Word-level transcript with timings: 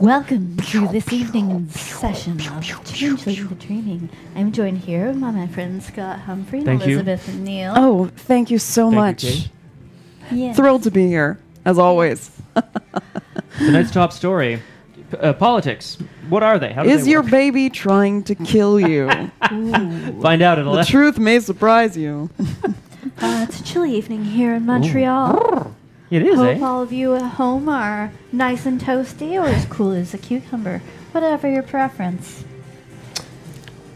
Welcome 0.00 0.56
to 0.58 0.86
this 0.88 1.12
evening's 1.12 1.78
session 1.80 2.40
of 2.52 2.62
Changeling 2.84 3.48
the 3.48 3.54
Dreaming. 3.56 4.08
I'm 4.36 4.52
joined 4.52 4.78
here 4.78 5.12
by 5.12 5.30
my 5.32 5.46
friends 5.48 5.86
Scott 5.86 6.20
Humphrey 6.20 6.58
and 6.58 6.66
Thank 6.66 6.86
you. 6.86 7.00
Elizabeth 7.00 7.26
and 7.28 7.44
Neil. 7.44 7.72
Oh, 7.76 8.06
thank 8.14 8.50
you 8.50 8.58
so 8.58 8.84
Thank 8.90 8.92
you, 8.92 8.98
much. 9.00 9.20
Kate. 9.22 9.50
yes. 10.32 10.56
Thrilled 10.56 10.84
to 10.84 10.90
be 10.90 11.06
here, 11.08 11.38
as 11.64 11.78
always. 11.78 12.30
Tonight's 13.58 13.90
top 13.90 14.12
story: 14.12 14.62
P- 15.10 15.16
uh, 15.16 15.32
politics. 15.32 15.98
What 16.28 16.42
are 16.44 16.58
they? 16.58 16.72
How 16.72 16.84
do 16.84 16.90
Is 16.90 17.04
they 17.04 17.10
your 17.10 17.22
work? 17.22 17.30
baby 17.32 17.68
trying 17.68 18.22
to 18.24 18.34
kill 18.36 18.78
you? 18.88 19.08
Find 19.40 20.42
out 20.42 20.58
at 20.58 20.64
the 20.64 20.70
eleven. 20.70 20.86
truth 20.86 21.18
may 21.18 21.40
surprise 21.40 21.96
you. 21.96 22.30
Uh, 23.20 23.46
it's 23.48 23.60
a 23.60 23.64
chilly 23.64 23.94
evening 23.96 24.22
here 24.22 24.54
in 24.54 24.66
Montreal. 24.66 25.67
It 26.10 26.22
is, 26.22 26.36
Hope 26.36 26.56
eh? 26.56 26.64
all 26.64 26.82
of 26.82 26.90
you 26.92 27.14
at 27.16 27.22
home 27.32 27.68
are 27.68 28.10
nice 28.32 28.64
and 28.64 28.80
toasty 28.80 29.32
or 29.40 29.46
as 29.46 29.66
cool 29.66 29.92
as 29.92 30.14
a 30.14 30.18
cucumber, 30.18 30.80
whatever 31.12 31.50
your 31.50 31.62
preference. 31.62 32.44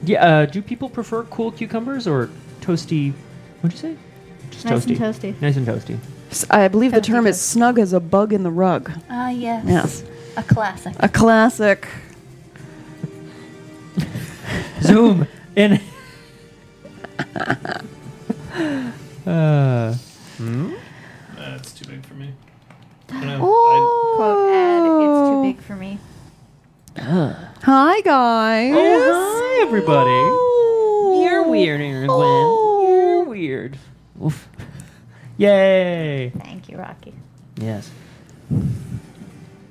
Yeah. 0.05 0.23
Uh, 0.25 0.47
do 0.47 0.61
people 0.61 0.91
prefer 0.91 1.23
cool 1.25 1.51
cucumbers 1.53 2.07
or 2.07 2.29
toasty? 2.61 3.13
What'd 3.61 3.73
you 3.73 3.79
say? 3.93 3.97
Just 4.51 4.65
Nice 4.67 4.85
toasty. 4.85 4.89
and 4.91 4.99
toasty. 5.15 5.41
Nice 5.41 5.57
and 5.57 5.67
toasty. 5.67 5.99
S- 6.31 6.45
I 6.51 6.69
believe 6.69 6.93
the 6.93 7.01
Toasty 7.01 7.05
term 7.07 7.27
is 7.27 7.37
toast. 7.39 7.49
snug 7.51 7.79
as 7.79 7.93
a 7.95 8.01
bug 8.01 8.33
in 8.35 8.43
the 8.43 8.51
rug. 8.51 8.91
Ah, 9.09 9.31
yes. 9.31 9.65
Yes. 9.67 10.05
A 10.37 10.43
classic. 10.43 10.95
A 11.01 11.09
classic. 11.09 11.89
Zoom 14.83 15.27
in. 15.57 15.81
uh, 19.27 19.95
hmm? 20.37 20.73
That's 21.37 21.73
too 21.75 21.85
big 21.87 22.05
for 22.07 22.15
me. 22.15 22.27
I 22.29 22.31
don't 22.31 22.33
know. 22.33 23.02
Oh. 23.15 24.13
Quote 24.17 24.51
ad, 24.51 24.83
it's 25.03 25.31
too 25.31 25.43
big 25.43 25.61
for 25.67 25.77
me. 25.77 25.99
Hi, 26.97 28.01
guys. 28.03 28.73
Oh, 28.75 29.59
hi, 29.59 29.63
everybody. 29.63 30.11
Oh. 30.11 31.23
You're 31.25 31.49
weird, 31.49 31.81
Aaron 31.81 32.09
Gwen. 32.09 32.89
You're 32.89 33.25
weird. 33.25 33.79
Oof. 34.25 34.49
Yay. 35.37 36.33
Thank 36.39 36.69
you, 36.69 36.79
Rocky. 36.79 37.15
Yes. 37.57 37.91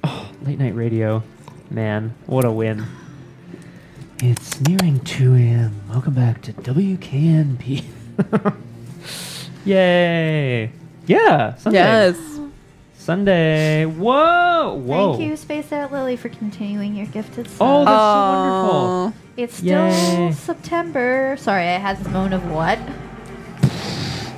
Oh, 0.04 0.32
late 0.44 0.60
night 0.60 0.76
radio. 0.76 1.24
Man, 1.70 2.14
what 2.26 2.46
a 2.46 2.52
win. 2.52 2.86
It's 4.20 4.60
nearing 4.62 5.00
2 5.00 5.36
a.m. 5.36 5.82
Welcome 5.90 6.14
back 6.14 6.42
to 6.44 6.54
WKNP. 6.54 7.84
Yay. 9.66 10.72
Yeah, 11.08 11.56
Sunday. 11.56 11.80
Yes. 11.80 12.41
Sunday. 13.12 13.86
Whoa. 13.86 14.76
Whoa. 14.76 15.18
Thank 15.18 15.30
you, 15.30 15.36
Space 15.36 15.74
Out 15.74 15.92
Lily, 15.92 16.16
for 16.16 16.30
continuing 16.30 16.96
your 16.96 17.08
gifted 17.08 17.46
sub. 17.50 17.58
Oh, 17.60 17.80
that's 17.84 17.92
Aw. 17.92 18.70
so 18.70 18.78
wonderful. 18.78 19.22
It's 19.36 19.56
still 19.56 19.88
Yay. 19.88 20.32
September. 20.32 21.36
Sorry, 21.38 21.64
I 21.68 21.78
had 21.78 21.98
this 21.98 22.08
moment 22.08 22.36
of 22.36 22.50
what? 22.50 22.80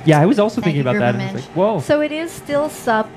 Yeah, 0.04 0.20
I 0.20 0.26
was 0.26 0.40
also 0.40 0.56
Thank 0.60 0.74
thinking 0.74 0.80
about 0.80 0.98
that. 0.98 1.14
And 1.14 1.36
like, 1.36 1.44
whoa. 1.54 1.78
So 1.78 2.00
it 2.00 2.10
is 2.10 2.32
still 2.32 2.68
sub. 2.68 3.08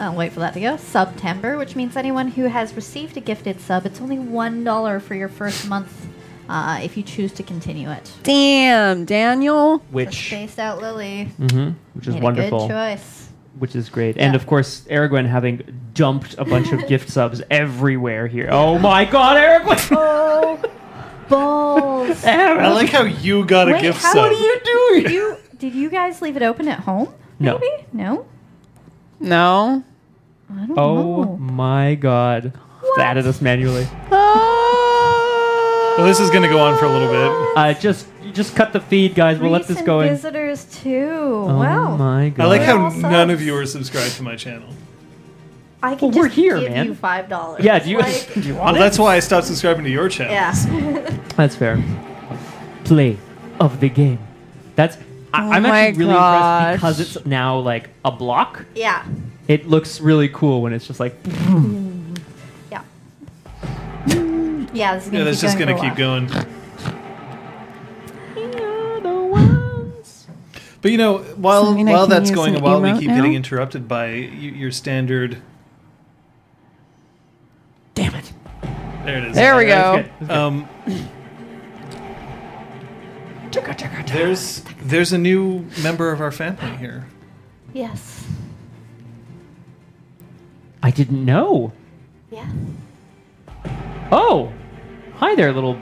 Uh, 0.00 0.12
wait 0.16 0.32
for 0.32 0.40
that 0.40 0.52
to 0.54 0.60
go. 0.60 0.76
September, 0.78 1.58
which 1.58 1.76
means 1.76 1.96
anyone 1.96 2.26
who 2.26 2.46
has 2.46 2.74
received 2.74 3.16
a 3.16 3.20
gifted 3.20 3.60
sub, 3.60 3.86
it's 3.86 4.00
only 4.00 4.18
one 4.18 4.64
dollar 4.64 4.98
for 4.98 5.14
your 5.14 5.28
first 5.28 5.68
month 5.68 6.08
uh, 6.48 6.80
if 6.82 6.96
you 6.96 7.04
choose 7.04 7.32
to 7.34 7.44
continue 7.44 7.88
it. 7.88 8.12
Damn, 8.24 9.04
Daniel. 9.04 9.78
So 9.78 9.84
which, 9.92 10.26
Spaced 10.26 10.58
Out 10.58 10.80
Lily. 10.80 11.28
Mm-hmm. 11.38 11.78
which 11.94 12.08
is 12.08 12.14
made 12.14 12.22
wonderful. 12.24 12.64
A 12.64 12.66
good 12.66 12.74
choice. 12.74 13.23
Which 13.58 13.76
is 13.76 13.88
great. 13.88 14.16
And 14.18 14.32
Yeah. 14.32 14.36
of 14.36 14.46
course, 14.46 14.82
Aragwen 14.90 15.26
having 15.28 15.62
dumped 15.94 16.34
a 16.38 16.44
bunch 16.44 16.72
of 16.72 16.86
gift 16.88 17.08
subs 17.08 17.40
everywhere 17.50 18.26
here. 18.26 18.48
Oh 18.50 18.78
my 18.78 19.04
god, 19.04 19.36
Aragwen! 19.36 19.96
Oh, 21.26 21.28
balls! 21.28 22.24
I 22.26 22.68
like 22.72 22.90
how 22.90 23.04
you 23.04 23.44
got 23.46 23.68
a 23.68 23.72
Wait, 23.72 23.82
gift 23.82 24.02
how 24.02 24.12
sub. 24.12 24.30
do 24.30 24.36
you 24.36 24.60
do? 24.64 25.12
You 25.12 25.36
did 25.58 25.74
you 25.74 25.88
guys 25.88 26.20
leave 26.20 26.36
it 26.36 26.42
open 26.42 26.68
at 26.68 26.80
home? 26.80 27.14
No. 27.38 27.58
Maybe? 27.58 27.86
No. 27.92 28.26
No. 29.20 29.82
I 30.54 30.66
don't 30.66 30.78
Oh 30.78 31.22
know. 31.24 31.36
my 31.38 31.94
god. 31.94 32.52
Added 32.98 33.26
us 33.26 33.40
manually. 33.40 33.86
Well, 35.96 36.06
this 36.06 36.18
is 36.20 36.28
going 36.30 36.42
to 36.42 36.48
go 36.48 36.58
on 36.58 36.76
for 36.78 36.84
a 36.86 36.90
little 36.90 37.08
bit. 37.08 37.56
Uh, 37.56 37.72
just 37.74 38.06
just 38.34 38.54
cut 38.56 38.72
the 38.72 38.80
feed, 38.80 39.14
guys. 39.14 39.38
We'll 39.38 39.50
let 39.50 39.62
this 39.62 39.70
Recent 39.70 39.86
go 39.86 40.00
in. 40.00 40.08
visitors 40.10 40.64
too. 40.64 41.08
Oh 41.48 41.58
wow. 41.58 41.96
my 41.96 42.28
god. 42.30 42.44
I 42.44 42.46
like 42.48 42.62
how 42.62 42.84
all 42.84 42.90
none 42.90 43.30
of 43.30 43.40
you 43.40 43.56
are 43.56 43.64
subscribed 43.66 44.16
to 44.16 44.22
my 44.22 44.36
channel. 44.36 44.68
I 45.82 45.94
can 45.96 46.08
Well, 46.10 46.18
we're 46.18 46.24
just 46.28 46.36
here, 46.36 46.58
give 46.60 46.70
man. 46.72 46.86
you 46.86 46.94
five 46.94 47.28
dollars. 47.28 47.62
Yeah, 47.64 47.78
do 47.78 47.90
you, 47.90 47.98
Like, 47.98 48.32
do 48.34 48.40
you 48.40 48.54
Well, 48.54 48.64
want 48.64 48.76
it? 48.76 48.80
that's 48.80 48.98
why 48.98 49.16
I 49.16 49.20
stopped 49.20 49.46
subscribing 49.46 49.84
to 49.84 49.90
your 49.90 50.08
channel. 50.08 50.32
yeah. 50.32 50.52
That's 51.36 51.54
fair. 51.56 51.82
Play 52.84 53.18
of 53.60 53.80
the 53.80 53.88
game. 53.88 54.18
That's. 54.76 54.96
I, 54.96 55.00
Oh 55.46 55.50
I'm 55.50 55.62
my 55.64 55.88
actually 55.88 55.98
really 56.04 56.14
gosh. 56.14 56.74
impressed 56.74 56.98
because 56.98 57.16
it's 57.16 57.26
now 57.26 57.58
like 57.58 57.90
a 58.04 58.10
block. 58.12 58.64
yeah. 58.74 59.04
It 59.46 59.68
looks 59.68 60.00
really 60.00 60.28
cool 60.28 60.62
when 60.62 60.72
it's 60.72 60.86
just 60.86 61.00
like. 61.00 61.14
Yeah. 62.70 62.82
Yeah. 64.72 64.94
This 64.96 65.04
is 65.06 65.10
gonna 65.10 65.18
Yeah, 65.18 65.24
that's 65.24 65.36
keep 65.40 65.42
just 65.42 65.58
going 65.58 65.68
going 65.68 65.68
to 65.68 65.74
for 65.74 65.86
a 65.86 65.90
keep 65.90 65.98
while. 65.98 66.20
going. 66.42 66.46
But 70.84 70.92
you 70.92 70.98
know, 70.98 71.20
while 71.36 71.64
Something 71.64 71.88
I 71.88 71.92
while 71.92 72.02
can 72.02 72.10
that's 72.10 72.28
use 72.28 72.36
going 72.36 72.56
an 72.56 72.62
while 72.62 72.78
we 72.78 72.90
emote 72.90 72.98
keep 72.98 73.08
now? 73.08 73.16
getting 73.16 73.32
interrupted 73.32 73.88
by 73.88 74.04
y- 74.08 74.52
your 74.54 74.70
standard. 74.70 75.38
Damn 77.94 78.14
it. 78.14 78.30
There 79.06 79.16
it 79.16 79.24
is. 79.24 79.34
There 79.34 79.56
we 79.56 79.64
go. 79.64 80.04
that's 80.20 80.30
Um, 80.30 80.68
there's 84.08 84.62
there's 84.82 85.14
a 85.14 85.16
new 85.16 85.64
member 85.82 86.12
of 86.12 86.20
our 86.20 86.30
family 86.30 86.76
here. 86.76 87.08
Yes. 87.72 88.26
I 90.82 90.90
didn't 90.90 91.24
know. 91.24 91.72
Yeah. 92.30 92.44
Oh, 94.12 94.52
hi 95.14 95.34
there, 95.34 95.50
little 95.50 95.78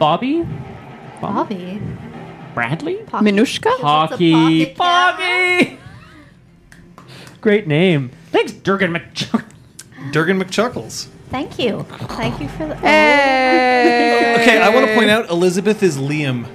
Bobby. 0.00 0.44
Bobby. 1.20 1.80
Bradley. 2.54 2.96
Pocky. 3.06 3.24
Minushka? 3.24 3.66
It's 3.72 3.82
a 3.82 3.86
Hockey 3.86 4.66
pocket 4.66 4.76
camera. 4.76 5.78
Bobby. 6.96 7.06
Great 7.40 7.66
name. 7.66 8.10
Thanks, 8.30 8.52
Durgan 8.52 8.92
McChuck. 8.92 9.44
Durgan 10.12 10.40
McChuckles. 10.40 11.06
Thank 11.30 11.58
you. 11.58 11.84
Thank 12.10 12.40
you 12.40 12.48
for 12.48 12.66
the. 12.66 12.76
Hey. 12.76 14.36
Okay, 14.40 14.60
I 14.60 14.68
want 14.74 14.86
to 14.86 14.94
point 14.94 15.10
out 15.10 15.30
Elizabeth 15.30 15.82
is 15.82 15.96
Liam. 15.96 16.46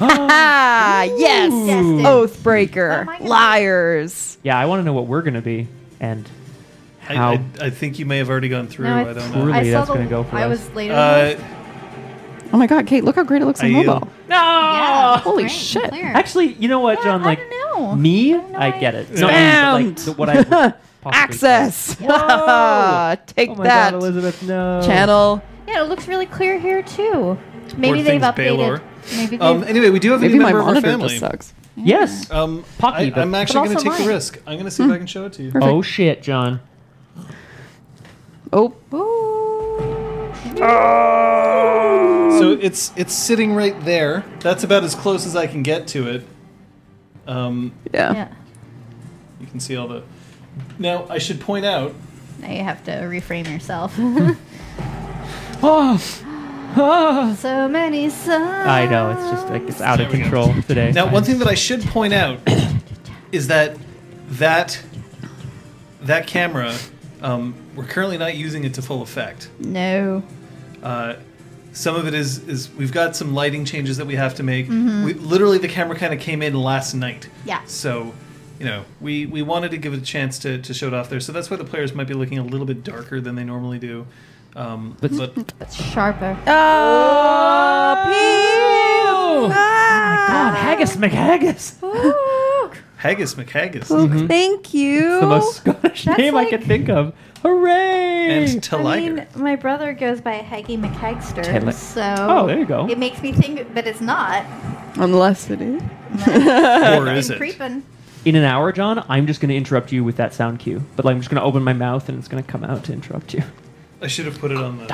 Ah, 0.00 1.02
yes. 1.16 1.52
Oathbreaker. 1.52 3.06
Oh. 3.20 3.24
Liars. 3.24 4.38
Yeah, 4.42 4.58
I 4.58 4.66
want 4.66 4.80
to 4.80 4.84
know 4.84 4.92
what 4.94 5.06
we're 5.06 5.22
gonna 5.22 5.40
be 5.42 5.68
and 6.00 6.28
I, 7.08 7.14
how. 7.14 7.32
I, 7.32 7.44
I 7.60 7.70
think 7.70 7.98
you 7.98 8.06
may 8.06 8.18
have 8.18 8.30
already 8.30 8.48
gone 8.48 8.66
through. 8.66 8.86
No, 8.86 8.94
I, 8.96 9.00
I- 9.10 9.12
don't 9.12 9.32
Truly. 9.32 9.46
know. 9.46 9.52
I 9.52 9.64
saw 9.64 9.70
that's 9.78 9.88
the, 9.88 9.94
gonna 9.94 10.08
go 10.10 10.24
for 10.24 10.36
I 10.36 10.44
us. 10.44 10.50
was 10.66 10.70
later. 10.74 10.94
Uh, 10.94 11.63
Oh 12.54 12.56
my 12.56 12.68
god, 12.68 12.86
Kate, 12.86 13.02
look 13.02 13.16
how 13.16 13.24
great 13.24 13.42
it 13.42 13.46
looks 13.46 13.58
on 13.60 13.66
I 13.66 13.68
yield. 13.70 13.86
mobile. 13.86 14.06
no. 14.28 14.36
yeah. 14.36 15.18
holy 15.18 15.42
great, 15.42 15.52
shit. 15.52 15.88
clear. 15.90 16.04
Actually, 16.06 16.52
you 16.52 16.68
know 16.68 16.78
what, 16.78 16.98
Yeah, 16.98 17.04
John? 17.04 17.22
I 17.22 17.24
Like 17.24 17.40
don't 17.40 17.50
know. 17.80 17.96
me, 17.96 18.34
I 18.34 18.38
have 18.38 18.50
no 18.52 18.58
I 18.60 18.70
get 18.78 18.94
it. 18.94 19.08
Yeah. 19.12 19.20
Not 19.22 19.80
me, 19.82 19.90
but, 19.90 19.96
like, 19.96 19.96
the- 20.04 20.12
what 20.12 20.28
I 20.28 20.36
would 20.36 20.48
possibly 21.02 21.20
Access. 21.20 21.94
Whoa! 22.00 23.16
Take 23.26 23.50
oh 23.50 23.54
my 23.56 23.64
that. 23.64 23.90
God, 23.90 23.94
Elizabeth, 24.00 24.40
no. 24.44 24.80
Channel. 24.86 25.42
Yeah, 25.66 25.82
it 25.82 25.88
looks 25.88 26.06
really 26.06 26.26
clear 26.26 26.56
here 26.60 26.82
too. 26.84 27.36
Maybe 27.76 28.00
Or 28.00 28.02
they've 28.04 28.06
things 28.06 28.22
updated. 28.22 28.36
Baylor. 28.36 28.82
Maybe 29.16 29.30
they've. 29.36 29.42
um, 29.42 29.64
anyway, 29.64 29.90
we 29.90 29.98
do 29.98 30.12
have 30.12 30.20
a 30.20 30.22
Maybe 30.22 30.34
new 30.34 30.40
my 30.44 30.52
member 30.52 30.60
of 30.60 30.66
our 30.68 30.74
monitor 30.74 30.88
family. 30.88 31.08
just 31.08 31.20
sucks. 31.20 31.52
Yes. 31.76 32.30
Um, 32.30 32.64
Pocky, 32.78 33.06
I, 33.06 33.10
but- 33.10 33.18
I'm 33.22 33.34
actually 33.34 33.66
going 33.66 33.76
also 33.76 33.90
to 33.90 33.96
take 33.96 34.06
the 34.06 34.12
risk. 34.12 34.38
I'm 34.46 34.54
going 34.54 34.64
to 34.66 34.70
see 34.70 34.84
if 34.84 34.90
I 34.92 34.98
can 34.98 35.08
show 35.08 35.24
it 35.26 35.32
to 35.34 35.42
you. 35.42 35.50
Oh 35.60 35.82
shit, 35.82 36.22
John. 36.22 36.60
Oh. 38.52 38.74
So 42.38 42.52
it's 42.52 42.92
it's 42.96 43.12
sitting 43.14 43.54
right 43.54 43.78
there. 43.84 44.24
That's 44.40 44.64
about 44.64 44.84
as 44.84 44.94
close 44.94 45.26
as 45.26 45.36
I 45.36 45.46
can 45.46 45.62
get 45.62 45.86
to 45.88 46.08
it. 46.08 46.26
Um, 47.26 47.72
Yeah. 47.92 48.12
yeah. 48.14 48.28
you 49.40 49.46
can 49.46 49.60
see 49.60 49.76
all 49.76 49.88
the. 49.88 50.02
Now 50.78 51.06
I 51.08 51.18
should 51.18 51.40
point 51.40 51.64
out. 51.64 51.94
Now 52.40 52.50
you 52.52 52.62
have 52.62 52.84
to 52.84 52.90
reframe 52.92 53.50
yourself. 53.50 53.94
Oh. 55.62 56.00
Ah. 56.76 57.36
so 57.38 57.68
many 57.68 58.10
songs. 58.10 58.66
I 58.66 58.86
know 58.86 59.12
it's 59.12 59.30
just 59.30 59.48
like 59.48 59.62
it's 59.68 59.80
out 59.80 60.00
of 60.00 60.08
There 60.10 60.18
we 60.18 60.18
go. 60.18 60.22
control 60.24 60.62
today. 60.62 60.90
Now, 60.90 61.08
one 61.08 61.22
thing 61.22 61.38
that 61.38 61.46
I 61.46 61.54
should 61.54 61.82
point 61.84 62.12
out 62.12 62.40
is 63.32 63.46
that 63.46 63.76
that 64.30 64.82
that 66.02 66.26
camera, 66.26 66.74
um, 67.22 67.54
we're 67.76 67.84
currently 67.86 68.18
not 68.18 68.34
using 68.34 68.64
it 68.64 68.74
to 68.74 68.82
full 68.82 69.02
effect. 69.02 69.50
No. 69.60 70.24
Uh, 70.82 71.14
some 71.74 71.96
of 71.96 72.06
it 72.06 72.14
is 72.14 72.38
is 72.48 72.70
we've 72.74 72.92
got 72.92 73.14
some 73.16 73.34
lighting 73.34 73.64
changes 73.66 73.96
that 73.98 74.06
we 74.06 74.14
have 74.14 74.34
to 74.36 74.42
make. 74.42 74.66
Mm-hmm. 74.66 75.04
We, 75.04 75.12
literally, 75.14 75.58
the 75.58 75.68
camera 75.68 75.96
kind 75.96 76.14
of 76.14 76.20
came 76.20 76.40
in 76.40 76.54
last 76.54 76.94
night. 76.94 77.28
Yeah. 77.44 77.60
So, 77.66 78.14
you 78.58 78.64
know, 78.66 78.84
we 79.00 79.26
we 79.26 79.42
wanted 79.42 79.70
to 79.72 79.76
give 79.76 79.92
it 79.92 79.98
a 79.98 80.04
chance 80.04 80.38
to, 80.40 80.58
to 80.62 80.72
show 80.72 80.86
it 80.86 80.94
off 80.94 81.10
there. 81.10 81.20
So 81.20 81.32
that's 81.32 81.50
why 81.50 81.56
the 81.58 81.64
players 81.64 81.92
might 81.94 82.06
be 82.08 82.14
looking 82.14 82.38
a 82.38 82.44
little 82.44 82.66
bit 82.66 82.82
darker 82.84 83.20
than 83.20 83.34
they 83.34 83.44
normally 83.44 83.78
do. 83.78 84.06
Um, 84.56 84.96
But- 85.00 85.34
but 85.58 85.72
sharper. 85.72 86.38
Oh, 86.46 87.94
Oh 89.36 89.48
my 89.48 90.24
God, 90.28 90.54
Haggis 90.54 90.96
McHaggis. 90.96 91.74
Haggis 92.96 93.34
McHaggis 93.34 93.90
Luke, 93.90 94.28
thank 94.28 94.72
you. 94.72 95.12
It's 95.14 95.20
the 95.20 95.26
most 95.26 95.56
Scottish 95.56 96.04
That's 96.04 96.18
name 96.18 96.36
I 96.36 96.46
can 96.46 96.62
think 96.62 96.88
of. 96.88 97.14
Hooray! 97.44 98.30
and 98.30 98.44
I 98.44 98.48
Teliger. 98.58 99.14
mean, 99.16 99.26
my 99.36 99.54
brother 99.56 99.92
goes 99.92 100.20
by 100.20 100.38
Haggy 100.40 100.78
McHagster, 100.80 101.42
Tele- 101.42 101.72
so 101.72 102.14
Oh, 102.18 102.46
there 102.46 102.58
you 102.58 102.64
go. 102.64 102.88
It 102.88 102.98
makes 102.98 103.20
me 103.22 103.32
think, 103.32 103.74
but 103.74 103.86
it's 103.86 104.00
not. 104.00 104.44
Unless 104.96 105.50
it 105.50 105.60
is. 105.60 105.82
or 106.26 107.08
is 107.10 107.28
it? 107.30 107.36
creeping. 107.36 107.82
In 108.24 108.36
an 108.36 108.44
hour, 108.44 108.72
John, 108.72 109.04
I'm 109.10 109.26
just 109.26 109.40
going 109.40 109.50
to 109.50 109.56
interrupt 109.56 109.92
you 109.92 110.02
with 110.02 110.16
that 110.16 110.32
sound 110.32 110.58
cue. 110.60 110.82
But 110.96 111.04
like, 111.04 111.14
I'm 111.14 111.20
just 111.20 111.28
going 111.30 111.40
to 111.40 111.46
open 111.46 111.62
my 111.62 111.74
mouth 111.74 112.08
and 112.08 112.18
it's 112.18 112.28
going 112.28 112.42
to 112.42 112.50
come 112.50 112.64
out 112.64 112.84
to 112.84 112.92
interrupt 112.94 113.34
you. 113.34 113.42
I 114.00 114.06
should 114.06 114.24
have 114.24 114.38
put 114.38 114.50
it 114.50 114.56
on 114.56 114.78
the. 114.78 114.86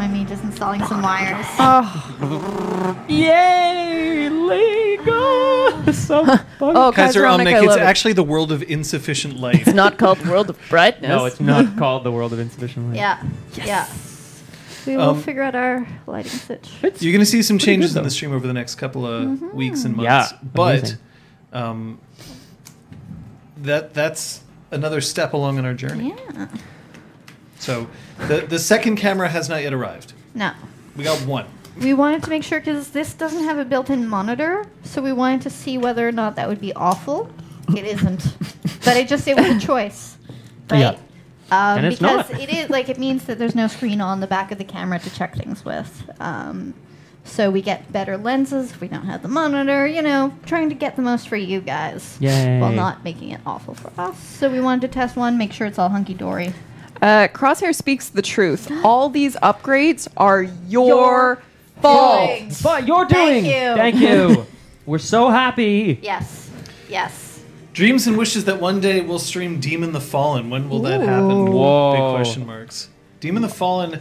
Don't 0.00 0.10
mind 0.12 0.22
me 0.22 0.26
just 0.30 0.42
installing 0.44 0.82
some 0.86 1.02
wires. 1.02 1.44
Oh, 1.58 3.04
Yay! 3.06 4.30
Lego! 4.30 5.92
so 5.92 6.24
fun. 6.24 6.40
oh 6.58 6.90
Kaiser 6.90 7.20
Kaiser 7.20 7.22
Omnic, 7.24 7.52
I 7.54 7.58
it's 7.58 7.66
love 7.66 7.76
it. 7.78 7.82
actually 7.82 8.14
the 8.14 8.22
world 8.24 8.50
of 8.50 8.62
insufficient 8.62 9.36
light. 9.38 9.56
It's 9.66 9.74
not 9.74 9.98
called 9.98 10.16
the 10.20 10.30
World 10.30 10.48
of 10.48 10.58
Brightness. 10.70 11.06
No, 11.10 11.26
it's 11.26 11.38
not 11.38 11.76
called 11.76 12.04
the 12.04 12.12
world 12.12 12.32
of 12.32 12.38
insufficient 12.38 12.88
light. 12.88 12.96
Yeah, 12.96 13.22
yeah. 13.56 13.86
We 14.86 14.96
will 14.96 15.10
Um, 15.10 15.22
figure 15.22 15.42
out 15.42 15.54
our 15.54 15.86
lighting 16.06 16.30
switch. 16.32 17.02
You're 17.02 17.12
going 17.12 17.20
to 17.20 17.26
see 17.26 17.42
some 17.42 17.58
changes 17.58 17.94
in 17.94 18.02
the 18.02 18.10
stream 18.10 18.32
over 18.32 18.46
the 18.46 18.54
next 18.54 18.76
couple 18.76 19.04
of 19.06 19.24
Mm-hmm. 19.24 19.54
weeks 19.54 19.84
and 19.84 19.96
months. 19.96 20.32
Yeah, 20.32 20.38
months. 20.54 20.96
but 21.52 21.58
um, 21.58 22.00
that 23.58 23.92
that's 23.92 24.40
another 24.70 25.02
step 25.02 25.34
along 25.34 25.58
in 25.58 25.66
our 25.66 25.74
journey. 25.74 26.14
Yeah. 26.34 26.48
So 27.60 27.86
the 28.26 28.40
the 28.48 28.58
second 28.58 28.96
camera 28.96 29.28
has 29.28 29.48
not 29.48 29.62
yet 29.62 29.72
arrived. 29.72 30.12
No. 30.34 30.52
We 30.96 31.04
got 31.04 31.18
one. 31.26 31.46
We 31.80 31.94
wanted 31.94 32.22
to 32.24 32.30
make 32.30 32.42
sure 32.42 32.58
because 32.58 32.90
this 32.90 33.14
doesn't 33.14 33.44
have 33.44 33.58
a 33.58 33.64
built-in 33.64 34.08
monitor, 34.08 34.66
so 34.82 35.00
we 35.00 35.12
wanted 35.12 35.42
to 35.42 35.50
see 35.50 35.78
whether 35.78 36.06
or 36.08 36.12
not 36.12 36.34
that 36.36 36.48
would 36.48 36.60
be 36.60 36.72
awful. 36.74 37.30
It 37.76 37.84
isn't, 37.84 38.36
but 38.84 38.96
it 38.96 39.08
just 39.08 39.28
it 39.28 39.36
was 39.36 39.46
a 39.46 39.60
choice, 39.60 40.16
right? 40.70 40.80
Yeah. 40.80 40.88
Um, 41.52 41.78
And 41.78 41.86
it's 41.86 41.98
because 41.98 42.30
not. 42.30 42.40
it 42.40 42.48
is 42.50 42.70
like 42.70 42.88
it 42.88 42.98
means 42.98 43.24
that 43.26 43.38
there's 43.38 43.54
no 43.54 43.66
screen 43.66 44.00
on 44.00 44.20
the 44.20 44.26
back 44.26 44.50
of 44.52 44.58
the 44.58 44.64
camera 44.64 44.98
to 44.98 45.10
check 45.14 45.36
things 45.36 45.64
with. 45.64 46.10
Um, 46.20 46.74
so 47.24 47.50
we 47.50 47.60
get 47.62 47.92
better 47.92 48.16
lenses 48.16 48.72
if 48.72 48.80
we 48.80 48.88
don't 48.88 49.06
have 49.06 49.22
the 49.22 49.28
monitor. 49.28 49.86
You 49.86 50.02
know, 50.02 50.32
trying 50.46 50.68
to 50.70 50.74
get 50.74 50.96
the 50.96 51.02
most 51.02 51.28
for 51.28 51.36
you 51.36 51.60
guys, 51.60 52.16
Yay. 52.20 52.58
while 52.60 52.72
not 52.72 53.04
making 53.04 53.30
it 53.30 53.40
awful 53.46 53.74
for 53.74 53.92
us. 53.98 54.18
So 54.18 54.50
we 54.50 54.60
wanted 54.60 54.82
to 54.82 54.88
test 54.88 55.16
one, 55.16 55.38
make 55.38 55.52
sure 55.52 55.66
it's 55.66 55.78
all 55.78 55.90
hunky 55.90 56.14
dory. 56.14 56.52
Uh, 57.02 57.28
Crosshair 57.28 57.74
speaks 57.74 58.08
the 58.08 58.22
truth. 58.22 58.70
All 58.84 59.08
these 59.08 59.36
upgrades 59.36 60.08
are 60.16 60.42
your, 60.42 60.86
Your 60.88 61.42
fault. 61.80 62.28
doing. 62.28 62.52
But 62.62 62.86
you're 62.86 63.08
Thank 63.08 63.44
doing. 63.44 63.54
you. 63.54 63.74
Thank 63.76 63.96
you. 63.96 64.46
We're 64.86 64.98
so 64.98 65.28
happy. 65.28 65.98
Yes, 66.02 66.50
yes. 66.88 67.42
Dreams 67.72 68.06
and 68.06 68.16
wishes 68.18 68.44
that 68.46 68.60
one 68.60 68.80
day 68.80 69.00
we'll 69.00 69.18
stream 69.20 69.60
Demon 69.60 69.92
the 69.92 70.00
Fallen. 70.00 70.50
When 70.50 70.68
will 70.68 70.80
that 70.82 71.00
happen? 71.00 71.46
Whoa. 71.52 71.92
Big 71.92 72.16
question 72.16 72.46
marks. 72.46 72.88
Demon 73.20 73.42
the 73.42 73.48
Fallen 73.48 74.00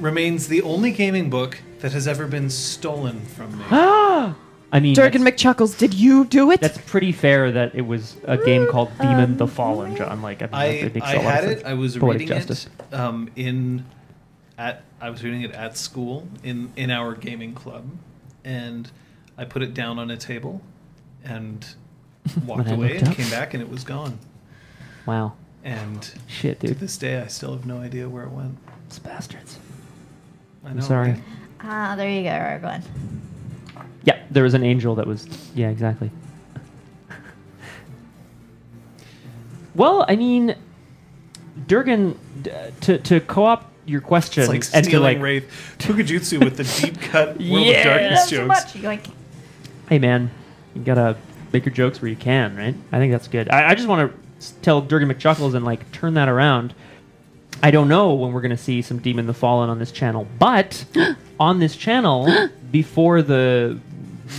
remains 0.00 0.48
the 0.48 0.62
only 0.62 0.90
gaming 0.90 1.28
book 1.28 1.58
that 1.80 1.92
has 1.92 2.08
ever 2.08 2.26
been 2.26 2.48
stolen 2.48 3.20
from 3.20 3.58
me. 3.58 3.64
Ah! 3.70 4.34
I 4.74 4.80
mean, 4.80 4.94
Durgan 4.94 5.22
that's, 5.22 5.42
McChuckles, 5.42 5.76
did 5.78 5.92
you 5.92 6.24
do 6.24 6.50
it? 6.50 6.60
that's 6.60 6.78
pretty 6.78 7.12
fair 7.12 7.52
that 7.52 7.74
it 7.74 7.82
was 7.82 8.16
a 8.24 8.38
game 8.38 8.66
called 8.70 8.90
Demon 8.98 9.36
the 9.36 9.46
Fallen, 9.46 9.94
John. 9.96 10.22
Like, 10.22 10.40
I, 10.40 10.46
mean, 10.46 10.54
I, 10.54 10.82
that 10.84 10.94
makes 10.94 11.06
I 11.06 11.12
a 11.12 11.16
lot 11.16 11.24
of 11.26 11.30
had 11.32 11.44
sense. 11.44 11.60
it. 11.60 11.66
I 11.66 11.74
was 11.74 11.96
Poetic 11.98 12.20
reading 12.20 12.36
justice. 12.38 12.68
it 12.90 12.94
um, 12.94 13.30
in 13.36 13.84
at 14.56 14.82
I 15.00 15.10
was 15.10 15.22
reading 15.22 15.42
it 15.42 15.52
at 15.52 15.76
school 15.76 16.26
in 16.42 16.72
in 16.76 16.90
our 16.90 17.14
gaming 17.14 17.54
club, 17.54 17.84
and 18.44 18.90
I 19.36 19.44
put 19.44 19.60
it 19.62 19.74
down 19.74 19.98
on 19.98 20.10
a 20.10 20.16
table, 20.16 20.62
and 21.22 21.66
walked 22.46 22.68
I 22.68 22.72
away 22.72 22.88
looked 22.94 23.00
and 23.00 23.08
up. 23.10 23.16
came 23.16 23.30
back 23.30 23.52
and 23.54 23.62
it 23.62 23.68
was 23.68 23.84
gone. 23.84 24.18
Wow. 25.06 25.34
And 25.64 26.10
Shit, 26.28 26.60
to 26.60 26.68
dude. 26.68 26.80
this 26.80 26.96
day, 26.96 27.20
I 27.20 27.26
still 27.26 27.52
have 27.52 27.66
no 27.66 27.76
idea 27.78 28.08
where 28.08 28.24
it 28.24 28.30
went. 28.30 28.56
These 28.88 29.00
bastards. 29.00 29.58
I 30.64 30.70
I'm 30.70 30.76
know. 30.76 30.82
sorry. 30.82 31.10
right? 31.12 31.22
Ah, 31.60 31.94
there 31.96 32.08
you 32.10 32.22
go, 32.22 32.30
Aragorn. 32.30 32.82
Yeah, 34.04 34.18
there 34.30 34.42
was 34.42 34.54
an 34.54 34.62
angel 34.64 34.94
that 34.96 35.06
was. 35.06 35.26
Yeah, 35.54 35.68
exactly. 35.70 36.10
well, 39.74 40.04
I 40.08 40.16
mean, 40.16 40.54
Durgan, 41.66 42.18
d- 42.42 42.50
to 42.82 42.98
to 42.98 43.20
co-op 43.20 43.70
your 43.84 44.00
question 44.00 44.42
It's 44.42 44.48
like 44.48 44.64
and 44.74 44.84
to 44.84 44.90
stealing 44.90 45.16
like, 45.16 45.22
Wraith 45.22 45.76
Pukajutsu 45.78 46.42
with 46.44 46.56
the 46.56 46.64
deep 46.86 47.00
cut 47.00 47.28
World 47.38 47.40
Yeah. 47.40 47.78
of 47.78 47.84
Darkness 47.84 48.10
That's 48.20 48.30
too 48.30 48.36
jokes. 48.36 48.48
much. 48.48 48.76
You're 48.76 48.84
like, 48.92 49.06
hey 49.88 49.98
man, 49.98 50.30
you 50.74 50.82
gotta 50.82 51.16
make 51.52 51.64
your 51.64 51.74
jokes 51.74 52.00
where 52.00 52.08
you 52.08 52.16
can, 52.16 52.56
right? 52.56 52.74
I 52.92 52.98
think 52.98 53.12
that's 53.12 53.28
good. 53.28 53.48
I, 53.50 53.70
I 53.70 53.74
just 53.74 53.88
want 53.88 54.12
to 54.40 54.54
tell 54.62 54.80
Durgan 54.80 55.08
McChuckles 55.10 55.54
and 55.54 55.64
like 55.64 55.90
turn 55.92 56.14
that 56.14 56.28
around. 56.28 56.74
I 57.62 57.70
don't 57.70 57.88
know 57.88 58.14
when 58.14 58.32
we're 58.32 58.40
gonna 58.40 58.56
see 58.56 58.82
some 58.82 58.98
Demon 58.98 59.26
the 59.26 59.34
Fallen 59.34 59.68
on 59.70 59.78
this 59.78 59.92
channel, 59.92 60.26
but 60.38 60.84
on 61.40 61.58
this 61.60 61.76
channel 61.76 62.48
before 62.70 63.22
the 63.22 63.78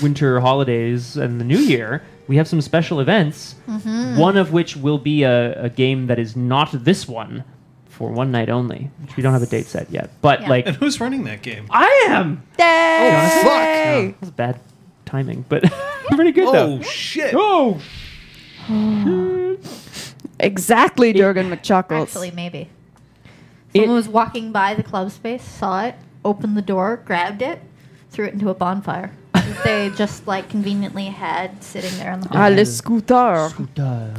winter 0.01 0.39
holidays 0.39 1.15
and 1.17 1.39
the 1.39 1.45
new 1.45 1.57
year, 1.57 2.01
we 2.27 2.37
have 2.37 2.47
some 2.47 2.61
special 2.61 2.99
events. 2.99 3.55
Mm-hmm. 3.67 4.17
One 4.17 4.37
of 4.37 4.51
which 4.53 4.75
will 4.77 4.97
be 4.97 5.23
a, 5.23 5.63
a 5.65 5.69
game 5.69 6.07
that 6.07 6.19
is 6.19 6.35
not 6.35 6.69
this 6.71 7.07
one 7.07 7.43
for 7.89 8.11
one 8.11 8.31
night 8.31 8.49
only, 8.49 8.89
which 9.01 9.15
we 9.17 9.23
don't 9.23 9.33
have 9.33 9.43
a 9.43 9.47
date 9.47 9.65
set 9.67 9.89
yet. 9.91 10.09
But 10.21 10.41
Yeah. 10.41 10.49
like, 10.49 10.65
And 10.67 10.75
who's 10.77 10.99
running 10.99 11.23
that 11.25 11.41
game? 11.43 11.67
I 11.69 12.05
am. 12.09 12.41
Yay! 12.57 13.41
fuck. 13.43 13.45
Yeah, 13.45 14.05
that 14.07 14.21
was 14.21 14.31
bad 14.31 14.59
timing, 15.05 15.45
but 15.47 15.63
pretty 16.11 16.31
good 16.31 16.47
Oh 16.47 16.51
though. 16.77 16.81
shit! 16.81 17.33
Oh, 17.37 17.79
Exactly, 20.39 21.13
Durgan 21.13 21.49
McChuckles. 21.49 22.01
actually, 22.03 22.31
maybe. 22.31 22.69
It- 23.73 23.87
was 23.87 24.07
walking 24.07 24.51
by 24.51 24.73
the 24.73 24.83
club 24.83 25.11
space, 25.11 25.43
saw 25.43 25.85
it, 25.85 25.95
opened 26.25 26.57
the 26.57 26.61
door, 26.61 26.97
grabbed 27.05 27.41
it, 27.41 27.61
threw 28.09 28.25
it 28.25 28.33
into 28.33 28.49
a 28.49 28.53
bonfire. 28.53 29.11
They 29.63 29.89
just 29.95 30.27
like 30.27 30.49
conveniently 30.49 31.05
had 31.05 31.63
sitting 31.63 31.97
there 31.97 32.11
in 32.13 32.21
the 32.21 32.27
hall. 32.29 32.37
Ah, 32.37 32.47
le 32.47 32.65
scooter. 32.65 33.49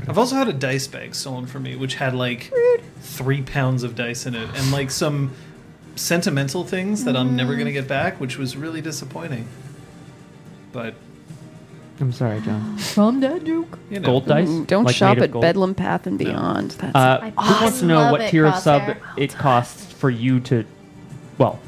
I've 0.08 0.18
also 0.18 0.36
had 0.36 0.48
a 0.48 0.52
dice 0.52 0.86
bag 0.86 1.14
stolen 1.14 1.46
from 1.46 1.62
me, 1.64 1.76
which 1.76 1.94
had 1.96 2.14
like 2.14 2.52
three 3.00 3.42
pounds 3.42 3.82
of 3.82 3.94
dice 3.94 4.26
in 4.26 4.34
it, 4.34 4.48
and 4.54 4.72
like 4.72 4.90
some 4.90 5.32
sentimental 5.96 6.64
things 6.64 7.04
that 7.04 7.16
I'm 7.16 7.36
never 7.36 7.54
gonna 7.56 7.72
get 7.72 7.86
back, 7.88 8.20
which 8.20 8.38
was 8.38 8.56
really 8.56 8.80
disappointing. 8.80 9.46
But 10.72 10.94
I'm 12.00 12.10
sorry, 12.12 12.40
John. 12.40 12.76
From 12.78 13.20
that 13.20 13.44
Duke. 13.44 13.78
you 13.90 14.00
know, 14.00 14.06
Gold 14.06 14.26
dice. 14.26 14.48
Ooh, 14.48 14.64
don't 14.64 14.84
Like 14.84 14.96
shop 14.96 15.10
made 15.16 15.18
of 15.18 15.24
at 15.24 15.30
gold? 15.30 15.42
Bedlam 15.42 15.74
Path 15.76 16.06
and 16.08 16.18
Beyond. 16.18 16.72
That's 16.72 16.94
Uh, 16.96 17.30
I 17.38 17.54
who 17.54 17.64
wants 17.64 17.78
to 17.80 17.86
know 17.86 17.96
love 17.98 18.12
what 18.12 18.20
it, 18.22 18.30
tier 18.30 18.46
of 18.46 18.56
sub 18.56 18.82
Crosshair. 18.82 18.96
it 19.16 19.34
costs 19.34 19.84
for 19.92 20.10
you 20.10 20.40
to? 20.40 20.64
Well, 21.38 21.60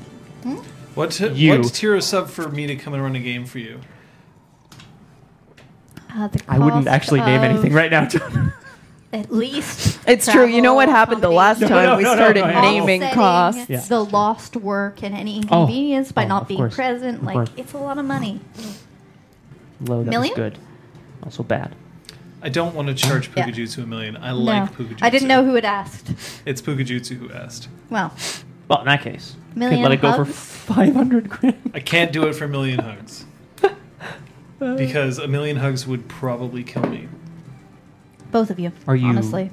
what 0.96 1.12
t- 1.12 1.28
you. 1.28 1.58
what 1.60 1.72
tier 1.72 1.94
of 1.94 2.02
sub 2.02 2.28
for 2.28 2.48
me 2.48 2.66
to 2.66 2.74
come 2.76 2.92
and 2.94 3.02
run 3.02 3.14
a 3.14 3.20
game 3.20 3.46
for 3.46 3.58
you? 3.60 3.80
Uh, 6.14 6.28
I 6.48 6.58
wouldn't 6.58 6.88
actually 6.88 7.20
name 7.20 7.42
anything 7.42 7.72
right 7.72 7.90
now. 7.90 8.08
At 9.12 9.30
least. 9.32 10.00
It's 10.06 10.30
true. 10.30 10.46
You 10.46 10.60
know 10.60 10.74
what 10.74 10.86
travel, 10.86 10.98
happened 10.98 11.22
the 11.22 11.28
last 11.30 11.62
accommodation, 11.62 11.86
time 11.86 11.90
No, 11.92 11.96
we 11.98 12.02
no, 12.02 12.10
no, 12.10 12.16
started 12.16 12.40
no, 12.54 12.60
naming 12.60 13.02
costs? 13.12 13.68
Yeah. 13.68 13.80
The 13.80 14.04
lost 14.04 14.56
work 14.56 15.02
and 15.02 15.14
any 15.14 15.36
inconvenience 15.36 16.10
by 16.12 16.24
Oh, 16.24 16.28
not 16.28 16.48
being 16.48 16.58
course. 16.58 16.74
present. 16.74 17.18
Of 17.18 17.24
Like 17.24 17.34
course. 17.34 17.50
it's 17.56 17.72
a 17.72 17.78
lot 17.78 17.98
of 17.98 18.04
money. 18.04 18.40
Low, 19.80 20.02
that 20.02 20.10
Million? 20.10 20.30
was 20.32 20.36
good. 20.36 20.58
Also 21.22 21.42
bad. 21.42 21.74
I 22.42 22.48
don't 22.48 22.74
want 22.74 22.88
to 22.88 22.94
charge 22.94 23.30
Yeah. 23.36 23.46
Pukajutsu 23.46 23.84
a 23.84 23.86
million. 23.86 24.16
I 24.16 24.30
no, 24.30 24.38
like 24.38 24.72
Pukajutsu. 24.74 24.98
I 25.02 25.10
didn't 25.10 25.28
know 25.28 25.44
who 25.44 25.54
had 25.54 25.64
asked. 25.64 26.10
It's 26.44 26.60
Pukajutsu 26.62 27.16
who 27.18 27.30
asked. 27.32 27.68
Well, 27.90 28.12
Well, 28.68 28.80
in 28.80 28.86
that 28.86 29.02
case, 29.02 29.36
Million 29.54 29.78
could 29.82 29.82
let 29.90 29.92
it 29.92 30.00
go 30.02 30.12
for 30.12 30.24
hugs? 30.24 30.36
five 30.36 30.94
hundred 30.94 31.28
grand. 31.28 31.70
I 31.74 31.80
can't 31.80 32.12
do 32.12 32.26
it 32.26 32.34
for 32.34 32.44
a 32.44 32.48
million 32.48 32.80
hugs. 32.80 33.24
because 34.58 35.18
a 35.18 35.28
million 35.28 35.56
hugs 35.56 35.86
would 35.86 36.08
probably 36.08 36.64
kill 36.64 36.82
me. 36.86 37.08
both 38.32 38.50
of 38.50 38.58
you. 38.58 38.72
Are 38.86 38.96
you 38.96 39.06
honestly? 39.08 39.50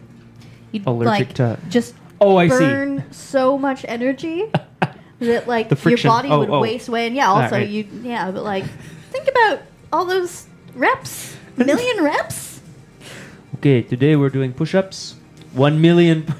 You'd 0.71 0.87
allergic 0.87 1.27
like 1.29 1.33
to- 1.35 1.59
just 1.69 1.93
Oh, 2.21 2.37
I 2.37 2.47
see. 2.47 2.57
burn 2.57 3.03
so 3.11 3.57
much 3.57 3.83
energy 3.87 4.45
that 5.19 5.47
like 5.47 5.67
The 5.69 5.75
your 5.75 5.81
friction. 5.81 6.07
body 6.09 6.29
Oh, 6.29 6.39
would 6.39 6.49
oh. 6.49 6.59
waste 6.61 6.87
away. 6.87 7.05
And 7.07 7.15
yeah, 7.15 7.27
also 7.27 7.55
Alright. 7.55 7.69
you 7.69 7.85
yeah, 8.01 8.31
but 8.31 8.43
like 8.43 8.63
think 9.11 9.27
about 9.27 9.59
all 9.91 10.05
those 10.05 10.47
reps, 10.73 11.35
a 11.57 11.65
million 11.65 12.03
reps. 12.11 12.61
Okay, 13.57 13.81
today 13.83 14.15
we're 14.15 14.29
doing 14.29 14.53
push-ups. 14.53 15.15
One 15.53 15.81
million. 15.81 16.25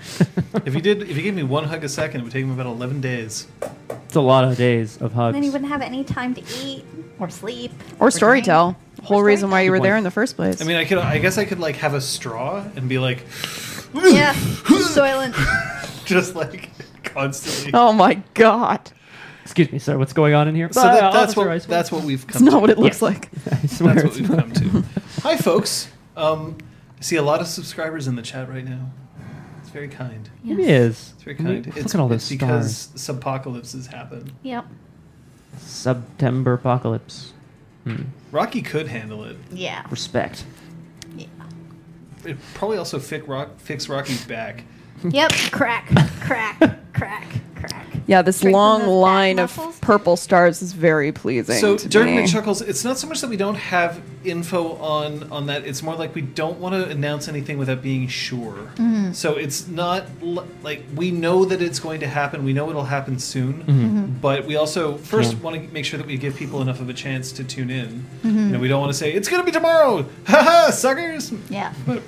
If 0.65 0.75
you 0.75 0.81
did, 0.81 1.01
if 1.01 1.17
you 1.17 1.23
gave 1.23 1.33
me 1.33 1.41
one 1.41 1.63
hug 1.63 1.83
a 1.83 1.89
second, 1.89 2.21
it 2.21 2.23
would 2.25 2.31
take 2.31 2.45
me 2.45 2.53
about 2.53 2.67
eleven 2.67 3.01
days. 3.01 3.47
it's 3.89 4.15
a 4.15 4.21
lot 4.21 4.43
of 4.45 4.55
days 4.55 5.01
of 5.01 5.11
hugs. 5.13 5.33
And 5.33 5.37
then 5.37 5.43
you 5.43 5.51
wouldn't 5.51 5.69
have 5.71 5.81
any 5.81 6.03
time 6.03 6.35
to 6.35 6.41
eat 6.63 6.85
or 7.19 7.27
sleep 7.29 7.71
Or 7.99 8.11
story 8.11 8.39
drink. 8.41 8.45
storytell. 8.55 8.75
Whole 9.03 9.19
Or 9.21 9.23
reason 9.25 9.49
why 9.49 9.61
you 9.61 9.71
were 9.71 9.79
there 9.79 9.97
in 9.97 10.03
the 10.03 10.11
first 10.11 10.35
place. 10.35 10.61
I 10.61 10.65
mean, 10.65 10.77
I 10.77 10.85
could, 10.85 10.99
I 10.99 11.17
guess, 11.17 11.37
I 11.39 11.45
could 11.45 11.59
like 11.59 11.77
have 11.77 11.95
a 11.95 12.01
straw 12.01 12.63
and 12.75 12.87
be 12.87 12.99
like, 12.99 13.25
Yeah, 13.95 14.33
soylent. 14.33 15.33
just 16.05 16.35
like 16.35 16.69
constantly. 17.03 17.71
Oh 17.73 17.91
my 17.93 18.21
god. 18.35 18.91
Excuse 19.41 19.71
me, 19.71 19.79
sir. 19.79 19.97
What's 19.97 20.13
going 20.13 20.35
on 20.35 20.47
in 20.47 20.53
here? 20.55 20.71
So 20.71 20.81
that, 20.83 21.11
that's 21.13 21.15
Officer 21.35 21.39
what 21.39 21.47
Icewood. 21.49 21.67
that's 21.67 21.91
what 21.91 22.03
we've 22.03 22.23
It's 22.23 22.33
come. 22.37 22.45
not 22.45 22.51
to. 22.51 22.59
what 22.59 22.69
it 22.69 22.77
looks 22.77 22.97
Yes. 22.97 23.01
like. 23.01 23.29
I 23.51 23.65
swear 23.67 23.95
That's 23.95 24.03
what 24.03 24.05
it's 24.05 24.19
we've 24.19 24.29
not. 24.29 24.39
come 24.39 24.51
to. 24.53 24.83
Hi, 25.23 25.35
folks. 25.35 25.89
Um, 26.15 26.57
I 26.99 27.01
see 27.01 27.15
a 27.17 27.23
lot 27.23 27.41
of 27.41 27.47
subscribers 27.47 28.07
in 28.07 28.15
the 28.15 28.21
chat 28.21 28.47
right 28.47 28.63
now. 28.63 28.91
It's 29.73 29.79
very 29.79 29.87
kind. 29.87 30.29
It 30.47 30.59
is. 30.59 31.13
It's 31.15 31.23
very 31.23 31.35
I 31.35 31.41
mean, 31.41 31.53
kind. 31.63 31.65
Look 31.65 31.77
it's, 31.77 31.95
at 31.95 31.99
all 31.99 32.13
it's 32.13 32.29
those 32.29 32.37
stars. 32.37 32.89
because 32.89 33.17
subpocalypses 33.17 33.87
happen. 33.87 34.31
Yep. 34.43 34.67
September 35.57 36.53
apocalypse. 36.53 37.33
Hmm. 37.83 38.03
Rocky 38.31 38.61
could 38.61 38.87
handle 38.87 39.23
it. 39.23 39.35
Yeah. 39.51 39.83
Respect. 39.89 40.45
Yeah. 41.17 41.25
It 42.23 42.37
probably 42.53 42.77
also 42.77 42.99
fix, 42.99 43.27
Rock, 43.27 43.57
fix 43.57 43.89
Rocky's 43.89 44.23
back. 44.25 44.63
Yep. 45.09 45.31
Crack. 45.51 45.87
Crack. 46.21 46.59
Crack. 46.93 47.27
Crack. 47.55 47.92
Yeah, 48.07 48.21
this 48.21 48.37
Strengthen 48.37 48.53
long 48.53 48.79
those 48.81 48.87
back 48.89 49.01
line 49.01 49.39
of 49.39 49.57
muscles. 49.57 49.79
purple 49.79 50.15
stars 50.17 50.61
is 50.61 50.73
very 50.73 51.11
pleasing. 51.11 51.57
So 51.59 51.77
to 51.77 51.87
during 51.87 52.15
me. 52.15 52.23
McChuckles, 52.23 52.67
it's 52.67 52.83
not 52.83 52.97
so 52.97 53.07
much 53.07 53.21
that 53.21 53.29
we 53.29 53.37
don't 53.37 53.55
have 53.55 54.01
info 54.23 54.73
on 54.77 55.31
on 55.31 55.45
that. 55.47 55.65
It's 55.65 55.81
more 55.83 55.95
like 55.95 56.13
we 56.15 56.21
don't 56.21 56.59
want 56.59 56.75
to 56.75 56.89
announce 56.89 57.27
anything 57.27 57.57
without 57.57 57.81
being 57.81 58.07
sure. 58.07 58.53
Mm-hmm. 58.75 59.11
So 59.13 59.35
it's 59.35 59.67
not 59.67 60.05
l- 60.21 60.47
like 60.63 60.83
we 60.95 61.11
know 61.11 61.45
that 61.45 61.61
it's 61.61 61.79
going 61.79 61.99
to 62.01 62.07
happen. 62.07 62.43
We 62.43 62.53
know 62.53 62.69
it'll 62.69 62.83
happen 62.85 63.19
soon. 63.19 63.63
Mm-hmm. 63.63 64.05
But 64.21 64.45
we 64.45 64.55
also 64.55 64.97
first 64.97 65.33
Yeah. 65.33 65.39
want 65.39 65.55
to 65.55 65.73
make 65.73 65.85
sure 65.85 65.97
that 65.97 66.07
we 66.07 66.17
give 66.17 66.35
people 66.35 66.61
enough 66.61 66.79
of 66.81 66.89
a 66.89 66.93
chance 66.93 67.31
to 67.33 67.43
tune 67.43 67.69
in. 67.69 68.05
Mm-hmm. 68.23 68.27
You 68.37 68.45
know, 68.53 68.59
we 68.59 68.67
don't 68.67 68.81
want 68.81 68.91
to 68.91 68.97
say 68.97 69.11
it's 69.13 69.27
going 69.29 69.41
to 69.41 69.45
be 69.45 69.51
tomorrow. 69.51 70.05
Haha, 70.27 70.71
suckers. 70.71 71.31
Yeah. 71.49 71.73
But 71.85 72.01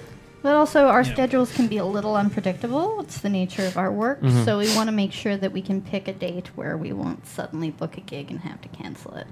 But 0.45 0.53
also, 0.55 0.85
our 0.85 1.01
Yeah. 1.01 1.11
schedules 1.11 1.51
can 1.51 1.65
be 1.65 1.77
a 1.77 1.85
little 1.85 2.15
unpredictable. 2.15 2.99
It's 2.99 3.17
the 3.17 3.29
nature 3.29 3.65
of 3.65 3.77
our 3.79 3.91
work. 3.91 4.21
Mhm. 4.21 4.45
So 4.45 4.59
we 4.59 4.71
want 4.75 4.89
to 4.89 4.91
make 4.95 5.11
sure 5.11 5.35
that 5.35 5.51
we 5.51 5.59
can 5.59 5.81
pick 5.81 6.07
a 6.07 6.13
date 6.13 6.51
where 6.55 6.77
we 6.77 6.93
won't 6.93 7.25
suddenly 7.25 7.71
book 7.71 7.97
a 7.97 8.01
gig 8.01 8.29
and 8.29 8.41
have 8.41 8.61
to 8.61 8.67
cancel 8.67 9.15
it. 9.15 9.25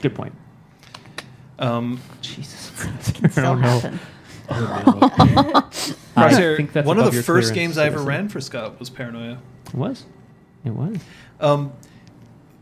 Good 0.00 0.14
point. 0.14 0.32
um, 1.58 2.00
Jesus. 2.22 2.70
Can 3.12 3.30
still 3.30 3.56
happen. 3.56 4.00
I 6.16 6.54
think 6.56 6.72
that's 6.72 6.86
one 6.86 6.98
of 6.98 7.12
the 7.14 7.22
first 7.22 7.52
games 7.52 7.76
I 7.76 7.84
ever 7.84 8.00
ran 8.00 8.30
for 8.30 8.40
Scott 8.40 8.78
was 8.80 8.88
Paranoia. 8.88 9.36
It 9.66 9.74
was. 9.74 10.04
It 10.64 10.70
was. 10.72 10.96
Um, 11.38 11.72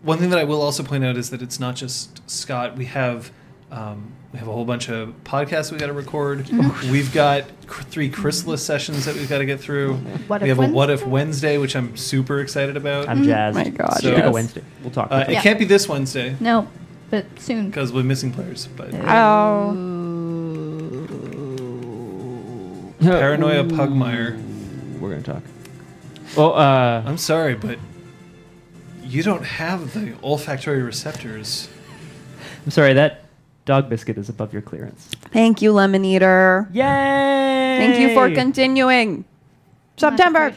one 0.02 0.18
thing 0.18 0.30
that 0.30 0.38
I 0.40 0.44
will 0.44 0.62
also 0.62 0.82
point 0.82 1.04
out 1.04 1.16
is 1.16 1.30
that 1.30 1.42
it's 1.42 1.60
not 1.60 1.76
just 1.76 2.28
Scott. 2.28 2.76
We 2.76 2.86
have 2.86 3.30
um, 3.74 4.12
we 4.32 4.38
have 4.38 4.48
a 4.48 4.52
whole 4.52 4.64
bunch 4.64 4.88
of 4.88 5.12
podcasts 5.24 5.70
we 5.70 5.78
got 5.78 5.86
to 5.86 5.92
record. 5.92 6.48
We've 6.90 7.12
got 7.12 7.44
cr- 7.66 7.82
three 7.82 8.08
Chrysalis 8.10 8.64
sessions 8.64 9.04
that 9.04 9.14
we've 9.14 9.28
got 9.28 9.38
to 9.38 9.46
get 9.46 9.60
through. 9.60 9.94
What 10.28 10.42
we 10.42 10.50
If 10.50 10.56
have 10.58 10.68
a 10.68 10.72
What 10.72 10.90
If 10.90 11.00
Wednesday? 11.06 11.10
Wednesday, 11.10 11.58
which 11.58 11.76
I'm 11.76 11.96
super 11.96 12.40
excited 12.40 12.76
about. 12.76 13.08
I'm 13.08 13.22
jazzed. 13.24 13.56
My 13.56 13.68
God, 13.68 13.94
So- 14.00 14.10
Pick 14.10 14.18
a 14.18 14.22
yes. 14.26 14.32
Wednesday. 14.32 14.62
We'll 14.82 14.90
talk. 14.92 15.04
Uh, 15.12 15.14
about 15.16 15.28
it 15.28 15.32
Yeah. 15.34 15.42
can't 15.42 15.58
be 15.58 15.64
this 15.64 15.88
Wednesday 15.88 16.36
No, 16.40 16.66
but 17.10 17.26
soon. 17.38 17.66
because 17.66 17.92
we're 17.92 18.02
missing 18.02 18.32
players. 18.32 18.66
But 18.76 18.92
Oh. 19.04 19.72
Paranoia 23.00 23.64
Pugmire. 23.64 24.40
We're 24.98 25.10
gonna 25.10 25.22
talk. 25.22 25.42
Oh, 26.36 26.50
uh, 26.52 27.02
I'm 27.06 27.18
sorry, 27.18 27.54
but 27.54 27.78
you 29.04 29.22
don't 29.22 29.44
have 29.44 29.92
the 29.94 30.14
olfactory 30.22 30.82
receptors. 30.82 31.68
I'm 32.64 32.70
sorry. 32.70 32.94
That 32.94 33.23
dog 33.64 33.88
biscuit 33.88 34.18
is 34.18 34.28
above 34.28 34.52
your 34.52 34.62
clearance. 34.62 35.06
Thank 35.32 35.62
you, 35.62 35.72
Lemon 35.72 36.04
Eater. 36.04 36.68
Yay! 36.72 36.82
Thank 37.78 37.98
you 37.98 38.14
for 38.14 38.30
continuing. 38.30 39.24
September. 39.96 40.54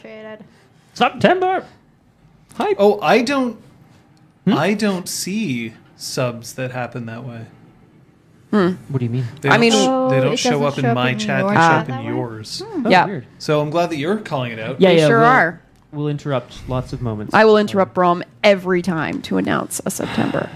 September. 0.93 1.65
Hi. 2.55 2.75
Oh, 2.77 2.99
I 3.01 3.21
don't. 3.21 3.61
Hmm? 4.45 4.53
I 4.53 4.73
don't 4.73 5.07
see 5.07 5.73
subs 5.95 6.53
that 6.53 6.71
happen 6.71 7.05
that 7.05 7.23
way. 7.23 7.45
Hmm. 8.51 8.71
What 8.87 8.99
do 8.99 9.05
you 9.05 9.11
mean? 9.11 9.25
They 9.41 9.49
I 9.49 9.53
don't 9.53 9.61
mean- 9.61 9.71
sh- 9.73 9.75
Oh, 9.79 10.09
they 10.09 10.21
don't 10.21 10.39
show 10.39 10.63
up 10.63 10.75
show 10.75 10.87
in 10.87 10.95
my 10.95 11.09
in 11.11 11.19
chat. 11.19 11.45
They 11.45 11.53
show 11.53 11.59
up 11.59 11.89
in 11.89 11.97
way? 11.97 12.05
yours. 12.05 12.63
Oh, 12.65 12.83
Yeah. 12.89 13.05
Weird. 13.05 13.25
So 13.39 13.59
I'm 13.61 13.69
glad 13.69 13.89
that 13.89 13.97
you're 13.97 14.17
calling 14.17 14.53
it 14.53 14.59
out. 14.59 14.79
Yeah, 14.79 14.89
We 14.91 14.97
yeah. 14.99 15.07
sure 15.07 15.19
we'll, 15.19 15.27
are. 15.27 15.61
We'll 15.91 16.07
interrupt 16.07 16.67
lots 16.69 16.93
of 16.93 17.01
moments. 17.01 17.33
I 17.33 17.43
will 17.45 17.57
interrupt 17.57 17.93
Brom 17.93 18.23
every 18.43 18.81
time 18.81 19.21
to 19.23 19.37
announce 19.37 19.81
a 19.85 19.91
September. 19.91 20.49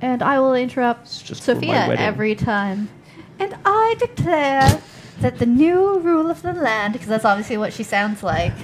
And 0.00 0.22
I 0.22 0.40
will 0.40 0.54
interrupt 0.54 1.24
just 1.24 1.42
Sophia 1.42 1.94
every 1.98 2.34
time. 2.34 2.88
And 3.38 3.56
I 3.64 3.96
declare 3.98 4.80
that 5.20 5.38
the 5.38 5.46
new 5.46 5.98
rule 5.98 6.30
of 6.30 6.42
the 6.42 6.52
land, 6.52 6.94
because 6.94 7.08
that's 7.08 7.24
obviously 7.24 7.56
what 7.56 7.72
she 7.72 7.82
sounds 7.82 8.22
like. 8.22 8.52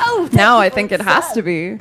Oh, 0.00 0.28
now 0.32 0.58
I 0.58 0.70
think 0.70 0.90
the 0.90 0.94
it 0.96 1.00
has 1.00 1.32
to 1.32 1.42
be. 1.42 1.78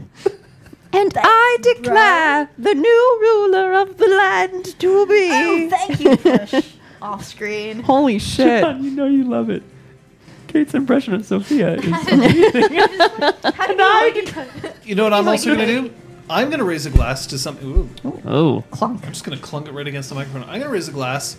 And 0.91 1.13
I 1.15 1.57
declare 1.61 2.49
the 2.57 2.73
new 2.73 3.17
ruler 3.21 3.73
of 3.73 3.97
the 3.97 4.07
land 4.07 4.79
to 4.79 4.87
oh, 4.87 5.05
be. 5.05 5.29
Oh, 5.31 5.69
thank 5.69 5.99
you, 5.99 6.17
Push. 6.17 6.73
Off 7.01 7.23
screen. 7.23 7.81
Holy 7.83 8.19
shit. 8.33 8.63
John, 8.63 8.83
you 8.83 8.91
know 8.91 9.05
you 9.05 9.23
love 9.23 9.49
it. 9.49 9.63
Kate's 10.47 10.73
impression 10.73 11.13
of 11.13 11.25
Sophia 11.25 11.75
is 11.75 11.85
How 11.85 12.03
do 12.03 12.15
you 14.19 14.31
You 14.83 14.95
know 14.95 15.03
what 15.03 15.13
I'm 15.13 15.27
also 15.27 15.55
going 15.55 15.67
to 15.67 15.81
do? 15.81 15.93
I'm 16.29 16.49
going 16.49 16.59
to 16.59 16.65
raise 16.65 16.85
a 16.85 16.89
glass 16.89 17.25
to 17.27 17.39
something. 17.39 17.67
Ooh, 17.67 18.21
oh. 18.25 18.63
Clunk. 18.71 19.05
I'm 19.05 19.13
just 19.13 19.23
going 19.23 19.37
to 19.37 19.43
clunk 19.43 19.67
it 19.67 19.71
right 19.71 19.87
against 19.87 20.09
the 20.09 20.15
microphone. 20.15 20.43
I'm 20.43 20.49
going 20.49 20.63
to 20.63 20.69
raise 20.69 20.87
a 20.87 20.91
glass 20.91 21.37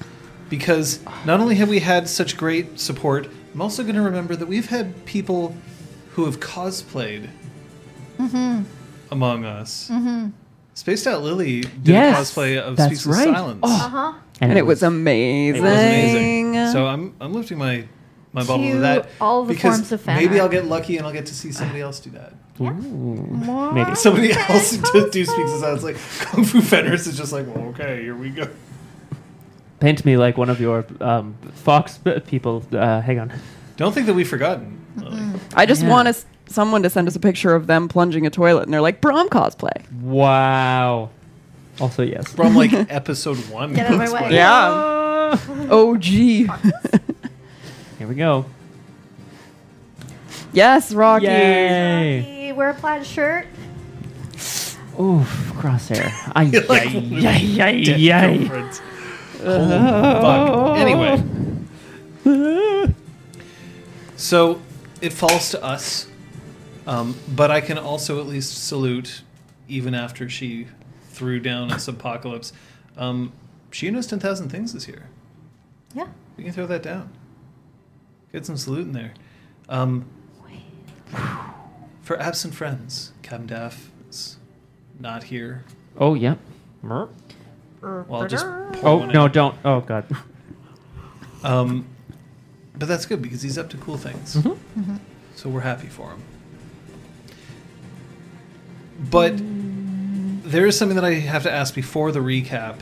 because 0.49 1.00
not 1.26 1.40
only 1.40 1.57
have 1.57 1.68
we 1.68 1.80
had 1.80 2.09
such 2.09 2.37
great 2.37 2.80
support, 2.80 3.28
I'm 3.52 3.61
also 3.61 3.83
going 3.83 3.97
to 3.97 4.02
remember 4.02 4.35
that 4.37 4.47
we've 4.47 4.68
had 4.68 5.04
people 5.04 5.54
who 6.12 6.25
have 6.25 6.40
cosplayed 6.40 7.28
among 9.11 9.45
us. 9.45 9.88
Mm-hmm. 9.90 10.28
Spaced 10.75 11.07
Out 11.07 11.23
Lily 11.23 11.62
did 11.62 11.88
Yes, 11.88 12.16
a 12.16 12.40
cosplay 12.40 12.59
of 12.59 12.76
that's 12.76 13.00
Speaks 13.00 13.04
of 13.04 13.12
right. 13.12 13.35
Silence. 13.35 13.61
Oh. 13.62 13.75
Uh 13.85 13.88
huh. 13.88 14.12
And, 14.40 14.57
it 14.57 14.64
was 14.64 14.85
amazing. 14.85 15.57
It 15.57 15.64
was 15.64 15.73
amazing. 15.73 16.54
So 16.73 16.87
I'm 16.87 17.14
I'm 17.21 17.35
lifting 17.35 17.59
my 17.59 17.88
my 18.33 18.45
bubble 18.45 18.62
To 18.64 18.73
to 18.75 18.78
that 18.80 19.09
all 19.21 19.45
the 19.45 19.54
because 19.54 19.76
forms 19.76 19.92
of 19.92 20.00
fan 20.02 20.16
maybe 20.16 20.38
art. 20.38 20.42
I'll 20.42 20.49
get 20.49 20.66
lucky 20.66 20.97
and 20.97 21.04
I'll 21.07 21.12
get 21.12 21.26
to 21.26 21.35
see 21.35 21.50
somebody 21.50 21.80
else 21.80 21.99
do 21.99 22.11
that. 22.11 22.33
Yeah. 22.59 22.71
Ooh, 22.73 23.73
maybe. 23.73 23.95
Somebody 23.95 24.33
else 24.33 24.77
do, 24.77 25.11
do 25.11 25.25
speaks 25.25 25.53
of 25.53 25.61
silence 25.61 25.83
like 25.83 25.97
Kung 26.21 26.45
Fu 26.45 26.61
Fenris 26.61 27.07
is 27.07 27.17
just 27.17 27.33
like, 27.33 27.47
well, 27.47 27.67
okay, 27.69 28.03
here 28.03 28.17
we 28.17 28.31
go. 28.31 28.49
Paint 29.81 30.05
me 30.05 30.17
like 30.17 30.37
one 30.37 30.50
of 30.50 30.61
your 30.61 30.85
um, 31.00 31.35
Fox 31.55 32.00
people. 32.27 32.65
Uh, 32.73 33.00
hang 33.00 33.21
on. 33.21 33.33
Don't 33.77 33.93
think 33.93 34.07
that 34.07 34.15
we've 34.15 34.29
forgotten. 34.29 34.85
Lily. 34.97 35.23
I 35.55 35.67
just 35.67 35.83
Yeah. 35.83 35.88
want 35.91 36.09
us, 36.09 36.27
someone 36.49 36.83
to 36.83 36.91
send 36.91 37.07
us 37.07 37.15
a 37.15 37.21
picture 37.21 37.55
of 37.55 37.69
them 37.69 37.87
plunging 37.88 38.27
a 38.27 38.31
toilet 38.31 38.65
and 38.65 38.73
they're 38.73 38.81
like, 38.81 39.00
Brom 39.00 39.29
cosplay. 39.29 39.88
Wow. 40.03 41.11
Also, 41.81 42.03
yes. 42.03 42.33
From 42.33 42.57
like 42.57 42.73
episode 42.91 43.37
one. 43.50 43.73
Get 43.75 43.87
out 43.87 43.93
of 43.93 43.99
my 43.99 44.12
way. 44.23 44.35
Yeah. 44.35 44.50
Ah. 44.50 45.69
OG. 45.71 46.03
Here 46.05 46.49
we 48.09 48.15
go. 48.17 48.47
Yes, 50.59 50.93
Rocky. 50.93 51.27
Yay. 51.27 52.19
Rocky, 52.19 52.53
Wear 52.53 52.71
a 52.71 52.75
plaid 52.75 53.07
shirt. 53.07 53.47
Oof, 55.00 55.53
crosshair. 55.57 56.11
I 56.35 56.43
You're 56.43 56.65
like 56.69 56.88
ay, 56.88 56.95
one 56.95 57.19
of 57.19 57.25
ay, 57.25 57.59
ay, 57.61 57.85
Dead 57.85 58.11
ay. 58.11 58.37
girlfriends. 58.38 58.81
Holy 59.38 59.69
fuck. 60.25 60.79
Anyway, 60.79 61.23
so 64.17 64.61
it 65.00 65.12
falls 65.12 65.50
to 65.50 65.62
us, 65.62 66.09
um, 66.88 67.15
but 67.37 67.53
I 67.53 67.61
can 67.61 67.79
also 67.79 68.21
at 68.21 68.27
least 68.27 68.67
salute, 68.67 69.23
even 69.69 69.95
after 69.95 70.29
she 70.29 70.67
threw 71.11 71.38
down 71.38 71.71
a 71.71 71.79
apocalypse. 71.87 72.53
Um, 72.97 73.33
she 73.71 73.88
knows 73.91 74.09
ten 74.09 74.19
thousand 74.19 74.49
things 74.49 74.73
this 74.73 74.88
year. 74.88 75.07
Yeah. 75.95 76.09
We 76.37 76.43
can 76.43 76.53
throw 76.53 76.67
that 76.67 76.83
down. 76.83 77.12
Get 78.33 78.45
some 78.45 78.57
salute 78.57 78.87
in 78.87 78.93
there. 78.93 79.15
Um, 79.69 80.05
for 82.03 82.19
absent 82.21 82.55
friends, 82.55 83.12
Captain 83.23 83.47
Daff 83.47 83.91
is 84.09 84.37
not 84.99 85.25
here. 85.25 85.65
Oh, 85.99 86.15
yeah. 86.15 86.37
Merp. 86.83 87.11
Well, 87.83 88.07
I'll 88.23 88.27
just 88.29 88.45
pour 88.45 88.88
Oh, 88.88 88.97
one 88.99 89.09
no, 89.12 89.27
in. 89.27 89.33
don't. 89.33 89.55
Oh, 89.65 89.81
God. 89.81 90.05
Um, 91.45 91.87
but 92.77 92.88
that's 92.88 93.07
good 93.07 93.23
because 93.23 93.43
he's 93.43 93.57
up 93.59 93.71
to 93.71 93.77
cool 93.77 93.97
things. 93.97 94.35
Mm-hmm. 94.37 94.97
So 95.37 95.49
we're 95.49 95.61
happy 95.61 95.87
for 95.87 96.11
him. 96.11 96.23
But 99.11 99.35
there 100.50 100.67
is 100.67 100.77
something 100.77 100.97
that 100.97 101.05
I 101.05 101.15
have 101.15 101.45
to 101.45 101.53
ask 101.53 101.75
before 101.75 102.11
the 102.11 102.19
recap. 102.21 102.81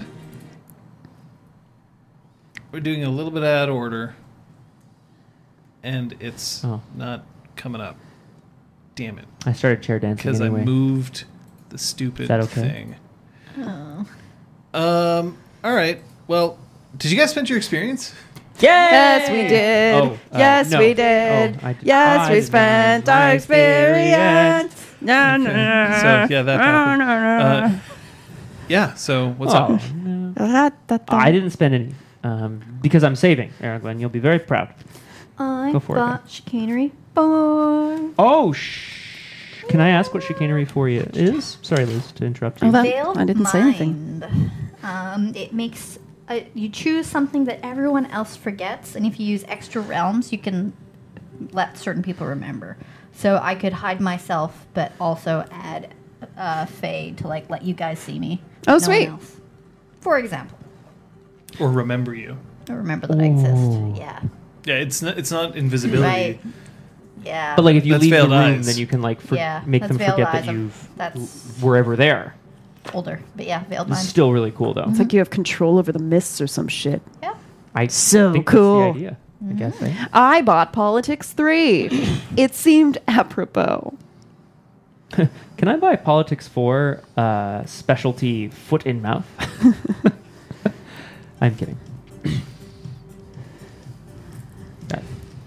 We're 2.72 2.80
doing 2.80 3.04
a 3.04 3.10
little 3.10 3.30
bit 3.30 3.44
out 3.44 3.68
of 3.68 3.74
order, 3.74 4.14
and 5.82 6.14
it's 6.20 6.64
Oh. 6.64 6.80
not 6.94 7.24
coming 7.56 7.80
up. 7.80 7.96
Damn 8.96 9.18
it. 9.18 9.26
I 9.44 9.52
started 9.52 9.82
chair 9.82 9.98
dancing 10.00 10.16
Because 10.32 10.40
anyway. 10.40 10.62
I 10.62 10.64
moved 10.64 11.24
the 11.68 11.78
stupid 11.78 12.28
that 12.28 12.40
okay? 12.40 12.60
thing. 12.62 12.96
Oh. 13.58 14.06
Um, 14.74 15.38
all 15.62 15.74
right. 15.74 16.02
Well, 16.26 16.58
did 16.96 17.10
you 17.12 17.18
guys 17.18 17.30
spend 17.30 17.48
your 17.48 17.58
experience? 17.58 18.14
Yes, 18.58 19.28
we 19.30 19.46
did. 19.48 19.94
Oh, 19.94 20.14
uh, 20.34 20.38
yes, 20.38 20.70
no. 20.70 20.78
we 20.78 20.94
did. 20.94 21.58
Oh, 21.62 21.66
I 21.66 21.72
did- 21.74 21.82
yes, 21.86 22.28
I 22.28 22.32
we 22.32 22.40
spent 22.40 23.08
our 23.08 23.30
experience. 23.32 24.74
No, 25.02 25.36
no, 25.36 25.50
Okay. 25.50 25.56
no. 25.56 25.98
So, 26.00 26.26
yeah, 26.34 26.42
that 26.42 26.60
happened. 26.60 26.98
no, 26.98 27.06
no. 27.06 27.66
Uh, 27.66 27.78
yeah. 28.68 28.94
So 28.94 29.30
what's 29.36 29.52
Oh, 29.52 29.56
up? 29.74 29.80
no. 29.94 30.32
Da, 30.32 30.70
da, 30.86 30.96
da. 30.96 31.16
I 31.16 31.30
didn't 31.32 31.50
spend 31.50 31.74
any 31.74 31.94
um, 32.24 32.62
because 32.80 33.04
I'm 33.04 33.14
saving, 33.14 33.50
Aragorn. 33.60 34.00
You'll 34.00 34.08
be 34.08 34.18
very 34.20 34.38
proud. 34.38 34.72
I 35.38 35.70
Go 35.72 35.80
for 35.80 35.98
it, 35.98 36.20
chicanery 36.30 36.92
four. 37.20 38.10
Oh, 38.18 38.52
shh. 38.52 39.64
Can 39.68 39.80
I 39.80 39.88
ask 39.88 40.14
what 40.14 40.22
chicanery 40.22 40.64
for 40.64 40.88
you 40.88 41.08
is? 41.12 41.58
Sorry, 41.62 41.84
Liz, 41.86 42.12
to 42.12 42.24
interrupt 42.24 42.62
you. 42.62 42.68
Oh, 42.68 42.70
that- 42.70 43.16
I 43.16 43.24
didn't 43.24 43.46
say 43.46 43.60
anything. 43.60 44.22
Um, 44.82 45.32
it 45.34 45.52
makes 45.52 45.98
uh, 46.28 46.40
you 46.54 46.68
choose 46.68 47.06
something 47.06 47.44
that 47.46 47.58
everyone 47.64 48.06
else 48.06 48.36
forgets, 48.36 48.94
and 48.94 49.04
if 49.06 49.18
you 49.18 49.26
use 49.26 49.44
extra 49.48 49.80
realms, 49.82 50.30
you 50.32 50.38
can 50.38 50.72
let 51.52 51.76
certain 51.78 52.02
people 52.02 52.26
remember. 52.26 52.76
So 53.12 53.40
I 53.42 53.54
could 53.54 53.72
hide 53.72 54.00
myself, 54.00 54.66
but 54.74 54.92
also 55.00 55.44
add 55.50 55.92
uh, 56.36 56.66
fade 56.66 57.18
to 57.18 57.28
like 57.28 57.48
let 57.50 57.62
you 57.62 57.74
guys 57.74 57.98
see 57.98 58.18
me. 58.18 58.40
Oh, 58.68 58.72
No 58.72 58.74
one 58.74 58.80
sweet. 58.80 59.08
else. 59.08 59.36
For 60.00 60.18
example, 60.18 60.58
Or 61.58 61.70
remember 61.70 62.14
you? 62.14 62.36
or 62.68 62.76
remember 62.76 63.06
that 63.08 63.18
I 63.20 63.24
exist. 63.24 63.96
Yeah. 63.98 64.20
Yeah. 64.64 64.74
It's 64.74 65.00
not. 65.02 65.18
It's 65.18 65.30
not 65.30 65.56
invisibility. 65.56 66.06
Right. 66.08 66.40
Yeah. 67.26 67.56
but 67.56 67.64
like, 67.64 67.76
if 67.76 67.84
you 67.84 67.92
That's 67.92 68.02
leave 68.02 68.10
the 68.12 68.16
veiled 68.18 68.30
room, 68.30 68.38
eyes. 68.58 68.66
then 68.66 68.76
you 68.76 68.86
can 68.86 69.02
like 69.02 69.20
for- 69.20 69.34
Yeah, 69.34 69.62
make 69.66 69.82
that's 69.82 69.88
them 69.90 69.98
veiled 69.98 70.12
forget 70.12 70.28
eyes. 70.28 70.32
that 70.44 70.48
I'm- 70.48 70.60
you've 70.62 70.88
that's 70.96 71.60
were 71.60 71.76
ever 71.76 71.96
there. 71.96 72.34
older, 72.94 73.20
but 73.34 73.46
yeah, 73.46 73.64
veiled 73.64 73.88
This 73.88 73.96
mind. 73.96 74.06
still 74.08 74.32
really 74.32 74.52
cool, 74.52 74.72
though. 74.74 74.84
It's 74.88 74.98
like 75.00 75.12
you 75.12 75.18
have 75.18 75.30
control 75.30 75.78
over 75.78 75.90
the 75.92 75.98
mists 75.98 76.40
or 76.40 76.46
some 76.46 76.68
shit. 76.68 77.02
yeah. 77.22 77.34
I 77.74 77.88
So 77.88 78.32
think 78.32 78.46
cool. 78.46 78.92
That's 78.94 78.98
the 78.98 79.06
idea. 79.06 79.16
I 79.50 79.52
guess. 79.52 79.82
eh? 79.82 80.06
I 80.14 80.40
bought 80.42 80.72
Politics 80.72 81.32
3. 81.32 81.90
it 82.36 82.54
seemed 82.54 82.96
apropos. 83.08 83.92
Can 85.12 85.68
I 85.68 85.76
buy 85.76 85.96
Politics 85.96 86.48
4 86.48 87.00
uh, 87.16 87.64
specialty 87.66 88.48
foot 88.48 88.86
in 88.86 89.02
mouth? 89.02 89.26
I'm 91.40 91.54
kidding. 91.56 91.78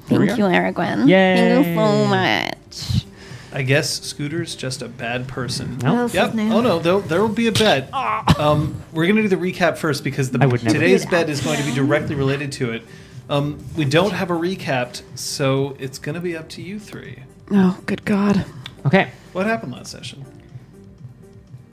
Thank 0.10 0.38
you, 0.38 0.46
are. 0.46 0.52
Aragorn. 0.52 1.08
Yay. 1.08 1.36
Thank 1.36 1.68
you 1.68 1.76
so 1.76 2.06
much. 2.08 3.06
I 3.52 3.64
guess 3.64 4.02
Scooter's 4.02 4.56
just 4.56 4.82
a 4.84 4.88
bad 4.88 5.28
person. 5.28 5.80
No. 5.80 6.04
What 6.04 6.14
Yep. 6.14 6.34
Oh 6.36 6.62
no, 6.62 6.78
there, 6.80 7.00
there 7.00 7.22
will 7.22 7.30
be 7.30 7.48
a 7.48 7.52
bet. 7.52 7.92
Um, 8.40 8.82
we're 8.94 9.08
gonna 9.08 9.24
do 9.24 9.28
the 9.28 9.36
recap 9.38 9.78
first 9.78 10.04
because 10.04 10.30
the 10.30 10.40
I 10.42 10.46
would 10.46 10.64
never. 10.64 10.76
today's 10.78 11.04
Do 11.06 11.12
bet 11.12 11.30
is 11.30 11.42
going 11.42 11.58
to 11.58 11.66
be 11.66 11.74
directly 11.74 12.16
related 12.16 12.52
to 12.54 12.72
it. 12.72 12.84
Um, 13.28 13.64
we 13.76 13.86
don't 13.86 14.12
have 14.12 14.30
a 14.30 14.36
recap, 14.36 15.02
so 15.16 15.76
it's 15.80 15.98
gonna 15.98 16.20
be 16.20 16.38
up 16.38 16.48
to 16.50 16.62
you 16.62 16.80
three. 16.80 17.24
Oh, 17.52 17.80
good 17.88 18.06
God. 18.06 18.46
Okay. 18.86 19.10
What 19.34 19.48
happened 19.48 19.72
last 19.72 19.92
session? 19.92 20.24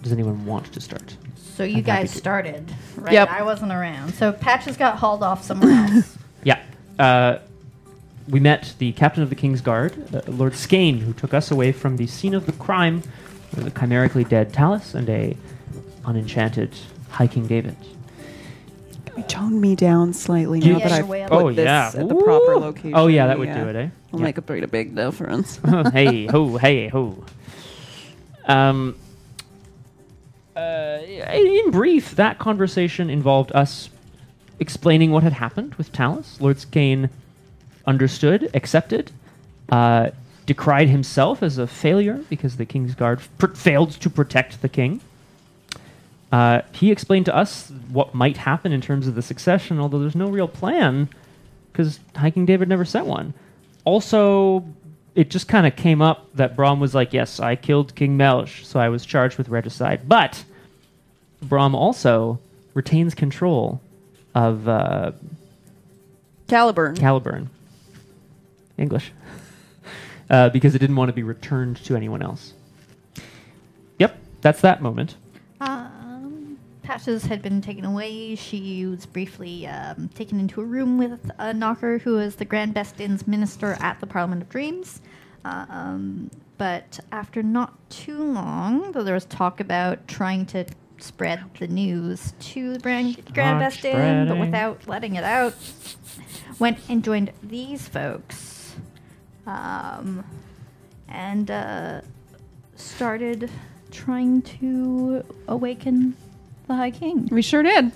Does 0.03 0.13
anyone 0.13 0.47
want 0.47 0.73
to 0.73 0.81
start? 0.81 1.17
So 1.37 1.63
you 1.65 1.79
I'm 1.79 1.85
happy 1.85 2.03
guys 2.03 2.13
to. 2.13 2.19
started, 2.19 2.75
right? 2.97 3.13
Yep. 3.13 3.29
I 3.31 3.43
wasn't 3.43 3.73
around. 3.73 4.15
So 4.15 4.33
Patches 4.33 4.77
got 4.77 4.97
hauled 4.99 5.23
off 5.23 5.45
somewhere 5.45 5.73
else. 5.95 6.17
Yeah. 6.43 6.63
Uh, 6.99 7.39
we 8.29 8.41
met 8.41 8.75
the 8.79 8.93
captain 8.93 9.23
of 9.23 9.31
the 9.31 9.37
King's 9.37 9.61
Guard, 9.61 10.15
uh, 10.15 10.21
Lord 10.31 10.55
Skane, 10.55 10.99
who 10.99 11.13
took 11.13 11.33
us 11.33 11.51
away 11.51 11.73
from 11.73 11.97
the 11.97 12.07
scene 12.07 12.35
of 12.35 12.47
the 12.47 12.53
crime 12.53 13.03
with 13.55 13.65
the 13.65 13.71
chimerically 13.71 14.25
dead 14.25 14.53
Talus 14.53 14.95
and 14.95 15.09
a 15.09 15.37
unenchanted 16.05 16.71
High 17.11 17.27
King 17.29 17.47
David. 17.47 17.77
You 19.17 19.23
toned 19.25 19.61
me 19.61 19.75
down 19.75 20.13
slightly 20.13 20.61
now 20.61 20.79
Yeah, 20.79 20.89
that 20.89 20.93
I've 20.93 21.09
put 21.09 21.33
oh 21.33 21.53
this 21.53 21.65
yeah, 21.65 21.89
at 21.95 22.09
the 22.09 22.15
proper 22.15 22.53
Ooh. 22.53 22.59
location. 22.59 22.95
Oh 22.95 23.07
yeah, 23.07 23.27
that 23.29 23.39
would 23.39 23.49
Yeah. 23.49 23.63
do 23.65 23.69
it, 23.71 23.77
eh? 23.77 23.89
Will 24.13 24.21
Yeah. 24.21 24.25
make 24.25 24.39
a 24.39 24.43
pretty 24.43 24.67
big 24.67 24.95
difference. 24.95 25.59
hey 25.93 26.27
ho, 26.31 26.57
hey 26.59 26.89
ho. 26.89 27.25
Um, 28.47 28.97
uh, 30.55 30.99
in 31.07 31.71
brief, 31.71 32.15
that 32.17 32.39
conversation 32.39 33.09
involved 33.11 33.53
us 33.55 33.91
explaining 34.59 35.11
what 35.13 35.23
had 35.23 35.35
happened 35.35 35.75
with 35.77 35.93
Talus. 35.93 36.41
Lord 36.41 36.59
Skane 36.59 37.11
understood, 37.87 38.51
accepted, 38.55 39.11
uh, 39.69 40.11
decried 40.47 40.89
himself 40.89 41.43
as 41.43 41.59
a 41.59 41.67
failure 41.67 42.25
because 42.29 42.57
the 42.57 42.65
King's 42.65 42.95
Guard 42.95 43.21
failed 43.55 43.93
to 43.93 44.09
protect 44.11 44.63
the 44.63 44.69
king. 44.69 45.01
Uh, 46.33 46.63
he 46.73 46.91
explained 46.91 47.27
to 47.27 47.35
us 47.35 47.71
what 47.89 48.15
might 48.15 48.37
happen 48.37 48.73
in 48.73 48.81
terms 48.81 49.07
of 49.07 49.15
the 49.15 49.23
succession, 49.23 49.79
although 49.79 49.99
there's 49.99 50.17
no 50.17 50.29
real 50.29 50.49
plan 50.49 51.09
because 51.73 52.01
High 52.15 52.31
King 52.31 52.47
David 52.47 52.69
never 52.69 52.85
sent 52.85 53.07
one. 53.07 53.35
Also, 53.85 54.65
it 55.15 55.31
just 55.31 55.47
kind 55.47 55.67
of 55.67 55.77
came 55.77 56.03
up 56.03 56.27
that 56.35 56.57
Brom 56.57 56.81
was 56.81 56.95
like, 56.95 57.13
"Yes, 57.13 57.39
I 57.39 57.55
killed 57.55 57.95
King 57.95 58.19
Melch, 58.19 58.65
so 58.65 58.81
I 58.81 58.89
was 58.89 59.05
charged 59.05 59.39
with 59.39 59.49
regicide." 59.49 60.09
But 60.09 60.45
Brom 61.43 61.75
also 61.75 62.39
retains 62.75 63.15
control 63.15 63.81
of 64.35 64.69
uh, 64.69 65.13
Caliburn. 66.49 66.97
Caliburn, 66.97 67.47
English, 68.79 69.13
uh, 70.31 70.49
because 70.51 70.75
it 70.75 70.79
didn't 70.79 70.97
want 70.97 71.09
to 71.09 71.13
be 71.13 71.23
returned 71.23 71.77
to 71.85 71.97
anyone 71.97 72.23
else. 72.23 72.55
Yep, 73.99 74.19
that's 74.41 74.61
that 74.61 74.83
moment. 74.83 75.17
Um, 75.61 76.59
Patches 76.83 77.25
had 77.27 77.43
been 77.43 77.61
taken 77.61 77.85
away. 77.85 78.35
She 78.37 78.87
was 78.87 79.07
briefly 79.07 79.67
um, 79.67 80.09
taken 80.15 80.39
into 80.39 80.61
a 80.61 80.65
room 80.65 80.99
with 80.99 81.31
a 81.39 81.53
knocker 81.53 81.99
who 81.99 82.19
is 82.19 82.37
the 82.37 82.45
Grand 82.45 82.75
Bestin's 82.75 83.27
minister 83.27 83.77
at 83.81 84.01
the 84.01 84.07
Parliament 84.07 84.43
of 84.43 84.49
Dreams. 84.49 85.01
Um, 85.45 86.31
but 86.59 87.01
after 87.13 87.43
not 87.43 87.75
too 87.91 88.23
long, 88.23 88.93
though 88.93 89.05
there 89.05 89.15
was 89.15 89.27
talk 89.27 89.61
about 89.61 90.09
trying 90.09 90.47
to 90.47 90.65
spread 90.99 91.45
the 91.59 91.69
news 91.69 92.33
to 92.41 92.75
the 92.75 92.79
Grand, 92.79 93.35
Grand 93.35 93.61
Bestin, 93.61 94.29
but 94.29 94.39
without 94.39 94.89
letting 94.89 95.17
it 95.17 95.25
out, 95.25 95.55
went 96.59 96.79
and 96.89 97.05
joined 97.05 97.33
these 97.43 97.87
folks. 97.89 98.56
Um, 99.47 100.25
and 101.09 101.51
uh, 101.51 102.01
started 102.75 103.51
trying 103.91 104.43
to 104.43 105.25
awaken 105.49 106.17
the 106.67 106.75
High 106.75 106.91
King. 106.91 107.29
We 107.31 107.43
sure 107.43 107.63
did. 107.63 107.93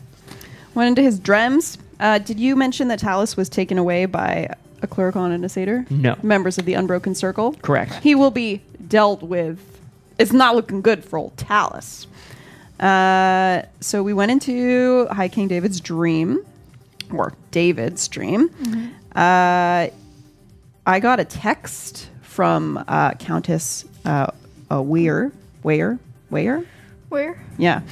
Went 0.75 0.89
into 0.89 1.03
his 1.03 1.19
dreams. 1.19 1.77
Uh, 1.99 2.19
did 2.19 2.39
you 2.39 2.57
mention 2.57 2.89
that 2.89 3.01
Talus 3.01 3.37
was 3.37 3.49
taken 3.49 3.77
away 3.79 4.07
by 4.07 4.49
a 4.83 4.87
Clurichaun 4.87 5.33
and 5.35 5.45
a 5.45 5.49
Satyr? 5.49 5.85
No. 5.91 6.17
Members 6.23 6.57
of 6.57 6.65
the 6.65 6.75
Unbroken 6.75 7.15
Circle? 7.15 7.55
Correct. 7.63 7.95
He 7.97 8.15
will 8.15 8.31
be 8.31 8.63
dealt 8.89 9.23
with. 9.23 9.81
It's 10.19 10.33
not 10.33 10.55
looking 10.55 10.81
good 10.81 11.05
for 11.05 11.19
old 11.19 11.37
Talus. 11.37 12.07
Uh, 12.79 13.63
so 13.81 14.03
we 14.03 14.15
went 14.15 14.31
into 14.31 15.07
High 15.09 15.29
King 15.29 15.49
David's 15.49 15.81
dream, 15.81 16.45
or 17.13 17.35
David's 17.51 18.09
dream. 18.09 18.51
Uh, 19.15 19.89
I 20.91 20.99
got 20.99 21.21
a 21.21 21.25
text 21.25 22.11
from 22.21 22.83
uh, 22.89 23.13
Countess 23.13 23.85
uh, 24.05 24.27
uh, 24.73 24.83
Weir, 24.83 25.31
Weir, 25.63 26.01
Weir, 26.31 26.67
Where? 27.09 27.41
yeah. 27.59 27.83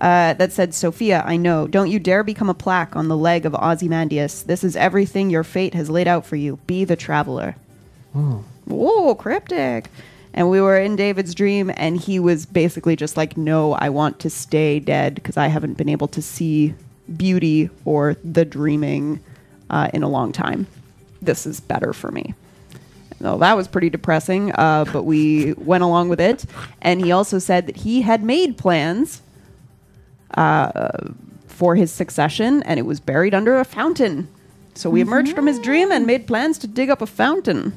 Uh, 0.00 0.32
that 0.32 0.50
said, 0.52 0.72
Sophia, 0.72 1.22
I 1.26 1.36
know. 1.36 1.66
Don't 1.66 1.90
you 1.90 1.98
dare 1.98 2.24
become 2.24 2.48
a 2.48 2.54
plaque 2.54 2.96
on 2.96 3.08
the 3.08 3.18
leg 3.18 3.44
of 3.44 3.54
Ozymandias. 3.54 4.44
This 4.44 4.64
is 4.64 4.76
everything 4.76 5.28
your 5.28 5.44
fate 5.44 5.74
has 5.74 5.90
laid 5.90 6.08
out 6.08 6.24
for 6.24 6.36
you. 6.36 6.56
Be 6.66 6.84
the 6.84 6.96
traveler. 6.96 7.54
Oh. 8.14 8.42
Whoa, 8.64 9.14
cryptic. 9.14 9.90
And 10.32 10.48
we 10.48 10.58
were 10.62 10.78
in 10.78 10.96
David's 10.96 11.34
dream, 11.34 11.70
and 11.76 11.98
he 11.98 12.18
was 12.18 12.46
basically 12.46 12.96
just 12.96 13.18
like, 13.18 13.36
No, 13.36 13.74
I 13.74 13.90
want 13.90 14.20
to 14.20 14.30
stay 14.30 14.80
dead 14.80 15.16
because 15.16 15.36
I 15.36 15.48
haven't 15.48 15.76
been 15.76 15.90
able 15.90 16.08
to 16.08 16.22
see 16.22 16.72
beauty 17.14 17.68
or 17.84 18.16
the 18.24 18.46
dreaming 18.46 19.20
uh, 19.68 19.90
in 19.92 20.02
a 20.02 20.08
long 20.08 20.32
time. 20.32 20.66
This 21.20 21.46
is 21.46 21.60
better 21.60 21.92
for 21.92 22.10
me. 22.10 22.34
No, 23.20 23.38
that 23.38 23.56
was 23.56 23.66
pretty 23.66 23.90
depressing, 23.90 24.52
uh, 24.52 24.84
but 24.92 25.02
we 25.02 25.52
went 25.54 25.82
along 25.82 26.08
with 26.08 26.20
it. 26.20 26.44
And 26.80 27.00
he 27.04 27.10
also 27.10 27.38
said 27.38 27.66
that 27.66 27.78
he 27.78 28.02
had 28.02 28.22
made 28.22 28.56
plans 28.56 29.22
uh, 30.34 31.08
for 31.46 31.74
his 31.74 31.90
succession, 31.90 32.62
and 32.62 32.78
it 32.78 32.84
was 32.84 33.00
buried 33.00 33.34
under 33.34 33.58
a 33.58 33.64
fountain. 33.64 34.28
So 34.74 34.88
we 34.88 35.00
emerged 35.00 35.34
from 35.34 35.48
his 35.48 35.58
dream 35.58 35.90
and 35.90 36.06
made 36.06 36.28
plans 36.28 36.58
to 36.58 36.68
dig 36.68 36.88
up 36.90 37.02
a 37.02 37.06
fountain. 37.06 37.72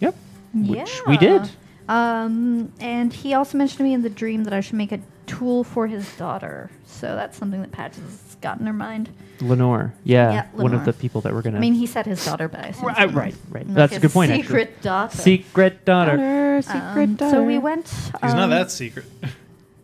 Yep. 0.00 0.16
Which 0.54 1.00
we 1.06 1.16
did. 1.16 1.48
Um, 1.88 2.72
and 2.80 3.12
he 3.12 3.34
also 3.34 3.56
mentioned 3.58 3.78
to 3.78 3.84
me 3.84 3.94
in 3.94 4.02
the 4.02 4.10
dream 4.10 4.42
that 4.44 4.52
I 4.52 4.60
should 4.60 4.74
make 4.74 4.90
a 4.90 5.00
tool 5.26 5.62
for 5.62 5.86
his 5.86 6.10
daughter. 6.16 6.70
So 6.86 7.14
that's 7.14 7.36
something 7.36 7.60
that 7.60 7.70
Patches 7.70 8.02
has 8.02 8.31
got 8.42 8.60
in 8.60 8.66
her 8.66 8.72
mind. 8.72 9.08
Lenore. 9.40 9.94
Yeah. 10.04 10.32
Yeah, 10.32 10.46
One 10.52 10.74
of 10.74 10.84
the 10.84 10.92
people 10.92 11.20
that 11.22 11.32
we're 11.32 11.42
gonna. 11.42 11.56
I 11.56 11.60
mean, 11.60 11.74
he 11.74 11.86
said 11.86 12.06
his 12.06 12.24
daughter, 12.24 12.48
but 12.48 12.60
I 12.60 12.68
assume 12.68 12.86
right, 12.88 13.04
it's 13.08 13.12
right, 13.14 13.34
right. 13.50 13.66
like 13.66 13.74
That's 13.74 13.96
a 13.96 14.00
good 14.00 14.10
point. 14.12 14.30
Secret 14.32 14.68
actually. 14.68 14.82
daughter. 14.82 15.16
Secret 15.16 15.84
daughter. 15.84 16.16
Daughter, 16.16 16.62
secret 16.62 17.02
Um, 17.08 17.14
daughter. 17.16 17.30
So 17.36 17.42
we 17.42 17.58
went. 17.58 17.88
He's 17.88 18.34
not 18.34 18.44
um, 18.44 18.50
that 18.50 18.70
secret. 18.70 19.06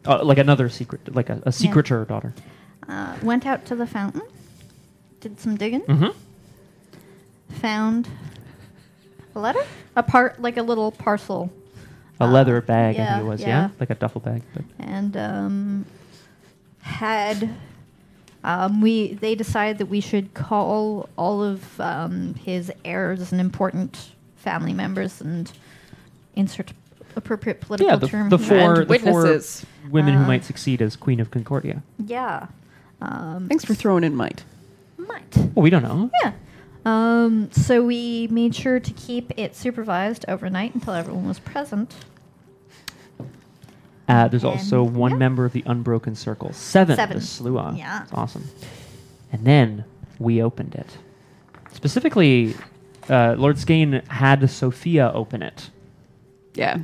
Uh, 0.06 0.22
like 0.24 0.38
another 0.38 0.68
secret, 0.68 1.14
like 1.14 1.28
a, 1.28 1.42
a 1.44 1.50
secreter 1.52 2.06
daughter. 2.06 2.32
Uh, 2.88 3.16
went 3.22 3.44
out 3.46 3.64
to 3.66 3.74
the 3.76 3.86
fountain, 3.86 4.22
did 5.20 5.38
some 5.40 5.56
digging, 5.56 5.82
Mm-hmm. 5.82 6.16
found 7.60 8.08
a 9.34 9.40
letter, 9.40 9.62
a 9.96 10.02
part 10.02 10.40
like 10.40 10.56
a 10.56 10.62
little 10.62 10.90
parcel, 10.92 11.50
A 12.20 12.24
Uh, 12.24 12.28
leather 12.30 12.60
bag, 12.62 12.98
I 12.98 13.06
think 13.06 13.20
it 13.22 13.26
was. 13.26 13.40
Yeah, 13.40 13.48
yeah. 13.48 13.68
like 13.80 13.90
a 13.90 13.94
duffel 13.94 14.20
bag. 14.20 14.42
But 14.54 14.64
and 14.78 15.16
um, 15.16 15.84
had 16.80 17.50
um, 18.44 18.80
we 18.80 19.14
they 19.14 19.34
decided 19.34 19.78
that 19.78 19.86
we 19.86 20.00
should 20.00 20.32
call 20.34 21.08
all 21.16 21.42
of 21.42 21.80
um, 21.80 22.34
his 22.34 22.72
heirs 22.84 23.32
and 23.32 23.40
important 23.40 24.12
family 24.36 24.72
members 24.72 25.20
and 25.20 25.50
insert 26.36 26.72
appropriate 27.16 27.60
political 27.60 27.90
yeah, 27.90 27.96
the, 27.96 28.06
term 28.08 28.28
the 28.28 28.38
here. 28.38 28.46
four 28.60 28.84
the 28.84 28.98
four 28.98 29.22
witnesses. 29.22 29.66
women 29.90 30.14
who 30.14 30.22
Uh, 30.22 30.26
might 30.28 30.44
succeed 30.44 30.80
as 30.80 30.94
Queen 30.96 31.18
of 31.20 31.30
Concordia. 31.30 31.82
Yeah. 32.06 32.46
Um, 33.00 33.46
Thanks 33.48 33.64
for 33.64 33.74
throwing 33.74 34.04
in 34.04 34.14
might. 34.14 34.44
might. 34.96 35.36
Well, 35.36 35.62
we 35.62 35.70
don't 35.70 35.82
know. 35.82 36.10
Yeah. 36.22 36.32
Um, 36.84 37.50
so 37.52 37.82
we 37.84 38.28
made 38.28 38.54
sure 38.54 38.80
to 38.80 38.92
keep 38.92 39.32
it 39.36 39.54
supervised 39.56 40.24
overnight 40.28 40.74
until 40.74 40.94
everyone 40.94 41.26
was 41.26 41.38
present. 41.40 41.94
Uh, 44.08 44.26
there's 44.28 44.42
And- 44.44 44.52
also 44.52 44.82
one 44.82 45.12
yeah. 45.12 45.16
member 45.18 45.44
of 45.44 45.52
the 45.52 45.62
Unbroken 45.66 46.14
Circle. 46.14 46.52
Seven. 46.54 46.96
Seven. 46.96 47.18
The 47.18 47.22
Sluagh. 47.22 47.76
Yeah. 47.78 48.04
It's 48.04 48.12
awesome. 48.14 48.44
And 49.32 49.44
then 49.44 49.84
we 50.18 50.42
opened 50.42 50.74
it. 50.74 50.96
Specifically, 51.72 52.54
uh, 53.10 53.34
Lord 53.38 53.58
Skane 53.58 54.02
had 54.08 54.48
Sophia 54.50 55.12
open 55.14 55.42
it. 55.42 55.70
Yeah. 56.54 56.78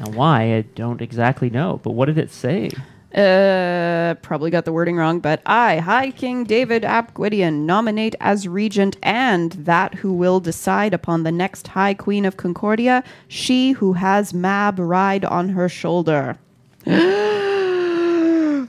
Now, 0.00 0.10
why? 0.10 0.56
I 0.56 0.60
don't 0.74 1.00
exactly 1.00 1.48
know. 1.48 1.80
But 1.82 1.92
what 1.92 2.06
did 2.06 2.18
it 2.18 2.30
say? 2.30 2.70
Uh, 3.16 4.14
probably 4.20 4.50
got 4.50 4.66
the 4.66 4.72
wording 4.72 4.96
wrong, 4.96 5.20
but 5.20 5.40
I, 5.46 5.78
High 5.78 6.10
King 6.10 6.44
David 6.44 6.84
Ap 6.84 7.14
Gwydion, 7.14 7.64
nominate 7.64 8.14
as 8.20 8.46
regent 8.46 8.98
and 9.02 9.52
that 9.52 9.94
who 9.94 10.12
will 10.12 10.38
decide 10.38 10.92
upon 10.92 11.22
the 11.22 11.32
next 11.32 11.68
High 11.68 11.94
Queen 11.94 12.26
of 12.26 12.36
Concordia, 12.36 13.02
she 13.26 13.72
who 13.72 13.94
has 13.94 14.34
Mab 14.34 14.78
ride 14.78 15.24
on 15.24 15.48
her 15.48 15.66
shoulder. 15.66 16.36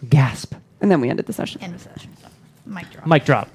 Gasp. 0.10 0.54
And 0.80 0.90
then 0.90 1.02
we 1.02 1.10
ended 1.10 1.26
the 1.26 1.34
session. 1.34 1.62
End 1.62 1.76
of 1.76 1.82
session. 1.82 2.16
Mic 2.66 2.90
drop. 2.90 3.06
Mic 3.08 3.26
drop. 3.26 3.50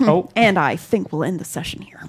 oh, 0.00 0.30
And 0.34 0.58
I 0.58 0.76
think 0.76 1.12
we'll 1.12 1.24
end 1.24 1.40
the 1.40 1.44
session 1.44 1.82
here. 1.82 2.00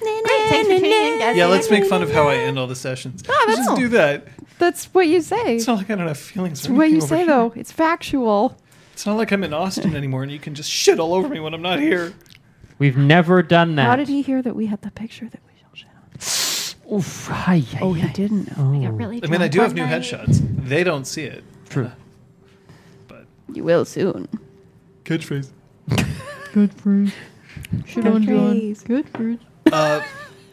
Great. 0.00 0.24
Thanks 0.26 0.68
for 0.68 0.74
tuning 0.74 0.90
in, 0.92 1.18
guys. 1.18 1.36
Yeah, 1.36 1.46
let's 1.46 1.70
make 1.70 1.84
fun 1.86 2.02
of 2.02 2.10
how 2.12 2.28
I 2.28 2.36
end 2.36 2.58
all 2.58 2.66
the 2.66 2.76
sessions. 2.76 3.22
Oh, 3.28 3.32
Let's 3.46 3.58
that's- 3.60 3.66
just 3.68 3.80
do 3.80 3.88
that. 3.88 4.28
That's 4.58 4.86
what 4.86 5.06
you 5.06 5.20
say. 5.22 5.56
It's 5.56 5.66
not 5.68 5.76
like 5.78 5.88
I 5.90 5.94
don't 5.94 6.08
have 6.08 6.18
feelings. 6.18 6.60
It's 6.60 6.68
what 6.68 6.90
you 6.90 7.00
say, 7.00 7.24
though. 7.24 7.52
It's 7.54 7.70
factual. 7.70 8.56
It's 8.92 9.06
not 9.06 9.16
like 9.16 9.30
I'm 9.30 9.44
in 9.44 9.54
Austin 9.54 9.94
anymore 9.94 10.24
and 10.24 10.32
you 10.32 10.40
can 10.40 10.54
just 10.56 10.68
shit 10.70 10.98
all 10.98 11.14
over 11.14 11.28
me 11.28 11.38
when 11.38 11.54
I'm 11.54 11.62
not 11.62 11.78
here. 11.78 12.12
we've 12.80 12.96
never 12.96 13.40
done 13.42 13.76
that. 13.76 13.86
How 13.86 13.94
did 13.94 14.08
he 14.08 14.22
hear 14.22 14.42
that 14.42 14.56
we 14.56 14.66
had 14.66 14.82
the 14.82 14.90
picture 14.90 15.28
that 15.28 15.40
we 15.46 15.52
shall 15.60 15.74
share? 15.74 16.92
Oof. 16.92 17.28
Hi, 17.28 17.58
hi, 17.60 17.78
Oh, 17.80 17.92
he 17.92 18.00
hi. 18.02 18.12
didn't 18.12 18.48
know. 18.58 18.64
Oh. 18.64 18.70
We 18.70 18.84
got 18.84 18.96
really 18.96 19.20
I 19.22 19.28
mean, 19.28 19.40
I 19.42 19.46
drunk 19.46 19.52
do 19.52 19.60
have 19.60 19.68
one 19.70 19.76
new 19.76 19.86
night. 19.86 20.02
headshots. 20.02 20.68
They 20.68 20.82
don't 20.82 21.06
see 21.06 21.22
it. 21.22 21.44
True. 21.68 21.86
Uh, 21.86 21.90
but 23.06 23.26
You 23.52 23.62
will 23.62 23.84
soon. 23.84 24.26
catchphrase. 25.04 25.50
Good 26.52 26.74
fruit. 26.74 27.12
Shit 27.86 28.04
on 28.06 28.24
Good 28.24 29.08
fruit. 29.10 29.40
Uh, 29.72 30.02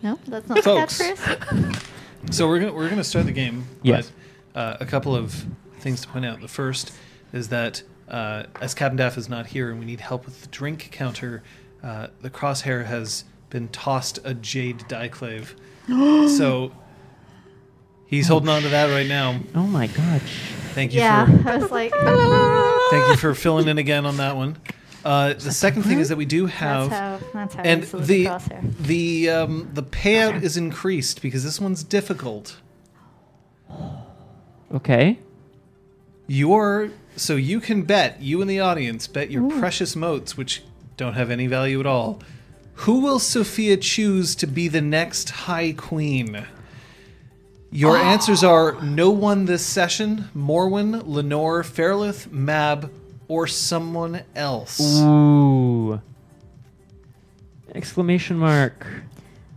No, 0.01 0.19
that's 0.27 0.47
not 0.49 0.63
Folks. 0.63 0.97
the 0.97 1.03
catchphrase. 1.03 2.33
so 2.33 2.47
we're 2.47 2.59
gonna 2.59 2.73
we're 2.73 2.89
gonna 2.89 3.03
start 3.03 3.25
the 3.25 3.31
game. 3.31 3.65
Yes. 3.81 4.11
But, 4.53 4.59
uh, 4.59 4.77
a 4.79 4.85
couple 4.85 5.15
of 5.15 5.45
things 5.79 6.01
to 6.01 6.07
point 6.07 6.25
out. 6.25 6.41
The 6.41 6.47
first 6.47 6.93
is 7.33 7.49
that 7.49 7.81
uh, 8.07 8.43
as 8.61 8.73
Captain 8.73 8.97
Daff 8.97 9.17
is 9.17 9.27
not 9.29 9.47
here 9.47 9.69
and 9.71 9.79
we 9.79 9.85
need 9.85 9.99
help 9.99 10.25
with 10.25 10.41
the 10.41 10.47
drink 10.47 10.89
counter, 10.91 11.43
uh, 11.83 12.07
the 12.21 12.29
crosshair 12.29 12.85
has 12.85 13.25
been 13.49 13.67
tossed 13.69 14.19
a 14.23 14.33
jade 14.33 14.79
diclave. 14.87 15.55
so 16.37 16.71
he's 18.05 18.27
holding 18.27 18.49
on 18.49 18.61
to 18.61 18.69
that 18.69 18.89
right 18.91 19.07
now. 19.07 19.39
Oh 19.55 19.63
my 19.67 19.87
god. 19.87 20.21
Thank 20.73 20.93
you 20.93 20.99
Yeah, 20.99 21.25
for 21.25 21.49
I 21.49 21.57
was 21.57 21.71
like, 21.71 21.91
thank 22.91 23.09
you 23.09 23.15
for 23.17 23.33
filling 23.35 23.67
in 23.67 23.77
again 23.77 24.05
on 24.05 24.17
that 24.17 24.35
one. 24.35 24.57
Uh, 25.05 25.33
the 25.33 25.51
second 25.51 25.83
thing 25.83 25.99
is 25.99 26.09
that 26.09 26.15
we 26.15 26.25
do 26.25 26.47
have 26.47 26.89
that's 26.89 27.23
how 27.23 27.29
that's 27.31 27.53
how 27.53 27.61
and 27.61 27.83
the 27.83 28.23
the 28.23 28.73
the 28.79 29.29
um, 29.29 29.69
the 29.71 29.83
payout 29.83 30.41
is 30.41 30.57
increased 30.57 31.21
because 31.21 31.43
this 31.43 31.61
one's 31.61 31.83
difficult. 31.83 32.57
Okay. 34.73 35.19
Your 36.25 36.89
so 37.15 37.35
you 37.35 37.59
can 37.59 37.83
bet 37.83 38.19
you 38.19 38.41
and 38.41 38.49
the 38.49 38.59
audience 38.59 39.07
bet 39.07 39.29
your 39.29 39.47
precious 39.59 39.95
motes, 39.95 40.35
which 40.35 40.63
don't 40.97 41.13
have 41.13 41.29
any 41.29 41.45
value 41.45 41.79
at 41.79 41.85
all. 41.85 42.19
Who 42.79 42.99
will 42.99 43.19
Sophia 43.19 43.77
choose 43.77 44.33
to 44.35 44.47
be 44.47 44.67
the 44.67 44.81
next 44.81 45.29
High 45.29 45.73
Queen? 45.73 46.47
Your 47.69 47.95
answers 48.11 48.43
are 48.43 48.81
no 48.81 49.11
one 49.11 49.45
this 49.45 49.63
session, 49.63 50.29
Morwen, 50.35 51.03
Lenore, 51.05 51.63
Fairlith, 51.63 52.31
Mab, 52.31 52.91
or 53.27 53.47
someone 53.47 54.21
else. 54.35 54.79
Ooh. 55.01 55.99
Exclamation 57.73 58.37
mark. 58.37 58.85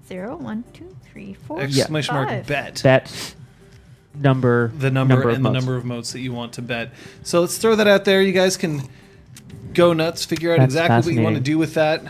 Zero, 0.09 0.37
one, 0.37 0.65
two, 0.73 0.97
three, 1.05 1.35
four, 1.35 1.61
Exclamation 1.61 2.15
mark 2.15 2.29
five. 2.29 2.47
bet. 2.47 2.81
Bet. 2.83 3.35
Number. 4.15 4.69
the 4.77 4.91
number, 4.91 5.29
of 5.29 5.37
and 5.37 5.45
the 5.45 5.51
motes. 5.51 5.55
number 5.55 5.77
of 5.77 5.85
motes 5.85 6.13
that 6.13 6.21
you 6.21 6.33
want 6.33 6.55
to 6.55 6.63
bet. 6.63 6.91
So 7.23 7.41
let's 7.41 7.59
throw 7.59 7.77
that 7.77 7.87
out 7.87 8.05
there. 8.05 8.21
You 8.21 8.33
guys 8.33 8.57
can 8.57 8.83
go 9.75 9.93
nuts, 9.93 10.25
figure 10.25 10.53
out 10.53 10.59
That's 10.59 10.75
exactly 10.75 11.13
what 11.13 11.19
you 11.19 11.23
want 11.23 11.37
to 11.37 11.43
do 11.43 11.57
with 11.59 11.75
that. 11.75 12.03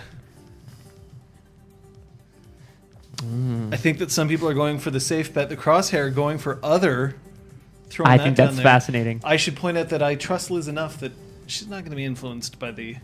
Mm. 3.16 3.74
I 3.74 3.76
think 3.76 3.98
that 3.98 4.10
some 4.10 4.28
people 4.28 4.48
are 4.48 4.54
going 4.54 4.78
for 4.78 4.90
the 4.90 5.00
safe 5.00 5.34
bet. 5.34 5.48
The 5.48 5.56
crosshair 5.56 6.14
going 6.14 6.38
for 6.38 6.58
other. 6.62 7.16
I 8.04 8.16
that 8.16 8.24
think 8.24 8.36
that's 8.36 8.54
there. 8.54 8.62
fascinating. 8.62 9.20
I 9.24 9.36
should 9.36 9.56
point 9.56 9.76
out 9.76 9.88
that 9.88 10.02
I 10.02 10.14
trust 10.14 10.50
Liz 10.50 10.68
enough 10.68 11.00
that 11.00 11.12
she's 11.48 11.66
not 11.66 11.80
going 11.80 11.90
to 11.90 11.96
be 11.96 12.04
influenced 12.04 12.58
by 12.58 12.70
the 12.70 12.96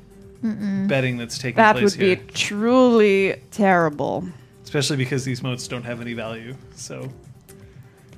betting 0.43 1.17
that's 1.17 1.39
taking 1.39 1.57
That 1.57 1.77
place 1.77 1.97
would 1.97 2.01
be 2.01 2.15
here. 2.15 2.25
truly 2.35 3.41
terrible. 3.51 4.29
Especially 4.63 4.97
because 4.97 5.25
these 5.25 5.43
motes 5.43 5.67
don't 5.69 5.83
have 5.85 6.01
any 6.01 6.13
value. 6.15 6.55
So 6.75 7.11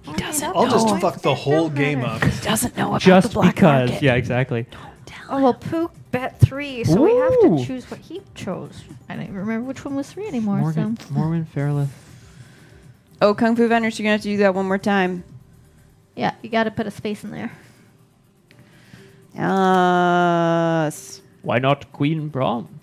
He 0.02 0.12
doesn't 0.14 0.54
I'll 0.56 0.68
just 0.68 0.88
fuck 1.00 1.20
the 1.22 1.34
whole 1.34 1.70
game 1.70 2.04
up. 2.04 2.20
Doesn't 2.42 2.76
know 2.76 2.88
about 2.88 3.00
Just 3.00 3.28
the 3.28 3.34
black 3.34 3.54
because. 3.54 3.90
market. 3.90 4.02
Yeah, 4.04 4.14
exactly. 4.14 4.66
Oh 5.28 5.42
well, 5.42 5.54
Pook 5.54 5.92
bet 6.12 6.38
three, 6.38 6.84
so 6.84 7.02
we 7.02 7.10
have 7.16 7.32
Ooh. 7.44 7.58
to 7.58 7.64
choose 7.66 7.90
what 7.90 7.98
he 7.98 8.22
chose. 8.36 8.84
I 9.08 9.14
don't 9.14 9.24
even 9.24 9.34
remember 9.36 9.66
which 9.66 9.84
one 9.84 9.96
was 9.96 10.08
three 10.10 10.26
anymore. 10.28 10.58
Morgan, 10.58 10.96
So 10.98 11.12
Morgan 11.12 11.44
Fairlith. 11.46 11.90
Oh, 13.20 13.34
Kung 13.34 13.56
Fu 13.56 13.66
Vendors, 13.66 13.98
you're 13.98 14.04
gonna 14.04 14.12
have 14.12 14.22
to 14.22 14.28
do 14.28 14.36
that 14.38 14.54
one 14.54 14.66
more 14.66 14.78
time. 14.78 15.24
yeah, 16.14 16.34
you 16.42 16.48
got 16.50 16.64
to 16.64 16.70
put 16.70 16.86
a 16.86 16.90
space 16.92 17.24
in 17.24 17.30
there. 17.32 17.50
Yes. 19.36 21.20
Why 21.42 21.58
not 21.58 21.92
Queen 21.92 22.28
Brom? 22.28 22.80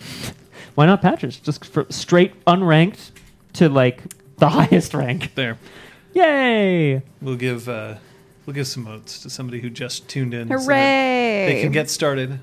Why 0.74 0.86
not 0.86 1.02
Patches? 1.02 1.38
Just 1.38 1.64
for 1.64 1.86
straight 1.88 2.32
unranked 2.44 3.10
to 3.54 3.68
like 3.68 4.02
the 4.36 4.48
highest 4.50 4.94
rank. 4.94 5.34
There. 5.34 5.58
Yay! 6.14 7.02
We'll 7.22 7.36
give 7.36 7.68
uh, 7.68 7.96
we'll 8.46 8.54
give 8.54 8.66
some 8.66 8.84
votes 8.84 9.20
to 9.22 9.30
somebody 9.30 9.60
who 9.60 9.70
just 9.70 10.08
tuned 10.08 10.34
in. 10.34 10.48
so 10.48 10.58
Hooray! 10.58 11.46
they 11.48 11.60
can 11.62 11.72
get 11.72 11.90
started. 11.90 12.40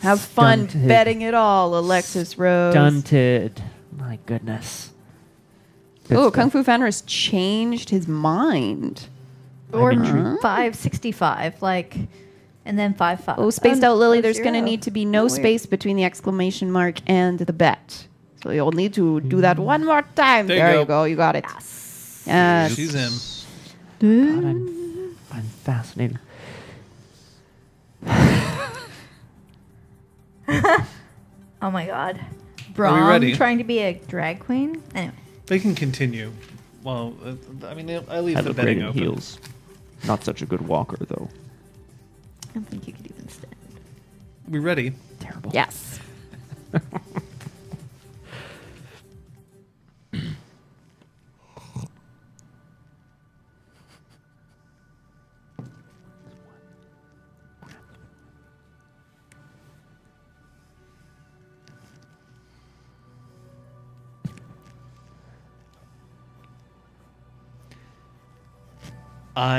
Have 0.00 0.20
fun 0.20 0.68
Stunted. 0.68 0.88
betting 0.88 1.22
it 1.22 1.34
all, 1.34 1.78
Alexis 1.78 2.36
Rose. 2.36 2.72
Stunted. 2.74 3.62
My 3.96 4.18
goodness. 4.26 4.90
Oh. 6.10 6.30
Kung 6.30 6.50
Fu 6.50 6.62
Founder 6.62 6.84
has 6.84 7.00
changed 7.02 7.88
his 7.88 8.06
mind. 8.06 9.08
Or 9.74 9.92
I'm 9.92 10.04
intrigued. 10.04 10.40
five 10.42 10.74
sixty-five, 10.76 11.60
like, 11.62 11.96
and 12.64 12.78
then 12.78 12.94
five 12.94 13.20
five. 13.20 13.38
Oh, 13.38 13.50
spaced 13.50 13.82
no, 13.82 13.92
out 13.92 13.98
Lily, 13.98 14.18
oh, 14.18 14.22
there's 14.22 14.38
going 14.40 14.54
to 14.54 14.60
need 14.62 14.82
to 14.82 14.90
be 14.90 15.04
no 15.04 15.20
Oh, 15.20 15.22
weird. 15.24 15.32
space 15.32 15.66
between 15.66 15.96
the 15.96 16.04
exclamation 16.04 16.70
mark 16.70 16.98
and 17.06 17.38
the 17.38 17.52
bet. 17.52 18.06
So 18.42 18.50
you'll 18.50 18.72
need 18.72 18.94
to 18.94 19.20
do 19.20 19.40
that 19.40 19.58
one 19.58 19.84
more 19.84 20.02
time. 20.14 20.46
There 20.48 20.68
you 20.68 20.74
go. 20.74 20.80
you 20.80 20.86
go. 20.86 21.04
You 21.04 21.16
got 21.16 21.36
it. 21.36 21.44
Yes. 21.48 22.24
Yes. 22.26 22.74
She's 22.74 22.94
in. 22.94 23.12
God, 24.00 24.44
I'm, 24.44 25.16
I'm 25.32 25.42
fascinated. 25.64 26.18
Oh 31.62 31.70
my 31.70 31.86
god. 31.86 32.18
Are 32.18 32.22
we 32.68 32.74
Brom 32.74 33.08
ready? 33.08 33.34
trying 33.34 33.58
to 33.58 33.64
be 33.64 33.78
a 33.78 33.94
drag 33.94 34.40
queen. 34.40 34.82
Anyway, 34.94 35.14
They 35.46 35.58
can 35.58 35.74
continue. 35.74 36.32
Well, 36.82 37.14
uh, 37.24 37.66
I 37.66 37.74
mean, 37.74 37.88
I 38.08 38.20
leave 38.20 38.36
I 38.36 38.42
the 38.42 38.48
look 38.48 38.56
betting 38.58 38.82
open. 38.82 39.00
heels. 39.00 39.38
Not 40.06 40.24
such 40.24 40.42
a 40.42 40.46
good 40.46 40.62
walker, 40.62 40.98
though. 41.04 41.28
I 42.50 42.54
don't 42.54 42.68
think 42.68 42.86
you 42.86 42.92
could 42.92 43.06
even 43.06 43.28
stand. 43.28 43.54
We 44.48 44.58
ready? 44.58 44.92
Terrible. 45.20 45.50
Yes. 45.54 45.98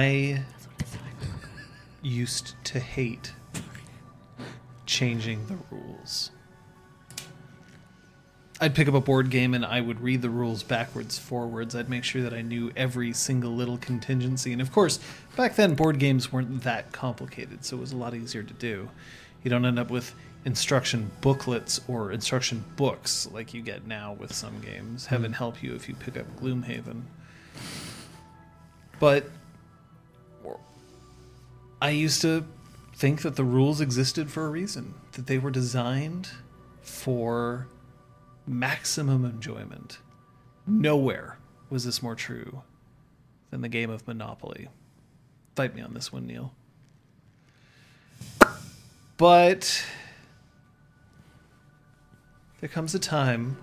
I 0.05 0.43
used 2.03 2.53
to 2.65 2.79
hate 2.79 3.33
changing 4.85 5.47
the 5.47 5.57
rules. 5.71 6.29
I'd 8.61 8.75
pick 8.75 8.87
up 8.87 8.93
a 8.93 9.01
board 9.01 9.31
game 9.31 9.55
and 9.55 9.65
I 9.65 9.81
would 9.81 9.99
read 10.01 10.21
the 10.21 10.29
rules 10.29 10.61
backwards, 10.61 11.17
forwards. 11.17 11.75
I'd 11.75 11.89
make 11.89 12.03
sure 12.03 12.21
that 12.21 12.35
I 12.35 12.43
knew 12.43 12.71
every 12.75 13.13
single 13.13 13.55
little 13.55 13.79
contingency. 13.79 14.53
And 14.53 14.61
of 14.61 14.71
course, 14.71 14.99
back 15.35 15.55
then, 15.55 15.73
board 15.73 15.97
games 15.97 16.31
weren't 16.31 16.61
that 16.61 16.91
complicated, 16.91 17.65
so 17.65 17.77
it 17.77 17.79
was 17.79 17.91
a 17.91 17.97
lot 17.97 18.13
easier 18.13 18.43
to 18.43 18.53
do. 18.53 18.91
You 19.43 19.49
don't 19.49 19.65
end 19.65 19.79
up 19.79 19.89
with 19.89 20.13
instruction 20.45 21.09
booklets 21.21 21.81
or 21.87 22.11
instruction 22.11 22.63
books 22.75 23.27
like 23.33 23.55
you 23.55 23.63
get 23.63 23.87
now 23.87 24.13
with 24.13 24.35
some 24.35 24.61
games. 24.61 25.07
Hmm. 25.07 25.15
Heaven 25.15 25.33
help 25.33 25.63
you 25.63 25.73
if 25.73 25.89
you 25.89 25.95
pick 25.95 26.15
up 26.15 26.27
Gloomhaven. 26.39 27.01
But 28.99 29.31
I 31.85 31.89
used 31.89 32.23
to 32.23 32.43
think 32.95 33.21
that 33.21 33.35
the 33.35 33.43
rules 33.43 33.79
existed 33.79 34.31
for 34.31 34.47
a 34.47 34.49
reason, 34.49 34.95
that 35.11 35.27
they 35.27 35.37
were 35.37 35.51
designed 35.51 36.29
for 36.81 37.67
maximum 38.47 39.23
enjoyment. 39.23 39.99
Nowhere 40.65 41.37
was 41.69 41.85
this 41.85 42.01
more 42.01 42.15
true 42.15 42.63
than 43.51 43.61
the 43.61 43.69
game 43.69 43.91
of 43.91 44.07
Monopoly. 44.07 44.67
Fight 45.55 45.75
me 45.75 45.83
on 45.83 45.93
this 45.93 46.11
one, 46.11 46.25
Neil. 46.25 46.55
But 49.17 49.85
there 52.61 52.69
comes 52.69 52.95
a 52.95 52.99
time, 52.99 53.57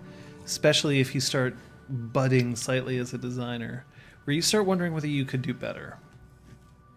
especially 0.45 1.01
if 1.01 1.13
you 1.13 1.21
start 1.21 1.57
budding 1.89 2.55
slightly 2.55 2.99
as 2.99 3.13
a 3.13 3.19
designer, 3.19 3.85
where 4.23 4.35
you 4.37 4.43
start 4.43 4.65
wondering 4.65 4.95
whether 4.95 5.09
you 5.09 5.25
could 5.25 5.43
do 5.43 5.53
better, 5.53 5.99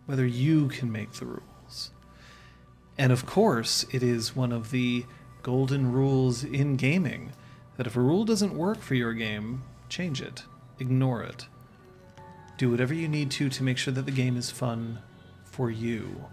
whether 0.05 0.25
you 0.25 0.67
can 0.67 0.91
make 0.91 1.11
the 1.13 1.25
rules. 1.25 1.91
And 2.97 3.11
of 3.11 3.25
course, 3.25 3.85
it 3.91 4.03
is 4.03 4.35
one 4.35 4.51
of 4.51 4.71
the 4.71 5.05
golden 5.43 5.91
rules 5.91 6.43
in 6.43 6.75
gaming 6.75 7.31
that 7.77 7.87
if 7.87 7.95
a 7.95 8.01
rule 8.01 8.25
doesn't 8.25 8.55
work 8.55 8.79
for 8.81 8.95
your 8.95 9.13
game, 9.13 9.63
change 9.89 10.21
it, 10.21 10.43
ignore 10.79 11.21
it. 11.23 11.47
Do 12.57 12.71
whatever 12.71 12.93
you 12.93 13.07
need 13.07 13.31
to 13.31 13.49
to 13.49 13.63
make 13.63 13.77
sure 13.77 13.93
that 13.93 14.05
the 14.05 14.11
game 14.11 14.37
is 14.37 14.49
fun 14.49 14.99
for 15.43 15.69
you. 15.69 16.25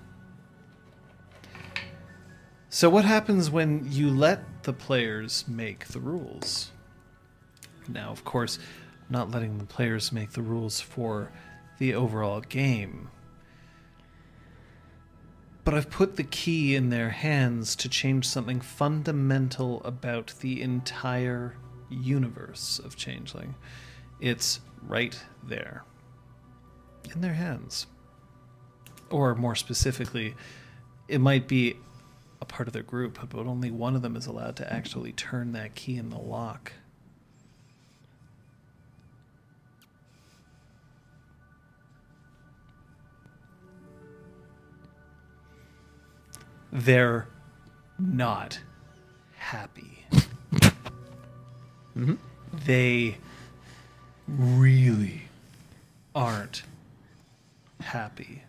So, 2.69 2.89
what 2.89 3.05
happens 3.05 3.51
when 3.51 3.87
you 3.91 4.09
let 4.09 4.63
the 4.63 4.73
players 4.73 5.45
make 5.47 5.89
the 5.89 6.01
rules? 6.01 6.71
Now, 7.89 8.11
of 8.11 8.25
course, 8.25 8.59
not 9.11 9.31
letting 9.31 9.59
the 9.59 9.67
players 9.67 10.11
make 10.11 10.33
the 10.33 10.43
rules 10.43 10.81
for 10.81 11.31
the 11.79 11.95
overall 11.95 12.41
game. 12.41 13.11
But 15.65 15.75
I've 15.75 15.91
put 15.91 16.17
the 16.17 16.25
key 16.25 16.75
in 16.75 16.91
their 16.91 17.11
hands 17.11 17.77
to 17.77 17.89
change 17.89 18.27
something 18.27 18.61
fundamental 18.61 19.83
about 19.85 20.35
the 20.41 20.61
entire 20.61 21.55
universe 21.89 22.81
of 22.81 22.97
Changeling. 22.97 23.55
It's 24.21 24.61
right 24.83 25.19
there. 25.43 25.85
In 27.15 27.21
their 27.21 27.35
hands. 27.35 27.87
Or 29.11 29.35
more 29.35 29.55
specifically, 29.55 30.35
it 31.07 31.21
might 31.21 31.47
be 31.47 31.77
a 32.41 32.45
part 32.45 32.67
of 32.67 32.73
their 32.73 32.83
group, 32.83 33.19
but 33.31 33.47
only 33.47 33.71
one 33.71 33.95
of 33.95 34.03
them 34.03 34.17
is 34.17 34.27
allowed 34.27 34.57
to 34.57 34.73
actually 34.73 35.13
turn 35.13 35.53
that 35.53 35.77
key 35.77 35.97
in 35.97 36.11
the 36.11 36.19
lock. 36.19 36.73
They're 46.73 47.29
not 47.99 48.61
happy. 49.37 50.07
Mm-hmm. 51.95 52.15
They 52.65 53.19
really 54.27 55.25
aren't 56.15 56.63
happy. 57.83 58.45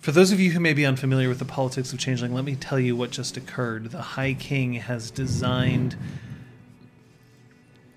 For 0.00 0.10
those 0.10 0.32
of 0.32 0.40
you 0.40 0.50
who 0.50 0.58
may 0.58 0.72
be 0.72 0.84
unfamiliar 0.84 1.28
with 1.28 1.38
the 1.38 1.44
politics 1.44 1.92
of 1.92 2.00
Changeling, 2.00 2.34
let 2.34 2.44
me 2.44 2.56
tell 2.56 2.80
you 2.80 2.96
what 2.96 3.12
just 3.12 3.36
occurred. 3.36 3.92
The 3.92 4.02
High 4.02 4.34
King 4.34 4.72
has 4.72 5.12
designed 5.12 5.94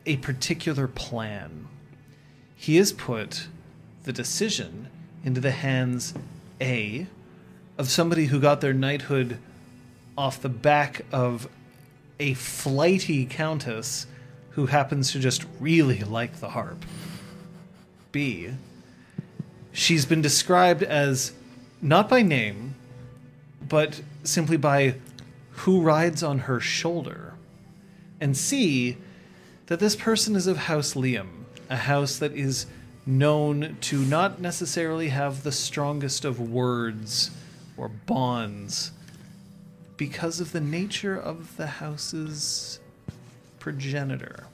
a 0.06 0.17
particular 0.17 0.88
plan. 0.88 1.67
He 2.56 2.76
has 2.76 2.93
put 2.93 3.48
the 4.04 4.13
decision 4.13 4.89
into 5.24 5.41
the 5.41 5.50
hands 5.50 6.13
A 6.62 7.08
of 7.78 7.89
somebody 7.89 8.28
who 8.28 8.39
got 8.39 8.62
their 8.62 8.74
knighthood 8.74 9.39
off 10.18 10.41
the 10.41 10.50
back 10.50 11.02
of 11.12 11.48
a 12.20 12.34
flighty 12.36 13.26
countess 13.26 14.08
who 14.52 14.68
happens 14.68 15.12
to 15.12 15.20
just 15.20 15.46
really 15.60 16.00
like 16.00 16.39
the 16.39 16.50
harp. 16.50 16.86
B. 18.12 18.52
She's 19.74 20.06
been 20.06 20.22
described 20.22 20.84
as 20.84 21.34
not 21.82 22.08
by 22.08 22.22
name, 22.22 22.76
but 23.68 24.02
simply 24.24 24.56
by 24.56 24.96
who 25.52 25.82
rides 25.82 26.24
on 26.24 26.39
her 26.39 26.62
shoulder. 26.62 27.34
And 28.22 28.38
C, 28.38 28.98
that 29.65 29.80
this 29.80 29.96
person 29.96 30.36
is 30.36 30.48
of 30.48 30.56
House 30.56 30.94
Liam, 30.94 31.28
a 31.70 31.76
house 31.76 32.18
that 32.20 32.32
is 32.32 32.68
known 33.06 33.78
to 33.82 34.00
not 34.00 34.41
necessarily 34.41 35.10
have 35.10 35.44
the 35.44 35.52
strongest 35.52 36.26
of 36.26 36.39
words 36.39 37.32
or 37.78 37.89
bonds 37.89 38.91
because 39.98 40.39
of 40.39 40.52
the 40.52 40.62
nature 40.62 41.15
of 41.15 41.56
the 41.58 41.68
house's 41.68 42.80
progenitor. 43.60 44.46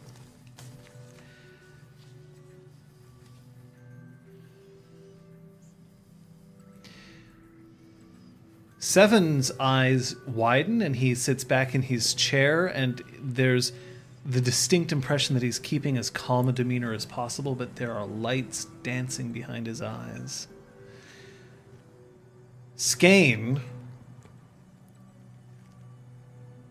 Seven's 8.80 9.52
eyes 9.60 10.16
widen 10.28 10.82
and 10.82 10.96
he 10.96 11.16
sits 11.16 11.44
back 11.44 11.74
in 11.74 11.84
his 11.84 12.14
chair, 12.14 12.66
and 12.66 13.02
there's 13.22 13.72
the 14.26 14.42
distinct 14.42 14.92
impression 14.92 15.34
that 15.34 15.44
he's 15.44 15.60
keeping 15.60 15.98
as 15.98 16.10
calm 16.10 16.48
a 16.48 16.52
demeanor 16.52 16.94
as 16.94 17.06
possible, 17.06 17.56
but 17.56 17.78
there 17.78 17.94
are 17.94 18.06
lights 18.06 18.66
dancing 18.84 19.32
behind 19.32 19.66
his 19.66 19.82
eyes. 19.82 20.48
Skane 22.76 23.62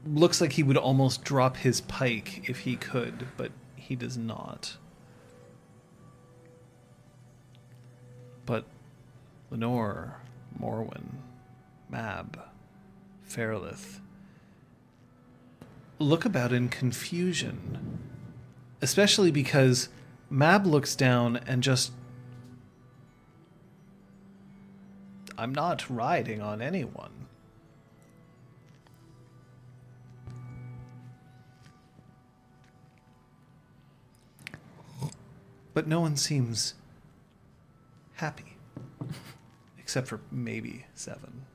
looks 0.07 0.41
like 0.41 0.53
he 0.53 0.63
would 0.63 0.77
almost 0.77 1.25
drop 1.25 1.57
his 1.57 1.81
pike 1.81 2.49
if 2.49 2.61
he 2.61 2.77
could, 2.77 3.27
but 3.37 3.53
he 3.77 3.97
does 3.97 4.17
not. 4.17 4.77
But 8.47 8.65
Lenore, 9.51 10.17
Morwen, 10.61 11.17
Mab, 11.89 12.41
Fairlith 13.25 14.01
look 16.01 16.25
about 16.25 16.53
in 16.53 16.69
confusion, 16.69 18.01
especially 18.81 19.31
because 19.31 19.91
Mab 20.29 20.67
looks 20.67 20.97
down 20.97 21.37
and 21.47 21.63
just. 21.63 21.93
I'm 25.39 25.55
not 25.55 25.89
riding 25.89 26.43
on 26.43 26.61
anyone. 26.61 27.13
But 35.73 35.87
no 35.87 36.01
one 36.01 36.17
seems 36.17 36.75
happy. 38.15 38.57
Except 39.79 40.09
for 40.09 40.21
maybe 40.31 40.85
Seven. 40.95 41.47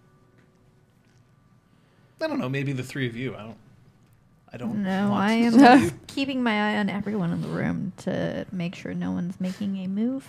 I 2.21 2.27
don't 2.27 2.39
know, 2.39 2.49
maybe 2.49 2.71
the 2.71 2.81
three 2.81 3.07
of 3.07 3.15
you. 3.15 3.35
I 3.35 3.39
don't 3.43 3.57
I 4.55 4.57
don't 4.57 4.83
No, 4.83 5.11
I 5.13 5.33
am 5.33 5.91
keeping 6.07 6.41
my 6.41 6.75
eye 6.75 6.77
on 6.77 6.89
everyone 6.89 7.33
in 7.33 7.41
the 7.41 7.49
room 7.49 7.91
to 7.97 8.45
make 8.53 8.73
sure 8.73 8.93
no 8.93 9.11
one's 9.11 9.37
making 9.41 9.75
a 9.79 9.87
move. 9.87 10.25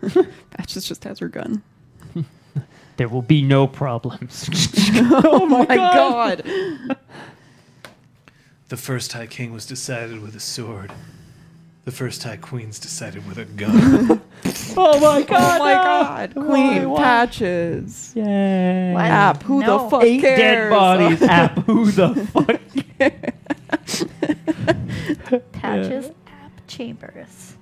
Patches 0.52 0.86
just 0.86 1.04
has 1.04 1.18
her 1.18 1.28
gun. 1.28 1.62
There 2.98 3.08
will 3.08 3.22
be 3.22 3.40
no 3.40 3.66
problems. 3.66 4.48
Oh, 4.94 5.20
oh 5.24 5.46
my 5.46 5.64
god. 5.64 6.42
The 8.68 8.76
first 8.76 9.14
High 9.14 9.26
King 9.26 9.52
was 9.52 9.64
decided 9.64 10.20
with 10.22 10.36
a 10.36 10.40
sword. 10.40 10.92
The 11.86 11.90
first 11.90 12.22
High 12.22 12.36
Queen's 12.36 12.78
decided 12.78 13.26
with 13.26 13.38
a 13.38 13.46
gun. 13.46 14.20
Oh, 14.76 14.76
oh 14.76 15.00
my 15.00 15.22
god! 15.22 15.60
oh 15.60 15.64
my 15.64 15.72
god. 15.72 16.34
Queen 16.34 16.90
Why? 16.90 17.02
Patches. 17.02 18.12
Yay! 18.14 18.92
What? 18.92 19.04
App, 19.04 19.42
who 19.42 19.60
No. 19.60 19.84
the 19.84 19.90
fuck 19.90 20.04
Eight 20.04 20.20
cares? 20.20 20.38
dead 20.38 20.70
bodies. 20.70 21.22
App. 21.22 21.58
Who 21.64 21.90
the 21.90 22.14
fuck? 22.26 22.60
Patches 25.52 26.10
ap 26.26 26.52
Chambers. 26.66 27.56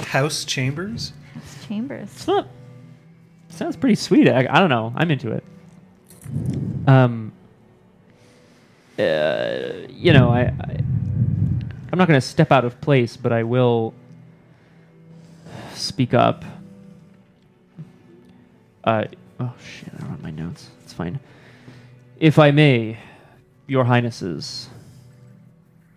House 0.00 0.44
Chambers. 0.44 1.12
It's 1.34 1.66
Chambers. 1.66 2.08
It's 2.14 2.26
not. 2.26 2.48
Sounds 3.48 3.76
pretty 3.76 3.94
sweet. 3.96 4.28
I, 4.28 4.46
I 4.50 4.60
don't 4.60 4.70
know. 4.70 4.92
I'm 4.96 5.10
into 5.10 5.32
it. 5.32 5.44
Um. 6.86 7.32
Uh, 8.98 9.86
you 9.90 10.12
know, 10.14 10.30
I, 10.30 10.40
I 10.40 10.78
I'm 11.92 11.98
not 11.98 12.08
going 12.08 12.20
to 12.20 12.26
step 12.26 12.50
out 12.50 12.64
of 12.64 12.80
place, 12.80 13.16
but 13.16 13.32
I 13.32 13.42
will 13.42 13.94
speak 15.74 16.14
up. 16.14 16.44
Uh, 18.84 19.04
oh 19.40 19.54
shit! 19.62 19.92
I 19.94 19.98
don't 19.98 20.10
have 20.10 20.22
my 20.22 20.30
notes. 20.30 20.70
It's 20.84 20.92
fine. 20.92 21.20
If 22.18 22.38
I 22.38 22.50
may, 22.50 22.98
Your 23.66 23.84
Highnesses, 23.84 24.68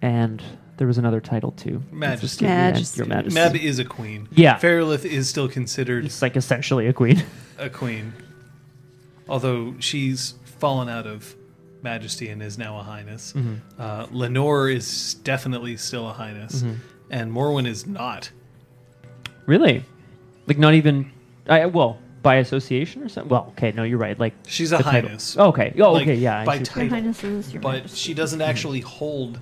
and 0.02 0.42
there 0.78 0.88
was 0.88 0.98
another 0.98 1.22
title 1.22 1.52
too. 1.52 1.82
It's 1.86 1.94
Majesty. 1.94 2.46
Majesty. 2.46 2.98
Your 2.98 3.08
Majesty. 3.08 3.36
Mab 3.36 3.56
is 3.56 3.80
a 3.80 3.86
queen. 3.86 4.28
Yeah. 4.32 4.58
Fairlith 4.58 5.06
is 5.06 5.30
still 5.30 5.48
considered 5.48 6.06
It's 6.06 6.22
like 6.22 6.36
essentially 6.36 6.88
a 6.88 6.94
queen. 6.94 7.24
a 7.58 7.70
queen, 7.70 8.14
although 9.28 9.76
she's 9.80 10.36
fallen 10.44 10.90
out 10.90 11.08
of 11.08 11.36
majesty 11.82 12.28
and 12.28 12.44
is 12.44 12.58
now 12.58 12.78
a 12.80 12.84
highness. 12.84 13.34
Uh, 13.78 14.08
Lenore 14.12 14.70
is 14.70 15.14
definitely 15.16 15.78
still 15.78 16.10
a 16.10 16.14
highness, 16.14 16.64
and 17.10 17.32
Morwen 17.32 17.66
is 17.66 17.88
not. 17.88 18.32
Really? 19.46 19.86
Like 20.48 20.58
not 20.58 20.74
even 20.74 21.12
I 21.48 21.66
well, 21.66 22.00
by 22.22 22.36
association 22.36 23.04
or 23.04 23.10
something? 23.10 23.30
Well, 23.30 23.48
okay, 23.58 23.72
no, 23.72 23.84
you're 23.84 23.98
right. 23.98 24.20
Like 24.20 24.34
She's 24.48 24.72
a 24.72 24.78
the 24.78 24.84
title. 24.84 25.10
highness. 25.10 25.36
Oh, 25.38 25.48
okay. 25.50 25.74
Oh, 25.80 25.94
Like, 25.94 26.04
okay, 26.04 26.16
yeah. 26.16 26.40
I 26.42 26.46
by 26.46 26.58
see. 26.60 26.64
title. 26.66 26.84
Your 26.84 26.90
Highnesses, 26.92 27.54
Your 27.54 27.62
but 27.62 27.72
Majesty. 27.74 27.98
she 27.98 28.14
doesn't 28.14 28.42
actually 28.42 28.82
hold 28.82 29.40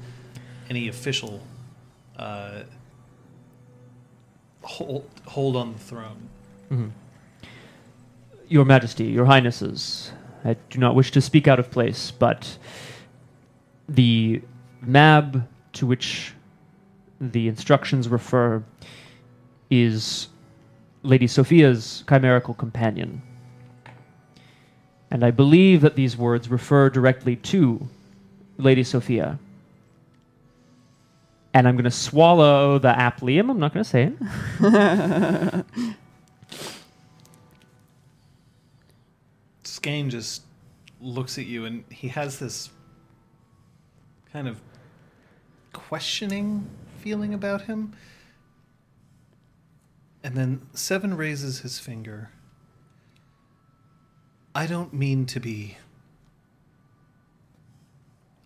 any 0.70 0.88
official 0.88 1.42
uh, 2.18 2.63
hold 4.63 5.10
hold 5.26 5.56
on 5.56 5.74
the 5.74 5.80
throne. 5.80 6.94
Your 8.50 8.66
Majesty, 8.66 9.06
Your 9.06 9.26
Highnesses, 9.26 10.12
I 10.46 10.56
do 10.70 10.80
not 10.80 10.96
wish 10.96 11.12
to 11.12 11.22
speak 11.22 11.48
out 11.48 11.60
of 11.60 11.70
place, 11.72 12.12
but 12.12 12.58
the 13.90 14.42
mab 14.82 15.48
to 15.74 15.86
which 15.86 16.34
the 17.20 17.48
instructions 17.48 18.08
refer 18.08 18.63
is 19.70 20.28
Lady 21.08 21.26
Sophia's 21.26 22.04
chimerical 22.08 22.54
companion. 22.54 23.22
And 25.10 25.24
I 25.24 25.32
believe 25.32 25.80
that 25.82 25.96
these 25.96 26.17
words 26.17 26.50
refer 26.50 26.89
directly 26.89 27.38
to 27.38 27.88
Lady 28.58 28.84
Sophia. 28.84 29.39
And 31.54 31.65
I'm 31.65 31.76
going 31.76 31.86
to 31.86 31.91
swallow 31.91 32.78
the 32.78 32.91
applium. 32.91 33.50
I'm 33.50 33.58
not 33.58 33.74
going 33.74 33.86
to 33.86 33.89
say 33.89 34.12
it. 34.60 35.65
Skane 39.63 40.10
just 40.10 40.41
looks 41.00 41.38
at 41.38 41.46
you 41.46 41.63
and 41.63 41.86
he 41.89 42.10
has 42.10 42.38
this 42.38 42.70
kind 44.34 44.50
of 44.50 44.60
questioning 45.72 46.67
feeling 47.00 47.34
about 47.34 47.62
him. 47.62 47.93
And 50.23 50.36
then 50.36 50.67
Seven 50.73 51.15
raises 51.15 51.60
his 51.60 51.80
finger. 51.80 52.32
I 54.53 54.65
don't 54.65 54.93
mean 54.93 55.25
to 55.27 55.39
be 55.39 55.77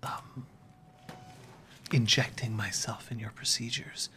um, 0.03 0.45
injecting 1.91 2.55
myself 2.55 3.11
in 3.11 3.19
your 3.19 3.31
procedures. 3.31 4.09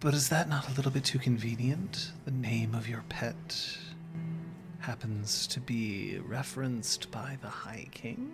But 0.00 0.14
is 0.14 0.28
that 0.28 0.48
not 0.48 0.68
a 0.68 0.72
little 0.74 0.92
bit 0.92 1.04
too 1.04 1.18
convenient? 1.18 2.12
The 2.24 2.30
name 2.30 2.74
of 2.74 2.88
your 2.88 3.04
pet 3.08 3.78
happens 4.80 5.46
to 5.48 5.60
be 5.60 6.18
referenced 6.24 7.10
by 7.10 7.36
the 7.42 7.48
High 7.48 7.88
King? 7.90 8.32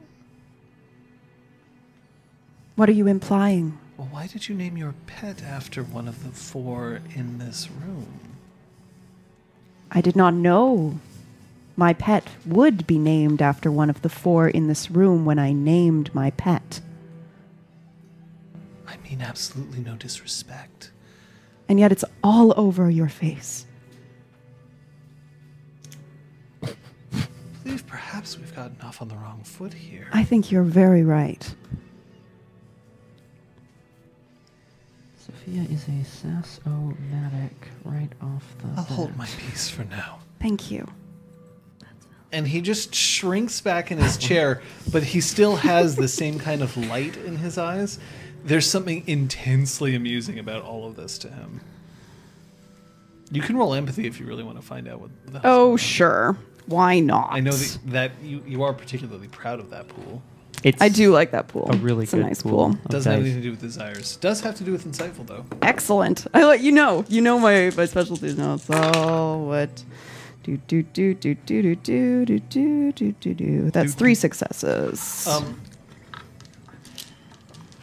What 2.77 2.89
are 2.89 2.93
you 2.93 3.07
implying? 3.07 3.79
Well, 3.97 4.09
why 4.11 4.27
did 4.27 4.49
you 4.49 4.57
name 4.57 4.77
your 4.77 4.95
pet 5.07 5.43
after 5.43 5.83
one 5.83 6.09
of 6.09 6.25
the 6.25 6.31
four 6.31 7.01
in 7.15 7.39
this 7.39 7.71
room? 7.71 8.19
I 9.91 10.01
did 10.01 10.17
not 10.17 10.35
know 10.35 10.99
my 11.77 11.93
pet 11.93 12.29
would 12.45 12.87
be 12.87 12.99
named 12.99 13.41
after 13.41 13.71
one 13.71 13.91
of 13.91 14.03
the 14.03 14.09
four 14.09 14.49
in 14.49 14.67
this 14.67 14.91
room 14.91 15.25
when 15.25 15.39
I 15.39 15.53
named 15.53 16.13
my 16.15 16.31
pet. 16.31 16.81
I 18.87 18.97
mean, 19.09 19.21
absolutely 19.21 19.81
no 19.81 19.95
disrespect. 19.95 20.91
And 21.69 21.79
yet 21.79 21.93
it's 21.93 22.05
all 22.23 22.53
over 22.57 22.91
your 22.91 23.09
face. 23.09 23.67
I 26.63 26.75
believe 27.63 27.87
perhaps 27.87 28.39
we've 28.39 28.55
gotten 28.55 28.81
off 28.83 29.01
on 29.01 29.09
the 29.09 29.17
wrong 29.17 29.43
foot 29.45 29.73
here. 29.73 30.09
I 30.13 30.25
think 30.25 30.51
you're 30.51 30.63
very 30.63 31.03
right. 31.03 31.55
Sophia 35.45 35.63
is 35.71 35.87
a 35.89 36.05
sass-o-matic 36.05 37.51
right 37.85 38.11
off 38.23 38.55
the 38.59 38.69
I'll 38.77 38.85
hold 38.85 39.17
my 39.17 39.27
peace 39.27 39.69
for 39.69 39.85
now. 39.85 40.21
Thank 40.41 40.71
you. 40.71 40.87
And 42.33 42.49
he 42.49 42.61
just 42.61 42.95
shrinks 42.95 43.61
back 43.61 43.91
in 43.93 43.99
his 43.99 44.17
chair, 44.17 44.63
but 44.91 45.03
he 45.03 45.21
still 45.21 45.57
has 45.57 45.97
the 45.97 46.09
same 46.09 46.39
kind 46.39 46.63
of 46.63 46.77
light 46.77 47.17
in 47.19 47.37
his 47.37 47.59
eyes. 47.59 47.99
There's 48.43 48.67
something 48.67 49.05
intensely 49.07 49.95
amusing 49.95 50.39
about 50.39 50.63
all 50.63 50.87
of 50.87 50.97
this 50.97 51.19
to 51.19 51.29
him. 51.29 51.61
You 53.31 53.43
can 53.43 53.57
roll 53.57 53.75
empathy 53.75 54.07
if 54.07 54.19
you 54.19 54.27
really 54.27 54.45
want 54.45 54.59
to 54.59 54.67
find 54.67 54.89
out 54.89 55.01
what 55.01 55.11
the 55.27 55.41
Oh, 55.45 55.77
sure. 55.77 56.37
Why 56.67 57.01
not? 57.01 57.29
I 57.33 57.41
know 57.41 57.53
that, 57.53 57.79
that 57.87 58.13
you, 58.23 58.43
you 58.47 58.63
are 58.63 58.73
particularly 58.73 59.29
proud 59.29 59.61
of 59.61 59.71
that 59.71 59.89
pool. 59.89 60.23
It's 60.65 60.81
I 60.81 60.89
do 60.89 61.13
like 61.13 61.31
that 61.33 61.49
pool. 61.49 61.69
a 61.71 61.77
really 61.77 62.05
it's 62.05 62.13
good 62.13 62.25
a 62.25 62.27
nice 62.27 62.43
pool. 62.43 62.71
pool. 62.71 62.79
Doesn't 62.89 63.13
have 63.13 63.21
anything 63.21 63.41
to 63.41 63.43
do 63.43 63.51
with 63.51 63.61
desires. 63.61 64.17
Does 64.17 64.41
have 64.41 64.57
to 64.57 64.65
do 64.65 64.73
with 64.73 64.91
insightful 64.91 65.27
though. 65.27 65.45
Excellent. 65.61 66.27
I 66.33 66.45
let 66.45 66.61
you 66.61 66.73
know. 66.73 67.05
You 67.09 67.21
know 67.21 67.39
my 67.39 67.71
my 67.77 67.85
specialties 67.85 68.37
now. 68.39 68.55
It's 68.55 68.69
all 68.71 69.45
what 69.47 69.85
do 70.43 70.57
do 70.57 70.83
do 70.83 71.13
do 71.15 71.35
do 71.35 71.63
do 71.63 71.77
do 71.77 72.25
do 72.25 72.39
do 72.41 72.93
do 72.93 73.13
do 73.13 73.35
do. 73.35 73.71
That's 73.71 73.93
Do, 73.93 73.99
three 73.99 74.15
successes. 74.15 75.27
Um, 75.27 75.61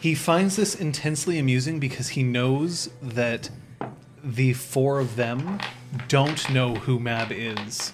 he 0.00 0.16
finds 0.16 0.56
this 0.56 0.74
intensely 0.74 1.38
amusing 1.38 1.78
because 1.78 2.10
he 2.10 2.24
knows 2.24 2.90
that 3.00 3.50
the 4.24 4.52
four 4.54 4.98
of 4.98 5.14
them 5.14 5.60
don't 6.08 6.50
know 6.50 6.74
who 6.74 6.98
Mab 6.98 7.30
is 7.30 7.92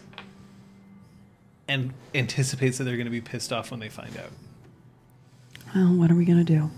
and 1.66 1.92
anticipates 2.14 2.78
that 2.78 2.84
they're 2.84 2.96
going 2.96 3.04
to 3.04 3.10
be 3.10 3.20
pissed 3.20 3.52
off 3.52 3.70
when 3.70 3.80
they 3.80 3.90
find 3.90 4.16
out. 4.16 4.30
Well, 5.74 5.94
what 5.94 6.10
are 6.10 6.14
we 6.14 6.24
gonna 6.24 6.44
do? 6.44 6.70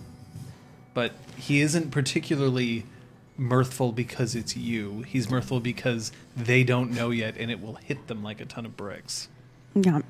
But 0.94 1.12
he 1.36 1.60
isn't 1.60 1.90
particularly 1.90 2.84
mirthful 3.36 3.92
because 3.92 4.34
it's 4.34 4.56
you. 4.56 5.02
He's 5.06 5.30
mirthful 5.30 5.60
because 5.60 6.12
they 6.36 6.62
don't 6.62 6.90
know 6.90 7.10
yet 7.10 7.36
and 7.38 7.50
it 7.50 7.60
will 7.60 7.76
hit 7.76 8.06
them 8.06 8.22
like 8.22 8.40
a 8.40 8.44
ton 8.44 8.66
of 8.66 8.76
bricks. 8.76 9.28
Yeah. 9.74 10.00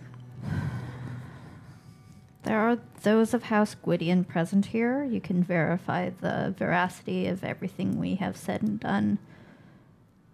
There 2.42 2.58
are 2.58 2.78
those 3.02 3.34
of 3.34 3.44
House 3.44 3.74
Gwydion 3.74 4.24
present 4.24 4.66
here. 4.66 5.04
You 5.04 5.20
can 5.20 5.44
verify 5.44 6.10
the 6.10 6.54
veracity 6.58 7.26
of 7.26 7.44
everything 7.44 7.98
we 7.98 8.14
have 8.16 8.36
said 8.36 8.62
and 8.62 8.80
done. 8.80 9.18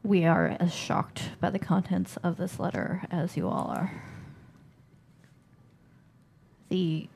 We 0.05 0.24
are 0.24 0.57
as 0.61 0.72
shocked 0.72 1.30
by 1.40 1.51
the 1.51 1.59
contents 1.59 2.16
of 2.18 2.36
this 2.36 2.61
letter 2.61 3.03
as 3.11 3.36
you 3.36 3.49
all 3.49 3.66
are. 3.76 4.03
The 6.68 7.09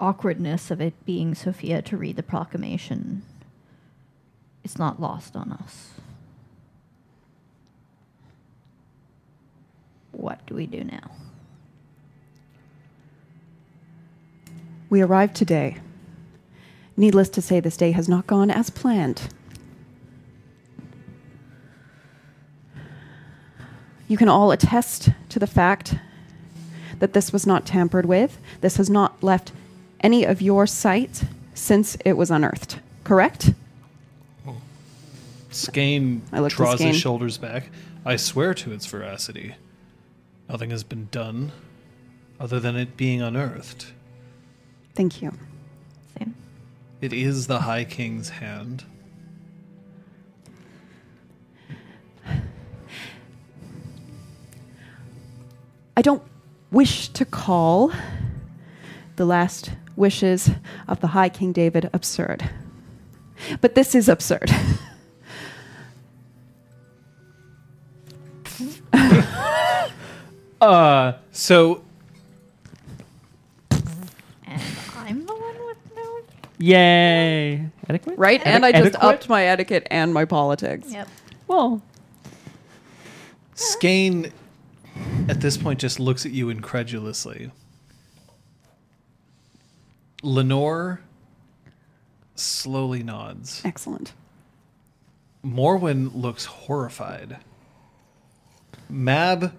awkwardness 0.00 0.70
of 0.70 0.80
it 0.80 0.94
being 1.04 1.34
Sophia 1.34 1.82
to 1.82 1.96
read 1.96 2.16
the 2.16 2.22
proclamation 2.22 3.22
is 4.64 4.78
not 4.78 5.00
lost 5.00 5.36
on 5.36 5.52
us. 5.52 5.94
What 10.12 10.44
do 10.46 10.54
we 10.54 10.66
do 10.66 10.84
now? 10.84 11.10
We 14.90 15.02
arrived 15.02 15.36
today. 15.36 15.78
Needless 16.96 17.28
to 17.30 17.42
say, 17.42 17.60
this 17.60 17.76
day 17.76 17.92
has 17.92 18.08
not 18.08 18.26
gone 18.26 18.50
as 18.50 18.70
planned. 18.70 19.28
You 24.08 24.16
can 24.16 24.28
all 24.28 24.50
attest 24.50 25.10
to 25.28 25.38
the 25.38 25.46
fact 25.46 25.94
that 26.98 27.12
this 27.12 27.32
was 27.32 27.46
not 27.46 27.66
tampered 27.66 28.06
with. 28.06 28.38
This 28.62 28.78
has 28.78 28.88
not 28.88 29.22
left 29.22 29.52
any 30.00 30.24
of 30.24 30.40
your 30.40 30.66
sight 30.66 31.22
since 31.54 31.96
it 32.04 32.12
was 32.12 32.30
unearthed. 32.30 32.78
Correct? 33.04 33.52
Oh, 34.46 34.56
Skane 35.50 36.22
I 36.32 36.40
looked 36.40 36.54
at 36.54 36.56
draws 36.56 36.74
Skane. 36.78 36.88
his 36.88 36.96
shoulders 36.96 37.38
back. 37.38 37.70
I 38.04 38.16
swear 38.16 38.54
to 38.54 38.72
its 38.72 38.86
veracity. 38.86 39.54
Nothing 40.48 40.70
has 40.70 40.84
been 40.84 41.08
done 41.10 41.52
other 42.40 42.60
than 42.60 42.76
it 42.76 42.96
being 42.96 43.20
unearthed. 43.20 43.92
Thank 44.94 45.20
you. 45.20 45.32
Same. 46.18 46.34
It 47.00 47.12
is 47.12 47.46
the 47.46 47.60
High 47.60 47.84
King's 47.84 48.28
hand. 48.30 48.84
I 55.96 56.02
don't 56.02 56.22
wish 56.70 57.08
to 57.08 57.24
call 57.24 57.92
the 59.16 59.24
last 59.26 59.72
wishes 59.98 60.50
of 60.86 61.00
the 61.00 61.08
High 61.08 61.28
King 61.28 61.52
David 61.52 61.90
absurd. 61.92 62.48
But 63.60 63.74
this 63.74 63.94
is 63.94 64.08
absurd. 64.08 64.50
Uh, 70.60 71.12
So 71.30 71.82
And 73.70 74.62
I'm 74.96 75.24
the 75.24 75.34
one 75.34 75.54
with 75.66 75.76
no. 75.94 76.20
yay. 76.58 77.64
Adequate? 77.88 78.18
right? 78.18 78.40
Edi- 78.40 78.50
and 78.50 78.66
I 78.66 78.72
just 78.72 78.86
adequate? 78.96 79.04
upped 79.06 79.28
my 79.28 79.44
etiquette 79.44 79.86
and 79.90 80.12
my 80.12 80.24
politics. 80.24 80.90
Yep. 80.92 81.08
Well, 81.46 81.80
Skane 83.54 84.32
at 85.28 85.40
this 85.40 85.56
point 85.56 85.78
just 85.78 86.00
looks 86.00 86.26
at 86.26 86.32
you 86.32 86.50
incredulously. 86.50 87.52
Lenore 90.22 91.00
slowly 92.34 93.02
nods. 93.02 93.62
Excellent. 93.64 94.12
Morwen 95.44 96.10
looks 96.14 96.44
horrified. 96.44 97.38
Mab 98.88 99.54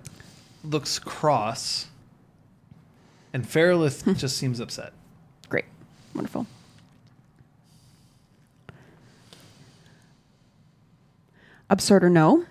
looks 0.64 1.00
cross. 1.00 1.88
And 3.34 3.48
Fairlith 3.48 4.04
hmm. 4.04 4.14
just 4.14 4.38
seems 4.38 4.60
upset. 4.60 4.94
Great. 5.50 5.66
Wonderful. 6.16 6.48
Absurd 11.70 12.04
or 12.04 12.10
no, 12.10 12.46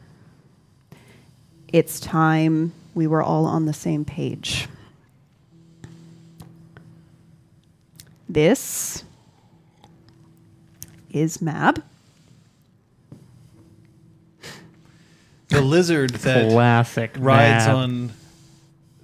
it's 1.73 1.99
time 1.99 2.73
we 2.95 3.09
were 3.09 3.23
all 3.23 3.47
on 3.47 3.67
the 3.67 3.73
same 3.73 4.05
page. 4.05 4.69
This 8.29 9.05
is 11.11 11.41
Mab. 11.41 11.83
The 15.49 15.63
lizard 15.63 16.11
that 16.11 16.51
classic. 16.51 17.17
rides 17.19 17.67
Mab. 17.67 17.75
on 17.77 18.13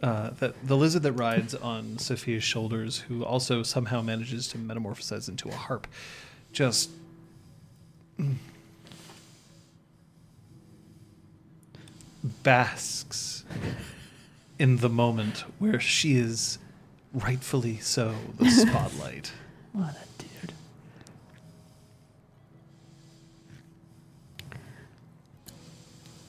uh, 0.02 0.30
that 0.40 0.66
the 0.66 0.76
lizard 0.76 1.02
that 1.04 1.12
rides 1.12 1.54
on 1.54 1.96
Sophia's 1.96 2.44
shoulders, 2.44 2.98
who 2.98 3.24
also 3.24 3.62
somehow 3.62 4.02
manages 4.02 4.46
to 4.48 4.58
metamorphosize 4.58 5.30
into 5.30 5.48
a 5.48 5.54
harp, 5.54 5.86
just 6.52 6.90
basks 12.42 13.44
in 14.58 14.76
the 14.76 14.90
moment 14.90 15.44
where 15.58 15.80
she 15.80 16.16
is 16.16 16.58
rightfully 17.14 17.78
so 17.78 18.14
the 18.38 18.50
spotlight. 18.50 19.32
What 19.72 19.94
a 19.94 20.22
dude. 20.22 20.52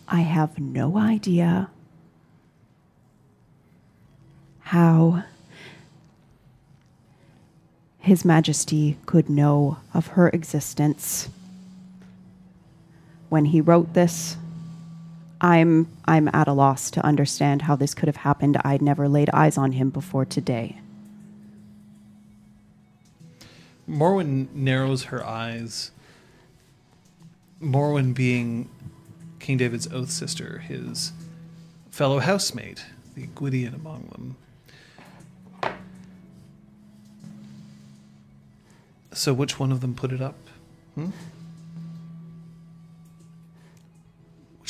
I 0.07 0.21
have 0.21 0.59
no 0.59 0.97
idea 0.97 1.69
how 4.59 5.23
His 7.97 8.23
Majesty 8.23 8.97
could 9.07 9.29
know 9.29 9.77
of 9.93 10.07
her 10.07 10.29
existence. 10.29 11.27
When 13.29 13.45
he 13.45 13.59
wrote 13.59 13.95
this, 13.95 14.37
I'm 15.41 15.87
I'm 16.05 16.29
at 16.33 16.47
a 16.47 16.53
loss 16.53 16.89
to 16.91 17.05
understand 17.05 17.63
how 17.63 17.75
this 17.75 17.93
could 17.93 18.07
have 18.07 18.17
happened. 18.17 18.57
I'd 18.63 18.81
never 18.81 19.07
laid 19.07 19.29
eyes 19.31 19.57
on 19.57 19.73
him 19.73 19.89
before 19.89 20.25
today. 20.25 20.79
Morwen 23.87 24.47
narrows 24.53 25.05
her 25.05 25.25
eyes. 25.25 25.91
Morwen 27.61 28.13
being 28.13 28.69
King 29.39 29.57
David's 29.57 29.91
oath 29.91 30.09
sister, 30.09 30.59
his 30.59 31.13
fellow 31.91 32.19
housemate, 32.19 32.85
the 33.15 33.27
Gwydion 33.27 33.73
among 33.75 34.07
them. 34.11 34.35
So, 39.13 39.33
which 39.33 39.59
one 39.59 39.71
of 39.71 39.81
them 39.81 39.95
put 39.95 40.11
it 40.11 40.21
up? 40.21 40.35
Hmm? 40.95 41.11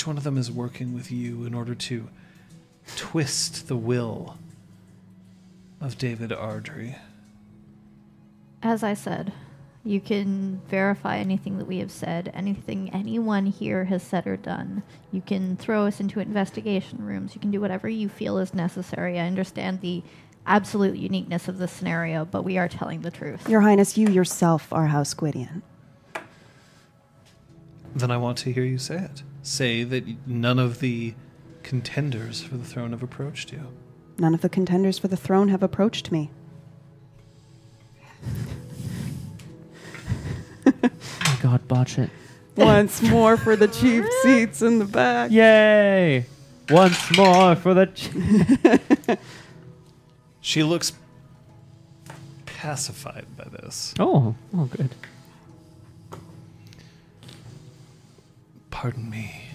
Which 0.05 0.09
one 0.09 0.17
of 0.17 0.23
them 0.23 0.37
is 0.37 0.51
working 0.51 0.93
with 0.93 1.11
you 1.11 1.45
in 1.45 1.55
order 1.55 1.73
to 1.73 2.09
twist 2.95 3.67
the 3.67 3.75
will 3.75 4.37
of 5.81 5.97
David 5.97 6.31
Ardrey. 6.31 6.97
As 8.61 8.83
I 8.83 8.93
said, 8.93 9.33
you 9.83 9.99
can 9.99 10.61
verify 10.67 11.17
anything 11.17 11.57
that 11.57 11.65
we 11.65 11.79
have 11.79 11.89
said, 11.89 12.31
anything 12.35 12.91
anyone 12.93 13.47
here 13.47 13.85
has 13.85 14.03
said 14.03 14.27
or 14.27 14.37
done. 14.37 14.83
You 15.11 15.21
can 15.21 15.57
throw 15.57 15.87
us 15.87 15.99
into 15.99 16.19
investigation 16.19 17.03
rooms. 17.03 17.33
You 17.33 17.41
can 17.41 17.49
do 17.49 17.59
whatever 17.59 17.89
you 17.89 18.07
feel 18.07 18.37
is 18.37 18.53
necessary. 18.53 19.19
I 19.19 19.25
understand 19.25 19.81
the 19.81 20.03
absolute 20.45 20.97
uniqueness 20.97 21.47
of 21.47 21.57
this 21.57 21.71
scenario, 21.71 22.25
but 22.25 22.43
we 22.43 22.59
are 22.59 22.67
telling 22.67 23.01
the 23.01 23.09
truth. 23.09 23.49
Your 23.49 23.61
Highness, 23.61 23.97
you 23.97 24.09
yourself 24.09 24.71
are 24.71 24.85
House 24.85 25.15
Gwydion. 25.15 25.63
Then 27.95 28.11
I 28.11 28.17
want 28.17 28.37
to 28.37 28.53
hear 28.53 28.63
you 28.63 28.77
say 28.77 28.97
it. 28.97 29.23
Say 29.45 29.83
that 29.83 30.27
none 30.27 30.57
of 30.57 30.79
the 30.79 31.13
contenders 31.61 32.41
for 32.41 32.57
the 32.57 32.65
throne 32.65 32.91
have 32.93 33.03
approached 33.03 33.51
you. 33.51 33.67
None 34.17 34.33
of 34.33 34.41
the 34.41 34.49
contenders 34.49 34.97
for 34.97 35.07
the 35.07 35.15
throne 35.15 35.49
have 35.49 35.61
approached 35.61 36.11
me. 36.11 36.31
Oh 40.65 41.39
God, 41.43 41.67
botch 41.67 41.99
it. 41.99 42.09
Once 42.57 43.03
more 43.03 43.37
for 43.37 43.55
the 43.55 43.67
chief 43.67 44.03
seats 44.23 44.63
in 44.63 44.79
the 44.79 44.85
back. 44.85 45.29
Yay! 45.29 46.25
Once 46.69 47.15
more 47.15 47.55
for 47.55 47.75
the. 47.75 47.85
Ch- 47.85 49.19
She 50.41 50.63
looks 50.63 50.93
pacified 52.47 53.25
by 53.37 53.43
this. 53.45 53.93
oh, 53.99 54.33
oh, 54.55 54.65
good. 54.65 54.95
Pardon 58.75 59.09
me, 59.09 59.45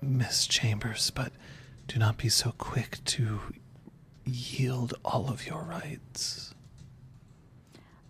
Miss 0.00 0.46
Chambers, 0.46 1.10
but 1.10 1.32
do 1.86 1.98
not 1.98 2.16
be 2.16 2.30
so 2.30 2.54
quick 2.56 3.04
to 3.04 3.40
yield 4.24 4.94
all 5.04 5.28
of 5.28 5.46
your 5.46 5.60
rights. 5.62 6.54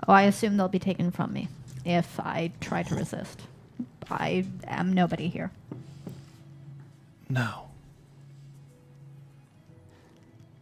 Oh, 0.06 0.12
I 0.12 0.22
assume 0.22 0.56
they'll 0.56 0.68
be 0.68 0.78
taken 0.78 1.10
from 1.10 1.32
me 1.32 1.48
if 1.84 2.20
I 2.20 2.52
try 2.60 2.84
to 2.84 2.94
resist. 2.94 3.42
I 4.08 4.46
am 4.64 4.92
nobody 4.92 5.28
here. 5.28 5.50
No. 7.28 7.70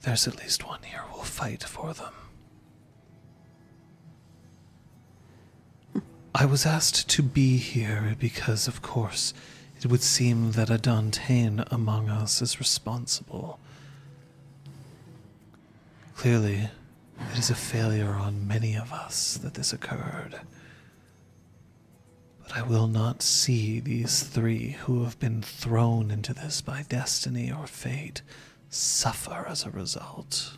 There's 0.01 0.26
at 0.26 0.39
least 0.39 0.66
one 0.66 0.83
here 0.85 1.03
who'll 1.11 1.22
fight 1.22 1.64
for 1.64 1.93
them. 1.93 2.14
I 6.35 6.47
was 6.47 6.64
asked 6.64 7.11
to 7.11 7.22
be 7.22 7.59
here 7.59 8.16
because, 8.18 8.66
of 8.66 8.80
course, 8.80 9.35
it 9.76 9.87
would 9.87 10.03
seem 10.03 10.53
that 10.53 10.70
a 10.70 10.78
Dauntain 10.78 11.66
among 11.70 12.09
us 12.09 12.41
is 12.41 12.59
responsible. 12.59 13.61
Clearly, 16.16 16.70
it 17.33 17.39
is 17.39 17.51
a 17.51 17.55
failure 17.55 18.12
on 18.12 18.49
many 18.49 18.74
of 18.76 18.95
us 18.95 19.37
that 19.43 19.55
this 19.55 19.74
occurred. 19.74 20.41
But 22.43 22.57
I 22.57 22.62
will 22.62 22.87
not 22.87 23.20
see 23.20 23.78
these 23.78 24.22
three 24.22 24.70
who 24.70 25.05
have 25.05 25.18
been 25.18 25.43
thrown 25.43 26.11
into 26.11 26.33
this 26.33 26.62
by 26.62 26.87
destiny 26.89 27.53
or 27.53 27.66
fate 27.66 28.22
suffer 28.70 29.45
as 29.47 29.66
a 29.66 29.70
result. 29.70 30.57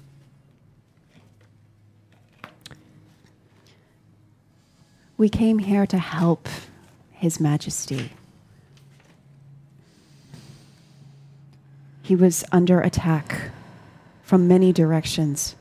We 5.17 5.29
came 5.29 5.61
here 5.61 5.87
to 5.87 5.99
help 5.99 6.49
His 7.11 7.39
Majesty. 7.39 8.11
He 12.03 12.17
was 12.17 12.45
under 12.53 12.81
attack 12.81 13.51
from 14.23 14.49
many 14.49 14.73
directions. 14.73 15.55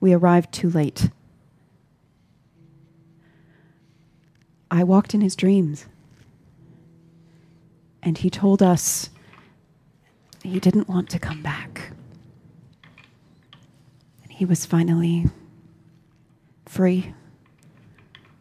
We 0.00 0.12
arrived 0.12 0.52
too 0.52 0.70
late. 0.70 1.10
I 4.70 4.84
walked 4.84 5.14
in 5.14 5.20
his 5.20 5.34
dreams. 5.34 5.86
And 8.02 8.18
he 8.18 8.30
told 8.30 8.62
us 8.62 9.10
he 10.42 10.60
didn't 10.60 10.88
want 10.88 11.10
to 11.10 11.18
come 11.18 11.42
back. 11.42 11.90
And 14.22 14.32
he 14.32 14.44
was 14.44 14.64
finally 14.64 15.26
free 16.66 17.14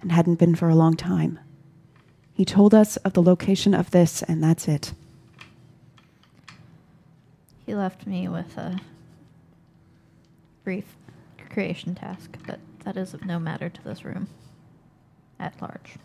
and 0.01 0.11
hadn't 0.11 0.35
been 0.39 0.55
for 0.55 0.69
a 0.69 0.75
long 0.75 0.95
time. 0.95 1.39
He 2.33 2.45
told 2.45 2.73
us 2.73 2.97
of 2.97 3.13
the 3.13 3.21
location 3.21 3.73
of 3.73 3.91
this, 3.91 4.21
and 4.23 4.41
that's 4.43 4.67
it. 4.67 4.93
He 7.65 7.75
left 7.75 8.07
me 8.07 8.27
with 8.27 8.57
a 8.57 8.79
brief 10.63 10.85
creation 11.49 11.95
task, 11.95 12.37
but 12.47 12.59
that 12.83 12.97
is 12.97 13.13
of 13.13 13.25
no 13.25 13.39
matter 13.39 13.69
to 13.69 13.83
this 13.83 14.03
room 14.05 14.27
at 15.39 15.53
large. 15.61 15.95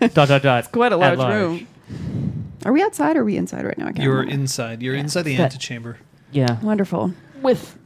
dot 0.14 0.28
dot 0.28 0.42
dot. 0.42 0.58
It's 0.60 0.68
quite 0.68 0.92
a 0.92 0.96
at 0.96 1.16
large, 1.16 1.18
large. 1.18 1.34
room. 1.34 1.66
Are 2.64 2.72
we 2.72 2.82
outside 2.82 3.16
or 3.16 3.20
are 3.20 3.24
we 3.24 3.36
inside 3.36 3.64
right 3.64 3.76
now? 3.78 3.86
I 3.86 3.92
can't 3.92 4.04
You're 4.04 4.14
remember. 4.20 4.32
inside. 4.34 4.82
You're 4.82 4.94
Yeah. 4.94 5.00
inside 5.00 5.22
the 5.22 5.36
That- 5.36 5.52
antechamber. 5.52 5.98
Yeah. 6.32 6.60
Wonderful. 6.62 7.12
With 7.42 7.76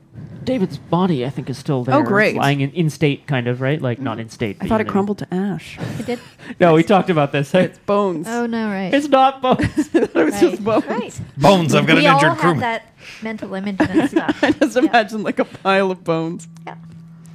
David's 0.45 0.77
body, 0.77 1.25
I 1.25 1.31
think 1.31 1.49
is 1.49 1.57
still 1.59 1.85
there. 1.85 1.95
Oh, 1.95 2.03
great. 2.03 2.37
Lying 2.37 2.61
in, 2.61 2.71
in 2.73 2.91
state, 2.91 3.27
kind 3.27 3.49
of 3.49 3.61
right, 3.61 3.81
like 3.81 3.99
not 3.99 4.19
mm. 4.19 4.23
in 4.23 4.29
state. 4.29 4.57
I 4.61 4.65
but 4.65 4.69
thought 4.69 4.75
you 4.77 4.81
it 4.83 4.87
know. 4.87 4.93
crumbled 4.93 5.19
to 5.19 5.35
ash. 5.35 5.79
He 5.97 6.03
did. 6.03 6.19
No, 6.61 6.75
we 6.75 6.83
talked 6.83 7.09
about 7.09 7.33
this. 7.33 7.55
It's 7.55 7.79
bones. 7.79 8.27
Oh 8.29 8.45
no! 8.45 8.69
Right. 8.69 8.93
It's 8.93 9.09
not 9.09 9.41
bones. 9.41 9.63
it 9.95 10.15
was 10.15 10.39
just 10.39 10.63
bones. 10.63 10.85
Right. 10.87 11.21
Bones. 11.39 11.75
I've 11.75 11.87
got 11.87 11.97
we 11.97 12.05
an 12.05 12.13
all 12.13 12.19
injured 12.19 12.31
have 12.33 12.39
crewman. 12.39 12.61
that 12.61 12.93
mental 13.23 13.55
image 13.55 13.77
and 13.81 14.11
stuff. 14.11 14.39
I 14.45 14.51
just 14.51 14.77
Yeah. 14.77 14.83
imagine 14.83 15.23
like 15.23 15.39
a 15.39 15.47
pile 15.47 15.91
of 15.91 16.05
bones. 16.05 16.47
Yeah. 16.67 16.77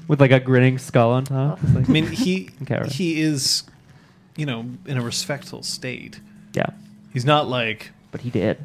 With 0.08 0.22
like 0.22 0.32
a 0.32 0.40
grinning 0.40 0.78
skull 0.78 1.12
on 1.12 1.26
top. 1.26 1.60
It's 1.64 1.74
like- 1.74 1.90
I 1.90 1.92
mean, 1.92 2.06
he 2.08 2.50
Okay, 2.62 2.78
right. 2.78 2.92
he 2.92 3.20
is, 3.20 3.64
you 4.36 4.46
know, 4.46 4.66
in 4.86 4.98
a 4.98 5.02
respectful 5.02 5.64
state. 5.64 6.20
yeah, 6.54 6.70
He's 7.14 7.26
not 7.26 7.48
like 7.48 7.92
but 8.12 8.22
he 8.22 8.30
did. 8.30 8.58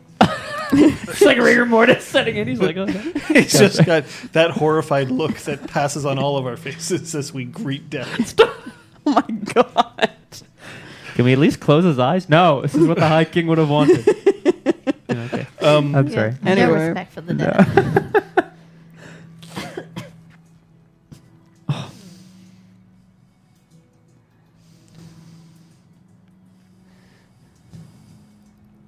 It's 0.73 1.21
like 1.21 1.39
rigor 1.39 1.67
mortis 1.67 2.05
setting 2.05 2.37
in. 2.37 2.49
He's 2.49 2.61
like, 2.61 2.77
oh, 2.77 2.83
okay. 2.83 3.13
he's 3.43 3.53
just 3.59 3.85
got 3.85 4.05
that 4.33 4.51
horrified 4.53 5.11
look 5.11 5.37
that 5.41 5.67
passes 5.69 6.05
on 6.07 6.19
all 6.19 6.37
of 6.37 6.47
our 6.47 6.57
faces 6.57 7.15
as 7.15 7.33
we 7.33 7.45
greet 7.45 7.91
death. 7.91 8.35
Oh 9.07 9.13
my 9.13 9.37
god. 9.53 10.11
Can 11.15 11.27
we 11.27 11.35
at 11.35 11.39
least 11.39 11.61
close 11.61 11.85
his 11.85 11.99
eyes? 11.99 12.27
No, 12.31 12.63
this 12.63 12.75
is 12.75 12.87
what 12.87 12.97
the 12.99 13.07
High 13.07 13.27
King 13.27 13.49
would 13.49 13.59
have 13.59 13.69
wanted. 13.69 14.03
Yeah, 15.07 15.29
okay. 15.33 15.47
Um, 15.61 15.95
I'm 15.95 16.09
Yeah, 16.09 16.15
sorry. 16.15 16.35
No 16.43 16.73
respect 16.73 17.13
for 17.13 17.21
the 17.21 17.35
dead. 17.35 18.25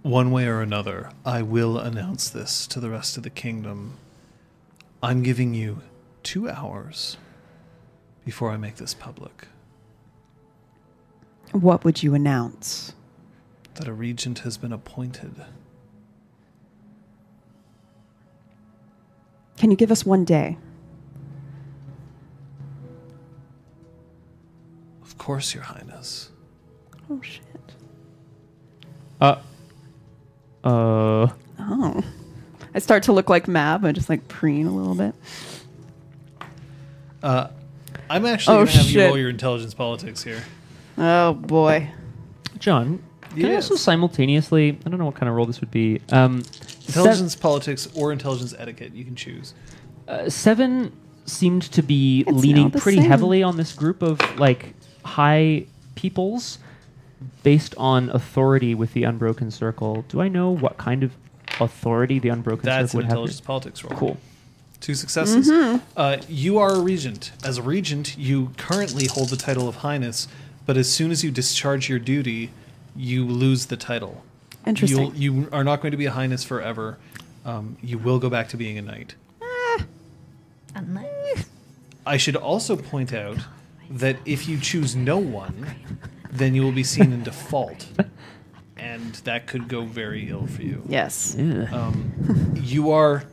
One 0.06 0.30
way 0.30 0.46
or 0.46 0.60
another, 0.62 1.10
I 1.24 1.42
will 1.42 1.80
announce 1.80 2.30
this 2.30 2.68
to 2.68 2.78
the 2.78 2.90
rest 2.90 3.16
of 3.16 3.24
the 3.24 3.28
kingdom. 3.28 3.94
I'm 5.02 5.24
giving 5.24 5.52
you 5.52 5.80
two 6.22 6.48
hours 6.48 7.16
before 8.24 8.52
I 8.52 8.56
make 8.56 8.76
this 8.76 8.94
public 8.94 9.48
What 11.50 11.82
would 11.84 12.04
you 12.04 12.14
announce? 12.14 12.92
that 13.74 13.88
a 13.88 13.92
regent 13.92 14.38
has 14.38 14.56
been 14.56 14.72
appointed. 14.72 15.34
Can 19.58 19.72
you 19.72 19.76
give 19.76 19.90
us 19.90 20.06
one 20.06 20.24
day? 20.24 20.56
Of 25.02 25.18
course, 25.18 25.52
Your 25.52 25.64
Highness. 25.64 26.30
Oh 27.10 27.20
shit. 27.22 27.42
Uh, 29.20 29.36
uh, 30.66 31.28
Oh. 31.58 32.02
I 32.74 32.78
start 32.78 33.04
to 33.04 33.12
look 33.12 33.30
like 33.30 33.48
Mab. 33.48 33.84
I 33.84 33.92
just 33.92 34.08
like 34.10 34.28
preen 34.28 34.66
a 34.66 34.70
little 34.70 34.94
bit. 34.94 35.14
Uh, 37.22 37.48
I'm 38.10 38.26
actually 38.26 38.54
Oh, 38.54 38.58
going 38.58 38.68
to 38.68 38.76
have 38.78 38.86
you 38.86 38.92
shit. 38.92 39.08
roll 39.08 39.18
your 39.18 39.30
intelligence 39.30 39.74
politics 39.74 40.22
here. 40.22 40.42
Oh 40.98 41.32
boy. 41.34 41.90
John, 42.58 43.02
can 43.30 43.46
I 43.46 43.48
Yes. 43.48 43.64
also 43.70 43.76
simultaneously? 43.76 44.78
I 44.84 44.88
don't 44.88 44.98
know 44.98 45.06
what 45.06 45.14
kind 45.14 45.28
of 45.28 45.34
role 45.34 45.46
this 45.46 45.60
would 45.60 45.70
be. 45.70 46.00
Um, 46.10 46.42
Intelligence 46.86 47.34
politics 47.34 47.88
or 47.94 48.12
intelligence 48.12 48.54
etiquette, 48.56 48.94
you 48.94 49.04
can 49.04 49.16
choose. 49.16 49.54
Uh, 50.06 50.28
Seven 50.30 50.92
seemed 51.24 51.62
to 51.62 51.82
be 51.82 52.20
It's 52.26 52.30
leaning 52.30 52.68
the 52.70 52.78
pretty 52.78 52.98
same. 52.98 53.08
heavily 53.10 53.42
on 53.42 53.56
this 53.56 53.72
group 53.72 54.02
of 54.02 54.20
like 54.38 54.74
high 55.04 55.66
peoples 55.96 56.58
based 57.42 57.74
on 57.76 58.10
authority 58.10 58.74
with 58.74 58.92
the 58.92 59.04
Unbroken 59.04 59.50
Circle. 59.50 60.04
Do 60.08 60.20
I 60.20 60.28
know 60.28 60.50
what 60.50 60.76
kind 60.78 61.02
of 61.02 61.12
authority 61.60 62.18
the 62.18 62.28
Unbroken 62.30 62.64
That's 62.64 62.92
Circle 62.92 63.00
an 63.00 63.04
would 63.04 63.04
have? 63.04 63.12
intelligence 63.12 63.40
politics 63.40 63.84
roll. 63.84 63.98
Cool. 63.98 64.16
Two 64.80 64.94
successes. 64.94 65.50
Mm-hmm. 65.50 65.84
Uh, 65.96 66.18
you 66.28 66.58
are 66.58 66.74
a 66.74 66.80
regent. 66.80 67.32
As 67.42 67.58
a 67.58 67.62
regent, 67.62 68.16
you 68.18 68.52
currently 68.56 69.06
hold 69.06 69.30
the 69.30 69.36
title 69.36 69.68
of 69.68 69.76
highness, 69.76 70.28
but 70.66 70.76
as 70.76 70.90
soon 70.90 71.10
as 71.10 71.24
you 71.24 71.30
discharge 71.30 71.88
your 71.88 71.98
duty, 71.98 72.50
you 72.94 73.24
lose 73.24 73.66
the 73.66 73.76
title. 73.76 74.22
Interesting. 74.66 75.14
You'll, 75.14 75.14
you 75.14 75.48
are 75.52 75.64
not 75.64 75.80
going 75.80 75.92
to 75.92 75.96
be 75.96 76.06
a 76.06 76.10
highness 76.10 76.44
forever. 76.44 76.98
Um, 77.44 77.76
you 77.82 77.98
will 77.98 78.18
go 78.18 78.28
back 78.28 78.48
to 78.48 78.56
being 78.56 78.76
a 78.76 78.82
knight. 78.82 79.14
Unless 80.74 81.46
I 82.04 82.16
should 82.18 82.36
also 82.36 82.76
point 82.76 83.12
out 83.12 83.38
that 83.88 84.16
if 84.26 84.48
you 84.48 84.58
choose 84.58 84.94
no 84.94 85.18
one, 85.18 85.66
then 86.30 86.54
you 86.54 86.62
will 86.62 86.72
be 86.72 86.84
seen 86.84 87.12
in 87.12 87.22
default, 87.22 87.86
and 88.76 89.14
that 89.24 89.46
could 89.46 89.68
go 89.68 89.82
very 89.82 90.28
ill 90.28 90.46
for 90.46 90.62
you. 90.62 90.82
Yes. 90.88 91.36
Ugh. 91.38 91.72
um, 91.72 92.54
you 92.56 92.90
are 92.90 93.24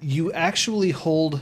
you 0.00 0.32
actually 0.32 0.90
hold 0.90 1.40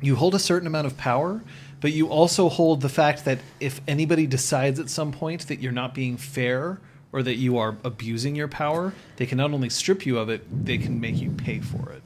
you 0.00 0.16
hold 0.16 0.34
a 0.34 0.38
certain 0.38 0.66
amount 0.66 0.86
of 0.86 0.96
power 0.96 1.42
but 1.80 1.92
you 1.92 2.08
also 2.08 2.48
hold 2.48 2.80
the 2.80 2.88
fact 2.88 3.24
that 3.24 3.38
if 3.60 3.80
anybody 3.86 4.26
decides 4.26 4.80
at 4.80 4.88
some 4.88 5.12
point 5.12 5.46
that 5.48 5.60
you're 5.60 5.72
not 5.72 5.94
being 5.94 6.16
fair 6.16 6.80
or 7.12 7.22
that 7.22 7.34
you 7.36 7.58
are 7.58 7.76
abusing 7.84 8.34
your 8.34 8.48
power 8.48 8.94
they 9.16 9.26
can 9.26 9.36
not 9.36 9.52
only 9.52 9.68
strip 9.68 10.06
you 10.06 10.18
of 10.18 10.28
it 10.30 10.64
they 10.64 10.78
can 10.78 10.98
make 11.00 11.16
you 11.20 11.30
pay 11.30 11.60
for 11.60 11.90
it 11.90 12.02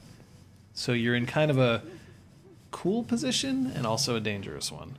so 0.73 0.91
you're 0.91 1.15
in 1.15 1.25
kind 1.25 1.49
of 1.49 1.57
a 1.57 1.81
cool 2.71 3.03
position 3.03 3.71
and 3.75 3.85
also 3.85 4.15
a 4.15 4.19
dangerous 4.19 4.71
one 4.71 4.97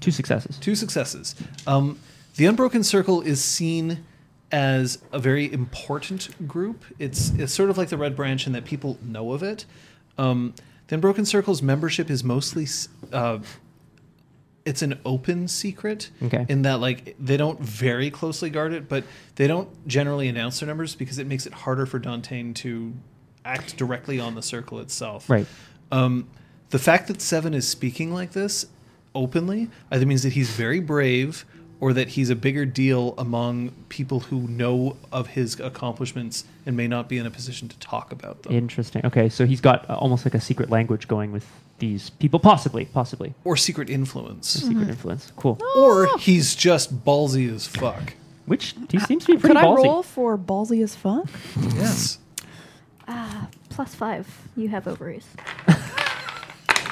Two 0.00 0.10
successes. 0.10 0.58
Two 0.58 0.74
successes. 0.74 1.34
Um, 1.66 1.98
the 2.36 2.46
Unbroken 2.46 2.82
Circle 2.82 3.22
is 3.22 3.42
seen 3.42 4.04
as 4.52 4.98
a 5.12 5.18
very 5.18 5.52
important 5.52 6.46
group. 6.46 6.84
It's 6.98 7.30
it's 7.30 7.52
sort 7.52 7.70
of 7.70 7.78
like 7.78 7.88
the 7.88 7.96
Red 7.98 8.14
Branch 8.16 8.46
in 8.46 8.52
that 8.52 8.64
people 8.64 8.98
know 9.02 9.32
of 9.32 9.42
it. 9.42 9.64
Um, 10.18 10.54
the 10.88 10.96
Unbroken 10.96 11.24
Circle's 11.24 11.62
membership 11.62 12.10
is 12.10 12.22
mostly 12.22 12.66
uh, 13.12 13.38
it's 14.64 14.82
an 14.82 14.98
open 15.04 15.48
secret 15.48 16.10
Okay. 16.22 16.46
in 16.48 16.62
that 16.62 16.80
like 16.80 17.16
they 17.18 17.36
don't 17.36 17.60
very 17.60 18.10
closely 18.10 18.50
guard 18.50 18.72
it, 18.72 18.88
but 18.88 19.04
they 19.36 19.46
don't 19.46 19.68
generally 19.86 20.28
announce 20.28 20.60
their 20.60 20.66
numbers 20.66 20.94
because 20.94 21.18
it 21.18 21.26
makes 21.26 21.46
it 21.46 21.52
harder 21.52 21.86
for 21.86 21.98
Dauntain 22.00 22.54
to 22.56 22.94
act 23.44 23.76
directly 23.76 24.18
on 24.20 24.34
the 24.34 24.42
circle 24.42 24.78
itself. 24.80 25.28
Right. 25.28 25.46
Um, 25.92 26.28
the 26.70 26.78
fact 26.78 27.08
that 27.08 27.20
Seven 27.20 27.54
is 27.54 27.68
speaking 27.68 28.12
like 28.12 28.32
this 28.32 28.66
openly 29.14 29.70
either 29.90 30.06
means 30.06 30.22
that 30.22 30.32
he's 30.32 30.50
very 30.50 30.80
brave 30.80 31.44
or 31.80 31.92
that 31.92 32.08
he's 32.08 32.30
a 32.30 32.36
bigger 32.36 32.64
deal 32.64 33.14
among 33.18 33.70
people 33.88 34.20
who 34.20 34.48
know 34.48 34.96
of 35.12 35.28
his 35.28 35.58
accomplishments 35.60 36.44
and 36.64 36.76
may 36.76 36.88
not 36.88 37.08
be 37.08 37.18
in 37.18 37.26
a 37.26 37.30
position 37.30 37.68
to 37.68 37.78
talk 37.78 38.12
about 38.12 38.42
them. 38.42 38.54
Interesting. 38.54 39.04
Okay, 39.04 39.28
so 39.28 39.44
he's 39.44 39.60
got 39.60 39.88
uh, 39.90 39.94
almost 39.94 40.24
like 40.24 40.34
a 40.34 40.40
secret 40.40 40.70
language 40.70 41.08
going 41.08 41.32
with 41.32 41.46
these 41.80 42.10
people, 42.10 42.38
possibly, 42.40 42.86
possibly 42.86 43.34
or 43.44 43.56
secret 43.56 43.90
influence. 43.90 44.48
secret 44.48 44.88
influence. 44.88 45.32
Cool. 45.36 45.60
Or 45.76 46.16
he's 46.18 46.54
just 46.54 47.04
ballsy 47.04 47.52
as 47.52 47.66
fuck. 47.66 48.14
Which 48.46 48.74
he 48.90 48.98
seems 48.98 49.24
to 49.24 49.32
be 49.34 49.38
pretty 49.38 49.54
Could 49.54 49.64
I 49.64 49.74
roll 49.74 50.02
for 50.02 50.36
ballsy 50.36 50.82
as 50.82 50.94
fuck? 50.94 51.28
Yes. 51.74 52.18
ah, 53.08 53.48
plus 53.70 53.94
five. 53.94 54.48
You 54.56 54.68
have 54.68 54.86
ovaries. 54.86 55.26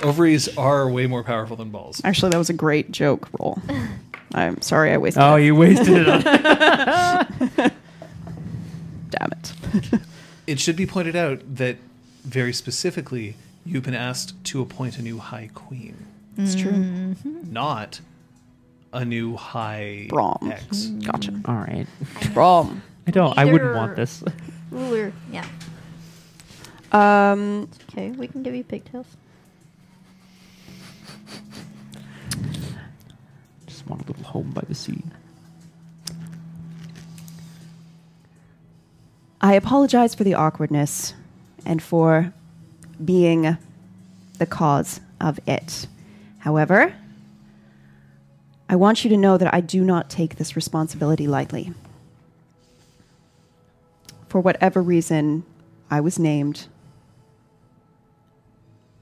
Ovaries 0.02 0.56
are 0.58 0.88
way 0.88 1.06
more 1.06 1.22
powerful 1.22 1.56
than 1.56 1.70
balls. 1.70 2.00
Actually, 2.04 2.30
that 2.30 2.38
was 2.38 2.50
a 2.50 2.54
great 2.54 2.90
joke 2.90 3.28
roll. 3.38 3.58
I'm 4.34 4.60
sorry 4.62 4.92
I 4.92 4.96
wasted 4.98 5.22
Oh, 5.22 5.36
it. 5.36 5.44
you 5.44 5.54
wasted 5.54 5.88
it 5.88 6.08
on. 6.08 6.22
Damn 9.10 9.32
it. 9.32 9.52
It 10.44 10.58
should 10.58 10.74
be 10.74 10.86
pointed 10.86 11.14
out 11.14 11.40
that 11.56 11.76
very 12.24 12.52
specifically, 12.52 13.36
you've 13.64 13.84
been 13.84 13.94
asked 13.94 14.42
to 14.46 14.60
appoint 14.60 14.98
a 14.98 15.02
new 15.02 15.18
High 15.18 15.50
Queen, 15.54 15.94
it's 16.36 16.56
true. 16.56 16.72
Mm-hmm. 16.72 17.52
not 17.52 18.00
a 18.92 19.04
new 19.04 19.36
High 19.36 20.06
Brom. 20.08 20.50
X. 20.52 20.86
Mm. 20.86 21.04
Gotcha. 21.06 21.30
Mm. 21.30 21.48
All 21.48 21.54
right. 21.54 21.86
Wrong. 22.34 22.82
I 23.06 23.12
don't. 23.12 23.38
I 23.38 23.44
wouldn't 23.44 23.62
Leader. 23.62 23.76
want 23.76 23.94
this. 23.96 24.24
Ruler. 24.72 25.12
Yeah. 25.30 25.46
Um, 26.90 27.68
Okay, 27.92 28.10
we 28.10 28.26
can 28.26 28.42
give 28.42 28.54
you 28.56 28.64
pigtails. 28.64 29.06
Just 33.66 33.86
want 33.86 34.02
a 34.02 34.06
little 34.06 34.24
home 34.24 34.50
by 34.50 34.62
the 34.68 34.74
sea. 34.74 35.02
I 39.40 39.54
apologize 39.54 40.14
for 40.14 40.24
the 40.24 40.34
awkwardness 40.34 41.14
and 41.66 41.82
for 41.82 42.32
being 43.04 43.56
the 44.38 44.46
cause 44.46 45.00
of 45.20 45.40
it. 45.46 45.86
However, 46.38 46.94
I 48.68 48.76
want 48.76 49.04
you 49.04 49.10
to 49.10 49.16
know 49.16 49.36
that 49.36 49.52
I 49.52 49.60
do 49.60 49.84
not 49.84 50.08
take 50.08 50.36
this 50.36 50.56
responsibility 50.56 51.26
lightly. 51.26 51.72
For 54.28 54.40
whatever 54.40 54.80
reason 54.80 55.44
I 55.90 56.00
was 56.00 56.18
named, 56.18 56.68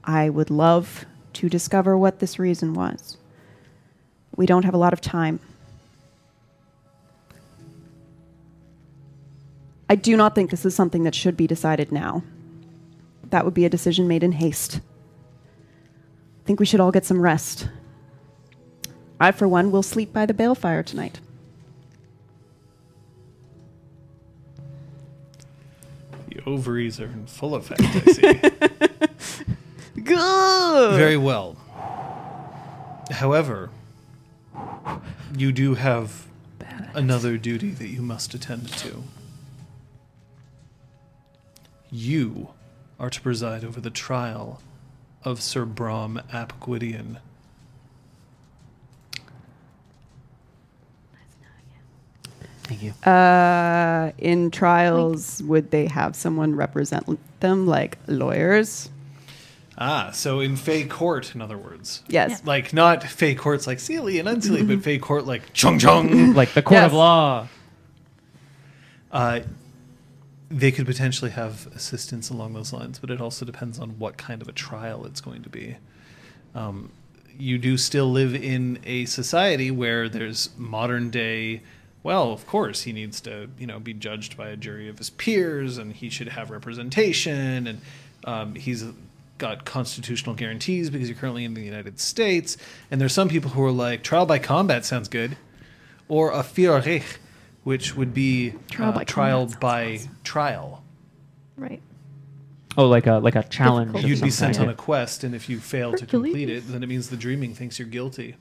I 0.03 0.29
would 0.29 0.49
love 0.49 1.05
to 1.33 1.47
discover 1.47 1.97
what 1.97 2.19
this 2.19 2.37
reason 2.37 2.73
was. 2.73 3.17
We 4.41 4.47
don't 4.47 4.65
have 4.65 4.73
a 4.73 4.77
lot 4.77 4.91
of 4.91 5.01
time. 5.01 5.39
I 9.87 9.93
do 9.93 10.17
not 10.17 10.33
think 10.33 10.49
this 10.49 10.65
is 10.65 10.73
something 10.73 11.03
that 11.03 11.13
should 11.13 11.37
be 11.37 11.45
decided 11.45 11.91
now. 11.91 12.23
That 13.29 13.45
would 13.45 13.53
be 13.53 13.65
a 13.65 13.69
decision 13.69 14.07
made 14.07 14.23
in 14.23 14.31
haste. 14.31 14.77
I 14.77 16.47
think 16.47 16.59
we 16.59 16.65
should 16.65 16.79
all 16.79 16.91
get 16.91 17.05
some 17.05 17.21
rest. 17.21 17.69
I, 19.19 19.31
for 19.31 19.47
one, 19.47 19.69
will 19.69 19.83
sleep 19.83 20.11
by 20.11 20.25
the 20.25 20.33
balefire 20.33 20.83
tonight. 20.83 21.19
The 26.29 26.41
ovaries 26.47 26.99
are 26.99 27.05
in 27.05 27.27
full 27.27 27.53
effect, 27.53 27.83
I 27.83 27.99
see. 28.11 28.41
Good. 30.01 30.97
Very 30.97 31.17
well. 31.17 31.57
However, 33.11 33.69
you 35.35 35.51
do 35.51 35.75
have 35.75 36.27
another 36.93 37.37
duty 37.37 37.71
that 37.71 37.87
you 37.87 38.01
must 38.01 38.33
attend 38.33 38.69
to. 38.69 39.03
You 41.89 42.49
are 42.99 43.09
to 43.09 43.21
preside 43.21 43.63
over 43.63 43.81
the 43.81 43.89
trial 43.89 44.61
of 45.23 45.41
Sir 45.41 45.65
Brom 45.65 46.21
ap 46.31 46.59
Gwydion. 46.59 47.19
Thank 52.63 52.83
you. 52.83 52.91
Uh, 53.03 54.11
in 54.17 54.49
trials, 54.49 55.43
would 55.43 55.71
they 55.71 55.87
have 55.87 56.15
someone 56.15 56.55
represent 56.55 57.19
them, 57.41 57.67
like 57.67 57.97
lawyers? 58.07 58.89
Ah, 59.77 60.11
so 60.11 60.41
in 60.41 60.55
Fey 60.57 60.83
Court, 60.83 61.33
in 61.33 61.41
other 61.41 61.57
words. 61.57 62.03
Yes. 62.07 62.43
Like, 62.45 62.73
not 62.73 63.03
Fey 63.03 63.35
Courts 63.35 63.67
like 63.67 63.77
Seelie 63.77 64.19
and 64.19 64.27
Unseelie, 64.27 64.67
but 64.67 64.83
Fey 64.83 64.97
Court 64.97 65.25
like 65.25 65.53
Chung 65.53 65.79
Chung. 65.79 66.33
Like 66.33 66.53
the 66.53 66.61
court 66.61 66.83
of 66.83 66.93
law. 66.93 67.47
Uh, 69.11 69.41
they 70.49 70.71
could 70.71 70.85
potentially 70.85 71.31
have 71.31 71.67
assistance 71.73 72.29
along 72.29 72.53
those 72.53 72.73
lines, 72.73 72.99
but 72.99 73.09
it 73.09 73.21
also 73.21 73.45
depends 73.45 73.79
on 73.79 73.91
what 73.91 74.17
kind 74.17 74.41
of 74.41 74.49
a 74.49 74.51
trial 74.51 75.05
it's 75.05 75.21
going 75.21 75.41
to 75.43 75.49
be. 75.49 75.77
Um, 76.53 76.91
you 77.37 77.57
do 77.57 77.77
still 77.77 78.11
live 78.11 78.35
in 78.35 78.79
a 78.85 79.05
society 79.05 79.71
where 79.71 80.09
there's 80.09 80.49
modern 80.57 81.09
day. 81.09 81.61
Well, 82.03 82.33
of 82.33 82.45
course, 82.45 82.81
he 82.81 82.91
needs 82.91 83.21
to, 83.21 83.49
you 83.57 83.67
know, 83.67 83.79
be 83.79 83.93
judged 83.93 84.35
by 84.35 84.49
a 84.49 84.57
jury 84.57 84.89
of 84.89 84.97
his 84.97 85.09
peers, 85.09 85.77
and 85.77 85.93
he 85.93 86.09
should 86.09 86.29
have 86.29 86.51
representation, 86.51 87.67
and 87.67 87.81
um, 88.25 88.55
he's 88.55 88.83
got 89.41 89.65
constitutional 89.65 90.35
guarantees 90.35 90.89
because 90.89 91.09
you're 91.09 91.17
currently 91.17 91.43
in 91.43 91.53
the 91.55 91.61
United 91.63 91.99
States. 91.99 92.55
And 92.89 93.01
there's 93.01 93.11
some 93.13 93.27
people 93.27 93.51
who 93.51 93.63
are 93.63 93.71
like, 93.71 94.03
trial 94.03 94.25
by 94.25 94.39
combat 94.39 94.85
sounds 94.85 95.07
good, 95.09 95.35
or 96.07 96.31
a 96.31 96.43
Führerrecht, 96.43 97.17
which 97.63 97.95
would 97.95 98.13
be 98.13 98.53
Trial 98.69 98.89
uh, 98.89 98.91
by 98.93 99.03
trial 99.03 99.51
by 99.59 99.95
awesome. 99.95 100.17
trial. 100.23 100.83
Right. 101.57 101.81
Oh, 102.77 102.87
like 102.87 103.05
a 103.07 103.13
like 103.15 103.35
a 103.35 103.43
challenge. 103.43 103.87
Difficult. 103.93 104.03
of 104.05 104.09
You'd 104.09 104.21
be 104.23 104.29
sent 104.31 104.55
kind. 104.57 104.67
on 104.69 104.73
a 104.73 104.77
quest, 104.77 105.23
and 105.25 105.35
if 105.35 105.49
you 105.49 105.59
fail 105.59 105.91
to 105.93 106.05
complete 106.05 106.49
it, 106.49 106.63
then 106.67 106.81
it 106.83 106.87
means 106.87 107.09
the 107.09 107.17
dreaming 107.17 107.53
thinks 107.53 107.77
you're 107.77 107.87
guilty. 107.87 108.35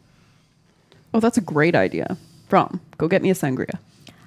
Oh, 1.12 1.18
that's 1.20 1.36
a 1.36 1.40
great 1.40 1.74
idea. 1.74 2.16
From 2.48 2.80
go 2.98 3.08
get 3.08 3.22
me 3.22 3.30
a 3.30 3.34
sangria. 3.34 3.78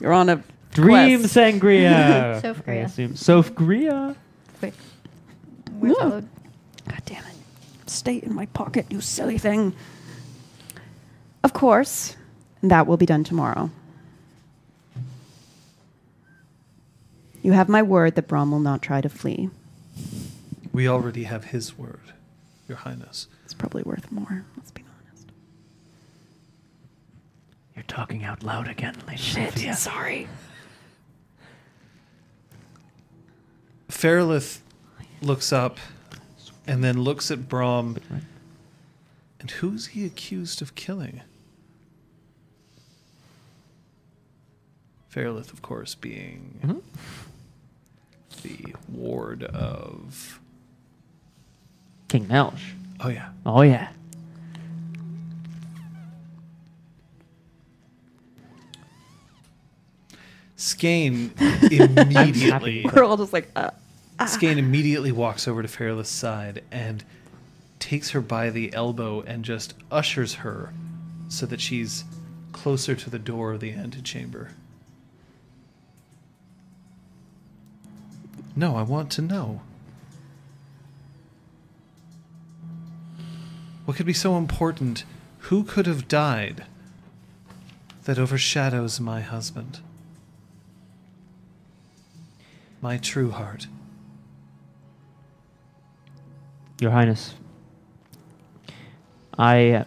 You're 0.02 0.12
on 0.14 0.28
a 0.30 0.44
Dream 0.72 1.20
quest. 1.22 1.36
sangria. 1.36 2.42
Sofgria. 2.44 2.68
I 2.70 2.74
assume. 2.88 3.14
Sofgria. 3.14 4.16
Quick. 4.60 4.74
Where's 5.80 5.96
No. 5.98 6.04
all 6.04 6.10
the- 6.10 6.26
God 6.88 7.02
damn 7.06 7.24
it! 7.24 7.36
Stay 7.90 8.18
in 8.18 8.34
my 8.34 8.46
pocket, 8.48 8.86
you 8.90 9.02
silly 9.02 9.38
thing. 9.38 9.74
Of 11.44 11.54
course, 11.54 12.16
that 12.62 12.88
will 12.88 12.98
be 12.98 13.06
done 13.06 13.24
tomorrow. 13.24 13.70
You 17.42 17.52
have 17.52 17.68
my 17.68 17.84
word 17.84 18.16
that 18.16 18.28
Brom 18.28 18.52
will 18.52 18.60
not 18.60 18.82
try 18.82 19.02
to 19.02 19.10
flee. 19.10 19.50
We 20.72 20.88
already 20.88 21.24
have 21.26 21.46
his 21.46 21.78
word, 21.78 22.14
Your 22.70 22.78
Highness. 22.78 23.28
It's 23.44 23.54
probably 23.54 23.84
worth 23.84 24.10
more. 24.12 24.46
Let's 24.56 24.72
be 24.72 24.84
honest. 24.88 25.28
You're 27.76 27.84
talking 27.84 28.24
out 28.24 28.44
loud 28.44 28.70
again, 28.70 28.96
Lady 29.06 29.22
Sophia. 29.22 29.76
sorry. 29.76 30.28
Fairlith 33.90 34.64
looks 35.22 35.52
up 35.52 35.78
and 36.68 36.84
then 36.84 37.02
looks 37.02 37.30
at 37.32 37.48
Brom. 37.50 37.98
And 39.40 39.52
who's 39.52 39.88
he 39.88 40.06
accused 40.06 40.62
of 40.62 40.76
killing? 40.76 41.22
Fairlith, 45.10 45.52
of 45.54 45.62
course, 45.62 45.94
being 45.96 46.60
Mhm. 46.64 46.82
the 48.42 48.76
ward 48.90 49.44
of. 49.44 50.40
King 52.08 52.26
Melch. 52.28 52.74
Oh, 53.00 53.10
yeah. 53.10 53.30
Oh 53.46 53.62
yeah. 53.62 53.90
Skane 60.56 61.34
immediately. 61.72 62.86
We're 62.94 63.04
all 63.04 63.18
just 63.18 63.34
like, 63.34 63.50
uh, 63.56 63.72
Uh-uh. 64.24 64.30
Skane 64.30 64.58
immediately 64.58 65.12
walks 65.12 65.50
over 65.50 65.62
to 65.62 65.68
Fairlith's 65.68 66.10
side 66.10 66.64
and 66.72 67.04
takes 67.80 68.12
her 68.12 68.22
by 68.22 68.50
the 68.50 68.74
elbow 68.74 69.20
and 69.20 69.44
just 69.44 69.74
ushers 69.92 70.36
her 70.36 70.74
so 71.28 71.46
that 71.46 71.60
she's 71.60 72.06
closer 72.54 72.96
to 72.96 73.10
the 73.10 73.20
door 73.20 73.52
of 73.52 73.60
the 73.60 73.74
antechamber. 73.74 74.52
No, 78.56 78.78
I 78.78 78.84
want 78.84 79.12
to 79.12 79.22
know. 79.22 79.62
What 83.84 83.98
could 83.98 84.06
be 84.06 84.14
so 84.14 84.38
important? 84.38 85.04
Who 85.50 85.66
could 85.66 85.86
have 85.86 86.08
died 86.08 86.64
that 88.06 88.18
overshadows 88.18 89.02
my 89.02 89.20
husband? 89.20 89.80
My 92.82 92.98
true 92.98 93.32
heart. 93.32 93.68
Your 96.80 96.92
Highness, 96.92 97.34
I 99.38 99.86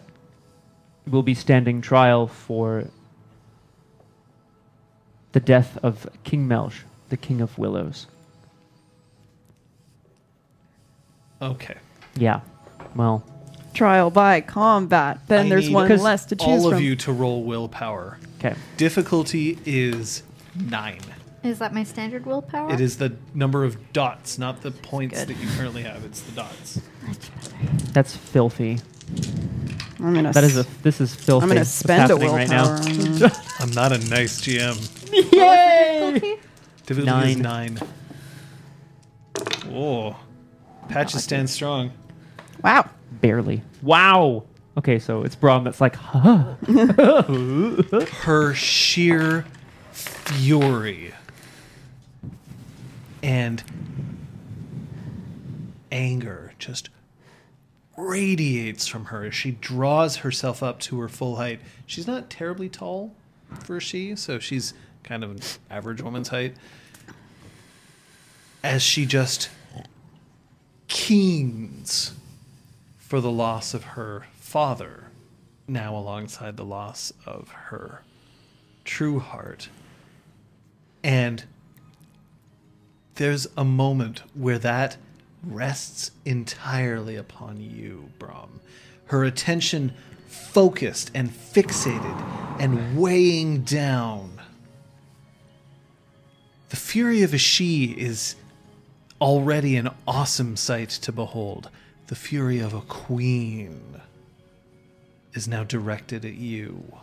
will 1.06 1.22
be 1.22 1.34
standing 1.34 1.80
trial 1.80 2.26
for 2.26 2.88
the 5.32 5.40
death 5.40 5.78
of 5.82 6.08
King 6.24 6.48
Melch, 6.48 6.82
the 7.10 7.16
King 7.16 7.40
of 7.40 7.58
Willows. 7.58 8.06
Okay. 11.42 11.76
Yeah. 12.16 12.40
Well, 12.94 13.24
trial 13.74 14.10
by 14.10 14.40
combat. 14.40 15.20
Then 15.26 15.46
I 15.46 15.48
there's 15.50 15.68
need 15.68 15.74
one 15.74 15.88
less 15.98 16.24
to 16.26 16.36
choose 16.36 16.46
all 16.64 16.70
from. 16.70 16.74
of 16.78 16.80
you 16.80 16.96
to 16.96 17.12
roll 17.12 17.42
willpower. 17.44 18.18
okay. 18.38 18.56
Difficulty 18.78 19.58
is 19.66 20.22
nine. 20.54 21.00
Is 21.46 21.58
that 21.60 21.72
my 21.72 21.84
standard 21.84 22.26
willpower? 22.26 22.72
It 22.72 22.80
is 22.80 22.98
the 22.98 23.14
number 23.34 23.64
of 23.64 23.92
dots, 23.92 24.38
not 24.38 24.62
the 24.62 24.70
points 24.70 25.18
good. 25.18 25.28
that 25.28 25.36
you 25.42 25.48
currently 25.56 25.82
have. 25.82 26.04
It's 26.04 26.20
the 26.20 26.32
dots. 26.32 26.80
That's 27.92 28.16
filthy. 28.16 28.78
I'm 30.00 30.14
gonna. 30.14 30.32
That 30.32 30.44
is 30.44 30.56
a. 30.56 30.60
s- 30.60 30.66
This 30.82 31.00
is 31.00 31.14
filthy. 31.14 31.44
I'm 31.44 31.48
gonna 31.48 31.60
what's 31.60 31.70
spend 31.70 32.10
a 32.10 32.14
happening 32.14 32.32
willpower. 32.32 32.36
right 32.36 32.48
now. 32.50 32.72
on 32.72 33.18
that. 33.18 33.54
I'm 33.60 33.70
not 33.70 33.92
a 33.92 33.98
nice 34.10 34.40
GM. 34.42 35.32
Yay! 35.32 35.98
Oh, 36.02 36.38
Difficulty 36.86 37.30
is 37.30 37.36
Nine. 37.36 37.76
nine. 37.76 37.78
Oh. 39.72 40.16
Patches 40.88 41.22
stand 41.24 41.48
strong. 41.50 41.92
wow. 42.62 42.88
Barely. 43.20 43.62
Wow. 43.82 44.44
Okay, 44.78 44.98
so 44.98 45.22
it's 45.22 45.34
Brom 45.34 45.64
that's 45.64 45.80
like, 45.80 45.96
huh. 45.96 46.54
Her 48.22 48.52
sheer 48.54 49.46
fury 49.92 51.12
and 53.26 53.64
anger 55.90 56.52
just 56.60 56.90
radiates 57.96 58.86
from 58.86 59.06
her 59.06 59.24
as 59.24 59.34
she 59.34 59.50
draws 59.50 60.18
herself 60.18 60.62
up 60.62 60.78
to 60.78 61.00
her 61.00 61.08
full 61.08 61.34
height. 61.34 61.60
She's 61.86 62.06
not 62.06 62.30
terribly 62.30 62.68
tall 62.68 63.16
for 63.64 63.80
she, 63.80 64.14
so 64.14 64.38
she's 64.38 64.74
kind 65.02 65.24
of 65.24 65.32
an 65.32 65.40
average 65.68 66.00
woman's 66.00 66.28
height. 66.28 66.54
As 68.62 68.80
she 68.80 69.06
just 69.06 69.50
keens 70.86 72.14
for 72.98 73.20
the 73.20 73.30
loss 73.30 73.74
of 73.74 73.82
her 73.82 74.26
father 74.34 75.08
now 75.66 75.96
alongside 75.96 76.56
the 76.56 76.64
loss 76.64 77.12
of 77.24 77.48
her 77.48 78.02
true 78.84 79.18
heart. 79.18 79.68
And 81.02 81.42
there's 83.16 83.46
a 83.56 83.64
moment 83.64 84.22
where 84.34 84.58
that 84.58 84.96
rests 85.42 86.10
entirely 86.24 87.16
upon 87.16 87.60
you, 87.60 88.10
Brom. 88.18 88.60
Her 89.06 89.24
attention 89.24 89.92
focused 90.26 91.10
and 91.14 91.30
fixated 91.30 92.60
and 92.60 92.98
weighing 92.98 93.62
down. 93.62 94.40
The 96.68 96.76
fury 96.76 97.22
of 97.22 97.32
a 97.32 97.38
she 97.38 97.86
is 97.92 98.36
already 99.20 99.76
an 99.76 99.90
awesome 100.06 100.56
sight 100.56 100.90
to 100.90 101.12
behold. 101.12 101.70
The 102.08 102.16
fury 102.16 102.60
of 102.60 102.74
a 102.74 102.80
queen 102.82 104.00
is 105.32 105.46
now 105.46 105.64
directed 105.64 106.24
at 106.24 106.34
you. 106.34 106.98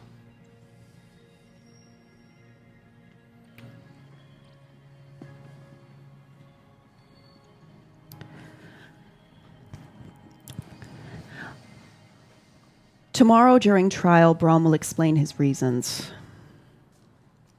Tomorrow 13.14 13.60
during 13.60 13.92
trial, 13.92 14.34
Brom 14.34 14.64
will 14.64 14.74
explain 14.74 15.18
his 15.18 15.40
reasons 15.40 16.10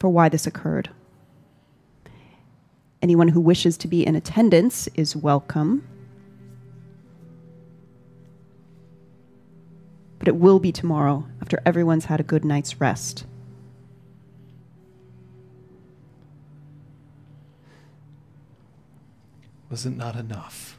for 0.00 0.08
why 0.10 0.28
this 0.28 0.48
occurred. 0.48 0.90
Anyone 3.00 3.28
who 3.28 3.40
wishes 3.40 3.76
to 3.78 3.86
be 3.86 4.04
in 4.04 4.16
attendance 4.16 4.88
is 4.96 5.14
welcome. 5.14 5.86
But 10.18 10.26
it 10.26 10.34
will 10.36 10.58
be 10.58 10.72
tomorrow 10.72 11.24
after 11.40 11.62
everyone's 11.64 12.06
had 12.06 12.18
a 12.18 12.24
good 12.24 12.44
night's 12.44 12.80
rest. 12.80 13.24
Was 19.70 19.86
it 19.86 19.96
not 19.96 20.16
enough? 20.16 20.73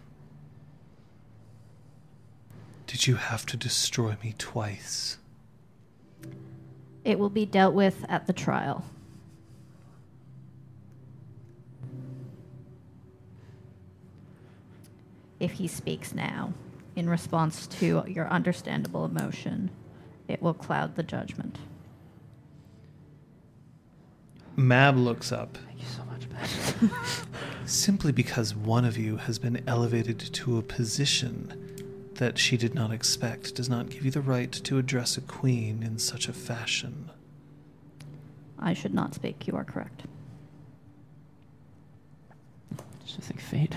Did 2.96 3.08
you 3.08 3.16
have 3.16 3.46
to 3.48 3.58
destroy 3.58 4.16
me 4.24 4.34
twice? 4.38 5.18
It 7.04 7.20
will 7.20 7.30
be 7.30 7.46
dealt 7.46 7.74
with 7.74 8.06
at 8.08 8.26
the 8.26 8.32
trial. 8.32 8.86
If 15.42 15.52
he 15.52 15.68
speaks 15.68 16.14
now, 16.14 16.54
in 16.96 17.10
response 17.10 17.68
to 17.68 18.06
your 18.08 18.30
understandable 18.30 19.04
emotion, 19.04 19.72
it 20.30 20.42
will 20.42 20.54
cloud 20.54 20.96
the 20.96 21.04
judgment. 21.04 21.58
Mab 24.56 24.96
looks 24.96 25.34
up. 25.34 25.58
Thank 25.68 25.82
you 25.82 25.88
so 25.88 26.06
much, 26.06 26.30
Patches. 26.30 27.26
Simply 27.66 28.14
because 28.14 28.56
one 28.56 28.86
of 28.86 28.98
you 28.98 29.18
has 29.18 29.38
been 29.38 29.62
elevated 29.68 30.18
to 30.20 30.58
a 30.58 30.62
position 30.62 31.65
that 32.16 32.38
she 32.38 32.58
did 32.58 32.74
not 32.74 32.92
expect 32.92 33.56
does 33.56 33.70
not 33.70 33.90
give 33.90 34.06
you 34.06 34.12
the 34.12 34.22
right 34.22 34.52
to 34.52 34.78
address 34.78 35.18
a 35.18 35.22
queen 35.22 35.84
in 35.84 36.00
such 36.00 36.28
a 36.28 36.34
fashion. 36.34 37.10
I 38.60 38.74
should 38.74 38.94
not 38.94 39.14
speak. 39.14 39.48
You 39.48 39.56
are 39.56 39.64
correct. 39.64 40.04
Just 43.06 43.20
think 43.20 43.42
fate. 43.42 43.76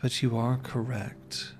But 0.00 0.22
you 0.22 0.36
are 0.36 0.58
correct. 0.62 1.52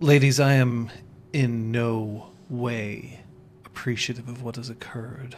Ladies, 0.00 0.40
I 0.40 0.54
am 0.54 0.90
in 1.32 1.70
no 1.70 2.30
way 2.50 3.20
appreciative 3.64 4.28
of 4.28 4.42
what 4.42 4.56
has 4.56 4.68
occurred. 4.70 5.36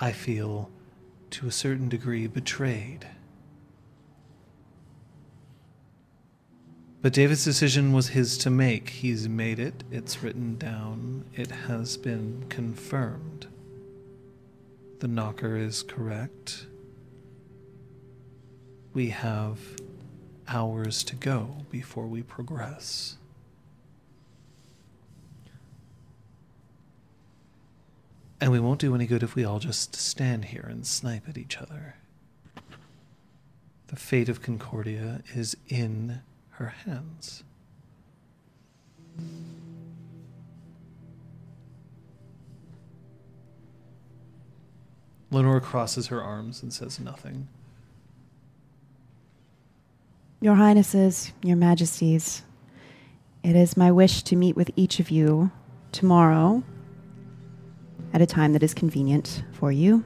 I 0.00 0.12
feel, 0.12 0.70
to 1.34 1.48
a 1.48 1.50
certain 1.50 1.88
degree, 1.88 2.28
betrayed. 2.28 3.08
But 7.02 7.12
David's 7.12 7.44
decision 7.44 7.92
was 7.92 8.08
his 8.08 8.38
to 8.38 8.50
make. 8.50 8.88
He's 8.88 9.28
made 9.28 9.58
it, 9.58 9.82
it's 9.90 10.22
written 10.22 10.56
down, 10.56 11.24
it 11.34 11.50
has 11.50 11.96
been 11.96 12.44
confirmed. 12.48 13.48
The 15.00 15.08
knocker 15.08 15.56
is 15.56 15.82
correct. 15.82 16.66
We 18.92 19.10
have 19.10 19.58
hours 20.46 21.02
to 21.02 21.16
go 21.16 21.56
before 21.68 22.06
we 22.06 22.22
progress. 22.22 23.16
And 28.44 28.52
we 28.52 28.60
won't 28.60 28.78
do 28.78 28.94
any 28.94 29.06
good 29.06 29.22
if 29.22 29.34
we 29.34 29.42
all 29.42 29.58
just 29.58 29.96
stand 29.96 30.44
here 30.44 30.66
and 30.68 30.86
snipe 30.86 31.26
at 31.30 31.38
each 31.38 31.56
other. 31.56 31.94
The 33.86 33.96
fate 33.96 34.28
of 34.28 34.42
Concordia 34.42 35.22
is 35.34 35.56
in 35.66 36.20
her 36.50 36.74
hands. 36.84 37.42
Lenore 45.30 45.62
crosses 45.62 46.08
her 46.08 46.22
arms 46.22 46.62
and 46.62 46.70
says 46.70 47.00
nothing. 47.00 47.48
Your 50.42 50.56
Highnesses, 50.56 51.32
Your 51.42 51.56
Majesties, 51.56 52.42
it 53.42 53.56
is 53.56 53.74
my 53.74 53.90
wish 53.90 54.22
to 54.24 54.36
meet 54.36 54.54
with 54.54 54.70
each 54.76 55.00
of 55.00 55.10
you 55.10 55.50
tomorrow 55.92 56.62
at 58.14 58.22
a 58.22 58.26
time 58.26 58.52
that 58.52 58.62
is 58.62 58.72
convenient 58.72 59.42
for 59.52 59.72
you. 59.72 60.04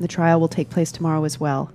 The 0.00 0.08
trial 0.08 0.40
will 0.40 0.48
take 0.48 0.70
place 0.70 0.90
tomorrow 0.90 1.24
as 1.24 1.38
well. 1.38 1.70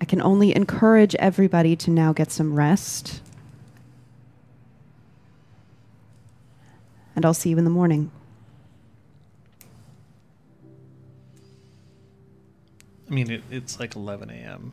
I 0.00 0.04
can 0.04 0.22
only 0.22 0.54
encourage 0.54 1.14
everybody 1.16 1.74
to 1.76 1.90
now 1.90 2.12
get 2.12 2.30
some 2.30 2.54
rest. 2.54 3.20
And 7.16 7.26
I'll 7.26 7.34
see 7.34 7.50
you 7.50 7.58
in 7.58 7.64
the 7.64 7.70
morning. 7.70 8.10
I 13.10 13.14
mean, 13.14 13.30
it, 13.30 13.42
it's 13.50 13.80
like 13.80 13.96
11 13.96 14.30
a.m. 14.30 14.72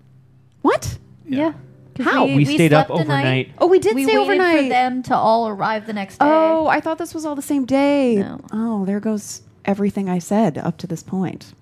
What? 0.62 0.98
Yeah. 1.26 1.52
'Cause 1.52 1.60
How? 2.00 2.26
We 2.26 2.46
stayed 2.46 2.74
up 2.74 2.88
slept 2.88 3.08
night. 3.08 3.14
overnight. 3.18 3.52
Oh, 3.60 3.68
we 3.68 3.80
did 3.80 3.96
we 3.96 4.04
stay 4.06 4.18
waited 4.18 4.24
overnight. 4.32 4.64
for 4.64 4.70
them 4.70 5.04
to 5.04 5.16
all 5.16 5.48
arrive 5.50 5.86
the 5.86 5.94
next 5.94 6.18
day. 6.20 6.26
Oh, 6.26 6.68
I 6.68 6.80
thought 6.80 6.98
this 6.98 7.14
was 7.14 7.26
all 7.26 7.36
the 7.36 7.42
same 7.42 7.66
day. 7.66 8.16
No. 8.16 8.40
Oh, 8.54 8.86
there 8.86 9.00
goes 9.00 9.42
everything 9.66 10.10
I 10.10 10.20
said 10.20 10.58
up 10.58 10.78
to 10.80 10.88
this 10.88 11.04
point. 11.04 11.54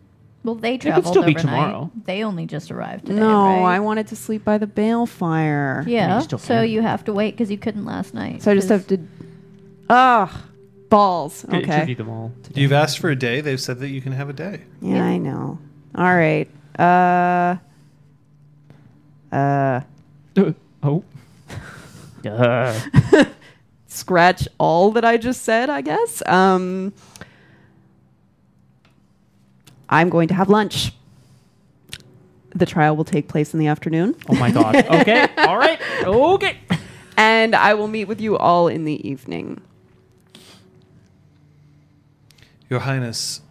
well, 0.43 0.55
they 0.55 0.77
traveled 0.77 1.05
it 1.05 1.07
could 1.07 1.13
traveled 1.13 1.13
still 1.13 1.23
be 1.23 1.33
tomorrow. 1.33 1.91
They 2.05 2.23
only 2.23 2.45
just 2.45 2.71
arrived 2.71 3.07
today. 3.07 3.19
no, 3.19 3.43
right? 3.63 3.75
I 3.75 3.79
wanted 3.79 4.07
to 4.07 4.15
sleep 4.15 4.45
by 4.45 4.57
the 4.57 4.67
balefire. 4.67 5.85
Yeah. 5.87 6.21
You 6.21 6.27
So 6.37 6.37
can. 6.37 6.69
you 6.69 6.81
have 6.83 7.03
to 7.05 7.13
wait 7.13 7.31
because 7.31 7.49
you 7.51 7.57
couldn't 7.57 7.85
last 7.85 8.13
night. 8.13 8.41
So 8.43 8.51
I 8.51 8.55
just 8.55 8.69
have 8.69 8.87
to. 8.87 8.99
Ah, 9.89 10.45
balls. 10.89 11.43
Okay. 11.45 11.57
interview 11.63 11.95
them 11.95 12.09
all. 12.09 12.31
Today. 12.43 12.61
You've 12.61 12.71
asked 12.73 12.99
for 12.99 13.09
a 13.09 13.15
day. 13.15 13.41
They've 13.41 13.59
said 13.59 13.79
that 13.79 13.89
you 13.89 14.01
can 14.01 14.11
have 14.13 14.29
a 14.29 14.33
day. 14.33 14.61
Yeah, 14.81 14.95
Yeah. 14.97 15.03
I 15.05 15.17
know. 15.17 15.57
All 15.95 16.15
right. 16.15 16.47
Uh. 16.79 17.57
Uh. 19.31 19.81
Oh. 20.83 21.03
Duh. 22.21 22.73
Scratch 23.87 24.47
all 24.57 24.91
that 24.91 25.05
I 25.05 25.17
just 25.17 25.43
said. 25.43 25.69
I 25.69 25.81
guess. 25.81 26.21
Um. 26.27 26.93
I'm 29.89 30.09
going 30.09 30.27
to 30.27 30.33
have 30.33 30.49
lunch. 30.49 30.91
The 32.49 32.65
trial 32.65 32.95
will 32.95 33.05
take 33.05 33.27
place 33.27 33.53
in 33.53 33.59
the 33.59 33.67
afternoon. 33.67 34.15
Oh 34.29 34.35
my 34.35 34.51
god. 34.51 34.75
Okay. 34.89 35.27
All 35.37 35.57
right. 35.57 35.79
Okay. 36.03 36.57
and 37.15 37.55
I 37.55 37.73
will 37.73 37.87
meet 37.87 38.05
with 38.05 38.19
you 38.19 38.37
all 38.37 38.67
in 38.67 38.85
the 38.85 39.07
evening. 39.07 39.61
Your 42.69 42.81
Highness, 42.81 43.41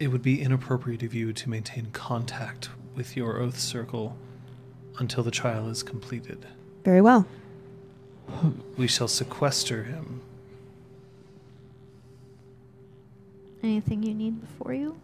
it 0.00 0.08
would 0.08 0.22
be 0.22 0.42
inappropriate 0.42 1.02
of 1.02 1.14
you 1.14 1.32
to 1.32 1.48
maintain 1.48 1.90
contact 1.92 2.70
with 2.96 3.16
your 3.16 3.38
Oath 3.38 3.58
Circle 3.58 4.16
until 4.98 5.22
the 5.22 5.30
trial 5.30 5.68
is 5.68 5.82
completed. 5.82 6.46
Very 6.84 7.00
well. 7.00 7.26
We 8.76 8.86
shall 8.86 9.08
sequester 9.08 9.84
him. 9.84 10.20
Anything 13.62 14.02
you 14.02 14.14
need 14.14 14.40
before 14.40 14.74
you 14.74 14.96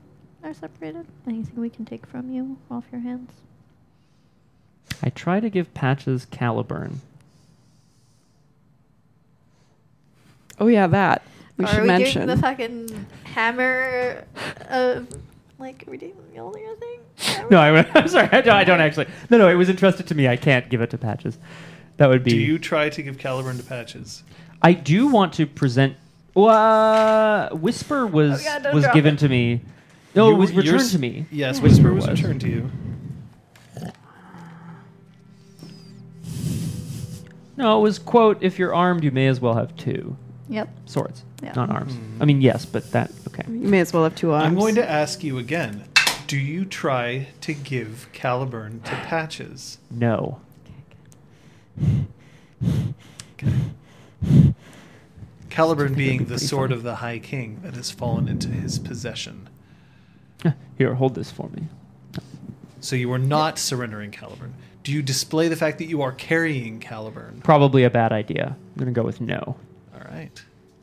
are 0.42 0.52
separated? 0.54 1.06
Anything 1.26 1.60
we 1.60 1.70
can 1.70 1.84
take 1.84 2.06
from 2.06 2.30
you 2.30 2.58
off 2.70 2.84
your 2.92 3.00
hands? 3.00 3.30
I 5.02 5.10
try 5.10 5.40
to 5.40 5.48
give 5.48 5.72
Patches 5.72 6.26
Caliburn. 6.26 6.96
Oh 10.58 10.66
yeah, 10.66 10.86
that 10.88 11.22
we 11.56 11.64
are 11.64 11.68
should 11.68 11.82
we 11.82 11.86
mention. 11.88 12.26
doing 12.26 12.36
the 12.36 12.42
fucking 12.42 13.06
hammer 13.24 14.24
of 14.68 15.08
like 15.58 15.84
are 15.86 15.90
we 15.90 15.96
doing 15.96 16.14
the 16.16 16.38
Mjolnir 16.38 16.78
thing? 16.78 17.00
No, 17.50 17.58
I, 17.58 17.78
I'm 17.94 18.08
sorry. 18.08 18.28
I 18.32 18.40
don't, 18.40 18.54
I 18.56 18.64
don't 18.64 18.80
actually. 18.80 19.06
No, 19.28 19.38
no, 19.38 19.48
it 19.48 19.54
was 19.54 19.68
entrusted 19.68 20.06
to 20.08 20.14
me. 20.14 20.28
I 20.28 20.36
can't 20.36 20.68
give 20.68 20.80
it 20.80 20.90
to 20.90 20.98
Patches. 20.98 21.38
That 21.98 22.08
would 22.08 22.24
be. 22.24 22.30
Do 22.30 22.36
you 22.38 22.58
try 22.58 22.88
to 22.88 23.02
give 23.02 23.18
Caliburn 23.18 23.56
to 23.58 23.62
Patches? 23.62 24.22
I 24.62 24.72
do 24.72 25.06
want 25.08 25.32
to 25.34 25.46
present. 25.46 25.96
Well, 26.34 26.48
uh, 26.48 27.54
Whisper 27.56 28.06
was 28.06 28.40
Oh, 28.40 28.44
God, 28.48 28.62
don't 28.62 28.74
was 28.74 28.86
given 28.94 29.14
it. 29.14 29.18
to 29.20 29.28
me. 29.28 29.60
No, 30.14 30.28
You- 30.28 30.34
it 30.34 30.38
was 30.38 30.52
returned 30.52 30.90
to 30.90 30.98
me. 30.98 31.26
Yes, 31.30 31.60
Whisper 31.60 31.92
was 31.92 32.06
was. 32.06 32.20
returned 32.22 32.40
to 32.42 32.48
you. 32.48 32.70
No, 37.56 37.78
it 37.78 37.82
was 37.82 37.98
quote: 37.98 38.38
"If 38.40 38.58
you're 38.58 38.74
armed, 38.74 39.04
you 39.04 39.10
may 39.10 39.26
as 39.26 39.40
well 39.40 39.54
have 39.54 39.76
two 39.76 40.16
Yep. 40.48 40.68
swords, 40.86 41.24
Yeah. 41.42 41.52
not 41.54 41.70
arms." 41.70 41.92
Hmm. 41.94 42.22
I 42.22 42.24
mean, 42.24 42.40
yes, 42.40 42.64
but 42.64 42.90
that 42.92 43.10
okay. 43.28 43.42
You 43.46 43.68
may 43.68 43.80
as 43.80 43.92
well 43.92 44.04
have 44.04 44.14
two 44.14 44.32
arms. 44.32 44.46
I'm 44.46 44.54
going 44.58 44.76
to 44.76 44.88
ask 44.90 45.22
you 45.22 45.38
again. 45.38 45.84
Do 46.30 46.38
you 46.38 46.64
try 46.64 47.26
to 47.40 47.52
give 47.52 48.06
Caliburn 48.12 48.84
to 48.84 48.90
Patches? 48.92 49.78
No. 49.90 50.40
Caliburn 55.50 55.88
think 55.88 55.96
that'd 55.96 55.96
being 55.96 56.18
be 56.18 56.24
the 56.24 56.38
sword 56.38 56.70
of 56.70 56.84
the 56.84 56.94
High 56.94 57.18
King 57.18 57.58
that 57.64 57.74
has 57.74 57.90
fallen 57.90 58.28
into 58.28 58.46
his 58.46 58.78
possession. 58.78 59.48
Here, 60.78 60.94
hold 60.94 61.16
this 61.16 61.32
for 61.32 61.48
me. 61.48 61.64
So 62.80 62.94
you 62.94 63.12
are 63.12 63.18
not 63.18 63.58
surrendering 63.58 64.12
Caliburn. 64.12 64.52
Do 64.84 64.92
you 64.92 65.02
display 65.02 65.48
the 65.48 65.56
fact 65.56 65.78
that 65.78 65.86
you 65.86 66.00
are 66.00 66.12
carrying 66.12 66.78
Caliburn? 66.78 67.42
Probably 67.42 67.82
a 67.82 67.90
bad 67.90 68.12
idea. 68.12 68.56
I'm 68.56 68.78
gonna 68.78 68.92
go 68.92 69.02
with 69.02 69.20
no. 69.20 69.56
All 69.92 70.00
right. 70.08 70.40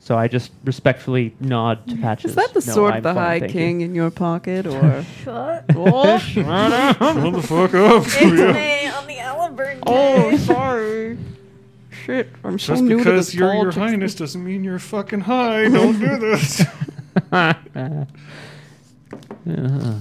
So 0.07 0.17
I 0.17 0.29
just 0.29 0.53
respectfully 0.63 1.35
nod 1.41 1.85
to 1.89 1.97
Patches. 1.97 2.29
Is 2.29 2.35
that 2.37 2.53
the 2.53 2.65
No, 2.65 2.73
sword 2.73 2.93
I'm 2.93 2.97
of 2.99 3.03
the 3.03 3.13
fine, 3.13 3.17
High 3.25 3.39
thank 3.41 3.53
you. 3.53 3.59
King 3.59 3.81
in 3.81 3.93
your 3.93 4.09
pocket, 4.09 4.65
or? 4.65 5.03
Shut. 5.25 5.65
oh, 5.75 6.17
Shut 6.17 6.47
the 6.47 7.43
fuck 7.45 7.73
up. 7.73 8.03
It's 8.05 8.21
me 8.21 8.87
on 8.87 9.05
the 9.05 9.15
Aliburn 9.15 9.83
oh, 9.85 10.37
sorry. 10.37 11.17
Shit, 11.89 12.29
I'm 12.45 12.57
so 12.57 12.75
Just 12.75 12.83
new 12.83 12.99
to 12.99 13.03
because 13.03 13.25
this 13.25 13.35
you're 13.35 13.47
your 13.53 13.73
politics. 13.73 13.75
highness 13.75 14.15
doesn't 14.15 14.41
mean 14.41 14.63
you're 14.63 14.79
fucking 14.79 15.19
high. 15.19 15.67
Don't 15.67 15.99
do 15.99 16.17
this. 16.17 16.61
Uh-huh. 17.29 17.53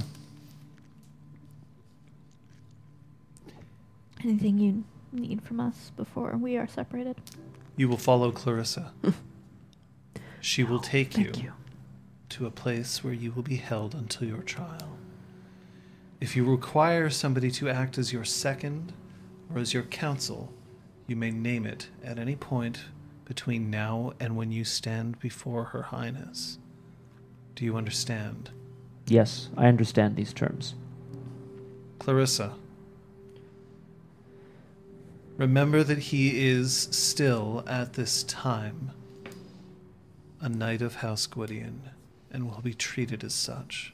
Anything 4.22 4.59
you 4.59 4.84
need 5.12 5.42
from 5.42 5.59
us 5.59 5.90
before 5.96 6.36
we 6.36 6.57
are 6.57 6.68
separated? 6.68 7.16
You 7.76 7.88
will 7.88 7.96
follow 7.96 8.30
Clarissa. 8.30 8.92
She 10.47 10.62
will 10.62 10.78
take 10.78 11.18
you, 11.18 11.32
you. 11.34 11.53
to 12.28 12.47
a 12.47 12.53
place 12.53 13.03
where 13.03 13.12
you 13.12 13.32
will 13.32 13.42
be 13.42 13.57
held 13.57 13.97
until 13.97 14.28
your 14.28 14.42
trial. 14.42 14.97
If 16.20 16.36
you 16.36 16.44
require 16.44 17.11
somebody 17.11 17.51
to 17.51 17.68
act 17.68 17.99
as 17.99 18.12
your 18.12 18.24
second 18.24 18.92
or 19.53 19.59
as 19.59 19.74
your 19.74 19.82
counsel, 19.82 20.53
you 21.09 21.16
may 21.16 21.32
name 21.32 21.66
it 21.66 21.88
at 22.05 22.20
any 22.20 22.36
point 22.36 22.84
between 23.24 23.70
now 23.70 24.12
and 24.20 24.36
when 24.36 24.53
you 24.53 24.62
stand 24.62 25.18
before 25.18 25.64
Her 25.64 25.82
Highness. 25.82 26.59
Do 27.57 27.64
you 27.64 27.76
understand? 27.76 28.51
Yes, 29.09 29.49
I 29.57 29.66
understand 29.66 30.14
these 30.14 30.32
terms. 30.32 30.76
Clarissa. 31.99 32.55
Remember 35.38 35.82
that 35.82 35.99
he 35.99 36.47
is 36.49 36.86
still, 36.92 37.64
at 37.66 37.94
this 37.94 38.22
time, 38.22 38.92
a 40.47 40.49
knight 40.49 40.80
of 40.80 40.97
House 40.97 41.26
Gwydion 41.26 41.80
and 42.30 42.49
will 42.49 42.61
be 42.62 42.72
treated 42.72 43.24
as 43.24 43.34
such. 43.34 43.92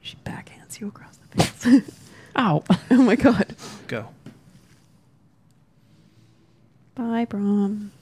She 0.00 0.16
backhands 0.24 0.80
you 0.80 0.88
across 0.88 1.16
the 1.16 1.44
face. 1.44 1.90
Ow. 2.36 2.64
oh 2.90 3.02
my 3.02 3.14
god. 3.14 3.54
Go. 3.86 4.08
Bye, 6.96 7.24
Brom. 7.26 7.92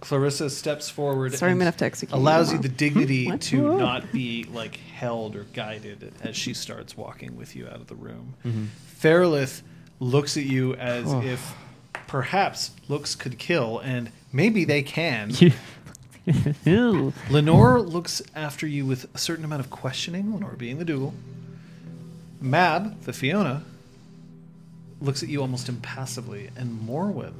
Clarissa 0.00 0.50
steps 0.50 0.90
forward 0.90 1.32
Sorry, 1.34 1.48
I'm 1.50 1.54
and 1.54 1.60
gonna 1.60 1.64
have 1.70 1.78
to 1.78 1.86
execute. 1.86 2.14
allows 2.14 2.50
you 2.50 2.58
you 2.58 2.62
the 2.62 2.68
dignity 2.68 3.26
What? 3.30 3.40
to 3.42 3.62
Whoa. 3.62 3.78
not 3.78 4.12
be 4.12 4.44
like 4.52 4.76
held 4.76 5.34
or 5.34 5.44
guided 5.54 6.12
as 6.20 6.36
she 6.36 6.52
starts 6.52 6.94
walking 6.94 7.36
with 7.38 7.56
you 7.56 7.66
out 7.66 7.76
of 7.76 7.86
the 7.86 7.94
room. 7.94 8.34
Mhm. 8.44 8.66
Fairlith 8.84 9.62
looks 10.00 10.36
at 10.36 10.44
you 10.44 10.74
as 10.74 11.06
Oh. 11.06 11.22
if 11.22 11.54
perhaps 12.06 12.72
looks 12.86 13.14
could 13.14 13.38
kill, 13.38 13.78
and 13.78 14.10
maybe 14.34 14.64
they 14.66 14.82
can. 14.82 15.32
Lenore 17.30 17.80
looks 17.80 18.22
after 18.34 18.66
you 18.66 18.84
with 18.84 19.14
a 19.14 19.18
certain 19.18 19.44
amount 19.44 19.60
of 19.60 19.70
questioning, 19.70 20.32
Lenore 20.32 20.56
being 20.56 20.78
the 20.78 20.84
Dougal. 20.84 21.14
Mab, 22.40 23.02
the 23.02 23.12
Fiona, 23.12 23.62
looks 25.00 25.22
at 25.22 25.28
you 25.28 25.40
almost 25.40 25.68
impassively, 25.68 26.50
and 26.56 26.86
Morwen. 26.86 27.34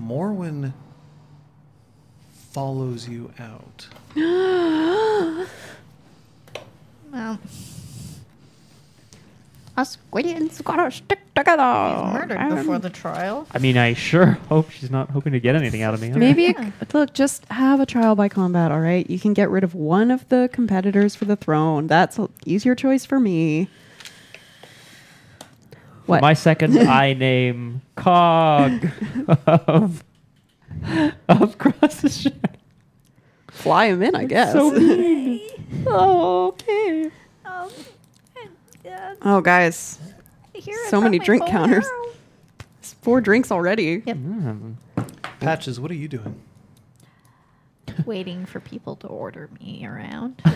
Morwen 0.00 0.72
follows 2.52 3.08
you 3.08 3.32
out. 3.38 3.88
Well, 7.12 7.38
Us 9.76 9.98
Gwydions 10.10 10.62
gotta 10.64 10.90
stick 10.90 11.18
together. 11.34 11.62
he's 11.62 12.12
murdered 12.14 12.38
Um, 12.38 12.54
before 12.56 12.78
the 12.78 12.88
trial. 12.88 13.46
I 13.52 13.58
mean, 13.58 13.76
I 13.76 13.92
sure 13.92 14.38
hope 14.48 14.70
she's 14.70 14.90
not 14.90 15.10
hoping 15.10 15.32
to 15.34 15.40
get 15.40 15.54
anything 15.54 15.82
out 15.82 15.92
of 15.92 16.00
me. 16.00 16.08
Maybe 16.10 16.44
Yeah. 16.44 16.70
it- 16.80 16.94
look, 16.94 17.12
just 17.12 17.44
have 17.50 17.78
a 17.80 17.84
trial 17.86 18.14
by 18.14 18.28
combat. 18.30 18.72
All 18.72 18.80
right, 18.80 19.08
you 19.10 19.18
can 19.18 19.34
get 19.34 19.50
rid 19.50 19.62
of 19.64 19.74
one 19.74 20.10
of 20.10 20.26
the 20.30 20.48
competitors 20.52 21.14
for 21.14 21.26
the 21.26 21.36
throne. 21.36 21.88
That's 21.88 22.18
an 22.18 22.28
easier 22.46 22.74
choice 22.74 23.04
for 23.04 23.20
me. 23.20 23.68
For 26.06 26.12
What? 26.12 26.22
my 26.22 26.32
second, 26.34 26.78
I 26.88 27.12
name 27.12 27.82
Cog 27.96 28.86
of, 29.36 30.04
of 31.28 31.58
Cross 31.58 32.00
the 32.00 32.08
Shadow. 32.08 32.36
Fly 33.50 33.86
him 33.86 34.02
in, 34.02 34.14
I 34.14 34.24
guess. 34.24 34.52
So 34.52 34.70
mean. 34.70 35.40
oh, 35.86 36.48
okay. 36.48 37.10
Um, 37.44 37.68
uh, 38.86 39.14
oh, 39.22 39.40
guys, 39.40 39.98
here 40.52 40.78
So 40.88 41.00
many 41.00 41.18
drink 41.18 41.44
bow 41.44 41.50
counters. 41.50 41.86
it's 42.78 42.94
four 42.94 43.20
drinks 43.20 43.50
already. 43.50 44.02
Yep. 44.06 44.16
Mm. 44.16 44.74
Patches, 45.40 45.78
what 45.78 45.90
are 45.90 45.94
you 45.94 46.08
doing? 46.08 46.40
Waiting 48.06 48.46
for 48.46 48.60
people 48.60 48.96
to 48.96 49.06
order 49.06 49.48
me 49.60 49.86
around. 49.86 50.42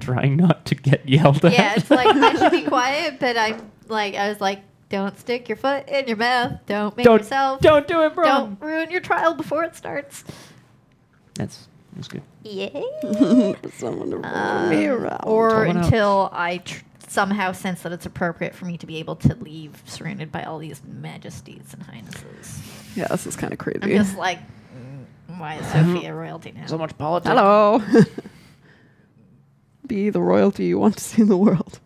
Trying 0.00 0.36
not 0.36 0.66
to 0.66 0.74
get 0.74 1.08
yelled 1.08 1.42
at. 1.44 1.52
yeah, 1.52 1.74
it's 1.76 1.90
like 1.90 2.06
I 2.06 2.34
should 2.34 2.52
be 2.52 2.62
quiet, 2.68 3.18
but 3.18 3.38
I'm 3.38 3.70
like 3.88 4.14
I 4.14 4.28
was 4.28 4.38
like, 4.40 4.60
don't 4.90 5.18
stick 5.18 5.48
your 5.48 5.56
foot 5.56 5.88
in 5.88 6.06
your 6.08 6.18
mouth. 6.18 6.60
Don't 6.66 6.94
make 6.94 7.04
don't, 7.04 7.20
yourself. 7.22 7.60
don't 7.62 7.88
do 7.88 8.02
it, 8.02 8.14
bro. 8.14 8.24
don't 8.24 8.60
ruin 8.60 8.90
your 8.90 9.00
trial 9.00 9.32
before 9.34 9.64
it 9.64 9.74
starts. 9.74 10.22
That's 11.34 11.68
that's 11.94 12.08
good. 12.08 12.22
Yay. 12.42 12.84
Someone 13.78 14.10
to 14.10 14.16
roll 14.18 14.26
Um, 14.26 14.70
me 14.70 14.86
around. 14.86 15.20
or 15.24 15.50
Someone 15.50 15.76
else. 15.78 15.86
until 15.86 16.30
I 16.32 16.58
tr- 16.58 16.82
somehow 17.08 17.52
sense 17.52 17.82
that 17.82 17.92
it's 17.92 18.06
appropriate 18.06 18.54
for 18.54 18.64
me 18.64 18.76
to 18.78 18.86
be 18.86 18.96
able 18.96 19.16
to 19.16 19.34
leave 19.36 19.82
surrounded 19.86 20.32
by 20.32 20.42
all 20.42 20.58
these 20.58 20.82
majesties 20.84 21.72
and 21.72 21.82
highnesses. 21.82 22.60
yeah, 22.96 23.06
this 23.08 23.26
is 23.26 23.36
kind 23.36 23.52
of 23.52 23.58
crazy. 23.58 23.78
I'm 23.82 23.90
just 23.90 24.16
like, 24.18 24.38
mm, 24.40 25.38
why 25.38 25.56
is 25.56 25.66
Sophia 25.68 26.14
royalty 26.14 26.52
now? 26.52 26.66
So 26.66 26.78
much 26.78 26.96
politics. 26.98 27.28
Hello. 27.30 27.80
Be 29.86 30.10
the 30.10 30.20
royalty 30.22 30.64
you 30.64 30.78
want 30.78 30.96
to 30.96 31.04
see 31.04 31.22
in 31.22 31.28
the 31.28 31.36
world. 31.36 31.78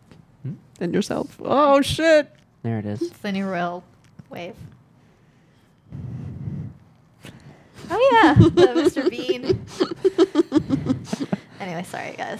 Hmm? 0.43 0.53
And 0.79 0.93
yourself. 0.93 1.37
Oh 1.43 1.81
shit. 1.81 2.31
There 2.63 2.79
it 2.79 2.85
is. 2.85 3.01
It's 3.01 3.17
the 3.19 3.31
new 3.31 3.45
royal 3.45 3.83
wave. 4.29 4.55
Oh 7.89 8.09
yeah, 8.11 8.33
the 8.49 8.67
Mr. 8.81 9.09
Bean. 9.09 9.65
anyway, 11.59 11.83
sorry 11.83 12.15
guys. 12.17 12.39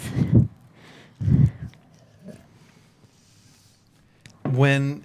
When 4.44 5.04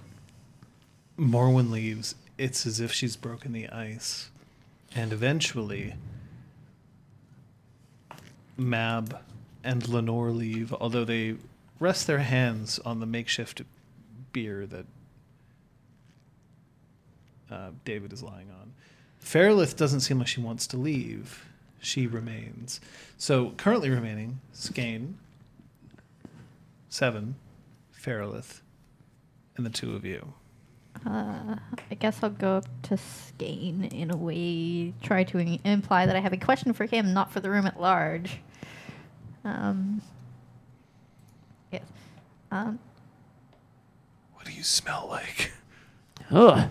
Morwen 1.18 1.70
leaves, 1.70 2.14
it's 2.38 2.66
as 2.66 2.80
if 2.80 2.92
she's 2.92 3.16
broken 3.16 3.52
the 3.52 3.68
ice. 3.68 4.30
And 4.96 5.12
eventually, 5.12 5.94
Mab 8.56 9.18
and 9.64 9.88
Lenore 9.88 10.30
leave, 10.30 10.72
although 10.72 11.04
they 11.04 11.36
rest 11.80 12.06
their 12.06 12.18
hands 12.18 12.78
on 12.84 13.00
the 13.00 13.06
makeshift 13.06 13.62
bier 14.32 14.66
that 14.66 14.86
uh, 17.50 17.70
David 17.84 18.12
is 18.12 18.22
lying 18.22 18.50
on. 18.50 18.63
Fairlith 19.28 19.74
doesn't 19.78 20.00
seem 20.00 20.18
like 20.18 20.28
she 20.28 20.40
wants 20.42 20.66
to 20.66 20.76
leave. 20.76 21.46
She 21.80 22.06
remains. 22.06 22.78
So 23.16 23.50
currently 23.56 23.88
remaining, 23.88 24.40
Skane, 24.52 25.16
Seven, 26.90 27.36
Fairlith, 27.90 28.60
and 29.56 29.64
the 29.64 29.70
two 29.70 29.96
of 29.96 30.04
you. 30.04 30.34
Uh, 31.06 31.56
I 31.90 31.94
guess 31.98 32.22
I'll 32.22 32.28
go 32.30 32.58
up 32.58 32.66
to 32.84 32.98
Skane 32.98 33.84
in 33.84 34.10
a 34.10 34.16
way, 34.16 34.92
try 35.02 35.24
to 35.24 35.38
i- 35.38 35.58
imply 35.64 36.04
that 36.04 36.14
I 36.14 36.20
have 36.20 36.34
a 36.34 36.36
question 36.36 36.74
for 36.74 36.84
him, 36.84 37.14
not 37.14 37.32
for 37.32 37.40
the 37.40 37.48
room 37.50 37.66
at 37.66 37.80
large. 37.80 38.38
Um, 39.42 40.02
yes. 41.72 41.82
Um, 42.50 42.78
What 44.34 44.44
do 44.44 44.52
you 44.52 44.62
smell 44.62 45.06
like? 45.10 45.52
Ugh. 46.30 46.68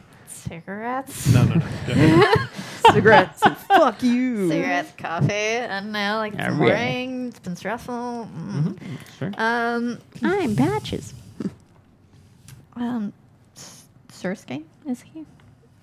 Cigarettes? 0.47 1.33
No, 1.33 1.43
no, 1.43 1.55
no. 1.55 1.59
Go 1.87 1.93
ahead. 1.93 2.49
Cigarettes. 2.91 3.41
and 3.43 3.57
fuck 3.57 4.01
you. 4.03 4.49
Cigarettes, 4.49 4.91
coffee, 4.97 5.31
and 5.33 5.91
now 5.91 6.17
like 6.17 6.33
it's 6.33 6.41
Yeah, 6.41 6.49
right. 6.49 6.57
boring. 6.57 7.27
It's 7.29 7.39
been 7.39 7.55
stressful. 7.55 7.93
Mm. 8.35 8.77
Sure. 9.17 9.31
Um, 9.37 9.99
I'm 10.21 10.55
patches. 10.55 11.13
um, 12.75 13.13
S- 13.55 13.85
Sir 14.09 14.35
Skane 14.35 14.65
is 14.87 15.01
he? 15.01 15.25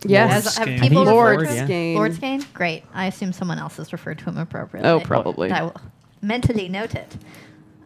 Yes. 0.05 0.33
Has- 0.33 0.57
have 0.57 0.65
Skane. 0.67 0.81
people 0.81 1.09
I 1.09 1.13
Lord 1.13 1.41
referred 1.41 1.47
to 1.47 1.53
him? 1.53 1.59
yeah. 1.61 1.65
Skane. 1.67 1.95
Lord 1.97 2.15
Skane? 2.15 2.45
Great. 2.55 2.85
I 2.95 3.07
assume 3.07 3.33
someone 3.33 3.59
else 3.59 3.77
has 3.77 3.93
referred 3.93 4.19
to 4.21 4.25
him 4.27 4.39
appropriately. 4.39 4.89
Oh, 4.91 5.01
probably. 5.01 5.51
I 5.51 5.63
will 5.65 5.77
mentally 6.23 6.69
note 6.69 6.95
it. 6.95 7.17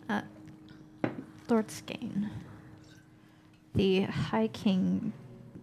Uh, 0.08 0.20
Lord 1.48 1.70
Skane. 1.70 2.30
The 3.74 4.02
High 4.02 4.48
King 4.48 5.12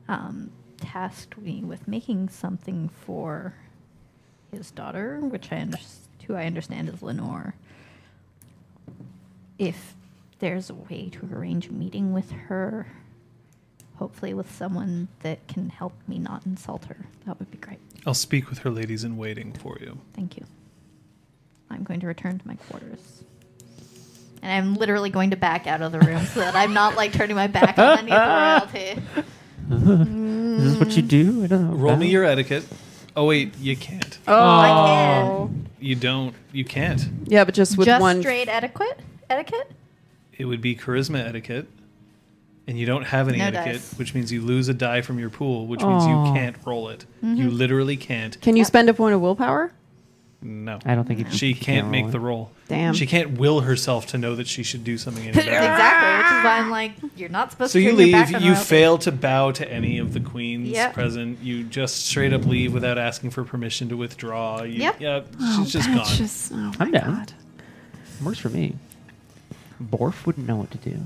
um, 0.10 0.52
tasked 0.82 1.38
me 1.38 1.64
with 1.64 1.88
making 1.88 2.30
something 2.30 2.90
for 2.90 3.54
his 4.52 4.72
daughter, 4.72 5.20
which 5.22 5.52
I 5.52 5.62
under- 5.62 5.78
who 6.28 6.36
I 6.36 6.46
understand 6.46 6.90
is 6.90 7.02
Lenore. 7.02 7.56
If 9.58 9.96
there's 10.40 10.70
a 10.70 10.74
way 10.74 11.10
to 11.10 11.30
arrange 11.34 11.68
a 11.68 11.74
meeting 11.74 12.14
with 12.14 12.32
her, 12.32 12.88
hopefully 13.96 14.34
with 14.34 14.52
someone 14.52 15.08
that 15.22 15.48
can 15.48 15.70
help 15.70 15.94
me 16.08 16.18
not 16.18 16.46
insult 16.46 16.86
her, 16.86 16.98
that 17.26 17.38
would 17.40 17.52
be 17.52 17.58
great. 17.58 17.80
I'll 18.06 18.14
speak 18.14 18.50
with 18.50 18.60
her 18.60 18.70
ladies 18.72 19.04
in 19.04 19.18
waiting 19.18 19.54
for 19.54 19.78
you. 19.80 20.00
Thank 20.14 20.38
you. 20.38 20.46
I'm 21.70 21.84
going 21.84 22.00
to 22.02 22.08
return 22.08 22.40
to 22.40 22.48
my 22.48 22.56
quarters. 22.56 23.24
And 24.42 24.52
I'm 24.52 24.74
literally 24.74 25.12
going 25.12 25.30
to 25.30 25.36
back 25.38 25.68
out 25.68 25.82
of 25.84 25.92
the 25.92 26.00
room 26.00 26.26
so 26.26 26.40
that 26.40 26.56
I'm 26.56 26.74
not 26.74 26.96
like 26.96 27.14
turning 27.14 27.36
my 27.36 27.46
back 27.48 27.78
on 27.78 28.00
any 28.00 28.12
of 28.12 28.72
the 28.74 28.90
royalty. 28.90 29.24
Is 29.70 30.64
this 30.74 30.80
what 30.80 30.96
you 30.96 31.02
do? 31.02 31.44
I 31.44 31.48
don't 31.48 31.70
know. 31.72 31.76
Roll 31.78 31.96
me 31.96 32.10
your 32.10 32.24
etiquette. 32.26 32.66
Oh 33.16 33.26
wait, 33.26 33.56
you 33.58 33.76
can't. 33.76 34.18
Oh. 34.28 34.34
I 34.34 35.50
You 35.80 35.96
don't. 35.96 36.34
You 36.52 36.64
can't. 36.66 37.08
Yeah, 37.26 37.44
but 37.44 37.54
just 37.54 37.78
with 37.78 37.86
Just 37.88 38.02
one. 38.02 38.22
straight 38.22 38.48
etiquette? 38.48 39.00
Etiquette? 39.30 39.72
It 40.38 40.46
would 40.46 40.62
be 40.62 40.76
charisma 40.76 41.26
etiquette, 41.28 41.68
and 42.68 42.78
you 42.80 42.86
don't 42.86 43.04
have 43.04 43.28
any 43.30 43.38
No 43.40 43.46
etiquette, 43.46 43.74
dice. 43.74 43.94
which 43.98 44.14
means 44.16 44.32
you 44.32 44.42
lose 44.42 44.68
a 44.70 44.74
die 44.74 45.02
from 45.02 45.20
your 45.20 45.30
pool, 45.30 45.68
which 45.68 45.82
means 45.82 46.04
you 46.06 46.14
can't 46.34 46.56
roll 46.66 46.90
it. 46.90 47.06
Mm-hmm. 47.24 47.36
You 47.36 47.50
literally 47.52 47.98
can't. 47.98 48.40
Can 48.42 48.56
you 48.56 48.62
Yep. 48.62 48.68
spend 48.68 48.90
a 48.90 48.94
point 48.94 49.14
of 49.16 49.22
willpower? 49.22 49.72
No. 50.44 50.80
I 50.86 50.96
don't 50.96 51.06
think 51.08 51.20
you 51.20 51.26
can- 51.26 51.34
she 51.36 51.48
you 51.50 51.56
can't 51.56 51.90
make 51.90 52.06
it. 52.06 52.12
the 52.12 52.20
roll. 52.20 52.52
Damn. 52.68 52.96
She 52.96 53.06
can't 53.06 53.38
will 53.38 53.60
herself 53.62 54.08
to 54.08 54.18
know 54.18 54.36
that 54.36 54.48
she 54.48 54.64
should 54.64 54.84
do 54.84 54.98
something 54.98 55.24
any 55.24 55.34
better. 55.36 55.50
exactly, 55.52 56.18
which 56.18 56.26
is 56.40 56.44
why 56.44 56.58
I'm 56.60 56.72
like, 56.72 56.94
you're 57.16 57.30
not 57.30 57.52
supposed 57.52 57.74
So 57.74 57.80
to 57.80 57.84
you 57.84 57.92
turn 57.92 58.00
your 58.00 58.12
back 58.12 58.32
leave. 58.32 58.42
You 58.42 58.56
fail 58.56 58.98
to 59.00 59.12
bow 59.12 59.52
to 59.52 59.72
any 59.72 60.00
of 60.00 60.14
the 60.14 60.20
queens 60.20 60.70
Yep. 60.70 60.94
present. 60.94 61.40
You 61.44 61.64
just 61.66 62.08
straight 62.08 62.34
up 62.34 62.46
leave 62.46 62.74
without 62.74 62.98
asking 62.98 63.30
for 63.30 63.44
permission 63.44 63.90
to 63.90 63.98
withdraw. 63.98 64.64
You, 64.64 64.82
Yep. 64.82 64.96
Yeah, 65.00 65.22
Oh, 65.40 65.64
she's 65.64 65.74
just 65.74 65.88
gone. 65.90 66.00
patches. 66.00 66.50
Oh, 66.54 66.74
I'm 66.80 66.92
my 66.92 67.00
down. 67.00 67.16
God. 67.18 67.34
Works 68.24 68.40
for 68.40 68.50
me. 68.50 68.76
Borf 69.84 70.26
wouldn't 70.26 70.48
know 70.48 70.56
what 70.56 70.72
to 70.72 70.78
do. 70.80 70.98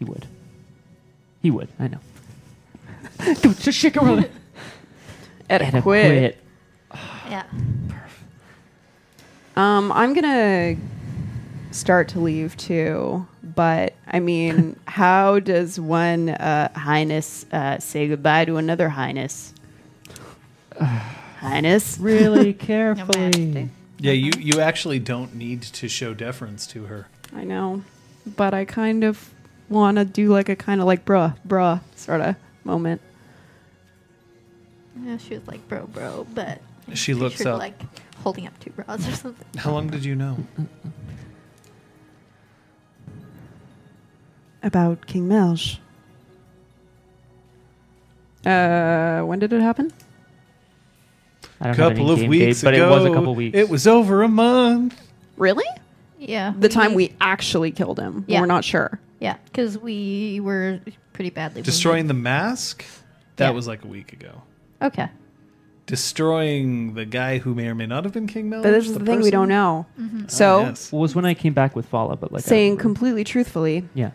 He 0.00 0.04
would. 0.04 0.26
He 1.42 1.50
would. 1.52 1.68
I 1.78 1.86
know. 1.88 1.98
Don't 3.40 3.58
just 3.60 3.78
shake 3.78 3.96
around. 3.96 4.28
Etiquette. 5.48 6.38
Yeah. 7.28 7.44
Um, 9.56 9.90
I'm 9.92 10.14
gonna 10.14 10.76
start 11.72 12.08
to 12.08 12.20
leave 12.20 12.56
too, 12.56 13.26
but 13.42 13.94
I 14.06 14.20
mean, 14.20 14.78
how 14.86 15.40
does 15.40 15.80
one 15.80 16.30
uh, 16.30 16.72
highness 16.78 17.44
uh, 17.52 17.78
say 17.78 18.08
goodbye 18.08 18.44
to 18.46 18.56
another 18.56 18.88
highness? 18.88 19.52
highness. 21.40 21.98
Really 22.00 22.52
No 22.52 22.52
carefully. 22.58 23.70
Yeah, 23.98 24.12
you 24.12 24.30
you 24.38 24.60
actually 24.60 25.00
don't 25.00 25.34
need 25.34 25.62
to 25.62 25.88
show 25.88 26.14
deference 26.14 26.66
to 26.68 26.84
her. 26.84 27.08
I 27.34 27.44
know, 27.44 27.82
but 28.36 28.54
I 28.54 28.64
kind 28.64 29.02
of 29.02 29.34
want 29.68 29.98
to 29.98 30.04
do 30.04 30.28
like 30.28 30.48
a 30.48 30.56
kind 30.56 30.80
of 30.80 30.86
like 30.86 31.04
bruh, 31.04 31.36
bruh 31.46 31.80
sort 31.96 32.20
of 32.20 32.36
moment. 32.64 33.00
Yeah, 35.02 35.16
she 35.16 35.34
was 35.34 35.46
like, 35.46 35.66
bro, 35.68 35.86
bro, 35.86 36.26
but 36.34 36.60
She 36.94 37.14
looks 37.14 37.44
up. 37.44 37.58
like 37.58 37.80
holding 38.22 38.46
up 38.46 38.58
two 38.60 38.70
bras 38.70 39.06
or 39.08 39.12
something. 39.12 39.46
How 39.60 39.70
long 39.72 39.88
did 39.88 40.04
you 40.04 40.14
know? 40.14 40.36
About 44.62 45.06
King 45.06 45.28
Melch. 45.28 45.78
Uh, 48.44 49.24
when 49.26 49.38
did 49.38 49.52
it 49.52 49.60
happen? 49.60 49.92
I 51.60 51.64
don't 51.66 51.76
have 51.76 51.88
couple 51.90 52.04
any 52.04 52.12
of 52.12 52.18
game 52.20 52.30
weeks 52.30 52.60
date, 52.60 52.64
but 52.64 52.74
ago. 52.74 52.86
it 52.86 52.90
was 52.90 53.04
a 53.04 53.14
couple 53.14 53.34
weeks. 53.34 53.56
It 53.58 53.68
was 53.68 53.86
over 53.86 54.22
a 54.22 54.28
month. 54.28 55.00
Really? 55.36 55.64
Yeah. 56.18 56.54
The 56.58 56.68
time 56.68 56.94
we 56.94 57.14
actually 57.20 57.70
killed 57.72 57.98
him. 57.98 58.24
Yeah. 58.28 58.40
We're 58.40 58.46
not 58.46 58.64
sure. 58.64 58.98
Yeah, 59.20 59.36
because 59.46 59.76
we 59.78 60.38
were 60.40 60.80
pretty 61.12 61.30
badly 61.30 61.62
Destroying 61.62 62.04
wounded. 62.06 62.16
the 62.16 62.20
mask. 62.20 62.84
That 63.36 63.46
Yeah. 63.48 63.50
was 63.50 63.66
like 63.66 63.84
a 63.84 63.88
week 63.88 64.12
ago. 64.12 64.42
Okay. 64.82 65.08
Destroying 65.88 66.92
the 66.92 67.06
guy 67.06 67.38
who 67.38 67.54
may 67.54 67.66
or 67.66 67.74
may 67.74 67.86
not 67.86 68.04
have 68.04 68.12
been 68.12 68.26
King 68.26 68.50
Melch. 68.50 68.62
But 68.62 68.72
this 68.72 68.86
is 68.86 68.92
the, 68.98 69.02
thing 69.06 69.22
we 69.22 69.30
don't 69.30 69.48
know. 69.48 69.86
Mm-hmm. 69.98 70.28
So, 70.28 70.56
Oh, 70.56 70.60
yes. 70.66 70.92
was 70.92 71.14
when 71.14 71.24
I 71.24 71.32
came 71.32 71.54
back 71.54 71.74
with 71.74 71.86
Fala, 71.86 72.14
but 72.14 72.30
like 72.30 72.44
saying 72.44 72.74
I- 72.78 72.82
completely 72.82 73.24
truthfully, 73.24 73.88
yeah. 73.94 74.10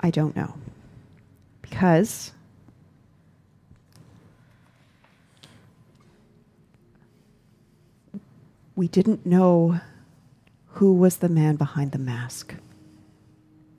I 0.00 0.10
don't 0.10 0.34
know. 0.34 0.54
Because 1.60 2.32
we 8.76 8.88
didn't 8.88 9.26
know 9.26 9.80
who 10.74 10.92
was 10.94 11.16
the 11.18 11.28
man 11.28 11.56
behind 11.56 11.92
the 11.92 11.98
mask. 11.98 12.54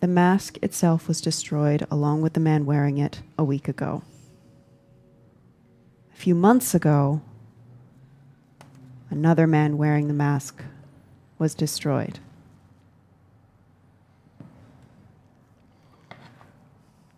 The 0.01 0.07
mask 0.07 0.57
itself 0.61 1.07
was 1.07 1.21
destroyed 1.21 1.85
along 1.89 2.21
with 2.21 2.33
the 2.33 2.39
man 2.39 2.65
wearing 2.65 2.97
it 2.97 3.21
a 3.37 3.43
week 3.43 3.67
ago. 3.67 4.03
A 6.19 6.21
few 6.21 6.35
months 6.35 6.75
ago, 6.75 7.21
another 9.09 9.47
man 9.47 9.77
wearing 9.77 10.09
the 10.09 10.13
mask 10.13 10.65
was 11.37 11.55
destroyed. 11.55 12.19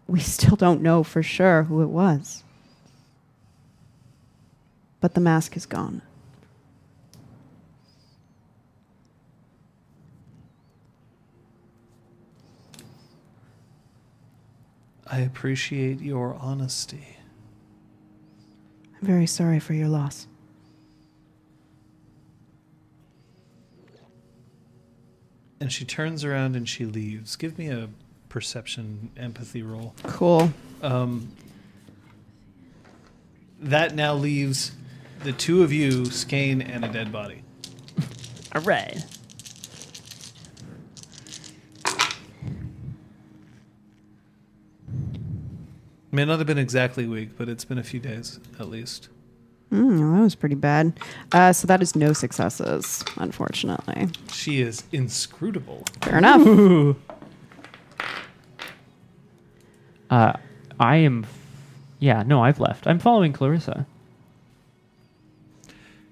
We 0.05 0.19
still 0.19 0.55
don't 0.55 0.83
know 0.83 1.01
for 1.01 1.23
sure 1.23 1.63
who 1.63 1.81
it 1.81 1.87
was. 1.87 2.43
But 4.99 5.15
the 5.15 5.19
mask 5.19 5.57
is 5.57 5.65
gone. 5.65 6.03
I 15.07 15.21
appreciate 15.21 16.01
your 16.01 16.35
honesty. 16.35 17.17
I'm 19.01 19.07
very 19.07 19.27
sorry 19.27 19.59
for 19.59 19.73
your 19.73 19.87
loss. 19.87 20.27
And 25.59 25.71
she 25.71 25.85
turns 25.85 26.23
around 26.23 26.55
and 26.55 26.67
she 26.67 26.85
leaves. 26.85 27.35
Give 27.35 27.57
me 27.57 27.69
a 27.69 27.89
perception 28.29 29.11
empathy 29.17 29.61
roll. 29.61 29.93
Cool. 30.03 30.51
Um, 30.81 31.31
that 33.59 33.93
now 33.93 34.15
leaves 34.15 34.71
the 35.23 35.31
two 35.33 35.61
of 35.61 35.71
you, 35.71 36.05
Skane, 36.05 36.61
and 36.61 36.83
a 36.83 36.87
dead 36.87 37.11
body. 37.11 37.43
All 38.55 38.61
right. 38.61 39.03
May 46.11 46.25
not 46.25 46.39
have 46.39 46.47
been 46.47 46.57
exactly 46.57 47.05
a 47.05 47.07
week, 47.07 47.37
but 47.37 47.47
it's 47.47 47.63
been 47.65 47.77
a 47.77 47.83
few 47.83 47.99
days 47.99 48.39
at 48.59 48.69
least. 48.69 49.07
Mm, 49.71 49.99
well, 50.01 50.13
that 50.17 50.21
was 50.23 50.35
pretty 50.35 50.55
bad. 50.55 50.99
Uh, 51.31 51.53
so 51.53 51.65
that 51.67 51.81
is 51.81 51.95
no 51.95 52.11
successes, 52.11 53.05
unfortunately. 53.15 54.09
She 54.31 54.61
is 54.61 54.83
inscrutable. 54.91 55.83
Fair 56.01 56.17
enough. 56.17 56.41
Ooh. 56.45 56.95
Uh, 60.09 60.33
I 60.77 60.97
am. 60.97 61.25
Yeah, 61.99 62.23
no, 62.23 62.43
I've 62.43 62.59
left. 62.59 62.85
I'm 62.85 62.99
following 62.99 63.31
Clarissa. 63.31 63.85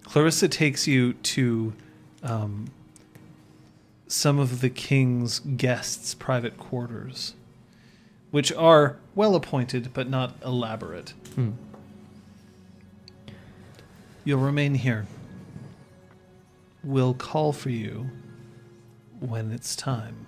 Clarissa 0.05 0.47
takes 0.47 0.87
you 0.87 1.13
to 1.13 1.73
um, 2.23 2.67
some 4.07 4.39
of 4.39 4.61
the 4.61 4.69
king's 4.69 5.39
guests' 5.39 6.13
private 6.13 6.57
quarters, 6.57 7.33
which 8.31 8.51
are 8.53 8.97
well 9.15 9.35
appointed 9.35 9.91
but 9.93 10.09
not 10.09 10.35
elaborate. 10.43 11.13
Hmm. 11.35 11.51
You'll 14.23 14.39
remain 14.39 14.75
here. 14.75 15.07
We'll 16.83 17.13
call 17.13 17.51
for 17.51 17.69
you 17.69 18.09
when 19.19 19.51
it's 19.51 19.75
time. 19.75 20.27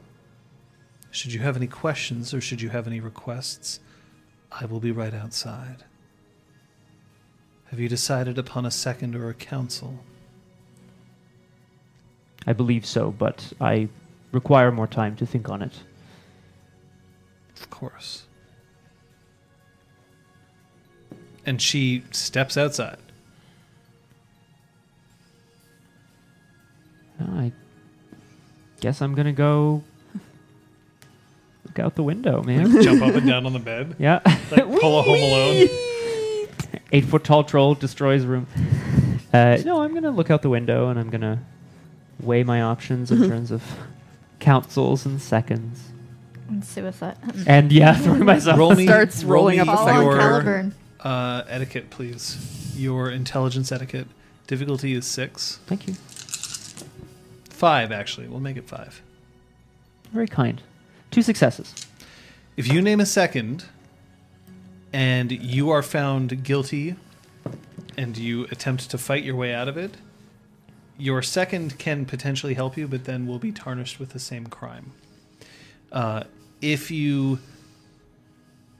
Should 1.12 1.34
you 1.34 1.40
have 1.42 1.56
any 1.56 1.68
questions 1.68 2.34
or 2.34 2.42
should 2.42 2.62
you 2.62 2.70
have 2.70 2.88
any 2.88 3.00
requests, 3.00 3.80
I 4.52 4.66
will 4.66 4.80
be 4.80 4.92
right 4.92 5.14
outside. 5.14 5.84
Have 7.70 7.80
you 7.80 7.88
decided 7.88 8.38
upon 8.38 8.66
a 8.66 8.72
second 8.72 9.16
or 9.16 9.30
a 9.30 9.34
council? 9.34 10.00
I 12.48 12.54
believe 12.54 12.86
so, 12.86 13.12
but 13.12 13.54
I 13.62 13.88
require 14.32 14.72
more 14.72 14.88
time 14.88 15.16
to 15.18 15.26
think 15.26 15.50
on 15.50 15.62
it. 15.62 15.74
Of 17.62 17.70
course. 17.70 18.24
And 21.46 21.62
she 21.62 22.04
steps 22.12 22.58
outside. 22.58 22.98
I 27.20 27.52
guess 28.80 29.02
I'm 29.02 29.14
gonna 29.14 29.32
go 29.32 29.84
look 31.66 31.80
out 31.80 31.96
the 31.96 32.04
window, 32.04 32.42
man. 32.42 32.82
Jump 32.82 33.04
up 33.04 33.14
and 33.14 33.28
down 33.28 33.46
on 33.46 33.54
the 33.54 33.60
bed. 33.60 33.96
yeah. 34.00 34.22
Like 34.50 34.66
pull 34.80 35.00
a 35.00 35.04
home 35.04 35.22
alone. 35.22 35.68
Eight 36.92 37.06
foot 37.06 37.24
tall 37.24 37.44
troll 37.44 37.76
destroys 37.76 38.26
room. 38.26 38.48
Uh, 39.34 39.58
no, 39.64 39.82
I'm 39.82 39.94
gonna 39.94 40.12
look 40.12 40.30
out 40.32 40.42
the 40.42 40.50
window 40.50 40.90
and 40.90 41.00
I'm 41.00 41.10
gonna 41.10 41.44
weigh 42.20 42.44
my 42.44 42.62
options 42.62 43.12
in 43.12 43.30
terms 43.30 43.52
of 43.52 43.64
councils 44.40 45.06
and 45.06 45.22
seconds. 45.22 45.91
And 46.52 46.66
suicide. 46.66 47.18
And 47.48 47.72
yeah, 47.72 47.94
throw 47.98 48.16
myself. 48.16 48.60
Roll 48.60 48.76
me, 48.76 48.86
Starts 48.86 49.24
roll 49.24 49.44
rolling 49.44 49.56
me 49.56 49.60
up 49.62 49.68
a 49.70 49.78
Fall 49.78 49.90
on 49.90 50.04
your 50.04 50.14
Caliburn. 50.18 50.72
uh, 51.00 51.44
etiquette, 51.48 51.90
please. 51.90 52.74
Your 52.78 53.10
intelligence 53.10 53.72
etiquette. 53.72 54.08
Difficulty 54.48 54.94
is 54.94 55.06
six. 55.06 55.60
Thank 55.66 55.88
you. 55.88 55.94
Five, 57.50 57.92
actually. 57.94 58.28
We'll 58.28 58.42
make 58.42 58.58
it 58.58 58.68
five. 58.68 59.02
Very 60.12 60.28
kind. 60.28 60.62
Two 61.10 61.22
successes. 61.22 61.74
If 62.58 62.68
you 62.68 62.82
name 62.82 63.00
a 63.00 63.06
second 63.06 63.66
and 64.92 65.32
you 65.32 65.70
are 65.70 65.82
found 65.82 66.44
guilty 66.44 66.96
and 67.98 68.18
you 68.18 68.44
attempt 68.52 68.90
to 68.92 68.98
fight 68.98 69.24
your 69.24 69.36
way 69.36 69.54
out 69.54 69.70
of 69.70 69.78
it, 69.78 69.96
your 70.98 71.22
second 71.22 71.80
can 71.80 72.06
potentially 72.06 72.56
help 72.56 72.76
you, 72.76 72.90
but 72.90 73.06
then 73.06 73.26
will 73.26 73.40
be 73.40 73.54
tarnished 73.54 74.00
with 74.00 74.10
the 74.10 74.20
same 74.20 74.48
crime. 74.48 74.92
Uh, 75.92 76.24
if 76.62 76.92
you. 76.92 77.40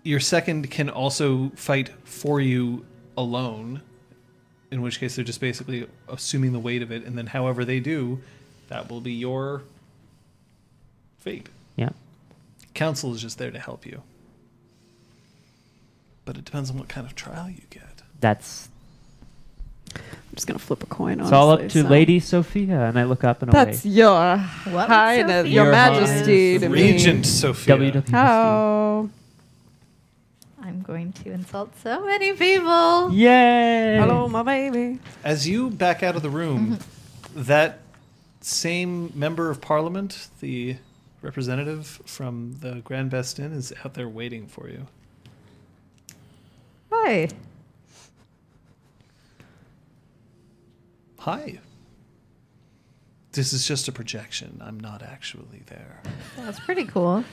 Your 0.04 0.20
second 0.20 0.72
can 0.72 0.90
also 0.90 1.52
fight 1.56 1.90
for 2.06 2.42
you 2.42 2.86
alone, 3.16 3.82
in 4.72 4.82
which 4.82 5.00
case 5.00 5.16
they're 5.16 5.24
just 5.24 5.40
basically 5.40 5.88
assuming 6.10 6.54
the 6.54 6.60
weight 6.60 6.82
of 6.82 6.92
it, 6.92 7.06
and 7.06 7.16
then 7.16 7.28
however 7.28 7.64
they 7.64 7.80
do, 7.80 8.20
that 8.70 8.90
will 8.90 9.02
be 9.02 9.12
your 9.12 9.62
fate. 11.20 11.50
Yeah. 11.76 11.90
Council 12.74 13.14
is 13.14 13.22
just 13.22 13.38
there 13.38 13.52
to 13.52 13.60
help 13.60 13.86
you. 13.86 14.02
But 16.26 16.36
it 16.38 16.46
depends 16.46 16.72
on 16.72 16.80
what 16.80 16.88
kind 16.88 17.06
of 17.06 17.14
trial 17.14 17.50
you 17.50 17.62
get. 17.70 18.02
That's 18.20 18.70
I'm 20.32 20.36
just 20.36 20.48
gonna 20.48 20.60
flip 20.60 20.82
a 20.82 20.86
coin. 20.86 21.20
it's 21.20 21.34
all 21.34 21.50
up 21.52 21.60
to 21.60 21.70
so- 21.84 21.88
Lady 21.90 22.22
Sophia, 22.22 22.84
and 22.86 22.98
I 22.98 23.04
look 23.04 23.26
up 23.26 23.42
and 23.42 23.52
That's 23.52 23.84
away. 23.84 23.94
your 23.96 24.38
What, 24.38 24.88
highness, 24.88 25.42
Sophia? 25.42 25.52
your 25.54 25.64
Your 25.66 25.72
majesty 25.74 26.58
to 26.58 26.70
me. 26.70 26.94
Regent 26.94 27.26
Sophia. 27.26 27.76
WWSD. 27.78 28.10
How? 28.12 28.50
Oh. 28.50 29.10
I'm 30.64 30.82
going 30.84 31.12
to 31.12 31.32
insult 31.32 31.78
so 31.84 32.06
many 32.06 32.32
people. 32.32 33.12
Yay! 33.12 33.98
Hello, 34.00 34.30
my 34.30 34.42
baby. 34.44 35.00
As 35.22 35.46
you 35.50 35.70
back 35.70 36.02
out 36.02 36.16
of 36.16 36.22
the 36.22 36.30
room, 36.30 36.78
mm-hmm. 36.78 37.44
that 37.44 37.80
same 38.40 39.12
member 39.14 39.50
of 39.50 39.60
parliament, 39.60 40.30
the 40.40 40.78
representative 41.22 42.02
from 42.06 42.58
the 42.62 42.76
Grand 42.86 43.10
Best 43.10 43.38
Inn, 43.38 43.52
is 43.52 43.74
out 43.84 43.96
there 43.96 44.08
waiting 44.08 44.48
for 44.48 44.70
you. 44.70 44.88
Hi. 46.92 47.28
Hi. 51.22 51.60
This 53.34 53.54
is 53.54 53.68
just 53.68 53.88
a 53.88 53.92
projection. 53.92 54.60
I'm 54.60 54.80
not 54.80 55.04
actually 55.04 55.62
there. 55.68 56.02
That's 56.36 56.60
pretty 56.60 56.86
cool. 56.86 57.24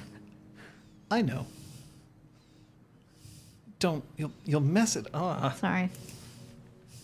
I 1.10 1.22
know. 1.22 1.46
Don't 3.78 4.04
you'll 4.18 4.32
you'll 4.44 4.60
mess 4.60 4.94
it 4.94 5.06
up. 5.14 5.56
Sorry. 5.56 5.88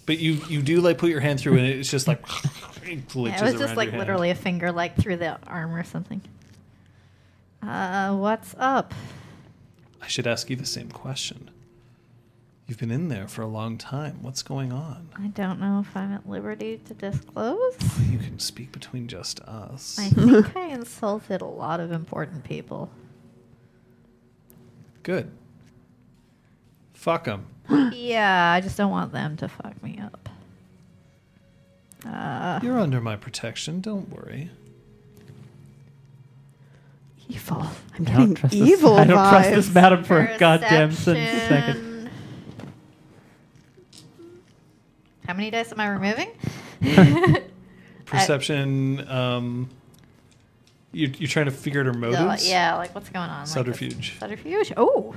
But 0.04 0.18
you 0.18 0.34
you 0.46 0.60
do 0.60 0.82
like 0.82 0.98
put 0.98 1.08
your 1.08 1.20
hand 1.20 1.40
through 1.40 1.56
and 1.56 1.66
it's 1.66 1.90
just 1.90 2.06
like 2.06 2.20
it 2.82 3.14
Yeah, 3.14 3.38
it 3.38 3.42
was 3.42 3.54
just 3.54 3.76
like 3.76 3.92
literally 3.92 4.28
a 4.28 4.34
finger 4.34 4.70
like 4.70 4.94
through 4.94 5.16
the 5.16 5.38
arm 5.46 5.74
or 5.74 5.84
something. 5.84 6.20
Uh, 7.62 8.14
what's 8.14 8.54
up? 8.58 8.92
I 10.02 10.06
should 10.06 10.26
ask 10.26 10.50
you 10.50 10.56
the 10.56 10.66
same 10.66 10.90
question. 10.90 11.50
You've 12.66 12.78
been 12.78 12.90
in 12.90 13.08
there 13.08 13.28
for 13.28 13.42
a 13.42 13.46
long 13.46 13.76
time. 13.76 14.22
What's 14.22 14.42
going 14.42 14.72
on? 14.72 15.08
I 15.18 15.26
don't 15.28 15.60
know 15.60 15.80
if 15.86 15.94
I'm 15.94 16.12
at 16.12 16.26
liberty 16.28 16.80
to 16.86 16.94
disclose. 16.94 17.76
You 18.10 18.18
can 18.18 18.38
speak 18.38 18.72
between 18.72 19.06
just 19.06 19.40
us. 19.40 19.98
I 19.98 20.08
think 20.08 20.56
I 20.56 20.68
insulted 20.68 21.42
a 21.42 21.46
lot 21.46 21.80
of 21.80 21.92
important 21.92 22.44
people. 22.44 22.90
Good. 25.02 25.30
Fuck 26.94 27.24
them. 27.24 27.46
yeah, 27.92 28.52
I 28.52 28.62
just 28.62 28.78
don't 28.78 28.90
want 28.90 29.12
them 29.12 29.36
to 29.38 29.48
fuck 29.48 29.82
me 29.82 30.00
up. 30.02 30.28
Uh, 32.06 32.60
You're 32.62 32.78
under 32.78 33.00
my 33.02 33.16
protection. 33.16 33.82
Don't 33.82 34.08
worry. 34.10 34.50
Evil. 37.28 37.62
I'm 37.62 37.68
I 37.94 37.96
don't 37.98 38.06
getting 38.06 38.34
trust 38.34 38.54
evil 38.54 38.94
this. 38.94 39.00
I 39.00 39.04
don't 39.04 39.28
trust 39.30 39.50
this 39.50 39.74
madam 39.74 40.04
for 40.04 40.18
a 40.20 40.38
goddamn 40.38 40.92
sen- 40.92 41.14
second. 41.16 41.40
perception. 41.74 41.90
How 45.26 45.34
many 45.34 45.50
dice 45.50 45.72
am 45.72 45.80
I 45.80 45.88
removing? 45.88 46.30
Perception. 48.06 49.08
Um, 49.08 49.70
you, 50.92 51.12
you're 51.18 51.28
trying 51.28 51.46
to 51.46 51.50
figure 51.50 51.80
out 51.80 51.86
her 51.86 51.92
No, 51.92 52.10
motives. 52.10 52.48
yeah, 52.48 52.76
like 52.76 52.94
what's 52.94 53.08
going 53.08 53.28
on? 53.28 53.40
Like, 53.40 53.48
Subterfuge. 53.48 54.18
subterfuge. 54.18 54.72
Oh, 54.76 55.14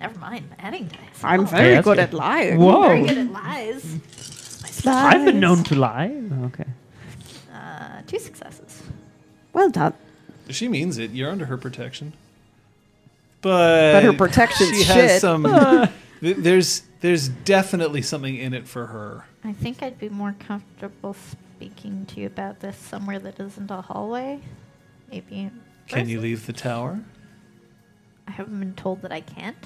never 0.00 0.18
mind. 0.18 0.44
Adding 0.58 0.86
dice. 0.88 0.98
I'm 1.22 1.40
Oh, 1.40 1.44
very 1.44 1.74
that's 1.74 1.84
good 1.84 1.96
good. 1.96 2.02
at 2.04 2.12
lying. 2.14 2.58
Whoa. 2.58 2.82
very 2.82 3.06
good 3.06 3.18
at 3.18 3.30
lies. 3.32 4.00
My 4.84 4.92
I've 4.92 5.24
been 5.24 5.40
known 5.40 5.62
to 5.64 5.74
lie. 5.74 6.20
Okay. 6.44 6.64
Uh, 7.52 8.02
two 8.06 8.18
successes. 8.18 8.82
Well 9.52 9.70
done. 9.70 9.94
She 10.50 10.68
means 10.68 10.98
it. 10.98 11.10
You're 11.12 11.30
under 11.30 11.46
her 11.46 11.56
protection. 11.56 12.12
But, 13.40 13.92
But 13.94 14.02
her 14.04 14.12
protection's 14.12 14.70
she 14.78 14.84
shit. 14.84 14.96
has 14.96 15.20
some. 15.20 15.44
th- 16.20 16.36
there's 16.38 16.82
there's 17.00 17.28
definitely 17.28 18.02
something 18.02 18.36
in 18.36 18.52
it 18.52 18.66
for 18.66 18.86
her. 18.86 19.24
I 19.44 19.52
think 19.52 19.82
I'd 19.82 19.98
be 19.98 20.08
more 20.08 20.34
comfortable 20.38 21.14
speaking 21.14 22.06
to 22.06 22.20
you 22.20 22.26
about 22.26 22.60
this 22.60 22.76
somewhere 22.76 23.18
that 23.18 23.38
isn't 23.40 23.70
a 23.70 23.82
hallway. 23.82 24.40
Maybe. 25.10 25.40
in 25.40 25.60
Can 25.86 26.08
you 26.08 26.20
leave 26.20 26.46
the 26.46 26.52
tower? 26.52 27.00
I 28.26 28.32
haven't 28.32 28.58
been 28.58 28.74
told 28.74 29.02
that 29.02 29.12
I 29.12 29.20
can't. 29.20 29.56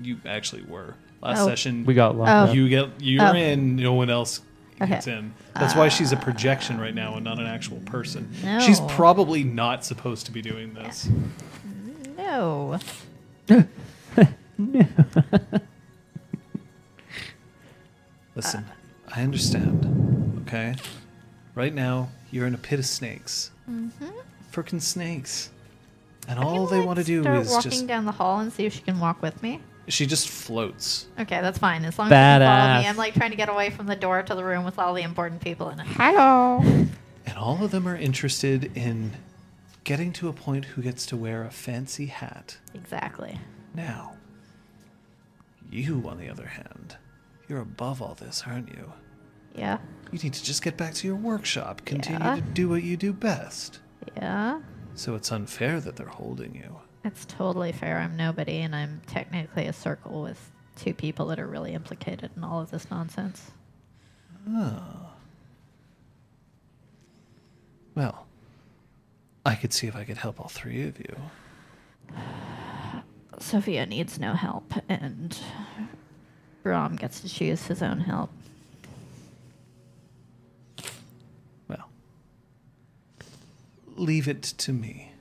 You 0.00 0.18
actually 0.24 0.62
were 0.62 0.94
last 1.20 1.40
Oh. 1.40 1.48
session. 1.48 1.84
We 1.84 1.94
got 1.94 2.16
locked 2.16 2.30
Oh. 2.30 2.50
up. 2.50 2.54
You 2.54 2.68
get 2.68 3.00
you're 3.00 3.24
Oh. 3.24 3.34
in. 3.34 3.76
No 3.76 3.94
one 3.94 4.08
else 4.10 4.40
Okay. 4.80 4.90
gets 4.90 5.08
in. 5.08 5.34
That's 5.54 5.74
why 5.74 5.88
she's 5.88 6.12
a 6.12 6.16
ah. 6.16 6.20
projection 6.20 6.78
right 6.80 6.94
now 6.94 7.16
and 7.16 7.24
not 7.24 7.40
an 7.40 7.46
actual 7.46 7.78
person. 7.78 8.30
No. 8.44 8.60
She's 8.60 8.80
probably 8.80 9.42
not 9.42 9.84
supposed 9.84 10.26
to 10.26 10.32
be 10.32 10.40
doing 10.42 10.74
this. 10.74 11.08
No. 12.16 12.78
Listen, 18.38 18.64
I 19.08 19.22
understand. 19.22 20.44
Okay, 20.46 20.76
right 21.56 21.74
now 21.74 22.08
you're 22.30 22.46
in 22.46 22.54
a 22.54 22.58
pit 22.58 22.78
of 22.78 22.86
snakes. 22.86 23.50
Mm-hmm. 23.68 24.10
Frickin' 24.52 24.80
snakes. 24.80 25.50
And 26.28 26.38
I 26.38 26.42
all 26.44 26.66
they 26.66 26.78
like, 26.78 26.86
want 26.86 26.98
to 27.00 27.04
do 27.04 27.22
start 27.22 27.38
is 27.40 27.48
walking 27.50 27.62
just. 27.62 27.76
Walking 27.78 27.86
down 27.88 28.04
the 28.04 28.12
hall 28.12 28.38
and 28.38 28.52
see 28.52 28.64
if 28.64 28.74
she 28.74 28.80
can 28.82 29.00
walk 29.00 29.22
with 29.22 29.42
me. 29.42 29.60
She 29.88 30.06
just 30.06 30.28
floats. 30.28 31.08
Okay, 31.18 31.40
that's 31.40 31.58
fine. 31.58 31.84
As 31.84 31.98
long 31.98 32.06
as 32.06 32.10
she 32.10 32.14
can 32.14 32.40
follow 32.42 32.80
me. 32.80 32.86
I'm 32.86 32.96
like 32.96 33.14
trying 33.14 33.30
to 33.30 33.36
get 33.36 33.48
away 33.48 33.70
from 33.70 33.86
the 33.86 33.96
door 33.96 34.22
to 34.22 34.34
the 34.36 34.44
room 34.44 34.64
with 34.64 34.78
all 34.78 34.94
the 34.94 35.02
important 35.02 35.40
people 35.40 35.70
in 35.70 35.80
it. 35.80 35.86
Hello. 35.88 36.60
And 36.60 37.36
all 37.36 37.64
of 37.64 37.72
them 37.72 37.88
are 37.88 37.96
interested 37.96 38.70
in 38.76 39.14
getting 39.82 40.12
to 40.12 40.28
a 40.28 40.32
point 40.32 40.66
who 40.66 40.82
gets 40.82 41.06
to 41.06 41.16
wear 41.16 41.42
a 41.42 41.50
fancy 41.50 42.06
hat. 42.06 42.58
Exactly. 42.72 43.40
Now, 43.74 44.16
you, 45.70 46.04
on 46.06 46.18
the 46.18 46.28
other 46.28 46.46
hand, 46.46 46.98
you're 47.48 47.60
above 47.60 48.00
all 48.02 48.14
this, 48.14 48.44
aren't 48.46 48.68
you? 48.68 48.92
Yeah. 49.54 49.78
You 50.12 50.18
need 50.18 50.32
to 50.34 50.44
just 50.44 50.62
get 50.62 50.76
back 50.76 50.94
to 50.94 51.06
your 51.06 51.16
workshop, 51.16 51.82
continue 51.84 52.20
Yeah. 52.24 52.36
to 52.36 52.40
do 52.40 52.68
what 52.68 52.82
you 52.82 52.96
do 52.96 53.12
best. 53.12 53.80
Yeah. 54.16 54.60
So 54.94 55.14
it's 55.14 55.30
unfair 55.32 55.80
that 55.80 55.96
they're 55.96 56.06
holding 56.08 56.54
you. 56.54 56.78
It's 57.04 57.24
totally 57.24 57.72
fair. 57.72 57.98
I'm 57.98 58.16
nobody, 58.16 58.58
and 58.58 58.74
I'm 58.74 59.00
technically 59.06 59.66
a 59.66 59.72
circle 59.72 60.22
with 60.22 60.50
two 60.76 60.94
people 60.94 61.26
that 61.26 61.38
are 61.38 61.46
really 61.46 61.72
implicated 61.74 62.30
in 62.36 62.44
all 62.44 62.60
of 62.60 62.70
this 62.70 62.90
nonsense. 62.90 63.50
Oh. 64.48 65.10
Well, 67.94 68.26
I 69.44 69.54
could 69.54 69.72
see 69.72 69.86
if 69.86 69.96
I 69.96 70.04
could 70.04 70.18
help 70.18 70.40
all 70.40 70.48
three 70.48 70.82
of 70.86 70.98
you. 70.98 71.16
Sophia 73.38 73.86
needs 73.86 74.18
no 74.18 74.34
help, 74.34 74.72
and 74.88 75.38
Brom 76.68 76.96
gets 76.96 77.20
to 77.22 77.30
choose 77.30 77.66
his 77.68 77.82
own 77.82 78.00
help. 78.00 78.28
Well, 81.66 81.88
leave 83.96 84.28
it 84.28 84.42
to 84.42 84.74
me. 84.74 85.12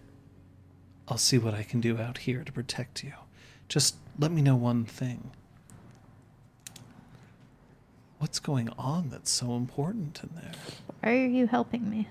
I'll 1.08 1.18
see 1.18 1.38
what 1.38 1.54
I 1.54 1.64
can 1.64 1.80
do 1.80 1.98
out 1.98 2.18
here 2.18 2.44
to 2.44 2.52
protect 2.52 3.02
you. 3.02 3.14
Just 3.70 3.96
let 4.20 4.30
me 4.30 4.42
know 4.42 4.58
one 4.58 4.84
thing. 4.84 5.32
What's 8.20 8.40
going 8.40 8.68
on 8.78 9.10
that's 9.10 9.32
so 9.32 9.56
important 9.56 10.20
in 10.22 10.32
there? 10.36 10.52
Why 11.00 11.12
are 11.12 11.28
you 11.28 11.48
helping 11.48 11.90
me? 11.90 12.10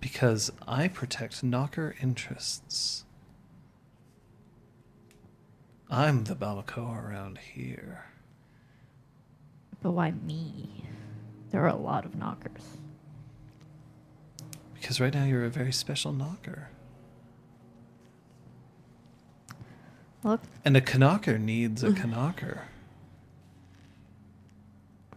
Because 0.00 0.50
I 0.66 0.88
protect 0.88 1.44
knocker 1.44 1.94
interests. 2.02 3.04
I'm 5.90 6.24
the 6.24 6.36
Bamako 6.36 7.04
around 7.04 7.38
here. 7.38 8.04
But 9.82 9.90
why 9.92 10.12
me? 10.12 10.84
There 11.50 11.64
are 11.64 11.68
a 11.68 11.76
lot 11.76 12.04
of 12.04 12.14
knockers. 12.14 12.62
Because 14.74 15.00
right 15.00 15.12
now 15.12 15.24
you're 15.24 15.44
a 15.44 15.50
very 15.50 15.72
special 15.72 16.12
knocker. 16.12 16.68
Look, 20.22 20.42
And 20.64 20.76
a 20.76 20.98
knocker 20.98 21.38
needs 21.38 21.82
a 21.82 21.90
knocker. 22.06 22.62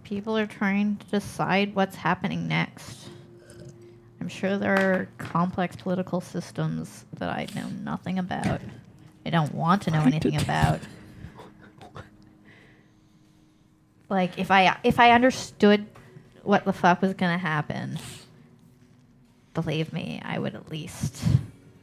people 0.04 0.38
are 0.38 0.46
trying 0.46 0.98
to 0.98 1.06
decide 1.08 1.74
what's 1.76 1.96
happening 1.96 2.48
next. 2.48 3.10
I'm 4.22 4.28
sure 4.28 4.58
there 4.58 4.76
are 4.76 5.08
complex 5.18 5.76
political 5.76 6.22
systems 6.22 7.06
that 7.18 7.30
I 7.30 7.48
know 7.56 7.68
nothing 7.84 8.20
about. 8.20 8.62
I 9.26 9.30
don't 9.30 9.54
want 9.56 9.84
to 9.84 9.92
know 9.92 10.02
anything 10.02 10.36
about. 10.36 10.80
Like 14.10 14.38
if 14.38 14.52
I 14.52 14.78
if 14.84 15.00
I 15.00 15.12
understood 15.12 15.86
what 16.44 16.66
the 16.66 16.74
fuck 16.74 17.02
was 17.02 17.14
gonna 17.14 17.38
happen, 17.38 17.98
believe 19.54 19.94
me, 19.94 20.22
I 20.24 20.38
would 20.40 20.56
at 20.56 20.70
least 20.70 21.24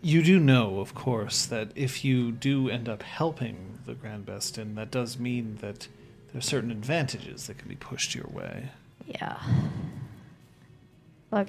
You 0.02 0.22
do 0.22 0.38
know, 0.38 0.80
of 0.80 0.94
course, 0.94 1.44
that 1.46 1.70
if 1.74 2.04
you 2.04 2.30
do 2.30 2.68
end 2.68 2.88
up 2.88 3.02
helping 3.02 3.78
the 3.86 3.94
Grand 3.94 4.26
Bestin, 4.26 4.74
that 4.76 4.90
does 4.90 5.18
mean 5.18 5.58
that 5.60 5.88
there 6.32 6.38
are 6.38 6.42
certain 6.42 6.70
advantages 6.70 7.46
that 7.46 7.58
can 7.58 7.68
be 7.68 7.74
pushed 7.76 8.14
your 8.14 8.28
way. 8.32 8.68
yeah. 9.06 9.40
Look, 11.32 11.48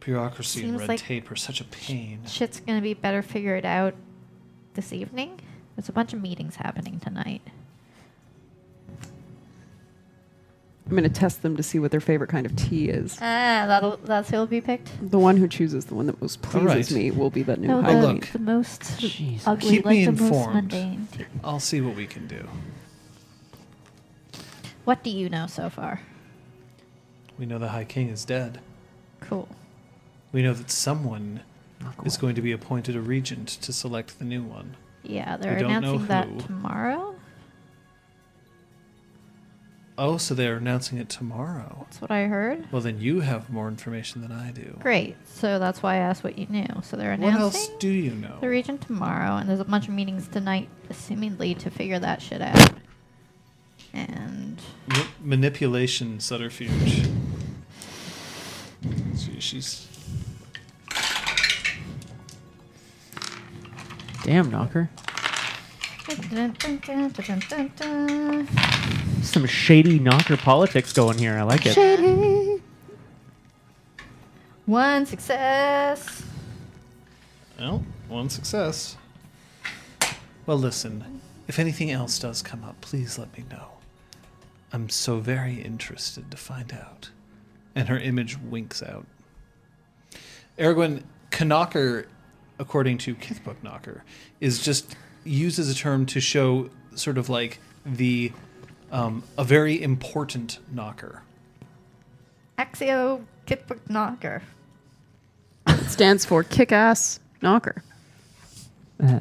Bureaucracy 0.00 0.64
and 0.64 0.78
red 0.78 0.88
like- 0.88 1.00
tape 1.00 1.30
are 1.30 1.36
such 1.36 1.60
a 1.60 1.64
pain. 1.64 2.20
shit's 2.26 2.60
gonna 2.60 2.80
be 2.80 2.94
better 2.94 3.22
figured 3.22 3.64
out 3.66 3.94
this 4.74 4.92
evening. 4.92 5.40
There's 5.76 5.88
a 5.88 5.92
bunch 5.92 6.12
of 6.12 6.20
meetings 6.22 6.56
happening 6.56 7.00
tonight. 7.00 7.42
I'm 10.86 10.96
going 10.96 11.04
to 11.04 11.08
test 11.08 11.42
them 11.42 11.56
to 11.56 11.62
see 11.62 11.78
what 11.78 11.92
their 11.92 12.00
favorite 12.00 12.30
kind 12.30 12.44
of 12.44 12.56
tea 12.56 12.88
is. 12.88 13.16
Ah, 13.20 13.64
that'll 13.68 13.96
that's 13.98 14.28
who'll 14.30 14.46
be 14.46 14.60
picked. 14.60 14.90
The 15.10 15.20
one 15.20 15.36
who 15.36 15.46
chooses 15.46 15.84
the 15.84 15.94
one 15.94 16.06
that 16.06 16.20
most 16.20 16.42
pleases 16.42 16.90
right. 16.90 16.90
me 16.90 17.10
will 17.12 17.30
be 17.30 17.44
the 17.44 17.56
new 17.56 17.68
No, 17.68 17.80
high 17.82 17.94
the, 17.94 18.06
look. 18.14 18.26
the 18.26 18.40
most 18.40 18.80
Jeez. 18.82 19.42
ugly, 19.46 19.70
Keep 19.70 19.84
like 19.84 19.92
me 19.92 20.04
the 20.06 20.12
most 20.12 20.20
informed. 20.22 20.54
mundane. 20.54 21.08
t- 21.16 21.24
I'll 21.44 21.60
see 21.60 21.80
what 21.80 21.94
we 21.94 22.06
can 22.08 22.26
do. 22.26 22.48
What 24.84 25.04
do 25.04 25.10
you 25.10 25.28
know 25.28 25.46
so 25.46 25.70
far? 25.70 26.00
We 27.38 27.46
know 27.46 27.58
the 27.60 27.68
High 27.68 27.84
King 27.84 28.08
is 28.08 28.24
dead. 28.24 28.58
Cool. 29.20 29.48
We 30.32 30.42
know 30.42 30.52
that 30.54 30.70
someone 30.70 31.40
oh, 31.82 31.92
cool. 31.96 32.06
is 32.06 32.16
going 32.16 32.34
to 32.36 32.42
be 32.42 32.52
appointed 32.52 32.96
a 32.96 33.00
regent 33.00 33.48
to 33.48 33.72
select 33.72 34.18
the 34.18 34.24
new 34.24 34.42
one. 34.42 34.76
Yeah, 35.02 35.36
they're 35.36 35.58
don't 35.58 35.70
announcing 35.70 36.06
that 36.08 36.38
tomorrow. 36.40 37.14
Oh, 40.02 40.16
so 40.16 40.34
they're 40.34 40.56
announcing 40.56 40.96
it 40.96 41.10
tomorrow. 41.10 41.80
That's 41.82 42.00
what 42.00 42.10
I 42.10 42.22
heard. 42.22 42.72
Well, 42.72 42.80
then 42.80 43.02
you 43.02 43.20
have 43.20 43.50
more 43.50 43.68
information 43.68 44.22
than 44.22 44.32
I 44.32 44.50
do. 44.50 44.78
Great. 44.80 45.14
So 45.28 45.58
that's 45.58 45.82
why 45.82 45.96
I 45.96 45.98
asked 45.98 46.24
what 46.24 46.38
you 46.38 46.46
knew. 46.46 46.66
So 46.82 46.96
they're 46.96 47.12
announcing. 47.12 47.34
What 47.34 47.42
else 47.42 47.68
do 47.78 47.88
you 47.88 48.12
know? 48.12 48.38
the 48.40 48.48
region 48.48 48.78
tomorrow, 48.78 49.36
and 49.36 49.46
there's 49.46 49.60
a 49.60 49.64
bunch 49.64 49.88
of 49.88 49.94
meetings 49.94 50.26
tonight, 50.26 50.70
seemingly 50.90 51.54
to 51.56 51.70
figure 51.70 51.98
that 51.98 52.22
shit 52.22 52.40
out. 52.40 52.72
And 53.92 54.58
Ma- 54.88 55.04
manipulation 55.20 56.18
subterfuge. 56.18 57.06
She, 59.18 59.40
she's 59.40 59.86
Damn, 64.22 64.50
knocker. 64.50 64.90
Some 69.22 69.46
shady 69.46 69.98
knocker 69.98 70.36
politics 70.36 70.92
going 70.92 71.18
here. 71.18 71.34
I 71.38 71.42
like 71.42 71.66
it. 71.66 71.74
Shady. 71.74 72.62
one 74.66 75.06
success. 75.06 76.22
well, 77.58 77.84
one 78.08 78.28
success. 78.28 78.96
Well, 80.46 80.58
listen. 80.58 81.20
If 81.48 81.58
anything 81.58 81.90
else 81.90 82.18
does 82.18 82.42
come 82.42 82.64
up, 82.64 82.80
please 82.80 83.18
let 83.18 83.36
me 83.36 83.44
know. 83.50 83.68
I'm 84.72 84.88
so 84.88 85.18
very 85.18 85.62
interested 85.62 86.30
to 86.30 86.36
find 86.36 86.72
out. 86.72 87.10
And 87.74 87.88
her 87.88 87.98
image 87.98 88.38
winks 88.38 88.82
out. 88.82 89.06
Erwin 90.58 91.04
Knocker, 91.32 92.06
according 92.60 92.98
to 92.98 93.14
Kithbook 93.16 93.56
Knocker, 93.62 94.04
is 94.40 94.60
just 94.60 94.94
used 95.24 95.58
as 95.58 95.68
a 95.68 95.74
term 95.74 96.06
to 96.06 96.20
show 96.20 96.70
sort 96.94 97.18
of 97.18 97.28
like 97.28 97.58
the 97.84 98.30
um, 98.92 99.22
a 99.38 99.44
very 99.44 99.82
important 99.82 100.58
knocker. 100.70 101.22
Axio 102.58 103.24
Kitbook 103.46 103.78
Knocker. 103.88 104.42
It 105.66 105.90
stands 105.90 106.24
for 106.24 106.42
kick 106.44 106.72
ass 106.72 107.20
knocker. 107.40 107.82
Uh, 109.02 109.20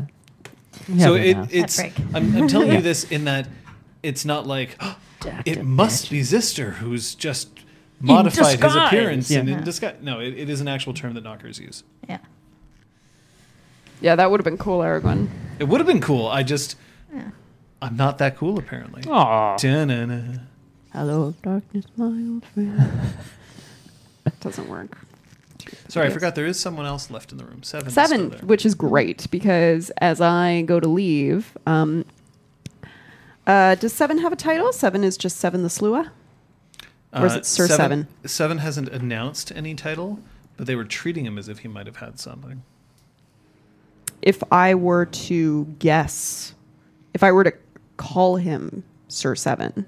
so 0.97 1.15
it, 1.15 1.37
it's 1.51 1.77
break. 1.77 1.93
I'm, 2.13 2.35
I'm 2.35 2.47
telling 2.49 2.71
you 2.73 2.81
this 2.81 3.05
in 3.05 3.25
that 3.25 3.47
it's 4.03 4.25
not 4.25 4.45
like 4.45 4.79
Jacked 5.23 5.47
it 5.47 5.63
must 5.63 6.07
bitch. 6.07 6.09
be 6.11 6.21
Zister 6.21 6.73
who's 6.73 7.15
just 7.15 7.49
modified 7.99 8.47
his 8.47 8.59
disguise. 8.59 8.87
appearance 8.87 9.31
and 9.31 9.49
in 9.49 9.63
disguise. 9.63 9.95
No, 10.01 10.19
it, 10.19 10.33
it 10.33 10.49
is 10.49 10.61
an 10.61 10.67
actual 10.67 10.93
term 10.93 11.13
that 11.13 11.23
knockers 11.23 11.59
use. 11.59 11.83
Yeah. 12.07 12.19
Yeah, 14.01 14.15
that 14.15 14.31
would 14.31 14.39
have 14.39 14.45
been 14.45 14.57
cool, 14.57 14.79
Aragorn. 14.79 15.27
It 15.59 15.65
would 15.67 15.79
have 15.79 15.87
been 15.87 16.01
cool. 16.01 16.27
I 16.27 16.43
just 16.43 16.75
Yeah. 17.13 17.31
I'm 17.81 17.95
not 17.97 18.17
that 18.19 18.37
cool 18.37 18.57
apparently. 18.57 19.03
Aw. 19.09 19.57
Da-na-na. 19.57 20.39
Hello, 20.93 21.33
darkness, 21.43 21.85
my 21.97 22.05
old 22.05 22.45
friend. 22.53 22.91
Doesn't 24.41 24.69
work. 24.69 24.97
Sorry, 25.87 26.05
I 26.05 26.07
Yes. 26.09 26.13
forgot 26.13 26.35
there 26.35 26.45
is 26.45 26.59
someone 26.59 26.85
else 26.85 27.11
left 27.11 27.31
in 27.31 27.37
the 27.37 27.45
room. 27.45 27.61
Seven. 27.63 27.87
is 27.87 27.93
still 27.93 28.05
Seven, 28.07 28.29
there. 28.29 28.39
which 28.39 28.65
is 28.65 28.73
great 28.75 29.29
because 29.31 29.91
as 30.01 30.19
I 30.21 30.61
go 30.63 30.79
to 30.79 30.87
leave, 30.87 31.57
um, 31.67 32.05
uh, 33.45 33.75
does 33.75 33.93
Seven 33.93 34.19
have 34.19 34.31
a 34.31 34.35
title? 34.37 34.71
Seven 34.71 35.03
is 35.03 35.17
just 35.17 35.37
Seven 35.37 35.63
the 35.63 35.69
Sluagh. 35.69 36.09
or 37.13 37.25
is 37.25 37.35
it 37.35 37.45
Sir 37.45 37.67
Seven? 37.67 38.07
Uh, 38.23 38.27
Seven 38.27 38.59
hasn't 38.59 38.89
announced 38.89 39.51
any 39.55 39.75
title, 39.75 40.19
but 40.57 40.67
they 40.67 40.75
were 40.75 40.85
treating 40.85 41.25
him 41.25 41.37
as 41.37 41.47
if 41.49 41.59
he 41.59 41.67
might 41.67 41.85
have 41.87 41.97
had 41.97 42.19
something. 42.19 42.63
If 44.21 44.43
I 44.51 44.75
were 44.75 45.05
to 45.05 45.65
guess, 45.79 46.53
if 47.13 47.23
I 47.23 47.31
were 47.31 47.43
to 47.43 47.53
call 47.97 48.35
him 48.35 48.83
Sir 49.07 49.35
Seven, 49.35 49.85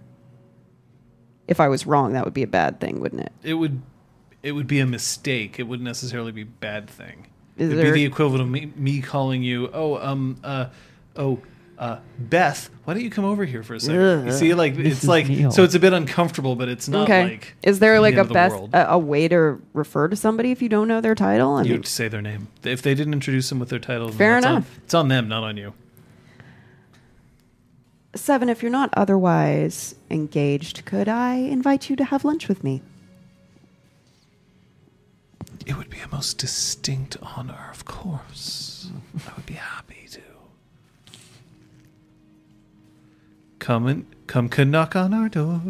if 1.47 1.59
I 1.59 1.67
was 1.67 1.85
wrong, 1.85 2.13
that 2.13 2.23
would 2.25 2.33
be 2.33 2.43
a 2.43 2.47
bad 2.47 2.79
thing, 2.79 2.99
wouldn't 3.01 3.21
it? 3.21 3.31
It 3.43 3.53
would, 3.55 3.81
it 4.41 4.53
would 4.53 4.67
be 4.67 4.79
a 4.79 4.85
mistake. 4.85 5.59
It 5.59 5.63
wouldn't 5.63 5.85
necessarily 5.85 6.31
be 6.31 6.43
a 6.43 6.45
bad 6.45 6.89
thing. 6.89 7.27
Is 7.57 7.69
It'd 7.71 7.83
there- 7.83 7.93
be 7.93 8.01
the 8.01 8.05
equivalent 8.05 8.41
of 8.43 8.49
me, 8.49 8.71
me 8.75 9.01
calling 9.01 9.43
you, 9.43 9.69
oh, 9.73 9.97
um, 9.97 10.37
uh, 10.43 10.67
oh, 11.17 11.39
uh, 11.81 11.99
Beth, 12.19 12.69
why 12.83 12.93
don't 12.93 13.03
you 13.03 13.09
come 13.09 13.25
over 13.25 13.43
here 13.43 13.63
for 13.63 13.73
a 13.73 13.79
second? 13.79 14.27
You 14.27 14.31
see, 14.31 14.53
like 14.53 14.77
it's 14.77 15.03
Mrs. 15.03 15.07
like 15.07 15.27
Neal. 15.27 15.49
so 15.49 15.63
it's 15.63 15.73
a 15.73 15.79
bit 15.79 15.93
uncomfortable, 15.93 16.55
but 16.55 16.69
it's 16.69 16.87
not 16.87 17.03
okay. 17.03 17.23
like 17.23 17.55
is 17.63 17.79
there 17.79 17.99
like 17.99 18.13
end 18.13 18.19
a 18.19 18.21
of 18.21 18.27
the 18.27 18.33
best 18.35 18.55
world. 18.55 18.69
a, 18.73 18.91
a 18.91 18.97
way 18.99 19.27
to 19.27 19.59
refer 19.73 20.07
to 20.07 20.15
somebody 20.15 20.51
if 20.51 20.61
you 20.61 20.69
don't 20.69 20.87
know 20.87 21.01
their 21.01 21.15
title? 21.15 21.55
I 21.55 21.63
you 21.63 21.73
mean, 21.73 21.83
say 21.83 22.07
their 22.07 22.21
name. 22.21 22.49
If 22.63 22.83
they 22.83 22.93
didn't 22.93 23.13
introduce 23.13 23.49
them 23.49 23.59
with 23.59 23.69
their 23.69 23.79
title, 23.79 24.11
Fair 24.11 24.35
that's 24.35 24.45
on- 24.45 24.51
enough. 24.57 24.77
it's 24.83 24.93
on 24.93 25.07
them, 25.07 25.27
not 25.27 25.43
on 25.43 25.57
you. 25.57 25.73
Seven, 28.13 28.47
if 28.47 28.61
you're 28.61 28.71
not 28.71 28.89
otherwise 28.93 29.95
engaged, 30.11 30.85
could 30.85 31.07
I 31.09 31.35
invite 31.35 31.89
you 31.89 31.95
to 31.95 32.03
have 32.03 32.23
lunch 32.23 32.47
with 32.47 32.63
me? 32.63 32.83
It 35.65 35.77
would 35.77 35.89
be 35.89 36.01
be 36.01 36.09
a 36.09 36.15
most 36.15 36.37
distinct 36.37 37.17
honor, 37.21 37.69
of 37.71 37.85
course. 37.85 38.89
I 39.27 39.33
would 39.35 39.45
be 39.45 39.53
happy 39.53 40.00
Come 43.71 43.87
and 43.87 44.05
come, 44.27 44.49
can 44.49 44.69
knock 44.69 44.97
on 44.97 45.13
our 45.13 45.29
door. 45.29 45.61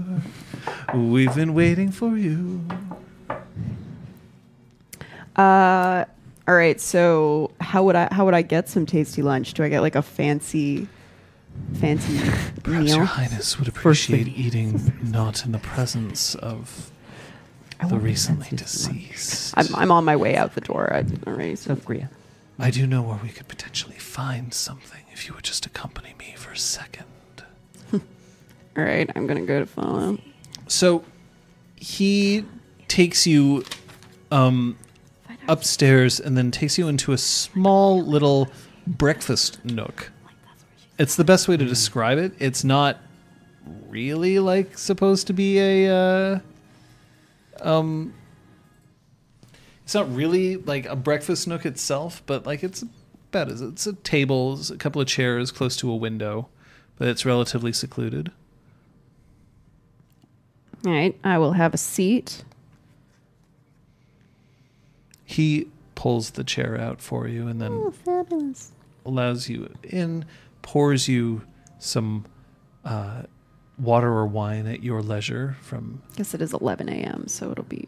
We've 0.92 1.36
been 1.36 1.54
waiting 1.54 1.92
for 1.92 2.18
you. 2.18 2.66
Uh, 5.36 6.06
all 6.48 6.56
right. 6.56 6.82
So 6.82 7.52
how 7.62 7.84
would 7.84 7.96
I 7.96 8.12
how 8.12 8.26
would 8.26 8.34
I 8.34 8.42
get 8.42 8.68
some 8.68 8.88
tasty 8.88 9.22
lunch? 9.22 9.54
Do 9.54 9.64
I 9.64 9.70
get 9.70 9.82
like 9.82 9.94
a 9.94 10.02
fancy, 10.02 10.88
fancy 11.76 12.18
Perhaps 12.64 12.86
meal? 12.86 12.96
Your 12.96 13.06
Highness 13.06 13.60
would 13.60 13.68
appreciate 13.68 14.28
eating 14.30 15.00
not 15.04 15.46
in 15.46 15.52
the 15.52 15.60
presence 15.60 16.34
of 16.34 16.92
I 17.80 17.88
the 17.88 18.00
recently 18.00 18.58
deceased. 18.58 19.54
I'm 19.56 19.76
I'm 19.76 19.92
on 19.92 20.06
my 20.06 20.16
way 20.16 20.36
out 20.36 20.56
the 20.56 20.62
door. 20.62 20.92
I, 20.92 21.06
all 21.28 21.34
right. 21.34 21.56
So 21.56 21.76
Sophria. 21.76 22.10
I 22.58 22.72
do 22.72 22.88
know 22.88 23.04
where 23.04 23.20
we 23.22 23.30
could 23.30 23.48
potentially 23.48 24.00
find 24.00 24.56
something 24.56 25.04
if 25.14 25.28
you 25.28 25.36
would 25.36 25.44
just 25.44 25.68
accompany 25.68 26.16
me 26.18 26.34
for 26.36 26.52
a 26.52 26.58
second. 26.58 27.06
All 28.78 28.84
right. 28.84 29.10
I'm 29.16 29.28
gonna 29.28 29.46
go 29.46 29.60
to 29.60 29.66
follow. 29.66 30.18
So 30.68 31.04
he 31.76 32.46
takes 32.88 33.26
you 33.28 33.64
um, 34.32 34.78
upstairs 35.48 36.20
and 36.20 36.38
then 36.38 36.52
takes 36.52 36.78
you 36.78 36.88
into 36.88 37.12
a 37.12 37.18
small 37.18 38.02
little 38.02 38.50
breakfast 38.88 39.64
nook. 39.66 40.12
It's 40.98 41.16
the 41.16 41.24
best 41.24 41.48
way 41.48 41.58
to 41.58 41.66
describe 41.66 42.18
it. 42.18 42.34
It's 42.40 42.64
not 42.64 42.98
really 43.88 44.40
like 44.40 44.78
supposed 44.78 45.28
to 45.28 45.34
be 45.34 45.60
a 45.60 45.94
uh, 45.94 46.40
um 47.62 48.14
it's 49.84 49.94
not 49.94 50.14
really 50.16 50.58
like 50.58 50.86
a 50.86 50.96
breakfast 50.96 51.48
nook 51.48 51.66
itself, 51.66 52.24
but 52.26 52.46
like 52.46 52.64
it's 52.64 52.84
about 53.30 53.50
as 53.50 53.62
it's 53.62 53.86
a 53.86 53.94
table, 53.94 54.60
a 54.72 54.78
couple 54.78 55.02
of 55.02 55.08
chairs 55.08 55.52
close 55.52 55.76
to 55.78 55.92
a 55.92 55.96
window, 55.96 56.48
but 56.98 57.08
it's 57.08 57.26
relatively 57.26 57.74
secluded. 57.74 58.32
All 60.86 60.92
right. 60.92 61.18
I 61.24 61.38
will 61.38 61.54
have 61.54 61.74
a 61.74 61.78
seat. 61.78 62.44
He 65.26 65.68
pulls 65.96 66.32
the 66.32 66.44
chair 66.44 66.80
out 66.80 67.02
for 67.02 67.28
you 67.28 67.48
and 67.48 67.62
then 67.62 67.72
Oh, 67.72 67.92
fabulous. 67.92 68.72
allows 69.06 69.48
you 69.50 69.72
in, 69.84 70.26
pours 70.62 71.08
you 71.08 71.44
some 71.80 72.26
uh, 72.84 73.24
water 73.78 74.10
or 74.10 74.26
wine 74.26 74.68
at 74.68 74.84
your 74.84 75.02
leisure 75.02 75.58
from. 75.62 76.02
guess 76.16 76.34
it 76.34 76.42
is 76.42 76.54
11 76.54 76.90
a.m. 76.90 77.28
So 77.28 77.52
it'll 77.52 77.64
be. 77.66 77.88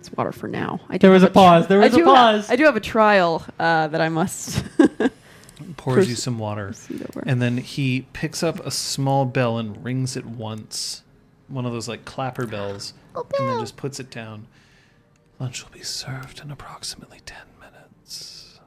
It's 0.00 0.12
water 0.12 0.32
for 0.32 0.48
now. 0.48 0.80
I 0.88 0.96
do 0.96 1.02
There 1.02 1.10
was 1.10 1.22
have 1.22 1.32
a 1.32 1.34
pause. 1.34 1.66
There 1.66 1.80
I 1.80 1.84
was 1.86 1.94
a 1.94 1.96
do 1.96 2.04
have- 2.06 2.14
pause. 2.14 2.50
I 2.50 2.56
do 2.56 2.64
have 2.64 2.76
a 2.76 2.80
trial 2.80 3.44
uh, 3.58 3.88
that 3.88 4.00
I 4.00 4.08
must. 4.08 4.64
Pours 5.76 6.08
you 6.08 6.14
Pers- 6.14 6.22
some 6.22 6.38
water. 6.38 6.66
proceed 6.66 7.02
over. 7.02 7.22
And 7.26 7.42
then 7.42 7.58
he 7.58 8.06
picks 8.12 8.42
up 8.42 8.64
a 8.64 8.70
small 8.70 9.24
bell 9.24 9.58
and 9.58 9.84
rings 9.84 10.16
it 10.16 10.24
once. 10.24 11.02
One 11.48 11.64
of 11.66 11.72
those 11.72 11.88
like 11.88 12.04
clapper 12.04 12.46
bells. 12.46 12.94
Oh, 13.14 13.26
and 13.38 13.48
then 13.48 13.60
just 13.60 13.76
puts 13.76 13.98
it 13.98 14.10
down. 14.10 14.46
Lunch 15.38 15.64
will 15.64 15.72
be 15.72 15.82
served 15.82 16.40
in 16.40 16.50
approximately 16.50 17.20
10 17.24 17.38
minutes. 17.60 18.60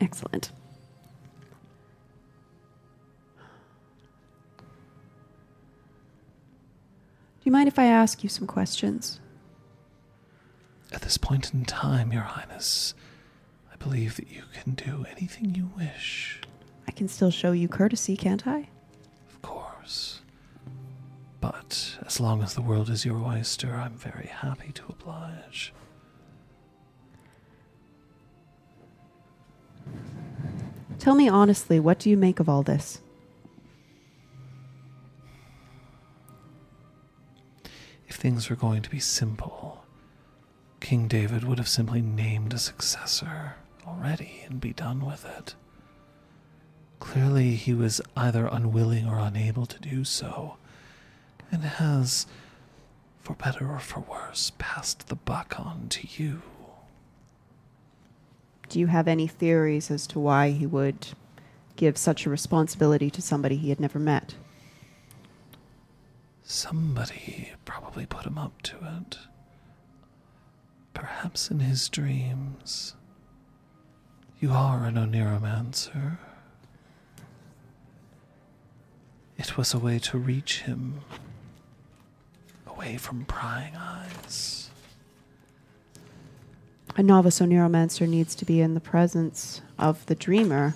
Excellent. 0.00 0.50
Do 7.40 7.44
you 7.44 7.52
mind 7.52 7.68
if 7.68 7.78
I 7.78 7.84
ask 7.84 8.22
you 8.22 8.28
some 8.28 8.46
questions? 8.46 9.20
At 10.92 11.02
this 11.02 11.16
point 11.18 11.54
in 11.54 11.64
time, 11.64 12.12
Your 12.12 12.22
Highness, 12.22 12.94
I 13.72 13.76
believe 13.76 14.16
that 14.16 14.30
you 14.30 14.42
can 14.52 14.74
do 14.74 15.06
anything 15.10 15.54
you 15.54 15.70
wish. 15.76 16.40
I 16.86 16.90
can 16.90 17.08
still 17.08 17.30
show 17.30 17.52
you 17.52 17.68
courtesy, 17.68 18.16
can't 18.16 18.46
I? 18.46 18.68
Of 19.30 19.40
course. 19.42 20.17
But 21.40 21.98
as 22.04 22.18
long 22.20 22.42
as 22.42 22.54
the 22.54 22.62
world 22.62 22.90
is 22.90 23.04
your 23.04 23.18
oyster, 23.18 23.74
I'm 23.74 23.94
very 23.94 24.26
happy 24.26 24.72
to 24.72 24.82
oblige. 24.88 25.72
Tell 30.98 31.14
me 31.14 31.28
honestly, 31.28 31.78
what 31.78 32.00
do 32.00 32.10
you 32.10 32.16
make 32.16 32.40
of 32.40 32.48
all 32.48 32.62
this? 32.62 33.00
If 38.08 38.16
things 38.16 38.50
were 38.50 38.56
going 38.56 38.82
to 38.82 38.90
be 38.90 38.98
simple, 38.98 39.84
King 40.80 41.06
David 41.06 41.44
would 41.44 41.58
have 41.58 41.68
simply 41.68 42.02
named 42.02 42.52
a 42.52 42.58
successor 42.58 43.54
already 43.86 44.42
and 44.46 44.60
be 44.60 44.72
done 44.72 45.04
with 45.04 45.24
it. 45.24 45.54
Clearly, 46.98 47.54
he 47.54 47.74
was 47.74 48.00
either 48.16 48.46
unwilling 48.46 49.06
or 49.06 49.18
unable 49.18 49.66
to 49.66 49.78
do 49.78 50.02
so, 50.04 50.56
and 51.50 51.62
has, 51.62 52.26
for 53.20 53.34
better 53.34 53.70
or 53.70 53.78
for 53.78 54.00
worse, 54.00 54.52
passed 54.58 55.08
the 55.08 55.16
buck 55.16 55.58
on 55.58 55.88
to 55.90 56.06
you. 56.22 56.42
Do 58.68 58.78
you 58.78 58.88
have 58.88 59.08
any 59.08 59.26
theories 59.26 59.90
as 59.90 60.06
to 60.08 60.18
why 60.18 60.50
he 60.50 60.66
would 60.66 61.08
give 61.76 61.96
such 61.96 62.26
a 62.26 62.30
responsibility 62.30 63.10
to 63.10 63.22
somebody 63.22 63.56
he 63.56 63.70
had 63.70 63.80
never 63.80 63.98
met? 63.98 64.34
Somebody 66.42 67.52
probably 67.64 68.06
put 68.06 68.26
him 68.26 68.38
up 68.38 68.60
to 68.62 68.76
it. 68.76 69.18
Perhaps 70.92 71.50
in 71.50 71.60
his 71.60 71.88
dreams. 71.88 72.94
You 74.40 74.52
are 74.52 74.84
an 74.84 74.94
Oniromancer. 74.94 76.18
It 79.36 79.56
was 79.56 79.72
a 79.72 79.78
way 79.78 79.98
to 80.00 80.18
reach 80.18 80.62
him, 80.62 81.00
away 82.78 82.96
from 82.96 83.24
prying 83.24 83.74
eyes. 83.76 84.70
A 86.96 87.02
novice 87.02 87.40
Oniromancer 87.40 88.08
needs 88.08 88.36
to 88.36 88.44
be 88.44 88.60
in 88.60 88.74
the 88.74 88.80
presence 88.80 89.60
of 89.78 90.06
the 90.06 90.14
dreamer 90.14 90.74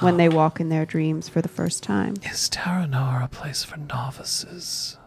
when 0.00 0.18
they 0.18 0.28
walk 0.28 0.60
in 0.60 0.68
their 0.68 0.84
dreams 0.84 1.28
for 1.28 1.40
the 1.40 1.48
first 1.48 1.82
time. 1.82 2.14
Is 2.22 2.50
Taranar 2.50 3.24
a 3.24 3.28
place 3.28 3.64
for 3.64 3.78
novices? 3.78 4.98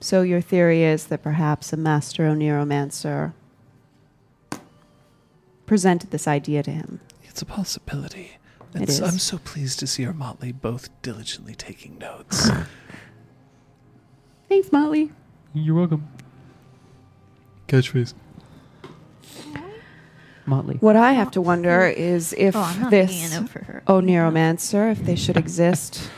So 0.00 0.22
your 0.22 0.40
theory 0.40 0.82
is 0.82 1.06
that 1.06 1.22
perhaps 1.22 1.72
a 1.72 1.76
master 1.78 2.24
Oniromancer 2.24 3.32
presented 5.64 6.10
this 6.10 6.28
idea 6.28 6.62
to 6.64 6.70
him. 6.70 7.00
It's 7.24 7.40
a 7.40 7.46
possibility. 7.46 8.32
It 8.74 8.82
It's- 8.82 9.00
I'm 9.02 9.18
so 9.18 9.38
pleased 9.38 9.78
to 9.80 9.86
see 9.86 10.06
our 10.06 10.12
Motley 10.12 10.52
both 10.52 10.88
diligently 11.02 11.54
taking 11.54 11.98
notes. 11.98 12.48
Thanks, 14.48 14.72
Motley. 14.72 15.12
You're 15.54 15.74
welcome. 15.76 16.08
Catchphrase. 17.68 18.14
Motley. 20.44 20.76
What 20.80 20.96
I 20.96 21.12
have 21.12 21.30
to 21.32 21.40
wonder 21.40 21.86
is 21.86 22.34
oh, 22.36 22.42
if 22.42 22.56
Oh, 22.56 22.60
I'm 22.60 22.80
not 22.80 22.90
this 22.90 23.10
making 23.10 23.36
a 23.36 23.40
note 23.42 23.50
for 23.50 23.64
her. 23.64 23.82
Oh, 23.86 24.00
Oniromancer, 24.00 24.90
if 24.90 25.04
they 25.04 25.14
should 25.14 25.36
exist, 25.36 26.10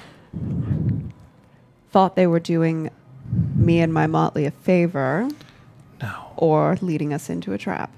thought 1.90 2.16
they 2.16 2.26
were 2.26 2.40
doing 2.40 2.90
me 3.54 3.80
and 3.80 3.92
my 3.92 4.06
Motley 4.06 4.46
a 4.46 4.50
favor 4.50 5.28
No. 6.00 6.32
or 6.36 6.78
leading 6.80 7.12
us 7.12 7.28
into 7.28 7.52
a 7.52 7.58
trap. 7.58 7.92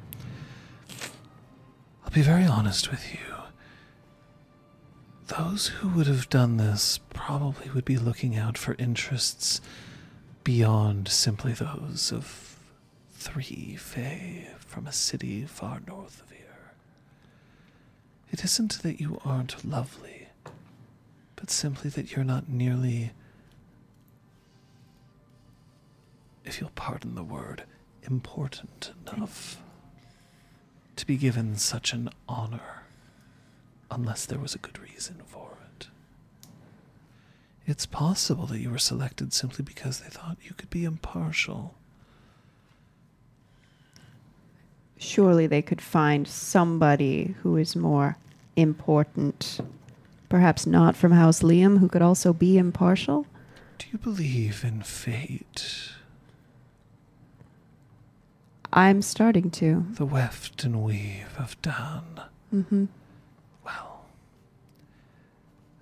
I'll 2.04 2.10
be 2.10 2.22
very 2.22 2.44
honest 2.44 2.90
with 2.90 3.12
you. 3.12 3.20
Those 5.26 5.66
who 5.68 5.88
would 5.88 6.06
have 6.06 6.28
done 6.28 6.56
this 6.56 7.00
probably 7.10 7.68
would 7.70 7.84
be 7.84 7.96
looking 7.98 8.36
out 8.36 8.56
for 8.56 8.76
interests 8.78 9.60
beyond 10.44 11.08
simply 11.08 11.52
those 11.52 12.12
of 12.12 12.56
three 13.12 13.74
Fae 13.76 14.46
from 14.58 14.86
a 14.86 14.92
city 14.92 15.44
far 15.44 15.80
north 15.86 16.22
of 16.22 16.30
here. 16.30 16.72
It 18.30 18.44
isn't 18.44 18.82
that 18.82 19.00
you 19.00 19.20
aren't 19.24 19.64
lovely, 19.64 20.28
but 21.34 21.50
simply 21.50 21.90
that 21.90 22.14
you're 22.14 22.24
not 22.24 22.48
nearly, 22.48 23.10
if 26.44 26.60
you'll 26.60 26.70
pardon 26.76 27.16
the 27.16 27.24
word, 27.24 27.64
important 28.04 28.92
enough 29.12 29.60
to 30.94 31.04
be 31.04 31.16
given 31.16 31.56
such 31.56 31.92
an 31.92 32.10
honor 32.28 32.75
unless 33.90 34.26
there 34.26 34.38
was 34.38 34.54
a 34.54 34.58
good 34.58 34.78
reason 34.78 35.22
for 35.26 35.56
it. 35.76 35.88
It's 37.66 37.86
possible 37.86 38.46
that 38.46 38.60
you 38.60 38.70
were 38.70 38.78
selected 38.78 39.32
simply 39.32 39.64
because 39.64 40.00
they 40.00 40.08
thought 40.08 40.38
you 40.42 40.52
could 40.54 40.70
be 40.70 40.84
impartial. 40.84 41.74
Surely 44.98 45.46
they 45.46 45.62
could 45.62 45.80
find 45.80 46.26
somebody 46.26 47.34
who 47.42 47.56
is 47.56 47.76
more 47.76 48.16
important. 48.56 49.60
Perhaps 50.28 50.66
not 50.66 50.96
from 50.96 51.12
House 51.12 51.40
Liam, 51.40 51.78
who 51.78 51.88
could 51.88 52.02
also 52.02 52.32
be 52.32 52.56
impartial. 52.56 53.26
Do 53.78 53.86
you 53.92 53.98
believe 53.98 54.64
in 54.64 54.82
fate? 54.82 55.90
I'm 58.72 59.02
starting 59.02 59.50
to. 59.52 59.86
The 59.92 60.06
weft 60.06 60.64
and 60.64 60.82
weave 60.82 61.34
of 61.38 61.60
Dan. 61.62 62.20
Mm-hmm. 62.54 62.86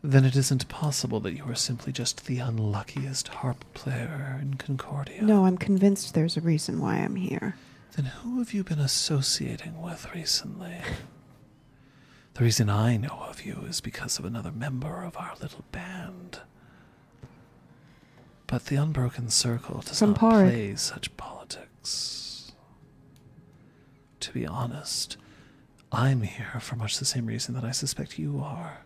Then 0.07 0.27
it 0.27 0.37
isn't 0.37 0.69
possible 0.69 1.19
that 1.21 1.33
you 1.33 1.45
are 1.47 1.55
simply 1.55 1.91
just 1.91 2.27
the 2.27 2.39
unluckiest 2.39 3.29
harp 3.29 3.65
player 3.73 4.39
in 4.39 4.59
Concordia. 4.59 5.23
No, 5.23 5.47
I'm 5.47 5.57
convinced 5.57 6.13
there's 6.13 6.37
a 6.37 6.43
reason 6.43 6.79
why 6.79 6.97
I'm 6.97 7.17
here. 7.17 7.57
Then 7.97 8.05
who 8.05 8.39
have 8.39 8.53
you 8.53 8.65
been 8.65 8.81
associating 8.81 9.81
with 9.81 10.15
recently? 10.15 10.77
The 12.35 12.45
reason 12.45 12.69
I 12.69 12.99
know 12.99 13.25
of 13.27 13.47
you 13.47 13.65
is 13.67 13.81
because 13.81 14.19
of 14.19 14.27
another 14.27 14.53
member 14.53 15.03
of 15.03 15.17
our 15.17 15.33
little 15.41 15.65
band. 15.73 16.41
But 18.47 18.67
the 18.67 18.77
Unbroken 18.77 19.31
Circle 19.31 19.85
does 19.87 19.99
From 19.99 20.11
not 20.11 20.21
Porrig. 20.21 20.51
play 20.51 20.77
such 20.77 21.17
politics. 21.17 22.53
To 24.21 24.33
be 24.33 24.47
honest, 24.47 25.17
I'm 25.91 26.21
here 26.21 26.61
for 26.61 26.77
much 26.77 26.99
the 26.99 27.07
same 27.07 27.25
reason 27.25 27.55
that 27.55 27.65
I 27.65 27.71
suspect 27.71 28.19
you 28.19 28.43
are 28.45 28.81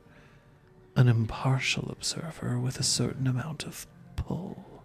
an 0.99 1.07
impartial 1.09 1.89
observer 1.93 2.59
with 2.59 2.81
a 2.81 2.83
certain 2.83 3.29
amount 3.29 3.65
of 3.65 3.87
pull. 4.17 4.83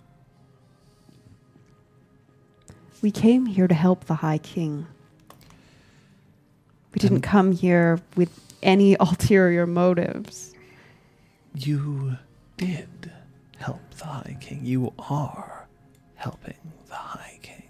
We 3.01 3.09
came 3.09 3.47
here 3.47 3.67
to 3.67 3.73
help 3.73 4.05
the 4.05 4.13
High 4.15 4.37
King. 4.37 4.85
We 6.93 6.99
didn't 6.99 7.17
And- 7.17 7.23
come 7.23 7.51
here 7.51 7.99
with 8.15 8.29
any 8.61 8.95
ulterior 8.99 9.65
motives. 9.65 10.53
You 11.55 12.17
did 12.57 13.11
help 13.57 13.81
the 13.97 14.05
High 14.05 14.37
King. 14.39 14.61
You 14.63 14.93
are 14.99 15.67
helping 16.13 16.55
the 16.87 16.93
High 16.95 17.39
King. 17.41 17.63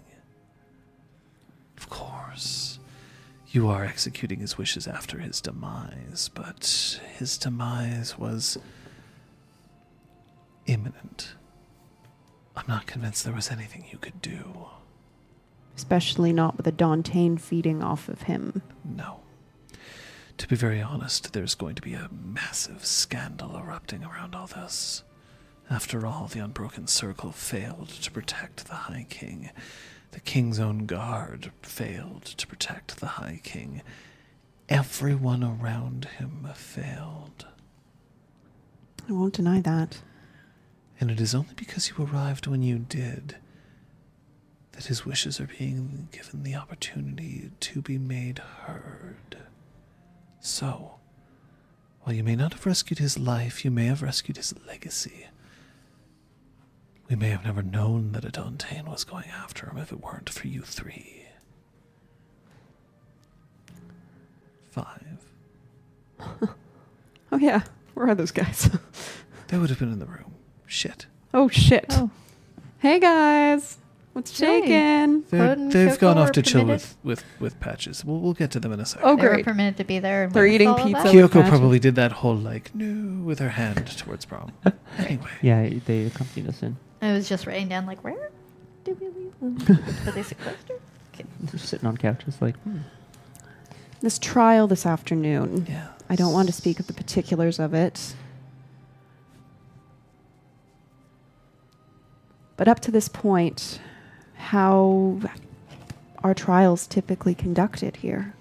Of 1.78 1.88
course, 1.88 2.73
you 3.54 3.68
are 3.68 3.84
executing 3.84 4.40
his 4.40 4.58
wishes 4.58 4.88
after 4.88 5.18
his 5.18 5.40
demise, 5.40 6.28
but 6.34 7.00
his 7.16 7.38
demise 7.38 8.18
was 8.18 8.58
imminent. 10.66 11.34
I'm 12.56 12.64
not 12.66 12.86
convinced 12.86 13.24
there 13.24 13.32
was 13.32 13.52
anything 13.52 13.84
you 13.92 13.98
could 13.98 14.20
do. 14.20 14.66
Especially 15.76 16.32
not 16.32 16.56
with 16.56 16.66
a 16.66 16.72
Dauntain 16.72 17.40
feeding 17.40 17.80
off 17.80 18.08
of 18.08 18.22
him. 18.22 18.62
No. 18.84 19.20
To 20.38 20.48
be 20.48 20.56
very 20.56 20.82
honest, 20.82 21.32
there's 21.32 21.54
going 21.54 21.76
to 21.76 21.82
be 21.82 21.94
a 21.94 22.10
massive 22.10 22.84
scandal 22.84 23.56
erupting 23.56 24.02
around 24.02 24.34
all 24.34 24.48
this. 24.48 25.04
After 25.70 26.06
all, 26.06 26.26
the 26.26 26.40
Unbroken 26.40 26.88
Circle 26.88 27.30
failed 27.30 27.88
to 27.88 28.10
protect 28.10 28.66
the 28.66 28.74
High 28.74 29.06
King. 29.08 29.50
The 30.14 30.20
King's 30.20 30.60
own 30.60 30.86
guard 30.86 31.50
failed 31.60 32.24
to 32.24 32.46
protect 32.46 33.00
the 33.00 33.06
High 33.18 33.40
King. 33.42 33.82
Everyone 34.68 35.42
around 35.42 36.04
him 36.04 36.48
failed. 36.54 37.46
I 39.08 39.12
won't 39.12 39.34
deny 39.34 39.60
that. 39.62 40.02
And 41.00 41.10
it 41.10 41.20
is 41.20 41.34
only 41.34 41.54
because 41.56 41.90
you 41.90 41.96
arrived 41.98 42.46
when 42.46 42.62
you 42.62 42.78
did 42.78 43.38
that 44.70 44.84
his 44.84 45.04
wishes 45.04 45.40
are 45.40 45.50
being 45.58 46.08
given 46.12 46.44
the 46.44 46.54
opportunity 46.54 47.50
to 47.58 47.82
be 47.82 47.98
made 47.98 48.38
heard. 48.38 49.38
So, 50.38 50.94
while 52.02 52.14
you 52.14 52.22
may 52.22 52.36
not 52.36 52.52
have 52.52 52.66
rescued 52.66 53.00
his 53.00 53.18
life, 53.18 53.64
you 53.64 53.72
may 53.72 53.86
have 53.86 54.00
rescued 54.00 54.36
his 54.36 54.54
legacy. 54.64 55.26
We 57.08 57.16
may 57.16 57.28
have 57.30 57.44
never 57.44 57.62
known 57.62 58.12
that 58.12 58.24
a 58.24 58.30
Dauntain 58.30 58.86
was 58.88 59.04
going 59.04 59.28
after 59.28 59.68
him 59.68 59.76
if 59.78 59.92
it 59.92 60.00
weren't 60.02 60.30
for 60.30 60.46
you 60.48 60.62
three. 60.62 61.26
Five. 64.70 65.24
Oh, 67.32 67.36
yeah. 67.38 67.62
Where 67.94 68.06
are 68.08 68.14
those 68.14 68.30
guys? 68.30 68.70
They 69.48 69.58
would 69.58 69.68
have 69.68 69.78
been 69.80 69.92
in 69.92 69.98
the 69.98 70.06
room. 70.06 70.34
Shit. 70.66 71.06
oh, 71.34 71.48
shit. 71.48 71.86
Oh. 71.90 72.10
Hey, 72.78 72.98
guys. 73.00 73.76
What's 74.14 74.38
Hey. 74.38 74.60
shaking? 74.60 75.22
They're, 75.30 75.48
Code 75.48 75.58
and 75.58 75.72
they've 75.72 75.98
gone 75.98 76.16
off 76.16 76.28
are 76.30 76.32
to 76.32 76.42
chill 76.42 76.64
with, 76.64 76.96
with, 77.02 77.24
with 77.40 77.58
patches. 77.60 78.04
We'll, 78.04 78.20
we'll 78.20 78.32
get 78.34 78.50
to 78.52 78.60
them 78.60 78.72
in 78.72 78.78
a 78.80 78.86
second. 78.86 79.06
Oh, 79.06 79.16
They 79.16 79.22
were 79.24 79.28
great. 79.34 79.44
permitted 79.44 79.76
to 79.78 79.84
be 79.84 79.98
there. 79.98 80.24
and 80.24 80.32
They're 80.32 80.46
eating 80.46 80.68
all 80.68 80.76
pizza 80.82 81.02
Kyoko 81.08 81.46
probably 81.48 81.78
did 81.78 81.96
that 81.96 82.12
whole 82.12 82.36
like 82.36 82.72
no 82.74 83.22
with 83.24 83.38
her 83.40 83.50
hand 83.50 83.86
towards 83.98 84.24
Brom. 84.24 84.52
Anyway, 84.98 85.28
Yeah, 85.42 85.68
they 85.86 86.04
accompanied 86.04 86.48
us 86.48 86.62
in. 86.62 86.76
I 87.04 87.12
was 87.12 87.28
just 87.28 87.46
writing 87.46 87.68
down 87.68 87.86
like, 87.86 88.02
where 88.02 88.30
did 88.84 89.00
we 89.00 89.08
leave 89.08 89.38
them? 89.40 89.58
Were 90.06 90.12
they 90.12 90.22
sequestered? 90.22 90.80
Okay. 91.14 91.24
They're 91.40 91.58
sitting 91.58 91.86
on 91.86 91.96
couches 91.96 92.40
like, 92.40 92.56
hmm. 92.58 92.78
This 94.00 94.18
trial 94.18 94.66
this 94.66 94.84
afternoon. 94.84 95.66
yeah. 95.68 95.88
I 96.08 96.16
don't 96.16 96.32
want 96.32 96.48
to 96.48 96.52
speak 96.52 96.78
of 96.80 96.86
the 96.86 96.92
particulars 96.92 97.58
of 97.58 97.72
it. 97.72 98.14
But 102.56 102.68
up 102.68 102.80
to 102.80 102.90
this 102.90 103.08
point, 103.08 103.80
how 104.36 105.20
are 106.22 106.34
trials 106.34 106.86
typically 106.86 107.34
conducted 107.34 107.96
here? 107.96 108.34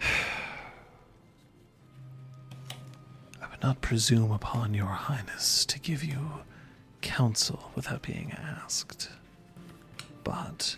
I 3.42 3.48
would 3.50 3.62
not 3.62 3.80
presume 3.80 4.30
upon 4.30 4.74
your 4.74 4.86
highness 4.86 5.64
to 5.66 5.78
give 5.78 6.04
you 6.04 6.42
counsel 7.08 7.70
without 7.74 8.02
being 8.02 8.32
asked. 8.32 9.08
But 10.24 10.76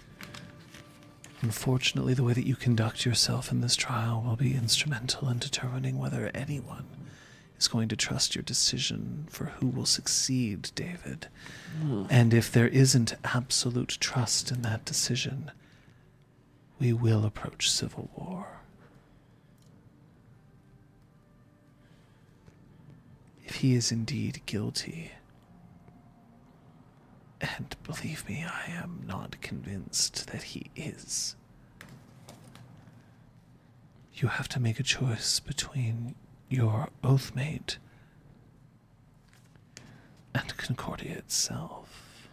unfortunately, 1.43 2.15
the 2.15 2.23
way 2.23 2.33
that 2.35 2.47
you 2.47 2.55
conduct 2.55 3.05
yourself 3.05 3.51
in 3.51 3.61
this 3.61 3.75
trial 3.75 4.23
will 4.25 4.37
be 4.37 4.55
instrumental 4.55 5.29
in 5.29 5.39
determining 5.39 5.99
whether 5.99 6.31
anyone 6.33 6.87
is 7.59 7.67
going 7.67 7.89
to 7.89 7.97
trust 7.97 8.37
your 8.37 8.45
decision 8.45 9.27
for 9.29 9.47
who 9.47 9.67
will 9.67 9.85
succeed, 9.85 10.71
David. 10.77 11.27
Hmm. 11.83 12.05
And 12.09 12.33
if 12.33 12.53
there 12.53 12.69
isn't 12.69 13.17
absolute 13.25 13.99
trust 14.01 14.53
in 14.53 14.63
that 14.63 14.85
decision, 14.85 15.51
we 16.79 16.93
will 16.93 17.25
approach 17.25 17.69
civil 17.71 18.09
war. 18.17 18.47
If 23.45 23.57
he 23.57 23.75
is 23.75 23.91
indeed 23.91 24.43
guilty, 24.47 25.11
and 27.41 27.77
believe 27.85 28.29
me, 28.29 28.45
I 28.47 28.71
am 28.73 29.03
not 29.07 29.41
convinced 29.41 30.29
that 30.31 30.43
he 30.43 30.67
is, 30.77 31.37
you 34.15 34.29
have 34.29 34.49
to 34.51 34.61
make 34.61 34.79
a 34.79 34.83
choice 34.83 35.41
between 35.41 36.15
your 36.49 36.89
oathmate 37.03 37.77
and 40.35 40.57
Concordia 40.57 41.17
itself. 41.17 42.29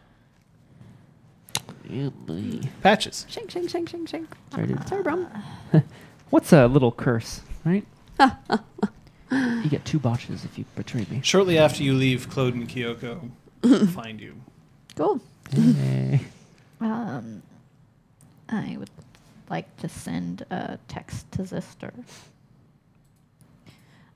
Yeah, 1.89 2.09
boy. 2.09 2.59
Patches. 2.83 3.25
Shink, 3.29 3.47
shink, 3.47 3.69
shink, 3.69 3.87
shink, 3.87 4.07
shink. 4.09 4.27
Sorry, 4.53 4.67
dude. 4.67 4.87
Sorry, 4.87 5.03
Brom. 5.03 5.27
What's 6.29 6.51
a 6.51 6.67
little 6.67 6.91
curse, 6.91 7.41
right? 7.63 7.85
you 9.31 9.69
get 9.69 9.85
two 9.85 9.99
botches 9.99 10.43
if 10.43 10.57
you 10.57 10.65
betray 10.75 11.05
me. 11.09 11.21
Shortly 11.23 11.57
after 11.57 11.83
you 11.83 11.93
leave, 11.93 12.29
Claude 12.29 12.55
and 12.55 12.67
Kyoko 12.67 13.31
find 13.91 14.19
you. 14.19 14.35
Cool. 14.97 15.21
Hey. 15.51 16.21
Um, 16.79 17.41
I 18.49 18.75
would 18.77 18.91
like 19.49 19.77
to 19.77 19.89
send 19.89 20.45
a 20.51 20.77
text 20.87 21.31
to 21.31 21.41
Zister. 21.41 21.91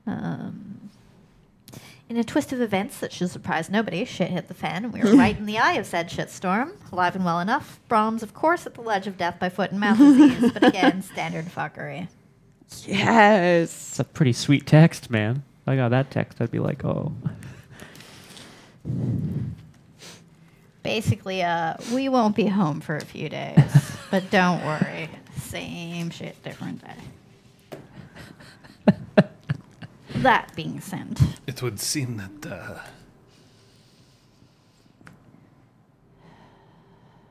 Um, 0.06 0.90
in 2.08 2.16
a 2.16 2.22
twist 2.22 2.52
of 2.52 2.60
events 2.60 2.98
that 3.00 3.12
should 3.12 3.30
surprise 3.30 3.68
nobody, 3.68 4.04
shit 4.04 4.30
hit 4.30 4.46
the 4.46 4.54
fan, 4.54 4.84
and 4.84 4.92
we 4.92 5.00
were 5.00 5.16
right 5.16 5.36
in 5.36 5.46
the 5.46 5.58
eye 5.66 5.72
of 5.72 5.86
said 5.86 6.08
shitstorm. 6.08 6.72
Alive 6.92 7.16
and 7.16 7.24
well 7.24 7.40
enough. 7.40 7.80
Brom's, 7.88 8.22
of 8.22 8.32
course, 8.32 8.64
at 8.64 8.74
the 8.74 8.80
ledge 8.80 9.08
of 9.08 9.16
death 9.16 9.40
by 9.40 9.48
foot 9.48 9.72
and 9.72 9.80
mouth 9.80 9.98
disease, 9.98 10.52
but 10.52 10.62
again, 10.62 11.02
standard 11.12 11.46
fuckery. 11.46 12.06
Yes. 12.86 13.72
It's 13.72 13.98
a 13.98 14.04
pretty 14.04 14.34
sweet 14.34 14.66
text, 14.66 15.10
man. 15.10 15.42
If 15.62 15.68
I 15.68 15.74
got 15.74 15.88
that 15.88 16.12
text, 16.12 16.40
I'd 16.40 16.52
be 16.52 16.60
like, 16.60 16.84
oh. 16.84 17.12
Basically, 20.82 21.42
uh, 21.42 21.74
we 21.92 22.08
won't 22.08 22.34
be 22.34 22.46
home 22.46 22.80
for 22.80 22.96
a 22.96 23.04
few 23.04 23.28
days, 23.28 23.92
but 24.10 24.30
don't 24.30 24.64
worry. 24.64 25.08
Same 25.36 26.10
shit, 26.10 26.42
different 26.42 26.82
day. 26.82 26.96
that 30.16 30.54
being 30.56 30.80
said, 30.80 31.18
It 31.46 31.62
would 31.62 31.78
seem 31.78 32.16
that 32.16 32.52
uh, 32.52 32.78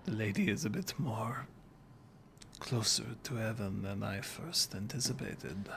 the 0.05 0.11
lady 0.11 0.49
is 0.49 0.63
a 0.65 0.69
bit 0.69 0.93
more 0.97 1.45
closer 2.59 3.03
to 3.23 3.35
heaven 3.35 3.81
than 3.81 4.03
I 4.03 4.21
first 4.21 4.73
anticipated. 4.75 5.67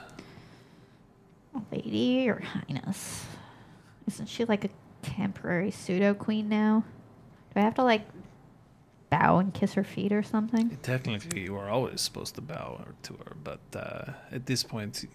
Lady, 1.71 2.23
your 2.25 2.39
highness, 2.41 3.25
isn't 4.07 4.27
she 4.27 4.45
like 4.45 4.63
a 4.65 4.69
temporary 5.01 5.71
pseudo 5.71 6.13
queen 6.13 6.47
now? 6.49 6.83
Do 7.55 7.61
I 7.61 7.63
have 7.63 7.75
to 7.75 7.83
like 7.83 8.05
bow 9.09 9.37
and 9.37 9.53
kiss 9.53 9.73
her 9.73 9.83
feet 9.83 10.11
or 10.11 10.21
something? 10.23 10.77
Technically, 10.83 11.43
you 11.43 11.55
are 11.55 11.69
always 11.69 12.01
supposed 12.01 12.35
to 12.35 12.41
bow 12.41 12.83
to 13.03 13.13
her, 13.13 13.35
but 13.41 13.61
uh, 13.73 14.11
at 14.29 14.45
this 14.45 14.61
point, 14.61 15.05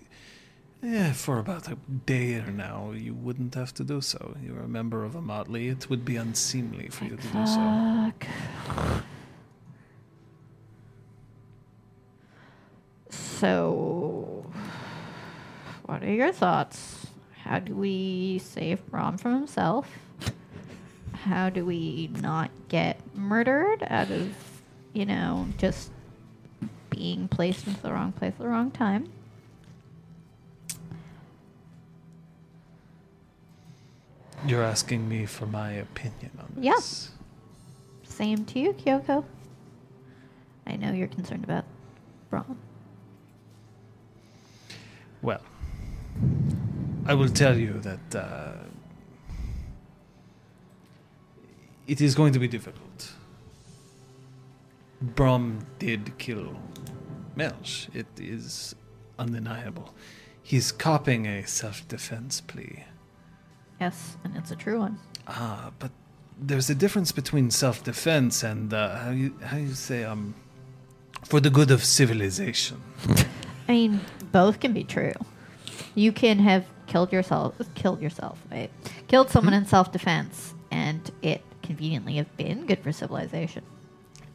yeah, 0.83 1.13
for 1.13 1.39
about 1.39 1.69
a 1.69 1.77
day 2.07 2.37
or 2.37 2.51
now, 2.51 2.93
you 2.93 3.13
wouldn't 3.13 3.55
have 3.55 3.75
to 3.75 3.85
do 3.85 4.01
so. 4.01 4.35
You're 4.43 4.61
a 4.61 4.69
member 4.69 5.05
of 5.05 5.15
a 5.15 5.21
motley. 5.21 5.69
It 5.69 5.91
would 5.91 6.07
be 6.07 6.17
unseemly 6.17 6.89
for 6.89 7.05
you 7.05 7.17
to 7.17 7.27
do 7.27 7.47
so. 7.47 8.11
Fuck. 8.15 8.27
So, 13.11 14.51
what 15.85 16.03
are 16.03 16.13
your 16.13 16.33
thoughts? 16.33 17.07
How 17.43 17.59
do 17.59 17.75
we 17.75 18.39
save 18.43 18.87
Brom 18.87 19.19
from 19.19 19.35
himself? 19.35 19.87
How 21.25 21.51
do 21.51 21.65
we 21.67 22.11
not 22.21 22.51
get 22.69 22.99
murdered 23.15 23.83
out 23.89 24.11
of, 24.11 24.35
you 24.95 25.05
know, 25.05 25.49
just 25.59 25.91
being 26.89 27.29
placed 27.29 27.67
into 27.67 27.81
the 27.83 27.93
wrong 27.93 28.13
place 28.13 28.33
at 28.33 28.39
the 28.39 28.49
wrong 28.49 28.71
time? 28.71 29.11
You're 34.47 34.63
asking 34.65 35.09
me 35.09 35.27
for 35.27 35.47
my 35.47 35.73
opinion 35.73 36.31
on 36.39 36.63
Yeah. 36.63 36.75
this. 36.77 37.11
Same 38.05 38.45
to 38.47 38.59
you, 38.59 38.73
Kyoko. 38.73 39.25
I 40.67 40.77
know 40.77 40.93
you're 40.93 41.09
concerned 41.09 41.45
about 41.45 41.65
Brom. 42.31 42.57
Well, 45.21 45.41
I 47.07 47.13
will 47.15 47.29
tell 47.29 47.59
you 47.59 47.79
that 47.81 48.15
uh, 48.15 48.53
it 51.91 52.01
is 52.01 52.15
going 52.15 52.33
to 52.33 52.39
be 52.39 52.47
difficult. 52.47 53.13
Brom 55.03 55.67
did 55.81 56.17
kill 56.19 56.55
Melch. 57.37 57.93
It 57.93 58.07
is 58.17 58.77
undeniable. 59.19 59.93
He's 60.41 60.71
copying 60.71 61.27
a 61.27 61.45
self 61.47 61.87
defense 61.89 62.41
plea. 62.41 62.85
Yes, 63.81 64.17
and 64.23 64.37
it's 64.37 64.53
a 64.53 64.57
true 64.57 64.79
one. 64.79 65.01
Ah, 65.27 65.73
but 65.81 65.91
there's 66.39 66.71
a 66.71 66.77
difference 66.77 67.11
between 67.11 67.51
self 67.51 67.83
defense 67.83 68.45
and 68.45 68.73
uh, 68.73 68.97
how 68.97 69.11
you 69.11 69.35
how 69.43 69.57
you 69.57 69.75
say 69.75 70.05
um 70.05 70.35
for 71.25 71.41
the 71.41 71.51
good 71.51 71.73
of 71.73 71.83
civilization. 71.83 72.81
I 73.69 73.73
mean, 73.73 74.01
both 74.31 74.61
can 74.61 74.73
be 74.73 74.85
true. 74.85 75.15
You 75.97 76.13
can 76.13 76.39
have 76.39 76.65
killed 76.87 77.13
yourself, 77.13 77.55
killed 77.75 78.01
yourself, 78.01 78.39
right? 78.51 78.71
Killed 79.09 79.29
someone 79.31 79.55
in 79.55 79.67
self-defense, 79.67 80.55
and 80.71 81.11
it 81.23 81.43
conveniently 81.71 82.15
have 82.15 82.37
been 82.37 82.67
good 82.67 82.81
for 82.81 82.91
civilization. 82.91 83.63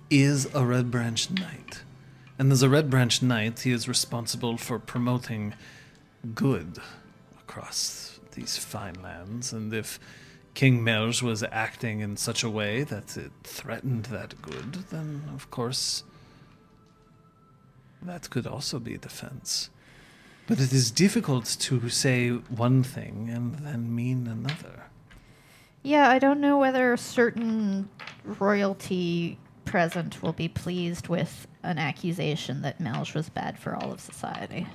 is 0.09 0.47
a 0.53 0.65
Red 0.65 0.89
Branch 0.89 1.29
Knight. 1.31 1.83
And 2.39 2.49
as 2.49 2.61
a 2.63 2.69
Red 2.69 2.89
Branch 2.89 3.21
Knight, 3.21 3.59
he 3.59 3.71
is 3.71 3.89
responsible 3.89 4.55
for 4.57 4.79
promoting 4.79 5.53
good 6.33 6.77
across 7.41 8.19
these 8.35 8.57
fine 8.57 8.95
lands. 9.01 9.51
And 9.51 9.73
if 9.73 9.99
King 10.53 10.79
Melch 10.79 11.21
was 11.21 11.43
acting 11.43 11.99
in 11.99 12.15
such 12.15 12.41
a 12.41 12.49
way 12.49 12.83
that 12.83 13.17
it 13.17 13.31
threatened 13.43 14.05
that 14.05 14.41
good, 14.41 14.73
then 14.89 15.23
of 15.33 15.51
course 15.51 16.03
that 18.01 18.29
could 18.29 18.47
also 18.47 18.79
be 18.79 18.97
defense. 18.97 19.69
But 20.47 20.61
it 20.61 20.71
is 20.71 20.89
difficult 20.89 21.57
to 21.59 21.89
say 21.89 22.29
one 22.29 22.83
thing 22.83 23.29
and 23.29 23.55
then 23.55 23.93
mean 23.93 24.27
another. 24.27 24.85
Yeah, 25.85 26.09
I 26.09 26.17
don't 26.17 26.41
know 26.41 26.57
whether 26.57 26.93
a 26.93 26.97
certain 26.97 27.89
royalty 28.23 29.37
present 29.65 30.23
will 30.23 30.33
be 30.33 30.47
pleased 30.47 31.09
with 31.09 31.45
an 31.61 31.77
accusation 31.77 32.63
that 32.63 32.79
Melch 32.79 33.13
was 33.13 33.29
bad 33.29 33.59
for 33.59 33.75
all 33.75 33.91
of 33.91 33.99
society. 33.99 34.65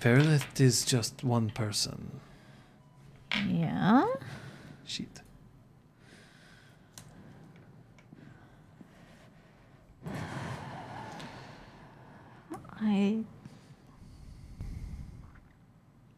Fairlith 0.00 0.60
is 0.60 0.84
just 0.84 1.22
one 1.22 1.50
person. 1.50 2.18
Yeah. 3.46 4.06
Shit. 4.84 5.20
I. 12.80 13.22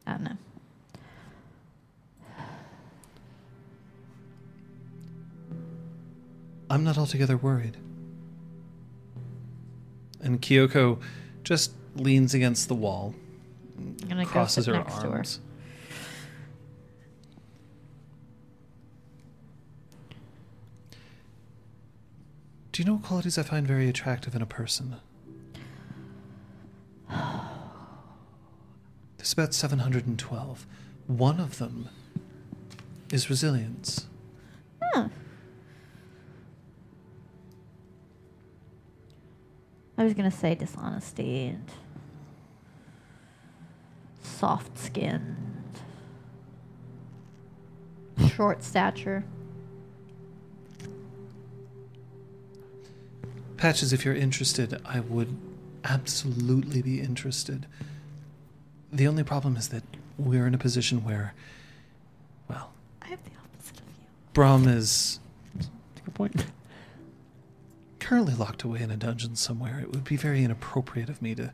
I 0.07 0.11
don't 0.11 0.23
know. 0.23 0.37
I'm 6.73 6.83
not 6.85 6.97
altogether 6.97 7.37
worried. 7.37 7.77
And 10.23 10.41
Kyoko 10.41 11.03
just 11.45 11.73
leans 11.97 12.33
against 12.33 12.69
the 12.69 12.75
wall, 12.75 13.15
gonna 14.09 14.25
crosses 14.25 14.65
her 14.65 14.73
to 14.73 14.79
her. 14.79 15.11
arms. 15.11 15.41
Do 22.73 22.81
you 22.81 22.87
know 22.87 22.95
what 22.95 23.03
qualities 23.03 23.37
I 23.37 23.43
find 23.43 23.67
very 23.67 23.87
attractive 23.91 24.35
in 24.35 24.41
a 24.41 24.47
person? 24.47 24.97
There's 29.19 29.35
about 29.35 29.53
712. 29.53 30.67
One 31.07 31.39
of 31.39 31.59
them 31.59 31.91
is 33.11 33.29
resilience. 33.29 34.07
Huh. 34.81 35.09
I 39.97 40.05
was 40.05 40.15
gonna 40.15 40.31
say 40.31 40.55
dishonesty 40.55 41.47
and 41.47 41.71
soft 44.23 44.79
skinned, 44.79 45.37
short 48.35 48.63
stature. 48.63 49.25
Patches, 53.57 53.93
if 53.93 54.05
you're 54.05 54.15
interested, 54.15 54.81
I 54.85 55.01
would 55.01 55.37
absolutely 55.85 56.83
be 56.83 57.01
interested. 57.01 57.67
The 58.93 59.07
only 59.07 59.23
problem 59.23 59.57
is 59.57 59.69
that 59.69 59.85
we're 60.19 60.47
in 60.47 60.55
a 60.55 60.59
position 60.59 61.05
where, 61.05 61.35
well, 62.49 62.73
I 63.01 63.07
have 63.07 63.23
the 63.25 63.31
opposite 63.39 63.79
of 63.79 63.87
you. 63.87 64.07
Brom 64.33 64.67
is 64.67 65.21
That's 65.55 65.69
a 65.69 66.01
good 66.05 66.15
point. 66.15 66.47
Currently 68.13 68.35
locked 68.35 68.63
away 68.63 68.83
in 68.83 68.91
a 68.91 68.97
dungeon 68.99 69.35
somewhere. 69.35 69.81
It 69.81 69.91
would 69.91 70.05
be 70.05 70.19
very 70.19 70.45
inappropriate 70.45 71.09
of 71.09 71.23
me 71.23 71.35
to 71.35 71.51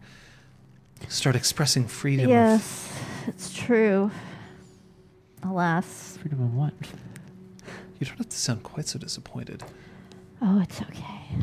start 1.09 1.37
expressing 1.37 1.87
freedom. 1.87 2.25
of- 2.25 2.31
Yes, 2.31 2.93
it's 3.29 3.55
true. 3.55 4.11
Alas. 5.45 6.19
Freedom 6.21 6.43
of 6.43 6.53
what? 6.57 6.75
you 8.01 8.07
don't 8.07 8.19
have 8.19 8.29
to 8.29 8.37
sound 8.37 8.65
quite 8.65 8.89
so 8.89 8.99
disappointed. 8.99 9.63
Oh, 10.43 10.59
it's 10.61 10.83
okay. 10.83 11.37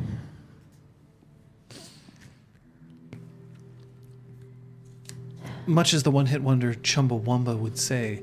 Much 5.65 5.93
as 5.93 6.03
the 6.03 6.11
one 6.11 6.25
hit 6.27 6.41
wonder 6.41 6.73
Chumbawamba 6.73 7.57
would 7.57 7.77
say, 7.77 8.21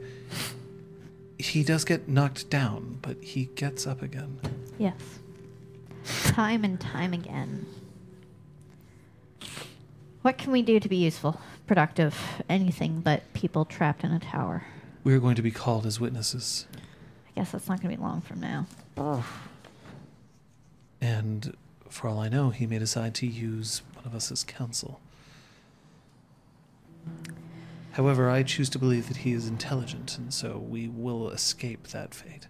he 1.39 1.65
does 1.65 1.85
get 1.85 2.09
knocked 2.09 2.49
down, 2.51 2.99
but 3.03 3.23
he 3.23 3.47
gets 3.57 3.87
up 3.87 4.03
again. 4.03 4.39
Yes. 4.79 4.95
Time 6.05 6.65
and 6.65 6.81
time 6.81 7.13
again. 7.13 7.67
What 10.23 10.39
can 10.39 10.53
we 10.53 10.63
do 10.63 10.79
to 10.79 10.89
be 10.89 10.97
useful, 10.97 11.41
productive, 11.67 12.17
anything 12.49 13.01
but 13.01 13.33
people 13.33 13.65
trapped 13.65 14.05
in 14.05 14.13
a 14.13 14.21
tower? 14.21 14.65
We're 15.05 15.19
going 15.19 15.35
to 15.35 15.43
be 15.43 15.51
called 15.51 15.85
as 15.85 15.99
witnesses. 15.99 16.67
I 16.77 17.41
guess 17.41 17.51
that's 17.51 17.69
not 17.69 17.81
going 17.83 17.91
to 17.91 17.97
be 17.97 18.03
long 18.03 18.21
from 18.21 18.41
now. 18.41 18.67
And 21.01 21.57
for 21.89 22.09
all 22.09 22.21
I 22.21 22.29
know, 22.29 22.51
he 22.51 22.67
may 22.67 22.79
decide 22.79 23.15
to 23.17 23.27
use 23.27 23.83
one 23.95 24.05
of 24.05 24.15
us 24.15 24.31
as 24.31 24.45
counsel. 24.45 25.01
However, 27.93 28.31
I 28.31 28.43
choose 28.45 28.71
to 28.71 28.79
believe 28.79 29.09
that 29.09 29.19
he 29.19 29.33
is 29.33 29.49
intelligent, 29.49 30.17
and 30.17 30.33
so 30.33 30.57
we 30.57 30.89
will 30.89 31.31
escape 31.31 31.89
that 31.89 32.15
fate. 32.15 32.47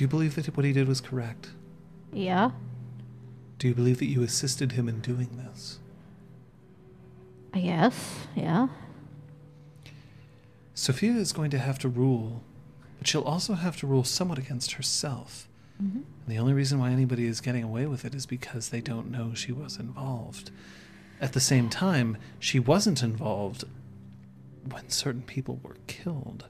Do 0.00 0.04
you 0.04 0.08
believe 0.08 0.34
that 0.36 0.56
what 0.56 0.64
he 0.64 0.72
did 0.72 0.88
was 0.88 1.02
correct? 1.02 1.50
Yeah? 2.10 2.52
Do 3.58 3.68
you 3.68 3.74
believe 3.74 3.98
that 3.98 4.06
you 4.06 4.22
assisted 4.22 4.72
him 4.72 4.88
in 4.88 5.00
doing 5.00 5.28
this? 5.44 5.78
Yes. 7.54 8.20
Yeah. 8.34 8.68
Sophia 10.72 11.12
is 11.12 11.34
going 11.34 11.50
to 11.50 11.58
have 11.58 11.78
to 11.80 11.88
rule, 11.90 12.42
but 12.96 13.08
she'll 13.08 13.20
also 13.20 13.52
have 13.52 13.76
to 13.80 13.86
rule 13.86 14.02
somewhat 14.02 14.38
against 14.38 14.72
herself. 14.72 15.46
Mm-hmm. 15.82 15.98
And 15.98 16.26
the 16.26 16.38
only 16.38 16.54
reason 16.54 16.78
why 16.78 16.92
anybody 16.92 17.26
is 17.26 17.42
getting 17.42 17.62
away 17.62 17.84
with 17.84 18.06
it 18.06 18.14
is 18.14 18.24
because 18.24 18.70
they 18.70 18.80
don't 18.80 19.10
know 19.10 19.34
she 19.34 19.52
was 19.52 19.76
involved. 19.76 20.50
At 21.20 21.34
the 21.34 21.40
same 21.40 21.68
time, 21.68 22.16
she 22.38 22.58
wasn't 22.58 23.02
involved 23.02 23.64
when 24.64 24.88
certain 24.88 25.20
people 25.20 25.60
were 25.62 25.76
killed. 25.88 26.46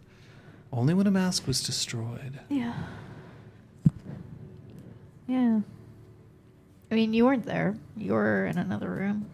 Only 0.73 0.95
when 0.95 1.09
a 1.09 1.11
mask 1.11 1.49
was 1.49 1.65
destroyed. 1.65 2.39
Yeah. 2.49 2.75
Yeah. 5.31 5.61
I 6.90 6.94
mean, 6.97 7.15
you 7.15 7.24
weren't 7.24 7.47
there. 7.47 7.77
You 7.97 8.15
were 8.15 8.47
in 8.47 8.59
another 8.59 8.90
room. 8.90 9.31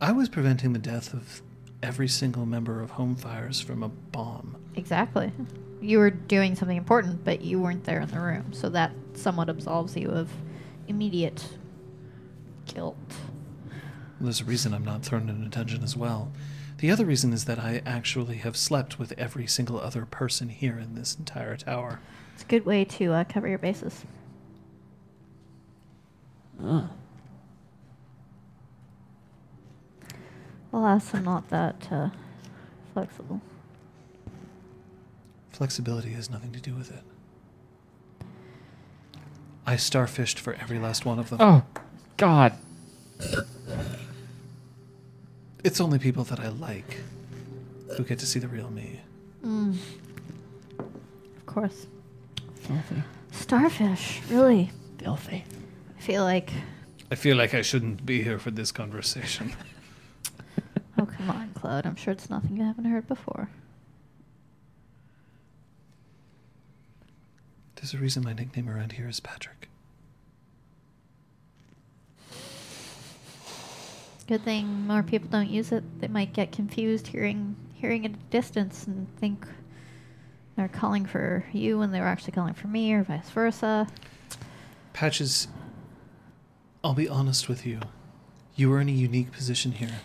I 0.00 0.10
was 0.10 0.28
preventing 0.28 0.72
the 0.72 0.80
death 0.80 1.14
of 1.14 1.40
every 1.84 2.08
single 2.08 2.44
member 2.46 2.82
of 2.82 2.90
Home 2.90 3.14
Fires 3.14 3.60
from 3.60 3.84
a 3.84 3.88
bomb. 3.88 4.56
Exactly. 4.74 5.30
You 5.80 6.00
were 6.00 6.10
doing 6.10 6.56
something 6.56 6.76
important, 6.76 7.24
but 7.24 7.42
you 7.42 7.60
weren't 7.60 7.84
there 7.84 8.00
in 8.00 8.08
the 8.08 8.18
room. 8.18 8.52
So 8.52 8.68
that 8.70 8.90
somewhat 9.14 9.48
absolves 9.48 9.96
you 9.96 10.10
of 10.10 10.32
immediate 10.88 11.46
guilt. 12.66 12.96
There's 14.20 14.40
a 14.40 14.44
reason 14.44 14.74
I'm 14.74 14.84
not 14.84 15.04
thrown 15.04 15.28
in 15.28 15.44
detention 15.44 15.84
as 15.84 15.96
well. 15.96 16.32
The 16.78 16.90
other 16.90 17.04
reason 17.04 17.32
is 17.32 17.44
that 17.44 17.60
I 17.60 17.82
actually 17.86 18.38
have 18.38 18.56
slept 18.56 18.98
with 18.98 19.12
every 19.16 19.46
single 19.46 19.78
other 19.78 20.04
person 20.04 20.48
here 20.48 20.76
in 20.76 20.96
this 20.96 21.14
entire 21.14 21.56
tower. 21.56 22.00
It's 22.34 22.42
a 22.42 22.46
good 22.46 22.66
way 22.66 22.84
to 22.84 23.12
uh, 23.12 23.24
cover 23.24 23.46
your 23.46 23.58
bases. 23.58 24.04
Oh. 26.62 26.88
Alas, 30.72 31.14
I'm 31.14 31.24
not 31.24 31.48
that 31.48 31.88
uh, 31.90 32.10
flexible. 32.92 33.40
Flexibility 35.50 36.10
has 36.10 36.30
nothing 36.30 36.52
to 36.52 36.60
do 36.60 36.74
with 36.74 36.90
it. 36.90 37.02
I 39.66 39.74
starfished 39.74 40.38
for 40.38 40.54
every 40.54 40.78
last 40.78 41.04
one 41.04 41.18
of 41.18 41.30
them. 41.30 41.38
Oh, 41.40 41.62
God. 42.16 42.54
It's 45.64 45.80
only 45.80 45.98
people 45.98 46.24
that 46.24 46.40
I 46.40 46.48
like 46.48 46.98
who 47.96 48.04
get 48.04 48.18
to 48.20 48.26
see 48.26 48.38
the 48.38 48.48
real 48.48 48.70
me. 48.70 49.00
Mm. 49.44 49.76
Of 50.78 51.46
course. 51.46 51.86
Filthy. 52.54 53.02
Starfish, 53.32 54.20
really. 54.30 54.70
Filthy. 54.98 55.44
I 56.08 56.10
feel 56.10 56.24
like. 56.24 56.50
I 57.10 57.16
feel 57.16 57.36
like 57.36 57.52
I 57.52 57.60
shouldn't 57.60 58.06
be 58.06 58.22
here 58.22 58.38
for 58.38 58.50
this 58.50 58.72
conversation. 58.72 59.52
Oh, 61.00 61.06
come 61.06 61.30
on, 61.30 61.50
Claude. 61.54 61.86
I'm 61.86 61.94
sure 61.96 62.12
it's 62.12 62.28
nothing 62.28 62.56
you 62.56 62.64
haven't 62.64 62.86
heard 62.86 63.06
before. 63.06 63.48
There's 67.76 67.94
a 67.94 67.98
reason 67.98 68.24
my 68.24 68.32
nickname 68.32 68.68
around 68.68 68.92
here 68.92 69.06
is 69.06 69.20
Patrick. 69.20 69.68
Good 74.26 74.42
thing 74.42 74.88
more 74.88 75.04
people 75.04 75.28
don't 75.28 75.48
use 75.48 75.70
it. 75.70 75.84
They 76.00 76.08
might 76.08 76.32
get 76.32 76.50
confused 76.50 77.06
hearing 77.06 77.54
hearing 77.74 78.06
at 78.06 78.12
a 78.12 78.30
distance 78.30 78.86
and 78.88 79.06
think 79.20 79.46
they're 80.56 80.66
calling 80.68 81.06
for 81.06 81.44
you 81.52 81.78
when 81.78 81.92
they 81.92 82.00
were 82.00 82.06
actually 82.06 82.32
calling 82.32 82.54
for 82.54 82.66
me, 82.66 82.92
or 82.92 83.04
vice 83.04 83.30
versa. 83.30 83.86
Patches, 84.94 85.46
I'll 86.84 86.94
be 86.94 87.08
honest 87.08 87.48
with 87.48 87.66
you. 87.66 87.80
You 88.54 88.72
are 88.72 88.80
in 88.80 88.88
a 88.88 88.92
unique 88.92 89.32
position 89.32 89.72
here. 89.72 90.00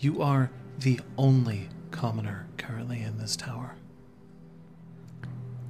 You 0.00 0.20
are 0.20 0.50
the 0.78 1.00
only 1.16 1.68
commoner 1.92 2.46
currently 2.56 3.02
in 3.02 3.18
this 3.18 3.36
tower. 3.36 3.76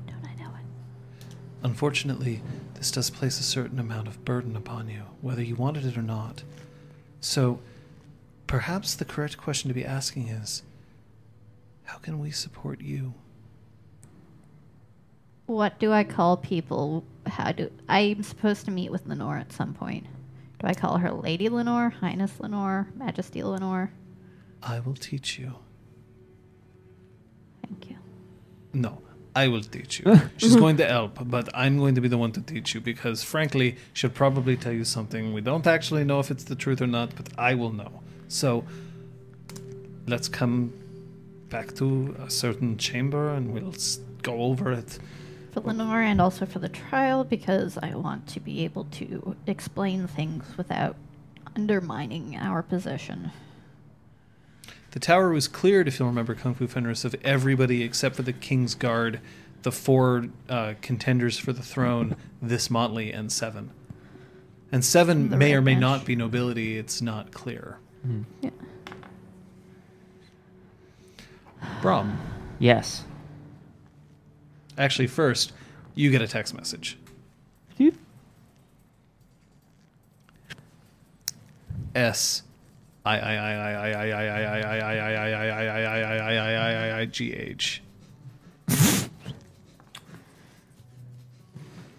Don't 0.06 0.24
I 0.26 0.34
know 0.42 0.50
it? 0.50 1.34
Unfortunately, 1.62 2.42
this 2.74 2.90
does 2.90 3.10
place 3.10 3.38
a 3.40 3.42
certain 3.42 3.78
amount 3.78 4.08
of 4.08 4.24
burden 4.24 4.56
upon 4.56 4.88
you, 4.88 5.02
whether 5.20 5.42
you 5.42 5.54
wanted 5.54 5.84
it 5.84 5.98
or 5.98 6.02
not. 6.02 6.42
So, 7.20 7.60
perhaps 8.46 8.94
the 8.94 9.04
correct 9.04 9.36
question 9.36 9.68
to 9.68 9.74
be 9.74 9.84
asking 9.84 10.28
is 10.28 10.62
how 11.84 11.98
can 11.98 12.18
we 12.18 12.30
support 12.30 12.80
you? 12.80 13.12
What 15.50 15.80
do 15.80 15.92
I 15.92 16.04
call 16.04 16.36
people? 16.36 17.02
How 17.26 17.50
do 17.50 17.72
I'm 17.88 18.22
supposed 18.22 18.66
to 18.66 18.70
meet 18.70 18.92
with 18.92 19.04
Lenore 19.08 19.36
at 19.36 19.52
some 19.52 19.74
point? 19.74 20.06
Do 20.60 20.68
I 20.68 20.74
call 20.74 20.98
her 20.98 21.10
Lady 21.10 21.48
Lenore, 21.48 21.90
Highness 21.90 22.38
Lenore, 22.38 22.86
Majesty 22.94 23.42
Lenore? 23.42 23.90
I 24.62 24.78
will 24.78 24.94
teach 24.94 25.40
you. 25.40 25.54
Thank 27.66 27.90
you. 27.90 27.96
No, 28.72 29.02
I 29.34 29.48
will 29.48 29.64
teach 29.64 29.98
you. 29.98 30.20
She's 30.36 30.54
going 30.54 30.76
to 30.76 30.86
help, 30.86 31.18
but 31.28 31.48
I'm 31.52 31.78
going 31.78 31.96
to 31.96 32.00
be 32.00 32.06
the 32.06 32.16
one 32.16 32.30
to 32.30 32.40
teach 32.40 32.72
you 32.72 32.80
because, 32.80 33.24
frankly, 33.24 33.74
she'll 33.92 34.10
probably 34.10 34.56
tell 34.56 34.72
you 34.72 34.84
something. 34.84 35.32
We 35.32 35.40
don't 35.40 35.66
actually 35.66 36.04
know 36.04 36.20
if 36.20 36.30
it's 36.30 36.44
the 36.44 36.54
truth 36.54 36.80
or 36.80 36.86
not, 36.86 37.16
but 37.16 37.28
I 37.36 37.54
will 37.54 37.72
know. 37.72 38.02
So, 38.28 38.64
let's 40.06 40.28
come 40.28 40.72
back 41.48 41.74
to 41.74 42.14
a 42.24 42.30
certain 42.30 42.78
chamber 42.78 43.34
and 43.34 43.52
we'll 43.52 43.74
go 44.22 44.42
over 44.42 44.70
it. 44.70 45.00
For 45.52 45.60
Lenore 45.60 46.00
and 46.02 46.20
also 46.20 46.46
for 46.46 46.60
the 46.60 46.68
trial 46.68 47.24
because 47.24 47.76
I 47.82 47.94
want 47.94 48.26
to 48.28 48.40
be 48.40 48.64
able 48.64 48.84
to 48.92 49.36
explain 49.46 50.06
things 50.06 50.44
without 50.56 50.96
undermining 51.56 52.36
our 52.36 52.62
position. 52.62 53.32
The 54.92 55.00
tower 55.00 55.30
was 55.30 55.48
cleared, 55.48 55.88
if 55.88 55.98
you'll 55.98 56.08
remember 56.08 56.34
Kung 56.34 56.54
Fu 56.54 56.66
Fenris, 56.66 57.04
of 57.04 57.14
everybody 57.24 57.82
except 57.82 58.16
for 58.16 58.22
the 58.22 58.32
King's 58.32 58.74
Guard, 58.74 59.20
the 59.62 59.72
four 59.72 60.26
uh, 60.48 60.74
contenders 60.82 61.38
for 61.38 61.52
the 61.52 61.62
throne, 61.62 62.16
this 62.40 62.70
Motley, 62.70 63.12
and 63.12 63.30
Seven. 63.30 63.70
And 64.72 64.84
Seven 64.84 65.30
The 65.30 65.36
may 65.36 65.54
or 65.54 65.60
may 65.60 65.74
Mesh. 65.74 65.80
not 65.80 66.04
be 66.04 66.16
nobility, 66.16 66.78
it's 66.78 67.02
not 67.02 67.32
clear. 67.32 67.78
Hmm. 68.02 68.22
Yeah. 68.40 68.50
Brom. 71.82 72.18
Yes. 72.58 73.04
Actually, 74.80 75.06
first, 75.08 75.52
you 75.94 76.10
get 76.10 76.22
a 76.22 76.26
text 76.26 76.54
message. 76.54 76.98
Dude. 77.76 77.96
S 81.94 82.42
I 83.04 83.18
I 83.18 83.34
I 83.34 83.52
I 83.52 83.72
I 83.72 83.90
I 83.90 84.08
I 84.08 84.22
I 84.22 84.40
I 84.40 84.60
I 84.60 84.80
I 84.80 84.92
I 84.92 85.10
I 85.10 85.84
I 85.84 86.08
I 86.08 86.34
I 86.34 86.54
I 86.54 86.72
I 86.72 87.00
I 87.00 87.04
G 87.04 87.34
H. 87.34 87.82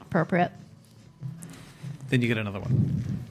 Appropriate. 0.01 0.51
Then 2.09 2.21
you 2.21 2.27
get 2.27 2.37
another 2.37 2.59
one. 2.59 3.23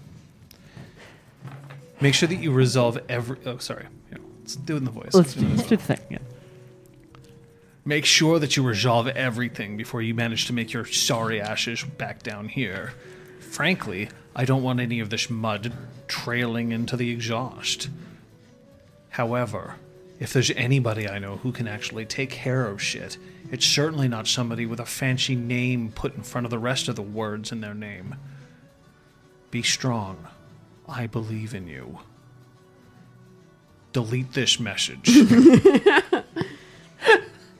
Make 2.01 2.15
sure 2.15 2.29
that 2.29 2.37
you 2.37 2.53
resolve 2.53 2.99
every. 3.09 3.37
Oh, 3.45 3.59
sorry. 3.59 3.87
Here, 4.11 4.19
let's 4.39 4.55
do 4.55 4.75
it 4.75 4.79
in 4.79 4.85
the 4.85 4.91
voice. 4.91 5.13
Let's 5.13 5.35
do 5.35 5.41
do, 5.41 5.47
it 5.47 5.51
in 5.51 5.57
let's 5.57 5.69
the 5.69 5.77
do 5.77 5.83
the 5.83 5.97
thing. 5.97 6.07
Yeah. 6.09 6.19
Make 7.91 8.05
sure 8.05 8.39
that 8.39 8.57
you 8.57 8.63
resolve 8.63 9.09
everything 9.09 9.77
before 9.77 10.01
you 10.01 10.15
manage 10.15 10.47
to 10.47 10.53
make 10.53 10.73
your 10.73 10.85
sorry 10.85 11.41
ashes 11.41 11.83
back 11.83 12.23
down 12.23 12.47
here. 12.47 12.93
Frankly, 13.41 14.09
I 14.33 14.45
don't 14.45 14.63
want 14.63 14.79
any 14.79 15.01
of 15.01 15.11
this 15.11 15.29
mud 15.29 15.73
trailing 16.07 16.71
into 16.71 16.97
the 16.97 17.11
exhaust. 17.11 17.91
However, 19.09 19.75
if 20.21 20.33
there's 20.33 20.53
anybody 20.53 21.09
I 21.09 21.19
know 21.19 21.39
who 21.39 21.51
can 21.51 21.67
actually 21.67 22.07
take 22.07 22.31
care 22.31 22.69
of 22.69 22.81
shit, 22.81 23.19
it's 23.51 23.67
certainly 23.67 24.07
not 24.07 24.29
somebody 24.29 24.67
with 24.67 24.79
a 24.79 24.87
fancy 24.87 25.35
name 25.35 25.91
put 25.91 26.15
in 26.15 26.23
front 26.23 26.45
of 26.45 26.53
the 26.53 26.61
rest 26.61 26.87
of 26.87 26.95
the 26.95 27.03
words 27.03 27.51
in 27.51 27.61
their 27.61 27.75
name. 27.75 28.15
Be 29.51 29.65
strong. 29.65 30.29
I 30.89 31.09
believe 31.09 31.55
in 31.55 31.67
you. 31.67 31.99
Delete 33.93 34.33
this 34.35 34.61
message. 34.61 35.11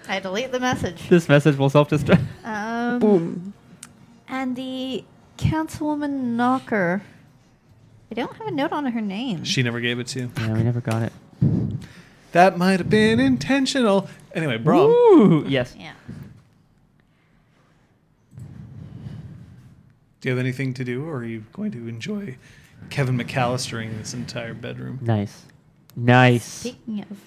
I 0.09 0.21
delete 0.21 0.51
the 0.53 0.61
message. 0.61 1.09
This 1.09 1.29
message 1.29 1.57
will 1.57 1.71
self-destruct. 1.71 2.25
Um, 2.45 2.99
Boom. 2.99 3.55
And 4.29 4.57
the 4.57 5.05
councilwoman 5.39 6.37
Knocker. 6.37 7.03
I 8.11 8.15
don't 8.15 8.35
have 8.37 8.47
a 8.49 8.51
note 8.51 8.73
on 8.73 8.87
her 8.87 9.01
name. 9.01 9.45
she 9.45 9.63
never 9.63 9.81
gave 9.81 9.99
it 10.01 10.07
to 10.09 10.21
you. 10.21 10.31
yeah, 10.37 10.53
we 10.53 10.63
never 10.65 10.81
got 10.81 11.03
it. 11.03 11.13
That 12.33 12.59
might 12.59 12.79
have 12.81 12.91
been 12.91 13.21
intentional. 13.21 14.09
Anyway, 14.35 14.59
Brom, 14.59 14.91
Ooh, 14.91 15.45
yes. 15.49 15.75
yeah. 15.79 15.93
do 20.21 20.29
you 20.29 20.31
have 20.37 20.39
anything 20.39 20.75
to 20.75 20.85
do, 20.85 21.05
or 21.09 21.17
are 21.19 21.25
you 21.25 21.45
going 21.53 21.71
to 21.73 21.89
enjoy 21.89 22.37
Kevin 22.91 23.17
McAllistering 23.17 23.97
this 23.99 24.13
entire 24.15 24.55
bedroom? 24.55 24.99
Nice. 25.01 25.45
Nice. 25.97 26.45
Speaking 26.45 27.01
of, 27.11 27.19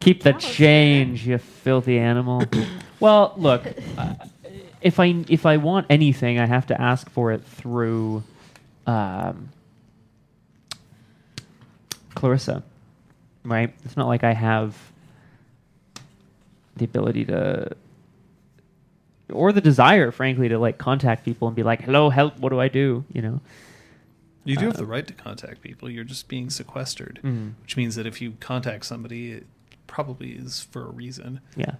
Keep 0.00 0.22
the 0.22 0.32
change, 0.34 1.26
you 1.26 1.38
filthy 1.38 1.98
animal. 1.98 2.44
well, 3.00 3.34
look, 3.36 3.64
uh, 3.96 4.14
if 4.80 5.00
I 5.00 5.24
if 5.28 5.44
I 5.44 5.56
want 5.56 5.86
anything, 5.90 6.38
I 6.38 6.46
have 6.46 6.66
to 6.68 6.80
ask 6.80 7.10
for 7.10 7.32
it 7.32 7.44
through 7.44 8.22
um, 8.86 9.48
Clarissa, 12.14 12.62
right? 13.44 13.74
It's 13.84 13.96
not 13.96 14.06
like 14.06 14.24
I 14.24 14.32
have 14.34 14.76
the 16.76 16.84
ability 16.84 17.24
to 17.26 17.76
or 19.30 19.52
the 19.52 19.60
desire, 19.60 20.10
frankly, 20.10 20.48
to 20.48 20.58
like 20.58 20.78
contact 20.78 21.24
people 21.24 21.48
and 21.48 21.56
be 21.56 21.62
like, 21.62 21.82
"Hello, 21.82 22.08
help! 22.08 22.38
What 22.38 22.50
do 22.50 22.60
I 22.60 22.68
do?" 22.68 23.04
You 23.12 23.22
know. 23.22 23.40
You 24.44 24.56
do 24.56 24.66
have 24.66 24.76
Uh, 24.76 24.78
the 24.78 24.86
right 24.86 25.06
to 25.06 25.12
contact 25.12 25.60
people. 25.60 25.90
You're 25.90 26.04
just 26.04 26.26
being 26.28 26.48
sequestered, 26.48 27.20
Mhm. 27.22 27.52
which 27.60 27.76
means 27.76 27.96
that 27.96 28.06
if 28.06 28.22
you 28.22 28.34
contact 28.40 28.86
somebody, 28.86 29.32
it 29.32 29.46
probably 29.88 30.30
is 30.30 30.60
for 30.60 30.86
a 30.86 30.90
reason. 30.90 31.40
Yeah. 31.56 31.74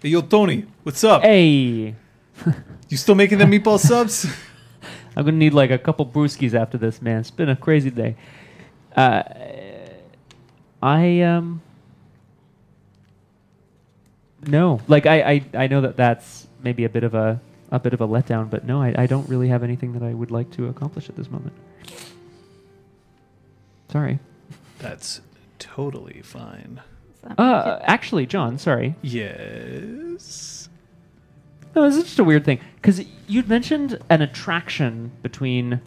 Hey, 0.00 0.10
yo, 0.10 0.20
Tony, 0.20 0.66
what's 0.84 1.02
up? 1.02 1.22
Hey, 1.22 1.96
You 2.88 2.96
still 2.96 3.14
making 3.14 3.38
them 3.38 3.50
meatball 3.50 3.78
subs? 3.78 4.26
I'm 5.16 5.24
gonna 5.24 5.36
need 5.36 5.54
like 5.54 5.70
a 5.70 5.78
couple 5.78 6.06
brewskis 6.06 6.54
after 6.54 6.78
this, 6.78 7.02
man. 7.02 7.20
It's 7.20 7.30
been 7.30 7.48
a 7.48 7.56
crazy 7.56 7.90
day. 7.90 8.16
Uh, 8.96 9.22
I 10.82 11.20
um. 11.20 11.62
No, 14.46 14.80
like 14.88 15.06
I, 15.06 15.20
I, 15.20 15.44
I 15.54 15.66
know 15.66 15.82
that 15.82 15.96
that's 15.96 16.46
maybe 16.62 16.84
a 16.84 16.88
bit 16.88 17.04
of 17.04 17.14
a 17.14 17.40
a 17.70 17.78
bit 17.78 17.92
of 17.92 18.00
a 18.00 18.08
letdown, 18.08 18.48
but 18.50 18.64
no, 18.64 18.80
I, 18.80 18.94
I 18.96 19.06
don't 19.06 19.28
really 19.28 19.48
have 19.48 19.62
anything 19.62 19.92
that 19.92 20.02
I 20.02 20.14
would 20.14 20.30
like 20.30 20.50
to 20.52 20.66
accomplish 20.66 21.08
at 21.08 21.16
this 21.16 21.30
moment. 21.30 21.52
Sorry. 23.90 24.18
That's 24.78 25.20
totally 25.58 26.22
fine. 26.22 26.80
Does 27.22 27.32
Uh, 27.38 27.78
it- 27.80 27.84
actually, 27.86 28.26
John, 28.26 28.58
sorry. 28.58 28.94
Yes. 29.02 30.68
No, 31.76 31.82
this 31.88 31.96
is 31.96 32.04
just 32.04 32.18
a 32.18 32.24
weird 32.24 32.44
thing 32.44 32.58
because 32.76 33.04
you'd 33.28 33.48
mentioned 33.48 33.98
an 34.08 34.22
attraction 34.22 35.12
between 35.22 35.80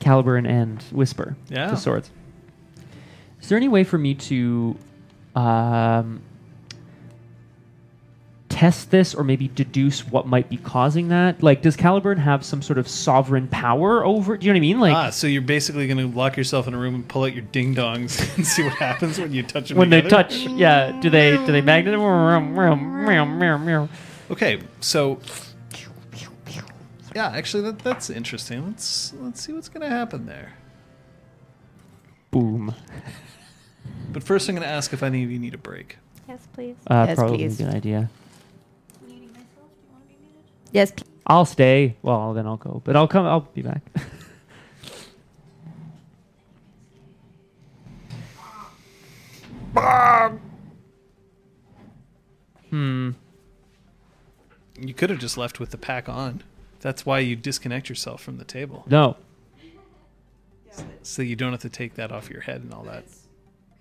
Caliburn 0.00 0.46
and 0.48 0.82
Whisper, 0.90 1.36
Yeah. 1.48 1.66
the 1.70 1.76
swords. 1.76 2.10
Is 3.40 3.48
there 3.48 3.58
any 3.58 3.68
way 3.68 3.84
for 3.84 3.98
me 3.98 4.14
to 4.14 4.76
um, 5.34 6.20
test 8.62 8.92
this, 8.92 9.12
or 9.12 9.24
maybe 9.24 9.48
deduce 9.48 10.06
what 10.06 10.28
might 10.28 10.48
be 10.48 10.56
causing 10.56 11.08
that? 11.08 11.42
Like, 11.42 11.62
does 11.62 11.76
Caliburn 11.76 12.18
have 12.18 12.44
some 12.44 12.62
sort 12.62 12.78
of 12.78 12.86
sovereign 12.86 13.48
power 13.48 14.04
over? 14.04 14.36
Do 14.36 14.46
you 14.46 14.52
know 14.52 14.56
what 14.56 14.58
I 14.58 14.60
mean? 14.60 14.78
Like, 14.78 14.94
ah, 14.94 15.10
so 15.10 15.26
you're 15.26 15.42
basically 15.42 15.88
going 15.88 15.98
to 15.98 16.16
lock 16.16 16.36
yourself 16.36 16.68
in 16.68 16.74
a 16.74 16.78
room 16.78 16.94
and 16.94 17.08
pull 17.08 17.24
out 17.24 17.32
your 17.32 17.42
ding 17.42 17.74
dongs 17.74 18.20
and 18.36 18.46
see 18.46 18.62
what 18.62 18.74
happens 18.74 19.18
when 19.18 19.32
you 19.32 19.42
touch 19.42 19.70
them. 19.70 19.78
when 19.78 19.90
they 19.90 20.00
touch, 20.00 20.36
yeah, 20.36 20.92
do 21.00 21.10
they 21.10 21.36
do 21.38 21.46
they 21.46 21.60
magnet? 21.60 21.98
Okay, 24.30 24.60
so 24.80 25.18
yeah, 27.14 27.30
actually, 27.34 27.64
that, 27.64 27.80
that's 27.80 28.10
interesting. 28.10 28.64
Let's 28.66 29.12
let's 29.20 29.40
see 29.40 29.52
what's 29.52 29.68
going 29.68 29.82
to 29.82 29.88
happen 29.94 30.26
there. 30.26 30.52
Boom. 32.30 32.74
But 34.12 34.22
first, 34.22 34.48
I'm 34.48 34.54
going 34.54 34.66
to 34.66 34.72
ask 34.72 34.92
if 34.92 35.02
any 35.02 35.24
of 35.24 35.32
you 35.32 35.38
need 35.40 35.54
a 35.54 35.58
break. 35.58 35.98
yes, 36.28 36.46
please. 36.52 36.76
Uh, 36.86 37.06
Yes, 37.08 37.18
probably 37.18 37.38
please. 37.38 37.60
a 37.60 37.64
good 37.64 37.74
idea. 37.74 38.10
Muting 39.06 39.28
myself. 39.32 39.46
Do 39.74 39.82
you 39.86 39.92
want 39.92 40.02
to 40.04 40.08
be 40.08 40.16
muted? 40.22 40.52
Yes. 40.72 40.92
I'll 41.26 41.44
stay. 41.44 41.96
Well, 42.02 42.34
then 42.34 42.46
I'll 42.46 42.56
go. 42.56 42.80
But 42.84 42.96
I'll 42.96 43.06
come. 43.08 43.26
I'll 43.26 43.40
be 43.40 43.62
back. 43.62 43.82
hmm. 52.70 53.10
You 54.80 54.94
could 54.94 55.10
have 55.10 55.18
just 55.18 55.36
left 55.36 55.60
with 55.60 55.70
the 55.70 55.78
pack 55.78 56.08
on. 56.08 56.42
That's 56.80 57.06
why 57.06 57.20
you 57.20 57.36
disconnect 57.36 57.88
yourself 57.88 58.20
from 58.22 58.38
the 58.38 58.44
table, 58.44 58.84
No. 58.88 59.16
so 61.02 61.22
you 61.22 61.36
don't 61.36 61.52
have 61.52 61.60
to 61.60 61.68
take 61.68 61.94
that 61.94 62.10
off 62.10 62.28
your 62.30 62.40
head 62.40 62.62
and 62.62 62.72
all 62.74 62.82
that. 62.84 63.04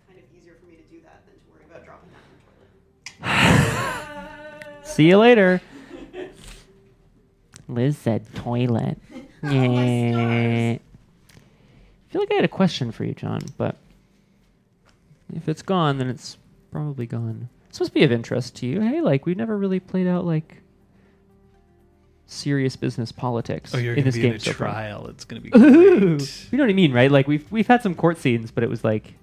kind 0.07 0.19
of 0.19 0.37
easier 0.37 0.53
for 0.59 0.67
me 0.67 0.75
to 0.75 0.83
do 0.83 1.01
that 1.03 1.23
than 1.25 1.33
to 1.35 1.51
worry 1.51 1.63
about 1.67 1.83
dropping 1.85 2.09
that 2.11 3.23
in 3.23 3.23
the 3.23 3.33
toilet. 4.75 4.85
See 4.87 5.07
you 5.07 5.17
later. 5.17 5.61
Liz 7.71 7.97
said 7.97 8.33
toilet. 8.35 8.97
Oh 9.43 9.49
yeah. 9.49 10.73
I 10.73 10.79
feel 12.09 12.21
like 12.21 12.31
I 12.31 12.35
had 12.35 12.45
a 12.45 12.47
question 12.47 12.91
for 12.91 13.03
you, 13.03 13.15
John, 13.15 13.41
but 13.57 13.75
if 15.35 15.49
it's 15.49 15.63
gone, 15.63 15.97
then 15.97 16.09
it's 16.09 16.37
probably 16.71 17.07
gone. 17.07 17.49
It's 17.67 17.79
supposed 17.79 17.91
to 17.93 17.99
be 17.99 18.03
of 18.03 18.11
interest 18.11 18.55
to 18.57 18.67
you. 18.67 18.81
Hey, 18.81 19.01
like 19.01 19.25
we've 19.25 19.37
never 19.37 19.57
really 19.57 19.79
played 19.79 20.05
out 20.05 20.25
like 20.25 20.57
serious 22.27 22.75
business 22.75 23.11
politics 23.11 23.73
Oh, 23.73 23.79
you're 23.79 23.95
in 23.95 24.03
going 24.03 24.05
to 24.05 24.11
this 24.11 24.15
be 24.15 24.21
game 24.21 24.31
in 24.31 24.37
a 24.37 24.39
so 24.39 24.53
far. 24.53 24.67
trial. 24.67 25.07
It's 25.07 25.25
going 25.25 25.41
to 25.41 25.49
be 25.49 25.57
Ooh. 25.59 26.17
great. 26.17 26.47
You 26.51 26.57
know 26.59 26.63
what 26.65 26.69
I 26.69 26.73
mean, 26.73 26.93
right? 26.93 27.09
Like 27.11 27.27
we've 27.27 27.51
we've 27.51 27.65
had 27.67 27.81
some 27.81 27.95
court 27.95 28.19
scenes, 28.19 28.51
but 28.51 28.63
it 28.63 28.69
was 28.69 28.83
like, 28.83 29.15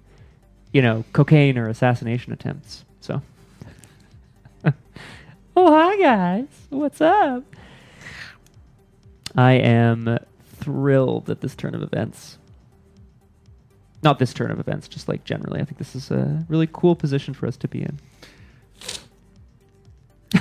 you 0.73 0.83
know, 0.83 1.05
cocaine 1.13 1.57
or 1.59 1.69
assassination 1.69 2.33
attempts. 2.33 2.85
So. 3.01 3.23
oh 4.65 5.73
hi 5.73 5.97
guys, 6.03 6.47
what's 6.71 7.01
up? 7.01 7.45
I 9.39 9.53
am 9.53 10.19
thrilled 10.57 11.31
at 11.31 11.43
this 11.43 11.55
turn 11.55 11.73
of 11.77 11.81
events. 11.81 12.39
Not 14.03 14.19
this 14.19 14.35
turn 14.35 14.51
of 14.51 14.59
events, 14.59 14.89
just 14.89 15.07
like 15.07 15.23
generally. 15.23 15.61
I 15.61 15.65
think 15.65 15.79
this 15.79 15.95
is 15.95 16.11
a 16.11 16.45
really 16.49 16.69
cool 16.73 16.97
position 16.97 17.35
for 17.35 17.47
us 17.47 17.57
to 17.59 17.69
be 17.69 17.83
in. 17.83 18.01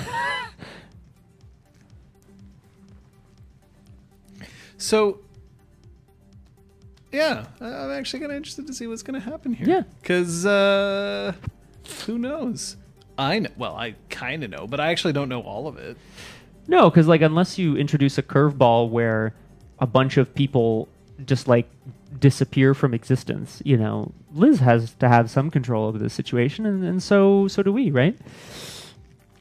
So, 4.80 5.22
yeah, 7.12 7.48
I'm 7.60 7.90
actually 7.90 8.20
kind 8.20 8.32
of 8.32 8.38
interested 8.38 8.68
to 8.68 8.74
see 8.74 8.86
what's 8.86 9.02
going 9.02 9.20
to 9.20 9.28
happen 9.28 9.52
here. 9.54 9.68
Yeah. 9.68 9.82
Because 10.00 10.46
uh, 10.46 11.34
who 12.06 12.20
knows? 12.20 12.78
I 13.18 13.40
know. 13.40 13.50
Well, 13.58 13.76
I 13.76 13.96
kind 14.12 14.44
of 14.44 14.52
know, 14.52 14.68
but 14.68 14.80
I 14.80 14.92
actually 14.92 15.14
don't 15.14 15.30
know 15.30 15.42
all 15.42 15.68
of 15.68 15.78
it. 15.78 15.98
No, 16.68 16.90
because 16.90 17.08
like 17.08 17.22
unless 17.22 17.58
you 17.58 17.78
introduce 17.78 18.18
a 18.18 18.24
curveball 18.24 18.90
where 18.90 19.34
a 19.80 19.88
bunch 19.88 20.18
of 20.18 20.34
people 20.36 20.90
just 21.26 21.48
like 21.48 21.70
disappear 22.20 22.74
from 22.74 22.94
existence, 22.94 23.62
you 23.66 23.78
know, 23.78 24.12
Liz 24.34 24.60
has 24.60 24.94
to 24.96 25.08
have 25.08 25.30
some 25.30 25.50
control 25.50 25.86
over 25.86 25.98
the 25.98 26.10
situation, 26.10 26.66
and, 26.66 26.84
and 26.84 27.02
so 27.02 27.48
so 27.48 27.64
do 27.64 27.72
we, 27.72 27.92
right? 27.92 28.18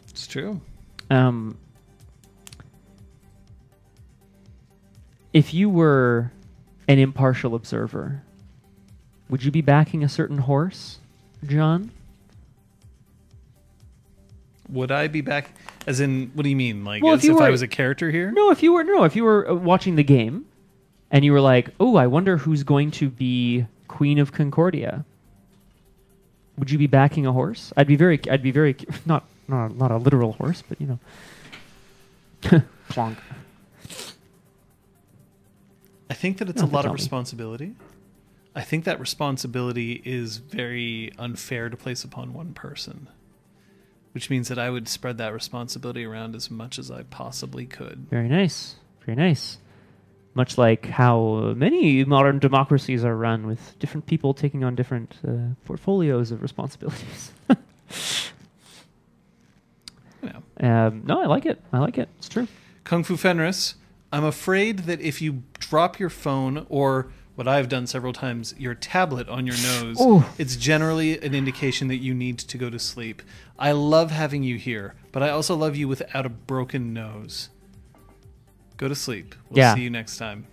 It's 0.08 0.26
true. 0.26 0.60
Um, 1.10 1.58
if 5.32 5.52
you 5.52 5.68
were 5.68 6.32
an 6.88 6.98
impartial 6.98 7.54
observer, 7.54 8.22
would 9.28 9.44
you 9.44 9.50
be 9.50 9.60
backing 9.60 10.04
a 10.04 10.08
certain 10.08 10.38
horse, 10.38 10.98
John? 11.44 11.90
Would 14.68 14.90
I 14.90 15.06
be 15.08 15.20
back? 15.20 15.50
As 15.86 16.00
in, 16.00 16.30
what 16.34 16.42
do 16.42 16.48
you 16.48 16.56
mean? 16.56 16.84
Like, 16.84 17.02
Well, 17.02 17.14
if 17.14 17.20
as 17.20 17.24
you 17.24 17.36
if 17.36 17.40
I 17.40 17.44
were- 17.46 17.50
was 17.52 17.62
a 17.62 17.68
character 17.68 18.10
here? 18.10 18.30
No, 18.32 18.50
if 18.50 18.62
you 18.62 18.72
were 18.72 18.82
no, 18.84 19.04
if 19.04 19.14
you 19.14 19.24
were 19.24 19.48
uh, 19.50 19.54
watching 19.54 19.94
the 19.96 20.02
game, 20.04 20.46
and 21.10 21.24
you 21.24 21.32
were 21.32 21.40
like, 21.40 21.70
"Oh, 21.78 21.94
I 21.96 22.06
wonder 22.08 22.36
who's 22.38 22.64
going 22.64 22.90
to 22.92 23.08
be 23.08 23.66
Queen 23.88 24.18
of 24.18 24.32
Concordia." 24.32 25.04
Would 26.58 26.70
you 26.70 26.78
be 26.78 26.86
backing 26.88 27.26
a 27.26 27.32
horse? 27.32 27.72
I'd 27.76 27.86
be 27.86 27.96
very, 27.96 28.18
I'd 28.30 28.42
be 28.42 28.50
very 28.50 28.74
not 29.06 29.24
not 29.46 29.70
a, 29.70 29.74
not 29.74 29.90
a 29.92 29.98
literal 29.98 30.32
horse, 30.32 30.62
but 30.68 30.80
you 30.80 30.98
know, 32.48 32.62
plonk. 32.88 33.18
I 36.10 36.14
think 36.14 36.38
that 36.38 36.48
it's 36.48 36.62
No, 36.62 36.68
a 36.68 36.70
lot 36.70 36.82
tell 36.82 36.92
of 36.92 36.96
me. 36.98 37.02
responsibility. 37.02 37.74
I 38.54 38.62
think 38.62 38.84
that 38.84 38.98
responsibility 38.98 40.00
is 40.04 40.38
very 40.38 41.12
unfair 41.18 41.68
to 41.68 41.76
place 41.76 42.04
upon 42.04 42.32
one 42.32 42.54
person, 42.54 43.08
which 44.16 44.30
means 44.30 44.48
that 44.48 44.58
I 44.58 44.70
would 44.70 44.88
spread 44.88 45.18
that 45.18 45.34
responsibility 45.34 46.02
around 46.06 46.34
as 46.34 46.50
much 46.50 46.78
as 46.78 46.90
I 46.90 47.02
possibly 47.02 47.66
could. 47.66 48.06
Very 48.08 48.30
nice, 48.30 48.76
very 49.04 49.14
nice. 49.14 49.58
Much 50.32 50.56
like 50.56 50.86
how 50.86 51.52
many 51.54 52.02
modern 52.02 52.38
democracies 52.38 53.04
are 53.04 53.14
run, 53.14 53.46
with 53.46 53.78
different 53.78 54.06
people 54.06 54.32
taking 54.32 54.64
on 54.64 54.74
different 54.74 55.16
uh, 55.22 55.52
portfolios 55.66 56.32
of 56.32 56.40
responsibilities. 56.40 57.32
Know. 60.22 60.42
um, 60.60 61.02
no, 61.04 61.20
I 61.22 61.26
like 61.26 61.44
it. 61.44 61.60
I 61.72 61.78
like 61.78 61.98
it. 61.98 62.08
It's 62.16 62.28
true. 62.28 62.48
Kung 62.84 63.04
Fu 63.04 63.16
Fenris, 63.18 63.74
I'm 64.10 64.24
afraid 64.24 64.80
that 64.80 65.00
if 65.00 65.20
you 65.20 65.42
drop 65.58 66.00
your 66.00 66.08
phone 66.08 66.66
or 66.68 67.12
what 67.36 67.46
I've 67.46 67.68
done 67.68 67.86
several 67.86 68.12
times, 68.12 68.54
your 68.58 68.74
tablet 68.74 69.28
on 69.28 69.46
your 69.46 69.56
nose, 69.56 70.00
Ooh. 70.00 70.24
it's 70.38 70.56
generally 70.56 71.20
an 71.22 71.34
indication 71.34 71.86
that 71.88 71.98
you 71.98 72.12
need 72.14 72.38
to 72.38 72.58
go 72.58 72.68
to 72.70 72.78
sleep. 72.78 73.22
I 73.58 73.72
love 73.72 74.10
having 74.10 74.42
you 74.42 74.56
here, 74.56 74.94
but 75.12 75.22
I 75.22 75.28
also 75.30 75.54
love 75.54 75.76
you 75.76 75.86
without 75.86 76.26
a 76.26 76.30
broken 76.30 76.92
nose. 76.92 77.50
Go 78.78 78.88
to 78.88 78.94
sleep. 78.94 79.34
We'll 79.50 79.58
Yeah. 79.58 79.74
see 79.74 79.82
you 79.82 79.90
next 79.90 80.16
time. 80.18 80.46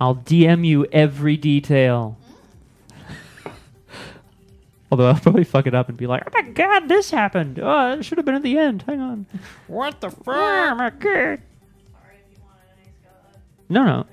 I'll 0.00 0.16
DM 0.16 0.66
you 0.66 0.86
every 0.92 1.36
detail. 1.36 2.18
Although 4.90 5.08
I'll 5.08 5.18
probably 5.20 5.44
fuck 5.44 5.66
it 5.66 5.74
up 5.74 5.88
and 5.88 5.96
be 5.96 6.06
like, 6.06 6.22
"Oh 6.26 6.30
my 6.42 6.42
god, 6.50 6.88
this 6.88 7.10
happened! 7.10 7.58
Oh, 7.62 7.92
it 7.92 8.02
should 8.04 8.18
have 8.18 8.24
been 8.24 8.34
at 8.34 8.42
the 8.42 8.58
end. 8.58 8.82
Hang 8.86 9.00
on." 9.00 9.26
What 9.66 10.00
the 10.00 10.08
Oh 10.26 10.74
my 10.74 10.90
god. 10.90 11.40
No, 13.68 13.84
no. 13.84 14.06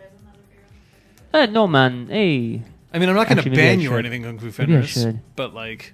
Uh, 1.34 1.45
no, 1.48 1.68
man. 1.68 2.08
Hey, 2.08 2.62
I 2.94 2.99
mean, 2.99 3.10
I'm 3.10 3.16
not 3.16 3.28
going 3.28 3.38
to 3.38 3.41
Actually, 3.41 3.52
maybe 3.52 3.62
I 3.62 3.66
ban 3.72 3.80
you 3.80 3.90
or 3.91 3.98
should. 3.98 4.06
anything, 4.06 4.24
Kung 4.24 4.38
Fu 4.40 4.45
Maybe 4.45 4.74
I 4.74 4.82
Fenris, 4.82 4.90
should. 4.90 5.20
but 5.36 5.53
like, 5.53 5.94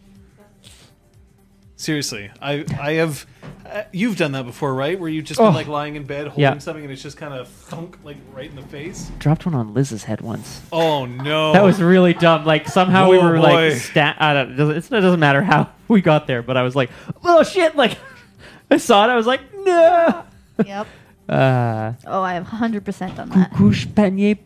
Seriously, 1.79 2.31
I 2.41 2.65
I 2.79 2.93
have. 2.93 3.27
Uh, 3.63 3.83
you've 3.91 4.17
done 4.17 4.31
that 4.31 4.47
before, 4.47 4.73
right? 4.73 4.99
Where 4.99 5.07
you've 5.09 5.25
just 5.25 5.39
Oh. 5.39 5.45
been 5.45 5.53
like 5.53 5.67
lying 5.67 5.95
in 5.95 6.05
bed 6.05 6.25
holding 6.27 6.41
Yeah. 6.41 6.57
something 6.57 6.83
and 6.83 6.91
it's 6.91 7.03
just 7.03 7.17
kind 7.17 7.35
of 7.35 7.47
thunk 7.47 7.99
like 8.03 8.17
right 8.33 8.49
in 8.49 8.55
the 8.55 8.63
face. 8.63 9.11
Dropped 9.19 9.45
one 9.45 9.53
on 9.53 9.75
Liz's 9.75 10.03
head 10.05 10.21
once. 10.21 10.61
Oh 10.71 11.05
no! 11.05 11.53
That 11.53 11.63
was 11.63 11.79
really 11.79 12.15
dumb. 12.15 12.45
Like 12.45 12.67
somehow 12.67 13.11
we 13.11 13.19
Oh, 13.19 13.23
were 13.29 13.35
boy. 13.37 13.41
like 13.69 13.73
sta- 13.73 14.15
I 14.17 14.33
don't, 14.33 14.51
it 14.53 14.55
doesn't, 14.55 14.97
it 14.97 15.01
doesn't 15.01 15.19
matter 15.19 15.43
how 15.43 15.69
we 15.87 16.01
got 16.01 16.25
there, 16.25 16.41
but 16.41 16.57
I 16.57 16.63
was 16.63 16.75
like, 16.75 16.89
oh 17.23 17.43
shit! 17.43 17.75
Like 17.75 17.95
I 18.71 18.77
saw 18.77 19.05
it, 19.07 19.11
I 19.11 19.15
was 19.15 19.27
like, 19.27 19.41
no. 19.55 20.23
Yep. 20.65 20.87
Uh, 21.29 21.91
Oh, 22.05 22.21
I 22.21 22.35
have 22.35 22.47
100% 22.47 23.17
done 23.17 23.27
that. 23.31 23.51
coucouche 23.51 23.85
panier 23.87 24.37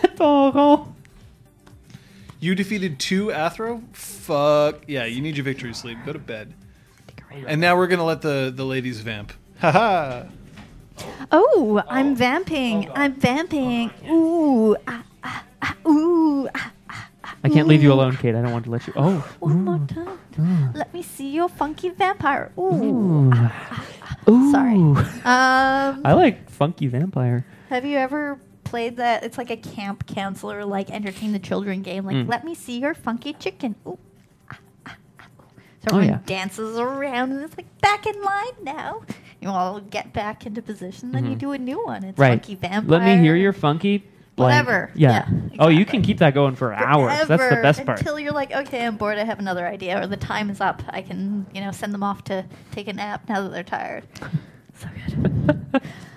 papeton. 0.00 0.92
You 2.38 2.54
defeated 2.54 3.00
two 3.00 3.28
Athro? 3.28 3.82
Fuck. 3.94 4.82
Yeah, 4.86 5.06
you 5.06 5.22
need 5.22 5.36
your 5.36 5.44
victory 5.44 5.72
sleep. 5.72 5.96
Go 6.04 6.12
to 6.12 6.18
bed. 6.18 6.52
And 7.46 7.60
now 7.60 7.76
we're 7.76 7.86
going 7.86 7.98
to 7.98 8.04
let 8.04 8.20
the, 8.20 8.52
the 8.54 8.64
ladies 8.64 9.00
vamp. 9.00 9.32
Haha. 9.58 10.24
Oh, 11.32 11.82
I'm 11.88 12.14
vamping. 12.14 12.90
I'm 12.94 13.14
vamping. 13.14 13.90
Ooh. 14.08 14.76
Ah, 14.86 15.02
ah, 15.24 15.44
ah, 15.62 15.76
ooh. 15.88 16.48
Ah, 16.54 16.72
I 17.42 17.48
can't 17.48 17.68
leave 17.68 17.82
you 17.82 17.92
alone, 17.92 18.16
Kate. 18.16 18.34
I 18.34 18.42
don't 18.42 18.52
want 18.52 18.64
to 18.64 18.70
let 18.70 18.86
you. 18.86 18.92
Oh, 18.96 19.26
one 19.40 19.64
more 19.64 19.80
time. 19.88 20.72
Let 20.74 20.92
me 20.92 21.02
see 21.02 21.30
your 21.30 21.48
funky 21.48 21.88
vampire. 21.88 22.52
Ooh. 22.58 23.32
Ooh. 24.28 24.50
Sorry. 24.52 24.74
Ooh. 24.74 24.96
Um, 24.96 26.02
I 26.04 26.12
like 26.12 26.50
funky 26.50 26.86
vampire. 26.86 27.46
have 27.70 27.84
you 27.84 27.96
ever 27.96 28.38
played 28.66 28.96
that? 28.98 29.22
It's 29.24 29.38
like 29.38 29.50
a 29.50 29.56
camp 29.56 30.06
counselor, 30.06 30.64
like 30.64 30.90
entertain 30.90 31.32
the 31.32 31.38
children 31.38 31.82
game. 31.82 32.04
Like, 32.04 32.16
Mm. 32.16 32.28
let 32.28 32.44
me 32.44 32.54
see 32.54 32.78
your 32.78 32.94
funky 32.94 33.32
chicken. 33.32 33.74
Ooh. 33.86 33.98
Ah, 34.50 34.58
ah, 34.86 34.96
ah. 35.20 35.24
So 35.88 35.96
Oh, 35.96 36.00
yeah. 36.00 36.18
dances 36.26 36.76
around 36.78 37.32
and 37.32 37.42
it's 37.42 37.56
like 37.56 37.80
back 37.80 38.06
in 38.06 38.20
line 38.22 38.56
now. 38.62 39.02
You 39.40 39.48
all 39.50 39.80
get 39.80 40.12
back 40.12 40.44
into 40.46 40.60
position, 40.62 41.12
then 41.12 41.26
you 41.26 41.36
Mhm. 41.36 41.38
do 41.38 41.52
a 41.52 41.58
new 41.58 41.84
one. 41.84 42.04
It's 42.04 42.18
Right. 42.18 42.40
funky 42.40 42.54
vampire. 42.56 42.98
Let 42.98 43.02
me 43.04 43.16
hear 43.18 43.36
your 43.36 43.52
funky. 43.52 44.04
Whatever. 44.36 44.90
Yeah. 44.94 45.24
Yeah, 45.30 45.56
Oh, 45.60 45.68
you 45.68 45.86
can 45.86 46.02
keep 46.02 46.18
that 46.18 46.34
going 46.34 46.56
for 46.56 46.74
hours. 46.74 47.26
That's 47.26 47.48
the 47.48 47.60
best 47.62 47.86
part. 47.86 48.00
Until 48.00 48.18
you're 48.20 48.32
like, 48.34 48.52
okay, 48.52 48.84
I'm 48.84 48.96
bored. 48.96 49.16
I 49.16 49.24
have 49.24 49.38
another 49.38 49.66
idea, 49.66 49.98
or 49.98 50.06
the 50.06 50.18
time 50.18 50.50
is 50.50 50.60
up. 50.60 50.82
I 50.90 51.00
can, 51.00 51.46
you 51.54 51.62
know, 51.62 51.70
send 51.70 51.94
them 51.94 52.02
off 52.02 52.22
to 52.24 52.44
take 52.70 52.86
a 52.88 52.92
nap 52.92 53.22
now 53.30 53.40
that 53.42 53.50
they're 53.52 53.62
tired. 53.62 54.04
So 54.78 54.88
good. 55.06 55.80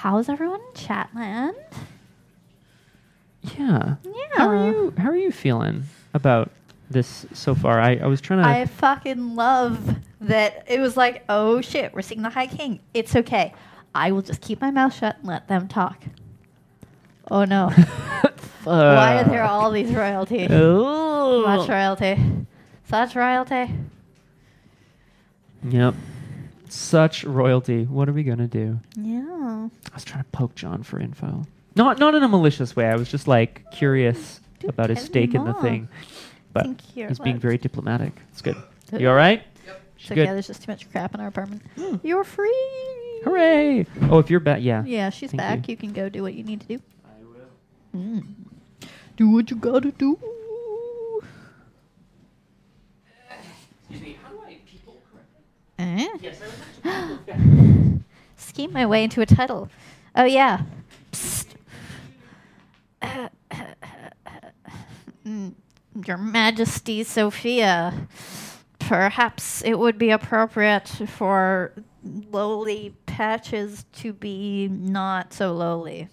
How's 0.00 0.30
everyone 0.30 0.60
in 0.62 0.72
Chatland? 0.72 1.54
yeah. 3.42 3.96
Yeah. 4.02 4.12
How 4.32 4.48
are 4.48 4.70
you? 4.70 4.94
How 4.96 5.10
are 5.10 5.16
you 5.16 5.30
feeling 5.30 5.82
about 6.14 6.50
this 6.88 7.26
so 7.34 7.54
far? 7.54 7.78
I, 7.78 7.96
I 7.96 8.06
was 8.06 8.22
trying 8.22 8.42
to. 8.42 8.48
I 8.48 8.64
fucking 8.64 9.36
love 9.36 9.96
that 10.22 10.64
it 10.68 10.80
was 10.80 10.96
like, 10.96 11.22
oh 11.28 11.60
shit, 11.60 11.92
we're 11.92 12.00
seeing 12.00 12.22
the 12.22 12.30
High 12.30 12.46
King. 12.46 12.80
It's 12.94 13.14
okay. 13.14 13.52
I 13.94 14.12
will 14.12 14.22
just 14.22 14.40
keep 14.40 14.62
my 14.62 14.70
mouth 14.70 14.94
shut 14.94 15.18
and 15.18 15.26
let 15.26 15.48
them 15.48 15.68
talk. 15.68 16.02
Oh 17.30 17.44
no. 17.44 17.68
Why 18.64 19.18
are 19.20 19.24
there 19.24 19.44
all 19.44 19.70
these 19.70 19.90
royalty? 19.92 20.46
Oh. 20.48 21.42
Much 21.44 21.68
royalty. 21.68 22.18
Such 22.88 23.14
royalty. 23.14 23.70
Yep. 25.62 25.94
Such 26.70 27.24
royalty. 27.24 27.84
What 27.84 28.08
are 28.08 28.12
we 28.12 28.22
gonna 28.22 28.46
do? 28.46 28.78
Yeah. 28.96 29.68
I 29.90 29.94
was 29.94 30.04
trying 30.04 30.22
to 30.24 30.30
poke 30.30 30.54
John 30.54 30.82
for 30.82 31.00
info. 31.00 31.44
Not 31.76 31.98
not 31.98 32.14
in 32.14 32.22
a 32.22 32.28
malicious 32.28 32.74
way. 32.76 32.86
I 32.88 32.96
was 32.96 33.10
just 33.10 33.26
like 33.28 33.64
curious 33.72 34.40
Do 34.60 34.68
about 34.68 34.90
his 34.90 35.00
stake 35.00 35.34
in 35.34 35.44
the 35.44 35.52
more. 35.52 35.62
thing. 35.62 35.88
But 36.52 36.64
Think 36.64 36.96
you're 36.96 37.08
he's 37.08 37.18
being 37.18 37.36
allowed. 37.36 37.42
very 37.42 37.58
diplomatic. 37.58 38.12
It's 38.32 38.42
good. 38.42 38.56
Good. 38.90 39.00
You 39.00 39.08
all 39.08 39.14
right? 39.14 39.42
It's 39.98 40.08
Good. 40.08 40.18
okay, 40.18 40.32
there's 40.32 40.46
just 40.46 40.62
too 40.64 40.72
much 40.72 40.90
crap 40.90 41.14
in 41.14 41.20
our 41.20 41.28
apartment. 41.28 41.62
You're 42.02 42.24
free. 42.24 42.48
Hooray! 43.24 43.84
Oh, 44.08 44.18
if 44.18 44.30
you're 44.30 44.40
back, 44.40 44.62
yeah. 44.62 44.82
Yeah, 44.84 45.10
she's 45.10 45.30
Thank 45.30 45.38
back. 45.38 45.68
you. 45.68 45.72
You. 45.72 45.76
can 45.76 45.92
go 45.92 46.08
do 46.08 46.22
what 46.22 46.32
you 46.34 46.42
need 46.42 46.62
to 46.62 46.66
do. 46.66 46.82
I 47.04 47.22
will. 47.24 48.00
Mm. 48.00 48.24
Do 49.16 49.28
what 49.28 49.50
you 49.50 49.56
gotta 49.56 49.90
do. 49.92 50.18
Eh? 56.00 57.98
Scheme 58.36 58.72
my 58.72 58.86
way 58.86 59.04
into 59.04 59.20
a 59.20 59.26
title. 59.26 59.68
Oh 60.16 60.24
yeah. 60.24 60.62
Psst. 61.12 61.46
Mm, 65.26 65.52
Your 66.06 66.16
Majesty 66.16 67.04
Sophia, 67.04 68.08
perhaps 68.78 69.62
it 69.62 69.78
would 69.78 69.98
be 69.98 70.08
appropriate 70.08 70.88
for 70.88 71.72
lowly 72.02 72.94
patches 73.04 73.84
to 73.92 74.14
be 74.14 74.68
not 74.68 75.34
so 75.34 75.52
lowly. 75.52 76.08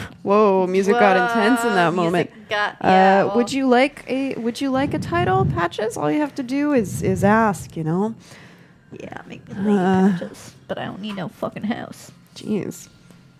Whoa, 0.22 0.66
music 0.66 0.94
got 0.94 1.16
intense 1.16 1.62
in 1.64 1.74
that 1.74 1.92
moment. 1.94 2.30
got- 2.48 2.74
uh, 2.80 3.26
well- 3.28 3.36
would 3.36 3.52
you 3.52 3.68
like 3.68 4.04
a 4.08 4.34
Would 4.36 4.60
you 4.60 4.70
like 4.70 4.94
a 4.94 4.98
title, 4.98 5.44
Patches? 5.44 5.96
All 5.96 6.10
you 6.10 6.20
have 6.20 6.34
to 6.36 6.42
do 6.42 6.72
is 6.72 7.02
is 7.02 7.24
ask. 7.24 7.76
You 7.76 7.84
know. 7.84 8.14
Yeah, 8.92 9.22
make 9.26 9.46
me 9.48 9.76
Uh. 9.76 10.10
patches, 10.12 10.54
but 10.68 10.78
I 10.78 10.84
don't 10.86 11.00
need 11.00 11.16
no 11.16 11.28
fucking 11.28 11.64
house. 11.64 12.12
Jeez. 12.36 12.88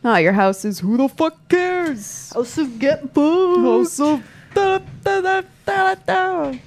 Ah, 0.04 0.18
your 0.18 0.32
house 0.32 0.64
is 0.64 0.80
who 0.80 0.96
the 0.96 1.08
fuck 1.08 1.48
cares? 1.48 2.30
House 2.34 2.58
of 2.58 2.78
get 2.78 3.14
booked. 3.14 3.60
House 3.60 4.00
of 4.00 4.22
da, 4.54 4.78
da, 5.02 5.20
da, 5.20 5.42
da, 5.64 5.94
da, 5.94 5.94
da. 6.06 6.58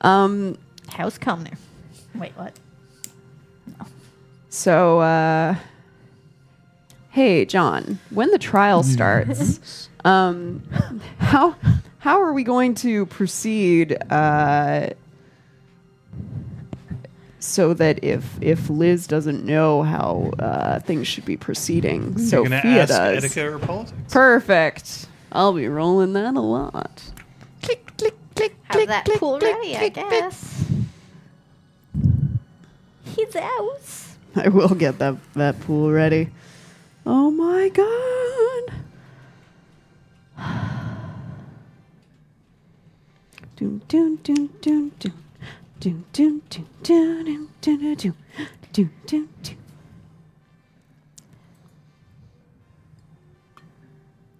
Um. 0.00 0.56
House 0.88 1.18
come 1.18 1.44
there. 1.44 1.58
Wait, 2.14 2.32
what? 2.36 2.54
So, 4.50 5.00
uh, 5.00 5.54
hey, 7.10 7.44
John, 7.44 7.98
when 8.10 8.30
the 8.30 8.38
trial 8.38 8.82
starts, 8.84 9.88
um, 10.04 10.62
how 11.18 11.56
how 11.98 12.20
are 12.20 12.32
we 12.32 12.44
going 12.44 12.74
to 12.76 13.06
proceed 13.06 13.96
uh, 14.10 14.88
so 17.40 17.72
that 17.74 18.02
if 18.04 18.36
if 18.40 18.68
Liz 18.70 19.06
doesn't 19.06 19.44
know 19.44 19.82
how 19.82 20.32
uh, 20.38 20.80
things 20.80 21.06
should 21.06 21.24
be 21.24 21.36
proceeding, 21.36 22.14
You're 22.18 22.44
going 22.44 22.50
to 22.50 22.56
Sophia 22.60 22.82
ask 22.82 22.88
does. 22.88 23.24
etiquette 23.24 23.46
or 23.46 23.58
politics? 23.58 24.12
Perfect. 24.12 25.06
I'll 25.32 25.52
be 25.52 25.68
rolling 25.68 26.14
that 26.14 26.34
a 26.34 26.40
lot. 26.40 27.02
Click, 27.62 27.84
click, 27.98 28.14
click, 28.34 28.56
Have 28.64 28.72
click, 28.76 28.88
that 28.88 29.04
click, 29.04 29.18
pool 29.18 29.38
click, 29.38 29.54
ready, 29.54 29.76
I 29.76 29.78
click, 29.90 29.94
click. 29.94 30.10
guess. 30.10 30.64
His 33.16 33.34
house. 33.34 34.16
I 34.36 34.48
will 34.48 34.74
get 34.74 34.98
that 34.98 35.16
that 35.34 35.60
pool 35.60 35.90
ready. 35.90 36.30
Oh 37.10 37.30
my 37.30 37.70
god. 37.70 38.74
Doom 43.56 43.80
doom 43.88 44.16
doom 44.16 44.50
doom 44.60 44.92
doom 45.00 45.24
doom 45.80 46.04
doom 46.12 46.42
doom 46.50 46.66
doom 46.82 47.24
doom 47.24 47.24
doom 47.62 47.94
doom 47.96 48.14
doom 48.72 48.90
doom 49.06 49.28
doom. 49.42 49.56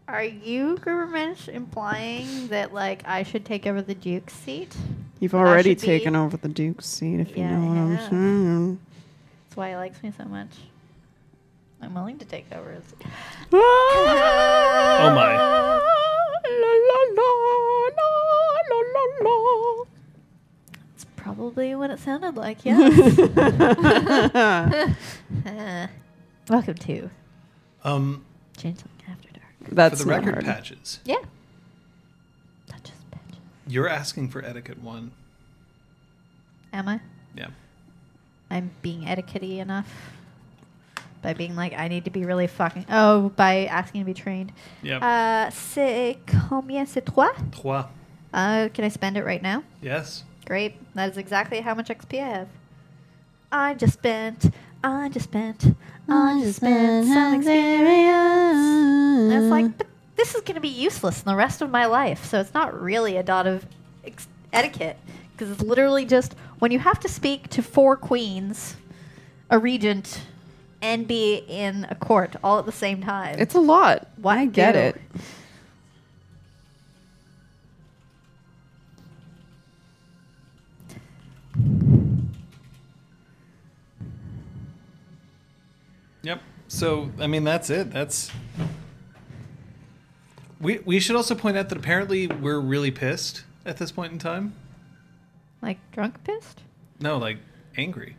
Are 0.06 0.22
you, 0.24 0.76
Gurmensch, 0.76 1.48
implying 1.48 2.48
that 2.48 2.74
like 2.74 3.02
I 3.06 3.22
should 3.22 3.44
take 3.46 3.66
over 3.66 3.80
the 3.82 3.94
Duke's 3.94 4.32
seat? 4.34 4.74
You've 5.20 5.34
I 5.34 5.38
already 5.38 5.70
should 5.70 5.80
be- 5.80 5.86
taken 5.86 6.16
over 6.16 6.36
the 6.36 6.48
Duke's 6.48 6.86
seat, 6.86 7.20
if 7.20 7.30
Yeah, 7.36 7.50
you 7.50 7.56
know 7.56 7.62
I 7.62 7.66
what 7.68 7.76
I'm 7.78 7.96
have. 7.96 8.08
saying. 8.10 8.78
That's 9.48 9.56
why 9.56 9.70
he 9.70 9.76
likes 9.76 10.02
me 10.02 10.12
so 10.16 10.24
much. 10.26 10.50
I'm 11.80 11.94
willing 11.94 12.18
to 12.18 12.24
take 12.24 12.46
over 12.52 12.72
his. 12.72 12.82
Oh 13.52 15.12
my. 15.14 15.34
La, 15.36 16.72
la, 16.88 17.00
la, 17.16 17.28
la, 18.68 18.80
la, 18.94 19.30
la. 19.30 19.84
It's 20.94 21.05
probably 21.16 21.74
what 21.74 21.90
it 21.90 21.98
sounded 22.00 22.36
like. 22.36 22.64
Yes. 22.64 23.18
Uh, 25.46 25.86
welcome 26.48 26.74
to 26.74 27.10
Um, 27.84 28.24
Changeling 28.56 28.90
After 29.09 29.28
Dark. 29.30 29.44
That's 29.72 30.00
for 30.00 30.06
the 30.06 30.10
not 30.16 30.24
record, 30.24 30.44
hard. 30.44 30.56
patches. 30.56 31.00
Yeah. 31.05 31.16
Touches 32.66 32.94
bitch. 33.12 33.36
You're 33.66 33.88
asking 33.88 34.30
for 34.30 34.42
etiquette 34.44 34.82
one. 34.82 35.12
Am 36.72 36.88
I? 36.88 37.00
Yeah. 37.36 37.48
I'm 38.50 38.70
being 38.82 39.06
etiquette 39.06 39.42
enough 39.42 39.92
by 41.22 41.34
being 41.34 41.56
like 41.56 41.72
I 41.72 41.88
need 41.88 42.04
to 42.04 42.10
be 42.10 42.24
really 42.24 42.46
fucking. 42.46 42.86
Oh, 42.90 43.30
by 43.30 43.66
asking 43.66 44.02
to 44.02 44.04
be 44.04 44.14
trained. 44.14 44.52
Yeah. 44.82 44.98
Uh, 44.98 45.50
c'est 45.50 46.18
combien 46.26 46.86
c'est 46.86 47.04
trois? 47.04 47.32
Trois. 47.52 47.86
Uh, 48.32 48.68
can 48.72 48.84
I 48.84 48.88
spend 48.88 49.16
it 49.16 49.24
right 49.24 49.42
now? 49.42 49.62
Yes. 49.80 50.24
Great. 50.46 50.74
That 50.94 51.10
is 51.10 51.16
exactly 51.16 51.60
how 51.60 51.74
much 51.74 51.88
XP 51.88 52.22
I 52.22 52.28
have. 52.28 52.48
I 53.50 53.74
just 53.74 53.94
spent. 53.94 54.50
I 54.84 55.08
just 55.08 55.24
spent. 55.24 55.74
I 56.08 56.40
just 56.42 56.56
spent 56.56 57.06
some 57.08 57.34
experience. 57.34 59.32
That's 59.32 59.50
like, 59.50 59.76
but 59.78 59.86
this 60.16 60.34
is 60.34 60.40
going 60.42 60.54
to 60.54 60.60
be 60.60 60.68
useless 60.68 61.20
in 61.22 61.26
the 61.26 61.36
rest 61.36 61.60
of 61.62 61.70
my 61.70 61.86
life. 61.86 62.24
So 62.24 62.40
it's 62.40 62.54
not 62.54 62.78
really 62.80 63.16
a 63.16 63.22
dot 63.22 63.46
of 63.46 63.66
ex- 64.04 64.28
etiquette 64.52 64.96
because 65.32 65.50
it's 65.50 65.62
literally 65.62 66.04
just 66.04 66.34
when 66.58 66.70
you 66.70 66.78
have 66.78 66.98
to 67.00 67.08
speak 67.08 67.48
to 67.50 67.62
four 67.62 67.96
queens, 67.96 68.76
a 69.50 69.58
regent, 69.58 70.22
and 70.80 71.06
be 71.09 71.36
in 71.48 71.86
a 71.90 71.94
court 71.94 72.36
all 72.44 72.59
at 72.59 72.66
the 72.66 72.72
same 72.72 73.02
time. 73.02 73.36
It's 73.38 73.55
a 73.55 73.60
lot. 73.60 74.09
Why 74.16 74.40
I 74.40 74.46
get 74.46 74.72
do? 74.72 74.78
it. 74.78 75.00
Yep. 86.22 86.40
So 86.68 87.10
I 87.20 87.26
mean 87.26 87.44
that's 87.44 87.70
it. 87.70 87.90
That's 87.90 88.30
we 90.60 90.78
we 90.84 91.00
should 91.00 91.16
also 91.16 91.34
point 91.34 91.56
out 91.56 91.68
that 91.68 91.78
apparently 91.78 92.26
we're 92.26 92.60
really 92.60 92.90
pissed 92.90 93.44
at 93.64 93.76
this 93.78 93.92
point 93.92 94.12
in 94.12 94.18
time. 94.18 94.55
like 95.62 95.78
drunk 95.92 96.22
pissed. 96.24 96.62
No, 97.00 97.18
like 97.18 97.38
angry. 97.76 98.16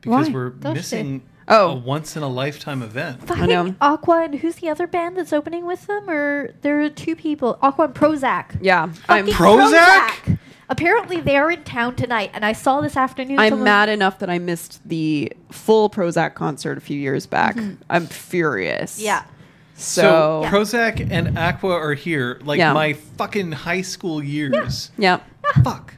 Because 0.00 0.28
Why? 0.28 0.32
we're 0.34 0.50
Thirsty. 0.52 0.74
missing 0.74 1.22
Oh. 1.48 1.70
a 1.70 1.74
once 1.74 2.16
in 2.16 2.22
a 2.22 2.28
lifetime 2.28 2.82
event. 2.82 3.26
Fucking 3.26 3.46
know. 3.48 3.74
Aqua 3.80 4.24
and 4.24 4.34
who's 4.36 4.56
the 4.56 4.68
other 4.68 4.86
band 4.86 5.16
that's 5.16 5.32
opening 5.32 5.66
with 5.66 5.86
them? 5.86 6.08
Or 6.08 6.52
there 6.62 6.80
are 6.80 6.88
two 6.90 7.16
people. 7.16 7.58
Aqua 7.62 7.86
and 7.86 7.94
Prozac. 7.94 8.58
Yeah, 8.60 8.90
I'm 9.08 9.26
Fucking 9.26 9.34
Prozac? 9.34 10.38
Apparently 10.68 11.20
they 11.20 11.36
are 11.36 11.50
in 11.50 11.64
town 11.64 11.96
tonight, 11.96 12.30
and 12.32 12.44
I 12.46 12.52
saw 12.52 12.80
this 12.80 12.96
afternoon. 12.96 13.38
I'm 13.38 13.50
someone- 13.50 13.64
mad 13.64 13.88
enough 13.90 14.20
that 14.20 14.30
I 14.30 14.38
missed 14.38 14.80
the 14.88 15.32
full 15.50 15.90
Prozac 15.90 16.34
concert 16.34 16.78
a 16.78 16.80
few 16.80 16.98
years 16.98 17.26
back. 17.26 17.56
Hmm. 17.56 17.72
I'm 17.90 18.06
furious. 18.06 18.98
Yeah. 19.00 19.24
So, 19.74 20.42
So 20.44 20.48
Prozac 20.48 21.06
and 21.10 21.36
Aqua 21.36 21.72
are 21.74 21.94
here, 21.94 22.40
like 22.44 22.58
Yeah. 22.58 22.72
my 22.72 22.92
fucking 22.92 23.52
high 23.52 23.82
school 23.82 24.22
years. 24.22 24.90
yeah. 24.96 25.20
Fuck. 25.64 25.94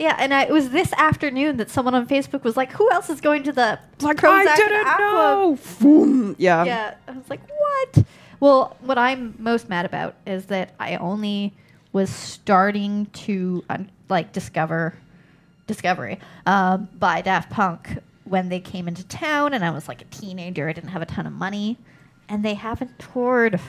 Yeah, 0.00 0.16
and 0.18 0.32
I, 0.32 0.44
it 0.44 0.50
was 0.50 0.70
this 0.70 0.94
afternoon 0.94 1.58
that 1.58 1.68
someone 1.68 1.94
on 1.94 2.06
Facebook 2.06 2.42
was 2.42 2.56
like, 2.56 2.72
"Who 2.72 2.90
else 2.90 3.10
is 3.10 3.20
going 3.20 3.42
to 3.42 3.52
the 3.52 3.78
Like 4.00 4.16
Prozac 4.16 4.30
I 4.30 4.40
and 4.46 4.56
didn't 4.56 4.98
know. 4.98 5.58
Boom. 5.78 6.36
Yeah. 6.38 6.64
Yeah, 6.64 6.94
I 7.06 7.12
was 7.12 7.28
like, 7.28 7.42
"What?" 7.46 8.06
Well, 8.40 8.78
what 8.80 8.96
I'm 8.96 9.34
most 9.38 9.68
mad 9.68 9.84
about 9.84 10.14
is 10.26 10.46
that 10.46 10.72
I 10.80 10.96
only 10.96 11.52
was 11.92 12.08
starting 12.08 13.06
to 13.12 13.62
un- 13.68 13.90
like 14.08 14.32
discover 14.32 14.94
Discovery 15.66 16.18
um, 16.46 16.88
by 16.98 17.20
Daft 17.20 17.50
Punk 17.50 17.98
when 18.24 18.48
they 18.48 18.58
came 18.58 18.88
into 18.88 19.04
town, 19.04 19.52
and 19.52 19.62
I 19.62 19.70
was 19.70 19.86
like 19.86 20.00
a 20.00 20.06
teenager. 20.06 20.66
I 20.66 20.72
didn't 20.72 20.90
have 20.90 21.02
a 21.02 21.06
ton 21.06 21.26
of 21.26 21.34
money, 21.34 21.76
and 22.26 22.42
they 22.42 22.54
haven't 22.54 22.98
toured. 22.98 23.60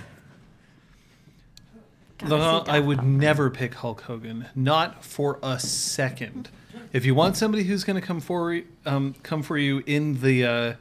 Gotta 2.22 2.38
No, 2.38 2.64
I 2.68 2.80
would 2.80 3.00
Punk. 3.00 3.10
never 3.10 3.50
pick 3.50 3.74
Hulk 3.76 4.02
Hogan, 4.02 4.48
not 4.56 5.04
for 5.04 5.40
a 5.44 5.60
second. 5.60 6.50
If 6.94 7.06
you 7.06 7.16
want 7.16 7.38
somebody 7.38 7.64
who's 7.64 7.84
going 7.84 8.00
to 8.00 8.06
come 8.06 8.20
for 8.20 8.54
you- 8.54 8.66
um, 8.86 9.16
come 9.24 9.44
for 9.44 9.58
you 9.58 9.82
in 9.86 10.22
the 10.22 10.46
uh, 10.46 10.74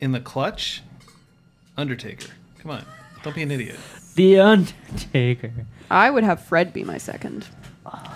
in 0.00 0.12
the 0.12 0.20
clutch, 0.20 0.82
Undertaker. 1.76 2.28
Come 2.58 2.70
on, 2.72 2.84
don't 3.22 3.34
be 3.34 3.42
an 3.42 3.50
idiot. 3.50 3.76
The 4.14 4.40
Undertaker. 4.40 5.52
I 5.90 6.10
would 6.10 6.24
have 6.24 6.42
Fred 6.44 6.72
be 6.72 6.84
my 6.84 6.98
second. 6.98 7.46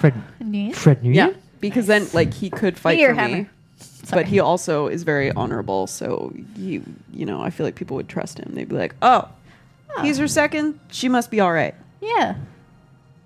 Fred. 0.01 0.15
Yeah. 0.41 0.73
Fred 0.73 1.03
Newton. 1.03 1.15
Yeah. 1.15 1.33
Because 1.61 1.87
then, 1.87 2.07
like, 2.13 2.35
he 2.35 2.51
could 2.51 2.79
fight 2.79 2.99
Here, 2.99 3.15
for 3.15 3.23
me. 3.23 3.31
Hammer. 3.33 3.51
Sorry. 3.79 4.23
But 4.23 4.29
he 4.29 4.39
also 4.39 4.87
is 4.89 5.03
very 5.03 5.33
honorable, 5.33 5.87
so 5.87 6.33
you 6.57 6.83
you 7.13 7.25
know 7.25 7.41
I 7.41 7.49
feel 7.51 7.65
like 7.67 7.75
people 7.75 7.97
would 7.97 8.09
trust 8.09 8.39
him. 8.39 8.53
They'd 8.55 8.69
be 8.69 8.77
like, 8.77 8.95
"Oh, 9.01 9.29
he's 10.03 10.19
her 10.19 10.29
second. 10.29 10.79
She 10.91 11.09
must 11.09 11.31
be 11.31 11.41
all 11.41 11.53
right." 11.53 11.75
Yeah. 12.03 12.35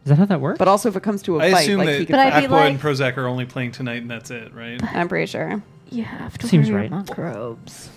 Is 0.09 0.11
that 0.11 0.17
how 0.21 0.25
that 0.25 0.41
works? 0.41 0.59
But 0.59 0.69
also, 0.69 0.89
if 0.89 0.97
it 0.97 1.03
comes 1.03 1.21
to 1.25 1.39
a 1.39 1.45
I 1.45 1.51
fight, 1.51 1.61
assume 1.65 1.79
like 1.81 1.89
he 1.91 1.93
that 1.93 2.07
could. 2.07 2.13
But 2.13 2.19
I'd 2.21 2.41
be 2.41 2.47
Aqua 2.47 2.57
and 2.63 2.83
like- 2.83 2.97
Prozac 2.97 3.17
are 3.19 3.27
only 3.29 3.45
playing 3.45 3.73
tonight, 3.73 4.01
and 4.01 4.11
that's 4.11 4.31
it, 4.31 4.55
right? 4.55 4.83
I'm 4.95 5.07
pretty 5.07 5.27
sure. 5.27 5.63
You 5.91 6.03
have 6.05 6.39
to 6.39 6.49
Seems 6.49 6.71
wear 6.71 6.79
right. 6.81 6.89
your 6.89 6.97
monk 6.99 7.19
robes. 7.19 7.91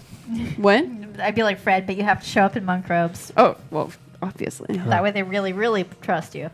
What? 0.58 0.86
I'd 1.20 1.36
be 1.36 1.44
like 1.44 1.58
Fred, 1.58 1.86
but 1.88 1.96
you 1.96 2.04
have 2.04 2.22
to 2.22 2.28
show 2.28 2.42
up 2.42 2.58
in 2.58 2.66
monk 2.66 2.90
robes. 2.90 3.32
Oh, 3.38 3.56
well, 3.70 3.94
obviously. 4.22 4.76
That 4.78 5.02
way 5.04 5.12
they 5.12 5.24
really, 5.24 5.54
really 5.54 5.86
trust 6.02 6.36
you. 6.36 6.50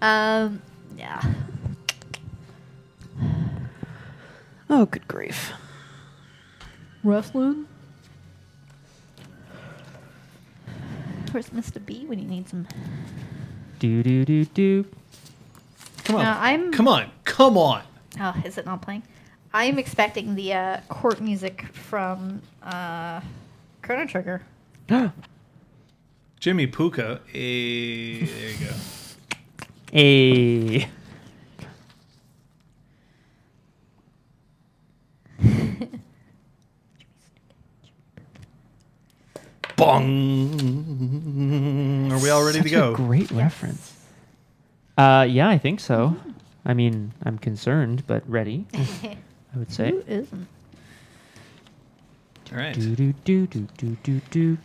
Um, 0.00 0.62
yeah. 0.96 1.22
Oh, 4.70 4.86
good 4.86 5.06
grief. 5.06 5.52
Wrestling? 7.02 7.66
Where's 11.30 11.50
Mr. 11.50 11.84
B 11.84 12.06
when 12.06 12.18
you 12.18 12.26
need 12.26 12.48
some? 12.48 12.66
Do 13.84 14.24
do 14.24 14.24
do 14.24 14.44
do. 14.46 14.84
Come 16.04 16.16
on, 16.16 16.22
No, 16.24 16.30
I'm- 16.30 16.72
come 16.72 16.88
on, 16.88 17.10
come 17.24 17.56
on. 17.58 17.82
Oh, 18.20 18.34
is 18.44 18.58
it 18.58 18.64
not 18.66 18.80
playing? 18.82 19.02
I'm 19.52 19.78
expecting 19.78 20.34
the 20.34 20.52
uh, 20.52 20.76
court 20.88 21.20
music 21.20 21.64
from 21.72 22.42
uh, 22.62 23.20
Chrono 23.82 24.06
Trigger. 24.06 24.42
Jimmy 26.40 26.66
Puka. 26.66 27.20
eh, 27.32 28.26
there 28.26 28.50
you 28.50 28.66
go. 28.66 28.74
A. 29.94 30.88
Bong. 39.84 40.06
Are 42.10 42.18
we 42.18 42.30
all 42.30 42.42
ready 42.42 42.62
to 42.62 42.70
go? 42.70 42.92
A 42.92 42.96
great 42.96 43.30
reference. 43.30 43.92
Uh, 44.96 45.26
yeah, 45.28 45.48
I 45.48 45.58
think 45.58 45.78
so. 45.78 46.16
I 46.64 46.72
mean, 46.72 47.12
I'm 47.22 47.36
concerned, 47.36 48.06
but 48.06 48.26
ready. 48.28 48.64
I 48.74 49.18
would 49.56 49.70
say. 49.70 49.90
Who 49.90 50.02
isn't? 50.06 50.48
All 52.50 52.58
right. 52.58 52.74
Do 52.74 52.96
do 52.96 53.12
do 53.24 53.46
do 53.46 53.68
do 53.76 53.96
do 54.02 54.20
do. 54.30 54.58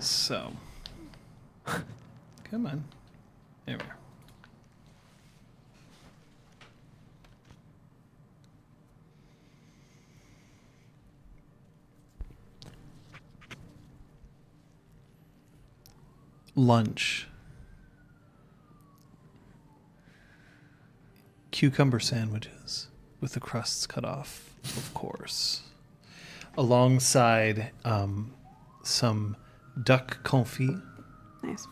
So, 0.00 0.52
come 2.50 2.66
on. 2.66 2.82
There 3.66 3.76
we 3.78 3.84
are. 3.84 4.05
Lunch. 16.58 17.28
Cucumber 21.50 22.00
sandwiches 22.00 22.88
with 23.20 23.34
the 23.34 23.40
crusts 23.40 23.86
cut 23.86 24.06
off, 24.06 24.54
of 24.64 24.94
course. 24.94 25.62
Alongside 26.56 27.72
um, 27.84 28.32
some 28.82 29.36
duck 29.82 30.22
confit. 30.24 30.80
Nice. 31.42 31.68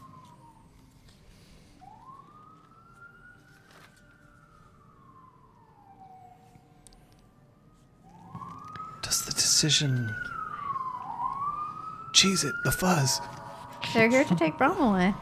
Does 9.00 9.24
the 9.24 9.32
decision. 9.32 10.14
Cheese 12.12 12.44
it, 12.44 12.54
the 12.64 12.70
fuzz. 12.70 13.20
They're 13.92 14.08
here 14.08 14.24
to 14.24 14.34
take 14.36 14.56
Brom 14.58 14.80
away. 14.80 15.14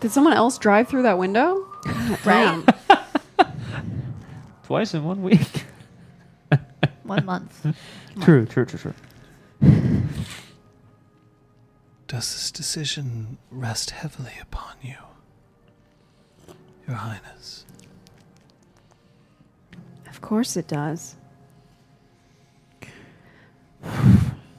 Did 0.00 0.10
someone 0.10 0.32
else 0.34 0.58
drive 0.58 0.88
through 0.88 1.02
that 1.02 1.18
window? 1.18 1.66
God 1.84 2.26
Right. 2.26 2.64
damn. 2.98 3.46
Twice 4.64 4.94
in 4.94 5.04
one 5.04 5.22
week. 5.22 5.64
One 7.04 7.24
month. 7.24 7.64
true, 8.20 8.46
true, 8.46 8.64
true, 8.66 8.78
true. 8.80 8.94
Does 12.08 12.32
this 12.32 12.50
decision 12.50 13.38
rest 13.50 13.90
heavily 13.90 14.32
upon 14.42 14.74
you, 14.82 14.96
Your 16.86 16.96
Highness? 16.96 17.64
Of 20.08 20.20
course 20.20 20.56
it 20.56 20.66
does. 20.68 21.14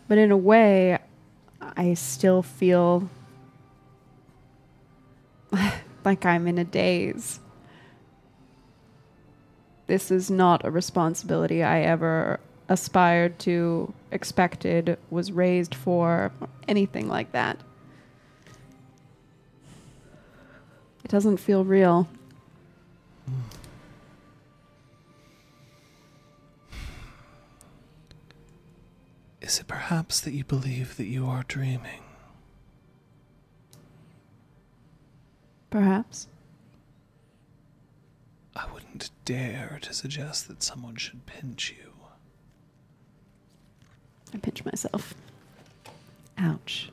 But 0.09 0.17
in 0.17 0.31
a 0.31 0.37
way, 0.37 0.99
I 1.61 1.93
still 1.95 2.41
feel 2.41 3.09
like 6.05 6.25
I'm 6.25 6.47
in 6.47 6.57
a 6.57 6.63
daze. 6.63 7.39
This 9.87 10.11
is 10.11 10.29
not 10.29 10.65
a 10.65 10.71
responsibility 10.71 11.63
I 11.63 11.81
ever 11.81 12.39
aspired 12.69 13.39
to, 13.39 13.93
expected, 14.11 14.97
was 15.09 15.31
raised 15.31 15.73
for, 15.73 16.31
anything 16.67 17.07
like 17.07 17.31
that. 17.31 17.57
It 21.05 21.11
doesn't 21.11 21.37
feel 21.37 21.63
real. 21.63 22.09
Is 29.39 29.59
it 29.59 29.67
perhaps 29.67 30.19
that 30.19 30.33
you 30.33 30.43
believe 30.43 30.97
that 30.97 31.05
you 31.05 31.25
are 31.25 31.43
dreaming. 31.47 32.01
Perhaps. 35.69 36.27
I 38.55 38.65
wouldn't 38.73 39.09
dare 39.25 39.79
to 39.81 39.93
suggest 39.93 40.47
that 40.47 40.63
someone 40.63 40.95
should 40.95 41.25
pinch 41.25 41.75
you. 41.77 41.93
I 44.33 44.37
pinch 44.37 44.65
myself. 44.65 45.13
Ouch. 46.37 46.89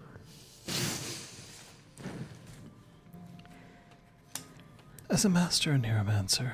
As 5.11 5.25
a 5.25 5.29
master 5.29 5.73
oneiromancer, 5.73 6.51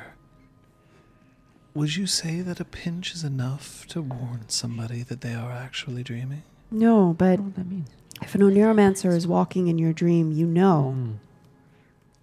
would 1.74 1.96
you 1.96 2.06
say 2.06 2.40
that 2.40 2.60
a 2.60 2.64
pinch 2.64 3.14
is 3.14 3.24
enough 3.24 3.86
to 3.88 4.02
warn 4.02 4.48
somebody 4.48 5.02
that 5.04 5.20
they 5.20 5.34
are 5.34 5.52
actually 5.52 6.02
dreaming? 6.02 6.42
No, 6.70 7.14
but 7.16 7.26
I 7.30 7.36
don't 7.36 7.38
know 7.38 7.44
what 7.46 7.54
that 7.56 7.66
means. 7.70 7.88
if 8.22 8.34
an 8.34 8.40
oneiromancer 8.42 9.14
is 9.14 9.26
walking 9.26 9.68
in 9.68 9.78
your 9.78 9.92
dream, 9.92 10.32
you 10.32 10.46
know. 10.46 10.94
Mm. 10.96 11.16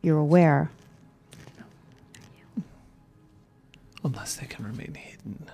You're 0.07 0.19
aware. 0.19 0.71
Unless 4.05 4.37
they 4.37 4.45
can 4.45 4.63
remain 4.63 4.93
hidden. 4.93 5.49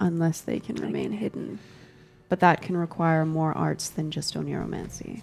unless 0.00 0.40
they 0.40 0.58
can 0.58 0.74
remain 0.74 1.12
hidden. 1.12 1.60
But 2.28 2.40
that 2.40 2.60
can 2.60 2.76
require 2.76 3.24
more 3.24 3.56
arts 3.56 3.88
than 3.88 4.10
just 4.10 4.34
oneiromancy. 4.34 5.22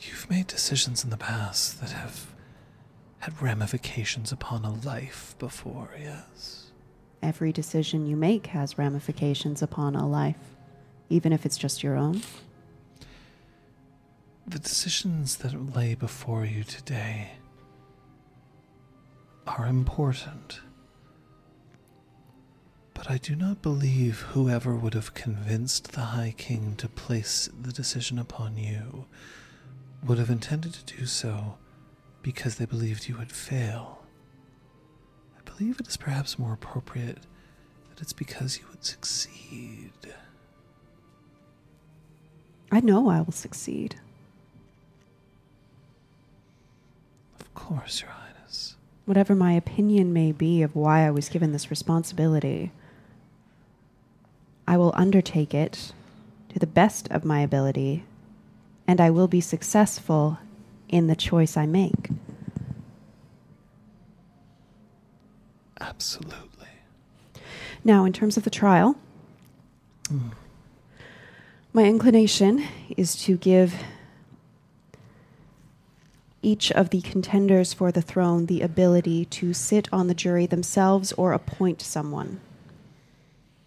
You've 0.00 0.28
made 0.28 0.48
decisions 0.48 1.04
in 1.04 1.10
the 1.10 1.16
past 1.16 1.80
that 1.80 1.90
have 1.90 2.26
had 3.20 3.40
ramifications 3.40 4.32
upon 4.32 4.64
a 4.64 4.72
life 4.72 5.36
before, 5.38 5.90
yes? 5.96 6.72
Every 7.22 7.52
decision 7.52 8.08
you 8.08 8.16
make 8.16 8.48
has 8.48 8.78
ramifications 8.78 9.62
upon 9.62 9.94
a 9.94 10.08
life, 10.08 10.56
even 11.08 11.32
if 11.32 11.46
it's 11.46 11.56
just 11.56 11.84
your 11.84 11.96
own. 11.96 12.22
The 14.50 14.58
decisions 14.58 15.36
that 15.36 15.76
lay 15.76 15.94
before 15.94 16.44
you 16.44 16.64
today 16.64 17.34
are 19.46 19.64
important. 19.64 20.60
But 22.92 23.08
I 23.08 23.18
do 23.18 23.36
not 23.36 23.62
believe 23.62 24.22
whoever 24.32 24.74
would 24.74 24.94
have 24.94 25.14
convinced 25.14 25.92
the 25.92 26.00
High 26.00 26.34
King 26.36 26.74
to 26.78 26.88
place 26.88 27.48
the 27.62 27.70
decision 27.70 28.18
upon 28.18 28.56
you 28.56 29.06
would 30.04 30.18
have 30.18 30.30
intended 30.30 30.74
to 30.74 30.96
do 30.96 31.06
so 31.06 31.56
because 32.20 32.56
they 32.56 32.64
believed 32.66 33.08
you 33.08 33.18
would 33.18 33.30
fail. 33.30 34.04
I 35.38 35.48
believe 35.48 35.78
it 35.78 35.86
is 35.86 35.96
perhaps 35.96 36.40
more 36.40 36.54
appropriate 36.54 37.20
that 37.88 38.00
it's 38.00 38.12
because 38.12 38.58
you 38.58 38.64
would 38.70 38.84
succeed. 38.84 39.92
I 42.72 42.80
know 42.80 43.08
I 43.10 43.20
will 43.20 43.30
succeed. 43.30 43.94
Course, 47.70 48.02
Your 48.02 48.10
Highness. 48.10 48.74
Whatever 49.04 49.34
my 49.34 49.52
opinion 49.52 50.12
may 50.12 50.32
be 50.32 50.62
of 50.62 50.74
why 50.74 51.06
I 51.06 51.10
was 51.10 51.28
given 51.28 51.52
this 51.52 51.70
responsibility, 51.70 52.72
I 54.66 54.76
will 54.76 54.92
undertake 54.96 55.54
it 55.54 55.92
to 56.48 56.58
the 56.58 56.66
best 56.66 57.08
of 57.12 57.24
my 57.24 57.40
ability, 57.40 58.04
and 58.88 59.00
I 59.00 59.10
will 59.10 59.28
be 59.28 59.40
successful 59.40 60.38
in 60.88 61.06
the 61.06 61.14
choice 61.14 61.56
I 61.56 61.66
make. 61.66 62.10
Absolutely. 65.80 66.66
Now, 67.84 68.04
in 68.04 68.12
terms 68.12 68.36
of 68.36 68.42
the 68.42 68.50
trial, 68.50 68.96
mm. 70.08 70.32
my 71.72 71.84
inclination 71.84 72.64
is 72.96 73.14
to 73.22 73.36
give 73.36 73.74
each 76.42 76.72
of 76.72 76.90
the 76.90 77.00
contenders 77.02 77.72
for 77.72 77.92
the 77.92 78.02
throne 78.02 78.46
the 78.46 78.62
ability 78.62 79.24
to 79.26 79.52
sit 79.52 79.88
on 79.92 80.06
the 80.06 80.14
jury 80.14 80.46
themselves 80.46 81.12
or 81.12 81.32
appoint 81.32 81.82
someone. 81.82 82.40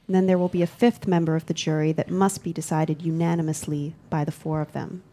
And 0.08 0.16
then 0.16 0.26
there 0.26 0.38
will 0.38 0.50
be 0.50 0.62
a 0.62 0.68
fifth 0.68 1.08
member 1.08 1.36
of 1.36 1.46
the 1.46 1.54
jury 1.54 1.92
that 1.94 2.10
must 2.10 2.44
be 2.44 2.52
decided 2.52 3.02
unanimously 3.02 3.96
by 4.10 4.26
the 4.26 4.32
four 4.32 4.60
of 4.62 4.74
them. 4.74 5.04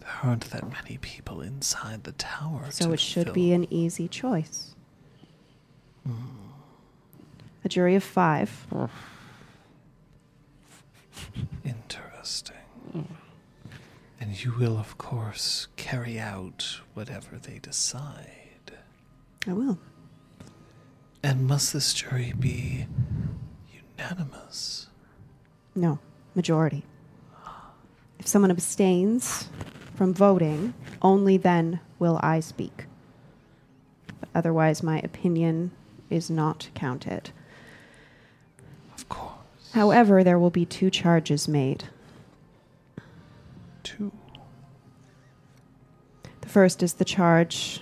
There 0.00 0.08
aren't 0.22 0.50
that 0.50 0.68
many 0.70 0.98
people 0.98 1.40
inside 1.40 2.04
the 2.04 2.12
tower. 2.12 2.66
So 2.70 2.86
to 2.86 2.92
it 2.94 3.00
should 3.00 3.26
fill- 3.26 3.34
be 3.34 3.52
an 3.52 3.72
easy 3.72 4.08
choice. 4.08 4.74
Hmm. 6.06 6.14
A 7.64 7.68
jury 7.68 7.94
of 7.94 8.02
five. 8.02 8.66
Interesting. 11.64 12.56
Hmm. 12.92 13.02
And 14.20 14.44
you 14.44 14.52
will, 14.52 14.76
of 14.78 14.98
course, 14.98 15.68
carry 15.76 16.20
out 16.20 16.80
whatever 16.92 17.38
they 17.38 17.58
decide. 17.58 18.72
I 19.46 19.54
will. 19.54 19.78
And 21.22 21.46
must 21.46 21.72
this 21.72 21.94
jury 21.94 22.34
be 22.38 22.86
unanimous? 23.98 24.88
No, 25.74 25.98
majority. 26.34 26.84
If 28.18 28.26
someone 28.26 28.50
abstains 28.50 29.48
from 29.94 30.12
voting, 30.12 30.74
only 31.00 31.38
then 31.38 31.80
will 31.98 32.20
I 32.22 32.40
speak. 32.40 32.84
But 34.20 34.28
otherwise, 34.34 34.82
my 34.82 34.98
opinion 34.98 35.70
is 36.10 36.28
not 36.30 36.68
counted. 36.74 37.30
Of 38.94 39.08
course. 39.08 39.72
However, 39.72 40.22
there 40.22 40.38
will 40.38 40.50
be 40.50 40.66
two 40.66 40.90
charges 40.90 41.48
made. 41.48 41.84
First 46.50 46.82
is 46.82 46.94
the 46.94 47.04
charge, 47.04 47.80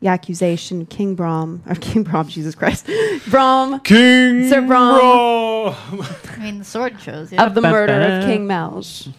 the 0.00 0.08
accusation, 0.08 0.86
King 0.86 1.14
Brom, 1.14 1.62
or 1.68 1.74
King 1.74 2.02
Brom, 2.02 2.26
Jesus 2.28 2.54
Christ, 2.54 2.88
Brom 3.28 3.78
King 3.80 4.48
Sir 4.48 4.62
Brom. 4.62 5.74
I 5.74 6.36
mean, 6.38 6.60
the 6.60 6.64
sword 6.64 6.98
shows 6.98 7.30
you. 7.30 7.36
of 7.36 7.54
the 7.54 7.60
murder 7.60 8.00
of 8.00 8.24
King 8.24 8.46
Melch. 8.48 9.12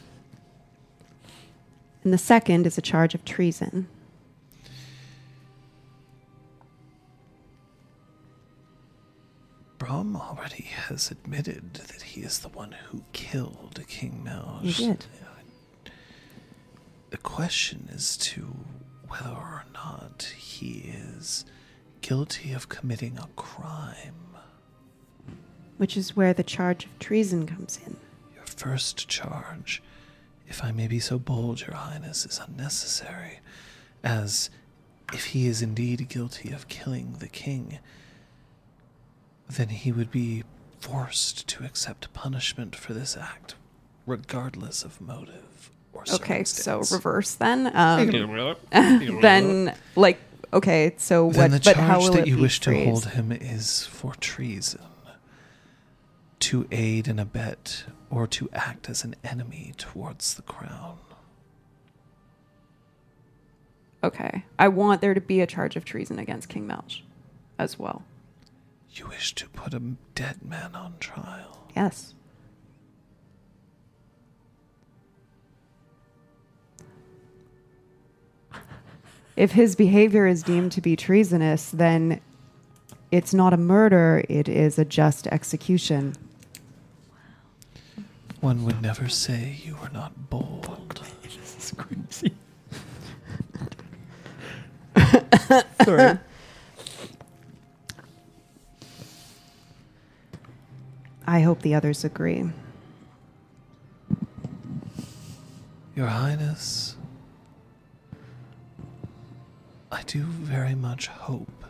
And 2.03 2.11
the 2.11 2.17
second 2.17 2.65
is 2.65 2.75
a 2.79 2.81
charge 2.81 3.13
of 3.13 3.23
treason. 3.23 3.87
Brom 9.77 10.15
already 10.15 10.63
has 10.63 11.11
admitted 11.11 11.75
that 11.75 12.01
he 12.01 12.21
is 12.21 12.39
the 12.39 12.49
one 12.49 12.71
who 12.89 13.03
killed 13.13 13.79
King 13.87 14.23
Melch. 14.25 14.61
He 14.61 14.85
did. 14.87 15.05
The 17.15 17.21
question 17.21 17.87
is 17.93 18.17
to 18.17 18.57
whether 19.07 19.29
or 19.29 19.63
not 19.73 20.33
he 20.37 20.93
is 20.93 21.45
guilty 22.01 22.51
of 22.51 22.67
committing 22.67 23.17
a 23.17 23.27
crime. 23.37 24.35
which 25.77 25.95
is 25.95 26.17
where 26.17 26.33
the 26.33 26.43
charge 26.43 26.83
of 26.83 26.99
treason 26.99 27.47
comes 27.47 27.79
in. 27.85 27.95
Your 28.35 28.45
first 28.45 29.07
charge, 29.07 29.81
if 30.49 30.61
I 30.61 30.73
may 30.73 30.87
be 30.87 30.99
so 30.99 31.17
bold, 31.17 31.61
Your 31.61 31.77
Highness, 31.77 32.25
is 32.25 32.41
unnecessary, 32.45 33.39
as 34.03 34.49
if 35.13 35.27
he 35.27 35.47
is 35.47 35.61
indeed 35.61 36.09
guilty 36.09 36.51
of 36.51 36.67
killing 36.67 37.13
the 37.19 37.29
king, 37.29 37.79
then 39.49 39.69
he 39.69 39.93
would 39.93 40.11
be 40.11 40.43
forced 40.79 41.47
to 41.47 41.63
accept 41.63 42.11
punishment 42.11 42.75
for 42.75 42.93
this 42.93 43.15
act, 43.15 43.55
regardless 44.05 44.83
of 44.83 44.99
motive 44.99 45.54
Okay, 46.13 46.43
so 46.43 46.81
reverse 46.91 47.35
then. 47.35 47.71
Um, 47.75 48.09
then, 49.21 49.75
like, 49.95 50.19
okay, 50.53 50.93
so 50.97 51.29
Then 51.31 51.51
what? 51.51 51.63
the 51.63 51.69
but 51.69 51.77
how 51.77 51.99
charge 51.99 52.03
will 52.03 52.11
that 52.13 52.19
it 52.21 52.27
you 52.27 52.35
be 52.35 52.41
wish 52.41 52.59
to 52.61 52.83
hold 52.85 53.05
him 53.07 53.31
is 53.31 53.85
for 53.85 54.13
treason, 54.15 54.81
to 56.39 56.67
aid 56.71 57.07
and 57.07 57.19
abet, 57.19 57.85
or 58.09 58.27
to 58.27 58.49
act 58.53 58.89
as 58.89 59.03
an 59.03 59.15
enemy 59.23 59.73
towards 59.77 60.33
the 60.35 60.41
crown. 60.41 60.97
Okay, 64.03 64.45
I 64.59 64.67
want 64.67 65.01
there 65.01 65.13
to 65.13 65.21
be 65.21 65.41
a 65.41 65.47
charge 65.47 65.75
of 65.75 65.83
treason 65.85 66.19
against 66.19 66.49
King 66.49 66.67
Melch, 66.67 67.01
as 67.57 67.79
well. 67.79 68.03
You 68.91 69.07
wish 69.07 69.33
to 69.35 69.49
put 69.49 69.73
a 69.73 69.81
dead 70.13 70.43
man 70.43 70.75
on 70.75 70.95
trial. 70.99 71.67
Yes. 71.75 72.14
If 79.35 79.51
his 79.51 79.75
behavior 79.75 80.25
is 80.27 80.43
deemed 80.43 80.71
to 80.73 80.81
be 80.81 80.95
treasonous, 80.95 81.69
then 81.69 82.21
it's 83.11 83.33
not 83.33 83.53
a 83.53 83.57
murder, 83.57 84.23
it 84.29 84.47
is 84.47 84.79
a 84.79 84.85
just 84.85 85.27
execution. 85.27 86.15
One 88.39 88.63
would 88.63 88.81
never 88.81 89.09
say 89.09 89.57
you 89.63 89.75
were 89.81 89.89
not 89.89 90.29
bold. 90.29 91.01
This 91.23 91.57
is 91.57 91.73
crazy. 91.75 92.33
Sorry. 95.83 96.19
I 101.27 101.41
hope 101.41 101.61
the 101.61 101.73
others 101.73 102.03
agree. 102.03 102.49
Your 105.95 106.07
Highness, 106.07 106.94
I 109.91 110.03
do 110.03 110.23
very 110.23 110.75
much 110.75 111.07
hope 111.07 111.65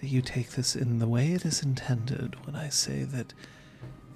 that 0.00 0.08
you 0.08 0.22
take 0.22 0.50
this 0.50 0.76
in 0.76 0.98
the 0.98 1.08
way 1.08 1.32
it 1.32 1.44
is 1.44 1.62
intended 1.62 2.44
when 2.46 2.56
I 2.56 2.68
say 2.68 3.04
that 3.04 3.32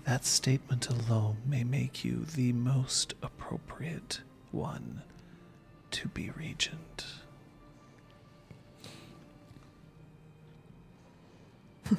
that 0.04 0.24
statement 0.24 0.88
alone 0.88 1.36
may 1.46 1.64
make 1.64 2.04
you 2.04 2.24
the 2.24 2.52
most 2.52 3.14
appropriate 3.22 4.20
one 4.50 5.02
to 5.92 6.08
be 6.08 6.30
regent. 6.30 7.06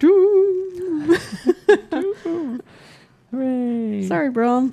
Hooray! 3.30 4.06
Sorry, 4.06 4.30
bro. 4.30 4.72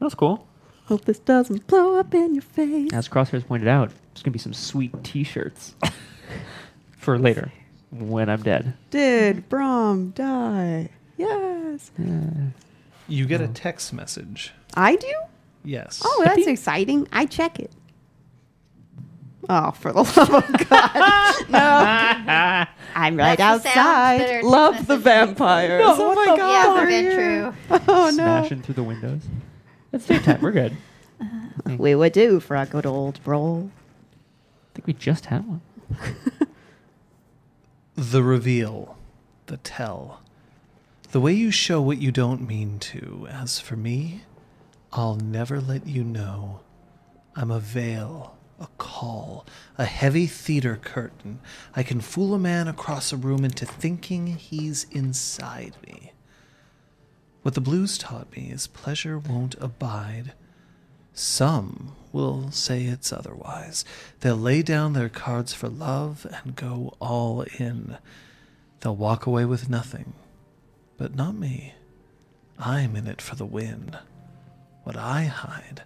That's 0.00 0.14
cool. 0.14 0.46
Hope 0.86 1.06
this 1.06 1.18
doesn't 1.18 1.66
blow 1.66 1.98
up 1.98 2.12
in 2.14 2.34
your 2.34 2.42
face. 2.42 2.92
As 2.92 3.08
Crosshairs 3.08 3.46
pointed 3.46 3.68
out, 3.68 3.90
there's 4.12 4.22
gonna 4.22 4.32
be 4.32 4.38
some 4.38 4.52
sweet 4.52 4.92
T-shirts 5.02 5.74
for 6.98 7.18
later 7.18 7.50
when 7.90 8.28
I'm 8.28 8.42
dead. 8.42 8.74
Did 8.90 9.48
Brom 9.48 10.10
die? 10.10 10.90
Yes. 11.16 11.90
You 13.08 13.26
get 13.26 13.40
a 13.40 13.44
oh. 13.44 13.50
text 13.54 13.92
message. 13.92 14.52
I 14.74 14.96
do? 14.96 15.14
Yes. 15.64 16.02
Oh, 16.04 16.22
that's 16.24 16.46
exciting. 16.46 17.08
I 17.12 17.26
check 17.26 17.58
it. 17.58 17.72
Oh, 19.48 19.70
for 19.72 19.92
the 19.92 19.98
love 20.16 20.18
of 20.18 20.68
God. 20.68 21.50
no. 21.50 22.66
I'm 22.96 23.16
right 23.16 23.36
That's 23.36 23.62
the 23.62 23.70
sound 23.72 23.78
outside. 23.78 24.18
better 24.18 24.42
Love 24.42 24.86
the 24.86 24.94
message. 24.98 25.04
vampires. 25.04 25.80
No, 25.82 25.96
oh 25.96 26.08
what 26.08 26.14
my 26.14 26.32
the 26.32 26.36
God. 26.36 26.48
yeah, 26.50 26.70
are 26.70 26.86
very 26.86 27.04
you? 27.04 27.12
true. 27.14 27.54
Oh, 27.88 28.04
no. 28.06 28.10
Smashing 28.10 28.62
through 28.62 28.74
the 28.74 28.82
windows. 28.82 29.22
It's 29.94 30.06
daytime. 30.06 30.40
We're 30.40 30.50
good. 30.50 30.76
I 31.20 31.74
We 31.78 31.94
would 31.94 32.12
do 32.12 32.40
for 32.40 32.56
a 32.56 32.66
good 32.66 32.84
old 32.84 33.20
roll. 33.24 33.70
I 33.70 34.74
think 34.74 34.88
we 34.88 34.92
just 34.92 35.26
had 35.26 35.46
one. 35.46 35.60
The 37.96 38.24
reveal, 38.24 38.98
the 39.46 39.56
tell, 39.58 40.20
the 41.12 41.20
way 41.20 41.32
you 41.32 41.52
show 41.52 41.80
what 41.80 41.98
you 41.98 42.10
don't 42.10 42.44
mean 42.44 42.80
to. 42.80 43.28
As 43.30 43.60
for 43.60 43.76
me, 43.76 44.22
I'll 44.92 45.14
never 45.14 45.60
let 45.60 45.86
you 45.86 46.02
know. 46.02 46.58
I'm 47.36 47.52
a 47.52 47.60
veil, 47.60 48.36
a 48.58 48.66
call, 48.78 49.46
a 49.78 49.84
heavy 49.84 50.26
theater 50.26 50.74
curtain. 50.74 51.38
I 51.76 51.84
can 51.84 52.00
fool 52.00 52.34
a 52.34 52.38
man 52.40 52.66
across 52.66 53.12
a 53.12 53.16
room 53.16 53.44
into 53.44 53.64
thinking 53.64 54.26
he's 54.26 54.88
inside 54.90 55.76
me. 55.86 56.13
What 57.44 57.52
the 57.52 57.60
blues 57.60 57.98
taught 57.98 58.34
me 58.34 58.48
is 58.50 58.66
pleasure 58.66 59.18
won't 59.18 59.54
abide. 59.60 60.32
Some 61.12 61.94
will 62.10 62.50
say 62.50 62.84
it's 62.84 63.12
otherwise. 63.12 63.84
They'll 64.20 64.34
lay 64.34 64.62
down 64.62 64.94
their 64.94 65.10
cards 65.10 65.52
for 65.52 65.68
love 65.68 66.26
and 66.42 66.56
go 66.56 66.94
all 67.00 67.42
in. 67.58 67.98
They'll 68.80 68.96
walk 68.96 69.26
away 69.26 69.44
with 69.44 69.68
nothing. 69.68 70.14
But 70.96 71.14
not 71.14 71.34
me. 71.34 71.74
I'm 72.58 72.96
in 72.96 73.06
it 73.06 73.20
for 73.20 73.36
the 73.36 73.44
win. 73.44 73.94
What 74.84 74.96
I 74.96 75.24
hide, 75.24 75.82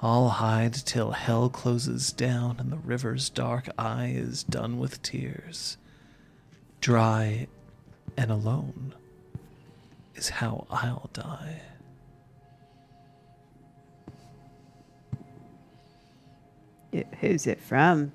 I'll 0.00 0.30
hide 0.30 0.72
till 0.72 1.10
hell 1.10 1.50
closes 1.50 2.12
down 2.12 2.56
and 2.58 2.72
the 2.72 2.78
river's 2.78 3.28
dark 3.28 3.68
eye 3.76 4.14
is 4.16 4.42
done 4.42 4.78
with 4.78 5.02
tears. 5.02 5.76
Dry 6.80 7.46
and 8.16 8.30
alone 8.30 8.94
is 10.14 10.28
how 10.28 10.66
I'll 10.70 11.10
die. 11.12 11.60
Who's 17.20 17.46
it 17.46 17.60
from? 17.60 18.12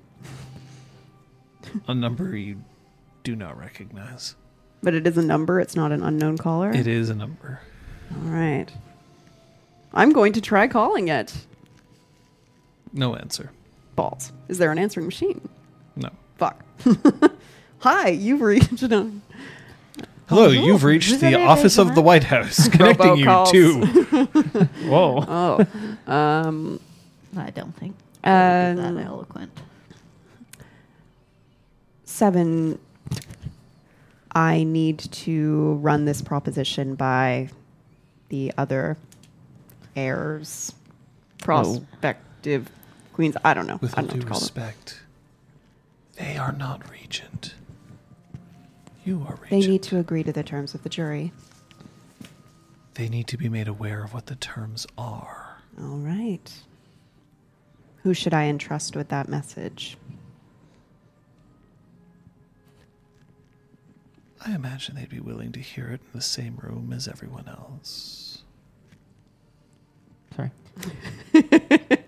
A 1.86 1.94
number 1.94 2.36
you 2.36 2.62
do 3.22 3.36
not 3.36 3.58
recognize. 3.58 4.34
But 4.82 4.94
it 4.94 5.06
is 5.06 5.18
a 5.18 5.22
number. 5.22 5.60
It's 5.60 5.76
not 5.76 5.92
an 5.92 6.02
unknown 6.02 6.38
caller. 6.38 6.70
It 6.70 6.86
is 6.86 7.10
a 7.10 7.14
number. 7.14 7.60
All 8.10 8.30
right. 8.30 8.66
I'm 9.92 10.12
going 10.12 10.32
to 10.34 10.40
try 10.40 10.66
calling 10.68 11.08
it. 11.08 11.34
No 12.92 13.14
answer. 13.14 13.50
Balls. 13.94 14.32
Is 14.48 14.58
there 14.58 14.72
an 14.72 14.78
answering 14.78 15.06
machine? 15.06 15.46
No. 15.96 16.10
Fuck. 16.38 16.64
Hi, 17.80 18.08
you've 18.08 18.40
reached. 18.40 18.82
No. 20.30 20.36
Hello, 20.36 20.48
you've 20.48 20.84
reached 20.84 21.20
the 21.20 21.34
office 21.40 21.76
of 21.78 21.94
the 21.94 22.02
White 22.02 22.24
House, 22.24 22.68
connecting 22.72 23.16
you 23.16 23.24
to. 23.24 23.80
Whoa. 24.86 25.24
Oh. 26.06 26.12
um. 26.12 26.80
I 27.36 27.50
don't 27.50 27.74
think 27.76 27.94
that 28.22 28.68
would 28.68 28.82
be 28.82 28.88
Um, 28.88 28.94
that 28.96 29.06
eloquent. 29.06 29.52
Seven. 32.04 32.78
I 34.32 34.62
need 34.62 34.98
to 34.98 35.74
run 35.82 36.04
this 36.04 36.22
proposition 36.22 36.94
by 36.94 37.48
the 38.28 38.52
other 38.56 38.96
heirs, 39.96 40.72
prospective 41.38 42.68
queens. 43.12 43.36
I 43.44 43.54
don't 43.54 43.66
know. 43.66 43.78
With 43.80 43.96
I 43.98 44.02
don't 44.02 44.08
know 44.08 44.12
due 44.14 44.20
what 44.20 44.26
them. 44.28 44.40
respect, 44.40 45.00
they 46.16 46.36
are 46.36 46.52
not 46.52 46.88
regent. 46.90 47.54
You 49.10 49.26
are 49.26 49.34
regent. 49.42 49.50
They 49.50 49.66
need 49.66 49.82
to 49.82 49.98
agree 49.98 50.22
to 50.22 50.30
the 50.30 50.44
terms 50.44 50.72
of 50.72 50.84
the 50.84 50.88
jury. 50.88 51.32
They 52.94 53.08
need 53.08 53.26
to 53.26 53.36
be 53.36 53.48
made 53.48 53.66
aware 53.66 54.04
of 54.04 54.14
what 54.14 54.26
the 54.26 54.36
terms 54.36 54.86
are. 54.96 55.56
All 55.80 55.96
right. 55.96 56.48
Who 58.04 58.14
should 58.14 58.32
I 58.32 58.44
entrust 58.44 58.94
with 58.94 59.08
that 59.08 59.28
message? 59.28 59.98
I 64.46 64.54
imagine 64.54 64.94
they'd 64.94 65.08
be 65.08 65.18
willing 65.18 65.50
to 65.52 65.60
hear 65.60 65.88
it 65.88 66.02
in 66.02 66.10
the 66.14 66.20
same 66.20 66.60
room 66.62 66.92
as 66.94 67.08
everyone 67.08 67.48
else. 67.48 68.44
Sorry. 70.36 70.52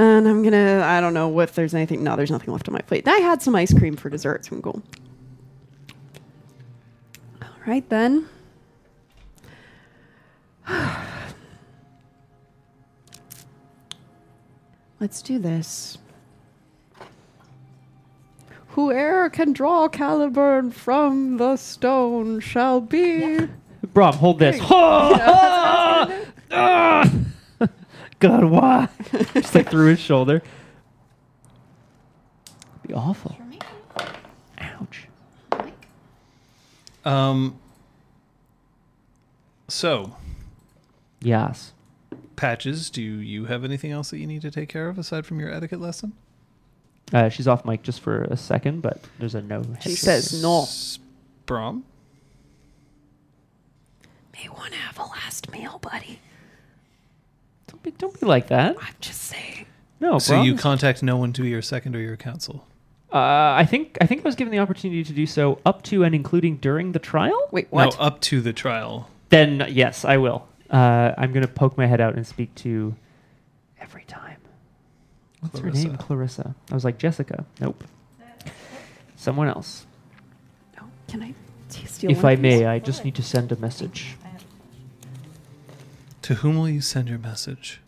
And 0.00 0.26
I'm 0.26 0.42
gonna, 0.42 0.82
I 0.82 0.98
don't 1.02 1.12
know 1.12 1.40
if 1.40 1.54
there's 1.54 1.74
anything. 1.74 2.02
No, 2.02 2.16
there's 2.16 2.30
nothing 2.30 2.50
left 2.54 2.66
on 2.66 2.72
my 2.72 2.80
plate. 2.80 3.06
I 3.06 3.18
had 3.18 3.42
some 3.42 3.54
ice 3.54 3.74
cream 3.74 3.96
for 3.96 4.08
dessert, 4.08 4.46
so 4.46 4.56
I'm 4.56 4.62
cool. 4.62 4.82
All 7.42 7.48
right, 7.66 7.86
then. 7.90 8.26
Let's 15.00 15.20
do 15.20 15.38
this. 15.38 15.98
Whoe'er 18.68 19.28
can 19.28 19.52
draw 19.52 19.86
Caliburn 19.88 20.72
from 20.72 21.36
the 21.36 21.58
stone 21.58 22.40
shall 22.40 22.80
be. 22.80 23.38
Brom, 23.92 24.14
hold 24.14 24.38
this. 24.38 24.58
Ah! 26.52 27.10
God, 28.20 28.44
why? 28.44 28.88
Just 29.34 29.54
like 29.54 29.70
through 29.70 29.88
his 29.88 29.98
shoulder. 30.00 30.42
Be 32.86 32.94
awful. 32.94 33.32
For 33.34 33.42
me? 33.44 33.58
Ouch. 34.58 35.08
Mike? 35.52 35.86
Um. 37.04 37.58
So, 39.68 40.16
Yes. 41.20 41.72
Patches, 42.36 42.88
do 42.90 43.02
you 43.02 43.44
have 43.46 43.64
anything 43.64 43.90
else 43.92 44.10
that 44.10 44.18
you 44.18 44.26
need 44.26 44.40
to 44.42 44.50
take 44.50 44.68
care 44.70 44.88
of 44.88 44.98
aside 44.98 45.26
from 45.26 45.38
your 45.40 45.52
etiquette 45.52 45.80
lesson? 45.80 46.12
Uh, 47.12 47.28
she's 47.28 47.46
off 47.46 47.64
mic 47.64 47.82
just 47.82 48.00
for 48.00 48.22
a 48.24 48.36
second, 48.36 48.80
but 48.82 49.04
there's 49.18 49.34
a 49.34 49.42
no. 49.42 49.62
She 49.80 49.90
headset. 49.90 50.22
says 50.24 50.42
no. 50.42 50.66
Brom? 51.46 51.84
May 54.32 54.48
want 54.48 54.72
to 54.72 54.78
have 54.78 54.98
a 54.98 55.02
last 55.02 55.50
meal, 55.50 55.78
buddy. 55.78 56.20
Don't 57.82 57.94
be, 57.94 57.98
don't 57.98 58.20
be 58.20 58.26
like 58.26 58.48
that. 58.48 58.76
I'm 58.80 58.94
just 59.00 59.22
saying. 59.22 59.66
No, 60.00 60.18
so 60.18 60.34
Brom 60.34 60.46
you 60.46 60.56
contact 60.56 61.02
no 61.02 61.16
one 61.16 61.32
to 61.34 61.44
your 61.44 61.62
second 61.62 61.94
or 61.94 62.00
your 62.00 62.16
council. 62.16 62.66
Uh, 63.12 63.18
I 63.56 63.66
think 63.68 63.98
I 64.00 64.06
think 64.06 64.20
I 64.20 64.24
was 64.24 64.36
given 64.36 64.52
the 64.52 64.60
opportunity 64.60 65.02
to 65.02 65.12
do 65.12 65.26
so 65.26 65.58
up 65.66 65.82
to 65.84 66.04
and 66.04 66.14
including 66.14 66.56
during 66.56 66.92
the 66.92 66.98
trial. 66.98 67.48
Wait, 67.50 67.66
what? 67.70 67.98
No, 67.98 68.04
up 68.04 68.20
to 68.22 68.40
the 68.40 68.52
trial. 68.52 69.10
Then 69.30 69.66
yes, 69.68 70.04
I 70.04 70.16
will. 70.16 70.46
Uh, 70.70 71.12
I'm 71.18 71.32
gonna 71.32 71.48
poke 71.48 71.76
my 71.76 71.86
head 71.86 72.00
out 72.00 72.14
and 72.14 72.26
speak 72.26 72.54
to 72.56 72.94
every 73.80 74.04
time. 74.04 74.36
What's 75.40 75.58
her 75.58 75.70
name? 75.70 75.96
Clarissa. 75.96 76.04
Clarissa. 76.04 76.54
I 76.70 76.74
was 76.74 76.84
like 76.84 76.98
Jessica. 76.98 77.44
Nope. 77.60 77.82
Someone 79.16 79.48
else. 79.48 79.86
No, 80.76 80.84
can 81.08 81.22
I 81.22 81.34
t- 81.68 81.84
steal 81.86 82.10
if 82.10 82.22
one, 82.22 82.32
I 82.32 82.36
may. 82.36 82.64
I 82.64 82.78
just 82.78 83.04
need 83.04 83.16
to 83.16 83.22
send 83.22 83.52
a 83.52 83.56
message. 83.56 84.16
To 86.22 86.34
whom 86.36 86.58
will 86.58 86.68
you 86.68 86.80
send 86.80 87.08
your 87.08 87.18
message? 87.18 87.80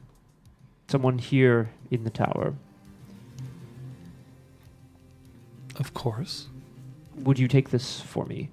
Someone 0.89 1.19
here 1.19 1.71
in 1.91 2.05
the 2.05 2.11
tower. 2.11 2.55
Of 5.77 5.95
course. 5.95 6.49
Would 7.17 7.39
you 7.39 7.49
take 7.49 7.71
this 7.71 8.01
for 8.01 8.25
me? 8.27 8.51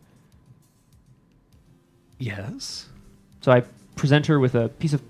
Yes. 2.18 2.90
So 3.42 3.52
I 3.52 3.64
present 3.96 4.28
her 4.28 4.40
with 4.40 4.56
a 4.56 4.70
piece 4.70 4.94
of 4.94 5.02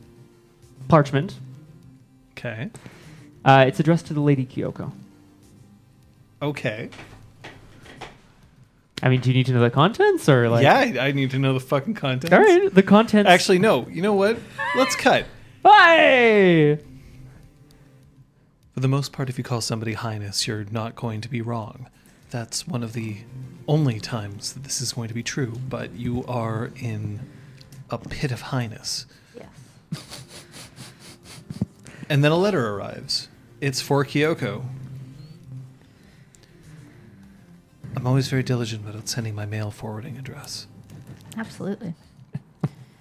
parchment. 0.87 1.35
Okay. 2.31 2.69
Uh, 3.43 3.65
it's 3.67 3.79
addressed 3.79 4.07
to 4.07 4.13
the 4.13 4.21
Lady 4.21 4.45
Kyoko. 4.45 4.91
Okay. 6.41 6.89
I 9.01 9.09
mean, 9.09 9.21
do 9.21 9.29
you 9.29 9.35
need 9.35 9.45
to 9.47 9.53
know 9.53 9.61
the 9.61 9.69
contents 9.69 10.27
or 10.27 10.49
like? 10.49 10.63
yeah, 10.63 10.77
I, 10.77 11.07
I 11.07 11.11
need 11.11 11.31
to 11.31 11.39
know 11.39 11.53
the 11.53 11.59
fucking 11.59 11.93
content. 11.93 12.33
All 12.33 12.39
right, 12.39 12.73
the 12.73 12.83
contents. 12.83 13.29
Actually, 13.29 13.59
no. 13.59 13.87
You 13.87 14.01
know 14.01 14.13
what? 14.13 14.37
Let's 14.75 14.95
cut. 14.95 15.25
Hi. 15.65 16.77
For 18.73 18.79
the 18.79 18.87
most 18.87 19.11
part, 19.11 19.29
if 19.29 19.37
you 19.37 19.43
call 19.43 19.61
somebody 19.61 19.93
highness, 19.93 20.47
you're 20.47 20.65
not 20.71 20.95
going 20.95 21.21
to 21.21 21.29
be 21.29 21.41
wrong. 21.41 21.87
That's 22.29 22.67
one 22.67 22.83
of 22.83 22.93
the 22.93 23.17
only 23.67 23.99
times 23.99 24.53
that 24.53 24.63
this 24.63 24.81
is 24.81 24.93
going 24.93 25.07
to 25.07 25.13
be 25.13 25.23
true, 25.23 25.53
but 25.67 25.93
you 25.93 26.23
are 26.27 26.71
in 26.77 27.21
a 27.89 27.97
pit 27.97 28.31
of 28.31 28.41
highness. 28.41 29.05
Yes. 29.35 30.23
And 32.11 32.23
then 32.23 32.31
a 32.31 32.35
letter 32.37 32.73
arrives. 32.73 33.29
It's 33.61 33.81
for 33.81 34.03
Kyoko. 34.03 34.65
I'm 37.99 38.07
always 38.07 38.29
very 38.29 38.43
diligent 38.43 38.87
about 38.87 39.09
sending 39.09 39.35
my 39.35 39.45
mail 39.45 39.71
forwarding 39.71 40.17
address. 40.17 40.67
Absolutely. 41.37 41.95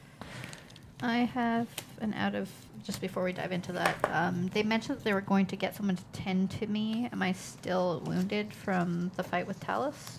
I 1.01 1.19
have 1.19 1.69
an 2.01 2.15
out 2.15 2.35
of 2.35 2.51
just 2.85 3.01
before 3.01 3.23
we 3.23 3.33
dive 3.33 3.53
into 3.53 3.71
that. 3.75 3.95
Um, 4.11 4.49
they 4.55 4.65
mentioned 4.65 4.99
that 4.99 5.05
they 5.05 5.13
were 5.15 5.21
going 5.21 5.47
to 5.47 5.57
get 5.57 5.77
someone 5.77 5.95
to 5.95 6.03
tend 6.13 6.51
to 6.53 6.67
me. 6.67 7.09
Am 7.13 7.23
I 7.23 7.31
still 7.31 8.03
wounded 8.07 8.53
from 8.53 9.13
the 9.15 9.23
fight 9.23 9.47
with 9.47 9.61
Talus? 9.61 10.19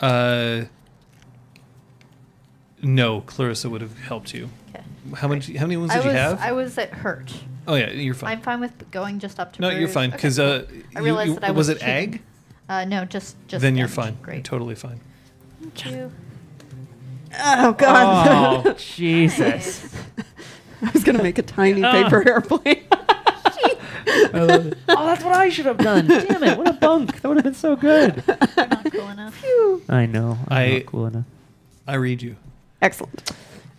Uh, 0.00 0.66
no, 2.80 3.22
Clarissa 3.22 3.68
would 3.68 3.80
have 3.80 3.98
helped 3.98 4.32
you. 4.32 4.50
Okay. 4.72 4.84
How 5.16 5.26
many? 5.26 5.40
How 5.56 5.66
many 5.66 5.78
wounds 5.78 5.92
I 5.94 5.96
did 5.96 6.04
was 6.06 6.12
you 6.14 6.18
have? 6.20 6.40
I 6.40 6.52
was 6.52 6.78
at 6.78 6.90
hurt. 6.90 7.32
oh 7.66 7.74
yeah, 7.74 7.90
you're 7.90 8.14
fine. 8.14 8.30
I'm 8.36 8.40
fine 8.42 8.60
with 8.60 8.88
going 8.92 9.18
just 9.18 9.40
up 9.40 9.54
to. 9.54 9.62
no, 9.62 9.70
you're 9.70 9.80
bruise. 9.80 9.94
fine 9.94 10.08
Okay, 10.10 10.16
because 10.16 10.36
cool. 10.36 10.46
uh, 10.46 10.62
I 10.94 10.98
you- 11.00 11.04
realized 11.04 11.28
you- 11.30 11.34
that 11.40 11.44
I 11.44 11.50
was 11.50 11.66
was 11.68 11.76
it 11.78 11.82
ag? 11.82 12.22
Hidden. 12.68 12.92
Uh, 12.92 13.00
no, 13.00 13.04
just 13.04 13.36
just. 13.48 13.62
then 13.62 13.76
you're 13.76 13.86
damage. 13.86 13.94
fine. 13.96 14.12
You're 14.14 14.22
Great. 14.24 14.44
totally 14.44 14.74
fine. 14.74 15.00
Thank 15.60 15.86
you. 15.92 16.12
Oh 17.38 17.72
god. 17.72 18.66
Oh 18.66 18.72
Jesus! 18.78 19.94
I 20.82 20.90
was 20.92 21.04
gonna 21.04 21.22
make 21.22 21.38
a 21.38 21.42
tiny 21.42 21.82
Ah. 21.84 21.92
paper 22.04 22.26
airplane. 22.28 22.84
oh, 24.34 24.70
that's 24.88 25.24
what 25.24 25.34
I 25.34 25.48
should 25.48 25.66
have 25.66 25.78
done. 25.78 26.06
Damn 26.06 26.42
it! 26.44 26.56
What 26.56 26.68
a 26.68 26.72
bunk. 26.74 27.20
That 27.20 27.28
would 27.28 27.36
have 27.38 27.44
been 27.44 27.54
so 27.54 27.74
good. 27.76 28.22
You're 28.26 28.66
not 28.68 28.92
cool 28.92 29.08
enough. 29.08 29.44
I 29.88 30.06
know. 30.06 30.38
I'm 30.48 30.56
I- 30.56 30.72
not 30.78 30.86
cool 30.86 31.06
enough. 31.06 31.24
I 31.88 31.94
read 31.94 32.22
you. 32.22 32.36
Excellent. 32.82 33.30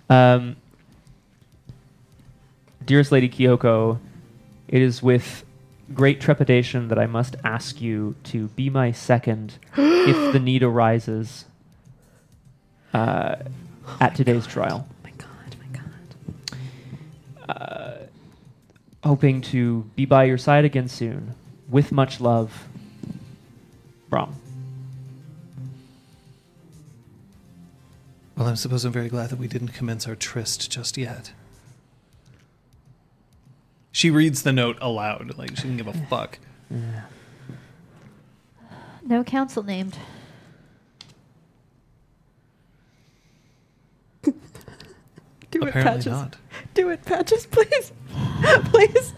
Um, 0.10 0.56
dearest 2.86 3.12
Lady 3.12 3.30
Kyoko, 3.30 4.00
it 4.68 4.82
is 4.82 5.02
with 5.04 5.44
great 5.94 6.20
trepidation 6.20 6.88
that 6.90 7.00
I 7.00 7.08
must 7.08 7.36
ask 7.44 7.82
you 7.82 8.16
to 8.26 8.48
be 8.50 8.70
my 8.70 8.92
second 8.92 9.58
if 9.76 10.34
the 10.34 10.40
need 10.40 10.64
arises 10.64 11.46
uh, 12.94 13.38
at 14.00 14.16
today's 14.16 14.46
trial. 14.48 14.88
Oh 14.90 14.96
my 15.04 15.12
god, 15.12 15.56
my 15.60 15.80
god. 17.48 17.50
Uh, 17.50 17.96
hoping 19.04 19.42
to 19.42 19.84
be 19.96 20.06
by 20.06 20.26
your 20.26 20.38
side 20.38 20.66
again 20.66 20.88
soon. 20.88 21.36
With 21.70 21.92
much 21.92 22.22
love, 22.22 22.68
Brom. 24.10 24.36
Well, 28.38 28.48
I 28.48 28.54
suppose 28.54 28.86
I'm 28.86 28.92
very 28.92 29.10
glad 29.10 29.32
that 29.32 29.40
we 29.40 29.48
didn't 29.48 29.70
commence 29.70 30.08
our 30.08 30.16
tryst 30.16 30.72
just 30.72 30.98
yet. 30.98 31.32
She 33.98 34.12
reads 34.12 34.44
the 34.44 34.54
note 34.54 34.78
aloud, 34.80 35.40
like 35.40 35.56
she 35.56 35.64
didn't 35.64 35.78
give 35.78 35.88
a 35.88 35.94
fuck. 36.06 36.38
No 39.02 39.24
council 39.24 39.64
named. 39.64 39.98
Do 44.22 44.32
it, 45.64 45.70
Apparently 45.70 45.82
Patches. 45.82 46.06
not. 46.06 46.36
Do 46.76 46.90
it, 46.92 47.04
Patches, 47.06 47.48
please. 47.48 47.92
please. 48.66 49.14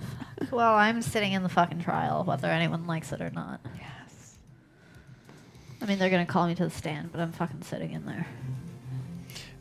Well, 0.49 0.73
I'm 0.75 1.01
sitting 1.01 1.33
in 1.33 1.43
the 1.43 1.49
fucking 1.49 1.81
trial, 1.83 2.23
whether 2.23 2.47
anyone 2.47 2.87
likes 2.87 3.11
it 3.11 3.19
or 3.19 3.31
not. 3.31 3.59
Yes. 3.75 4.37
I 5.81 5.87
mean, 5.87 5.99
they're 5.99 6.09
gonna 6.09 6.25
call 6.25 6.47
me 6.47 6.55
to 6.55 6.63
the 6.63 6.69
stand, 6.69 7.11
but 7.11 7.19
I'm 7.19 7.33
fucking 7.33 7.63
sitting 7.63 7.91
in 7.91 8.05
there. 8.05 8.25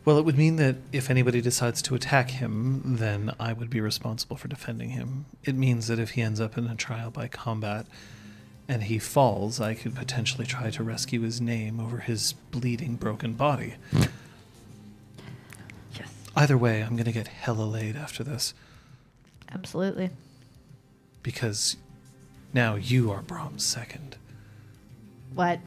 Well, 0.08 0.16
it 0.16 0.24
would 0.24 0.38
mean 0.38 0.56
that 0.56 0.76
if 0.90 1.10
anybody 1.10 1.42
decides 1.42 1.82
to 1.82 1.94
attack 1.94 2.30
him, 2.30 2.80
then 2.96 3.34
I 3.38 3.52
would 3.52 3.68
be 3.68 3.78
responsible 3.78 4.38
for 4.38 4.48
defending 4.48 4.88
him. 4.88 5.26
It 5.44 5.54
means 5.54 5.86
that 5.88 5.98
if 5.98 6.12
he 6.12 6.22
ends 6.22 6.40
up 6.40 6.56
in 6.56 6.66
a 6.66 6.74
trial 6.74 7.10
by 7.10 7.28
combat 7.28 7.84
and 8.66 8.84
he 8.84 8.98
falls, 8.98 9.60
I 9.60 9.74
could 9.74 9.94
potentially 9.94 10.46
try 10.46 10.70
to 10.70 10.82
rescue 10.82 11.20
his 11.20 11.42
name 11.42 11.78
over 11.78 11.98
his 11.98 12.32
bleeding, 12.32 12.94
broken 12.94 13.34
body. 13.34 13.74
Yes. 15.92 16.08
Either 16.34 16.56
way, 16.56 16.80
I'm 16.80 16.96
going 16.96 17.04
to 17.04 17.12
get 17.12 17.28
hella 17.28 17.64
laid 17.64 17.94
after 17.94 18.24
this 18.24 18.54
Absolutely. 19.52 20.08
because 21.22 21.76
now 22.54 22.76
you 22.76 23.10
are 23.10 23.20
Brom's 23.20 23.66
second. 23.66 24.16
What? 25.34 25.60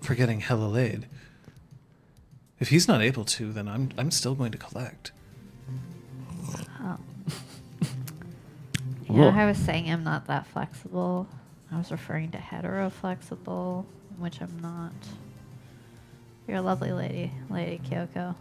For 0.00 0.16
getting 0.16 0.40
hella 0.40 0.66
laid. 0.66 1.06
If 2.60 2.68
he's 2.68 2.86
not 2.86 3.00
able 3.02 3.24
to, 3.24 3.52
then 3.52 3.66
I'm 3.66 3.90
I'm 3.98 4.10
still 4.10 4.34
going 4.34 4.52
to 4.52 4.58
collect. 4.58 5.12
Oh. 6.80 6.98
Whoa. 9.08 9.28
Yeah, 9.28 9.36
I 9.36 9.46
was 9.46 9.58
saying 9.58 9.90
I'm 9.90 10.04
not 10.04 10.26
that 10.28 10.46
flexible. 10.46 11.26
I 11.72 11.78
was 11.78 11.90
referring 11.90 12.30
to 12.32 12.38
hetero 12.38 12.90
flexible, 12.90 13.86
which 14.18 14.40
I'm 14.40 14.60
not. 14.60 14.92
You're 16.46 16.58
a 16.58 16.62
lovely 16.62 16.92
lady, 16.92 17.32
Lady 17.48 17.80
Kyoko. 17.88 18.34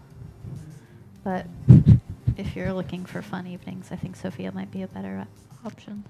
But 1.24 1.46
if 2.38 2.56
you're 2.56 2.74
looking 2.74 3.06
for 3.06 3.22
fun 3.22 3.48
evenings, 3.48 3.90
I 3.92 3.96
think 3.96 4.16
Sophia 4.16 4.52
might 4.52 4.72
be 4.72 4.82
a 4.82 4.88
better 4.88 5.28
option. 5.66 6.04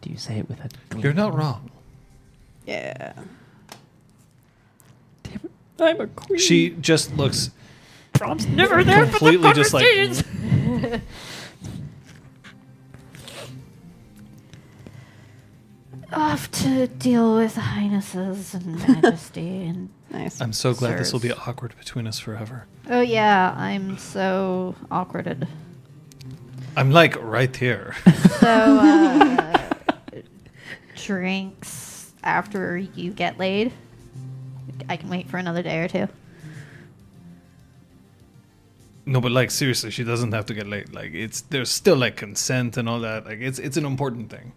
Do 0.00 0.10
you 0.10 0.16
say 0.16 0.38
it 0.38 0.48
with 0.48 0.60
a? 0.60 0.98
You're 0.98 1.12
not 1.12 1.34
wrong. 1.34 1.70
Yeah. 2.66 3.12
Damn 5.22 5.40
it, 5.44 5.50
I'm 5.82 6.00
a 6.00 6.06
queen. 6.06 6.38
She 6.38 6.70
just 6.70 7.16
looks 7.16 7.50
Brom's 8.12 8.46
never 8.46 8.84
there 8.84 9.06
for 9.06 9.06
the 9.06 9.10
completely 9.10 9.52
just 9.52 9.72
like 9.74 9.84
conversations. 9.84 11.02
Off 16.12 16.50
to 16.50 16.88
deal 16.88 17.36
with 17.36 17.54
highnesses 17.56 18.54
and 18.54 18.76
majesty 18.88 19.64
and. 19.66 19.88
Nice. 20.12 20.42
I'm 20.42 20.52
so 20.52 20.74
glad 20.74 20.98
this 20.98 21.10
will 21.10 21.20
be 21.20 21.32
awkward 21.32 21.74
between 21.78 22.06
us 22.06 22.18
forever. 22.18 22.66
Oh 22.90 23.00
yeah, 23.00 23.54
I'm 23.56 23.96
so 23.96 24.74
awkwarded. 24.90 25.48
I'm 26.76 26.90
like 26.90 27.16
right 27.22 27.54
here. 27.56 27.94
So, 28.42 28.48
uh, 28.48 29.58
drinks 30.96 32.12
after 32.24 32.76
you 32.76 33.12
get 33.12 33.38
laid. 33.38 33.72
I 34.88 34.96
can 34.96 35.08
wait 35.08 35.28
for 35.28 35.36
another 35.38 35.62
day 35.62 35.78
or 35.80 35.88
two. 35.88 36.08
no, 39.06 39.20
but 39.20 39.32
like 39.32 39.50
seriously, 39.50 39.90
she 39.90 40.04
doesn't 40.04 40.32
have 40.32 40.46
to 40.46 40.54
get 40.54 40.66
laid. 40.66 40.92
Like 40.94 41.12
it's 41.14 41.40
there's 41.42 41.70
still 41.70 41.96
like 41.96 42.16
consent 42.16 42.76
and 42.76 42.88
all 42.88 43.00
that. 43.00 43.24
Like 43.26 43.40
it's 43.40 43.58
it's 43.58 43.76
an 43.76 43.84
important 43.84 44.30
thing. 44.30 44.52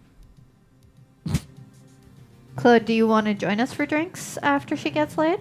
Claude, 2.55 2.85
do 2.85 2.93
you 2.93 3.05
want 3.07 3.25
to 3.27 3.33
join 3.33 3.59
us 3.59 3.73
for 3.73 3.85
drinks 3.85 4.37
after 4.41 4.77
she 4.77 4.89
gets 4.89 5.17
laid? 5.17 5.39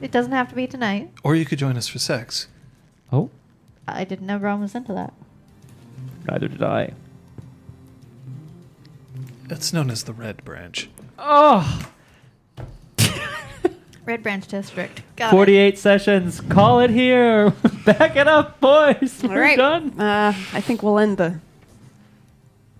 It 0.00 0.10
doesn't 0.10 0.32
have 0.32 0.48
to 0.48 0.54
be 0.54 0.66
tonight. 0.66 1.10
Or 1.22 1.36
you 1.36 1.44
could 1.44 1.58
join 1.58 1.76
us 1.76 1.86
for 1.86 1.98
sex. 1.98 2.48
Oh, 3.12 3.28
I 3.86 4.04
didn't 4.04 4.26
know 4.26 4.38
Ron 4.38 4.60
was 4.60 4.74
into 4.74 4.94
that. 4.94 5.12
neither 6.26 6.48
did 6.48 6.62
I. 6.62 6.94
It's 9.50 9.72
known 9.72 9.90
as 9.90 10.04
the 10.04 10.12
Red 10.14 10.42
Branch. 10.44 10.88
Oh, 11.18 11.90
Red 14.10 14.24
Branch 14.24 14.44
District. 14.46 15.02
Got 15.14 15.30
48 15.30 15.78
sessions. 15.78 16.40
Call 16.40 16.80
it 16.80 16.90
here. 16.90 17.50
Back 17.84 18.16
it 18.16 18.26
up, 18.26 18.60
boys. 18.60 19.22
All 19.22 19.30
We're 19.30 19.40
right. 19.40 19.56
done. 19.56 19.98
Uh, 20.00 20.34
I 20.52 20.60
think 20.60 20.82
we'll 20.82 20.98
end 20.98 21.16
the 21.16 21.38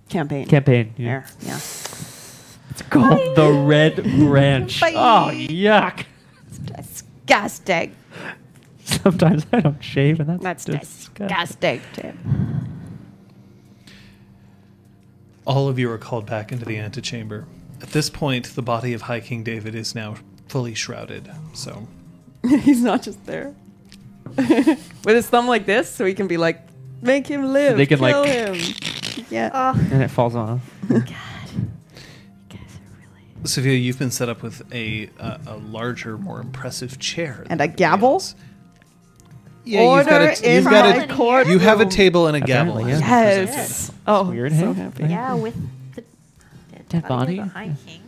campaign. 0.09 0.45
Campaign. 0.47 0.93
There. 0.97 1.25
Yeah. 1.39 1.55
It's 1.55 2.81
called 2.89 3.37
the 3.37 3.63
Red 3.65 4.03
Branch. 4.03 4.81
Bye. 4.81 4.91
Oh, 4.93 5.31
yuck. 5.33 6.03
It's 6.49 6.57
disgusting. 6.57 7.95
Sometimes 8.83 9.45
I 9.53 9.61
don't 9.61 9.81
shave, 9.81 10.19
and 10.19 10.37
that's 10.41 10.65
That's 10.65 11.07
disgusting, 11.07 11.79
Tim. 11.93 12.67
All 15.47 15.69
of 15.69 15.79
you 15.79 15.89
are 15.91 15.97
called 15.97 16.25
back 16.25 16.51
into 16.51 16.65
the 16.65 16.77
antechamber, 16.77 17.47
At 17.81 17.91
this 17.91 18.09
point, 18.09 18.53
the 18.55 18.61
body 18.61 18.91
of 18.93 19.03
High 19.03 19.21
King 19.21 19.43
David 19.43 19.75
is 19.75 19.95
now 19.95 20.15
fully 20.51 20.73
shrouded. 20.75 21.29
So 21.53 21.87
He's 22.47 22.81
not 22.83 23.01
just 23.03 23.25
there. 23.25 23.55
With 24.35 25.05
his 25.05 25.27
thumb 25.27 25.47
like 25.47 25.65
this, 25.65 25.89
so 25.89 26.05
he 26.05 26.13
can 26.13 26.27
be 26.27 26.37
like, 26.37 26.61
make 27.01 27.25
him 27.27 27.51
live. 27.53 27.77
They 27.77 27.85
can, 27.85 27.99
like- 27.99 28.13
kill 28.13 28.53
him. 28.55 28.55
Yeah. 29.29 29.49
Oh, 29.53 29.79
And 29.91 30.01
it 30.03 30.07
falls 30.09 30.35
off. 30.35 30.61
God. 30.87 30.95
You 30.97 31.03
guys 32.49 32.59
are 32.77 32.97
really. 32.97 33.45
Sophia, 33.47 33.73
you've 33.73 33.99
been 33.99 34.11
set 34.11 34.29
up 34.29 34.41
with 34.41 34.61
a 34.73 35.09
uh, 35.19 35.37
a 35.47 35.55
larger, 35.57 36.17
more 36.17 36.39
impressive 36.41 36.97
chair 36.99 37.45
And 37.49 37.59
than 37.59 37.69
a 37.69 37.73
gavel? 37.73 38.13
else. 38.13 38.35
Yeah, 39.63 39.81
you've 39.97 40.05
got 40.07 40.21
Order 40.21 40.33
in 40.43 40.55
you've 40.55 40.63
got 40.65 40.97
my 40.97 41.03
a 41.03 41.07
court. 41.15 41.47
you 41.47 41.59
have 41.59 41.81
a 41.81 41.85
table 41.85 42.27
and 42.27 42.35
a 42.37 42.41
gavel. 42.41 42.77
Apparently, 42.77 42.93
as 42.93 43.01
yeah. 43.01 43.53
Yes. 43.55 43.91
Oh, 44.07 44.29
weird, 44.31 44.53
so 44.53 44.73
hey? 44.73 44.81
happy. 44.81 45.03
Yeah, 45.03 45.33
with 45.35 45.55
the 45.95 46.03
Dead 46.89 47.07
body? 47.07 47.39
of 47.39 47.45
the 47.47 47.51
High 47.53 47.65
King, 47.65 47.75
Franklin? 47.75 48.01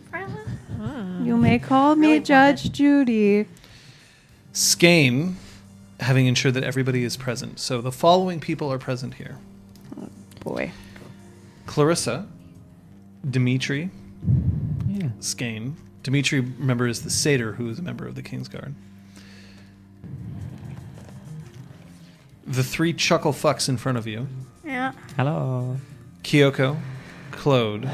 You 1.22 1.34
ah. 1.34 1.38
may 1.38 1.58
call 1.58 1.96
me 1.96 2.08
Really 2.08 2.20
Judge 2.20 2.70
Judy. 2.72 3.46
Skane, 4.52 5.36
having 6.00 6.26
ensured 6.26 6.54
that 6.54 6.64
everybody 6.64 7.04
is 7.04 7.16
present. 7.16 7.58
So 7.58 7.80
the 7.80 7.92
following 7.92 8.40
people 8.40 8.72
are 8.72 8.78
present 8.78 9.14
here: 9.14 9.38
oh, 10.00 10.08
Boy. 10.40 10.72
Clarissa, 11.66 12.26
Dimitri, 13.28 13.90
Yeah. 14.86 15.08
Skane. 15.20 15.76
Dimitri, 16.02 16.40
remember, 16.40 16.86
is 16.86 17.02
the 17.02 17.10
satyr 17.10 17.52
who 17.52 17.70
is 17.70 17.78
a 17.78 17.82
member 17.82 18.06
of 18.06 18.14
the 18.14 18.22
King's 18.22 18.48
Guard. 18.48 18.74
The 22.46 22.62
three 22.62 22.92
chuckle 22.92 23.32
fucks 23.32 23.68
in 23.70 23.78
front 23.78 23.96
of 23.96 24.06
you 24.06 24.28
Yeah. 24.64 24.92
Hello. 25.16 25.78
Kyoko, 26.22 26.78
Claude, 27.30 27.90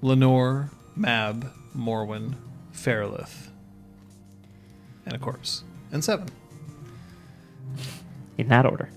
Lenore, 0.00 0.70
Mab, 0.94 1.50
Morwen, 1.76 2.34
Fairlith, 2.72 3.50
and 5.06 5.14
a 5.14 5.18
corpse. 5.18 5.64
And 5.92 6.02
seven. 6.04 6.28
In 8.38 8.48
that 8.48 8.66
order. 8.66 8.90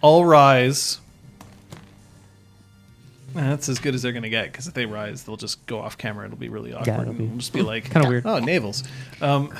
All 0.00 0.24
rise. 0.24 1.00
That's 3.34 3.68
as 3.68 3.78
good 3.78 3.94
as 3.94 4.02
they're 4.02 4.12
going 4.12 4.24
to 4.24 4.28
get 4.28 4.52
because 4.52 4.66
if 4.66 4.74
they 4.74 4.84
rise, 4.84 5.24
they'll 5.24 5.36
just 5.36 5.64
go 5.66 5.78
off 5.80 5.96
camera. 5.96 6.26
It'll 6.26 6.36
be 6.36 6.48
really 6.48 6.72
awkward. 6.74 6.88
it'll 6.88 7.08
and 7.10 7.18
be 7.18 7.24
it'll 7.24 7.36
just 7.38 7.52
be 7.52 7.62
like 7.62 7.90
kinda 7.90 8.08
weird. 8.08 8.26
Oh, 8.26 8.40
navels. 8.40 8.86
Um, 9.22 9.54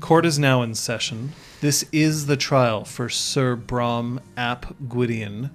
court 0.00 0.26
is 0.26 0.38
now 0.38 0.62
in 0.62 0.74
session. 0.74 1.32
This 1.64 1.86
is 1.92 2.26
the 2.26 2.36
trial 2.36 2.84
for 2.84 3.08
Sir 3.08 3.56
Brom 3.56 4.20
ap 4.36 4.74
Gwydion. 4.86 5.48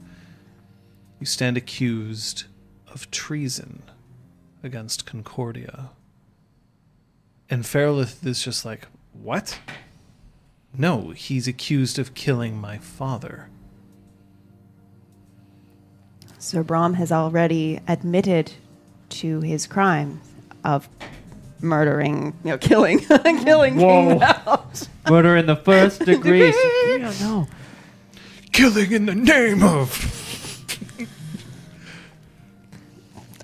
You 1.20 1.28
stand 1.28 1.56
accused 1.56 2.46
of 2.92 3.12
treason 3.12 3.84
against 4.64 5.06
Concordia. 5.06 5.92
And 7.48 7.64
Fairlith 7.64 8.26
is 8.26 8.44
just 8.44 8.66
like, 8.66 8.88
what? 9.14 9.60
No, 10.76 11.12
he's 11.12 11.48
accused 11.48 12.00
of 12.00 12.16
killing 12.16 12.58
my 12.58 12.80
father. 12.80 13.52
Sir 16.40 16.64
Brom 16.64 16.96
has 16.96 17.12
already 17.12 17.82
admitted 17.88 18.54
to 19.10 19.42
his 19.42 19.68
crime 19.68 20.22
of 20.64 20.90
murdering, 21.62 22.34
you 22.44 22.50
know, 22.50 22.58
killing, 22.58 22.98
killing 23.44 23.76
Whoa. 23.76 24.10
King 24.10 24.20
Mount. 24.20 24.90
Murder 25.10 25.36
in 25.38 25.46
the 25.46 25.56
first 25.56 26.00
degree. 26.06 26.52
Sophia, 26.52 27.14
no. 27.20 27.48
Killing 28.52 28.92
in 28.92 29.06
the 29.06 29.16
name 29.16 29.64
of. 29.64 30.16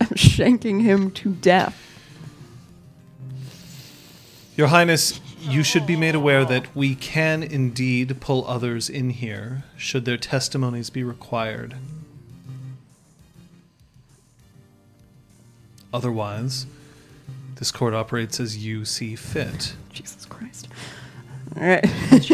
I'm 0.02 0.08
shanking 0.10 0.82
him 0.82 1.12
to 1.12 1.32
death. 1.34 1.82
Your 4.56 4.68
Highness, 4.68 5.20
you 5.42 5.64
should 5.64 5.86
be 5.86 5.96
made 5.96 6.16
aware 6.16 6.46
that 6.46 6.74
we 6.76 6.96
can 6.96 7.44
indeed 7.44 8.22
pull 8.22 8.48
others 8.48 8.90
in 8.90 9.10
here 9.10 9.64
should 9.76 10.06
their 10.06 10.18
testimonies 10.18 10.90
be 10.90 11.04
required. 11.04 11.76
Otherwise, 15.94 16.66
this 17.56 17.72
court 17.72 17.94
operates 17.94 18.40
as 18.40 18.58
you 18.58 18.86
see 18.86 19.16
fit. 19.16 19.76
Jesus 19.92 20.26
Christ. 20.26 20.68
All 21.58 21.64
right. 21.68 21.86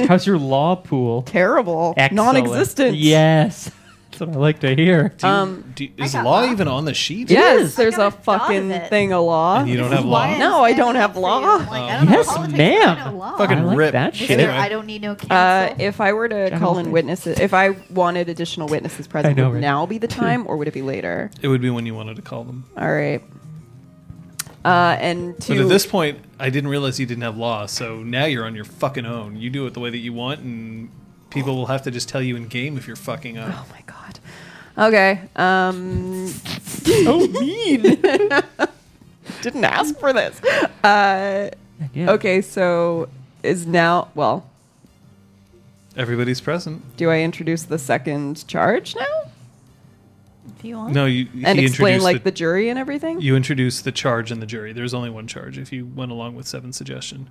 How's 0.08 0.26
your 0.26 0.38
law 0.38 0.76
pool? 0.76 1.22
Terrible. 1.24 1.94
Excellent. 1.98 2.16
Non-existent. 2.38 2.96
Yes. 2.98 3.70
That's 4.10 4.20
what 4.22 4.30
I 4.36 4.40
like 4.40 4.60
to 4.60 4.76
hear. 4.76 5.10
Do 5.18 5.26
you- 5.28 5.34
Um, 5.34 5.72
do 5.74 5.84
you- 5.86 5.92
is 5.98 6.12
got 6.14 6.26
law 6.26 6.42
law. 6.42 6.52
even 6.52 6.68
on 6.68 6.84
the 6.86 6.94
sheet? 6.94 7.30
Yes, 7.32 7.76
there's 7.76 7.94
I 7.94 8.08
a 8.08 8.10
got 8.12 8.14
a 8.14 8.18
thought 8.18 8.36
of 8.42 8.42
fucking 8.48 8.72
it. 8.72 8.90
thing 8.90 9.14
of 9.14 9.24
law. 9.24 9.60
And 9.60 9.70
you 9.70 9.78
don't 9.78 9.92
have 9.92 10.04
law? 10.04 10.38
No, 10.38 10.64
I 10.66 10.74
don't 10.74 10.96
have 10.96 11.12
up 11.12 11.14
for 11.16 11.20
you. 11.20 11.26
law. 11.28 11.40
Like, 11.56 11.68
Oh. 11.70 11.74
I 11.74 11.98
don't 12.04 12.10
Yes, 12.10 12.28
ma'am. 12.36 12.50
but 12.52 12.60
I 12.60 13.10
know 13.12 13.18
law. 13.18 13.38
Fucking 13.38 13.58
I 13.60 13.64
like 13.64 13.78
rip. 13.78 13.92
that 13.94 14.16
shit. 14.16 14.32
Anyway. 14.32 14.52
I 14.54 14.68
don't 14.68 14.86
need 14.86 15.02
no 15.02 15.16
counsel. 15.16 15.38
Uh, 15.38 15.76
if 15.80 16.02
I 16.02 16.12
were 16.14 16.28
to 16.28 16.50
Jack 16.50 16.60
call 16.60 16.78
in 16.80 16.92
witnesses, 16.92 17.40
if 17.40 17.54
I 17.54 17.70
wanted 17.90 18.28
additional 18.28 18.68
witnesses 18.68 19.08
present, 19.08 19.38
know, 19.38 19.48
would 19.48 19.54
right? 19.56 19.62
now 19.62 19.86
be 19.86 19.98
the 19.98 20.08
time, 20.08 20.44
or 20.48 20.58
would 20.58 20.68
it 20.68 20.74
be 20.74 20.82
later? 20.82 21.32
It 21.42 21.48
would 21.48 21.62
be 21.62 21.70
when 21.70 21.86
you 21.86 21.96
wanted 21.96 22.18
to 22.18 22.22
call 22.22 22.44
them. 22.44 22.66
All 22.78 22.92
right. 22.92 23.22
Uh, 24.66 24.98
and 25.00 25.40
to 25.42 25.54
But 25.56 25.62
at 25.64 25.70
this 25.70 25.86
point, 25.88 26.20
I 26.42 26.50
didn't 26.50 26.70
realize 26.72 27.00
you 27.00 27.06
didn't 27.06 27.22
have 27.24 27.38
law, 27.38 27.68
so 27.68 28.02
now 28.02 28.26
you're 28.26 28.46
on 28.46 28.56
your 28.56 28.66
fucking 28.66 29.06
own. 29.06 29.36
You 29.36 29.50
do 29.50 29.68
it 29.68 29.74
the 29.74 29.80
way 29.80 29.90
that 29.92 29.98
you 30.00 30.12
want, 30.12 30.40
and 30.42 30.90
people 31.30 31.56
will 31.56 31.68
have 31.68 31.84
to 31.84 31.92
just 31.92 32.10
tell 32.10 32.22
you 32.22 32.36
in 32.36 32.48
game 32.48 32.78
if 32.78 32.88
you're 32.88 32.96
fucking 32.96 33.38
up. 33.38 33.54
oh 33.54 33.66
my 33.72 33.82
god. 33.86 34.20
Okay. 34.78 35.22
Um, 35.36 36.28
so 36.28 37.28
mean. 37.28 37.82
didn't 39.42 39.64
ask 39.66 39.98
for 40.00 40.14
this. 40.14 40.42
Uh, 40.84 41.50
Yeah. 41.94 42.12
okay, 42.12 42.42
so 42.42 43.10
is 43.44 43.66
now 43.68 44.10
well. 44.16 44.46
Everybody's 45.98 46.40
present. 46.42 46.82
Do 46.98 47.10
I 47.10 47.20
introduce 47.20 47.64
the 47.64 47.78
second 47.80 48.48
charge 48.48 48.96
now 48.96 49.32
if 50.62 50.66
you 50.66 50.78
want. 50.78 50.94
No, 50.94 51.06
you 51.06 51.28
and 51.44 51.58
he 51.58 51.66
explain 51.66 52.02
like 52.02 52.24
the, 52.24 52.32
jury 52.32 52.70
and 52.70 52.78
everything? 52.78 53.20
you 53.20 53.36
introduce 53.36 53.82
the 53.82 53.92
charge 53.92 54.32
and 54.32 54.42
the 54.42 54.46
jury. 54.46 54.74
There's 54.74 54.94
only 54.94 55.10
one 55.10 55.26
charge 55.26 55.58
if 55.58 55.74
you 55.74 55.88
went 55.88 56.12
along 56.12 56.36
with 56.36 56.48
seven 56.48 56.72
suggestion. 56.72 57.30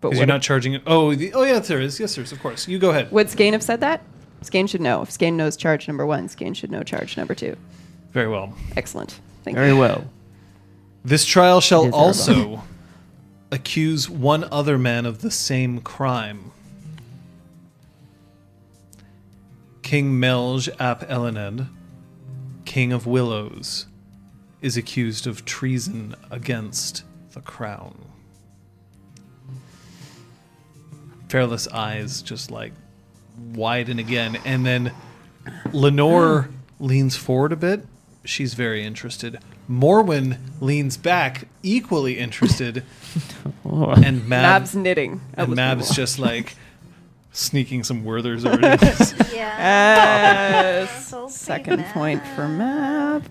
but 0.00 0.14
you're 0.14 0.24
not 0.24 0.40
charging 0.40 0.74
it. 0.74 0.82
Oh, 0.86 1.14
the, 1.14 1.32
oh 1.32 1.42
yeah, 1.42 1.58
there 1.58 1.80
is. 1.80 1.98
Yes, 1.98 2.14
there 2.14 2.22
is. 2.22 2.30
Of 2.30 2.40
course. 2.40 2.68
You 2.68 2.78
go 2.78 2.90
ahead. 2.90 3.10
would 3.10 3.28
Skane 3.28 3.54
have 3.54 3.62
said 3.62 3.80
that? 3.80 4.02
Skane 4.42 4.68
should 4.68 4.80
know. 4.80 5.02
If 5.02 5.10
Skane 5.10 5.36
knows 5.36 5.56
charge 5.56 5.88
number 5.88 6.06
one, 6.06 6.28
Skane 6.28 6.54
should 6.54 6.70
know 6.70 6.82
charge 6.82 7.16
number 7.16 7.34
two. 7.34 7.56
Very 8.12 8.28
well. 8.28 8.54
Excellent. 8.76 9.20
Thank 9.42 9.56
Very 9.56 9.70
you. 9.70 9.74
Very 9.74 9.80
well. 9.80 10.04
This 11.04 11.26
trial 11.26 11.60
shall 11.60 11.92
also 11.92 12.62
accuse 13.50 14.08
one 14.08 14.44
other 14.52 14.78
man 14.78 15.06
of 15.06 15.22
the 15.22 15.30
same 15.30 15.80
crime. 15.80 16.52
King 19.82 20.20
Melch 20.20 20.68
ap 20.78 21.00
Elened, 21.08 21.66
King 22.70 22.92
of 22.92 23.04
Willows, 23.04 23.86
is 24.62 24.76
accused 24.76 25.26
of 25.26 25.44
treason 25.44 26.14
against 26.30 27.02
the 27.32 27.40
crown. 27.40 27.98
Fairlith's 31.28 31.66
eyes 31.66 32.22
just 32.22 32.52
like 32.52 32.72
widen 33.54 33.98
again, 33.98 34.38
and 34.44 34.64
then 34.64 34.92
Lenore 35.72 36.48
leans 36.78 37.16
forward 37.16 37.50
a 37.50 37.56
bit. 37.56 37.84
She's 38.24 38.54
very 38.54 38.84
interested. 38.84 39.40
Morwen 39.68 40.38
leans 40.60 40.96
back, 40.96 41.48
equally 41.64 42.18
interested, 42.18 42.84
Oh. 43.64 43.90
and 43.90 44.28
Mab, 44.28 44.42
Mab's 44.62 44.76
knitting. 44.76 45.20
I 45.36 45.40
and 45.42 45.50
was 45.50 45.56
Mab's 45.56 45.86
gonna- 45.88 45.94
just 45.96 46.20
like 46.20 46.54
sneaking 47.32 47.84
some 47.84 48.04
Werthers 48.04 48.44
over 48.46 48.60
to. 48.76 49.26
Yeah. 49.34 50.82
Yes. 50.82 51.14
Second 51.34 51.76
big 51.78 51.86
point 51.86 52.22
for 52.34 52.46
Mab. 52.48 53.24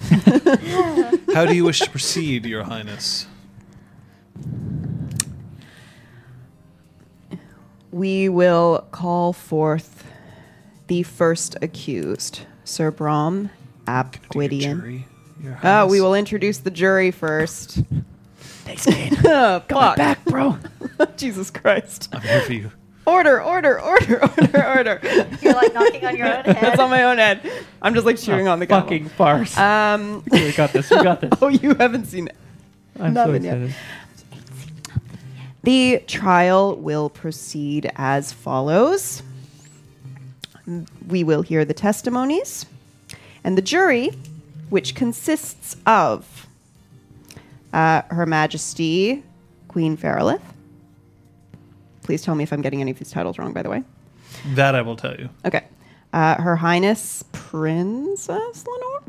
How 1.34 1.44
do 1.46 1.54
you 1.54 1.64
wish 1.64 1.80
to 1.80 1.90
proceed, 1.90 2.46
Your 2.46 2.62
Highness? 2.64 3.26
We 7.90 8.28
will 8.28 8.86
call 8.92 9.32
forth 9.32 10.04
the 10.86 11.02
first 11.02 11.56
accused, 11.62 12.40
Sir 12.64 12.90
Brom 12.90 13.50
ap 13.86 14.12
Do 14.12 14.18
Gwydion. 14.30 14.80
jury, 14.80 15.06
Uh, 15.62 15.86
we 15.90 16.00
will 16.00 16.14
introduce 16.14 16.58
the 16.58 16.70
jury 16.70 17.10
first. 17.10 17.80
Thanks, 18.64 18.84
Kane. 18.86 19.16
Come 19.16 19.62
fuck. 19.68 19.96
back, 19.96 20.24
bro. 20.24 20.58
Jesus 21.16 21.50
Christ. 21.50 22.08
I'm 22.12 22.20
here 22.20 22.40
for 22.42 22.52
you. 22.52 22.70
Order, 23.10 23.42
order, 23.42 23.80
order, 23.80 24.22
order, 24.38 24.66
order. 24.68 25.00
You're 25.42 25.54
like 25.54 25.74
knocking 25.74 26.04
on 26.04 26.16
your 26.16 26.28
own 26.28 26.44
head. 26.44 26.56
That's 26.60 26.78
on 26.78 26.90
my 26.90 27.02
own 27.02 27.18
head. 27.18 27.40
I'm 27.82 27.92
just 27.92 28.06
like 28.06 28.18
chewing 28.18 28.46
A 28.46 28.50
on 28.50 28.60
the 28.60 28.66
gavel. 28.66 28.82
fucking 28.88 29.08
farce. 29.08 29.56
Um, 29.58 30.22
we 30.30 30.52
got 30.52 30.72
this. 30.72 30.88
We 30.90 31.02
got 31.02 31.20
this. 31.20 31.30
oh, 31.42 31.48
you 31.48 31.74
haven't 31.74 32.04
seen 32.06 32.28
it. 32.28 32.36
I'm 33.00 33.14
so 33.14 33.26
nothing 33.26 33.44
yet. 33.44 33.56
excited. 33.56 33.76
The 35.64 36.02
trial 36.06 36.76
will 36.76 37.10
proceed 37.10 37.90
as 37.96 38.32
follows. 38.32 39.22
we 41.08 41.24
will 41.24 41.42
hear 41.42 41.64
the 41.64 41.74
testimonies. 41.74 42.64
And 43.42 43.58
the 43.58 43.62
jury, 43.62 44.10
which 44.68 44.94
consists 44.94 45.76
of 45.84 46.46
uh, 47.72 48.02
Her 48.10 48.24
Majesty 48.24 49.22
Queen 49.68 49.96
Fairlith. 49.96 50.42
Please 52.10 52.22
tell 52.22 52.34
me 52.34 52.42
if 52.42 52.52
I'm 52.52 52.60
getting 52.60 52.80
any 52.80 52.90
of 52.90 52.98
these 52.98 53.12
titles 53.12 53.38
wrong, 53.38 53.52
by 53.52 53.62
the 53.62 53.70
way. 53.70 53.84
That 54.56 54.74
I 54.74 54.82
will 54.82 54.96
tell 54.96 55.14
you. 55.14 55.28
Okay. 55.44 55.62
Uh, 56.12 56.42
Her 56.42 56.56
Highness 56.56 57.22
Princess 57.30 58.64
Lenore. 58.66 59.02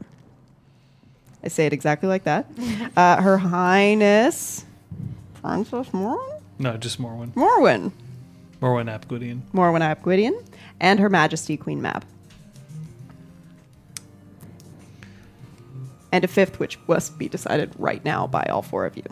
I 1.43 1.47
say 1.47 1.65
it 1.65 1.73
exactly 1.73 2.07
like 2.07 2.25
that. 2.25 2.45
Uh, 2.95 3.19
Her 3.19 3.39
Highness 3.39 4.65
Princess 5.41 5.87
Morwen? 5.89 6.41
No, 6.59 6.77
just 6.77 7.01
Morwen. 7.01 7.33
Morwyn. 7.33 7.91
Morwen 8.61 8.87
Ap 8.87 9.07
Gwydion. 9.07 9.41
Morwen 9.51 9.81
Ap 9.81 10.03
Gwydion. 10.03 10.39
And 10.79 10.99
Her 10.99 11.09
Majesty 11.09 11.57
Queen 11.57 11.81
Mab. 11.81 12.05
And 16.11 16.23
a 16.23 16.27
fifth, 16.27 16.59
which 16.59 16.77
must 16.87 17.17
be 17.17 17.27
decided 17.27 17.71
right 17.79 18.05
now 18.05 18.27
by 18.27 18.43
all 18.43 18.61
four 18.61 18.85
of 18.85 18.95
you. 18.95 19.05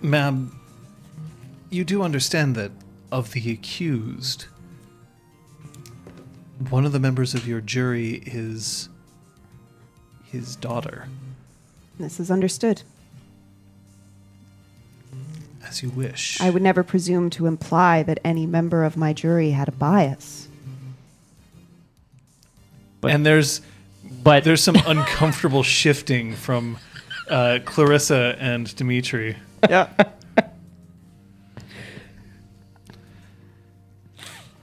Ma'am, 0.00 0.58
you 1.74 1.84
do 1.84 2.02
understand 2.02 2.54
that 2.54 2.70
of 3.10 3.32
the 3.32 3.50
accused, 3.50 4.46
one 6.70 6.86
of 6.86 6.92
the 6.92 7.00
members 7.00 7.34
of 7.34 7.46
your 7.48 7.60
jury 7.60 8.22
is 8.26 8.88
his 10.24 10.56
daughter. 10.56 11.08
This 11.98 12.20
is 12.20 12.30
understood. 12.30 12.82
As 15.66 15.82
you 15.82 15.90
wish. 15.90 16.40
I 16.40 16.50
would 16.50 16.62
never 16.62 16.84
presume 16.84 17.30
to 17.30 17.46
imply 17.46 18.02
that 18.04 18.20
any 18.24 18.46
member 18.46 18.84
of 18.84 18.96
my 18.96 19.12
jury 19.12 19.50
had 19.50 19.68
a 19.68 19.72
bias. 19.72 20.48
and 23.02 23.26
there's 23.26 23.60
But 24.22 24.44
there's 24.44 24.62
some 24.62 24.76
uncomfortable 24.86 25.64
shifting 25.64 26.36
from 26.36 26.78
uh, 27.28 27.58
Clarissa 27.64 28.36
and 28.38 28.74
Dimitri. 28.76 29.36
Yeah. 29.68 29.88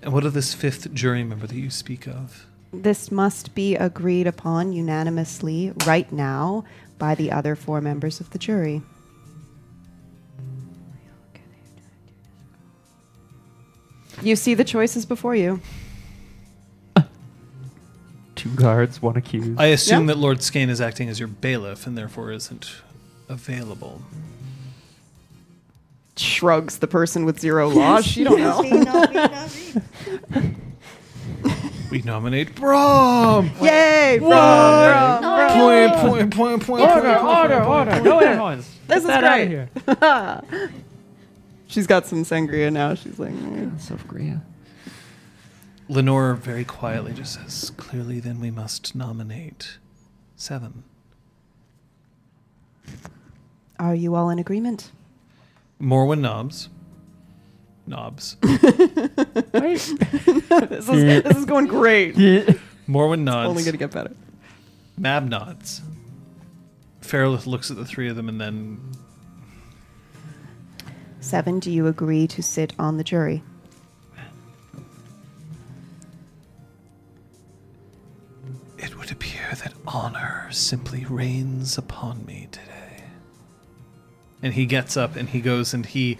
And 0.01 0.13
what 0.13 0.25
of 0.25 0.33
this 0.33 0.53
fifth 0.53 0.93
jury 0.93 1.23
member 1.23 1.47
that 1.47 1.55
you 1.55 1.69
speak 1.69 2.07
of? 2.07 2.45
This 2.73 3.11
must 3.11 3.53
be 3.53 3.75
agreed 3.75 4.27
upon 4.27 4.71
unanimously 4.71 5.73
right 5.85 6.11
now 6.11 6.63
by 6.97 7.15
the 7.15 7.31
other 7.31 7.55
four 7.55 7.81
members 7.81 8.19
of 8.19 8.29
the 8.31 8.39
jury. 8.39 8.81
You 14.21 14.35
see 14.35 14.53
the 14.53 14.63
choices 14.63 15.05
before 15.05 15.35
you. 15.35 15.59
two 18.35 18.49
guards, 18.55 19.01
one 19.01 19.17
accused. 19.17 19.59
I 19.59 19.67
assume 19.67 20.01
Yeah. 20.07 20.13
that 20.13 20.19
Lord 20.19 20.43
Skane 20.43 20.69
is 20.69 20.81
acting 20.81 21.09
as 21.09 21.19
your 21.19 21.27
bailiff 21.27 21.87
and 21.87 21.97
therefore 21.97 22.31
isn't 22.31 22.71
available. 23.29 24.01
Shrugs 26.17 26.79
the 26.79 26.87
person 26.87 27.25
with 27.25 27.39
zero 27.39 27.69
loss. 27.73 28.15
You 28.15 28.25
don't 28.25 28.39
know. 28.83 30.51
We 31.89 32.01
nominate 32.03 32.55
Brom! 32.55 33.51
Yay! 33.61 34.17
Brom, 34.19 34.29
Brom, 34.29 35.51
Point, 35.51 35.91
Brom. 35.91 36.09
point, 36.09 36.33
point, 36.33 36.63
point, 36.65 36.81
order, 36.83 37.01
point, 37.01 37.19
point, 37.21 37.37
order, 37.37 37.55
point, 37.59 37.67
order. 37.67 37.91
point, 37.91 38.03
No 38.05 38.11
point. 38.13 38.27
influence. 38.27 38.77
This 38.87 38.97
is 39.03 39.07
Get 39.09 39.21
that 39.21 39.23
out 39.25 39.41
of 39.41 39.47
great. 39.99 40.51
here. 40.61 40.71
She's 41.67 41.87
got 41.87 42.05
some 42.05 42.23
sangria 42.23 42.71
now. 42.71 42.93
She's 42.95 43.19
like, 43.19 43.33
mm. 43.33 43.71
Sophria. 43.77 44.41
Lenore 45.89 46.35
very 46.35 46.63
quietly 46.63 47.11
just 47.13 47.33
says, 47.33 47.71
Clearly, 47.75 48.21
then 48.21 48.39
we 48.39 48.51
must 48.51 48.95
nominate 48.95 49.77
seven. 50.37 50.83
Are 53.79 53.95
you 53.95 54.15
all 54.15 54.29
in 54.29 54.39
agreement? 54.39 54.91
Morwen 55.81 56.19
Knobs. 56.19 56.69
Knobs. 57.87 58.35
this, 58.41 59.89
is, 59.89 59.97
this 60.87 61.37
is 61.37 61.45
going 61.45 61.67
great. 61.67 62.15
Morwen 62.87 63.21
nods. 63.21 63.49
Only 63.49 63.63
going 63.63 63.73
to 63.73 63.77
get 63.77 63.91
better. 63.91 64.13
Mab 64.97 65.27
nods. 65.27 65.81
Fairlith 67.01 67.47
looks 67.47 67.71
at 67.71 67.77
the 67.77 67.85
three 67.85 68.09
of 68.09 68.15
them 68.15 68.29
and 68.29 68.39
then 68.39 68.79
Seven, 71.19 71.59
do 71.59 71.71
you 71.71 71.87
agree 71.87 72.25
to 72.27 72.41
sit 72.41 72.73
on 72.79 72.97
the 72.97 73.03
jury? 73.03 73.43
It 78.79 78.97
would 78.97 79.11
appear 79.11 79.53
that 79.63 79.73
honor 79.85 80.47
simply 80.51 81.05
reigns 81.05 81.77
upon 81.77 82.25
me 82.25 82.47
today. 82.51 82.70
And 84.43 84.53
he 84.53 84.65
gets 84.65 84.97
up 84.97 85.15
and 85.15 85.29
he 85.29 85.41
goes 85.41 85.73
and 85.73 85.85
he 85.85 86.17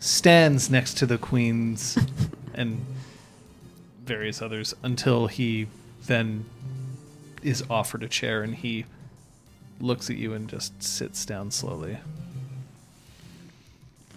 stands 0.00 0.70
next 0.70 0.98
to 0.98 1.06
the 1.06 1.18
queens 1.18 1.98
and 2.54 2.84
various 4.04 4.42
others 4.42 4.74
until 4.82 5.26
he 5.26 5.66
then 6.06 6.44
is 7.42 7.64
offered 7.68 8.02
a 8.02 8.08
chair 8.08 8.42
and 8.42 8.54
he 8.54 8.84
looks 9.80 10.08
at 10.10 10.16
you 10.16 10.32
and 10.32 10.48
just 10.48 10.82
sits 10.82 11.24
down 11.24 11.50
slowly. 11.50 11.98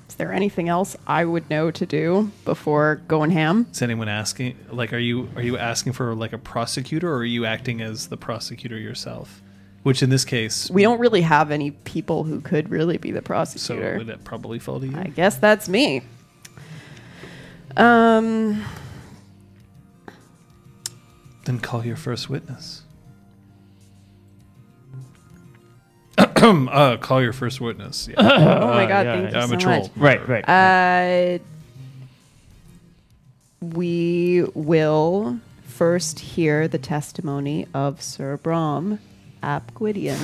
Is 0.10 0.16
there 0.16 0.32
anything 0.32 0.70
else 0.70 0.96
I 1.06 1.26
would 1.26 1.50
know 1.50 1.70
to 1.72 1.86
do 1.86 2.32
before 2.46 3.02
going 3.08 3.32
ham? 3.32 3.68
Is 3.72 3.82
anyone 3.82 4.10
asking 4.10 4.58
like 4.72 4.94
are 4.94 4.98
you 4.98 5.30
are 5.36 5.42
you 5.42 5.58
asking 5.58 5.94
for 5.94 6.16
like 6.16 6.34
a 6.34 6.38
prosecutor 6.38 7.12
or 7.12 7.18
are 7.18 7.26
you 7.26 7.46
acting 7.46 7.82
as 7.82 8.08
the 8.08 8.18
prosecutor 8.18 8.78
yourself? 8.78 9.42
Which 9.88 10.04
in 10.04 10.10
this 10.10 10.26
case 10.26 10.70
We 10.70 10.82
don't 10.82 11.00
really 11.00 11.22
have 11.22 11.50
any 11.50 11.72
people 11.72 12.26
who 12.26 12.42
could 12.42 12.70
really 12.70 12.98
be 12.98 13.12
the 13.12 13.22
prosecutor. 13.22 13.64
so 13.64 13.74
prosecutor. 13.76 13.98
would 14.00 14.10
it 14.10 14.24
probably 14.26 14.60
fall 14.60 14.82
to 14.82 14.86
you? 14.86 14.98
I 14.98 15.06
guess 15.06 15.38
that's 15.38 15.70
me. 15.70 16.02
Um, 17.78 18.66
Then 21.46 21.60
call 21.60 21.86
your 21.86 21.96
first 21.96 22.30
witness. 22.30 22.82
uh, 26.18 26.98
call 26.98 27.22
your 27.22 27.32
first 27.32 27.62
witness. 27.62 28.10
Yeah. 28.10 28.16
oh 28.20 28.68
my 28.68 28.88
god, 28.88 29.06
yeah, 29.06 29.22
thank 29.22 29.32
you 29.32 29.40
I'm 29.40 29.48
so 29.48 29.56
a 29.56 29.58
troll. 29.58 29.82
much. 29.84 29.92
Right, 29.96 30.28
right. 30.28 31.40
Uh, 31.40 31.40
we 33.62 34.44
will 34.54 35.40
first 35.64 36.20
hear 36.20 36.68
the 36.68 36.78
testimony 36.78 37.68
of 37.74 38.02
Sir 38.02 38.36
Brom 38.36 39.00
ap 39.44 39.74
Gwydion. 39.74 40.20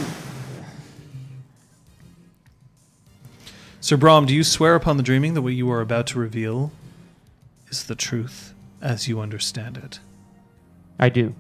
Sir 3.80 3.98
Brom, 3.98 4.26
do 4.26 4.34
you 4.34 4.44
swear 4.44 4.76
upon 4.76 4.98
the 4.98 5.04
dreaming 5.04 5.34
that 5.34 5.42
what 5.42 5.54
you 5.54 5.70
are 5.70 5.82
about 5.82 6.08
to 6.08 6.20
reveal 6.20 6.72
is 7.70 7.84
the 7.84 7.96
truth 7.96 8.54
as 8.82 9.08
you 9.08 9.20
understand 9.20 9.78
it? 9.78 10.00
I 11.00 11.10
do. 11.10 11.36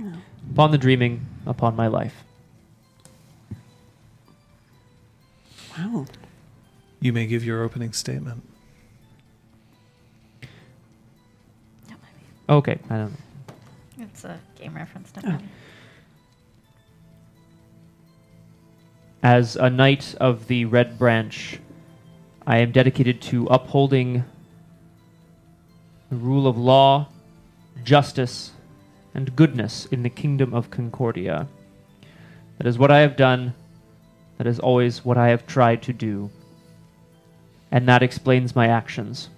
Oh. 0.00 0.12
Upon 0.50 0.70
the 0.70 0.78
dreaming, 0.78 1.26
upon 1.46 1.76
my 1.76 1.86
life. 1.86 2.24
Wow. 5.78 6.04
You 7.00 7.14
may 7.14 7.26
give 7.26 7.42
your 7.42 7.62
opening 7.62 7.94
statement. 7.94 8.42
Okay, 12.50 12.78
I 12.90 12.96
don't 12.96 13.12
know. 13.12 13.29
It's 14.60 14.66
a 14.66 14.68
game 14.68 14.76
reference, 14.76 15.12
oh. 15.16 15.20
definitely. 15.20 15.48
As 19.22 19.56
a 19.56 19.70
knight 19.70 20.14
of 20.20 20.48
the 20.48 20.64
Red 20.66 20.98
Branch, 20.98 21.58
I 22.46 22.58
am 22.58 22.72
dedicated 22.72 23.22
to 23.22 23.46
upholding 23.46 24.24
the 26.10 26.16
rule 26.16 26.46
of 26.46 26.58
law, 26.58 27.08
justice, 27.84 28.52
and 29.14 29.34
goodness 29.34 29.86
in 29.86 30.02
the 30.02 30.10
kingdom 30.10 30.52
of 30.52 30.70
Concordia. 30.70 31.48
That 32.58 32.66
is 32.66 32.78
what 32.78 32.90
I 32.90 33.00
have 33.00 33.16
done. 33.16 33.54
That 34.38 34.46
is 34.46 34.58
always 34.58 35.04
what 35.04 35.18
I 35.18 35.28
have 35.28 35.46
tried 35.46 35.82
to 35.82 35.92
do. 35.92 36.30
And 37.70 37.88
that 37.88 38.02
explains 38.02 38.54
my 38.54 38.68
actions. 38.68 39.28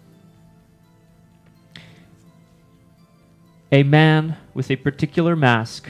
A 3.73 3.83
man 3.83 4.37
with 4.53 4.71
a 4.71 4.77
particular 4.77 5.35
mask 5.35 5.89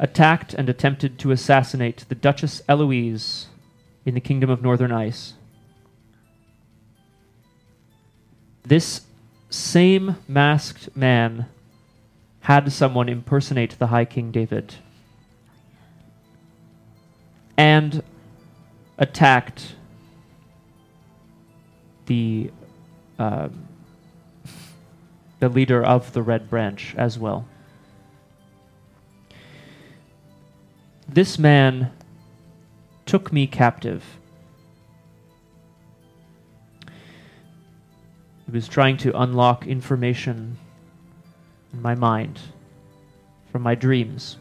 attacked 0.00 0.54
and 0.54 0.68
attempted 0.68 1.20
to 1.20 1.30
assassinate 1.30 2.04
the 2.08 2.16
Duchess 2.16 2.62
Eloise 2.68 3.46
in 4.04 4.14
the 4.14 4.20
Kingdom 4.20 4.50
of 4.50 4.60
Northern 4.60 4.90
Ice. 4.90 5.34
This 8.64 9.02
same 9.50 10.16
masked 10.26 10.96
man 10.96 11.46
had 12.40 12.72
someone 12.72 13.08
impersonate 13.08 13.78
the 13.78 13.86
High 13.86 14.04
King 14.04 14.32
David 14.32 14.74
and 17.56 18.02
attacked 18.98 19.76
the 22.06 22.50
um, 23.20 23.65
the 25.38 25.48
leader 25.48 25.84
of 25.84 26.12
the 26.12 26.22
Red 26.22 26.48
Branch 26.48 26.94
as 26.96 27.18
well. 27.18 27.46
This 31.08 31.38
man 31.38 31.92
took 33.04 33.32
me 33.32 33.46
captive. 33.46 34.04
He 38.44 38.52
was 38.52 38.68
trying 38.68 38.96
to 38.98 39.18
unlock 39.20 39.66
information 39.66 40.58
in 41.72 41.82
my 41.82 41.94
mind 41.94 42.40
from 43.52 43.62
my 43.62 43.74
dreams. 43.74 44.36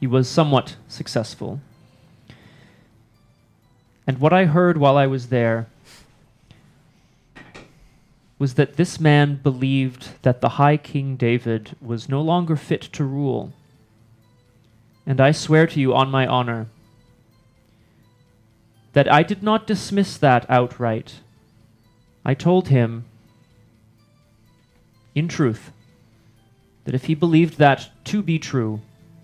He 0.00 0.06
was 0.06 0.28
somewhat 0.28 0.76
successful. 0.88 1.60
And 4.06 4.18
what 4.18 4.32
I 4.32 4.44
heard 4.44 4.76
while 4.76 4.96
I 4.96 5.06
was 5.06 5.28
there 5.28 5.68
was 8.38 8.54
that 8.54 8.76
this 8.76 8.98
man 8.98 9.36
believed 9.36 10.22
that 10.22 10.40
the 10.40 10.50
High 10.50 10.76
King 10.76 11.16
David 11.16 11.76
was 11.80 12.08
no 12.08 12.20
longer 12.20 12.56
fit 12.56 12.82
to 12.82 13.04
rule. 13.04 13.52
And 15.06 15.20
I 15.20 15.32
swear 15.32 15.66
to 15.66 15.80
you 15.80 15.94
on 15.94 16.10
my 16.10 16.26
honor 16.26 16.66
that 18.92 19.10
I 19.12 19.22
did 19.22 19.42
not 19.42 19.66
dismiss 19.66 20.16
that 20.16 20.46
outright. 20.48 21.20
I 22.24 22.34
told 22.34 22.68
him, 22.68 23.04
in 25.14 25.28
truth, 25.28 25.72
that 26.84 26.94
if 26.94 27.04
he 27.04 27.14
believed 27.14 27.58
that 27.58 27.90
to 28.04 28.22
be 28.22 28.38
true, 28.38 28.80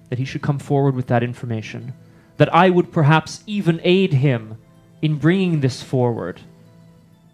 that 0.09 0.19
he 0.19 0.25
should 0.25 0.43
come 0.43 0.59
forward 0.59 0.95
with 0.95 1.07
that 1.07 1.23
information, 1.23 1.95
that 2.37 2.53
I 2.55 2.71
would 2.71 2.93
perhaps 2.93 3.43
even 3.47 3.81
aid 3.85 4.13
him 4.13 4.59
in 5.03 5.17
bringing 5.17 5.61
this 5.61 5.83
forward. 5.83 6.41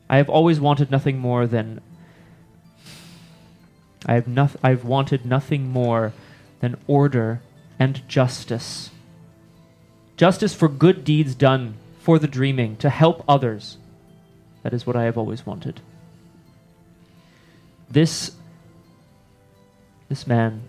I 0.08 0.18
have 0.18 0.28
always 0.28 0.60
wanted 0.60 0.90
nothing 0.90 1.18
more 1.18 1.46
than 1.46 1.80
I 4.04 4.14
have 4.14 4.28
noth- 4.28 4.56
I've 4.62 4.84
wanted 4.84 5.26
nothing 5.26 5.68
more 5.68 6.12
than 6.60 6.76
order 6.86 7.40
and 7.78 8.06
justice. 8.08 8.90
Justice 10.16 10.54
for 10.54 10.68
good 10.68 11.02
deeds 11.04 11.34
done 11.34 11.74
for 11.98 12.20
the 12.20 12.28
dreaming, 12.28 12.76
to 12.76 12.88
help 12.88 13.24
others. 13.28 13.78
That 14.62 14.72
is 14.72 14.86
what 14.86 14.94
I 14.94 15.04
have 15.04 15.18
always 15.18 15.44
wanted. 15.44 15.80
This 17.90 18.36
this 20.08 20.24
man 20.24 20.62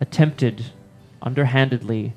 attempted 0.00 0.72
underhandedly 1.20 2.14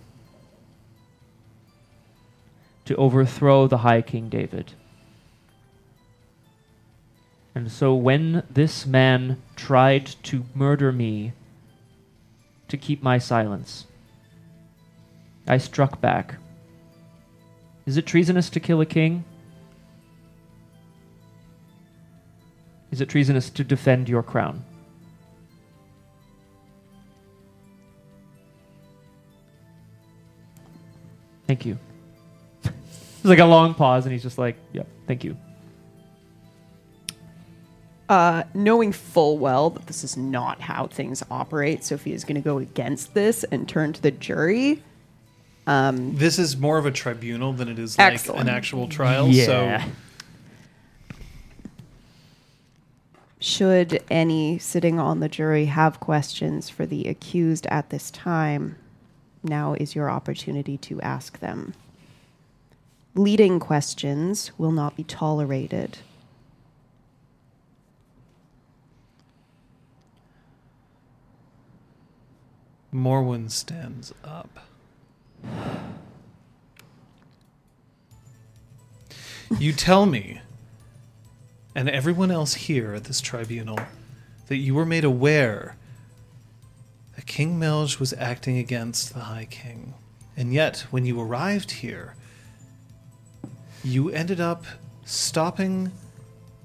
to 2.85 2.95
overthrow 2.95 3.67
the 3.67 3.79
high 3.79 4.01
king 4.01 4.29
David. 4.29 4.71
And 7.55 7.71
so 7.71 7.93
when 7.93 8.43
this 8.49 8.85
man 8.85 9.41
tried 9.55 10.07
to 10.23 10.45
murder 10.55 10.91
me 10.91 11.33
to 12.67 12.77
keep 12.77 13.03
my 13.03 13.19
silence, 13.19 13.85
I 15.47 15.57
struck 15.57 16.01
back. 16.01 16.35
Is 17.85 17.97
it 17.97 18.05
treasonous 18.05 18.49
to 18.51 18.59
kill 18.59 18.81
a 18.81 18.85
king? 18.85 19.23
Is 22.91 23.01
it 23.01 23.09
treasonous 23.09 23.49
to 23.51 23.63
defend 23.63 24.07
your 24.07 24.23
crown? 24.23 24.63
Thank 31.45 31.65
you. 31.65 31.77
There's 32.61 32.73
like 33.25 33.39
a 33.39 33.45
long 33.45 33.73
pause, 33.73 34.05
and 34.05 34.13
he's 34.13 34.23
just 34.23 34.37
like, 34.37 34.55
"Yep, 34.71 34.87
thank 35.07 35.23
you." 35.23 35.37
Uh, 38.09 38.43
knowing 38.53 38.91
full 38.91 39.37
well 39.37 39.69
that 39.69 39.87
this 39.87 40.03
is 40.03 40.17
not 40.17 40.61
how 40.61 40.87
things 40.87 41.23
operate, 41.31 41.83
Sophie 41.83 42.13
is 42.13 42.23
going 42.25 42.35
to 42.35 42.41
go 42.41 42.57
against 42.57 43.13
this 43.13 43.43
and 43.45 43.67
turn 43.67 43.93
to 43.93 44.01
the 44.01 44.11
jury. 44.11 44.83
This 45.65 46.37
is 46.37 46.57
more 46.57 46.77
of 46.77 46.85
a 46.85 46.91
tribunal 46.91 47.53
than 47.53 47.69
it 47.69 47.79
is 47.79 47.97
like 47.97 48.13
Excellent. 48.13 48.41
an 48.41 48.49
actual 48.49 48.87
trial. 48.87 49.29
Yeah. 49.29 49.45
So 49.45 49.91
Should 53.43 54.01
any 54.09 54.57
sitting 54.57 54.99
on 54.99 55.19
the 55.19 55.27
jury 55.27 55.65
have 55.65 55.99
questions 55.99 56.69
for 56.69 56.85
the 56.85 57.05
accused 57.09 57.67
at 57.67 57.89
this 57.89 58.09
time, 58.09 58.77
now 59.43 59.73
is 59.73 59.95
your 59.95 60.09
opportunity 60.09 60.77
to 60.77 61.01
ask 61.01 61.39
them. 61.39 61.73
Leading 63.15 63.59
questions 63.59 64.51
will 64.57 64.71
not 64.71 64.95
be 64.95 65.03
tolerated. 65.03 65.97
Morwen 72.93 73.49
stands 73.49 74.13
up. 74.23 74.59
You 79.59 79.73
tell 79.73 80.05
me, 80.05 80.41
and 81.75 81.89
everyone 81.89 82.31
else 82.31 82.53
here 82.55 82.93
at 82.93 83.05
this 83.05 83.21
tribunal, 83.21 83.79
that 84.47 84.57
you 84.57 84.73
were 84.73 84.85
made 84.85 85.03
aware 85.03 85.75
that 87.15 87.25
King 87.25 87.59
Melch 87.59 87.99
was 87.99 88.13
acting 88.13 88.57
against 88.57 89.13
the 89.13 89.21
High 89.21 89.47
King. 89.49 89.93
And 90.35 90.53
yet, 90.53 90.85
when 90.91 91.05
you 91.05 91.19
arrived 91.21 91.71
here, 91.71 92.15
you 93.83 94.09
ended 94.09 94.39
up 94.39 94.65
stopping 95.05 95.91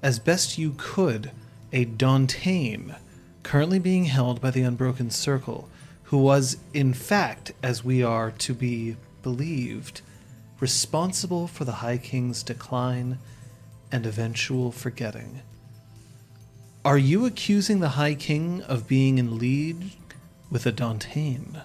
as 0.01 0.19
best 0.19 0.57
you 0.57 0.73
could 0.77 1.31
a 1.71 1.85
Dauntain 1.85 2.95
currently 3.43 3.79
being 3.79 4.05
held 4.05 4.41
by 4.41 4.51
the 4.51 4.61
Unbroken 4.61 5.09
Circle, 5.09 5.69
who 6.09 6.17
was, 6.17 6.57
in 6.73 6.91
fact, 6.91 7.51
as 7.61 7.83
we 7.83 8.01
are 8.01 8.31
to 8.31 8.51
be 8.51 8.95
believed, 9.21 10.01
responsible 10.59 11.45
for 11.47 11.65
the 11.65 11.83
High 11.83 11.99
King's 11.99 12.41
decline 12.41 13.19
and 13.91 14.07
eventual 14.07 14.71
forgetting. 14.71 15.41
Are 16.83 16.97
you 16.97 17.27
accusing 17.27 17.79
the 17.79 17.89
High 17.89 18.15
King 18.15 18.63
of 18.63 18.87
being 18.87 19.19
in 19.19 19.37
league 19.37 19.91
with 20.49 20.65
a 20.65 20.71
Dauntain? 20.71 21.61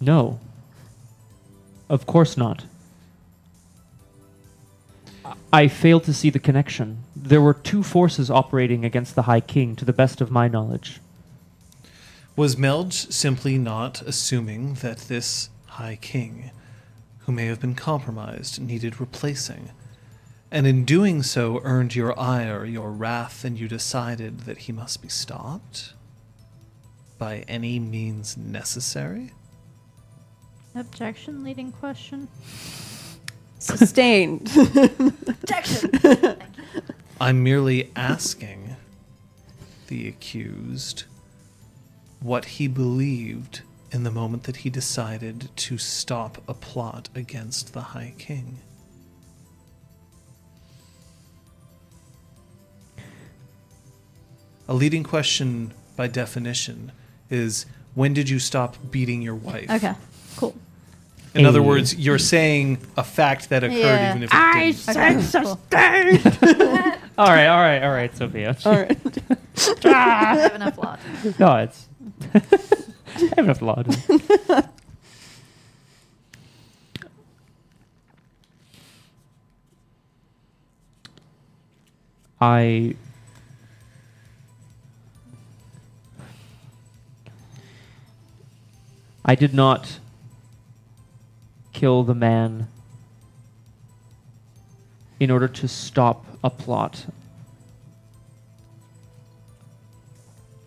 No. 0.00 0.40
Of 1.90 2.06
course 2.06 2.38
not. 2.38 2.64
I 5.52 5.68
fail 5.68 6.00
to 6.00 6.14
see 6.14 6.30
the 6.30 6.38
connection. 6.38 7.03
There 7.24 7.40
were 7.40 7.54
two 7.54 7.82
forces 7.82 8.30
operating 8.30 8.84
against 8.84 9.14
the 9.14 9.22
High 9.22 9.40
King, 9.40 9.76
to 9.76 9.86
the 9.86 9.94
best 9.94 10.20
of 10.20 10.30
my 10.30 10.46
knowledge. 10.46 11.00
Was 12.36 12.56
Melch 12.56 13.10
simply 13.10 13.56
not 13.56 14.02
assuming 14.02 14.74
that 14.74 14.98
this 14.98 15.48
High 15.64 15.96
King, 16.02 16.50
who 17.20 17.32
may 17.32 17.46
have 17.46 17.60
been 17.60 17.76
compromised, 17.76 18.60
needed 18.60 19.00
replacing? 19.00 19.70
And 20.50 20.66
in 20.66 20.84
doing 20.84 21.22
so, 21.22 21.62
earned 21.64 21.94
your 21.94 22.16
ire, 22.20 22.66
your 22.66 22.92
wrath, 22.92 23.42
and 23.42 23.58
you 23.58 23.68
decided 23.68 24.40
that 24.40 24.58
he 24.58 24.72
must 24.72 25.00
be 25.00 25.08
stopped? 25.08 25.94
By 27.16 27.46
any 27.48 27.78
means 27.78 28.36
necessary? 28.36 29.32
Objection, 30.74 31.42
leading 31.42 31.72
question. 31.72 32.28
Sustained. 33.58 34.50
Objection. 35.26 35.90
I'm 37.24 37.42
merely 37.42 37.90
asking 37.96 38.76
the 39.86 40.06
accused 40.08 41.04
what 42.20 42.44
he 42.44 42.68
believed 42.68 43.62
in 43.90 44.02
the 44.02 44.10
moment 44.10 44.42
that 44.42 44.56
he 44.56 44.68
decided 44.68 45.48
to 45.56 45.78
stop 45.78 46.42
a 46.46 46.52
plot 46.52 47.08
against 47.14 47.72
the 47.72 47.80
High 47.80 48.12
King. 48.18 48.58
A 54.68 54.74
leading 54.74 55.02
question, 55.02 55.72
by 55.96 56.08
definition, 56.08 56.92
is 57.30 57.64
when 57.94 58.12
did 58.12 58.28
you 58.28 58.38
stop 58.38 58.76
beating 58.90 59.22
your 59.22 59.34
wife? 59.34 59.70
okay, 59.70 59.94
cool. 60.36 60.54
In 61.34 61.46
other 61.46 61.62
words, 61.62 61.96
you're 61.96 62.18
saying 62.18 62.78
a 62.96 63.02
fact 63.02 63.48
that 63.48 63.64
occurred 63.64 63.76
Yeah. 63.76 64.10
even 64.10 64.22
if 64.22 64.30
it 64.32 64.86
didn't. 64.94 65.36
Okay, 65.36 65.42
cool. 65.42 67.00
All 67.16 67.28
right, 67.28 67.46
all 67.46 67.60
right, 67.60 67.80
all 67.80 67.92
right, 67.92 68.16
Sophia. 68.16 68.56
All 68.64 68.72
right. 68.72 68.98
Ah. 69.84 70.30
I 70.30 70.36
have 70.36 70.54
enough 70.56 70.78
lot. 70.78 70.98
No, 71.38 71.56
it's. 71.58 71.86
I 72.34 72.40
have 73.36 73.38
enough 73.44 73.62
law. 73.62 73.84
I. 82.40 82.94
I 89.24 89.34
did 89.34 89.54
not 89.54 89.98
kill 91.74 92.04
the 92.04 92.14
man 92.14 92.68
in 95.20 95.30
order 95.30 95.48
to 95.48 95.68
stop 95.68 96.24
a 96.42 96.48
plot. 96.48 97.06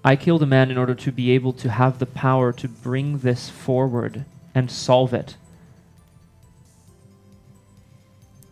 I 0.04 0.16
killed 0.16 0.44
a 0.44 0.46
man 0.46 0.70
in 0.72 0.78
order 0.78 0.96
to 0.96 1.12
be 1.12 1.32
able 1.32 1.54
to 1.54 1.70
have 1.70 2.00
the 2.00 2.06
power 2.06 2.54
to 2.54 2.68
bring 2.68 3.20
this 3.20 3.50
forward 3.50 4.26
and 4.54 4.70
solve 4.70 5.14
it. 5.14 5.36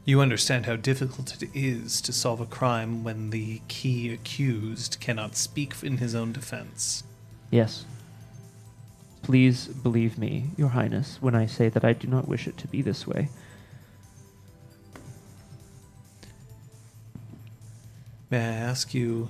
You 0.03 0.21
understand 0.21 0.65
how 0.65 0.75
difficult 0.75 1.41
it 1.41 1.49
is 1.53 1.99
to 2.01 2.13
solve 2.13 2.39
a 2.39 2.45
crime 2.45 3.03
when 3.03 3.31
the 3.31 3.61
key 3.67 4.13
accused 4.13 4.97
cannot 4.99 5.35
speak 5.35 5.81
in 5.81 5.97
his 5.97 6.13
own 6.13 6.31
defense. 6.31 7.03
Yes. 7.49 7.85
Please 9.25 9.65
believe 9.65 10.19
me, 10.19 10.51
Your 10.55 10.69
Highness, 10.69 11.17
when 11.19 11.33
I 11.33 11.47
say 11.47 11.67
that 11.69 11.83
I 11.83 11.93
do 11.93 12.07
not 12.07 12.27
wish 12.27 12.45
it 12.45 12.59
to 12.59 12.67
be 12.67 12.83
this 12.83 13.07
way. 13.07 13.29
May 18.29 18.37
I 18.37 18.53
ask 18.53 18.93
you 18.93 19.29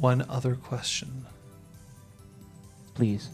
one 0.00 0.26
other 0.28 0.56
question? 0.56 1.26
Please. 2.94 3.28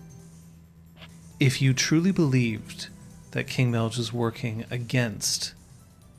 If 1.40 1.62
you 1.62 1.72
truly 1.72 2.12
believed 2.12 2.88
that 3.30 3.46
King 3.46 3.72
Melch 3.72 3.96
was 3.96 4.12
working 4.12 4.66
against 4.70 5.54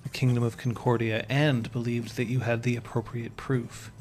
the 0.02 0.10
Kingdom 0.10 0.42
of 0.42 0.58
Concordia 0.58 1.28
and 1.30 1.72
believed 1.72 2.18
that 2.18 2.26
you 2.26 2.40
had 2.40 2.64
the 2.64 2.76
appropriate 2.76 3.38
proof, 3.38 3.92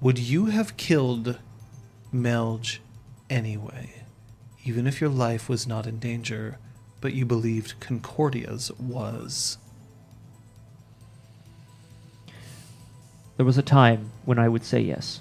would 0.00 0.20
you 0.20 0.46
have 0.46 0.76
killed 0.76 1.40
Melch 2.14 2.78
anyway, 3.30 4.04
even 4.64 4.86
if 4.86 5.00
your 5.00 5.10
life 5.10 5.48
was 5.48 5.66
not 5.66 5.86
in 5.86 5.98
danger, 5.98 6.58
but 7.00 7.14
you 7.14 7.24
believed 7.24 7.80
Concordia's 7.80 8.70
was? 8.78 9.58
There 13.36 13.46
was 13.46 13.58
a 13.58 13.62
time 13.62 14.10
when 14.24 14.38
I 14.38 14.48
would 14.48 14.64
say 14.64 14.80
yes. 14.80 15.20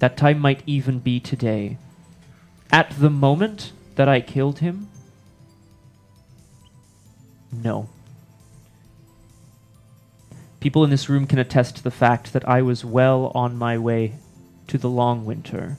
That 0.00 0.16
time 0.16 0.38
might 0.38 0.62
even 0.66 0.98
be 0.98 1.18
today. 1.18 1.78
At 2.70 2.90
the 2.98 3.10
moment 3.10 3.72
that 3.94 4.08
I 4.08 4.20
killed 4.20 4.58
him, 4.58 4.88
no. 7.50 7.88
People 10.60 10.84
in 10.84 10.90
this 10.90 11.08
room 11.08 11.26
can 11.26 11.38
attest 11.38 11.76
to 11.76 11.82
the 11.82 11.90
fact 11.90 12.32
that 12.32 12.46
I 12.48 12.62
was 12.62 12.84
well 12.84 13.32
on 13.34 13.56
my 13.56 13.78
way 13.78 14.14
to 14.66 14.76
the 14.76 14.90
long 14.90 15.24
winter. 15.24 15.78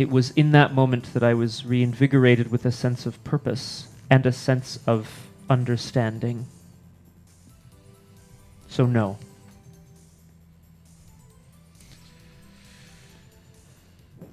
It 0.00 0.08
was 0.08 0.30
in 0.30 0.52
that 0.52 0.72
moment 0.72 1.12
that 1.12 1.22
I 1.22 1.34
was 1.34 1.66
reinvigorated 1.66 2.50
with 2.50 2.64
a 2.64 2.72
sense 2.72 3.04
of 3.04 3.22
purpose 3.22 3.88
and 4.08 4.24
a 4.24 4.32
sense 4.32 4.78
of 4.86 5.26
understanding. 5.50 6.46
So, 8.66 8.86
no. 8.86 9.18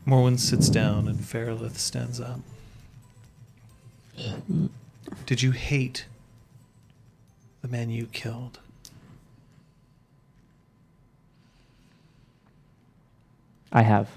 Morwen 0.05 0.39
sits 0.39 0.69
down 0.69 1.05
and 1.05 1.19
Fairlith 1.19 1.77
stands 1.77 2.21
up. 2.21 2.39
Did 5.25 5.41
you 5.41 5.51
hate 5.51 6.05
the 7.61 7.67
man 7.67 7.89
you 7.89 8.05
killed? 8.05 8.59
I 13.73 13.81
have. 13.81 14.07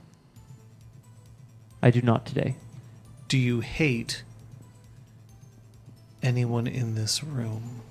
I 1.83 1.91
do 1.91 2.03
not 2.03 2.27
today. 2.27 2.57
Do 3.29 3.39
you 3.39 3.61
hate 3.61 4.23
anyone 6.23 6.67
in 6.67 6.95
this 6.95 7.25
room? 7.25 7.83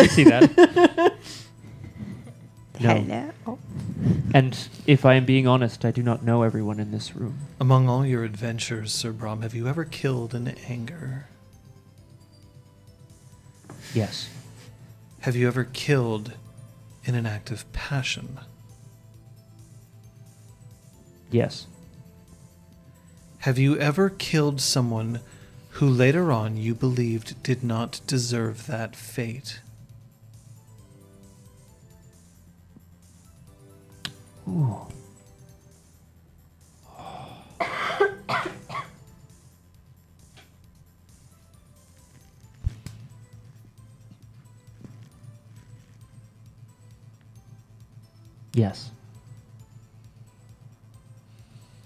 You 0.00 0.06
see 0.06 0.24
that? 0.24 0.50
no. 2.80 2.94
Hello. 3.00 3.58
And 4.32 4.56
if 4.86 5.04
I 5.04 5.14
am 5.14 5.24
being 5.24 5.46
honest, 5.46 5.84
I 5.84 5.90
do 5.90 6.02
not 6.02 6.24
know 6.24 6.42
everyone 6.42 6.80
in 6.80 6.90
this 6.90 7.14
room. 7.14 7.38
Among 7.60 7.88
all 7.88 8.04
your 8.04 8.24
adventures, 8.24 8.92
Sir 8.92 9.12
Brom, 9.12 9.42
have 9.42 9.54
you 9.54 9.68
ever 9.68 9.84
killed 9.84 10.34
in 10.34 10.48
anger? 10.48 11.26
Yes. 13.92 14.28
Have 15.20 15.36
you 15.36 15.46
ever 15.46 15.64
killed 15.64 16.32
in 17.04 17.14
an 17.14 17.26
act 17.26 17.50
of 17.50 17.70
passion? 17.72 18.40
Yes. 21.30 21.66
Have 23.38 23.58
you 23.58 23.76
ever 23.78 24.08
killed 24.08 24.60
someone 24.60 25.20
who 25.70 25.88
later 25.88 26.32
on 26.32 26.56
you 26.56 26.74
believed 26.74 27.42
did 27.42 27.62
not 27.62 28.00
deserve 28.06 28.66
that 28.66 28.94
fate? 28.94 29.60
Ooh. 34.48 34.86
Yes. 48.64 48.90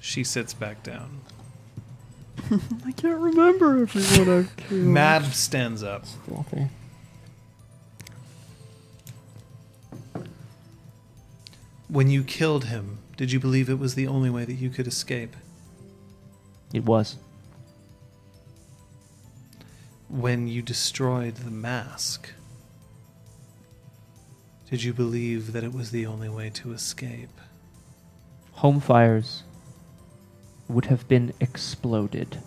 She 0.00 0.22
sits 0.22 0.54
back 0.54 0.84
down. 0.84 1.22
I 2.86 2.92
can't 2.92 3.18
remember 3.18 3.82
everyone 3.82 4.38
I've 4.38 4.56
killed. 4.56 4.80
Mab 4.84 5.24
stands 5.24 5.82
up. 5.82 6.04
Okay. 6.32 6.68
When 11.88 12.10
you 12.10 12.22
killed 12.22 12.66
him, 12.66 12.98
did 13.16 13.32
you 13.32 13.40
believe 13.40 13.68
it 13.68 13.80
was 13.80 13.96
the 13.96 14.06
only 14.06 14.30
way 14.30 14.44
that 14.44 14.54
you 14.54 14.70
could 14.70 14.86
escape? 14.86 15.34
It 16.72 16.84
was. 16.84 17.16
When 20.08 20.46
you 20.46 20.62
destroyed 20.62 21.38
the 21.38 21.50
mask, 21.50 22.30
did 24.70 24.82
you 24.82 24.92
believe 24.92 25.52
that 25.52 25.64
it 25.64 25.72
was 25.72 25.90
the 25.90 26.04
only 26.06 26.28
way 26.28 26.50
to 26.50 26.72
escape? 26.72 27.40
Home 28.52 28.80
fires 28.80 29.44
would 30.68 30.86
have 30.86 31.08
been 31.08 31.32
exploded. 31.40 32.38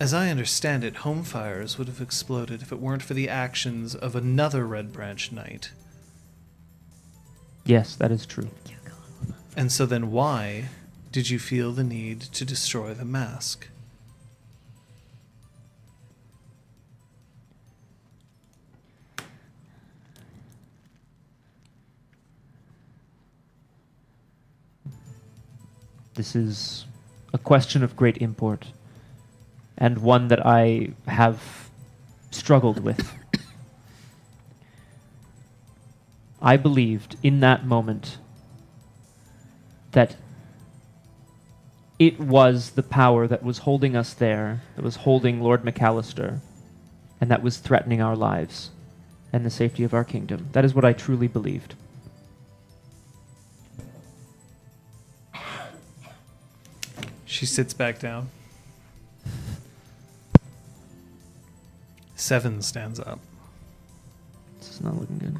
As 0.00 0.14
I 0.14 0.30
understand 0.30 0.84
it, 0.84 0.96
home 0.96 1.22
fires 1.22 1.76
would 1.76 1.86
have 1.86 2.00
exploded 2.00 2.62
if 2.62 2.72
it 2.72 2.80
weren't 2.80 3.02
for 3.02 3.14
the 3.14 3.28
actions 3.28 3.94
of 3.94 4.16
another 4.16 4.66
Red 4.66 4.92
Branch 4.92 5.30
Knight. 5.30 5.70
Yes, 7.64 7.94
that 7.96 8.10
is 8.10 8.26
true. 8.26 8.48
And 9.54 9.70
so 9.70 9.86
then 9.86 10.10
why 10.10 10.70
did 11.12 11.28
you 11.28 11.38
feel 11.38 11.72
the 11.72 11.84
need 11.84 12.20
to 12.20 12.44
destroy 12.44 12.94
the 12.94 13.04
mask? 13.04 13.68
This 26.14 26.36
is 26.36 26.84
a 27.32 27.38
question 27.38 27.82
of 27.82 27.96
great 27.96 28.18
import, 28.18 28.66
and 29.78 29.98
one 29.98 30.28
that 30.28 30.44
I 30.44 30.90
have 31.06 31.70
struggled 32.30 32.84
with. 32.84 33.14
I 36.42 36.56
believed 36.58 37.16
in 37.22 37.40
that 37.40 37.64
moment 37.64 38.18
that 39.92 40.16
it 41.98 42.18
was 42.18 42.70
the 42.70 42.82
power 42.82 43.26
that 43.26 43.42
was 43.42 43.58
holding 43.58 43.96
us 43.96 44.12
there, 44.12 44.62
that 44.76 44.84
was 44.84 44.96
holding 44.96 45.40
Lord 45.40 45.62
McAllister, 45.62 46.40
and 47.20 47.30
that 47.30 47.42
was 47.42 47.58
threatening 47.58 48.02
our 48.02 48.16
lives 48.16 48.70
and 49.32 49.46
the 49.46 49.50
safety 49.50 49.84
of 49.84 49.94
our 49.94 50.04
kingdom. 50.04 50.48
That 50.52 50.64
is 50.64 50.74
what 50.74 50.84
I 50.84 50.92
truly 50.92 51.28
believed. 51.28 51.74
She 57.32 57.46
sits 57.46 57.72
back 57.72 57.98
down. 57.98 58.28
Seven 62.14 62.60
stands 62.60 63.00
up. 63.00 63.20
This 64.58 64.68
is 64.72 64.80
not 64.82 65.00
looking 65.00 65.16
good. 65.16 65.38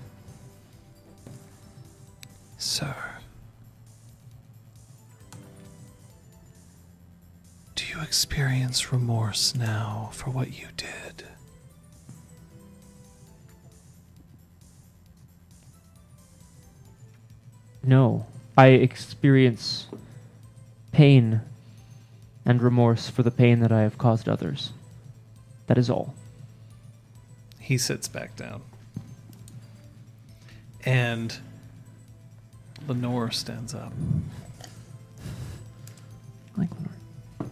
Sir, 2.57 2.97
do 7.75 7.85
you 7.85 8.01
experience 8.01 8.91
remorse 8.91 9.55
now 9.55 10.09
for 10.15 10.31
what 10.31 10.59
you 10.59 10.69
did? 10.79 11.27
No, 17.85 18.25
I 18.57 18.69
experience 18.69 19.89
pain 20.91 21.43
and 22.45 22.61
remorse 22.61 23.09
for 23.09 23.23
the 23.23 23.31
pain 23.31 23.61
that 23.61 23.73
I 23.73 23.83
have 23.83 23.99
caused 23.99 24.29
others. 24.29 24.73
That 25.67 25.79
is 25.79 25.89
all. 25.89 26.15
He 27.59 27.79
sits 27.79 28.09
back 28.09 28.37
down. 28.37 28.62
And 30.85 31.37
Lenore 32.89 33.31
stands 33.31 33.75
up. 33.75 33.93
Like 36.57 36.71
Lenore. 36.71 37.51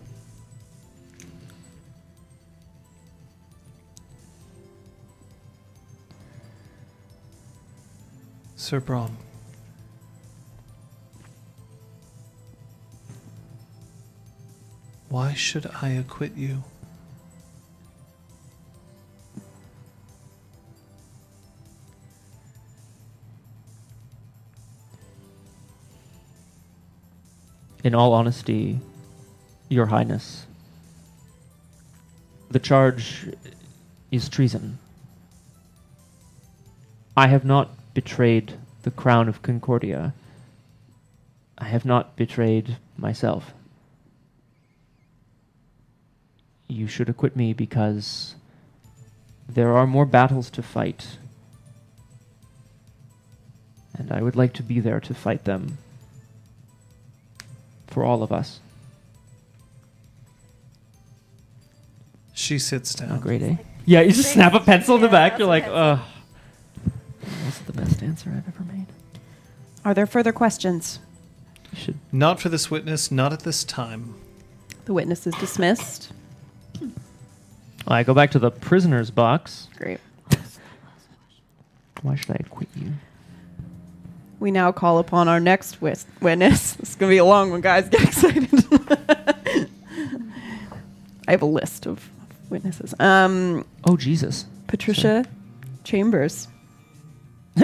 Sir 8.56 8.80
Brom. 8.80 9.16
Why 15.10 15.34
should 15.34 15.66
I 15.82 15.88
acquit 15.88 16.36
you? 16.36 16.62
In 27.82 27.92
all 27.92 28.12
honesty, 28.12 28.78
Your 29.68 29.86
Highness, 29.86 30.46
the 32.48 32.60
charge 32.60 33.26
is 34.12 34.28
treason. 34.28 34.78
I 37.16 37.26
have 37.26 37.44
not 37.44 37.70
betrayed 37.94 38.52
the 38.82 38.92
crown 38.92 39.28
of 39.28 39.42
Concordia. 39.42 40.14
I 41.58 41.64
have 41.64 41.84
not 41.84 42.14
betrayed 42.14 42.76
myself. 42.96 43.52
You 46.70 46.86
should 46.86 47.08
acquit 47.08 47.34
me 47.34 47.52
because 47.52 48.36
there 49.48 49.76
are 49.76 49.88
more 49.88 50.06
battles 50.06 50.50
to 50.50 50.62
fight. 50.62 51.18
And 53.98 54.12
I 54.12 54.22
would 54.22 54.36
like 54.36 54.52
to 54.54 54.62
be 54.62 54.78
there 54.78 55.00
to 55.00 55.12
fight 55.12 55.44
them 55.44 55.78
for 57.88 58.04
all 58.04 58.22
of 58.22 58.30
us. 58.30 58.60
She 62.32 62.58
sits 62.60 62.94
down. 62.94 63.12
Oh, 63.12 63.18
great, 63.18 63.42
eh? 63.42 63.56
Yeah, 63.84 64.02
you 64.02 64.12
just 64.12 64.32
snap 64.32 64.54
a 64.54 64.60
pencil 64.60 64.94
in 64.94 65.02
the 65.02 65.08
back. 65.08 65.38
You're 65.38 65.48
like, 65.48 65.64
pencil. 65.64 65.76
ugh. 65.76 66.00
That's 67.42 67.58
the 67.58 67.72
best 67.72 68.02
answer 68.02 68.30
I've 68.30 68.46
ever 68.46 68.64
made. 68.72 68.86
Are 69.84 69.92
there 69.92 70.06
further 70.06 70.32
questions? 70.32 71.00
You 71.72 71.78
should. 71.78 71.98
Not 72.12 72.40
for 72.40 72.48
this 72.48 72.70
witness, 72.70 73.10
not 73.10 73.32
at 73.32 73.40
this 73.40 73.64
time. 73.64 74.14
The 74.84 74.94
witness 74.94 75.26
is 75.26 75.34
dismissed. 75.34 76.12
I 77.86 78.02
go 78.02 78.14
back 78.14 78.30
to 78.32 78.38
the 78.38 78.50
prisoner's 78.50 79.10
box. 79.10 79.68
Great. 79.76 80.00
Why 82.02 82.14
should 82.14 82.30
I 82.30 82.36
acquit 82.40 82.68
you? 82.74 82.92
We 84.38 84.50
now 84.50 84.72
call 84.72 84.98
upon 84.98 85.28
our 85.28 85.38
next 85.40 85.82
wis- 85.82 86.06
witness. 86.20 86.72
This 86.80 86.90
is 86.90 86.96
going 86.96 87.10
to 87.10 87.14
be 87.14 87.18
a 87.18 87.24
long 87.24 87.50
one, 87.50 87.60
guys. 87.60 87.88
Get 87.90 88.02
excited. 88.02 88.48
I 91.28 91.32
have 91.32 91.42
a 91.42 91.46
list 91.46 91.86
of 91.86 92.08
witnesses. 92.48 92.94
Um, 92.98 93.64
Oh, 93.84 93.96
Jesus. 93.96 94.46
Patricia 94.66 95.24
Chambers. 95.84 96.48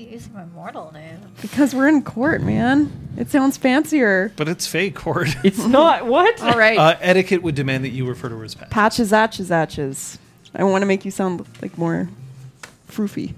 Why 0.00 0.06
are 0.06 0.08
you 0.08 0.14
using 0.14 0.32
my 0.32 0.46
mortal 0.46 0.90
name? 0.94 1.18
Because 1.42 1.74
we're 1.74 1.86
in 1.86 2.00
court, 2.02 2.40
man. 2.40 3.10
It 3.18 3.28
sounds 3.28 3.58
fancier. 3.58 4.32
But 4.34 4.48
it's 4.48 4.66
fake 4.66 4.94
court. 4.94 5.28
It's 5.44 5.58
not. 5.66 6.06
What? 6.10 6.40
All 6.40 6.58
right. 6.58 6.78
Uh, 6.78 6.96
etiquette 7.02 7.42
would 7.42 7.54
demand 7.54 7.84
that 7.84 7.90
you 7.90 8.06
refer 8.06 8.30
to 8.30 8.38
her 8.38 8.44
as 8.44 8.54
Pat. 8.54 8.70
Patches, 8.70 9.12
atches, 9.12 9.50
atches. 9.50 10.16
I 10.54 10.64
want 10.64 10.80
to 10.80 10.86
make 10.86 11.04
you 11.04 11.10
sound 11.10 11.46
like 11.60 11.76
more 11.76 12.08
froofy. 12.88 13.34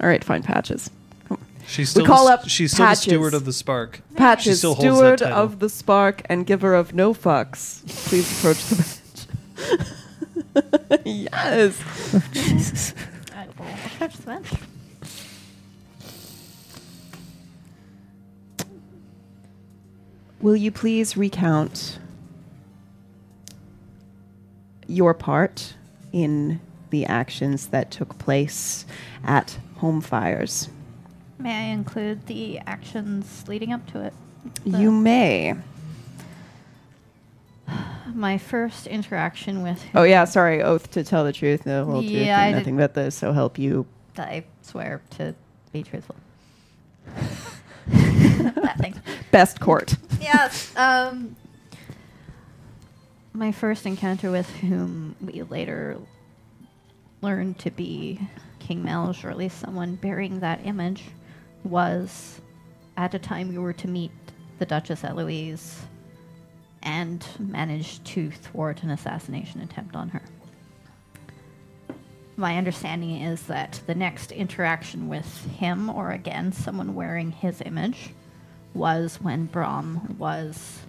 All 0.00 0.08
right, 0.08 0.24
fine, 0.24 0.42
patches. 0.42 0.90
Come 1.28 1.38
on. 1.38 1.46
She's 1.68 1.90
still, 1.90 2.04
call 2.04 2.26
the, 2.26 2.32
up 2.32 2.48
she's 2.48 2.72
still 2.72 2.84
Patches. 2.84 3.04
the 3.04 3.10
steward 3.10 3.34
of 3.34 3.44
the 3.44 3.52
Spark. 3.52 4.00
Patches, 4.16 4.58
still 4.58 4.74
holds 4.74 4.84
that 4.84 4.96
steward 4.96 5.18
title. 5.20 5.38
of 5.38 5.60
the 5.60 5.68
spark 5.68 6.22
and 6.28 6.44
giver 6.44 6.74
of 6.74 6.92
no 6.92 7.14
fucks. 7.14 7.86
Please 8.08 8.36
approach 8.36 8.64
the 8.64 8.98
bench. 10.56 11.02
yes. 11.04 11.80
Jesus. 12.32 12.94
I 13.32 13.46
will 13.56 13.66
approach 13.94 14.16
the 14.16 14.26
bench. 14.26 14.48
Will 20.46 20.54
you 20.54 20.70
please 20.70 21.16
recount 21.16 21.98
your 24.86 25.12
part 25.12 25.74
in 26.12 26.60
the 26.90 27.04
actions 27.04 27.66
that 27.70 27.90
took 27.90 28.16
place 28.18 28.86
at 29.24 29.58
home 29.78 30.00
fires? 30.00 30.68
May 31.40 31.52
I 31.52 31.72
include 31.72 32.26
the 32.26 32.60
actions 32.60 33.42
leading 33.48 33.72
up 33.72 33.90
to 33.90 34.02
it? 34.02 34.14
The- 34.64 34.78
You 34.78 34.92
may. 34.92 35.56
my 38.14 38.38
first 38.38 38.86
interaction 38.86 39.64
with 39.64 39.82
Oh 39.96 40.04
yeah, 40.04 40.26
sorry. 40.26 40.62
Oath 40.62 40.92
to 40.92 41.02
tell 41.02 41.24
the 41.24 41.32
truth, 41.32 41.64
the 41.64 41.84
whole 41.84 42.02
truth, 42.02 42.12
Yeah, 42.12 42.38
I 42.38 42.44
and 42.46 42.54
did- 42.54 42.58
nothing 42.60 42.76
but 42.76 42.94
this. 42.94 43.16
So 43.16 43.32
help 43.32 43.58
you. 43.58 43.84
I 44.16 44.44
swear 44.62 45.02
to 45.18 45.34
be 45.72 45.82
truthful. 45.82 46.14
that 48.54 48.78
thing. 48.78 48.94
Best 49.30 49.60
court. 49.60 49.94
Yes. 50.20 50.72
Um, 50.86 51.36
my 53.32 53.52
first 53.52 53.86
encounter 53.86 54.30
with 54.30 54.48
whom 54.48 55.14
we 55.20 55.42
later 55.42 55.98
learned 57.22 57.58
to 57.60 57.70
be 57.70 58.20
King 58.58 58.82
Melch, 58.82 59.24
or 59.24 59.30
at 59.30 59.36
least 59.36 59.58
someone 59.58 59.96
bearing 59.96 60.40
that 60.40 60.64
image, 60.64 61.04
was 61.64 62.40
at 62.96 63.14
a 63.14 63.18
time 63.18 63.48
we 63.48 63.58
were 63.58 63.72
to 63.74 63.88
meet 63.88 64.10
the 64.58 64.66
Duchess 64.66 65.04
Eloise 65.04 65.82
and 66.82 67.26
managed 67.38 68.04
to 68.06 68.30
thwart 68.30 68.82
an 68.82 68.90
assassination 68.90 69.60
attempt 69.60 69.96
on 69.96 70.08
her. 70.08 70.22
My 72.36 72.56
understanding 72.56 73.22
is 73.22 73.42
that 73.44 73.80
the 73.86 73.94
next 73.94 74.30
interaction 74.30 75.08
with 75.08 75.46
him, 75.56 75.90
or 75.90 76.10
again, 76.10 76.52
someone 76.52 76.94
wearing 76.94 77.32
his 77.32 77.62
image, 77.64 78.10
was 78.76 79.18
when 79.20 79.46
Brom 79.46 80.16
was 80.18 80.80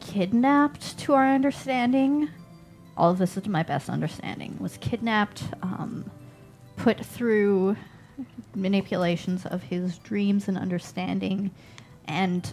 kidnapped, 0.00 0.98
to 0.98 1.14
our 1.14 1.26
understanding. 1.26 2.28
All 2.96 3.10
of 3.10 3.18
this 3.18 3.36
is 3.36 3.46
my 3.46 3.62
best 3.62 3.88
understanding. 3.88 4.56
Was 4.60 4.76
kidnapped, 4.78 5.44
um, 5.62 6.10
put 6.76 7.04
through 7.04 7.76
manipulations 8.54 9.46
of 9.46 9.62
his 9.62 9.98
dreams 9.98 10.48
and 10.48 10.58
understanding, 10.58 11.50
and 12.06 12.52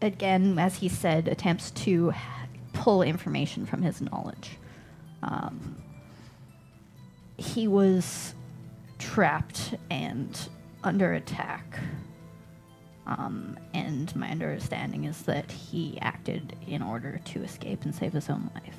again, 0.00 0.58
as 0.58 0.76
he 0.76 0.88
said, 0.88 1.26
attempts 1.28 1.70
to 1.72 2.12
pull 2.72 3.02
information 3.02 3.66
from 3.66 3.82
his 3.82 4.00
knowledge. 4.00 4.50
Um, 5.22 5.76
he 7.36 7.66
was 7.66 8.34
trapped 8.98 9.74
and 9.90 10.38
under 10.82 11.14
attack. 11.14 11.78
Um, 13.06 13.58
and 13.72 14.14
my 14.14 14.30
understanding 14.30 15.04
is 15.04 15.22
that 15.22 15.50
he 15.50 15.98
acted 16.00 16.56
in 16.66 16.82
order 16.82 17.20
to 17.26 17.42
escape 17.42 17.84
and 17.84 17.94
save 17.94 18.12
his 18.12 18.28
own 18.28 18.50
life. 18.54 18.76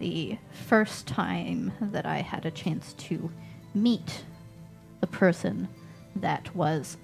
The 0.00 0.38
first 0.66 1.06
time 1.06 1.72
that 1.80 2.06
I 2.06 2.18
had 2.18 2.44
a 2.44 2.50
chance 2.50 2.94
to 2.94 3.30
meet 3.74 4.24
the 5.00 5.06
person 5.06 5.68
that 6.16 6.54
was 6.56 6.96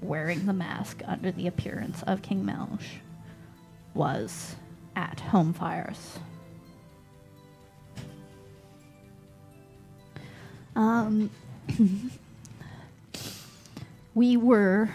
wearing 0.00 0.46
the 0.46 0.52
mask 0.52 1.02
under 1.06 1.30
the 1.30 1.46
appearance 1.46 2.02
of 2.02 2.22
King 2.22 2.44
Melch 2.44 2.84
was 3.94 4.56
at 4.96 5.20
Home 5.20 5.52
Fires. 5.52 6.18
Um, 10.74 11.30
we 14.14 14.36
were 14.36 14.90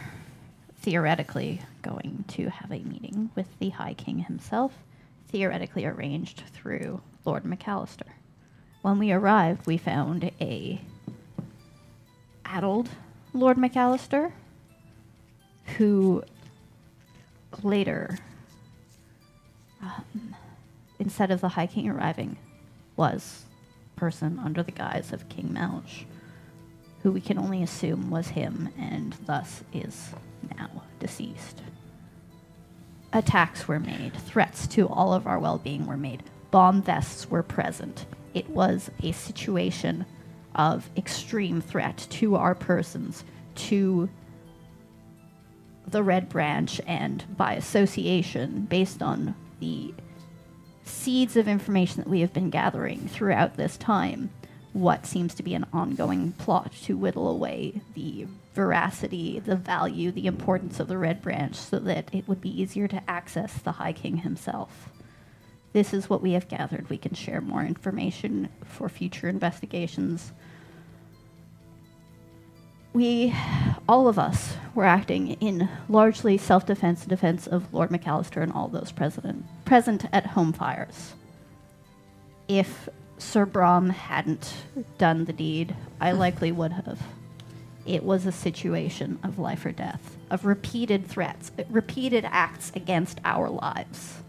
theoretically 0.80 1.62
going 1.82 2.24
to 2.28 2.50
have 2.50 2.72
a 2.72 2.80
meeting 2.80 3.32
with 3.36 3.48
the 3.60 3.70
High 3.70 3.94
King 3.94 4.20
himself, 4.20 4.74
theoretically 5.30 5.86
arranged 5.86 6.44
through 6.54 7.02
Lord 7.26 7.44
McAllister. 7.44 8.10
When 8.84 9.00
we 9.00 9.12
arrived, 9.12 9.66
we 9.66 9.78
found 9.78 10.32
a 10.40 10.82
addled 12.46 12.90
Lord 13.34 13.58
McAllister 13.58 14.32
who 15.78 16.24
later, 17.64 18.18
um, 19.82 20.36
instead 21.00 21.32
of 21.32 21.42
the 21.42 21.50
High 21.50 21.68
King 21.68 21.90
arriving, 21.90 22.38
was 22.96 23.46
person 23.96 24.40
under 24.40 24.62
the 24.62 24.72
guise 24.72 25.12
of 25.12 25.28
King 25.28 25.50
Melch 25.50 26.06
who 27.08 27.14
we 27.14 27.22
can 27.22 27.38
only 27.40 27.64
assume 27.64 28.12
was 28.12 28.28
him 28.28 28.68
and 28.78 29.16
thus 29.26 29.64
is 29.72 30.10
now 30.58 30.84
deceased. 31.00 31.62
Attacks 33.14 33.66
were 33.66 33.80
made, 33.80 34.14
threats 34.14 34.68
to 34.68 34.90
all 34.90 35.14
of 35.14 35.26
our 35.26 35.40
well 35.40 35.58
being 35.58 35.86
were 35.86 35.96
made, 35.96 36.22
bomb 36.52 36.82
vests 36.82 37.30
were 37.30 37.44
present. 37.44 38.06
It 38.34 38.50
was 38.50 38.92
a 39.02 39.14
situation 39.14 40.06
of 40.54 40.90
extreme 40.98 41.62
threat 41.62 42.06
to 42.10 42.36
our 42.36 42.54
persons, 42.54 43.24
to 43.56 44.10
the 45.88 46.04
Red 46.04 46.28
Branch, 46.28 46.82
and 46.86 47.24
by 47.38 47.54
association, 47.54 48.68
based 48.70 49.02
on 49.02 49.34
the 49.62 49.94
seeds 50.84 51.38
of 51.38 51.48
information 51.48 52.04
that 52.04 52.10
we 52.10 52.20
have 52.20 52.34
been 52.34 52.50
gathering 52.50 53.08
throughout 53.08 53.56
this 53.56 53.78
time, 53.78 54.30
what 54.78 55.08
seems 55.08 55.34
to 55.34 55.42
be 55.42 55.56
an 55.56 55.66
ongoing 55.74 56.32
plot 56.34 56.72
to 56.72 56.96
whittle 56.96 57.28
away 57.28 57.82
the 57.96 58.28
veracity, 58.54 59.40
the 59.40 59.56
value, 59.56 60.12
the 60.12 60.28
importance 60.28 60.80
of 60.80 60.88
the 60.88 60.98
Red 61.00 61.20
Branch 61.20 61.56
so 61.56 61.80
that 61.80 62.14
it 62.14 62.28
would 62.28 62.40
be 62.40 62.62
easier 62.62 62.88
to 62.88 63.02
access 63.10 63.54
the 63.54 63.74
High 63.74 63.94
King 63.94 64.18
himself. 64.18 64.90
This 65.74 65.96
is 65.96 66.12
what 66.12 66.22
we 66.22 66.34
have 66.34 66.48
gathered. 66.48 66.92
We 66.92 66.98
can 67.00 67.16
share 67.16 67.42
more 67.42 67.64
information 67.64 68.50
for 68.66 68.88
future 68.88 69.28
investigations. 69.28 70.32
We, 72.94 73.34
all 73.90 74.08
of 74.08 74.20
us, 74.20 74.58
were 74.76 74.86
acting 74.86 75.32
in 75.34 75.70
largely 75.90 76.38
self 76.38 76.68
defense 76.68 77.02
and 77.02 77.10
defense 77.10 77.48
of 77.48 77.74
Lord 77.74 77.90
McAllister 77.90 78.44
and 78.44 78.54
all 78.54 78.68
those 78.68 78.92
president, 78.92 79.46
present 79.66 80.06
at 80.14 80.28
home 80.28 80.54
fires. 80.54 81.14
If 82.48 82.88
Sir 83.18 83.46
Brom 83.46 83.90
hadn't 83.90 84.54
done 84.98 85.26
the 85.26 85.34
deed, 85.34 85.76
I 86.00 86.12
hmm. 86.12 86.20
likely 86.20 86.52
would 86.52 86.74
have. 86.74 87.02
It 87.86 88.04
was 88.04 88.26
a 88.26 88.32
situation 88.32 89.18
of 89.24 89.40
life 89.40 89.66
or 89.66 89.72
death, 89.72 90.18
of 90.30 90.46
repeated 90.46 91.08
threats, 91.08 91.52
uh, 91.58 91.64
repeated 91.70 92.26
acts 92.26 92.72
against 92.76 93.20
our 93.24 93.50
lives. 93.50 94.22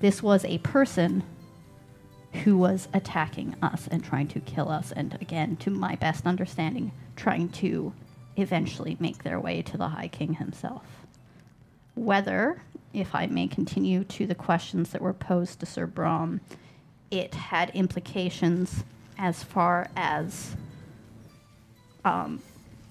This 0.00 0.22
was 0.22 0.44
a 0.44 0.58
person 0.58 1.22
who 2.44 2.56
was 2.56 2.88
attacking 2.92 3.54
us 3.62 3.88
and 3.90 4.04
trying 4.04 4.28
to 4.28 4.40
kill 4.40 4.68
us, 4.68 4.92
and 4.92 5.16
again, 5.20 5.56
to 5.56 5.70
my 5.70 5.94
best 5.96 6.26
understanding, 6.26 6.92
trying 7.16 7.48
to 7.48 7.92
eventually 8.36 8.96
make 9.00 9.22
their 9.22 9.40
way 9.40 9.62
to 9.62 9.76
the 9.76 9.88
High 9.88 10.08
King 10.08 10.34
himself. 10.34 10.84
Whether, 11.94 12.62
if 12.92 13.14
I 13.14 13.26
may 13.26 13.46
continue 13.46 14.04
to 14.04 14.26
the 14.26 14.34
questions 14.34 14.90
that 14.90 15.02
were 15.02 15.12
posed 15.12 15.60
to 15.60 15.66
Sir 15.66 15.86
Brom, 15.86 16.40
it 17.10 17.34
had 17.34 17.70
implications 17.70 18.84
as 19.18 19.42
far 19.42 19.88
as 19.96 20.54
um, 22.04 22.40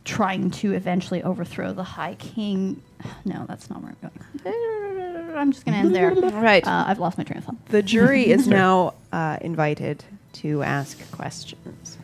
trying 0.06 0.52
to 0.52 0.74
eventually 0.74 1.24
overthrow 1.24 1.74
the 1.74 1.84
High 1.84 2.16
King. 2.16 2.82
No, 3.26 3.46
that's 3.48 3.70
not 3.70 3.82
where 3.82 3.96
I'm 4.04 4.10
going. 4.44 5.36
I'm 5.36 5.52
just 5.52 5.66
going 5.66 5.74
to 5.74 5.80
end 5.80 5.96
there. 5.96 6.10
Right. 6.40 6.66
Uh, 6.66 6.86
I've 6.88 7.00
lost 7.00 7.18
my 7.18 7.24
train 7.24 7.38
of 7.38 7.46
thought. 7.46 7.66
The 7.68 7.82
jury 7.82 8.30
is 8.30 8.48
now 8.62 8.94
uh, 9.12 9.38
invited 9.42 10.04
to 10.34 10.64
ask 10.64 11.00
questions. 11.12 11.98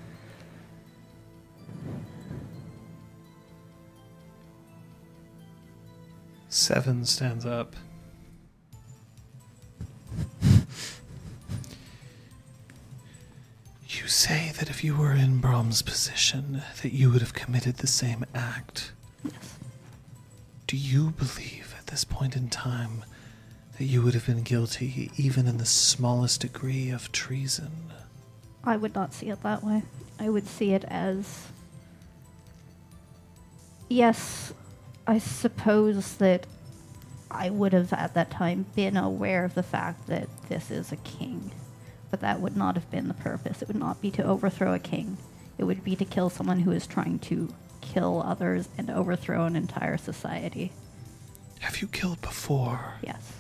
Seven 6.50 7.03
stands 7.06 7.45
up. 7.45 7.76
You 14.01 14.07
say 14.09 14.51
that 14.59 14.69
if 14.69 14.83
you 14.83 14.95
were 14.95 15.14
in 15.14 15.40
Brom's 15.40 15.82
position, 15.82 16.61
that 16.82 16.91
you 16.91 17.09
would 17.11 17.22
have 17.22 17.33
committed 17.33 17.77
the 17.77 17.88
same 17.88 18.25
act. 18.35 18.91
Yes. 19.24 19.57
Do 20.67 20.75
you 20.75 21.11
believe 21.11 21.74
at 21.80 21.88
this 21.88 22.03
point 22.03 22.35
in 22.35 22.49
time 22.49 23.06
that 23.77 23.85
you 23.85 24.01
would 24.01 24.14
have 24.14 24.25
been 24.25 24.43
guilty 24.43 25.11
even 25.15 25.48
in 25.48 25.57
the 25.57 25.65
smallest 25.65 26.41
degree 26.41 26.90
of 26.90 27.11
treason? 27.14 27.93
I 28.65 28.75
would 28.75 28.93
not 28.93 29.14
see 29.14 29.30
it 29.30 29.41
that 29.43 29.64
way. 29.64 29.83
I 30.19 30.30
would 30.30 30.48
see 30.48 30.74
it 30.74 30.83
as. 30.90 31.48
Yes, 33.88 34.53
I 35.07 35.19
suppose 35.19 36.15
that 36.15 36.45
I 37.32 37.49
would 37.49 37.72
have 37.72 37.93
at 37.93 38.14
that 38.15 38.30
time 38.30 38.65
been 38.75 38.98
aware 38.98 39.45
of 39.45 39.56
the 39.56 39.64
fact 39.64 40.07
that 40.07 40.27
this 40.49 40.69
is 40.69 40.91
a 40.91 40.98
king. 40.98 41.51
But 42.16 42.22
that 42.22 42.40
would 42.40 42.56
not 42.56 42.76
have 42.76 42.90
been 42.92 43.10
the 43.10 43.14
purpose. 43.14 43.61
It 43.61 43.68
would 43.68 43.76
not 43.76 44.02
be 44.02 44.10
to 44.11 44.24
overthrow 44.24 44.74
a 44.74 44.80
king. 44.80 45.18
It 45.58 45.66
would 45.66 45.84
be 45.84 45.98
to 45.98 46.06
kill 46.06 46.30
someone 46.30 46.61
who 46.61 46.72
is 46.72 46.88
trying 46.88 47.19
to 47.27 47.53
kill 47.82 48.24
others 48.26 48.69
and 48.77 48.90
overthrow 48.90 49.44
an 49.44 49.58
entire 49.58 49.98
society. 49.98 50.72
Have 51.60 51.82
you 51.82 51.90
killed 51.90 52.22
before 52.22 52.94
Yes. 53.02 53.34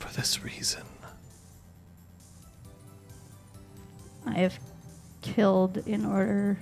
for 0.00 0.12
this 0.12 0.42
reason? 0.42 0.82
I 4.26 4.32
have 4.38 4.58
killed 5.22 5.76
in 5.86 6.04
order 6.04 6.58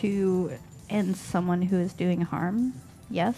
to 0.00 0.58
end 0.90 1.16
someone 1.16 1.62
who 1.62 1.78
is 1.78 1.92
doing 1.92 2.22
harm. 2.22 2.74
Yes. 3.08 3.36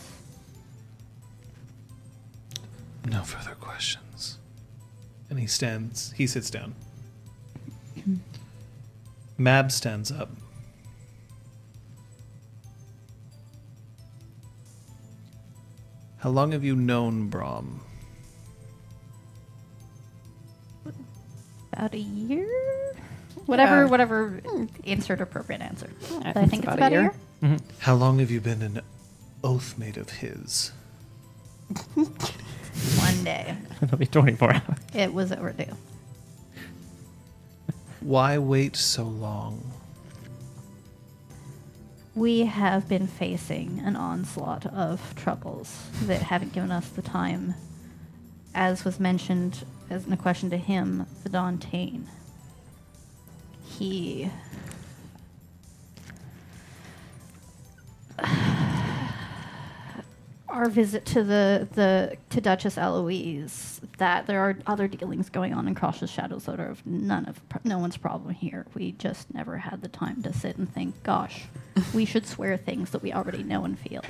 No 3.05 3.23
further 3.23 3.55
questions. 3.57 4.04
And 5.35 5.41
he 5.41 5.49
stands, 5.49 6.13
he 6.13 6.29
sits 6.29 6.49
down. 6.49 6.77
Mab 9.37 9.73
stands 9.73 10.13
up. 10.13 10.31
How 16.19 16.31
long 16.31 16.53
have 16.53 16.63
you 16.63 16.77
known 16.77 17.27
Brom? 17.27 17.81
About 21.73 21.95
a 21.95 21.99
year? 21.99 22.95
Whatever, 23.47 23.83
Yeah. 23.83 23.91
whatever. 23.91 24.41
Insert 24.85 25.21
appropriate 25.21 25.63
answer. 25.63 25.91
I 26.23 26.33
But 26.33 26.37
I 26.37 26.47
think 26.47 26.63
it's 26.63 26.75
about 26.75 26.93
a 26.93 26.95
year. 26.95 27.15
Mm-hmm. 27.43 27.57
How 27.81 27.97
long 27.97 28.21
have 28.21 28.31
you 28.31 28.41
been 28.41 28.63
an 28.63 28.83
oath 29.43 29.75
oathmate 29.77 29.97
of 29.97 30.11
his? 30.11 30.71
One 32.99 33.25
day. 33.25 33.57
It'll 33.83 33.99
be 33.99 34.07
24 34.07 34.53
hours. 34.53 34.63
It 34.95 35.13
was 35.13 35.33
overdue. 35.33 35.77
Why 38.01 38.39
wait 38.39 38.77
so 38.77 39.05
long? 39.05 39.73
We 42.15 42.41
have 42.41 42.89
been 42.89 43.07
facing 43.07 43.83
an 43.85 43.97
onslaught 43.97 44.67
of 44.67 45.15
troubles 45.17 45.89
that 46.03 46.23
haven't 46.23 46.53
given 46.53 46.71
us 46.71 46.89
the 46.89 47.03
time. 47.03 47.55
As 48.55 48.85
was 48.85 49.01
mentioned 49.01 49.65
as 49.91 50.07
in 50.07 50.13
a 50.13 50.17
question 50.17 50.51
to 50.51 50.57
him, 50.57 51.07
the 51.23 51.31
Dauntain. 51.31 52.07
He 53.65 54.31
our 60.55 60.69
visit 60.69 61.05
to 61.05 61.25
the, 61.25 61.69
the 61.73 62.17
to 62.31 62.41
Duchess 62.41 62.79
Eloise 62.79 63.81
that 63.99 64.27
there 64.27 64.41
are 64.41 64.57
other 64.67 64.87
dealings 64.87 65.29
going 65.29 65.53
on 65.53 65.67
in 65.67 65.75
Cross's 65.75 66.11
Shadows 66.11 66.45
that 66.45 66.61
are 66.61 66.71
of 66.71 66.87
none 66.87 67.27
of 67.27 67.41
no 67.65 67.79
one's 67.79 67.97
problem 67.97 68.33
here. 68.35 68.65
We 68.73 68.93
just 68.93 69.35
never 69.35 69.59
had 69.59 69.83
the 69.83 69.89
time 69.89 70.23
to 70.23 70.33
sit 70.33 70.57
and 70.57 70.73
think, 70.73 71.03
gosh, 71.03 71.47
we 71.93 72.05
should 72.05 72.27
swear 72.27 72.57
things 72.57 72.91
that 72.91 73.03
we 73.03 73.13
already 73.13 73.43
know 73.43 73.65
and 73.65 73.77
feel. 73.77 74.05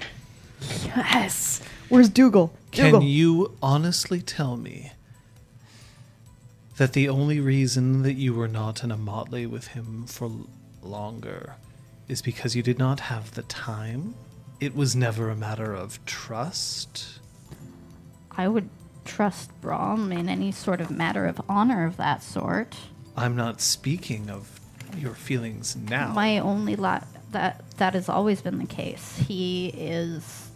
Yes. 0.84 1.62
Where's 1.89 2.10
Dougal? 2.10 2.52
Can 2.70 3.00
you 3.00 3.56
honestly 3.62 4.20
tell 4.20 4.56
me 4.56 4.92
that 6.76 6.92
the 6.92 7.08
only 7.08 7.40
reason 7.40 8.02
that 8.02 8.14
you 8.14 8.34
were 8.34 8.48
not 8.48 8.84
in 8.84 8.90
a 8.90 8.97
motley 8.97 9.47
with 9.47 9.68
him 9.68 10.05
for 10.06 10.31
longer 10.82 11.55
is 12.06 12.20
because 12.20 12.55
you 12.55 12.62
did 12.62 12.78
not 12.78 13.00
have 13.00 13.32
the 13.34 13.42
time? 13.42 14.14
It 14.60 14.74
was 14.74 14.94
never 14.97 15.31
a 15.31 15.36
matter 15.36 15.74
of 15.74 16.05
trust? 16.07 17.18
I 18.31 18.49
would 18.49 18.68
trust 19.05 19.50
Brom 19.60 20.10
in 20.12 20.28
any 20.28 20.52
sort 20.52 20.81
of 20.81 20.91
matter 20.91 21.26
of 21.26 21.41
honor 21.49 21.84
of 21.86 21.97
that 21.99 22.23
sort. 22.23 22.76
I'm 23.16 23.36
not 23.36 23.60
speaking 23.60 24.31
of 24.31 24.60
your 24.97 25.15
feelings 25.15 25.76
now. 25.76 26.12
My 26.12 26.39
only 26.39 26.76
la- 26.76 27.02
that 27.31 27.65
that 27.78 27.94
has 27.94 28.08
always 28.08 28.41
been 28.42 28.58
the 28.58 28.66
case. 28.66 29.18
He 29.18 29.68
is, 29.68 30.50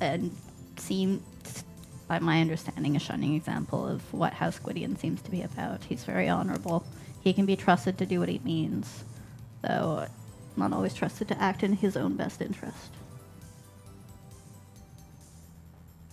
and 0.00 0.34
seems, 0.76 1.64
by 2.06 2.18
my 2.20 2.40
understanding, 2.40 2.96
a 2.96 3.00
shining 3.00 3.34
example 3.34 3.86
of 3.86 4.12
what 4.12 4.32
House 4.32 4.58
Gwydion 4.58 4.96
seems 4.96 5.20
to 5.22 5.30
be 5.30 5.42
about. 5.42 5.84
He's 5.84 6.04
very 6.04 6.28
honorable. 6.28 6.84
He 7.20 7.32
can 7.32 7.46
be 7.46 7.56
trusted 7.56 7.98
to 7.98 8.06
do 8.06 8.20
what 8.20 8.28
he 8.28 8.40
means, 8.44 9.04
though 9.62 10.06
not 10.56 10.72
always 10.72 10.94
trusted 10.94 11.28
to 11.28 11.40
act 11.40 11.62
in 11.62 11.74
his 11.74 11.96
own 11.96 12.16
best 12.16 12.40
interest. 12.40 12.90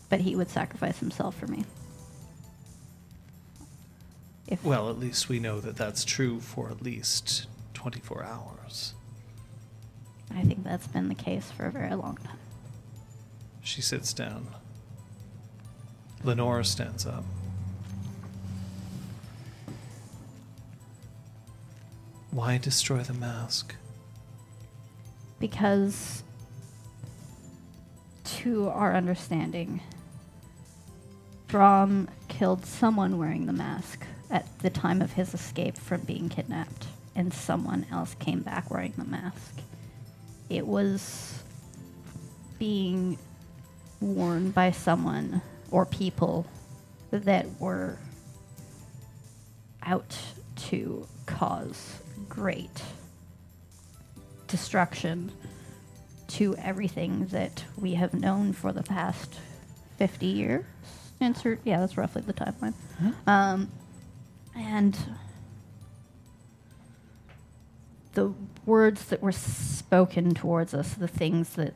But 0.09 0.21
he 0.21 0.35
would 0.35 0.49
sacrifice 0.49 0.99
himself 0.99 1.35
for 1.35 1.47
me. 1.47 1.65
If 4.47 4.63
well, 4.63 4.89
at 4.89 4.99
least 4.99 5.27
we 5.27 5.39
know 5.39 5.59
that 5.59 5.75
that's 5.75 6.05
true 6.05 6.39
for 6.39 6.69
at 6.69 6.81
least 6.81 7.47
24 7.73 8.23
hours. 8.23 8.93
I 10.35 10.41
think 10.41 10.63
that's 10.63 10.87
been 10.87 11.07
the 11.07 11.15
case 11.15 11.49
for 11.51 11.65
a 11.65 11.71
very 11.71 11.95
long 11.95 12.17
time. 12.17 12.37
She 13.61 13.81
sits 13.81 14.13
down. 14.13 14.47
Lenora 16.23 16.65
stands 16.65 17.05
up. 17.05 17.23
Why 22.31 22.57
destroy 22.57 22.99
the 22.99 23.13
mask? 23.13 23.75
Because, 25.39 26.23
to 28.25 28.69
our 28.69 28.93
understanding, 28.93 29.81
Brom 31.47 32.09
killed 32.27 32.65
someone 32.65 33.17
wearing 33.17 33.45
the 33.45 33.53
mask 33.53 34.05
at 34.29 34.45
the 34.59 34.69
time 34.69 35.01
of 35.01 35.13
his 35.13 35.33
escape 35.33 35.77
from 35.77 36.01
being 36.01 36.29
kidnapped, 36.29 36.87
and 37.15 37.33
someone 37.33 37.85
else 37.91 38.15
came 38.15 38.41
back 38.41 38.69
wearing 38.71 38.93
the 38.97 39.05
mask. 39.05 39.59
It 40.49 40.65
was 40.65 41.43
being 42.59 43.17
worn 44.01 44.51
by 44.51 44.71
someone 44.71 45.41
or 45.71 45.85
people 45.85 46.45
that 47.11 47.45
were 47.59 47.97
out 49.83 50.17
to 50.55 51.07
cause 51.25 51.99
great 52.27 52.81
destruction 54.47 55.31
to 56.27 56.55
everything 56.57 57.27
that 57.27 57.63
we 57.77 57.93
have 57.93 58.13
known 58.13 58.51
for 58.51 58.71
the 58.71 58.83
past 58.83 59.39
50 59.97 60.25
years. 60.25 60.65
Insert, 61.19 61.61
yeah, 61.63 61.79
that's 61.79 61.97
roughly 61.97 62.21
the 62.21 62.33
timeline. 62.33 62.73
Um, 63.25 63.71
and 64.55 64.97
the 68.13 68.33
words 68.65 69.05
that 69.05 69.21
were 69.21 69.31
spoken 69.31 70.33
towards 70.33 70.73
us, 70.73 70.93
the 70.93 71.07
things 71.07 71.51
that 71.55 71.73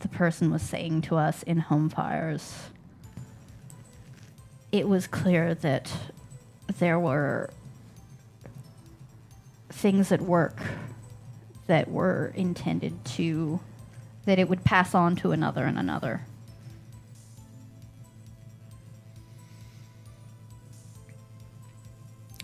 the 0.00 0.08
person 0.08 0.50
was 0.50 0.62
saying 0.62 1.02
to 1.02 1.16
us 1.16 1.42
in 1.42 1.58
home 1.58 1.88
fires, 1.88 2.68
it 4.70 4.88
was 4.88 5.06
clear 5.06 5.54
that 5.54 5.92
there 6.78 6.98
were 6.98 7.50
things 9.70 10.12
at 10.12 10.20
work 10.20 10.60
that 11.66 11.90
were 11.90 12.32
intended 12.34 13.04
to 13.04 13.60
that 14.24 14.38
it 14.38 14.48
would 14.48 14.64
pass 14.64 14.94
on 14.94 15.16
to 15.16 15.32
another 15.32 15.64
and 15.64 15.78
another. 15.78 16.22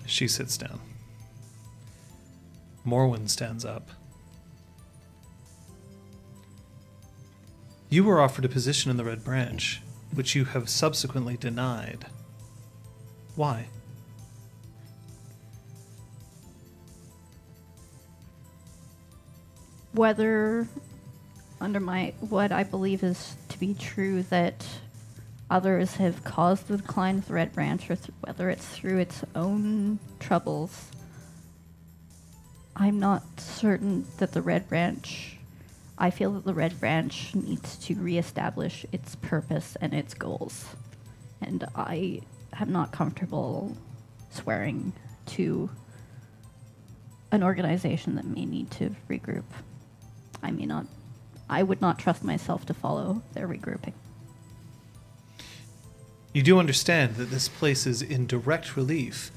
She 0.06 0.28
sits 0.28 0.56
down. 0.56 0.80
Morwen 2.84 3.28
stands 3.28 3.64
up. 3.64 3.90
You 7.88 8.04
were 8.04 8.20
offered 8.20 8.44
a 8.44 8.48
position 8.48 8.90
in 8.90 8.96
the 8.96 9.04
Red 9.04 9.24
Branch, 9.24 9.80
which 10.12 10.34
you 10.34 10.44
have 10.44 10.68
subsequently 10.68 11.36
denied. 11.36 12.06
Why? 13.36 13.68
whether 19.94 20.66
under 21.60 21.80
my 21.80 22.12
what 22.20 22.52
I 22.52 22.64
believe 22.64 23.02
is 23.02 23.36
to 23.48 23.58
be 23.58 23.74
true 23.74 24.22
that 24.24 24.66
others 25.50 25.96
have 25.96 26.24
caused 26.24 26.68
the 26.68 26.76
decline 26.78 27.18
of 27.18 27.28
the 27.28 27.34
Red 27.34 27.52
Branch, 27.52 27.82
or 27.90 27.96
th- 27.96 28.10
whether 28.20 28.50
it's 28.50 28.66
through 28.66 28.98
its 28.98 29.22
own 29.34 29.98
troubles, 30.18 30.90
I'm 32.76 32.98
not 32.98 33.40
certain 33.40 34.06
that 34.18 34.32
the 34.32 34.42
Red 34.42 34.68
Branch. 34.68 35.38
I 35.96 36.10
feel 36.10 36.32
that 36.32 36.44
the 36.44 36.54
Red 36.54 36.80
Branch 36.80 37.34
needs 37.34 37.76
to 37.86 37.94
reestablish 37.94 38.84
its 38.90 39.14
purpose 39.16 39.76
and 39.80 39.94
its 39.94 40.14
goals, 40.14 40.66
and 41.40 41.64
I 41.76 42.22
am 42.58 42.72
not 42.72 42.90
comfortable 42.90 43.76
swearing 44.30 44.92
to 45.26 45.70
an 47.30 47.42
organization 47.42 48.16
that 48.16 48.24
may 48.24 48.44
need 48.44 48.70
to 48.72 48.94
regroup. 49.08 49.44
I 50.42 50.50
may 50.50 50.66
not, 50.66 50.86
I 51.48 51.62
would 51.62 51.80
not 51.80 51.98
trust 51.98 52.24
myself 52.24 52.66
to 52.66 52.74
follow 52.74 53.22
their 53.34 53.46
regrouping. 53.46 53.92
You 56.34 56.42
do 56.42 56.58
understand 56.58 57.14
that 57.14 57.30
this 57.30 57.48
places 57.48 58.02
in 58.02 58.26
direct 58.26 58.76
relief 58.76 59.30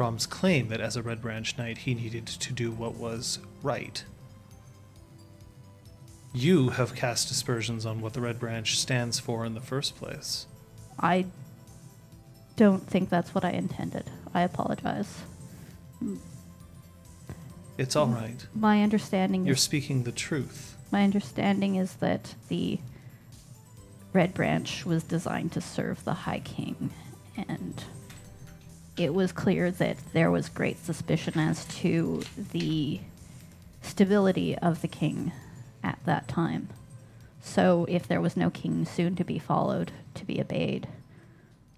Brom's 0.00 0.26
claim 0.26 0.68
that 0.68 0.80
as 0.80 0.96
a 0.96 1.02
Red 1.02 1.20
Branch 1.20 1.58
Knight 1.58 1.78
he 1.78 1.94
needed 1.94 2.26
to 2.26 2.52
do 2.52 2.70
what 2.70 2.94
was 2.94 3.38
right. 3.62 4.02
You 6.32 6.70
have 6.70 6.94
cast 6.94 7.30
aspersions 7.30 7.84
on 7.84 8.00
what 8.00 8.14
the 8.14 8.20
Red 8.20 8.40
Branch 8.40 8.78
stands 8.78 9.20
for 9.20 9.44
in 9.44 9.54
the 9.54 9.60
first 9.60 9.96
place. 9.96 10.46
I 10.98 11.26
don't 12.56 12.84
think 12.86 13.10
that's 13.10 13.34
what 13.34 13.44
I 13.44 13.50
intended. 13.50 14.04
I 14.32 14.40
apologize. 14.40 15.22
It's 17.76 17.94
all 17.94 18.06
right. 18.06 18.46
My 18.54 18.82
understanding 18.82 19.44
You're 19.44 19.54
is 19.54 19.60
speaking 19.60 20.04
the 20.04 20.12
truth. 20.12 20.76
my 20.90 21.04
understanding 21.04 21.76
is 21.76 21.96
that 21.96 22.34
the 22.48 22.80
Red 24.12 24.34
Branch 24.34 24.84
was 24.84 25.02
designed 25.04 25.52
to 25.52 25.60
serve 25.60 26.04
the 26.04 26.14
High 26.14 26.40
King, 26.40 26.90
and 27.36 27.84
it 28.96 29.14
was 29.14 29.32
clear 29.32 29.70
that 29.70 29.96
there 30.12 30.30
was 30.30 30.48
great 30.48 30.84
suspicion 30.84 31.38
as 31.38 31.64
to 31.66 32.22
the 32.52 33.00
stability 33.82 34.56
of 34.58 34.82
the 34.82 34.88
king 34.88 35.32
at 35.82 35.98
that 36.06 36.28
time. 36.28 36.68
So, 37.42 37.86
if 37.88 38.06
there 38.06 38.20
was 38.20 38.36
no 38.36 38.50
king 38.50 38.84
soon 38.84 39.16
to 39.16 39.24
be 39.24 39.38
followed, 39.38 39.92
to 40.14 40.24
be 40.26 40.40
obeyed, 40.40 40.88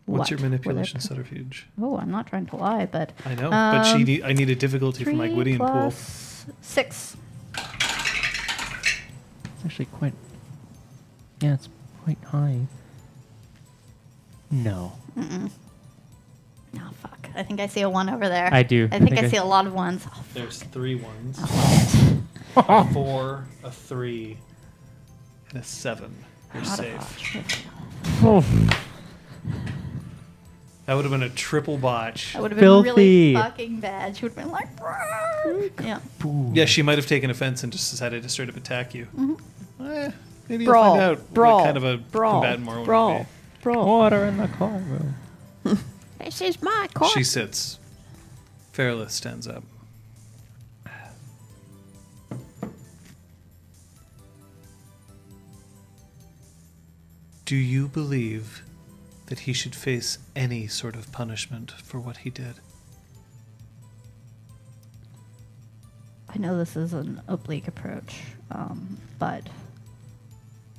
What's 0.07 0.19
what 0.19 0.31
your 0.31 0.39
were 0.39 0.41
their 0.43 0.51
manipulation 0.51 1.01
pr- 1.01 1.07
subterfuge? 1.07 1.67
Oh, 1.81 1.99
I'm 1.99 2.11
not 2.11 2.27
trying 2.27 2.47
to 2.47 2.57
lie, 2.57 2.87
but 2.87 3.13
I 3.25 3.35
know, 3.37 3.51
but 3.51 3.85
she 3.85 3.95
Um, 3.97 4.03
need, 4.05 4.23
I 4.25 4.33
need 4.33 4.51
a 4.51 4.57
difficulty 4.57 5.05
for 5.05 5.13
my 5.13 5.27
three 5.29 5.35
Gwydion 5.37 5.59
pool. 5.59 5.69
plus 5.69 6.47
six. 6.61 7.17
It's 7.55 7.65
actually 9.65 9.85
quite. 9.87 10.15
Yeah, 11.41 11.55
it's 11.55 11.69
quite 12.05 12.23
high. 12.25 12.61
No. 14.51 14.93
No, 15.17 16.83
fuck. 17.01 17.29
I 17.35 17.43
think 17.43 17.61
I 17.61 17.67
see 17.67 17.83
a 17.83 17.91
one 17.91 18.09
over 18.09 18.29
there. 18.29 18.49
I 18.53 18.63
do. 18.63 18.89
I 18.91 18.97
I 18.97 18.99
think, 18.99 19.11
think 19.11 19.23
I 19.23 19.27
I- 19.27 19.31
see 19.31 19.37
a 19.37 19.45
lot 19.45 19.67
of 19.67 19.75
ones. 19.75 20.05
Oh, 20.15 20.25
There's 20.35 20.63
three 20.63 20.95
ones, 20.95 21.39
I 21.41 22.61
love 22.69 22.93
four, 22.93 23.47
a 23.65 23.71
three, 23.71 24.39
and 25.51 25.61
a 25.61 25.65
seven. 25.65 26.15
You're 26.55 26.63
How 26.65 26.77
the 26.77 26.83
safe. 26.83 27.03
fuck? 27.03 28.25
Oh, 28.25 28.41
That 30.87 30.95
would 30.95 31.05
have 31.05 31.13
been 31.13 31.23
a 31.23 31.29
triple 31.31 31.77
botch. 31.79 32.33
That 32.35 32.43
would 32.43 32.51
have 32.53 32.61
been 32.61 32.69
really 32.69 33.33
Filthy. 33.33 33.35
fucking 33.35 33.81
bad. 33.81 34.17
She 34.17 34.25
would 34.25 34.33
have 34.33 34.45
been 34.45 34.51
like, 34.53 34.75
"Brrr." 34.77 35.71
yeah. 35.85 36.01
Yeah, 36.55 36.65
she 36.67 36.83
might 36.83 36.99
have 36.99 37.07
taken 37.07 37.31
offense 37.31 37.63
and 37.63 37.73
just 37.73 37.91
decided 37.91 38.23
to 38.23 38.29
straight 38.29 38.49
up 38.49 38.57
attack 38.57 38.95
you. 38.95 39.07
Mm-hmm. 39.17 39.87
Eh, 39.87 40.11
maybe 40.49 40.65
Brawl, 40.65 40.85
you'll 40.85 40.95
find 40.95 41.19
out 41.21 41.35
brawl, 41.35 41.57
what 41.59 41.65
kind 41.65 41.77
of 41.77 41.85
a 41.85 41.97
brawl, 41.99 42.43
combatant 42.43 42.67
Morwen 42.67 42.77
would 42.79 42.85
brawl, 42.87 43.19
be. 43.21 43.27
brawl. 43.63 43.87
water 43.87 44.25
in 44.25 44.37
the 44.39 44.49
car. 44.49 44.83
This 46.19 46.41
is 46.41 46.63
my 46.63 46.89
car. 46.95 47.09
She 47.09 47.25
sits. 47.25 47.81
Fairlith 48.73 49.11
stands 49.11 49.49
up. 49.49 49.65
Do 57.45 57.57
you 57.57 57.89
believe 57.89 58.63
that 59.27 59.41
he 59.41 59.53
should 59.53 59.75
face 59.75 60.19
any 60.37 60.67
sort 60.67 60.95
of 60.95 61.11
punishment 61.13 61.73
for 61.73 61.99
what 61.99 62.19
he 62.19 62.31
did? 62.31 62.55
I 66.29 66.39
know 66.39 66.57
this 66.57 66.77
is 66.77 66.95
an 66.95 67.21
oblique 67.29 67.69
approach, 67.69 68.21
um, 68.51 68.97
but 69.19 69.47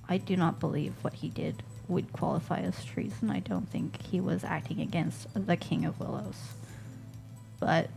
I 0.07 0.17
do 0.17 0.35
not 0.35 0.59
believe 0.59 0.93
what 1.01 1.13
he 1.13 1.29
did 1.29 1.63
would 1.87 2.13
qualify 2.13 2.59
as 2.59 2.83
treason. 2.83 3.29
I 3.29 3.39
don't 3.39 3.69
think 3.69 4.01
he 4.01 4.19
was 4.19 4.43
acting 4.43 4.81
against 4.81 5.27
the 5.33 5.57
King 5.57 5.85
of 5.85 5.99
Willows. 5.99 6.37
But 7.59 7.89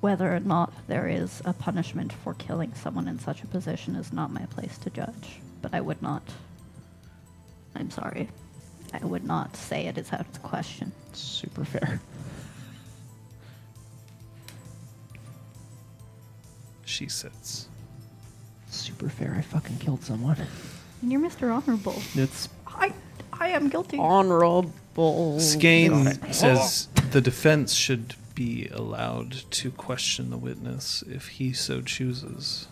whether 0.00 0.34
or 0.34 0.40
not 0.40 0.72
there 0.88 1.08
is 1.08 1.42
a 1.44 1.52
punishment 1.52 2.12
for 2.12 2.34
killing 2.34 2.74
someone 2.74 3.08
in 3.08 3.18
such 3.18 3.42
a 3.42 3.46
position 3.46 3.96
is 3.96 4.12
not 4.12 4.32
my 4.32 4.46
place 4.46 4.78
to 4.78 4.90
judge. 4.90 5.40
But 5.60 5.74
I 5.74 5.80
would 5.80 6.02
not. 6.02 6.22
I'm 7.74 7.90
sorry. 7.90 8.28
I 8.92 9.04
would 9.04 9.24
not 9.24 9.56
say 9.56 9.86
it 9.86 9.96
is 9.96 10.12
out 10.12 10.20
of 10.20 10.32
the 10.32 10.40
question. 10.40 10.92
Super 11.12 11.64
fair. 11.64 12.00
She 16.84 17.08
sits. 17.08 17.68
Super 18.68 19.08
fair. 19.08 19.34
I 19.38 19.40
fucking 19.40 19.78
killed 19.78 20.02
someone. 20.02 20.36
And 21.02 21.12
you're 21.12 21.20
Mr. 21.20 21.52
Honorable. 21.54 22.00
It's 22.14 22.48
I, 22.66 22.92
I 23.32 23.48
am 23.48 23.68
guilty. 23.68 23.98
Honorable. 23.98 24.72
Skane 25.40 26.32
says 26.32 26.88
the 27.10 27.20
defense 27.20 27.74
should 27.74 28.14
be 28.34 28.68
allowed 28.72 29.32
to 29.50 29.70
question 29.70 30.30
the 30.30 30.36
witness 30.38 31.02
if 31.08 31.28
he 31.28 31.52
so 31.52 31.80
chooses. 31.82 32.68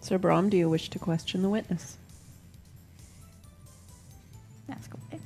Sir 0.00 0.18
Brom, 0.18 0.48
do 0.48 0.56
you 0.56 0.68
wish 0.68 0.88
to 0.90 0.98
question 0.98 1.42
the 1.42 1.48
witness? 1.48 1.96
Ask 4.70 4.90
away. 4.94 5.20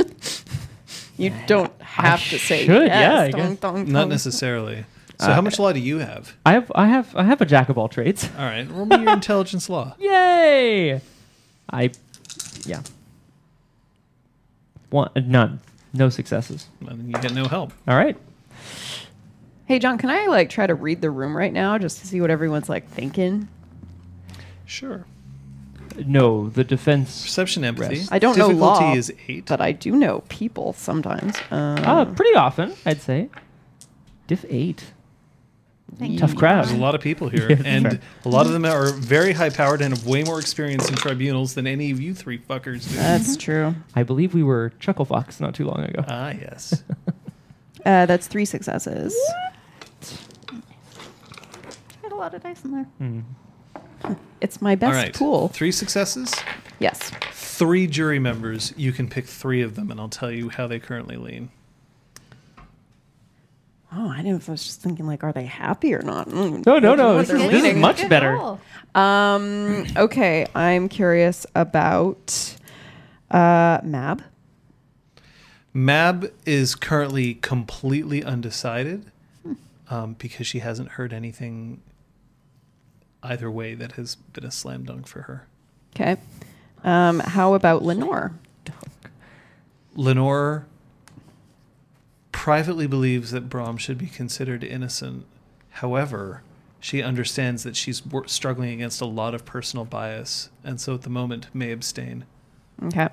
You 1.16 1.32
don't 1.46 1.72
have 1.80 2.18
to 2.30 2.40
say 2.40 2.66
should, 2.66 2.86
yes. 2.88 2.88
yeah, 2.88 3.20
I 3.20 3.30
Dong, 3.30 3.50
guess. 3.50 3.58
dong, 3.60 3.92
Not 3.92 4.00
dong. 4.00 4.08
necessarily. 4.08 4.84
So, 5.20 5.26
Uh, 5.28 5.34
how 5.34 5.40
much 5.40 5.58
law 5.58 5.72
do 5.72 5.78
you 5.80 5.98
have? 5.98 6.34
I 6.44 6.52
have 6.54 6.72
I 6.74 6.86
have 6.88 7.14
I 7.14 7.22
have 7.24 7.40
a 7.40 7.46
jack 7.46 7.68
of 7.68 7.78
all 7.78 7.88
trades. 7.88 8.28
All 8.38 8.44
right, 8.44 8.68
roll 8.70 8.84
me 8.86 8.96
your 8.96 9.12
intelligence 9.12 9.68
law. 9.68 9.94
Yay! 10.00 11.00
I 11.70 11.90
yeah. 12.64 12.82
One 14.90 15.10
none. 15.14 15.60
No 15.92 16.08
successes. 16.08 16.66
And 16.86 17.06
you 17.08 17.14
get 17.20 17.32
no 17.32 17.46
help. 17.46 17.72
All 17.86 17.96
right. 17.96 18.16
Hey, 19.66 19.78
John, 19.78 19.96
can 19.98 20.10
I 20.10 20.26
like 20.26 20.50
try 20.50 20.66
to 20.66 20.74
read 20.74 21.00
the 21.00 21.10
room 21.10 21.36
right 21.36 21.52
now 21.52 21.78
just 21.78 21.98
to 22.00 22.06
see 22.06 22.20
what 22.20 22.30
everyone's 22.30 22.68
like 22.68 22.88
thinking? 22.90 23.48
Sure. 24.66 25.06
No, 26.04 26.48
the 26.48 26.64
defense 26.64 27.22
Perception, 27.22 27.64
empathy. 27.64 27.96
Rest. 27.98 28.12
I 28.12 28.18
don't 28.18 28.36
know 28.36 28.48
Difficulty 28.48 28.84
law, 28.84 28.94
is 28.94 29.12
eight. 29.28 29.46
but 29.46 29.60
I 29.60 29.70
do 29.72 29.92
know 29.92 30.24
people 30.28 30.72
sometimes. 30.72 31.38
Um, 31.52 31.78
uh 31.78 32.04
pretty 32.06 32.34
often, 32.34 32.74
I'd 32.84 33.00
say. 33.00 33.28
Diff 34.26 34.44
8. 34.48 34.92
Thank 35.98 36.18
Tough 36.18 36.32
you. 36.32 36.38
crowd. 36.38 36.64
There's 36.64 36.76
a 36.76 36.80
lot 36.80 36.94
of 36.94 37.00
people 37.00 37.28
here, 37.28 37.46
Yeah, 37.50 37.62
and 37.64 37.88
fair. 37.88 38.00
a 38.24 38.28
lot 38.28 38.46
of 38.46 38.52
them 38.52 38.64
are 38.64 38.92
very 38.92 39.32
high 39.32 39.50
powered 39.50 39.80
and 39.80 39.96
have 39.96 40.06
way 40.06 40.24
more 40.24 40.40
experience 40.40 40.88
in 40.88 40.96
tribunals 40.96 41.54
than 41.54 41.66
any 41.66 41.90
of 41.92 42.00
you 42.00 42.14
three 42.14 42.38
fuckers 42.38 42.88
do. 42.88 42.96
That's 42.96 43.36
true. 43.36 43.74
I 43.94 44.02
believe 44.02 44.34
we 44.34 44.42
were 44.42 44.72
Chuckle 44.80 45.04
Fox 45.04 45.38
not 45.40 45.54
too 45.54 45.66
long 45.66 45.80
ago. 45.84 46.04
ah, 46.08 46.30
yes. 46.30 46.82
Uh, 47.86 48.06
that's 48.06 48.26
three 48.28 48.46
successes. 48.46 49.14
I 50.50 50.54
Had 52.02 52.12
a 52.12 52.14
lot 52.14 52.32
of 52.34 52.42
dice 52.42 52.64
in 52.64 52.72
there. 52.72 52.84
Hmm. 52.98 53.20
It's 54.40 54.60
my 54.62 54.74
best 54.74 54.94
All 54.96 55.02
right. 55.02 55.14
pool. 55.14 55.48
Three 55.48 55.70
successes, 55.72 56.34
Yes. 56.78 56.98
three 57.32 57.86
jury 57.86 58.18
members. 58.18 58.72
You 58.76 58.92
can 58.92 59.08
pick 59.08 59.26
three 59.26 59.60
of 59.62 59.74
them, 59.74 59.90
and 59.90 59.98
I'll 60.00 60.08
tell 60.10 60.30
you 60.30 60.48
how 60.50 60.66
they 60.66 60.78
currently 60.78 61.16
lean. 61.16 61.50
Oh, 63.96 64.08
I 64.08 64.22
didn't. 64.22 64.48
I 64.48 64.52
was 64.52 64.64
just 64.64 64.80
thinking, 64.80 65.06
like, 65.06 65.22
are 65.22 65.32
they 65.32 65.44
happy 65.44 65.94
or 65.94 66.02
not? 66.02 66.28
Mm. 66.28 66.66
No, 66.66 66.78
no, 66.78 66.94
no. 66.94 67.14
What 67.14 67.28
they're 67.28 67.38
This 67.38 67.64
is 67.64 67.76
much 67.76 68.08
better. 68.08 68.58
Um. 68.94 69.86
Okay, 69.96 70.46
I'm 70.54 70.88
curious 70.88 71.46
about 71.54 72.56
uh 73.30 73.80
Mab. 73.84 74.22
Mab 75.72 76.32
is 76.46 76.74
currently 76.74 77.34
completely 77.34 78.22
undecided 78.22 79.10
um, 79.90 80.14
because 80.14 80.46
she 80.46 80.60
hasn't 80.60 80.90
heard 80.90 81.12
anything 81.12 81.80
either 83.22 83.50
way 83.50 83.74
that 83.74 83.92
has 83.92 84.14
been 84.14 84.44
a 84.44 84.50
slam 84.50 84.84
dunk 84.84 85.06
for 85.06 85.22
her. 85.22 85.46
Okay. 85.94 86.16
Um. 86.82 87.20
How 87.20 87.54
about 87.54 87.82
Lenore? 87.84 88.32
Lenore 89.94 90.66
privately 92.44 92.86
believes 92.86 93.30
that 93.30 93.48
Brom 93.48 93.78
should 93.78 93.96
be 93.96 94.06
considered 94.06 94.62
innocent. 94.62 95.24
However, 95.70 96.42
she 96.78 97.02
understands 97.02 97.62
that 97.62 97.74
she's 97.74 98.02
struggling 98.26 98.68
against 98.68 99.00
a 99.00 99.06
lot 99.06 99.34
of 99.34 99.46
personal 99.46 99.86
bias, 99.86 100.50
and 100.62 100.78
so 100.78 100.92
at 100.92 101.00
the 101.00 101.08
moment 101.08 101.46
may 101.54 101.72
abstain. 101.72 102.26
Okay. 102.82 103.08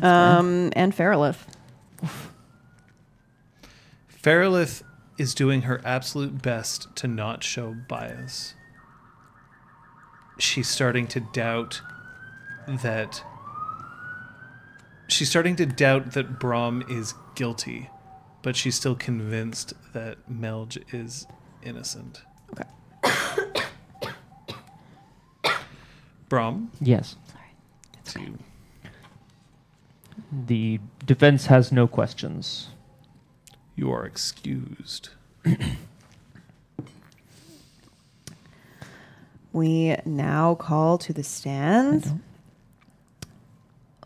Um. 0.00 0.72
And 0.74 0.94
Fairlith. 0.94 1.54
Fairlith 4.08 4.82
is 5.18 5.34
doing 5.34 5.62
her 5.62 5.82
absolute 5.84 6.40
best 6.40 6.88
to 6.96 7.08
not 7.08 7.44
show 7.44 7.76
bias. 7.90 8.54
She's 10.38 10.66
starting 10.66 11.06
to 11.08 11.20
doubt 11.20 11.82
that. 12.66 13.22
She's 15.10 15.28
starting 15.28 15.56
to 15.56 15.66
doubt 15.66 16.12
that 16.12 16.38
Brom 16.38 16.84
is 16.88 17.14
guilty, 17.34 17.90
but 18.42 18.54
she's 18.56 18.76
still 18.76 18.94
convinced 18.94 19.74
that 19.92 20.18
Melch 20.30 20.78
is 20.94 21.26
innocent. 21.62 22.22
Okay. 22.52 22.68
Brom, 26.28 26.70
Yes. 26.80 27.16
you 28.16 28.38
The 30.46 30.78
defense 31.04 31.46
has 31.46 31.72
no 31.72 31.86
questions. 31.88 32.68
you 33.76 33.90
are 33.90 34.04
excused. 34.04 35.08
We 39.52 39.96
now 40.04 40.54
call 40.54 40.98
to 40.98 41.12
the 41.12 41.22
stands 41.24 42.12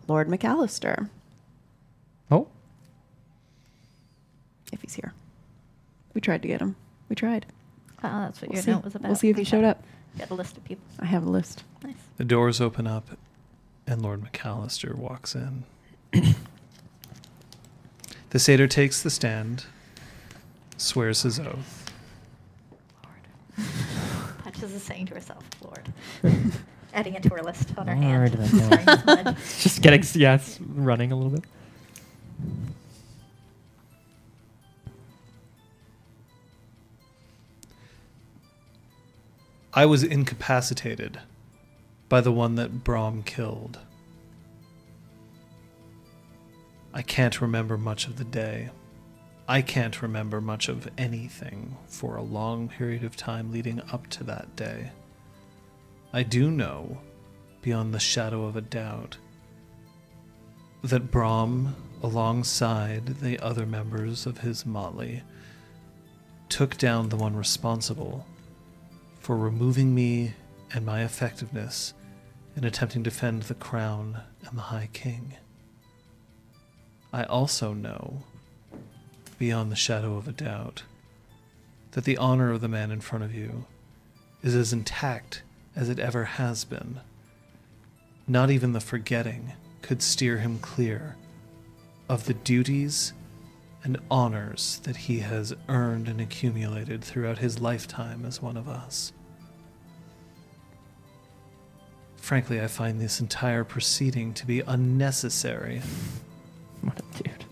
Lord 0.07 0.29
McAllister, 0.29 1.09
Oh, 2.31 2.49
if 4.73 4.81
he's 4.83 4.95
here. 4.95 5.13
We 6.15 6.21
tried 6.21 6.43
to 6.43 6.49
get 6.49 6.61
him. 6.61 6.77
We 7.09 7.17
tried. 7.17 7.47
Oh, 8.03 8.21
that's 8.21 8.41
what 8.43 8.51
We'll 8.51 8.57
your 8.57 8.63
see. 8.63 8.71
note 8.73 8.85
was 8.85 8.95
about. 8.95 9.09
We'll 9.09 9.17
see 9.17 9.29
if 9.31 9.37
he 9.37 9.43
Okay. 9.43 9.51
showed 9.51 9.65
up. 9.65 9.83
You 10.15 10.21
Got 10.21 10.31
a 10.31 10.35
list 10.35 10.57
of 10.57 10.65
people. 10.65 10.85
I 11.01 11.07
have 11.07 11.25
a 11.27 11.31
list. 11.31 11.65
Nice. 11.83 11.95
The 12.17 12.25
doors 12.25 12.61
open 12.61 12.87
up, 12.87 13.17
and 13.87 14.01
Lord 14.03 14.23
McAllister 14.23 14.95
walks 14.95 15.35
in. 15.35 15.65
the 18.31 18.39
satyr 18.39 18.67
takes 18.69 19.03
the 19.03 19.11
stand, 19.11 19.65
swears 20.77 21.23
his 21.23 21.39
oath. 21.41 21.91
Lord. 23.05 23.67
Patches 24.45 24.73
is 24.73 24.83
saying 24.83 25.07
to 25.07 25.15
herself, 25.15 25.45
Lord. 25.63 25.93
Adding 26.95 27.15
it 27.15 27.23
to 27.25 27.31
her 27.31 27.43
list 27.43 27.77
on 27.77 27.89
our 27.89 27.97
Lord, 27.97 28.31
hand. 28.31 28.33
that's 28.35 28.53
all. 28.55 28.97
Starting 28.99 29.25
to 29.25 29.41
just 29.61 29.83
getting 29.83 30.03
yeah, 30.15 30.37
it's 30.37 30.61
running 30.61 31.11
a 31.11 31.17
little 31.17 31.33
bit. 31.33 31.45
I 39.77 39.87
was 39.87 40.05
incapacitated 40.05 41.19
by 42.09 42.21
the 42.21 42.31
one 42.31 42.55
that 42.55 42.85
Brom 42.85 43.25
killed. 43.25 43.81
I 46.93 47.03
can't 47.03 47.41
remember 47.41 47.77
much 47.77 48.07
of 48.07 48.17
the 48.17 48.25
day. 48.25 48.71
I 49.49 49.63
can't 49.63 50.01
remember 50.01 50.41
much 50.41 50.69
of 50.69 50.89
anything 50.97 51.77
for 51.89 52.15
a 52.15 52.23
long 52.23 52.69
period 52.69 53.03
of 53.03 53.17
time 53.17 53.51
leading 53.51 53.83
up 53.93 54.07
to 54.11 54.23
that 54.25 54.55
day. 54.55 54.93
I 56.15 56.23
do 56.23 56.49
know, 56.49 56.99
beyond 57.61 57.93
the 57.93 57.99
shadow 57.99 58.45
of 58.45 58.55
a 58.55 58.61
doubt, 58.61 59.17
that 60.85 61.11
Brom, 61.11 61.75
alongside 62.05 63.19
the 63.19 63.37
other 63.41 63.67
members 63.67 64.25
of 64.25 64.39
his 64.39 64.65
motley, 64.65 65.25
took 66.49 66.77
down 66.77 67.09
the 67.09 67.17
one 67.17 67.35
responsible 67.35 68.25
for 69.19 69.37
removing 69.37 69.93
me 69.93 70.35
and 70.73 70.87
my 70.87 71.03
effectiveness 71.03 71.95
in 72.55 72.63
attempting 72.63 73.03
to 73.03 73.11
defend 73.11 73.43
the 73.43 73.55
crown 73.55 74.21
and 74.47 74.57
the 74.57 74.63
High 74.63 74.91
King. 74.93 75.35
I 77.13 77.25
also 77.25 77.73
know, 77.73 78.23
beyond 79.37 79.73
the 79.73 79.77
shadow 79.77 80.17
of 80.17 80.29
a 80.29 80.33
doubt, 80.33 80.85
that 81.91 82.05
the 82.05 82.19
honor 82.19 82.53
of 82.53 82.61
the 82.61 82.69
man 82.69 82.93
in 82.93 83.01
front 83.01 83.25
of 83.25 83.35
you 83.35 83.67
is 84.45 84.55
as 84.55 84.73
intact 84.73 85.43
as 85.77 85.89
it 85.89 85.99
ever 85.99 86.25
has 86.25 86.65
been. 86.65 87.01
Not 88.27 88.51
even 88.51 88.73
the 88.73 88.81
forgetting 88.81 89.53
could 89.83 90.03
steer 90.03 90.39
him 90.39 90.59
clear 90.59 91.17
of 92.09 92.25
the 92.25 92.35
duties 92.35 93.13
and 93.83 93.99
honors 94.11 94.81
that 94.85 94.97
he 94.97 95.19
has 95.19 95.55
earned 95.69 96.09
and 96.09 96.21
accumulated 96.21 97.05
throughout 97.05 97.39
his 97.39 97.61
lifetime 97.61 98.25
as 98.25 98.41
one 98.41 98.57
of 98.57 98.69
us. 98.69 99.13
Frankly, 102.17 102.63
I 102.63 102.69
find 102.69 102.99
this 102.99 103.21
entire 103.21 103.65
proceeding 103.65 104.33
to 104.35 104.47
be 104.47 104.61
unnecessary. 104.61 105.83
What 106.81 107.01
a 107.01 107.23
dude. 107.23 107.45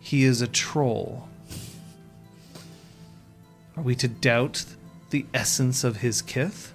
He 0.00 0.24
is 0.24 0.42
a 0.42 0.48
troll. 0.48 1.28
Are 3.76 3.82
we 3.84 3.94
to 3.94 4.08
doubt 4.08 4.64
the 5.10 5.26
essence 5.32 5.84
of 5.84 5.98
his 5.98 6.22
kith? 6.22 6.72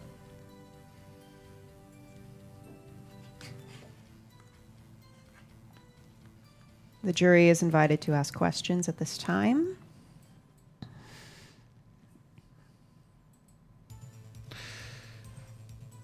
The 7.03 7.13
jury 7.13 7.49
is 7.49 7.61
invited 7.61 7.99
to 8.01 8.13
ask 8.13 8.33
questions 8.33 8.87
at 8.87 8.97
this 8.97 9.17
time. 9.17 9.77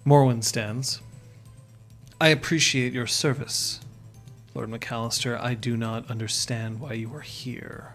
Morwen 0.04 0.42
stands. 0.42 1.00
I 2.20 2.28
appreciate 2.28 2.92
your 2.92 3.06
service, 3.06 3.80
Lord 4.54 4.70
McAllister. 4.70 5.40
I 5.40 5.54
do 5.54 5.76
not 5.76 6.10
understand 6.10 6.80
why 6.80 6.94
you 6.94 7.14
are 7.14 7.20
here. 7.20 7.94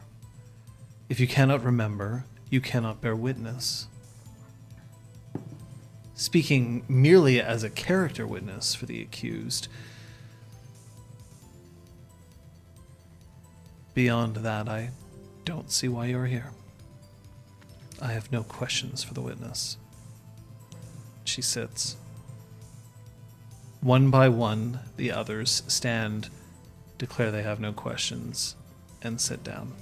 If 1.10 1.20
you 1.20 1.28
cannot 1.28 1.64
remember, 1.64 2.26
you 2.50 2.60
cannot 2.60 3.02
bear 3.02 3.16
witness. 3.16 3.88
Speaking 6.16 6.84
merely 6.88 7.42
as 7.42 7.64
a 7.64 7.70
character 7.70 8.26
witness 8.26 8.74
for 8.74 8.86
the 8.86 9.02
accused. 9.02 9.68
Beyond 13.94 14.38
that, 14.38 14.70
I 14.70 14.92
don't 15.44 15.72
see 15.72 15.90
why 15.90 16.08
you're 16.08 16.26
here. 16.26 16.52
I 18.02 18.14
have 18.14 18.32
no 18.32 18.44
questions 18.44 19.04
for 19.04 19.14
the 19.14 19.22
witness. 19.22 19.78
She 21.26 21.42
sits. 21.42 21.98
One 23.82 24.10
by 24.10 24.30
one, 24.30 24.80
the 24.98 25.12
others 25.12 25.64
stand, 25.68 26.30
declare 26.98 27.30
they 27.32 27.44
have 27.44 27.60
no 27.60 27.72
questions, 27.72 28.56
and 29.02 29.20
sit 29.20 29.44
down. 29.44 29.74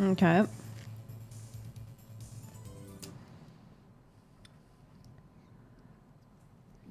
Okay. 0.00 0.44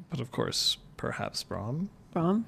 But 0.10 0.20
of 0.20 0.32
course, 0.32 0.78
perhaps 0.98 1.44
Brahm. 1.44 1.90
Brom? 2.14 2.46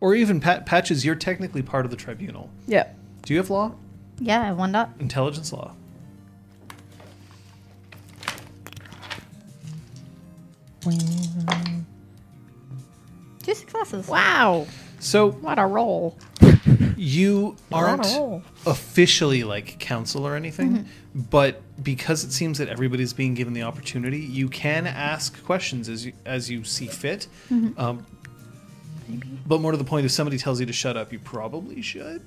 Or 0.00 0.14
even 0.14 0.40
Pat 0.40 0.66
Patches, 0.66 1.04
you're 1.04 1.14
technically 1.14 1.62
part 1.62 1.84
of 1.84 1.90
the 1.90 1.96
tribunal. 1.96 2.50
Yeah. 2.66 2.88
Do 3.22 3.32
you 3.32 3.38
have 3.38 3.48
law? 3.50 3.72
Yeah, 4.18 4.42
I 4.48 4.52
one 4.52 4.72
dot. 4.72 4.90
Intelligence 4.98 5.52
law. 5.52 5.74
Two 13.42 13.54
successes. 13.54 14.08
Wow. 14.08 14.66
So 15.00 15.30
What 15.32 15.58
a 15.58 15.66
roll. 15.66 16.16
You 16.96 17.56
aren't 17.72 18.06
officially 18.66 19.44
like 19.44 19.78
counsel 19.78 20.26
or 20.26 20.36
anything, 20.36 20.70
mm-hmm. 20.78 21.20
but 21.30 21.62
because 21.82 22.24
it 22.24 22.32
seems 22.32 22.58
that 22.58 22.68
everybody's 22.68 23.12
being 23.12 23.34
given 23.34 23.52
the 23.52 23.62
opportunity, 23.62 24.18
you 24.18 24.48
can 24.48 24.86
ask 24.86 25.42
questions 25.44 25.88
as 25.88 26.06
you 26.06 26.12
as 26.24 26.50
you 26.50 26.64
see 26.64 26.86
fit. 26.86 27.26
Mm-hmm. 27.50 27.78
Um, 27.80 28.06
but 29.46 29.60
more 29.60 29.72
to 29.72 29.76
the 29.76 29.84
point, 29.84 30.06
if 30.06 30.12
somebody 30.12 30.38
tells 30.38 30.60
you 30.60 30.66
to 30.66 30.72
shut 30.72 30.96
up, 30.96 31.12
you 31.12 31.18
probably 31.18 31.82
should. 31.82 32.22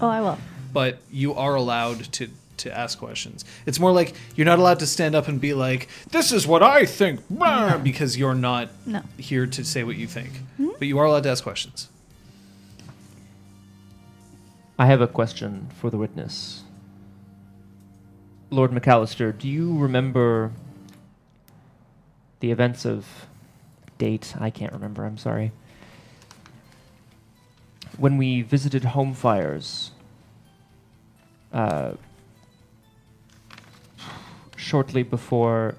Oh, 0.00 0.08
I 0.08 0.20
will. 0.20 0.38
But 0.72 0.98
you 1.10 1.34
are 1.34 1.54
allowed 1.54 2.12
to 2.14 2.28
to 2.58 2.76
ask 2.76 2.98
questions. 2.98 3.44
It's 3.66 3.78
more 3.78 3.92
like 3.92 4.14
you're 4.34 4.46
not 4.46 4.58
allowed 4.58 4.78
to 4.80 4.86
stand 4.86 5.14
up 5.14 5.28
and 5.28 5.40
be 5.40 5.54
like, 5.54 5.88
"This 6.10 6.32
is 6.32 6.46
what 6.46 6.62
I 6.62 6.86
think," 6.86 7.20
rah," 7.30 7.78
because 7.78 8.16
you're 8.16 8.34
not 8.34 8.68
No. 8.86 9.02
here 9.18 9.46
to 9.46 9.64
say 9.64 9.84
what 9.84 9.96
you 9.96 10.06
think. 10.06 10.32
Mm-hmm. 10.58 10.70
But 10.78 10.88
you 10.88 10.98
are 10.98 11.04
allowed 11.04 11.24
to 11.24 11.30
ask 11.30 11.42
questions. 11.42 11.88
I 14.78 14.86
have 14.86 15.00
a 15.00 15.06
question 15.06 15.68
for 15.80 15.88
the 15.90 15.96
witness. 15.96 16.64
Lord 18.50 18.72
McAllister, 18.72 19.36
do 19.36 19.48
you 19.48 19.76
remember 19.78 20.52
the 22.40 22.50
events 22.50 22.84
of 22.84 23.26
date? 23.98 24.34
I 24.38 24.50
can't 24.50 24.72
remember, 24.72 25.04
I'm 25.04 25.16
sorry. 25.16 25.52
When 27.96 28.18
we 28.18 28.42
visited 28.42 28.84
home 28.84 29.14
fires, 29.14 29.92
uh, 31.52 31.92
shortly 34.56 35.02
before 35.02 35.76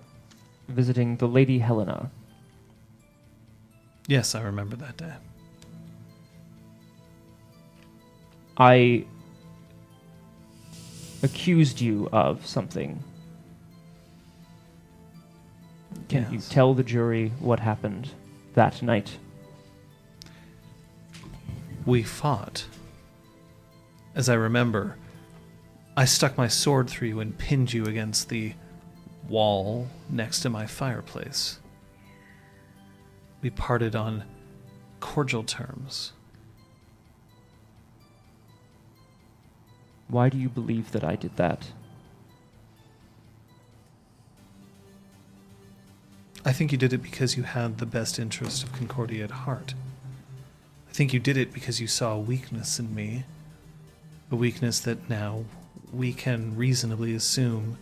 visiting 0.68 1.18
the 1.18 1.28
Lady 1.28 1.60
Helena. 1.60 2.10
Yes, 4.08 4.34
I 4.34 4.42
remember 4.42 4.76
that 4.78 4.98
day. 4.98 5.14
I 8.58 9.06
accused 11.22 11.80
you 11.82 12.10
of 12.12 12.46
something. 12.46 13.04
Can 16.10 16.24
you 16.32 16.38
Yes. 16.38 16.50
tell 16.50 16.74
the 16.74 16.84
jury 16.84 17.30
what 17.40 17.60
happened 17.60 18.12
that 18.54 18.82
night? 18.82 19.18
We 21.86 22.04
fought. 22.04 22.66
As 24.16 24.30
I 24.30 24.34
remember, 24.34 24.98
I 25.96 26.06
stuck 26.06 26.38
my 26.38 26.48
sword 26.48 26.90
through 26.90 27.10
you 27.10 27.20
and 27.20 27.38
pinned 27.38 27.74
you 27.74 27.86
against 27.86 28.30
the 28.30 28.54
wall 29.28 29.88
next 30.10 30.42
to 30.42 30.50
my 30.50 30.66
fireplace. 30.66 31.60
We 33.42 33.50
parted 33.50 33.96
on 33.96 34.24
cordial 35.00 35.44
terms. 35.44 36.14
Why 40.10 40.30
do 40.30 40.38
you 40.38 40.50
believe 40.50 40.92
that 40.92 41.04
I 41.04 41.16
did 41.16 41.36
that? 41.36 41.68
I 46.46 46.54
think 46.54 46.72
you 46.72 46.78
did 46.78 46.94
it 46.94 47.04
because 47.04 47.36
you 47.36 47.44
had 47.44 47.78
the 47.78 47.86
best 47.86 48.18
interest 48.18 48.64
of 48.64 48.72
Concordia 48.72 49.26
at 49.26 49.32
heart. 49.32 49.74
I 50.90 50.94
think 50.94 51.14
you 51.14 51.20
did 51.20 51.36
it 51.36 51.54
because 51.54 51.82
you 51.82 51.88
saw 51.88 52.14
a 52.14 52.20
weakness 52.20 52.80
in 52.80 52.96
me. 52.96 53.26
A 54.32 54.36
weakness 54.36 54.80
that 54.80 55.10
now 55.10 55.44
we 55.92 56.14
can 56.14 56.56
reasonably 56.56 57.14
assume 57.14 57.78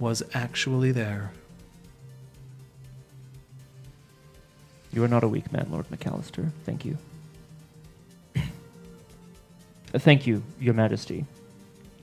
was 0.00 0.24
actually 0.34 0.90
there. 0.90 1.32
You 4.92 5.02
are 5.04 5.08
not 5.08 5.24
a 5.24 5.28
weak 5.28 5.52
man, 5.52 5.68
Lord 5.70 5.88
McAllister. 5.90 6.50
Thank 6.64 6.84
you. 6.84 6.98
Uh, 9.94 10.00
thank 10.00 10.26
you, 10.26 10.42
Your 10.58 10.74
Majesty. 10.74 11.24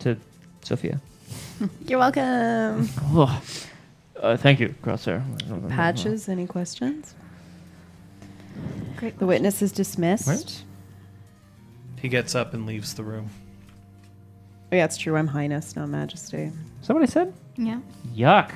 To 0.02 0.18
Sophia. 0.64 1.00
You're 1.88 2.00
welcome. 2.00 2.90
Oh, 3.14 3.42
uh, 4.20 4.36
thank 4.36 4.60
you, 4.60 4.74
Crosshair. 4.82 5.24
Patches, 5.70 6.28
any 6.28 6.48
questions? 6.48 7.14
Great. 8.98 9.20
The 9.20 9.28
witness 9.28 9.62
is 9.62 9.72
dismissed. 9.72 10.28
Right. 10.28 10.64
He 12.02 12.10
gets 12.10 12.34
up 12.34 12.56
and 12.56 12.66
leaves 12.66 12.96
the 12.96 13.04
room. 13.04 13.30
Oh, 14.72 14.76
yeah, 14.76 14.86
it's 14.86 14.98
true. 14.98 15.16
I'm 15.16 15.28
Highness, 15.28 15.76
not 15.76 15.90
Majesty. 15.90 16.52
Somebody 16.82 17.06
said? 17.06 17.34
Yeah. 17.58 17.80
Yuck. 18.16 18.54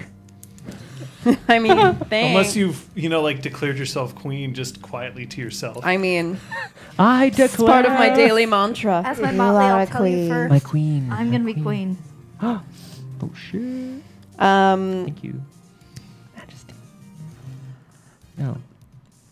I 1.48 1.60
mean, 1.60 1.78
thanks. 1.96 2.12
Unless 2.12 2.56
you've, 2.56 2.88
you 2.96 3.10
know, 3.10 3.22
like 3.22 3.42
declared 3.42 3.78
yourself 3.78 4.16
queen 4.16 4.54
just 4.54 4.82
quietly 4.82 5.26
to 5.28 5.42
yourself. 5.42 5.86
I 5.86 5.98
mean, 5.98 6.40
I 7.00 7.28
it's 7.28 7.38
declare. 7.38 7.68
part 7.68 7.86
of 7.86 7.94
my 7.94 8.10
daily 8.10 8.46
mantra. 8.46 9.02
As 9.04 9.20
my 9.20 9.32
motley, 9.32 9.66
I'll 9.66 9.88
tell 9.88 10.08
you 10.08 10.28
first. 10.28 10.50
My 10.52 10.60
queen. 10.60 11.12
I'm 11.12 11.28
my 11.28 11.38
gonna 11.38 11.54
be 11.54 11.62
queen. 11.62 11.98
oh 12.42 12.62
shit. 13.34 13.62
Um, 14.40 15.06
Thank 15.06 15.24
you, 15.24 15.42
Majesty. 16.38 16.74
No. 18.38 18.58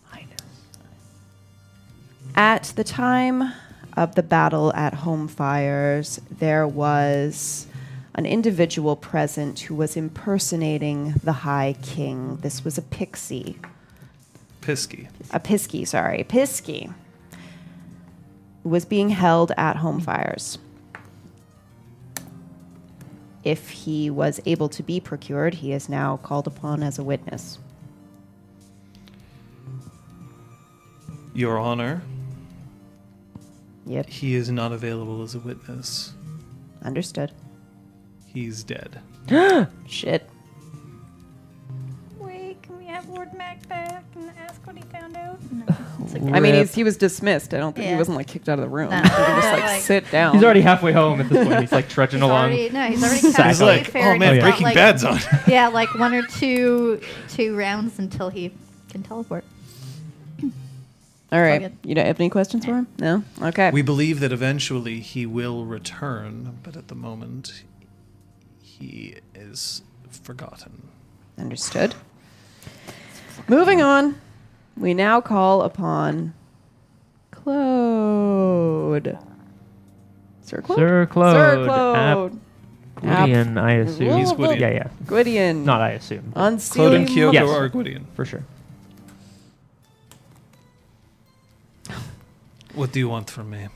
Highness. 0.06 0.42
At 2.36 2.74
the 2.76 2.84
time 2.84 3.54
of 3.96 4.16
the 4.16 4.24
battle 4.24 4.74
at 4.74 4.94
Home 4.96 5.28
Fires, 5.28 6.20
there 6.32 6.68
was 6.68 7.68
an 8.16 8.26
individual 8.26 8.96
present 8.96 9.60
who 9.62 9.76
was 9.76 9.98
impersonating 9.98 11.14
the 11.24 11.32
High 11.32 11.76
King. 11.82 12.38
This 12.38 12.64
was 12.64 12.78
a 12.78 12.82
pixie. 12.82 13.58
Pisky. 14.62 15.10
A 15.32 15.40
pisky, 15.40 15.88
sorry. 15.88 16.24
Pisky. 16.24 16.94
Was 18.64 18.86
being 18.86 19.10
held 19.10 19.52
at 19.58 19.78
Home 19.78 20.00
Fires. 20.00 20.58
If 23.44 23.72
he 23.72 24.10
was 24.10 24.40
able 24.46 24.70
to 24.70 24.84
be 24.84 25.02
procured, 25.02 25.56
he 25.56 25.74
is 25.74 25.90
now 25.90 26.16
called 26.18 26.48
upon 26.48 26.82
as 26.82 26.98
a 26.98 27.04
witness. 27.04 27.60
Your 31.34 31.58
Honor, 31.58 32.04
Yep, 33.86 34.08
he 34.08 34.36
is 34.36 34.50
not 34.50 34.72
available 34.72 35.24
as 35.24 35.36
a 35.36 35.40
witness. 35.40 36.14
understood. 36.84 37.32
He's 38.34 38.64
dead. 38.64 39.00
Shit. 39.88 40.30
Wait, 42.20 42.62
can 42.64 42.78
we 42.78 42.86
have 42.86 43.08
Lord 43.10 43.34
Mac 43.34 43.68
back 43.68 44.04
and 44.16 44.32
ask 44.40 44.66
what 44.66 44.76
he 44.76 44.84
found 44.84 45.16
out? 45.18 45.40
No. 45.52 45.66
It's 46.04 46.16
I 46.16 46.40
mean, 46.42 46.56
he's, 46.56 46.76
he 46.76 46.84
was 46.84 46.98
dismissed. 46.98 47.54
I 47.54 47.58
don't 47.60 47.74
think 47.74 47.86
he 47.86 47.92
Yeah. 47.92 47.98
wasn't 47.98 48.18
like 48.18 48.28
kicked 48.28 48.50
out 48.50 48.60
of 48.60 48.66
the 48.66 48.70
room. 48.70 48.90
No. 48.90 48.98
He 48.98 49.04
could 49.04 49.10
just 49.10 49.48
like 49.54 49.64
Like- 49.64 49.82
sit 49.82 50.12
down. 50.12 50.34
He's 50.36 50.44
already 50.44 50.60
halfway 50.62 50.92
home 50.92 51.22
at 51.22 51.30
this 51.30 51.48
point. 51.48 51.62
He's 51.62 51.72
like 51.72 51.88
trudging 51.96 52.20
He's 52.20 52.24
along. 52.30 52.46
already, 52.52 52.70
no, 52.70 52.86
he's 52.88 53.02
already 53.04 53.20
oh, 53.24 53.28
He's 53.28 53.36
cast 53.36 53.60
He's 53.60 53.62
like, 53.62 53.96
oh 53.96 54.18
man, 54.18 54.34
and 54.34 54.40
got, 54.42 54.50
Breaking 54.50 54.64
like- 54.64 54.76
Bad's 54.76 55.04
on. 55.06 55.20
Yeah, 55.48 55.70
like 55.70 55.94
one 55.96 56.14
or 56.14 56.24
two 56.24 57.00
two 57.30 57.56
rounds 57.56 58.00
until 58.00 58.30
he 58.30 58.52
can 58.90 59.02
teleport. 59.04 59.46
All 61.32 61.42
right. 61.42 61.62
good. 61.62 61.78
You 61.84 61.96
don't 61.96 62.06
have 62.06 62.20
any 62.20 62.30
questions 62.30 62.66
for 62.66 62.74
him? 62.76 62.88
No. 63.00 63.24
Okay. 63.42 63.72
We 63.72 63.82
believe 63.82 64.20
that 64.20 64.32
eventually 64.32 65.00
he 65.00 65.26
will 65.26 65.66
return, 65.66 66.60
but 66.64 66.76
at 66.76 66.90
the 66.90 66.96
moment, 66.96 67.64
he 68.84 69.16
is 69.36 69.82
forgotten. 70.10 70.90
Understood. 71.38 71.96
Moving 73.48 73.82
on, 73.82 74.16
we 74.78 74.94
now 74.94 75.22
call 75.22 75.62
upon 75.62 76.34
Claude. 77.32 79.18
Sir 80.42 80.62
Claude? 80.62 80.78
Sir 80.80 81.06
Claude. 81.08 81.36
Sir 81.36 81.66
Claude. 81.66 82.40
Gwydion, 82.96 83.58
I 83.58 83.72
assume. 83.74 84.18
He's 84.18 84.32
Gwydion. 84.34 84.60
Yeah, 84.60 84.70
yeah. 84.72 84.88
Gwydion. 85.08 85.66
Not 85.66 85.82
I 85.82 85.92
assume. 85.92 86.26
but 86.28 86.34
Claude 86.34 86.54
Unsealing 86.54 86.96
and 86.96 87.08
Kyoko 87.10 87.34
Yes. 87.34 87.50
are 87.50 87.70
Gwydion. 87.70 88.06
for 88.14 88.26
sure. 88.26 88.44
What 92.76 92.92
do 92.92 93.00
you 93.00 93.08
want 93.10 93.30
from 93.30 93.50
me? 93.50 93.68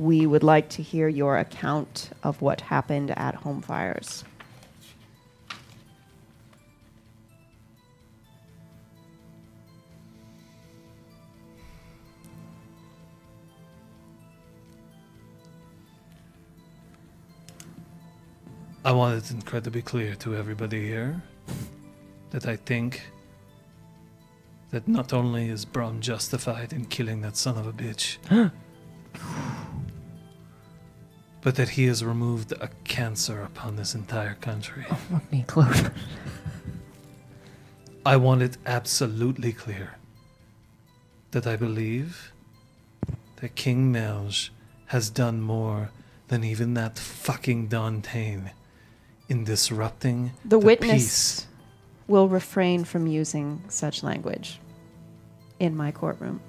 We 0.00 0.24
would 0.24 0.42
like 0.42 0.70
to 0.70 0.82
hear 0.82 1.08
your 1.08 1.36
account 1.36 2.08
of 2.22 2.40
what 2.40 2.62
happened 2.62 3.10
at 3.18 3.34
Home 3.34 3.60
Fires. 3.60 4.24
I 18.82 18.92
want 18.92 19.18
it 19.18 19.30
incredibly 19.30 19.82
clear 19.82 20.14
to 20.14 20.34
everybody 20.34 20.86
here 20.86 21.22
that 22.30 22.46
I 22.46 22.56
think 22.56 23.02
that 24.70 24.88
not 24.88 25.12
only 25.12 25.50
is 25.50 25.66
Brom 25.66 26.00
justified 26.00 26.72
in 26.72 26.86
killing 26.86 27.20
that 27.20 27.36
son 27.36 27.58
of 27.58 27.66
a 27.66 27.72
bitch, 27.74 28.16
but 31.42 31.54
that 31.56 31.70
he 31.70 31.86
has 31.86 32.04
removed 32.04 32.52
a 32.60 32.68
cancer 32.84 33.42
upon 33.42 33.76
this 33.76 33.94
entire 33.94 34.34
country. 34.34 34.84
Fuck 35.10 35.32
me, 35.32 35.44
Claude. 35.46 35.92
I 38.04 38.16
want 38.16 38.42
it 38.42 38.56
absolutely 38.66 39.52
clear 39.52 39.94
that 41.32 41.46
I 41.46 41.56
believe 41.56 42.32
that 43.36 43.54
King 43.54 43.92
Melch 43.92 44.50
has 44.86 45.10
done 45.10 45.40
more 45.40 45.90
than 46.28 46.42
even 46.44 46.74
that 46.74 46.98
fucking 46.98 47.68
Dauntain 47.68 48.50
in 49.28 49.44
disrupting 49.44 50.32
The, 50.44 50.58
witness 50.58 50.90
peace. 50.90 51.46
will 52.08 52.28
refrain 52.28 52.84
from 52.84 53.06
using 53.06 53.62
such 53.68 54.02
language 54.02 54.58
in 55.58 55.76
my 55.76 55.92
courtroom. 55.92 56.40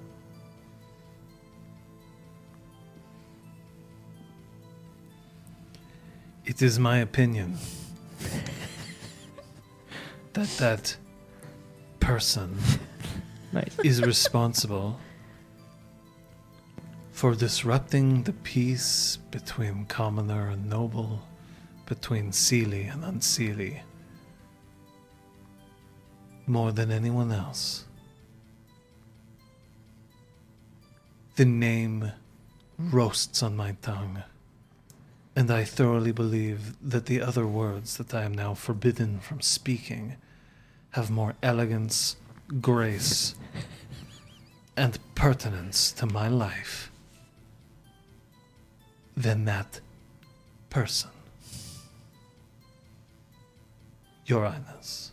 It 6.45 6.61
is 6.61 6.79
my 6.79 6.97
opinion 6.97 7.57
that 10.33 10.47
that 10.57 10.97
person 11.99 12.57
Nice. 13.53 13.77
is 13.83 14.01
responsible 14.01 14.99
for 17.11 17.35
disrupting 17.35 18.23
the 18.23 18.33
peace 18.33 19.17
between 19.29 19.85
commoner 19.85 20.49
and 20.49 20.67
noble, 20.67 21.21
between 21.85 22.31
Seelie 22.31 22.91
and 22.91 23.03
Unseelie, 23.03 23.81
more 26.47 26.71
than 26.71 26.91
anyone 26.91 27.31
else. 27.31 27.85
The 31.35 31.45
name 31.45 32.11
roasts 32.79 33.43
on 33.43 33.55
my 33.55 33.73
tongue, 33.81 34.23
and 35.35 35.49
I 35.49 35.63
thoroughly 35.63 36.11
believe 36.11 36.75
that 36.81 37.05
the 37.05 37.21
other 37.21 37.47
words 37.47 37.97
that 37.97 38.13
I 38.13 38.23
am 38.23 38.33
now 38.33 38.53
forbidden 38.53 39.19
from 39.19 39.41
speaking 39.41 40.17
have 40.91 41.09
more 41.09 41.35
elegance, 41.41 42.17
grace, 42.59 43.35
and 44.75 44.99
pertinence 45.15 45.91
to 45.93 46.05
my 46.05 46.27
life 46.27 46.91
than 49.15 49.45
that 49.45 49.79
person. 50.69 51.09
Your 54.25 54.45
Highness. 54.45 55.11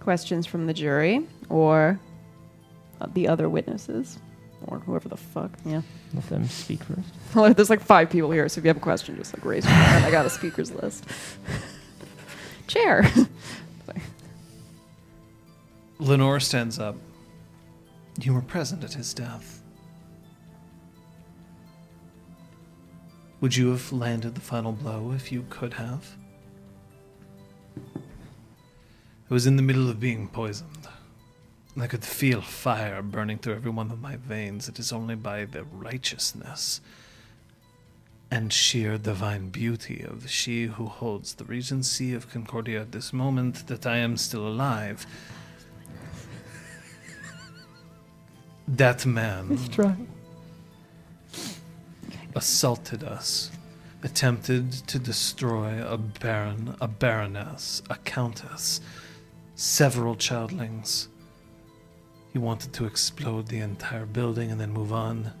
Questions 0.00 0.46
from 0.46 0.66
the 0.66 0.74
jury 0.74 1.26
or 1.48 1.98
the 3.12 3.28
other 3.28 3.48
witnesses 3.48 4.18
or 4.66 4.78
whoever 4.78 5.08
the 5.08 5.16
fuck. 5.16 5.50
Yeah. 5.64 5.82
Let 6.16 6.28
them 6.30 6.46
speak 6.46 6.82
first. 6.82 7.08
Well, 7.34 7.52
there's 7.54 7.68
like 7.68 7.82
five 7.82 8.08
people 8.08 8.30
here, 8.30 8.48
so 8.48 8.58
if 8.58 8.64
you 8.64 8.68
have 8.68 8.78
a 8.78 8.80
question, 8.80 9.16
just 9.16 9.36
like 9.36 9.44
raise 9.44 9.64
your 9.64 9.74
hand. 9.74 10.06
I 10.06 10.10
got 10.10 10.24
a 10.24 10.30
speakers 10.30 10.72
list. 10.72 11.04
Chair. 12.66 13.08
Lenore 15.98 16.40
stands 16.40 16.78
up. 16.78 16.96
You 18.20 18.32
were 18.34 18.40
present 18.40 18.82
at 18.82 18.94
his 18.94 19.12
death. 19.12 19.62
Would 23.42 23.54
you 23.54 23.68
have 23.70 23.92
landed 23.92 24.34
the 24.34 24.40
final 24.40 24.72
blow 24.72 25.12
if 25.12 25.30
you 25.30 25.44
could 25.50 25.74
have? 25.74 26.16
I 27.76 29.34
was 29.34 29.46
in 29.46 29.56
the 29.56 29.62
middle 29.62 29.90
of 29.90 30.00
being 30.00 30.28
poisoned. 30.28 30.75
I 31.78 31.86
could 31.86 32.04
feel 32.04 32.40
fire 32.40 33.02
burning 33.02 33.38
through 33.38 33.54
every 33.54 33.70
one 33.70 33.90
of 33.90 34.00
my 34.00 34.16
veins. 34.16 34.68
It 34.68 34.78
is 34.78 34.92
only 34.92 35.14
by 35.14 35.44
the 35.44 35.64
righteousness 35.64 36.80
and 38.30 38.52
sheer 38.52 38.98
divine 38.98 39.50
beauty 39.50 40.02
of 40.02 40.28
she 40.28 40.64
who 40.66 40.86
holds 40.86 41.34
the 41.34 41.44
regency 41.44 42.12
of 42.14 42.30
Concordia 42.30 42.80
at 42.80 42.92
this 42.92 43.12
moment 43.12 43.66
that 43.66 43.86
I 43.86 43.98
am 43.98 44.16
still 44.16 44.46
alive. 44.46 45.06
That 48.66 49.06
man 49.06 49.58
assaulted 52.34 53.04
us, 53.04 53.50
attempted 54.02 54.72
to 54.72 54.98
destroy 54.98 55.86
a 55.86 55.96
baron, 55.96 56.74
a 56.80 56.88
baroness, 56.88 57.82
a 57.88 57.96
countess, 57.96 58.80
several 59.54 60.16
childlings. 60.16 61.08
He 62.36 62.42
wanted 62.42 62.74
to 62.74 62.84
explode 62.84 63.48
the 63.48 63.60
entire 63.60 64.04
building 64.04 64.50
and 64.50 64.60
then 64.60 64.70
move 64.70 64.92
on. 64.92 65.32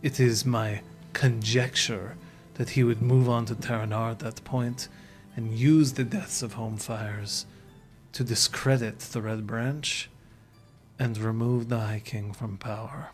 It 0.00 0.20
is 0.20 0.46
my 0.46 0.80
conjecture 1.12 2.14
that 2.54 2.70
he 2.70 2.84
would 2.84 3.02
move 3.02 3.28
on 3.28 3.46
to 3.46 3.56
Terranar 3.56 4.12
at 4.12 4.20
that 4.20 4.44
point 4.44 4.86
and 5.34 5.58
use 5.58 5.94
the 5.94 6.04
deaths 6.04 6.42
of 6.42 6.52
home 6.52 6.76
fires 6.76 7.46
to 8.12 8.22
discredit 8.22 9.00
the 9.00 9.22
Red 9.22 9.44
Branch 9.44 10.08
and 11.00 11.18
remove 11.18 11.68
the 11.68 11.80
High 11.80 12.02
King 12.04 12.32
from 12.32 12.58
power. 12.58 13.08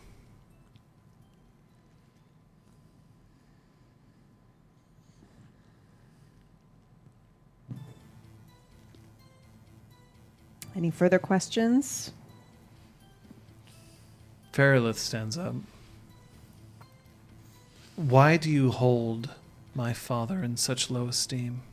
Any 10.75 10.91
further 10.91 11.17
questions? 11.17 12.11
Fairlith 14.53 14.99
stands 14.99 15.35
up. 15.35 15.55
Why 17.95 18.37
do 18.37 18.51
you 18.51 18.69
hold 18.69 19.31
my 19.73 19.93
father 19.93 20.43
in 20.43 20.57
such 20.57 20.91
low 20.91 21.07
esteem? 21.07 21.63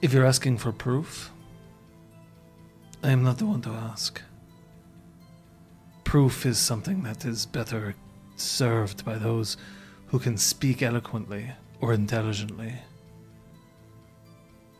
If 0.00 0.14
you're 0.14 0.24
asking 0.24 0.56
for 0.56 0.72
proof, 0.72 1.30
I 3.02 3.10
am 3.10 3.22
not 3.22 3.36
the 3.36 3.44
one 3.44 3.60
to 3.62 3.70
ask. 3.70 4.22
Proof 6.04 6.46
is 6.46 6.56
something 6.56 7.02
that 7.02 7.26
is 7.26 7.44
better 7.44 7.94
served 8.36 9.04
by 9.04 9.16
those 9.16 9.58
who 10.06 10.18
can 10.18 10.38
speak 10.38 10.80
eloquently 10.80 11.50
or 11.82 11.92
intelligently. 11.92 12.72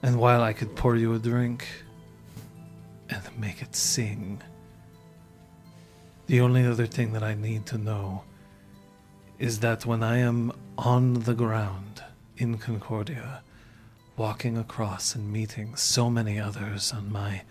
And 0.03 0.19
while 0.19 0.43
I 0.43 0.55
could 0.55 0.75
pour 0.75 0.97
you 0.97 1.13
a 1.13 1.19
drink, 1.19 1.67
and 3.09 3.23
make 3.39 3.63
it 3.63 3.75
sing. 3.75 4.43
The 6.27 6.41
only 6.41 6.67
other 6.67 6.87
thing 6.87 7.13
that 7.13 7.23
I 7.23 7.35
need 7.35 7.67
to 7.67 7.79
know 7.79 8.25
is 9.39 9.61
that 9.61 9.87
when 9.87 10.03
I 10.03 10.19
am 10.19 10.53
on 10.77 11.15
the 11.15 11.35
ground 11.35 12.03
in 12.37 12.59
Concordia, 12.59 13.43
walking 14.17 14.59
across 14.59 15.15
and 15.15 15.33
meeting 15.33 15.77
so 15.77 16.11
many 16.11 16.39
others 16.39 16.93
on 16.93 17.11
my 17.11 17.43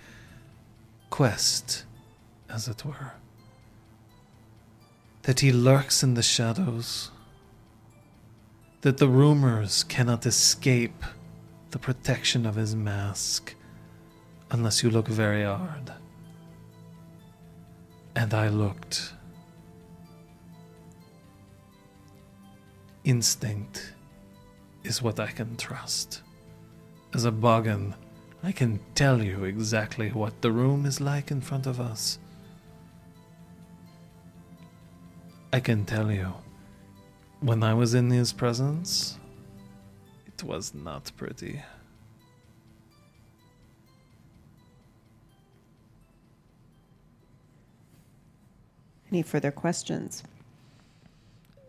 quest, 1.09 1.85
as 2.49 2.67
it 2.67 2.85
were, 2.85 3.13
that 5.23 5.39
he 5.39 5.51
lurks 5.51 6.03
in 6.03 6.13
the 6.13 6.23
shadows, 6.23 7.11
that 8.81 8.97
the 8.97 9.07
rumors 9.07 9.83
cannot 9.83 10.25
escape 10.25 11.03
the 11.71 11.79
protection 11.79 12.45
of 12.45 12.55
his 12.55 12.75
mask 12.75 13.55
unless 14.51 14.83
you 14.83 14.89
look 14.89 15.07
very 15.07 15.43
hard. 15.43 15.91
And 18.15 18.33
I 18.33 18.49
looked. 18.49 19.13
Instinct 23.03 23.93
is 24.83 25.01
what 25.01 25.19
I 25.19 25.27
can 25.27 25.55
trust. 25.55 26.21
As 27.13 27.25
a 27.25 27.31
boggan 27.31 27.95
I 28.43 28.51
can 28.51 28.79
tell 28.95 29.21
you 29.21 29.45
exactly 29.45 30.09
what 30.11 30.41
the 30.41 30.51
room 30.51 30.85
is 30.85 31.01
like 31.01 31.31
in 31.31 31.41
front 31.41 31.65
of 31.65 31.79
us. 31.81 32.19
I 35.51 35.59
can 35.59 35.85
tell 35.85 36.11
you, 36.11 36.33
when 37.39 37.63
I 37.63 37.73
was 37.73 37.93
in 37.93 38.09
his 38.09 38.31
presence, 38.31 39.17
it 40.27 40.43
was 40.43 40.73
not 40.75 41.11
pretty. 41.17 41.61
Any 49.11 49.21
further 49.21 49.51
questions? 49.51 50.23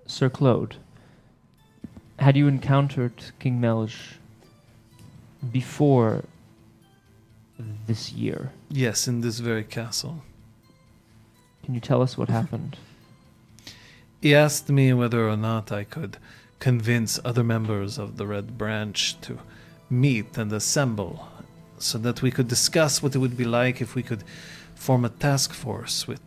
Sir 0.07 0.29
Claude, 0.29 0.77
had 2.19 2.37
you 2.37 2.49
encountered 2.49 3.13
King 3.39 3.61
Melch 3.61 4.15
before 5.53 6.25
this 7.87 8.13
year? 8.13 8.53
Yes, 8.69 9.07
in 9.07 9.21
this 9.21 9.39
very 9.39 9.63
castle. 9.63 10.23
Can 11.65 11.75
you 11.75 11.81
tell 11.81 12.03
us 12.03 12.17
what 12.19 12.29
happened? 12.29 12.77
He 14.21 14.35
asked 14.35 14.69
me 14.69 14.93
whether 14.93 15.29
or 15.29 15.37
not 15.37 15.71
I 15.71 15.85
could 15.85 16.17
convince 16.59 17.21
other 17.25 17.45
members 17.45 17.99
of 17.99 18.17
the 18.17 18.27
Red 18.27 18.59
Branch 18.59 19.17
to 19.21 19.39
meet 19.89 20.37
and 20.37 20.53
assemble 20.53 21.29
so 21.79 21.99
that 21.99 22.21
we 22.21 22.33
could 22.33 22.49
discuss 22.49 23.01
what 23.01 23.15
it 23.15 23.19
would 23.19 23.37
be 23.37 23.45
like 23.45 23.81
if 23.81 23.95
we 23.95 24.03
could 24.03 24.25
form 24.75 25.05
a 25.05 25.09
task 25.09 25.53
force 25.53 26.09
with 26.09 26.21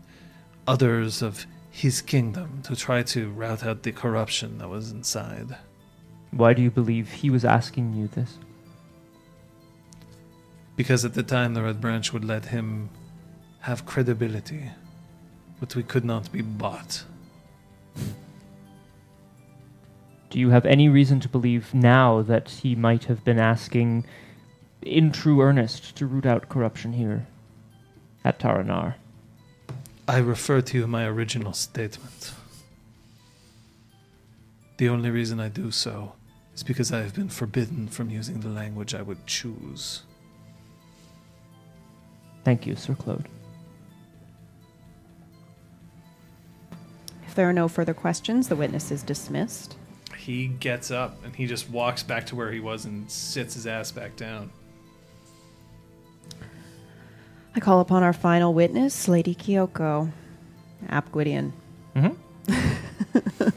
others 0.68 1.22
of 1.22 1.46
his 1.70 2.02
kingdom 2.02 2.62
to 2.64 2.76
try 2.76 3.02
to 3.02 3.30
rout 3.32 3.66
out 3.66 3.84
the 3.84 3.92
corruption 3.92 4.58
that 4.58 4.70
was 4.70 4.92
inside. 4.92 5.58
Why 6.32 6.54
do 6.54 6.62
you 6.62 6.72
believe 6.72 7.10
he 7.12 7.30
was 7.30 7.46
asking 7.46 7.94
you 7.94 8.08
this? 8.08 8.38
Because 10.76 11.06
at 11.06 11.14
the 11.14 11.24
time 11.24 11.54
the 11.54 11.64
Red 11.64 11.82
Branch 11.82 12.12
would 12.14 12.26
let 12.26 12.46
him 12.46 12.90
have 13.62 13.86
credibility, 13.86 14.72
but 15.60 15.76
we 15.76 15.84
could 15.84 16.06
not 16.06 16.32
be 16.32 16.42
bought. 16.42 17.04
Do 20.30 20.40
you 20.40 20.50
have 20.50 20.66
any 20.66 20.88
reason 20.88 21.20
to 21.20 21.30
believe 21.30 21.74
now 21.74 22.22
that 22.22 22.50
he 22.50 22.74
might 22.74 23.04
have 23.06 23.24
been 23.26 23.38
asking 23.38 24.06
in 24.82 25.12
true 25.12 25.42
earnest 25.42 25.96
to 25.98 26.06
root 26.06 26.26
out 26.26 26.48
corruption 26.48 26.94
here 26.94 27.28
at 28.24 28.40
Taranar? 28.40 28.96
I 30.12 30.18
refer 30.18 30.60
to 30.60 30.88
my 30.88 31.06
original 31.06 31.54
statement. 31.54 32.34
The 34.76 34.90
only 34.90 35.10
reason 35.10 35.40
I 35.40 35.48
do 35.48 35.72
so 35.72 36.16
is 36.54 36.64
because 36.64 36.92
I 36.92 37.00
have 37.00 37.16
been 37.16 37.30
forbidden 37.30 37.88
from 37.88 38.10
using 38.10 38.42
the 38.42 38.50
language 38.50 38.94
I 38.94 39.04
would 39.04 39.26
choose. 39.26 40.02
Thank 42.44 42.68
you, 42.68 42.76
Sir 42.76 42.94
Claude. 42.94 43.30
If 47.26 47.34
there 47.34 47.50
are 47.50 47.54
no 47.54 47.70
further 47.70 47.94
questions, 47.94 48.50
the 48.50 48.58
witness 48.58 48.92
is 48.92 49.04
dismissed. 49.04 49.78
He 50.18 50.48
gets 50.48 50.92
up 50.92 51.24
and 51.24 51.34
he 51.34 51.48
just 51.48 51.70
walks 51.70 52.04
back 52.04 52.26
to 52.26 52.36
where 52.36 52.52
he 52.52 52.60
was 52.60 52.84
and 52.84 53.10
sits 53.10 53.54
his 53.54 53.66
ass 53.66 53.94
back 53.94 54.18
down. 54.18 54.52
I 57.54 57.60
call 57.60 57.80
upon 57.82 58.04
our 58.04 58.14
final 58.14 58.54
witness, 58.54 59.08
Lady 59.08 59.36
Kyoko. 59.36 60.12
ap 60.90 61.12
Gwydion. 61.12 61.54
Mm-hmm. 61.96 63.48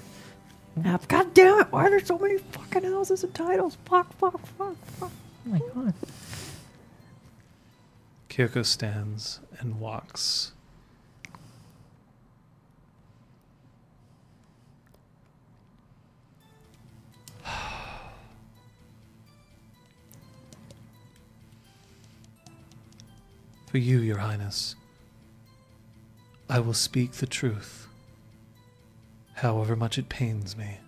ap, 0.84 1.06
God 1.08 1.32
damn 1.34 1.60
it! 1.60 1.70
Why 1.70 1.86
are 1.86 1.90
there 1.90 2.04
so 2.04 2.18
many 2.18 2.38
fucking 2.38 2.82
houses 2.84 3.22
and 3.22 3.32
titles? 3.34 3.78
Fuck, 3.84 4.12
fuck, 4.14 4.44
fuck, 4.46 4.76
fuck. 4.86 5.12
Oh 5.46 5.50
my 5.50 5.60
god. 5.74 5.94
Kyoko 8.28 8.64
stands 8.66 9.38
and 9.60 9.78
walks. 9.78 10.53
For 23.74 23.78
you, 23.78 23.98
Your 23.98 24.18
Highness, 24.18 24.76
I 26.48 26.60
will 26.60 26.74
speak 26.74 27.10
the 27.10 27.26
truth, 27.26 27.88
however 29.32 29.74
much 29.74 29.98
it 29.98 30.08
pains 30.08 30.56
me. 30.56 30.78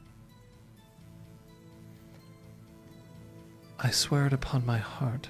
I 3.81 3.91
swear 3.91 4.27
it 4.29 4.33
upon 4.33 4.65
my 4.65 4.79
heart. 4.79 5.29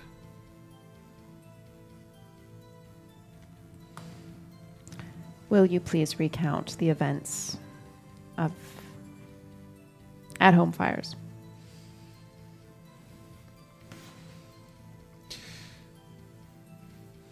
Will 5.48 5.64
you 5.64 5.80
please 5.80 6.18
recount 6.18 6.76
the 6.76 6.90
events 6.90 7.56
of 8.36 8.52
at 10.40 10.52
home 10.52 10.72
fires? 10.72 11.16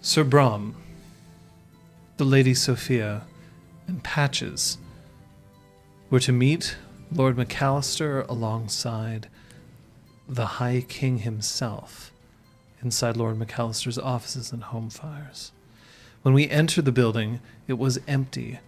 Sir 0.06 0.22
Brom, 0.22 0.76
the 2.18 2.26
Lady 2.26 2.52
Sophia, 2.52 3.22
and 3.86 4.04
Patches 4.04 4.76
were 6.10 6.20
to 6.20 6.30
meet 6.30 6.76
Lord 7.10 7.36
McAllister 7.36 8.28
alongside 8.28 9.28
the 10.28 10.44
High 10.44 10.84
King 10.86 11.20
himself 11.20 12.12
inside 12.82 13.16
Lord 13.16 13.38
McAllister's 13.38 13.96
offices 13.98 14.52
and 14.52 14.64
home 14.64 14.90
fires. 14.90 15.52
When 16.20 16.34
we 16.34 16.50
entered 16.50 16.84
the 16.84 16.92
building, 16.92 17.40
it 17.66 17.78
was 17.78 17.98
empty. 18.06 18.58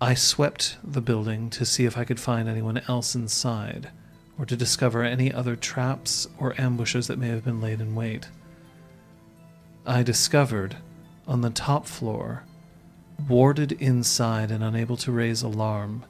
I 0.00 0.14
swept 0.14 0.76
the 0.84 1.02
building 1.02 1.50
to 1.50 1.66
see 1.66 1.84
if 1.84 1.98
I 1.98 2.04
could 2.04 2.20
find 2.20 2.48
anyone 2.48 2.78
else 2.86 3.16
inside, 3.16 3.90
or 4.38 4.46
to 4.46 4.56
discover 4.56 5.02
any 5.02 5.32
other 5.32 5.56
traps 5.56 6.28
or 6.38 6.54
ambushes 6.60 7.08
that 7.08 7.18
may 7.18 7.26
have 7.30 7.44
been 7.44 7.60
laid 7.60 7.80
in 7.80 7.96
wait. 7.96 8.28
I 9.88 10.02
discovered 10.02 10.76
on 11.26 11.40
the 11.40 11.48
top 11.48 11.86
floor, 11.86 12.44
warded 13.26 13.72
inside 13.72 14.50
and 14.50 14.62
unable 14.62 14.98
to 14.98 15.10
raise 15.10 15.40
alarm, 15.40 16.04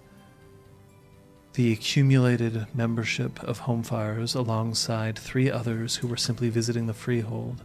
the 1.53 1.73
accumulated 1.73 2.67
membership 2.75 3.41
of 3.45 3.61
home 3.61 3.85
fires 3.85 4.35
alongside 4.35 5.17
three 5.17 5.49
others 5.49 5.95
who 5.95 6.09
were 6.09 6.17
simply 6.17 6.49
visiting 6.49 6.89
the 6.89 6.93
freehold. 6.93 7.63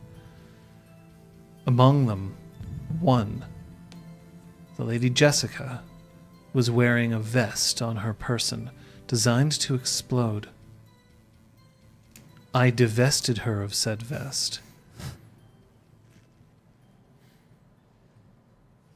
Among 1.66 2.06
them, 2.06 2.38
one, 3.00 3.44
the 4.78 4.84
Lady 4.84 5.10
Jessica, 5.10 5.82
was 6.54 6.70
wearing 6.70 7.12
a 7.12 7.20
vest 7.20 7.82
on 7.82 7.98
her 7.98 8.14
person 8.14 8.70
designed 9.08 9.54
to 9.54 9.74
explode. 9.74 10.48
I 12.54 12.70
divested 12.70 13.40
her 13.40 13.64
of 13.64 13.74
said 13.74 14.04
vest, 14.04 14.60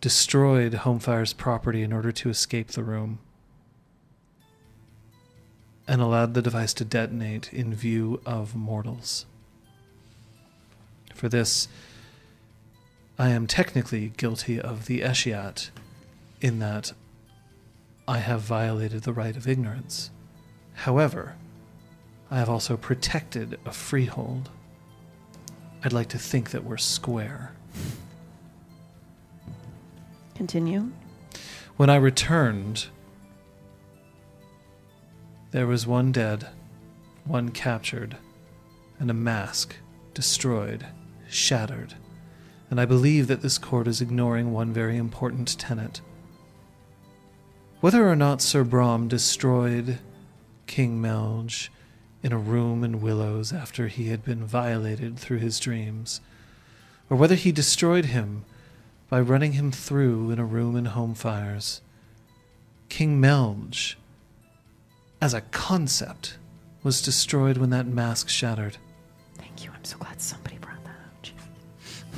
destroyed 0.07 0.71
Homefire's 0.71 1.33
property 1.33 1.83
in 1.83 1.91
order 1.91 2.13
to 2.13 2.29
escape 2.29 2.69
the 2.69 2.81
room, 2.81 3.19
and 5.85 6.01
allowed 6.01 6.33
the 6.33 6.41
device 6.41 6.73
to 6.73 6.85
detonate 6.85 7.51
in 7.51 7.73
view 7.73 8.21
of 8.25 8.55
mortals. 8.55 9.25
For 11.13 11.27
this, 11.27 11.67
I 13.19 13.31
am 13.31 13.47
technically 13.47 14.13
guilty 14.15 14.61
of 14.61 14.85
the 14.85 15.01
Escheat, 15.01 15.71
in 16.39 16.59
that 16.59 16.93
I 18.07 18.19
have 18.19 18.39
violated 18.39 19.03
the 19.03 19.11
right 19.11 19.35
of 19.35 19.45
ignorance. 19.45 20.09
However, 20.85 21.35
I 22.31 22.37
have 22.37 22.49
also 22.49 22.77
protected 22.77 23.59
a 23.65 23.73
freehold. 23.73 24.51
I'd 25.83 25.91
like 25.91 26.07
to 26.07 26.17
think 26.17 26.51
that 26.51 26.63
we're 26.63 26.77
square. 26.77 27.56
Continue. 30.37 30.91
When 31.77 31.89
I 31.89 31.95
returned, 31.95 32.89
there 35.49 35.65
was 35.65 35.87
one 35.87 36.11
dead, 36.11 36.47
one 37.25 37.49
captured, 37.49 38.17
and 38.99 39.09
a 39.09 39.15
mask 39.15 39.75
destroyed, 40.13 40.85
shattered. 41.27 41.95
And 42.69 42.79
I 42.79 42.85
believe 42.85 43.25
that 43.25 43.41
this 43.41 43.57
court 43.57 43.87
is 43.87 43.99
ignoring 43.99 44.53
one 44.53 44.71
very 44.71 44.95
important 44.95 45.57
tenet. 45.57 46.01
Whether 47.79 48.07
or 48.07 48.15
not 48.15 48.39
Sir 48.39 48.63
Brom 48.63 49.07
destroyed 49.07 49.97
King 50.67 51.01
Melch 51.01 51.69
in 52.21 52.31
a 52.31 52.37
room 52.37 52.83
in 52.83 53.01
Willows 53.01 53.51
after 53.51 53.87
he 53.87 54.09
had 54.09 54.23
been 54.23 54.45
violated 54.45 55.17
through 55.17 55.39
his 55.39 55.59
dreams, 55.59 56.21
or 57.09 57.17
whether 57.17 57.35
he 57.35 57.51
destroyed 57.51 58.05
him 58.05 58.45
by 59.09 59.19
running 59.21 59.53
him 59.53 59.71
through 59.71 60.31
in 60.31 60.39
a 60.39 60.45
room 60.45 60.75
in 60.75 60.85
home 60.85 61.13
fires. 61.13 61.81
King 62.89 63.21
Melch, 63.21 63.95
as 65.21 65.33
a 65.33 65.41
concept, 65.41 66.37
was 66.83 67.01
destroyed 67.01 67.57
when 67.57 67.69
that 67.69 67.87
mask 67.87 68.29
shattered. 68.29 68.77
Thank 69.37 69.63
you. 69.63 69.71
I'm 69.73 69.83
so 69.83 69.97
glad 69.97 70.21
somebody 70.21 70.57
brought 70.57 70.83
that 70.83 71.31
up. 71.31 72.13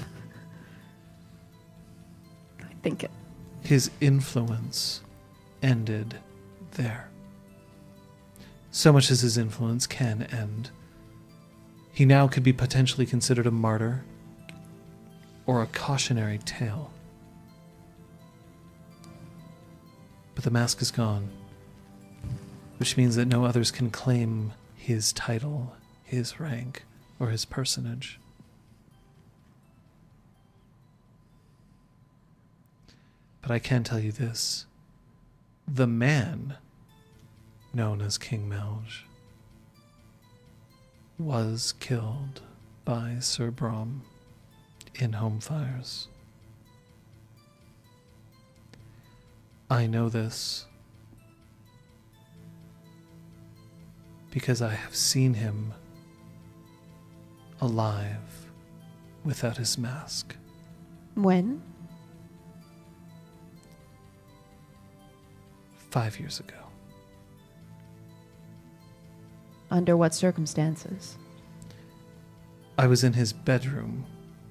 I 2.70 2.74
think 2.82 3.04
it. 3.04 3.12
his 3.64 3.92
influence 4.02 5.02
ended 5.62 6.16
there. 6.72 7.10
So 8.72 8.94
much 8.94 9.10
as 9.12 9.22
his 9.22 9.38
influence 9.38 9.88
can 9.88 10.24
end. 10.32 10.70
He 11.92 12.06
now 12.06 12.28
could 12.28 12.44
be 12.44 12.54
potentially 12.54 13.06
considered 13.06 13.48
a 13.48 13.52
martyr 13.52 14.04
or 15.50 15.64
a 15.64 15.68
cautionary 15.74 16.38
tale. 16.46 16.92
But 20.36 20.44
the 20.44 20.52
mask 20.52 20.80
is 20.80 20.92
gone, 20.92 21.28
which 22.78 22.96
means 22.98 23.16
that 23.16 23.26
no 23.26 23.46
others 23.46 23.72
can 23.72 23.90
claim 23.90 24.54
his 24.76 25.12
title, 25.12 25.74
his 26.04 26.40
rank, 26.40 26.84
or 27.20 27.30
his 27.30 27.46
personage. 27.46 28.20
But 33.42 33.50
I 33.50 33.58
can 33.58 33.84
tell 33.84 34.00
you 34.00 34.12
this 34.12 34.68
the 35.68 35.88
man 35.88 36.58
known 37.74 38.04
as 38.04 38.20
King 38.20 38.48
Melch 38.48 39.02
was 41.18 41.74
killed 41.80 42.42
by 42.86 43.18
Sir 43.20 43.50
Brom 43.50 44.04
in 44.96 45.14
home 45.14 45.40
fires. 45.40 46.08
I 49.70 49.86
know 49.86 50.10
this 50.10 50.66
because 54.32 54.62
I 54.62 54.74
have 54.74 54.96
seen 54.96 55.34
him 55.36 55.74
alive 57.62 58.48
without 59.24 59.58
his 59.58 59.78
mask. 59.78 60.36
When? 61.16 61.62
Five 65.90 66.20
years 66.20 66.40
ago. 66.40 66.56
Under 69.72 69.96
what 69.98 70.14
circumstances? 70.14 71.18
I 72.78 72.88
was 72.88 73.04
in 73.04 73.14
his 73.14 73.34
bedroom 73.34 74.06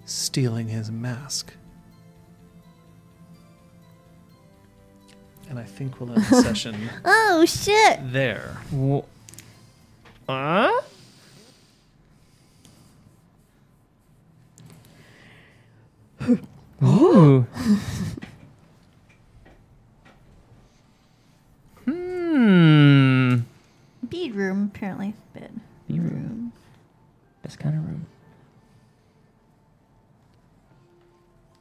stealing 0.08 0.68
his 0.68 0.90
mask. 0.90 1.52
And 5.50 5.58
I 5.58 5.64
think 5.64 5.98
we'll 6.00 6.12
end 6.12 6.24
the 6.24 6.42
session 6.42 6.90
Oh 7.04 7.44
shit! 7.46 8.00
there. 8.12 8.56
Wh- 8.74 9.00
Huh? 10.28 10.82
Ooh. 16.82 17.46
hmm. 21.84 23.36
Bead 24.08 24.34
room, 24.34 24.70
apparently. 24.74 25.14
Bed 25.34 25.50
Bead 25.86 26.00
room. 26.00 26.10
room. 26.12 26.52
Best 27.42 27.58
kind 27.58 27.76
of 27.76 27.84
room. 27.86 28.06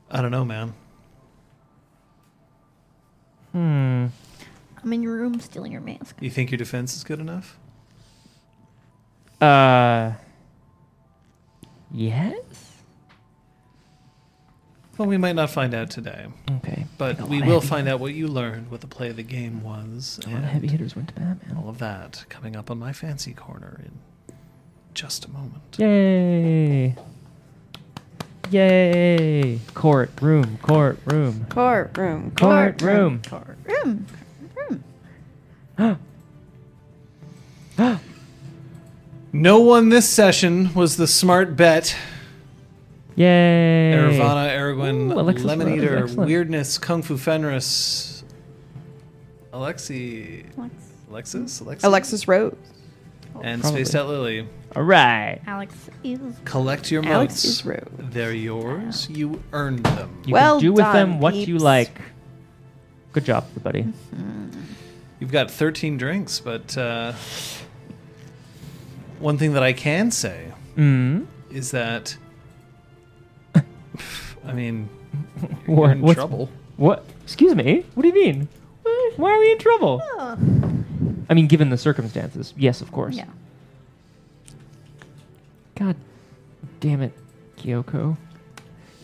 I 0.09 0.21
don't 0.21 0.31
know, 0.31 0.45
man. 0.45 0.73
Hmm. 3.51 4.07
I'm 4.83 4.93
in 4.93 5.01
your 5.03 5.13
room 5.17 5.39
stealing 5.39 5.71
your 5.71 5.81
mask. 5.81 6.15
You 6.19 6.29
think 6.29 6.51
your 6.51 6.57
defense 6.57 6.95
is 6.95 7.03
good 7.03 7.19
enough? 7.19 7.57
Uh. 9.41 10.13
Yes. 11.91 12.33
Well, 14.97 15.07
we 15.07 15.17
might 15.17 15.35
not 15.35 15.51
find 15.51 15.75
out 15.75 15.91
today, 15.91 16.25
Okay. 16.49 16.85
but 16.97 17.21
we 17.29 17.41
will 17.43 17.61
find 17.61 17.87
out 17.87 17.99
what 17.99 18.15
you 18.15 18.27
learned, 18.27 18.71
what 18.71 18.81
the 18.81 18.87
play 18.87 19.09
of 19.09 19.15
the 19.15 19.21
game 19.23 19.61
was, 19.61 20.19
A 20.25 20.29
lot 20.29 20.37
of 20.37 20.43
and 20.43 20.45
heavy 20.51 20.67
hitters 20.67 20.95
went 20.95 21.09
to 21.09 21.13
Batman. 21.13 21.55
all 21.55 21.69
of 21.69 21.77
that 21.77 22.25
coming 22.29 22.55
up 22.55 22.71
on 22.71 22.79
my 22.79 22.91
fancy 22.93 23.31
corner 23.31 23.79
in 23.85 23.91
just 24.95 25.25
a 25.25 25.29
moment. 25.29 25.77
Yay! 25.77 26.95
Yay! 28.49 29.59
Court 29.73 30.09
room, 30.21 30.57
court 30.61 30.97
room, 31.05 31.45
Courtroom. 31.49 32.31
court 32.31 32.81
room. 32.81 33.21
Room. 33.65 34.05
Room. 35.77 35.99
No 39.33 39.59
one 39.59 39.89
this 39.89 40.07
session 40.09 40.73
was 40.73 40.97
the 40.97 41.07
smart 41.07 41.55
bet. 41.55 41.95
Yay! 43.15 43.91
Nirvana, 43.91 44.49
Aragorn, 44.51 45.43
Lemon 45.43 45.73
Eater, 45.73 45.97
excellent. 46.03 46.27
Weirdness, 46.27 46.77
Kung 46.77 47.01
Fu 47.01 47.17
Fenris, 47.17 48.23
Alexi, 49.53 50.45
Alex. 50.57 50.73
Alexis, 51.09 51.59
Alexis, 51.61 51.83
Alexis 51.83 52.27
Rose. 52.27 52.55
and 53.41 53.61
Probably. 53.61 53.83
Spaced 53.83 53.95
Out 53.95 54.07
Lily. 54.07 54.47
All 54.77 54.83
right. 54.83 55.39
Alex 55.47 55.73
is. 56.03 56.19
Collect 56.45 56.91
your 56.91 57.03
Alex 57.03 57.33
motes. 57.33 57.45
is 57.45 57.65
Rose. 57.65 57.81
They're 57.97 58.31
yours. 58.31 59.09
You 59.09 59.41
earned 59.51 59.83
them. 59.83 60.21
You 60.27 60.33
Well 60.35 60.57
can 60.59 60.61
do 60.67 60.73
with 60.73 60.85
them 60.85 61.09
done, 61.13 61.19
what 61.19 61.33
you 61.33 61.45
peeps. 61.47 61.63
like. 61.63 61.99
Good 63.11 63.25
job, 63.25 63.45
everybody. 63.49 63.87
You've 65.19 65.31
got 65.31 65.49
13 65.49 65.97
drinks, 65.97 66.39
but 66.39 66.77
uh, 66.77 67.13
one 69.19 69.39
thing 69.39 69.53
that 69.53 69.63
I 69.63 69.73
can 69.73 70.11
say 70.11 70.51
Mm. 70.77 71.25
is 71.49 71.71
that, 71.71 72.15
I 73.55 74.53
mean, 74.53 74.89
What- 75.65 75.67
you're 75.87 75.91
in 75.93 76.01
what's- 76.01 76.15
trouble. 76.15 76.51
What? 76.75 77.03
Excuse 77.23 77.55
me. 77.55 77.83
What 77.95 78.03
do 78.03 78.09
you 78.09 78.13
mean? 78.13 78.47
Why 79.15 79.31
are 79.31 79.39
we 79.39 79.51
in 79.53 79.57
trouble? 79.57 79.99
Oh. 80.03 80.37
I 81.31 81.33
mean, 81.33 81.47
given 81.47 81.71
the 81.71 81.77
circumstances, 81.79 82.53
yes, 82.55 82.81
of 82.81 82.91
course. 82.91 83.15
Yeah. 83.15 83.25
God 85.77 85.95
damn 86.79 87.01
it, 87.01 87.13
Kyoko. 87.57 88.17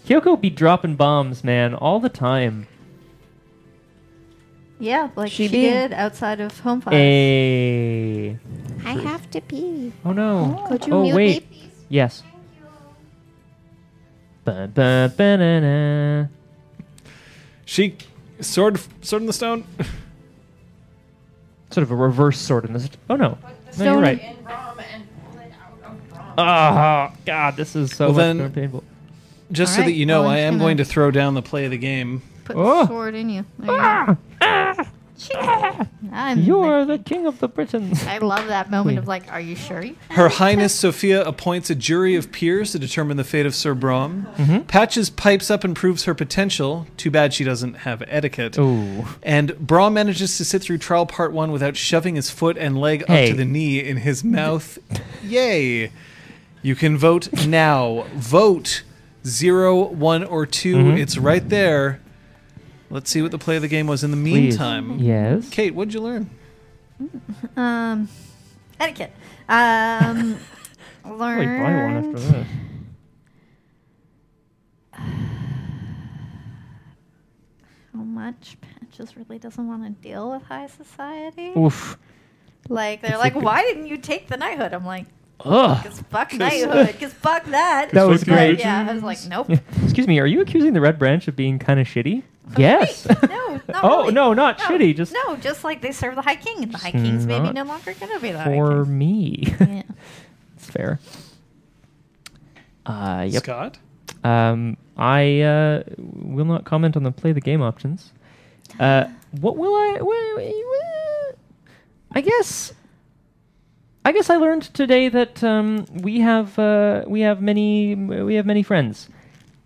Kyoko 0.07 0.41
be 0.41 0.49
dropping 0.49 0.95
bombs, 0.95 1.43
man, 1.43 1.73
all 1.75 1.99
the 1.99 2.09
time. 2.09 2.67
Yeah, 4.79 5.09
like 5.15 5.31
She 5.31 5.47
she, 5.47 5.51
did 5.53 5.93
outside 5.93 6.39
of 6.41 6.59
home 6.59 6.81
fires. 6.81 6.95
Hey. 6.95 8.37
I 8.83 8.93
have 8.93 9.29
to 9.31 9.39
pee. 9.39 9.93
Oh 10.03 10.11
no. 10.11 10.61
Oh, 10.65 10.67
Could 10.67 10.87
you 10.87 10.93
oh 10.93 11.03
mute 11.03 11.15
wait. 11.15 11.51
me, 11.51 11.71
Yes. 11.89 12.23
Ba, 14.43 14.67
ba, 14.73 15.13
ba, 15.15 15.37
na, 15.37 15.59
na. 15.59 16.27
She, 17.65 17.95
sword, 18.41 18.79
sword 19.01 19.21
in 19.21 19.27
the 19.27 19.33
stone. 19.33 19.63
Sort 21.69 21.83
of 21.83 21.91
a 21.91 21.95
reverse 21.95 22.39
sword 22.39 22.65
in 22.65 22.73
this. 22.73 22.89
Oh 23.09 23.15
no. 23.15 23.37
No, 23.77 23.93
you're 23.93 24.01
right. 24.01 24.37
Oh 26.37 27.11
God, 27.25 27.55
this 27.57 27.75
is 27.75 27.91
so 27.91 28.05
Well, 28.07 28.13
much 28.13 28.17
then- 28.21 28.37
more 28.37 28.49
painful. 28.49 28.83
Just 29.51 29.71
All 29.71 29.75
so 29.75 29.81
right, 29.81 29.85
that 29.87 29.93
you 29.93 30.05
know, 30.05 30.21
well, 30.21 30.31
I'm 30.31 30.35
I 30.35 30.39
am 30.39 30.53
gonna- 30.53 30.63
going 30.63 30.77
to 30.77 30.85
throw 30.85 31.11
down 31.11 31.33
the 31.35 31.41
play 31.43 31.65
of 31.65 31.71
the 31.71 31.77
game. 31.77 32.21
Put 32.45 32.55
Oh. 32.57 32.81
the 32.81 32.87
sword 32.87 33.13
in 33.15 33.29
you. 33.29 33.45
There 33.59 33.71
you 33.71 33.79
Ah, 33.81 34.17
go. 34.75 34.83
I'm 36.11 36.41
you're 36.41 36.85
the 36.85 36.97
king 36.97 37.25
of 37.27 37.39
the 37.39 37.47
Britons. 37.47 38.05
I 38.05 38.17
love 38.17 38.47
that 38.47 38.69
moment 38.69 38.95
Queen. 38.95 38.97
of 38.97 39.07
like, 39.07 39.31
are 39.31 39.39
you 39.39 39.55
sure? 39.55 39.81
you- 39.81 39.95
Her 40.09 40.27
Highness 40.29 40.73
Sophia 40.73 41.23
appoints 41.23 41.69
a 41.69 41.75
jury 41.75 42.15
of 42.15 42.31
peers 42.31 42.71
to 42.71 42.79
determine 42.79 43.17
the 43.17 43.23
fate 43.23 43.45
of 43.45 43.53
Sir 43.55 43.73
Brom. 43.73 44.27
Mm-hmm. 44.37 44.59
Patches 44.63 45.09
pipes 45.09 45.49
up 45.51 45.63
and 45.63 45.75
proves 45.75 46.03
her 46.05 46.13
potential. 46.13 46.87
Too 46.97 47.11
bad 47.11 47.33
she 47.33 47.43
doesn't 47.43 47.75
have 47.79 48.03
etiquette. 48.07 48.57
Ooh. 48.57 49.05
And 49.21 49.57
Brom 49.59 49.93
manages 49.93 50.35
to 50.37 50.45
sit 50.45 50.61
through 50.61 50.79
trial 50.79 51.05
part 51.05 51.31
one 51.31 51.51
without 51.51 51.77
shoving 51.77 52.15
his 52.15 52.29
foot 52.29 52.57
and 52.57 52.77
leg 52.77 53.05
Hey. 53.07 53.25
up 53.25 53.29
to 53.31 53.37
the 53.37 53.45
knee 53.45 53.79
in 53.79 53.97
his 53.97 54.23
mouth. 54.23 54.77
Yay! 55.23 55.91
You 56.63 56.75
can 56.75 56.97
vote 56.97 57.45
now. 57.45 58.05
Vote 58.15 58.83
zero, 59.25 59.83
one, 59.83 60.23
or 60.23 60.45
2 60.45 60.75
Mhm. 60.75 60.97
It's 60.99 61.17
right 61.17 61.47
there. 61.47 61.99
Let's 62.89 63.09
see 63.11 63.21
what 63.21 63.31
the 63.31 63.37
play 63.37 63.55
of 63.57 63.61
the 63.61 63.67
game 63.67 63.85
was 63.87 64.03
in 64.03 64.11
the 64.11 64.17
Please. 64.17 64.57
meantime. 64.57 64.97
Yes. 64.99 65.49
Kate, 65.49 65.75
what'd 65.75 65.93
you 65.93 65.99
learn? 66.01 66.29
Um, 67.57 68.07
etiquette. 68.79 69.11
Um, 69.49 70.37
learn. 71.05 71.17
Probably 71.19 71.45
buy 71.45 71.83
one 71.83 71.97
after 71.97 72.19
this. 72.19 72.47
How 77.93 77.99
much 78.03 78.57
Patches 78.61 79.15
really 79.17 79.37
doesn't 79.39 79.67
want 79.67 79.83
to 79.83 79.89
deal 80.07 80.31
with 80.31 80.43
high 80.43 80.67
society. 80.67 81.51
Oof. 81.57 81.97
Like 82.69 83.01
they're 83.01 83.11
It's 83.11 83.19
like, 83.19 83.35
like 83.35 83.43
why 83.43 83.61
didn't 83.63 83.87
you 83.87 83.97
take 83.97 84.27
the 84.29 84.37
knighthood? 84.37 84.73
I'm 84.73 84.85
like, 84.85 85.05
Ugh. 85.45 85.83
cause 85.83 86.01
fuck 86.09 86.33
knighthood, 86.33 86.95
cause 86.99 87.13
fuck 87.13 87.45
that. 87.45 87.91
That 87.91 88.03
was 88.03 88.23
But, 88.23 88.33
great. 88.33 88.59
Yeah, 88.59 88.87
I 88.89 88.93
was 88.93 89.03
like, 89.03 89.19
nope. 89.27 89.49
Excuse 89.83 90.07
me, 90.07 90.19
are 90.19 90.25
you 90.27 90.41
accusing 90.41 90.73
the 90.73 90.81
Red 90.81 90.97
Branch 90.99 91.27
of 91.27 91.35
being 91.35 91.59
kind 91.59 91.79
of 91.79 91.87
shitty? 91.87 92.23
Yes. 92.57 93.07
Wait, 93.07 93.29
no, 93.29 93.61
not 93.67 93.83
oh 93.83 94.01
really. 94.01 94.13
no, 94.13 94.33
not 94.33 94.59
shitty. 94.59 94.95
Just 94.95 95.13
no, 95.13 95.35
just 95.37 95.63
like 95.63 95.81
they 95.81 95.91
serve 95.91 96.15
the 96.15 96.21
High 96.21 96.35
King, 96.35 96.63
and 96.63 96.71
the 96.73 96.77
High 96.77 96.91
King's 96.91 97.25
maybe 97.25 97.45
not 97.45 97.55
no 97.55 97.63
longer 97.63 97.93
gonna 97.99 98.19
be 98.19 98.31
the 98.31 98.39
High 98.39 98.45
for 98.55 98.83
King. 98.83 98.97
me. 98.97 99.43
Yeah. 99.59 99.83
it's 100.57 100.69
fair. 100.69 100.99
Uh, 102.85 103.25
yep. 103.29 103.43
Scott? 103.43 103.77
Um, 104.23 104.77
I 104.97 105.41
uh, 105.41 105.83
will 105.97 106.45
not 106.45 106.65
comment 106.65 106.95
on 106.97 107.03
the 107.03 107.11
play 107.11 107.31
the 107.31 107.41
game 107.41 107.61
options. 107.61 108.11
Uh, 108.79 109.05
what 109.39 109.57
will 109.57 109.73
I? 109.73 109.97
wha- 110.01 110.35
wha- 110.35 111.35
I 112.15 112.21
guess. 112.21 112.73
I 114.05 114.11
guess 114.11 114.29
I 114.29 114.35
learned 114.35 114.63
today 114.73 115.07
that 115.09 115.43
um, 115.43 115.85
we 115.89 116.19
have 116.19 116.59
uh, 116.59 117.03
we 117.07 117.21
have 117.21 117.41
many 117.41 117.95
we 117.95 118.35
have 118.35 118.45
many 118.45 118.61
friends, 118.61 119.07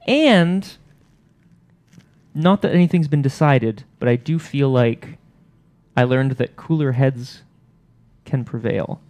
and 0.08 0.78
not 2.36 2.62
that 2.62 2.72
anything's 2.72 3.08
been 3.08 3.24
decided, 3.24 3.84
but 3.98 4.08
I 4.08 4.16
do 4.16 4.38
feel 4.38 4.70
like 4.70 5.18
I 5.96 6.04
learned 6.04 6.34
that 6.34 6.56
cooler 6.56 6.92
heads 6.92 7.42
can 8.26 8.46
prevail. 8.46 9.02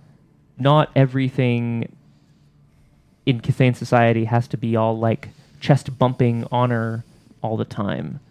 Not 0.58 0.92
everything 0.96 1.92
in 3.26 3.42
Kithain 3.42 3.76
society 3.76 4.24
has 4.26 4.48
to 4.48 4.58
be 4.58 4.78
all 4.78 4.98
like 4.98 5.30
chest 5.60 5.98
bumping 6.00 6.48
honor 6.54 7.04
all 7.42 7.58
the 7.58 7.66
time, 7.66 8.22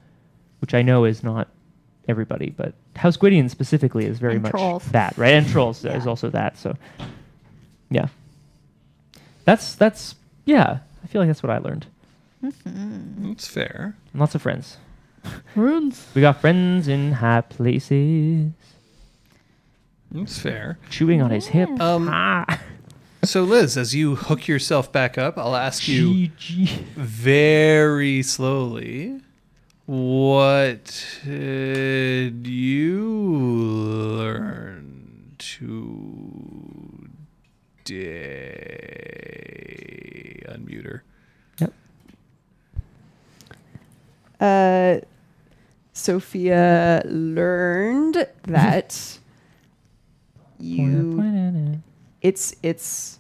which 0.61 0.73
I 0.73 0.81
know 0.81 1.05
is 1.05 1.23
not 1.23 1.49
everybody, 2.09 2.49
but 2.49 2.73
House 2.97 3.17
Gwydion 3.17 3.49
specifically 3.49 4.07
is 4.07 4.19
very 4.19 4.35
And 4.35 4.43
much 4.43 4.53
trolls. 4.53 4.85
that, 4.93 5.17
right? 5.19 5.35
And 5.35 5.47
trolls 5.49 5.85
Yeah. 5.85 5.97
is 5.97 6.07
also 6.07 6.31
that. 6.31 6.57
So, 6.59 6.77
yeah, 7.91 8.09
that's 9.45 9.75
that's 9.75 10.15
yeah. 10.45 10.79
I 11.05 11.07
feel 11.07 11.21
like 11.23 11.29
that's 11.29 11.43
what 11.43 11.51
I 11.51 11.59
learned. 11.59 11.87
That's 12.43 13.47
fair. 13.49 13.97
And 14.13 14.21
lots 14.21 14.35
of 14.35 14.43
friends. 14.43 14.77
Runes. 15.55 16.07
We 16.15 16.21
got 16.21 16.41
friends 16.41 16.87
in 16.89 17.13
high 17.13 17.41
places, 17.41 18.53
That's 20.13 20.39
fair. 20.39 20.79
chewing 20.91 21.21
on 21.21 21.31
his 21.31 21.49
hip. 21.49 21.69
Um, 21.81 22.09
ah. 22.11 22.61
So, 23.25 23.43
Liz, 23.43 23.77
as 23.77 23.93
you 23.93 24.15
hook 24.15 24.47
yourself 24.47 24.93
back 24.93 25.19
up, 25.19 25.37
I'll 25.37 25.57
ask 25.57 25.89
you 25.89 26.29
GG. 26.29 26.69
very 26.95 28.23
slowly 28.23 29.21
what 29.87 31.19
did 31.25 32.47
you 32.47 33.03
learn 34.19 35.35
today? 35.39 35.95
Unmute 40.49 40.85
her. 40.85 41.03
Yep. 41.61 41.73
Uh, 44.41 44.97
Sophia 45.93 47.03
learned 47.07 48.27
that 48.43 49.19
you 50.59 51.81
it's 52.23 52.55
it's 52.63 53.19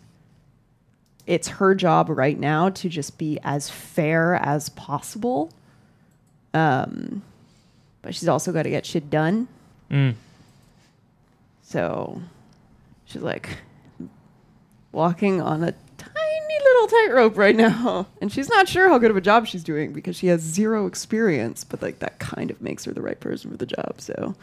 it's 1.26 1.48
her 1.48 1.74
job 1.74 2.08
right 2.08 2.38
now 2.38 2.68
to 2.70 2.88
just 2.88 3.18
be 3.18 3.38
as 3.44 3.70
fair 3.70 4.34
as 4.34 4.68
possible. 4.70 5.52
Um, 6.56 7.22
but 8.02 8.14
she's 8.14 8.28
also 8.28 8.52
got 8.52 8.62
to 8.62 8.70
get 8.70 8.86
shit 8.86 9.10
done. 9.10 9.48
Mm. 9.90 10.14
So 11.62 12.20
she's 13.04 13.22
like 13.22 13.48
walking 14.92 15.40
on 15.40 15.62
a 15.64 15.74
tiny 15.98 16.58
little 16.64 16.86
tightrope 16.88 17.36
right 17.36 17.56
now. 17.56 18.06
And 18.20 18.32
she's 18.32 18.48
not 18.48 18.68
sure 18.68 18.88
how 18.88 18.98
good 18.98 19.10
of 19.10 19.16
a 19.16 19.20
job 19.20 19.46
she's 19.46 19.62
doing 19.62 19.92
because 19.92 20.16
she 20.16 20.28
has 20.28 20.40
zero 20.40 20.86
experience, 20.86 21.62
but 21.64 21.82
like 21.82 21.98
that 22.00 22.18
kind 22.18 22.50
of 22.50 22.60
makes 22.62 22.84
her 22.86 22.92
the 22.92 23.02
right 23.02 23.18
person 23.20 23.50
for 23.50 23.56
the 23.56 23.66
job. 23.66 23.94
So 24.00 24.34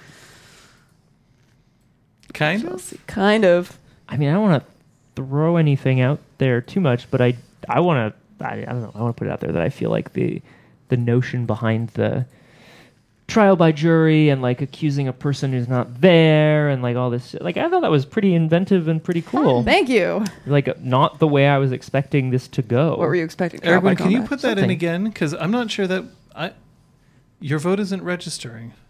Kind 2.33 2.63
we'll 2.63 2.75
of. 2.75 2.81
see. 2.81 2.99
Kind 3.07 3.45
of. 3.45 3.77
I 4.09 4.17
mean, 4.17 4.29
I 4.29 4.33
don't 4.33 4.43
want 4.49 4.63
to 4.63 4.69
throw 5.15 5.57
anything 5.57 6.01
out 6.01 6.19
there 6.37 6.61
too 6.61 6.79
much, 6.81 7.09
but 7.11 7.21
I 7.21 7.35
I 7.69 7.79
want 7.79 8.13
to 8.39 8.45
I, 8.45 8.53
I 8.61 8.65
don't 8.65 8.81
know 8.81 8.91
I 8.95 9.01
want 9.01 9.15
to 9.15 9.19
put 9.19 9.27
it 9.27 9.31
out 9.31 9.39
there 9.39 9.51
that 9.51 9.61
I 9.61 9.69
feel 9.69 9.89
like 9.89 10.13
the 10.13 10.41
the 10.93 10.97
notion 10.97 11.47
behind 11.47 11.89
the 11.89 12.25
trial 13.25 13.55
by 13.55 13.71
jury 13.71 14.29
and 14.29 14.43
like 14.43 14.61
accusing 14.61 15.07
a 15.07 15.13
person 15.13 15.51
who's 15.51 15.67
not 15.67 16.01
there 16.01 16.69
and 16.69 16.83
like 16.83 16.95
all 16.95 17.09
this 17.09 17.29
shit, 17.29 17.41
like 17.41 17.57
I 17.57 17.67
thought 17.67 17.81
that 17.81 17.89
was 17.89 18.05
pretty 18.05 18.35
inventive 18.35 18.87
and 18.87 19.03
pretty 19.03 19.23
ah, 19.25 19.31
cool. 19.31 19.63
Thank 19.63 19.89
you. 19.89 20.23
like 20.45 20.79
not 20.81 21.17
the 21.17 21.27
way 21.27 21.47
I 21.47 21.57
was 21.57 21.71
expecting 21.71 22.29
this 22.29 22.47
to 22.49 22.61
go. 22.61 22.91
What 22.91 22.99
were 22.99 23.15
you 23.15 23.23
expecting? 23.23 23.61
Trial 23.61 23.81
by 23.81 23.87
Erwin, 23.87 23.97
can 23.97 24.11
you 24.11 24.21
put 24.21 24.41
that 24.41 24.59
in 24.59 24.69
again? 24.69 25.05
Because 25.05 25.33
I'm 25.33 25.51
not 25.51 25.71
sure 25.71 25.87
that 25.87 26.03
I. 26.35 26.53
Your 27.39 27.59
vote 27.59 27.79
isn't 27.79 28.03
registering 28.03 28.73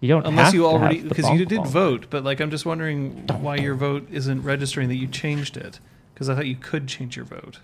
You 0.00 0.08
don't 0.08 0.26
unless 0.26 0.46
have 0.46 0.54
you 0.54 0.64
already 0.64 1.02
because 1.02 1.28
you 1.28 1.44
did 1.44 1.58
ball. 1.58 1.66
vote. 1.66 2.06
But 2.08 2.24
like, 2.24 2.40
I'm 2.40 2.50
just 2.50 2.64
wondering 2.64 3.26
why 3.40 3.56
your 3.56 3.74
vote 3.74 4.08
isn't 4.10 4.42
registering 4.42 4.88
that 4.88 4.94
you 4.94 5.06
changed 5.06 5.58
it. 5.58 5.78
Because 6.14 6.28
I 6.28 6.34
thought 6.34 6.46
you 6.46 6.56
could 6.56 6.86
change 6.86 7.16
your 7.16 7.24
vote. 7.26 7.60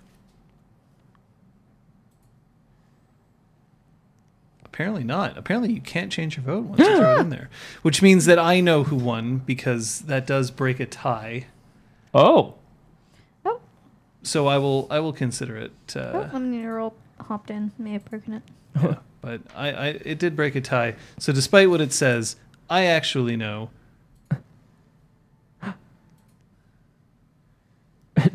Apparently 4.76 5.04
not. 5.04 5.38
Apparently 5.38 5.72
you 5.72 5.80
can't 5.80 6.12
change 6.12 6.36
your 6.36 6.44
vote 6.44 6.64
once 6.64 6.80
you 6.80 6.96
throw 6.98 7.16
it 7.16 7.20
in 7.20 7.30
there, 7.36 7.48
which 7.80 8.02
means 8.02 8.26
that 8.26 8.38
I 8.38 8.60
know 8.60 8.84
who 8.84 8.96
won 8.96 9.38
because 9.38 10.00
that 10.00 10.26
does 10.26 10.50
break 10.50 10.80
a 10.80 10.84
tie. 10.84 11.46
Oh, 12.12 12.56
Oh, 13.46 13.60
So 14.22 14.46
I 14.48 14.58
will 14.58 14.86
I 14.90 14.98
will 14.98 15.14
consider 15.14 15.56
it. 15.56 15.72
oh, 15.96 16.00
Uh, 16.00 16.28
one 16.28 16.52
year 16.52 16.76
old 16.76 16.92
hopped 17.22 17.50
in. 17.50 17.72
May 17.78 17.92
have 17.94 18.04
broken 18.04 18.34
it. 18.34 18.42
yeah, 18.82 18.96
but 19.22 19.40
I, 19.56 19.68
I 19.72 19.86
it 20.04 20.18
did 20.18 20.36
break 20.36 20.54
a 20.54 20.60
tie. 20.60 20.96
So 21.18 21.32
despite 21.32 21.70
what 21.70 21.80
it 21.80 21.94
says, 21.94 22.36
I 22.68 22.84
actually 22.84 23.34
know. 23.36 23.70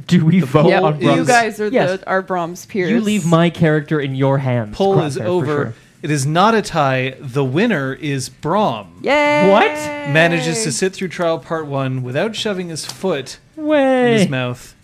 do 0.07 0.25
we 0.25 0.39
The 0.39 0.45
vote 0.47 0.63
poll 0.71 0.85
on 0.85 0.95
is- 1.01 1.17
You 1.17 1.25
guys 1.25 1.59
are 1.59 1.67
Yes. 1.67 1.99
the 1.99 2.07
our 2.07 2.23
Brom's 2.23 2.65
peers. 2.65 2.89
You 2.89 2.99
leave 2.99 3.27
my 3.27 3.51
character 3.51 3.99
in 3.99 4.15
your 4.15 4.39
hands. 4.39 4.75
Poll 4.75 4.99
is 5.01 5.17
Crosshair, 5.17 5.21
for 5.23 5.27
over. 5.27 5.45
sure. 5.45 5.73
It 6.01 6.09
is 6.09 6.25
not 6.25 6.55
a 6.55 6.61
tie. 6.63 7.15
The 7.19 7.43
winner 7.43 7.93
is 7.93 8.29
Brom. 8.29 8.99
Yay! 9.03 9.49
What? 9.51 9.71
Manages 10.11 10.63
to 10.63 10.71
sit 10.71 10.93
through 10.93 11.09
trial 11.09 11.37
part 11.37 11.67
one 11.67 12.01
without 12.01 12.35
shoving 12.35 12.69
his 12.69 12.85
foot 12.85 13.37
in 13.55 14.17
his 14.17 14.27
mouth 14.27 14.75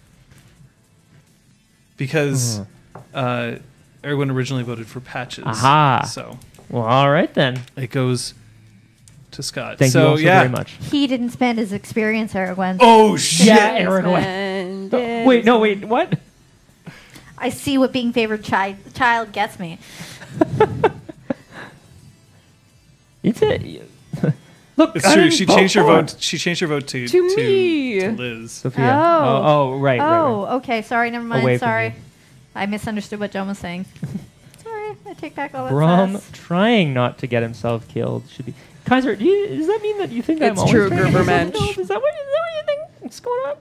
because 1.97 2.61
uh, 3.15 3.55
Erwin 4.05 4.29
originally 4.29 4.63
voted 4.63 4.85
for 4.87 4.99
Patches. 4.99 5.43
Aha. 5.45 6.03
So 6.07 6.37
Well, 6.69 6.83
all 6.83 7.09
right 7.09 7.33
then. 7.33 7.61
it 7.75 7.89
goes 7.89 8.35
to 9.31 9.41
Scott. 9.41 9.79
Thank 9.79 9.91
so, 9.91 10.01
you 10.01 10.07
also 10.09 10.23
yeah. 10.23 10.39
very 10.41 10.51
much. 10.51 10.73
He 10.73 11.07
didn't 11.07 11.31
spend 11.31 11.57
his 11.57 11.73
experience, 11.73 12.35
Erwin. 12.35 12.77
Oh 12.79 13.17
shit! 13.17 13.47
Yeah, 13.47 13.81
Aragorn. 13.81 14.21
And 14.21 14.91
wait, 15.25 15.45
no, 15.45 15.59
wait, 15.59 15.83
what? 15.85 16.19
I 17.37 17.49
see 17.49 17.77
what 17.77 17.91
being 17.91 18.13
favored 18.13 18.43
child 18.43 18.77
child 18.93 19.31
gets 19.31 19.59
me. 19.59 19.79
It's 23.29 23.41
a 24.23 24.33
look. 24.77 24.95
It's 24.95 25.05
I 25.05 25.13
true. 25.13 25.23
didn't 25.23 25.33
She 25.35 25.45
changed 25.45 25.75
her 25.75 25.81
for 25.81 26.01
vote. 26.01 26.15
She 26.19 26.37
changed 26.37 26.61
her 26.61 26.67
vote 26.67 26.87
to 26.87 27.07
To 27.07 27.29
to, 27.29 27.35
me. 27.37 27.99
to 28.01 28.11
Liz. 28.11 28.51
Sophia. 28.51 28.85
Oh. 28.85 29.23
Oh, 29.23 29.43
oh 29.73 29.79
right, 29.79 29.99
right, 29.99 30.19
oh, 30.19 30.43
right. 30.45 30.51
okay. 30.55 30.81
Sorry, 30.81 31.09
never 31.11 31.25
mind. 31.25 31.43
Away 31.43 31.57
from 31.57 31.67
sorry. 31.67 31.85
you. 31.87 31.93
I 32.55 32.65
misunderstood 32.65 33.19
what 33.19 33.31
John 33.31 33.47
was 33.47 33.59
saying. 33.59 33.85
sorry, 34.63 34.95
I 35.05 35.13
take 35.13 35.35
back 35.35 35.53
all 35.53 35.65
that. 35.65 35.71
Brom 35.71 36.13
sass. 36.13 36.29
trying 36.33 36.93
not 36.93 37.17
to 37.19 37.27
get 37.27 37.43
himself 37.43 37.87
killed 37.87 38.23
should 38.29 38.45
be. 38.47 38.53
Kaiser, 38.85 39.15
do 39.15 39.25
you, 39.25 39.47
does 39.57 39.67
that 39.67 39.81
mean 39.81 39.97
that 39.97 40.11
you 40.11 40.21
think 40.21 40.41
I'm 40.41 40.51
It's 40.53 40.59
always 40.61 40.71
true, 40.73 40.87
trying 40.87 41.03
to 41.03 41.11
get 41.11 41.25
myself 41.25 41.27
Gerbermensch. 41.27 41.53
killed? 41.53 41.77
Is 41.79 41.87
that 41.89 42.01
what, 42.01 42.13
is 42.13 42.19
that 42.19 42.41
what 42.41 42.55
you 42.55 42.87
think 42.99 43.11
is 43.11 43.19
going 43.19 43.45
on? 43.49 43.55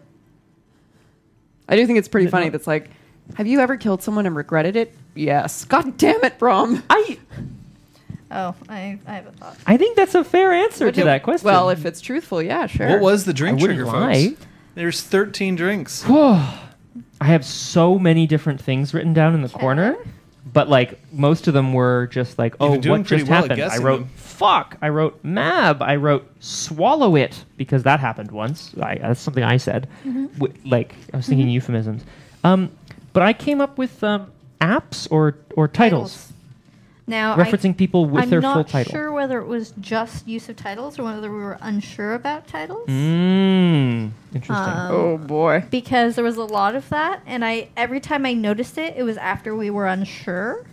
I 1.69 1.77
do 1.77 1.87
think 1.87 1.99
it's 1.99 2.09
pretty 2.09 2.29
funny. 2.29 2.45
not- 2.47 2.53
That's 2.53 2.67
like, 2.69 2.91
have 3.35 3.47
you 3.49 3.59
ever 3.61 3.77
killed 3.77 4.03
someone 4.03 4.25
and 4.27 4.37
regretted 4.37 4.77
it? 4.77 4.95
Yes. 5.17 5.65
God 5.65 5.97
damn 5.99 6.23
it, 6.25 6.39
Brom. 6.39 6.83
I 6.89 7.19
Oh, 8.31 8.55
I, 8.69 8.99
I 9.07 9.13
have 9.13 9.27
a 9.27 9.33
thought. 9.33 9.57
I 9.67 9.77
think 9.77 9.97
that's 9.97 10.15
a 10.15 10.25
fair 10.25 10.53
answer 10.53 10.91
to 10.91 11.05
that 11.05 11.23
question. 11.23 11.47
Well, 11.47 11.71
if 11.71 11.85
it's 11.87 12.01
truthful, 12.01 12.43
yeah, 12.43 12.67
sure. 12.67 12.89
What 12.89 13.01
was 13.01 13.25
the 13.25 13.31
I 13.31 13.35
drink 13.35 13.61
wouldn't 13.61 13.79
trigger, 13.79 13.91
lie. 13.93 14.29
folks? 14.31 14.47
There's 14.75 15.01
13 15.03 15.55
drinks. 15.57 16.05
I 16.11 16.59
have 17.21 17.45
so 17.45 17.99
many 17.99 18.27
different 18.27 18.61
things 18.61 18.93
written 18.93 19.13
down 19.15 19.35
in 19.35 19.43
the 19.43 19.49
corner, 19.49 19.97
but 20.53 20.69
like 20.69 20.99
most 21.13 21.47
of 21.49 21.55
them 21.55 21.73
were 21.73 22.09
just 22.09 22.39
like, 22.39 22.55
oh, 22.61 22.73
been 22.73 22.81
doing 22.81 23.01
what 23.01 23.09
pretty 23.09 23.23
just 23.23 23.31
well 23.31 23.45
at 23.45 23.51
happened? 23.51 23.63
I 23.63 23.69
guessing 23.69 23.85
wrote 23.85 23.99
them. 24.01 24.09
fuck. 24.17 24.77
I 24.83 24.89
wrote 24.91 25.19
mab. 25.25 25.81
I 25.81 25.97
wrote 25.97 26.29
swallow 26.41 27.17
it 27.17 27.45
because 27.57 27.85
that 27.85 28.01
happened 28.01 28.31
once. 28.33 28.75
I, 28.81 28.97
that's 28.97 29.21
something 29.21 29.45
I 29.45 29.57
said. 29.57 29.89
Wi- 30.05 30.53
like 30.65 30.95
I 31.15 31.17
was 31.19 31.27
thinking 31.27 31.49
euphemisms. 31.49 32.05
Um, 32.45 32.71
but 33.13 33.23
I 33.23 33.33
came 33.33 33.61
up 33.63 33.79
with 33.79 34.03
um, 34.05 34.31
apps 34.61 35.09
or 35.11 35.37
or 35.57 35.69
titles, 35.69 36.26
Now, 37.09 37.37
referencing 37.37 37.77
people 37.77 38.05
with 38.07 38.25
I'm 38.25 38.31
their 38.31 38.41
not 38.41 38.55
full 38.55 38.65
title. 38.65 38.91
sure 38.91 39.13
whether 39.13 39.39
it 39.39 39.47
was 39.47 39.73
just 39.81 40.27
use 40.27 40.49
of 40.49 40.57
titles 40.57 40.99
or 40.99 41.05
whether 41.05 41.31
we 41.31 41.39
were 41.39 41.57
unsure 41.61 42.15
about 42.15 42.49
titles. 42.49 42.89
Mmm. 42.89 44.11
Interesting. 44.35 44.57
Um, 44.57 44.91
Oh 44.91 45.17
boy. 45.19 45.65
because 45.71 46.17
there 46.17 46.25
was 46.25 46.37
a 46.37 46.45
lot 46.45 46.75
of 46.75 46.89
that 46.91 47.23
and 47.25 47.45
i 47.45 47.69
every 47.77 48.01
time 48.01 48.27
i 48.27 48.33
noticed 48.35 48.77
it 48.77 48.95
it 48.97 49.03
was 49.05 49.17
after 49.17 49.55
we 49.55 49.71
were 49.71 49.87
unsure 49.87 50.67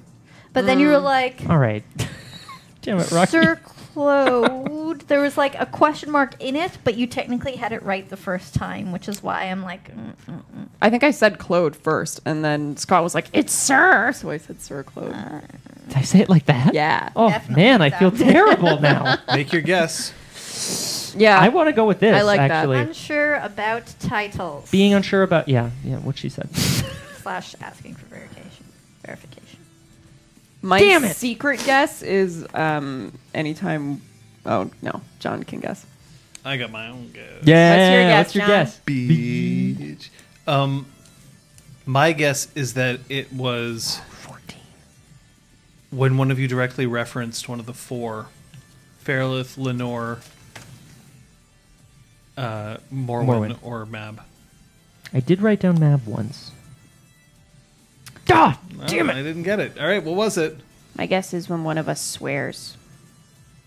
but 0.54 0.66
then 0.66 0.80
you 0.80 0.88
were 0.88 0.98
like 1.00 1.44
All 1.50 1.58
right. 1.60 1.84
Damn 2.82 3.00
it, 3.00 3.12
Rocky. 3.12 3.32
sir 3.32 3.60
claude 3.94 4.74
Claude. 4.94 5.08
There 5.08 5.22
was 5.22 5.38
like 5.38 5.60
a 5.60 5.66
question 5.66 6.12
mark 6.12 6.36
in 6.42 6.56
it, 6.56 6.78
but 6.84 6.96
you 6.96 7.08
technically 7.08 7.56
had 7.56 7.72
it 7.72 7.84
right 7.84 8.08
the 8.10 8.18
first 8.18 8.54
time, 8.54 8.92
which 8.92 9.08
is 9.08 9.24
why 9.24 9.44
I'm 9.44 9.62
like, 9.62 9.96
mm, 9.96 10.14
mm, 10.28 10.42
mm. 10.56 10.68
I 10.82 10.90
think 10.90 11.04
I 11.04 11.12
said 11.12 11.40
Claude 11.40 11.76
first, 11.76 12.22
and 12.26 12.44
then 12.44 12.78
Scott 12.78 13.04
was 13.04 13.16
like, 13.16 13.28
"It's 13.34 13.54
Sir," 13.54 14.12
so 14.14 14.30
I 14.30 14.38
said 14.38 14.62
Sir 14.62 14.84
Claude. 14.84 15.16
Did 15.88 15.98
I 15.98 16.02
say 16.02 16.20
it 16.20 16.30
like 16.30 16.46
that? 16.46 16.74
yeah, 16.74 17.10
Oh 17.16 17.30
Definitely 17.30 17.64
man, 17.64 17.82
I 17.82 17.90
feel 17.90 18.12
terrible 18.12 18.80
now. 18.80 19.18
Make 19.28 19.52
your 19.52 19.62
guess. 19.62 20.14
yeah. 21.18 21.40
I 21.40 21.50
want 21.50 21.70
to 21.70 21.74
go 21.74 21.86
with 21.86 22.00
this. 22.00 22.16
I 22.16 22.22
like 22.22 22.40
that. 22.40 22.52
actually. 22.52 22.80
unsure 22.80 23.36
about 23.36 23.94
titles. 24.00 24.72
Being 24.72 24.94
unsure 24.94 25.24
about 25.24 25.48
yeah, 25.48 25.72
yeah, 25.84 25.98
what 25.98 26.18
she 26.18 26.30
said. 26.30 26.54
slash 26.56 27.56
asking 27.62 27.96
for 27.96 28.06
verification. 28.06 28.66
Verification. 29.06 29.43
My 30.64 30.80
Damn 30.80 31.04
it. 31.04 31.16
secret 31.18 31.62
guess 31.66 32.02
is 32.02 32.46
um, 32.54 33.12
anytime. 33.34 34.02
Oh 34.46 34.72
no, 34.82 35.02
John 35.20 35.44
can 35.44 35.60
guess. 35.60 35.86
I 36.46 36.58
got 36.58 36.72
my 36.72 36.88
own 36.90 37.12
guess. 37.14 37.44
Yeah, 37.44 37.70
What's 37.70 37.92
your 37.94 38.02
guess, 38.04 38.26
what's 38.26 38.36
your 38.36 38.42
John? 38.48 38.66
guess? 38.66 38.80
Beach. 38.80 40.12
Um, 40.48 40.86
my 41.86 42.14
guess 42.14 42.48
is 42.56 42.74
that 42.76 43.00
it 43.10 43.32
was 43.34 44.00
Fourteen. 44.22 44.60
when 45.92 46.18
one 46.18 46.32
of 46.32 46.40
you 46.40 46.48
directly 46.48 46.86
referenced 46.86 47.48
one 47.50 47.60
of 47.60 47.66
the 47.66 47.74
four, 47.74 48.28
Fairlith, 49.00 49.58
Lenore, 49.58 50.20
uh, 52.38 52.78
Morwen, 52.94 53.26
Morwen. 53.26 53.58
or 53.62 53.86
Mab. 53.86 54.22
I 55.14 55.20
did 55.20 55.42
write 55.42 55.60
down 55.60 55.80
Mab 55.80 56.06
once. 56.08 56.52
Ah, 58.30 58.60
damn 58.88 59.10
it! 59.10 59.16
I 59.16 59.24
didn't 59.24 59.44
get 59.44 59.60
it. 59.60 59.78
All 59.80 59.88
right, 59.88 60.04
what 60.04 60.16
was 60.16 60.38
it? 60.38 60.58
My 60.96 61.06
guess 61.06 61.34
is 61.34 61.50
when 61.50 61.64
one 61.64 61.78
of 61.78 61.90
us 61.90 62.02
swears. 62.02 62.78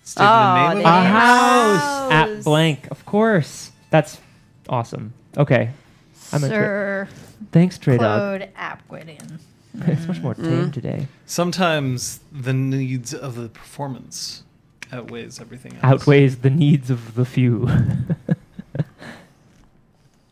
State 0.04 0.22
the 0.22 0.28
Oh, 0.30 0.68
name 0.72 0.82
the 0.82 0.88
of 0.88 0.94
A 0.94 0.98
it? 0.98 1.02
name. 1.02 1.12
house 1.12 1.80
House. 1.80 2.12
at 2.38 2.44
blank. 2.44 2.88
Of 2.90 3.04
course. 3.04 3.72
That's 3.90 4.20
awesome. 4.68 5.12
Okay. 5.36 5.70
I'm 6.32 6.42
into 6.44 6.54
it. 6.54 6.58
Sir 6.58 7.08
Thanks, 7.52 7.78
Trey 7.78 7.98
Dog. 7.98 8.40
Claude 8.40 8.48
Apquidin. 8.56 9.38
it's 9.74 10.06
much 10.08 10.20
more 10.20 10.34
tame 10.34 10.70
today. 10.70 11.06
Sometimes 11.26 12.20
the 12.32 12.52
needs 12.52 13.12
of 13.12 13.34
the 13.34 13.48
performance 13.48 14.42
outweighs 14.92 15.40
everything 15.40 15.72
else. 15.74 15.84
Outweighs 15.84 16.38
the 16.38 16.50
needs 16.50 16.90
of 16.90 17.14
the 17.14 17.24
few. 17.24 17.68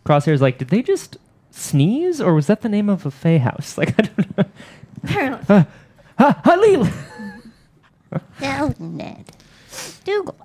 Crosshair's 0.05 0.43
like, 0.43 0.59
did 0.59 0.69
they 0.69 0.83
just 0.83 1.17
sneeze, 1.59 2.21
or 2.21 2.35
was 2.35 2.47
that 2.49 2.63
the 2.63 2.69
name 2.69 2.89
of 2.89 3.07
a 3.07 3.11
Fey 3.11 3.39
house? 3.39 3.77
Like, 3.79 3.95
I 3.99 4.03
don't 4.03 4.39
know. 4.39 4.45
Apparently. 5.05 5.47
Ah, 5.49 5.67
ah, 6.19 6.41
Halil! 6.45 6.89
No, 8.41 8.75
Ned. 8.79 9.25
Dougal. 10.05 10.37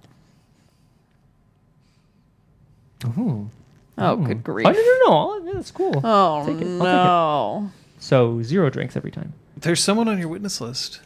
Ooh. 3.17 3.49
Oh, 3.97 4.13
Ooh. 4.19 4.25
good 4.25 4.43
grief! 4.43 4.67
Oh, 4.67 4.71
no, 4.71 4.79
no, 4.79 5.39
no. 5.39 5.45
Yeah, 5.47 5.53
That's 5.55 5.71
cool. 5.71 6.01
Oh 6.03 6.45
Take 6.45 6.55
it. 6.55 6.59
I'll 6.59 6.59
take 6.59 6.61
it. 6.61 6.67
no! 6.83 7.71
So, 7.99 8.41
zero 8.41 8.69
drinks 8.69 8.95
every 8.95 9.11
time. 9.11 9.33
There's 9.57 9.83
someone 9.83 10.07
on 10.07 10.17
your 10.19 10.29
witness 10.29 10.61
list. 10.61 11.01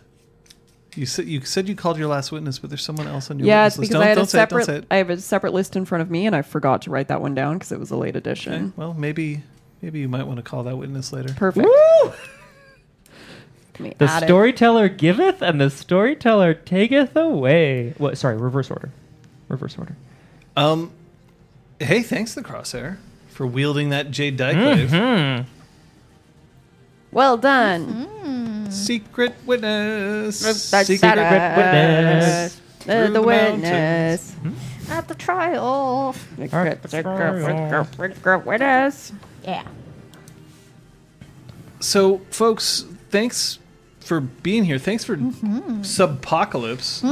You 0.95 1.07
said 1.07 1.25
you 1.25 1.41
said 1.41 1.67
you 1.67 1.75
called 1.75 1.97
your 1.97 2.07
last 2.07 2.31
witness, 2.31 2.59
but 2.59 2.69
there's 2.69 2.83
someone 2.83 3.07
else 3.07 3.31
on 3.31 3.39
your 3.39 3.47
Yeah, 3.47 3.65
it's 3.65 3.77
witness 3.79 3.89
because 3.89 3.99
list. 3.99 4.05
I 4.05 4.09
had 4.09 4.15
don't 4.15 4.23
a 4.23 4.27
say 4.27 4.37
it, 4.37 4.41
separate. 4.41 4.69
it. 4.69 4.85
I 4.91 4.95
have 4.97 5.09
a 5.09 5.19
separate 5.19 5.53
list 5.53 5.75
in 5.75 5.85
front 5.85 6.03
of 6.03 6.11
me, 6.11 6.27
and 6.27 6.35
I 6.35 6.43
forgot 6.43 6.83
to 6.83 6.91
write 6.91 7.07
that 7.07 7.19
one 7.19 7.33
down 7.33 7.55
because 7.57 7.71
it 7.71 7.79
was 7.79 7.89
a 7.89 7.95
late 7.97 8.09
Okay, 8.15 8.19
edition. 8.19 8.73
well, 8.77 8.93
maybe 8.93 9.41
maybe 9.83 9.99
you 9.99 10.07
might 10.07 10.25
want 10.25 10.37
to 10.37 10.43
call 10.43 10.63
that 10.63 10.77
witness 10.77 11.11
later. 11.13 11.33
Perfect. 11.33 11.67
Woo! 11.67 12.13
Let 13.73 13.79
me 13.79 13.93
The 13.97 14.05
add 14.05 14.23
it. 14.23 14.27
storyteller 14.27 14.87
giveth 14.87 15.41
and 15.41 15.59
the 15.59 15.69
storyteller 15.69 16.53
taketh 16.53 17.15
away. 17.15 17.93
What? 17.97 18.17
Sorry, 18.17 18.37
reverse 18.37 18.71
order. 18.71 18.89
Reverse 19.49 19.77
order. 19.77 19.95
Um, 20.55 20.91
hey, 21.79 22.01
thanks 22.01 22.33
the 22.33 22.41
crosshair 22.41 22.97
for 23.27 23.45
wielding 23.45 23.89
that 23.89 24.09
jade 24.11 24.37
dieclave. 24.37 24.87
Mhm. 24.89 25.45
Well 27.11 27.37
done. 27.37 28.67
Secret 28.71 29.35
witness. 29.45 30.39
That's 30.71 30.87
Secret 30.87 31.15
that, 31.15 31.57
witness. 31.57 32.57
uh, 32.57 32.83
Through 32.83 33.07
the 33.07 33.11
the 33.13 33.21
witness. 33.21 34.35
At 34.89 35.07
the 35.07 35.15
trial. 35.15 36.13
Secret 36.13 36.45
Witness. 38.45 39.11
Yeah. 39.43 39.67
So, 41.79 42.19
folks, 42.29 42.85
thanks 43.09 43.59
for 43.99 44.21
being 44.21 44.63
here. 44.63 44.77
Thanks 44.79 45.03
for 45.03 45.17
Subpocalypse. 45.17 47.03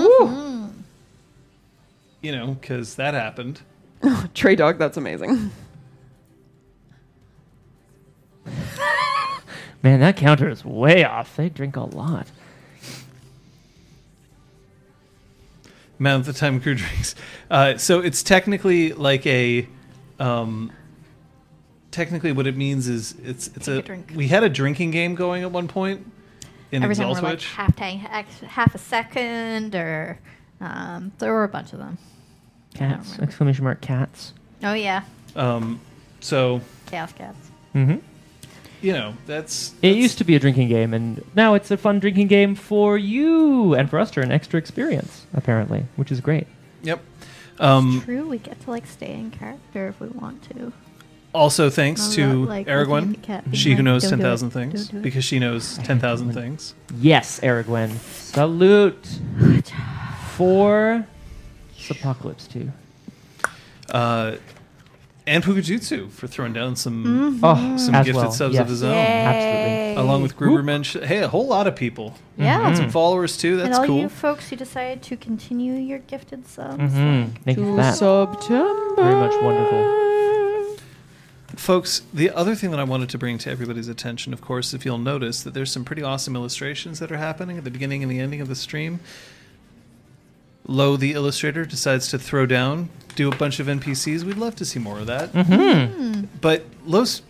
You 2.21 2.31
know, 2.31 2.53
because 2.53 2.95
that 2.95 3.13
happened. 3.13 3.61
Trey 4.33 4.55
Dog, 4.55 4.77
that's 4.77 4.97
amazing. 4.97 5.51
Man, 9.83 9.99
that 9.99 10.15
counter 10.15 10.47
is 10.49 10.63
way 10.63 11.03
off. 11.03 11.35
They 11.35 11.49
drink 11.49 11.75
a 11.75 11.81
lot. 11.81 12.27
amount 16.01 16.27
of 16.27 16.33
the 16.33 16.39
time 16.39 16.59
crew 16.59 16.75
drinks. 16.83 17.15
Uh, 17.49 17.77
so 17.77 17.99
it's 17.99 18.23
technically 18.23 18.91
like 18.91 19.25
a, 19.25 19.67
um, 20.19 20.71
technically 21.91 22.31
what 22.31 22.47
it 22.47 22.55
means 22.57 22.87
is 22.87 23.15
it's 23.23 23.47
it's 23.47 23.65
Take 23.65 23.75
a, 23.75 23.79
a 23.79 23.81
drink. 23.81 24.11
we 24.15 24.27
had 24.27 24.43
a 24.43 24.49
drinking 24.49 24.91
game 24.91 25.13
going 25.15 25.43
at 25.43 25.51
one 25.51 25.67
point 25.67 26.09
in 26.71 26.83
Every 26.83 26.95
time 26.95 27.09
Exalt 27.09 27.23
we're 27.23 27.29
like 27.31 27.39
Switch. 27.39 27.51
half 27.53 27.75
tank, 27.75 28.01
half 28.01 28.73
a 28.73 28.77
second, 28.77 29.75
or 29.75 30.19
um, 30.61 31.11
there 31.19 31.33
were 31.33 31.43
a 31.43 31.49
bunch 31.49 31.73
of 31.73 31.79
them. 31.79 31.97
Cats! 32.73 33.19
Exclamation 33.19 33.63
mark! 33.65 33.81
Cats. 33.81 34.33
Oh 34.63 34.73
yeah, 34.73 35.03
Um, 35.35 35.81
so 36.21 36.61
chaos 36.85 37.11
cats. 37.13 37.49
Mm-hmm. 37.75 37.97
you 38.81 38.93
know 38.93 39.13
that's, 39.25 39.73
It 39.81 39.95
used 39.97 40.17
to 40.19 40.23
be 40.23 40.35
a 40.35 40.39
drinking 40.39 40.69
game, 40.69 40.93
and 40.93 41.23
now 41.35 41.55
it's 41.55 41.71
a 41.71 41.77
fun 41.77 41.99
drinking 41.99 42.27
game 42.27 42.55
for 42.55 42.97
you 42.97 43.73
and 43.73 43.89
for 43.89 43.99
us 43.99 44.11
to 44.11 44.21
an 44.21 44.31
extra 44.31 44.57
experience, 44.59 45.25
apparently, 45.33 45.85
which 45.97 46.11
is 46.11 46.21
great. 46.21 46.47
yep. 46.83 47.01
Um, 47.59 48.01
True, 48.05 48.27
we 48.27 48.37
get 48.39 48.59
to 48.61 48.69
like 48.71 48.87
stay 48.87 49.13
in 49.13 49.29
character 49.31 49.87
if 49.89 49.99
we 49.99 50.07
want 50.07 50.41
to. 50.49 50.71
Also, 51.33 51.69
thanks 51.69 52.07
Not 52.07 52.15
to 52.15 52.45
like 52.45 52.47
looking 52.47 52.59
at 52.59 52.65
the 52.65 52.71
Aragwen, 52.71 53.21
cat 53.21 53.43
being 53.45 53.55
she 53.55 53.69
who 53.71 53.75
like, 53.77 53.83
knows 53.85 54.01
"Don't 54.03 54.09
ten 54.11 54.19
do 54.19 54.25
it, 54.25 54.27
thousand 54.29 54.49
don't 54.49 54.71
things 54.71 54.87
do 54.89 54.97
it." 54.97 55.01
because 55.03 55.23
she 55.23 55.39
knows 55.39 55.77
ten 55.79 55.99
thousand 55.99 56.33
things. 56.33 56.73
Yes, 56.99 57.39
Aragwen. 57.41 57.97
Salute 57.99 59.19
for 60.35 61.05
Apocalypse 61.89 62.47
2. 62.47 62.71
Uh, 63.91 64.35
and 65.27 65.43
Pukajutsu 65.43 66.09
for 66.09 66.25
throwing 66.27 66.53
down 66.53 66.75
some 66.75 67.39
Oh, 67.43 67.77
some 67.77 67.93
as 67.95 68.05
gifted 68.05 68.15
well. 68.23 68.31
subs 68.31 68.53
yes. 68.55 68.61
of 68.61 68.69
his 68.69 68.81
own, 68.83 68.93
Absolutely. 68.95 70.01
along 70.03 70.21
with 70.23 70.35
Gruberman. 70.37 70.83
Sh- 70.83 71.05
Hey, 71.05 71.19
a 71.19 71.27
whole 71.27 71.47
lot 71.47 71.67
of 71.67 71.75
people. 71.75 72.15
Yeah. 72.37 72.73
Some 72.73 72.89
followers 72.89 73.37
too. 73.37 73.59
and 73.59 73.67
That's 73.67 73.79
all 73.79 73.85
cool. 73.85 73.99
you 73.99 74.09
folks 74.09 74.49
who 74.49 74.55
decided 74.55 75.01
to 75.03 75.17
continue 75.17 75.73
your 75.73 75.99
gifted 75.99 76.47
subs. 76.47 76.77
Mhm. 76.93 77.25
like, 77.33 77.43
Thank 77.43 77.57
you 77.59 77.63
for 77.65 77.69
To 77.71 77.75
that. 77.77 77.95
September. 77.95 78.95
Very 78.95 79.15
much 79.15 79.33
wonderful. 79.43 80.10
Folks, 81.61 82.01
the 82.11 82.31
other 82.31 82.55
thing 82.55 82.71
that 82.71 82.79
I 82.79 82.83
wanted 82.83 83.09
to 83.09 83.19
bring 83.19 83.37
to 83.37 83.51
everybody's 83.51 83.87
attention, 83.87 84.33
of 84.33 84.41
course, 84.41 84.73
if 84.73 84.83
you'll 84.83 84.97
notice 84.97 85.43
that 85.43 85.53
there's 85.53 85.71
some 85.71 85.85
pretty 85.85 86.01
awesome 86.01 86.35
illustrations 86.35 86.97
that 86.97 87.11
are 87.11 87.17
happening 87.17 87.59
at 87.59 87.63
the 87.63 87.69
beginning 87.69 88.01
and 88.01 88.11
the 88.11 88.19
ending 88.19 88.41
of 88.41 88.47
the 88.47 88.55
stream. 88.55 88.99
Lo, 90.65 90.97
the 90.97 91.11
illustrator, 91.13 91.63
decides 91.63 92.07
to 92.07 92.17
throw 92.17 92.47
down, 92.47 92.89
do 93.13 93.31
a 93.31 93.35
bunch 93.35 93.59
of 93.59 93.67
NPCs. 93.67 94.23
We'd 94.23 94.39
love 94.39 94.55
to 94.55 94.65
see 94.65 94.79
more 94.79 94.97
of 94.97 95.05
that. 95.05 95.33
Mm-hmm. 95.33 96.25
But 96.41 96.65
Lo's 96.83 97.21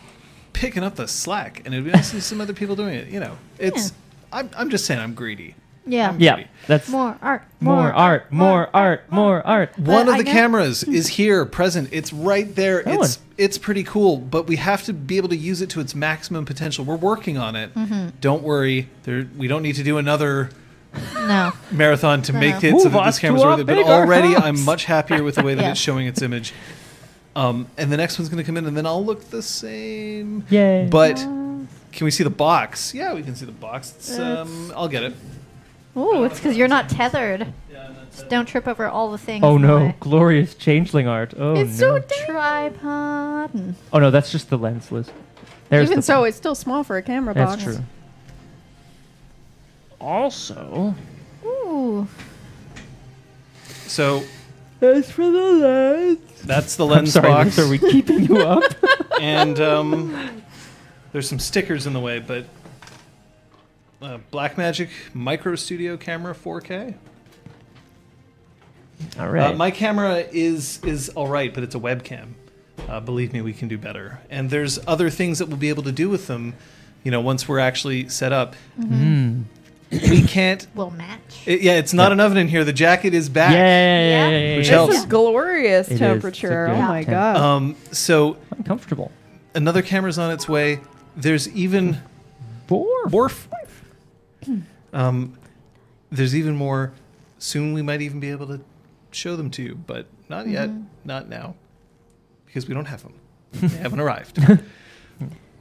picking 0.53 0.81
up 0.81 0.95
the 0.95 1.09
slack, 1.09 1.61
and 1.65 1.73
it'd 1.73 1.83
be 1.83 1.91
nice 1.91 2.11
to 2.11 2.15
see 2.15 2.21
some 2.21 2.39
other 2.39 2.53
people 2.53 2.77
doing 2.77 2.95
it. 2.95 3.09
You 3.09 3.19
know, 3.19 3.37
it's. 3.59 3.91
I'm, 4.31 4.49
I'm 4.55 4.69
just 4.69 4.85
saying 4.85 5.01
I'm 5.01 5.13
greedy. 5.13 5.55
Yeah. 5.85 6.15
Yeah, 6.17 6.43
that's 6.67 6.89
More 6.89 7.17
art. 7.21 7.43
more 7.59 7.91
art, 7.93 8.31
more 8.31 8.69
art, 8.73 9.11
more 9.11 9.45
art. 9.45 9.77
One 9.79 10.07
of 10.07 10.15
I 10.15 10.17
the 10.19 10.23
know- 10.25 10.31
cameras 10.31 10.83
is 10.99 11.07
here, 11.07 11.45
present. 11.45 11.89
It's 11.91 12.11
right 12.13 12.53
there. 12.55 12.83
That 12.83 12.93
it's 12.99 13.17
one. 13.17 13.25
it's 13.37 13.57
pretty 13.57 13.83
cool, 13.83 14.17
but 14.17 14.47
we 14.47 14.57
have 14.57 14.83
to 14.83 14.93
be 14.93 15.17
able 15.17 15.29
to 15.29 15.35
use 15.37 15.61
it 15.61 15.69
to 15.71 15.79
its 15.79 15.95
maximum 15.95 16.45
potential. 16.45 16.85
We're 16.85 16.95
working 16.95 17.37
on 17.37 17.55
it. 17.55 17.73
Mm-hmm. 17.73 18.09
Don't 18.21 18.43
worry. 18.43 18.89
There, 19.03 19.27
we 19.37 19.47
don't 19.47 19.63
need 19.63 19.75
to 19.75 19.83
do 19.83 19.97
another 19.97 20.49
No. 21.15 21.53
marathon 21.71 22.21
to 22.23 22.33
make 22.33 22.63
it 22.63 22.73
Move 22.73 22.81
so 22.83 22.89
that 22.89 23.05
this 23.05 23.19
camera's 23.19 23.41
to 23.41 23.47
worth 23.47 23.59
it. 23.61 23.65
But 23.67 23.77
already, 23.79 24.33
house. 24.33 24.43
I'm 24.43 24.63
much 24.65 24.85
happier 24.85 25.23
with 25.23 25.35
the 25.35 25.43
way 25.43 25.55
that 25.55 25.61
Yeah. 25.63 25.71
it's 25.71 25.79
showing 25.79 26.05
its 26.07 26.21
image. 26.21 26.53
Um, 27.35 27.67
and 27.77 27.89
the 27.91 27.95
next 27.97 28.19
one's 28.19 28.27
going 28.29 28.43
to 28.43 28.45
come 28.45 28.57
in, 28.57 28.65
and 28.67 28.75
then 28.75 28.85
I'll 28.85 29.03
look 29.05 29.29
the 29.29 29.41
same. 29.41 30.43
Yay. 30.49 30.87
But 30.91 31.15
can 31.15 32.05
we 32.05 32.11
see 32.11 32.25
the 32.25 32.29
box? 32.29 32.93
Yeah, 32.93 33.13
we 33.13 33.23
can 33.23 33.35
see 33.35 33.45
the 33.45 33.53
box. 33.53 33.93
It's, 33.95 34.11
It's- 34.11 34.37
um, 34.37 34.73
I'll 34.75 34.89
get 34.89 35.03
it. 35.03 35.13
Oh, 35.95 36.23
it's 36.23 36.39
because 36.39 36.55
you're 36.57 36.67
not 36.67 36.89
tethered. 36.89 37.53
Just 38.11 38.27
don't 38.29 38.45
trip 38.45 38.67
over 38.67 38.87
all 38.87 39.11
the 39.11 39.17
things. 39.17 39.43
Oh 39.43 39.55
in 39.55 39.61
the 39.61 39.67
no, 39.67 39.77
way. 39.77 39.95
glorious 40.01 40.53
changeling 40.55 41.07
art. 41.07 41.33
Oh 41.37 41.55
It's 41.55 41.79
no. 41.79 41.99
so 41.99 42.25
Tripod. 42.25 43.53
and- 43.53 43.75
oh 43.93 43.99
no, 43.99 44.11
that's 44.11 44.31
just 44.31 44.49
the 44.49 44.57
lens, 44.57 44.91
Liz. 44.91 45.09
There's 45.69 45.85
Even 45.87 45.97
the, 45.99 46.01
so, 46.03 46.25
it's 46.25 46.35
still 46.35 46.55
small 46.55 46.83
for 46.83 46.97
a 46.97 47.01
camera 47.01 47.33
That's 47.33 47.63
box. 47.63 47.63
true. 47.63 47.83
Also, 49.99 50.95
Ooh. 51.45 52.07
So, 53.87 54.23
As 54.81 55.09
for 55.11 55.29
the 55.29 55.31
lens. 55.51 56.19
That's 56.43 56.75
the 56.75 56.85
I'm 56.85 56.91
lens 56.91 57.13
sorry, 57.13 57.27
box. 57.29 57.57
Liz, 57.57 57.67
are 57.67 57.69
we 57.71 57.77
keeping 57.77 58.23
you 58.25 58.37
up? 58.37 58.63
and 59.21 59.59
um, 59.59 60.41
there's 61.11 61.29
some 61.29 61.39
stickers 61.39 61.85
in 61.87 61.93
the 61.93 61.99
way, 61.99 62.19
but 62.19 62.45
uh, 64.01 64.17
Blackmagic 64.31 64.89
Micro 65.13 65.55
Studio 65.55 65.97
Camera 65.97 66.33
4K. 66.33 66.95
All 69.19 69.29
right. 69.29 69.51
Uh, 69.51 69.53
my 69.55 69.71
camera 69.71 70.17
is 70.31 70.79
is 70.83 71.09
all 71.09 71.27
right, 71.27 71.53
but 71.53 71.63
it's 71.63 71.73
a 71.75 71.79
webcam. 71.79 72.29
Uh, 72.87 72.99
believe 72.99 73.33
me, 73.33 73.41
we 73.41 73.53
can 73.53 73.67
do 73.67 73.77
better. 73.77 74.19
And 74.29 74.49
there's 74.49 74.79
other 74.87 75.09
things 75.09 75.39
that 75.39 75.47
we'll 75.47 75.57
be 75.57 75.69
able 75.69 75.83
to 75.83 75.91
do 75.91 76.07
with 76.09 76.27
them. 76.27 76.53
You 77.03 77.09
know, 77.11 77.19
once 77.21 77.47
we're 77.47 77.59
actually 77.59 78.09
set 78.09 78.31
up, 78.31 78.55
Mm. 78.79 79.45
we 79.91 80.21
can't. 80.23 80.67
Will 80.75 80.91
match. 80.91 81.19
It, 81.47 81.61
yeah, 81.61 81.73
it's 81.77 81.93
not 81.93 82.11
an 82.11 82.19
oven 82.19 82.37
in 82.37 82.47
here. 82.47 82.63
The 82.63 82.73
jacket 82.73 83.13
is 83.15 83.27
back. 83.27 83.53
Yay! 83.53 84.57
Which 84.57 84.67
This 84.67 84.69
helps. 84.69 84.95
is 84.95 85.05
glorious 85.05 85.87
It 85.89 85.93
is. 85.93 85.99
temperature. 85.99 86.67
It's 86.67 86.71
a 86.71 86.73
Oh 86.73 86.75
good 86.75 86.87
my 86.87 87.03
temp. 87.03 87.09
god. 87.09 87.35
Um, 87.37 87.75
so 87.91 88.37
I'm 88.55 88.63
another 89.55 89.81
camera's 89.81 90.19
on 90.19 90.31
its 90.31 90.47
way. 90.47 90.79
There's 91.15 91.49
even 91.49 91.97
Four. 92.67 92.87
more. 93.09 93.29
Um, 94.93 95.37
there's 96.11 96.35
even 96.35 96.55
more. 96.55 96.93
Soon 97.39 97.73
we 97.73 97.81
might 97.81 98.01
even 98.01 98.19
be 98.19 98.29
able 98.29 98.47
to 98.47 98.61
show 99.11 99.35
them 99.35 99.49
to 99.51 99.63
you, 99.63 99.75
but 99.75 100.05
not 100.29 100.47
yet. 100.47 100.69
Not 101.03 101.27
now, 101.27 101.55
because 102.45 102.67
we 102.67 102.73
don't 102.73 102.85
have 102.85 103.03
them. 103.03 103.13
They 103.53 103.77
haven't 103.77 103.99
arrived, 103.99 104.39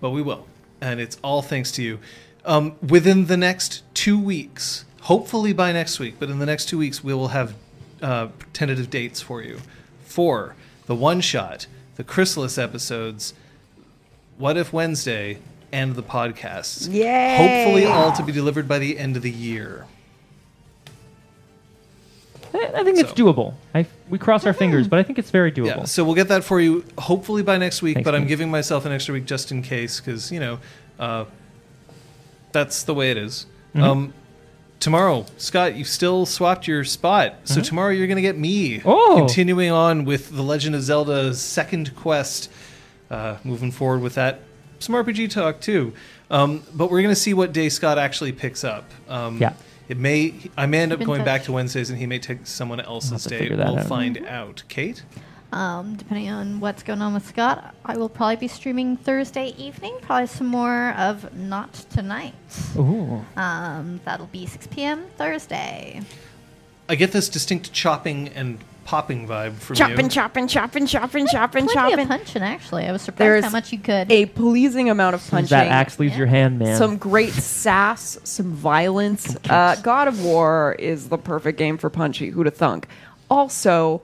but 0.01 0.11
we 0.11 0.23
will, 0.23 0.47
and 0.81 1.01
it's 1.01 1.19
all 1.23 1.43
thanks 1.43 1.73
to 1.73 1.83
you. 1.83 1.99
Um, 2.45 2.77
within 2.87 3.27
the 3.27 3.37
next 3.37 3.83
two 3.95 4.19
weeks, 4.19 4.85
hopefully 5.03 5.53
by 5.53 5.73
next 5.73 5.99
week, 5.99 6.17
but 6.19 6.31
in 6.31 6.39
the 6.39 6.47
next 6.47 6.69
two 6.69 6.79
weeks, 6.79 7.03
we 7.03 7.13
will 7.13 7.29
have 7.29 7.55
uh, 8.01 8.29
tentative 8.53 8.91
dates 8.91 9.21
for 9.21 9.43
you 9.43 9.59
for 10.05 10.55
the 10.87 10.95
one 10.95 11.21
shot, 11.21 11.67
the 11.97 12.05
Chrysalis 12.05 12.59
episodes, 12.59 13.35
What 14.39 14.57
If 14.57 14.73
Wednesday, 14.73 15.39
and 15.73 15.95
the 15.95 16.03
podcasts. 16.03 16.93
Yay! 16.93 17.37
Hopefully, 17.37 17.87
all 17.87 18.13
to 18.13 18.23
be 18.23 18.33
delivered 18.33 18.67
by 18.69 18.79
the 18.79 18.99
end 18.99 19.17
of 19.17 19.23
the 19.23 19.31
year. 19.31 19.87
I 22.53 22.71
I 22.77 22.85
think 22.85 22.99
it's 22.99 23.11
So- 23.11 23.15
doable. 23.15 23.55
I, 23.75 23.87
we 24.09 24.19
cross 24.19 24.45
our 24.47 24.53
fingers, 24.53 24.89
but 24.89 24.99
I 24.99 25.03
think 25.03 25.19
it's 25.19 25.31
very 25.31 25.53
doable. 25.53 25.67
Yeah, 25.67 25.85
so 25.85 26.05
we'll 26.05 26.15
get 26.17 26.29
that 26.29 26.43
for 26.45 26.61
you 26.61 26.85
hopefully 26.99 27.43
by 27.43 27.59
next 27.59 27.81
week, 27.83 27.95
Thanks, 27.95 28.05
but 28.05 28.15
I'm 28.15 28.23
Pete. 28.23 28.29
giving 28.31 28.51
myself 28.51 28.85
an 28.87 28.93
extra 28.93 29.15
week 29.15 29.25
just 29.27 29.53
in 29.53 29.63
case 29.63 30.01
because, 30.01 30.33
you 30.33 30.41
know, 30.41 30.59
uh, 30.99 31.25
that's 32.53 32.83
the 32.83 32.95
way 32.95 33.11
it 33.13 33.17
is. 33.17 33.47
Mhm. 33.77 33.83
Um, 33.83 34.15
tomorrow, 34.81 35.27
Scott, 35.37 35.77
you've 35.77 35.87
still 35.89 36.27
swapped 36.27 36.67
your 36.67 36.83
spot. 36.83 37.37
So 37.45 37.61
tomorrow 37.61 37.91
you're 37.91 38.09
going 38.09 38.17
to 38.17 38.23
get 38.23 38.37
me 38.37 38.79
Mm-hmm. 38.79 38.89
Oh. 38.89 39.15
continuing 39.19 39.71
on 39.71 40.05
with 40.05 40.35
The 40.35 40.43
Legend 40.43 40.75
of 40.75 40.83
Zelda's 40.83 41.41
second 41.41 41.95
quest, 41.95 42.51
uh, 43.11 43.37
moving 43.45 43.71
forward 43.71 44.01
with 44.03 44.17
that. 44.17 44.41
Some 44.81 44.95
RPG 44.97 45.31
talk 45.31 45.61
too. 45.61 45.93
Um, 46.31 46.63
but 46.75 46.91
we're 46.91 47.03
going 47.03 47.15
to 47.15 47.21
see 47.21 47.35
what 47.35 47.53
day 47.53 47.69
Scott 47.69 47.99
actually 47.99 48.33
picks 48.33 48.65
up. 48.65 48.85
Um, 49.09 49.39
Yeah. 49.39 49.53
It 49.89 49.97
may 49.99 50.35
I 50.57 50.67
may 50.67 50.79
end 50.81 50.93
up 50.93 50.99
Keep 51.01 51.03
in 51.03 51.07
going 51.09 51.25
back 51.25 51.41
touch. 51.41 51.47
to 51.47 51.53
Wednesdays, 51.53 51.91
and 51.91 51.99
he 51.99 52.07
may 52.07 52.21
take 52.21 52.47
someone 52.47 52.79
else's 52.81 53.25
to 53.25 53.29
day. 53.29 53.39
figure 53.41 53.57
that 53.57 53.67
We'll 53.67 53.79
out. 53.81 53.87
find 53.87 54.25
out. 54.27 54.63
Kate. 54.69 55.03
Um, 55.53 55.97
depending 55.97 56.31
on 56.31 56.61
what's 56.61 56.85
going 56.85 57.03
on 57.03 57.13
with 57.13 57.27
Scott, 57.27 57.75
I 57.85 57.97
will 57.97 58.09
probably 58.09 58.37
be 58.37 58.47
streaming 58.47 58.97
Thursday 58.97 59.53
evening. 59.59 59.97
Probably 60.01 60.29
some 60.29 60.47
more 60.47 60.91
of 60.97 61.35
Not 61.37 61.73
Tonight. 61.91 62.35
Ooh. 62.77 63.25
Um, 63.37 64.01
that'll 64.05 64.27
be 64.29 64.47
6 64.47 64.69
p.m. 64.69 65.07
Thursday. 65.19 66.03
I 66.89 66.95
get 66.95 67.11
this 67.11 67.29
distinct 67.29 67.73
chopping 67.73 68.29
and 68.29 68.59
popping 68.91 69.29
vibe 69.29 69.55
from 69.55 69.77
chopping, 69.77 70.07
you. 70.07 70.11
chopping, 70.11 70.49
chopping, 70.49 70.85
chopping, 70.85 71.27
chopping, 71.29 71.65
Plenty 71.69 71.75
chopping. 71.93 72.01
of 72.01 72.09
punching, 72.09 72.43
actually. 72.43 72.87
I 72.87 72.91
was 72.93 73.03
surprised 73.03 73.21
There's 73.21 73.45
how 73.45 73.51
much 73.53 73.71
you 73.73 73.79
could. 73.79 74.11
A 74.11 74.27
pleasing 74.27 74.91
amount 74.91 75.15
of 75.15 75.21
As 75.23 75.31
punching. 75.31 75.51
that 75.51 75.69
axe 75.69 76.01
leaves 76.01 76.15
Yeah. 76.15 76.19
your 76.19 76.27
hand, 76.27 76.59
man. 76.59 76.77
Some 76.77 76.97
great 76.97 77.33
sass, 77.33 78.19
some 78.25 78.51
violence. 78.51 79.37
Uh, 79.49 79.77
God 79.85 80.09
of 80.09 80.21
War 80.25 80.75
is 80.81 81.09
the 81.09 81.19
perfect 81.19 81.57
game 81.57 81.79
for 81.79 81.89
punchy. 81.89 82.33
Who'da 82.33 82.51
thunk? 82.53 82.89
Also, 83.31 84.03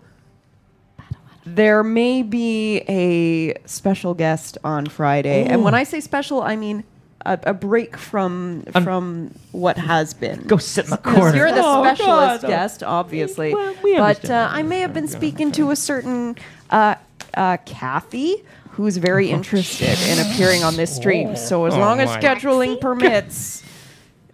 there 1.44 1.82
may 1.82 2.22
be 2.22 2.78
a 2.88 3.54
special 3.66 4.14
guest 4.14 4.56
on 4.62 4.86
Friday, 4.86 5.46
and 5.46 5.64
when 5.64 5.74
I 5.74 5.82
say 5.82 5.98
special, 5.98 6.42
I 6.42 6.54
mean 6.54 6.84
a, 7.26 7.50
a 7.50 7.54
break 7.54 7.96
from 7.96 8.64
Un- 8.74 8.84
from 8.84 9.34
what 9.52 9.76
has 9.76 10.14
been. 10.14 10.42
Go 10.46 10.56
sit 10.56 10.84
in 10.86 10.90
the 10.92 10.96
'Cause 10.98 11.14
corner. 11.16 11.36
You're 11.36 11.52
the 11.52 11.62
Oh, 11.64 11.82
specialist 11.84 12.42
God. 12.42 12.48
guest, 12.48 12.82
obviously. 12.82 13.52
Well, 13.54 13.74
we 13.82 13.96
but 13.96 14.28
uh. 14.30 14.48
I 14.50 14.62
may 14.62 14.80
have 14.80 14.94
been 14.94 15.08
speaking 15.08 15.52
to 15.52 15.70
a 15.70 15.76
certain 15.76 16.36
uh, 16.70 16.94
uh, 17.34 17.56
Kathy 17.66 18.42
who's 18.70 18.96
very 18.98 19.30
interested 19.30 19.98
in 20.08 20.18
appearing 20.26 20.62
on 20.62 20.76
this 20.76 20.94
stream. 20.94 21.34
So 21.36 21.64
as 21.66 21.74
Oh 21.74 21.78
long 21.78 21.98
as 22.00 22.08
my. 22.10 22.20
scheduling 22.20 22.78
permits, 22.80 23.62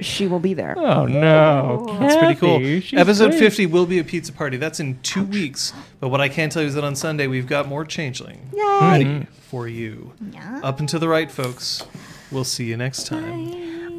she 0.00 0.26
will 0.26 0.40
be 0.40 0.52
there. 0.52 0.74
Oh 0.76 1.06
no, 1.06 1.96
That's 2.00 2.16
pretty 2.16 2.34
cool. 2.40 2.58
She's 2.80 2.98
Episode 2.98 3.28
great. 3.30 3.38
50 3.40 3.66
will 3.66 3.86
be 3.86 4.00
a 4.00 4.04
pizza 4.04 4.32
party. 4.32 4.56
That's 4.56 4.80
in 4.80 4.98
two 5.02 5.22
weeks. 5.24 5.72
But 6.00 6.08
what 6.08 6.20
I 6.20 6.28
can 6.28 6.50
tell 6.50 6.60
you 6.62 6.68
is 6.68 6.74
that 6.74 6.82
on 6.82 6.96
Sunday, 6.96 7.28
we've 7.28 7.46
got 7.46 7.68
more 7.68 7.84
changeling 7.84 8.50
Yay! 8.52 8.80
ready 8.80 9.26
for 9.48 9.68
you. 9.68 10.12
yeah. 10.32 10.60
Up 10.64 10.80
and 10.80 10.88
to 10.88 10.98
the 10.98 11.08
right, 11.08 11.30
folks. 11.30 11.84
We'll 12.32 12.44
see 12.44 12.64
you 12.64 12.76
next 12.78 13.06
time. 13.06 13.46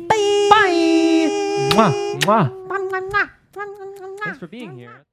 Bye. 0.10 0.50
Bye. 0.50 1.70
Mwah, 1.74 1.94
mwah. 2.26 2.50
Thanks 4.24 4.40
for 4.40 4.48
being 4.48 4.78
here. 4.78 5.06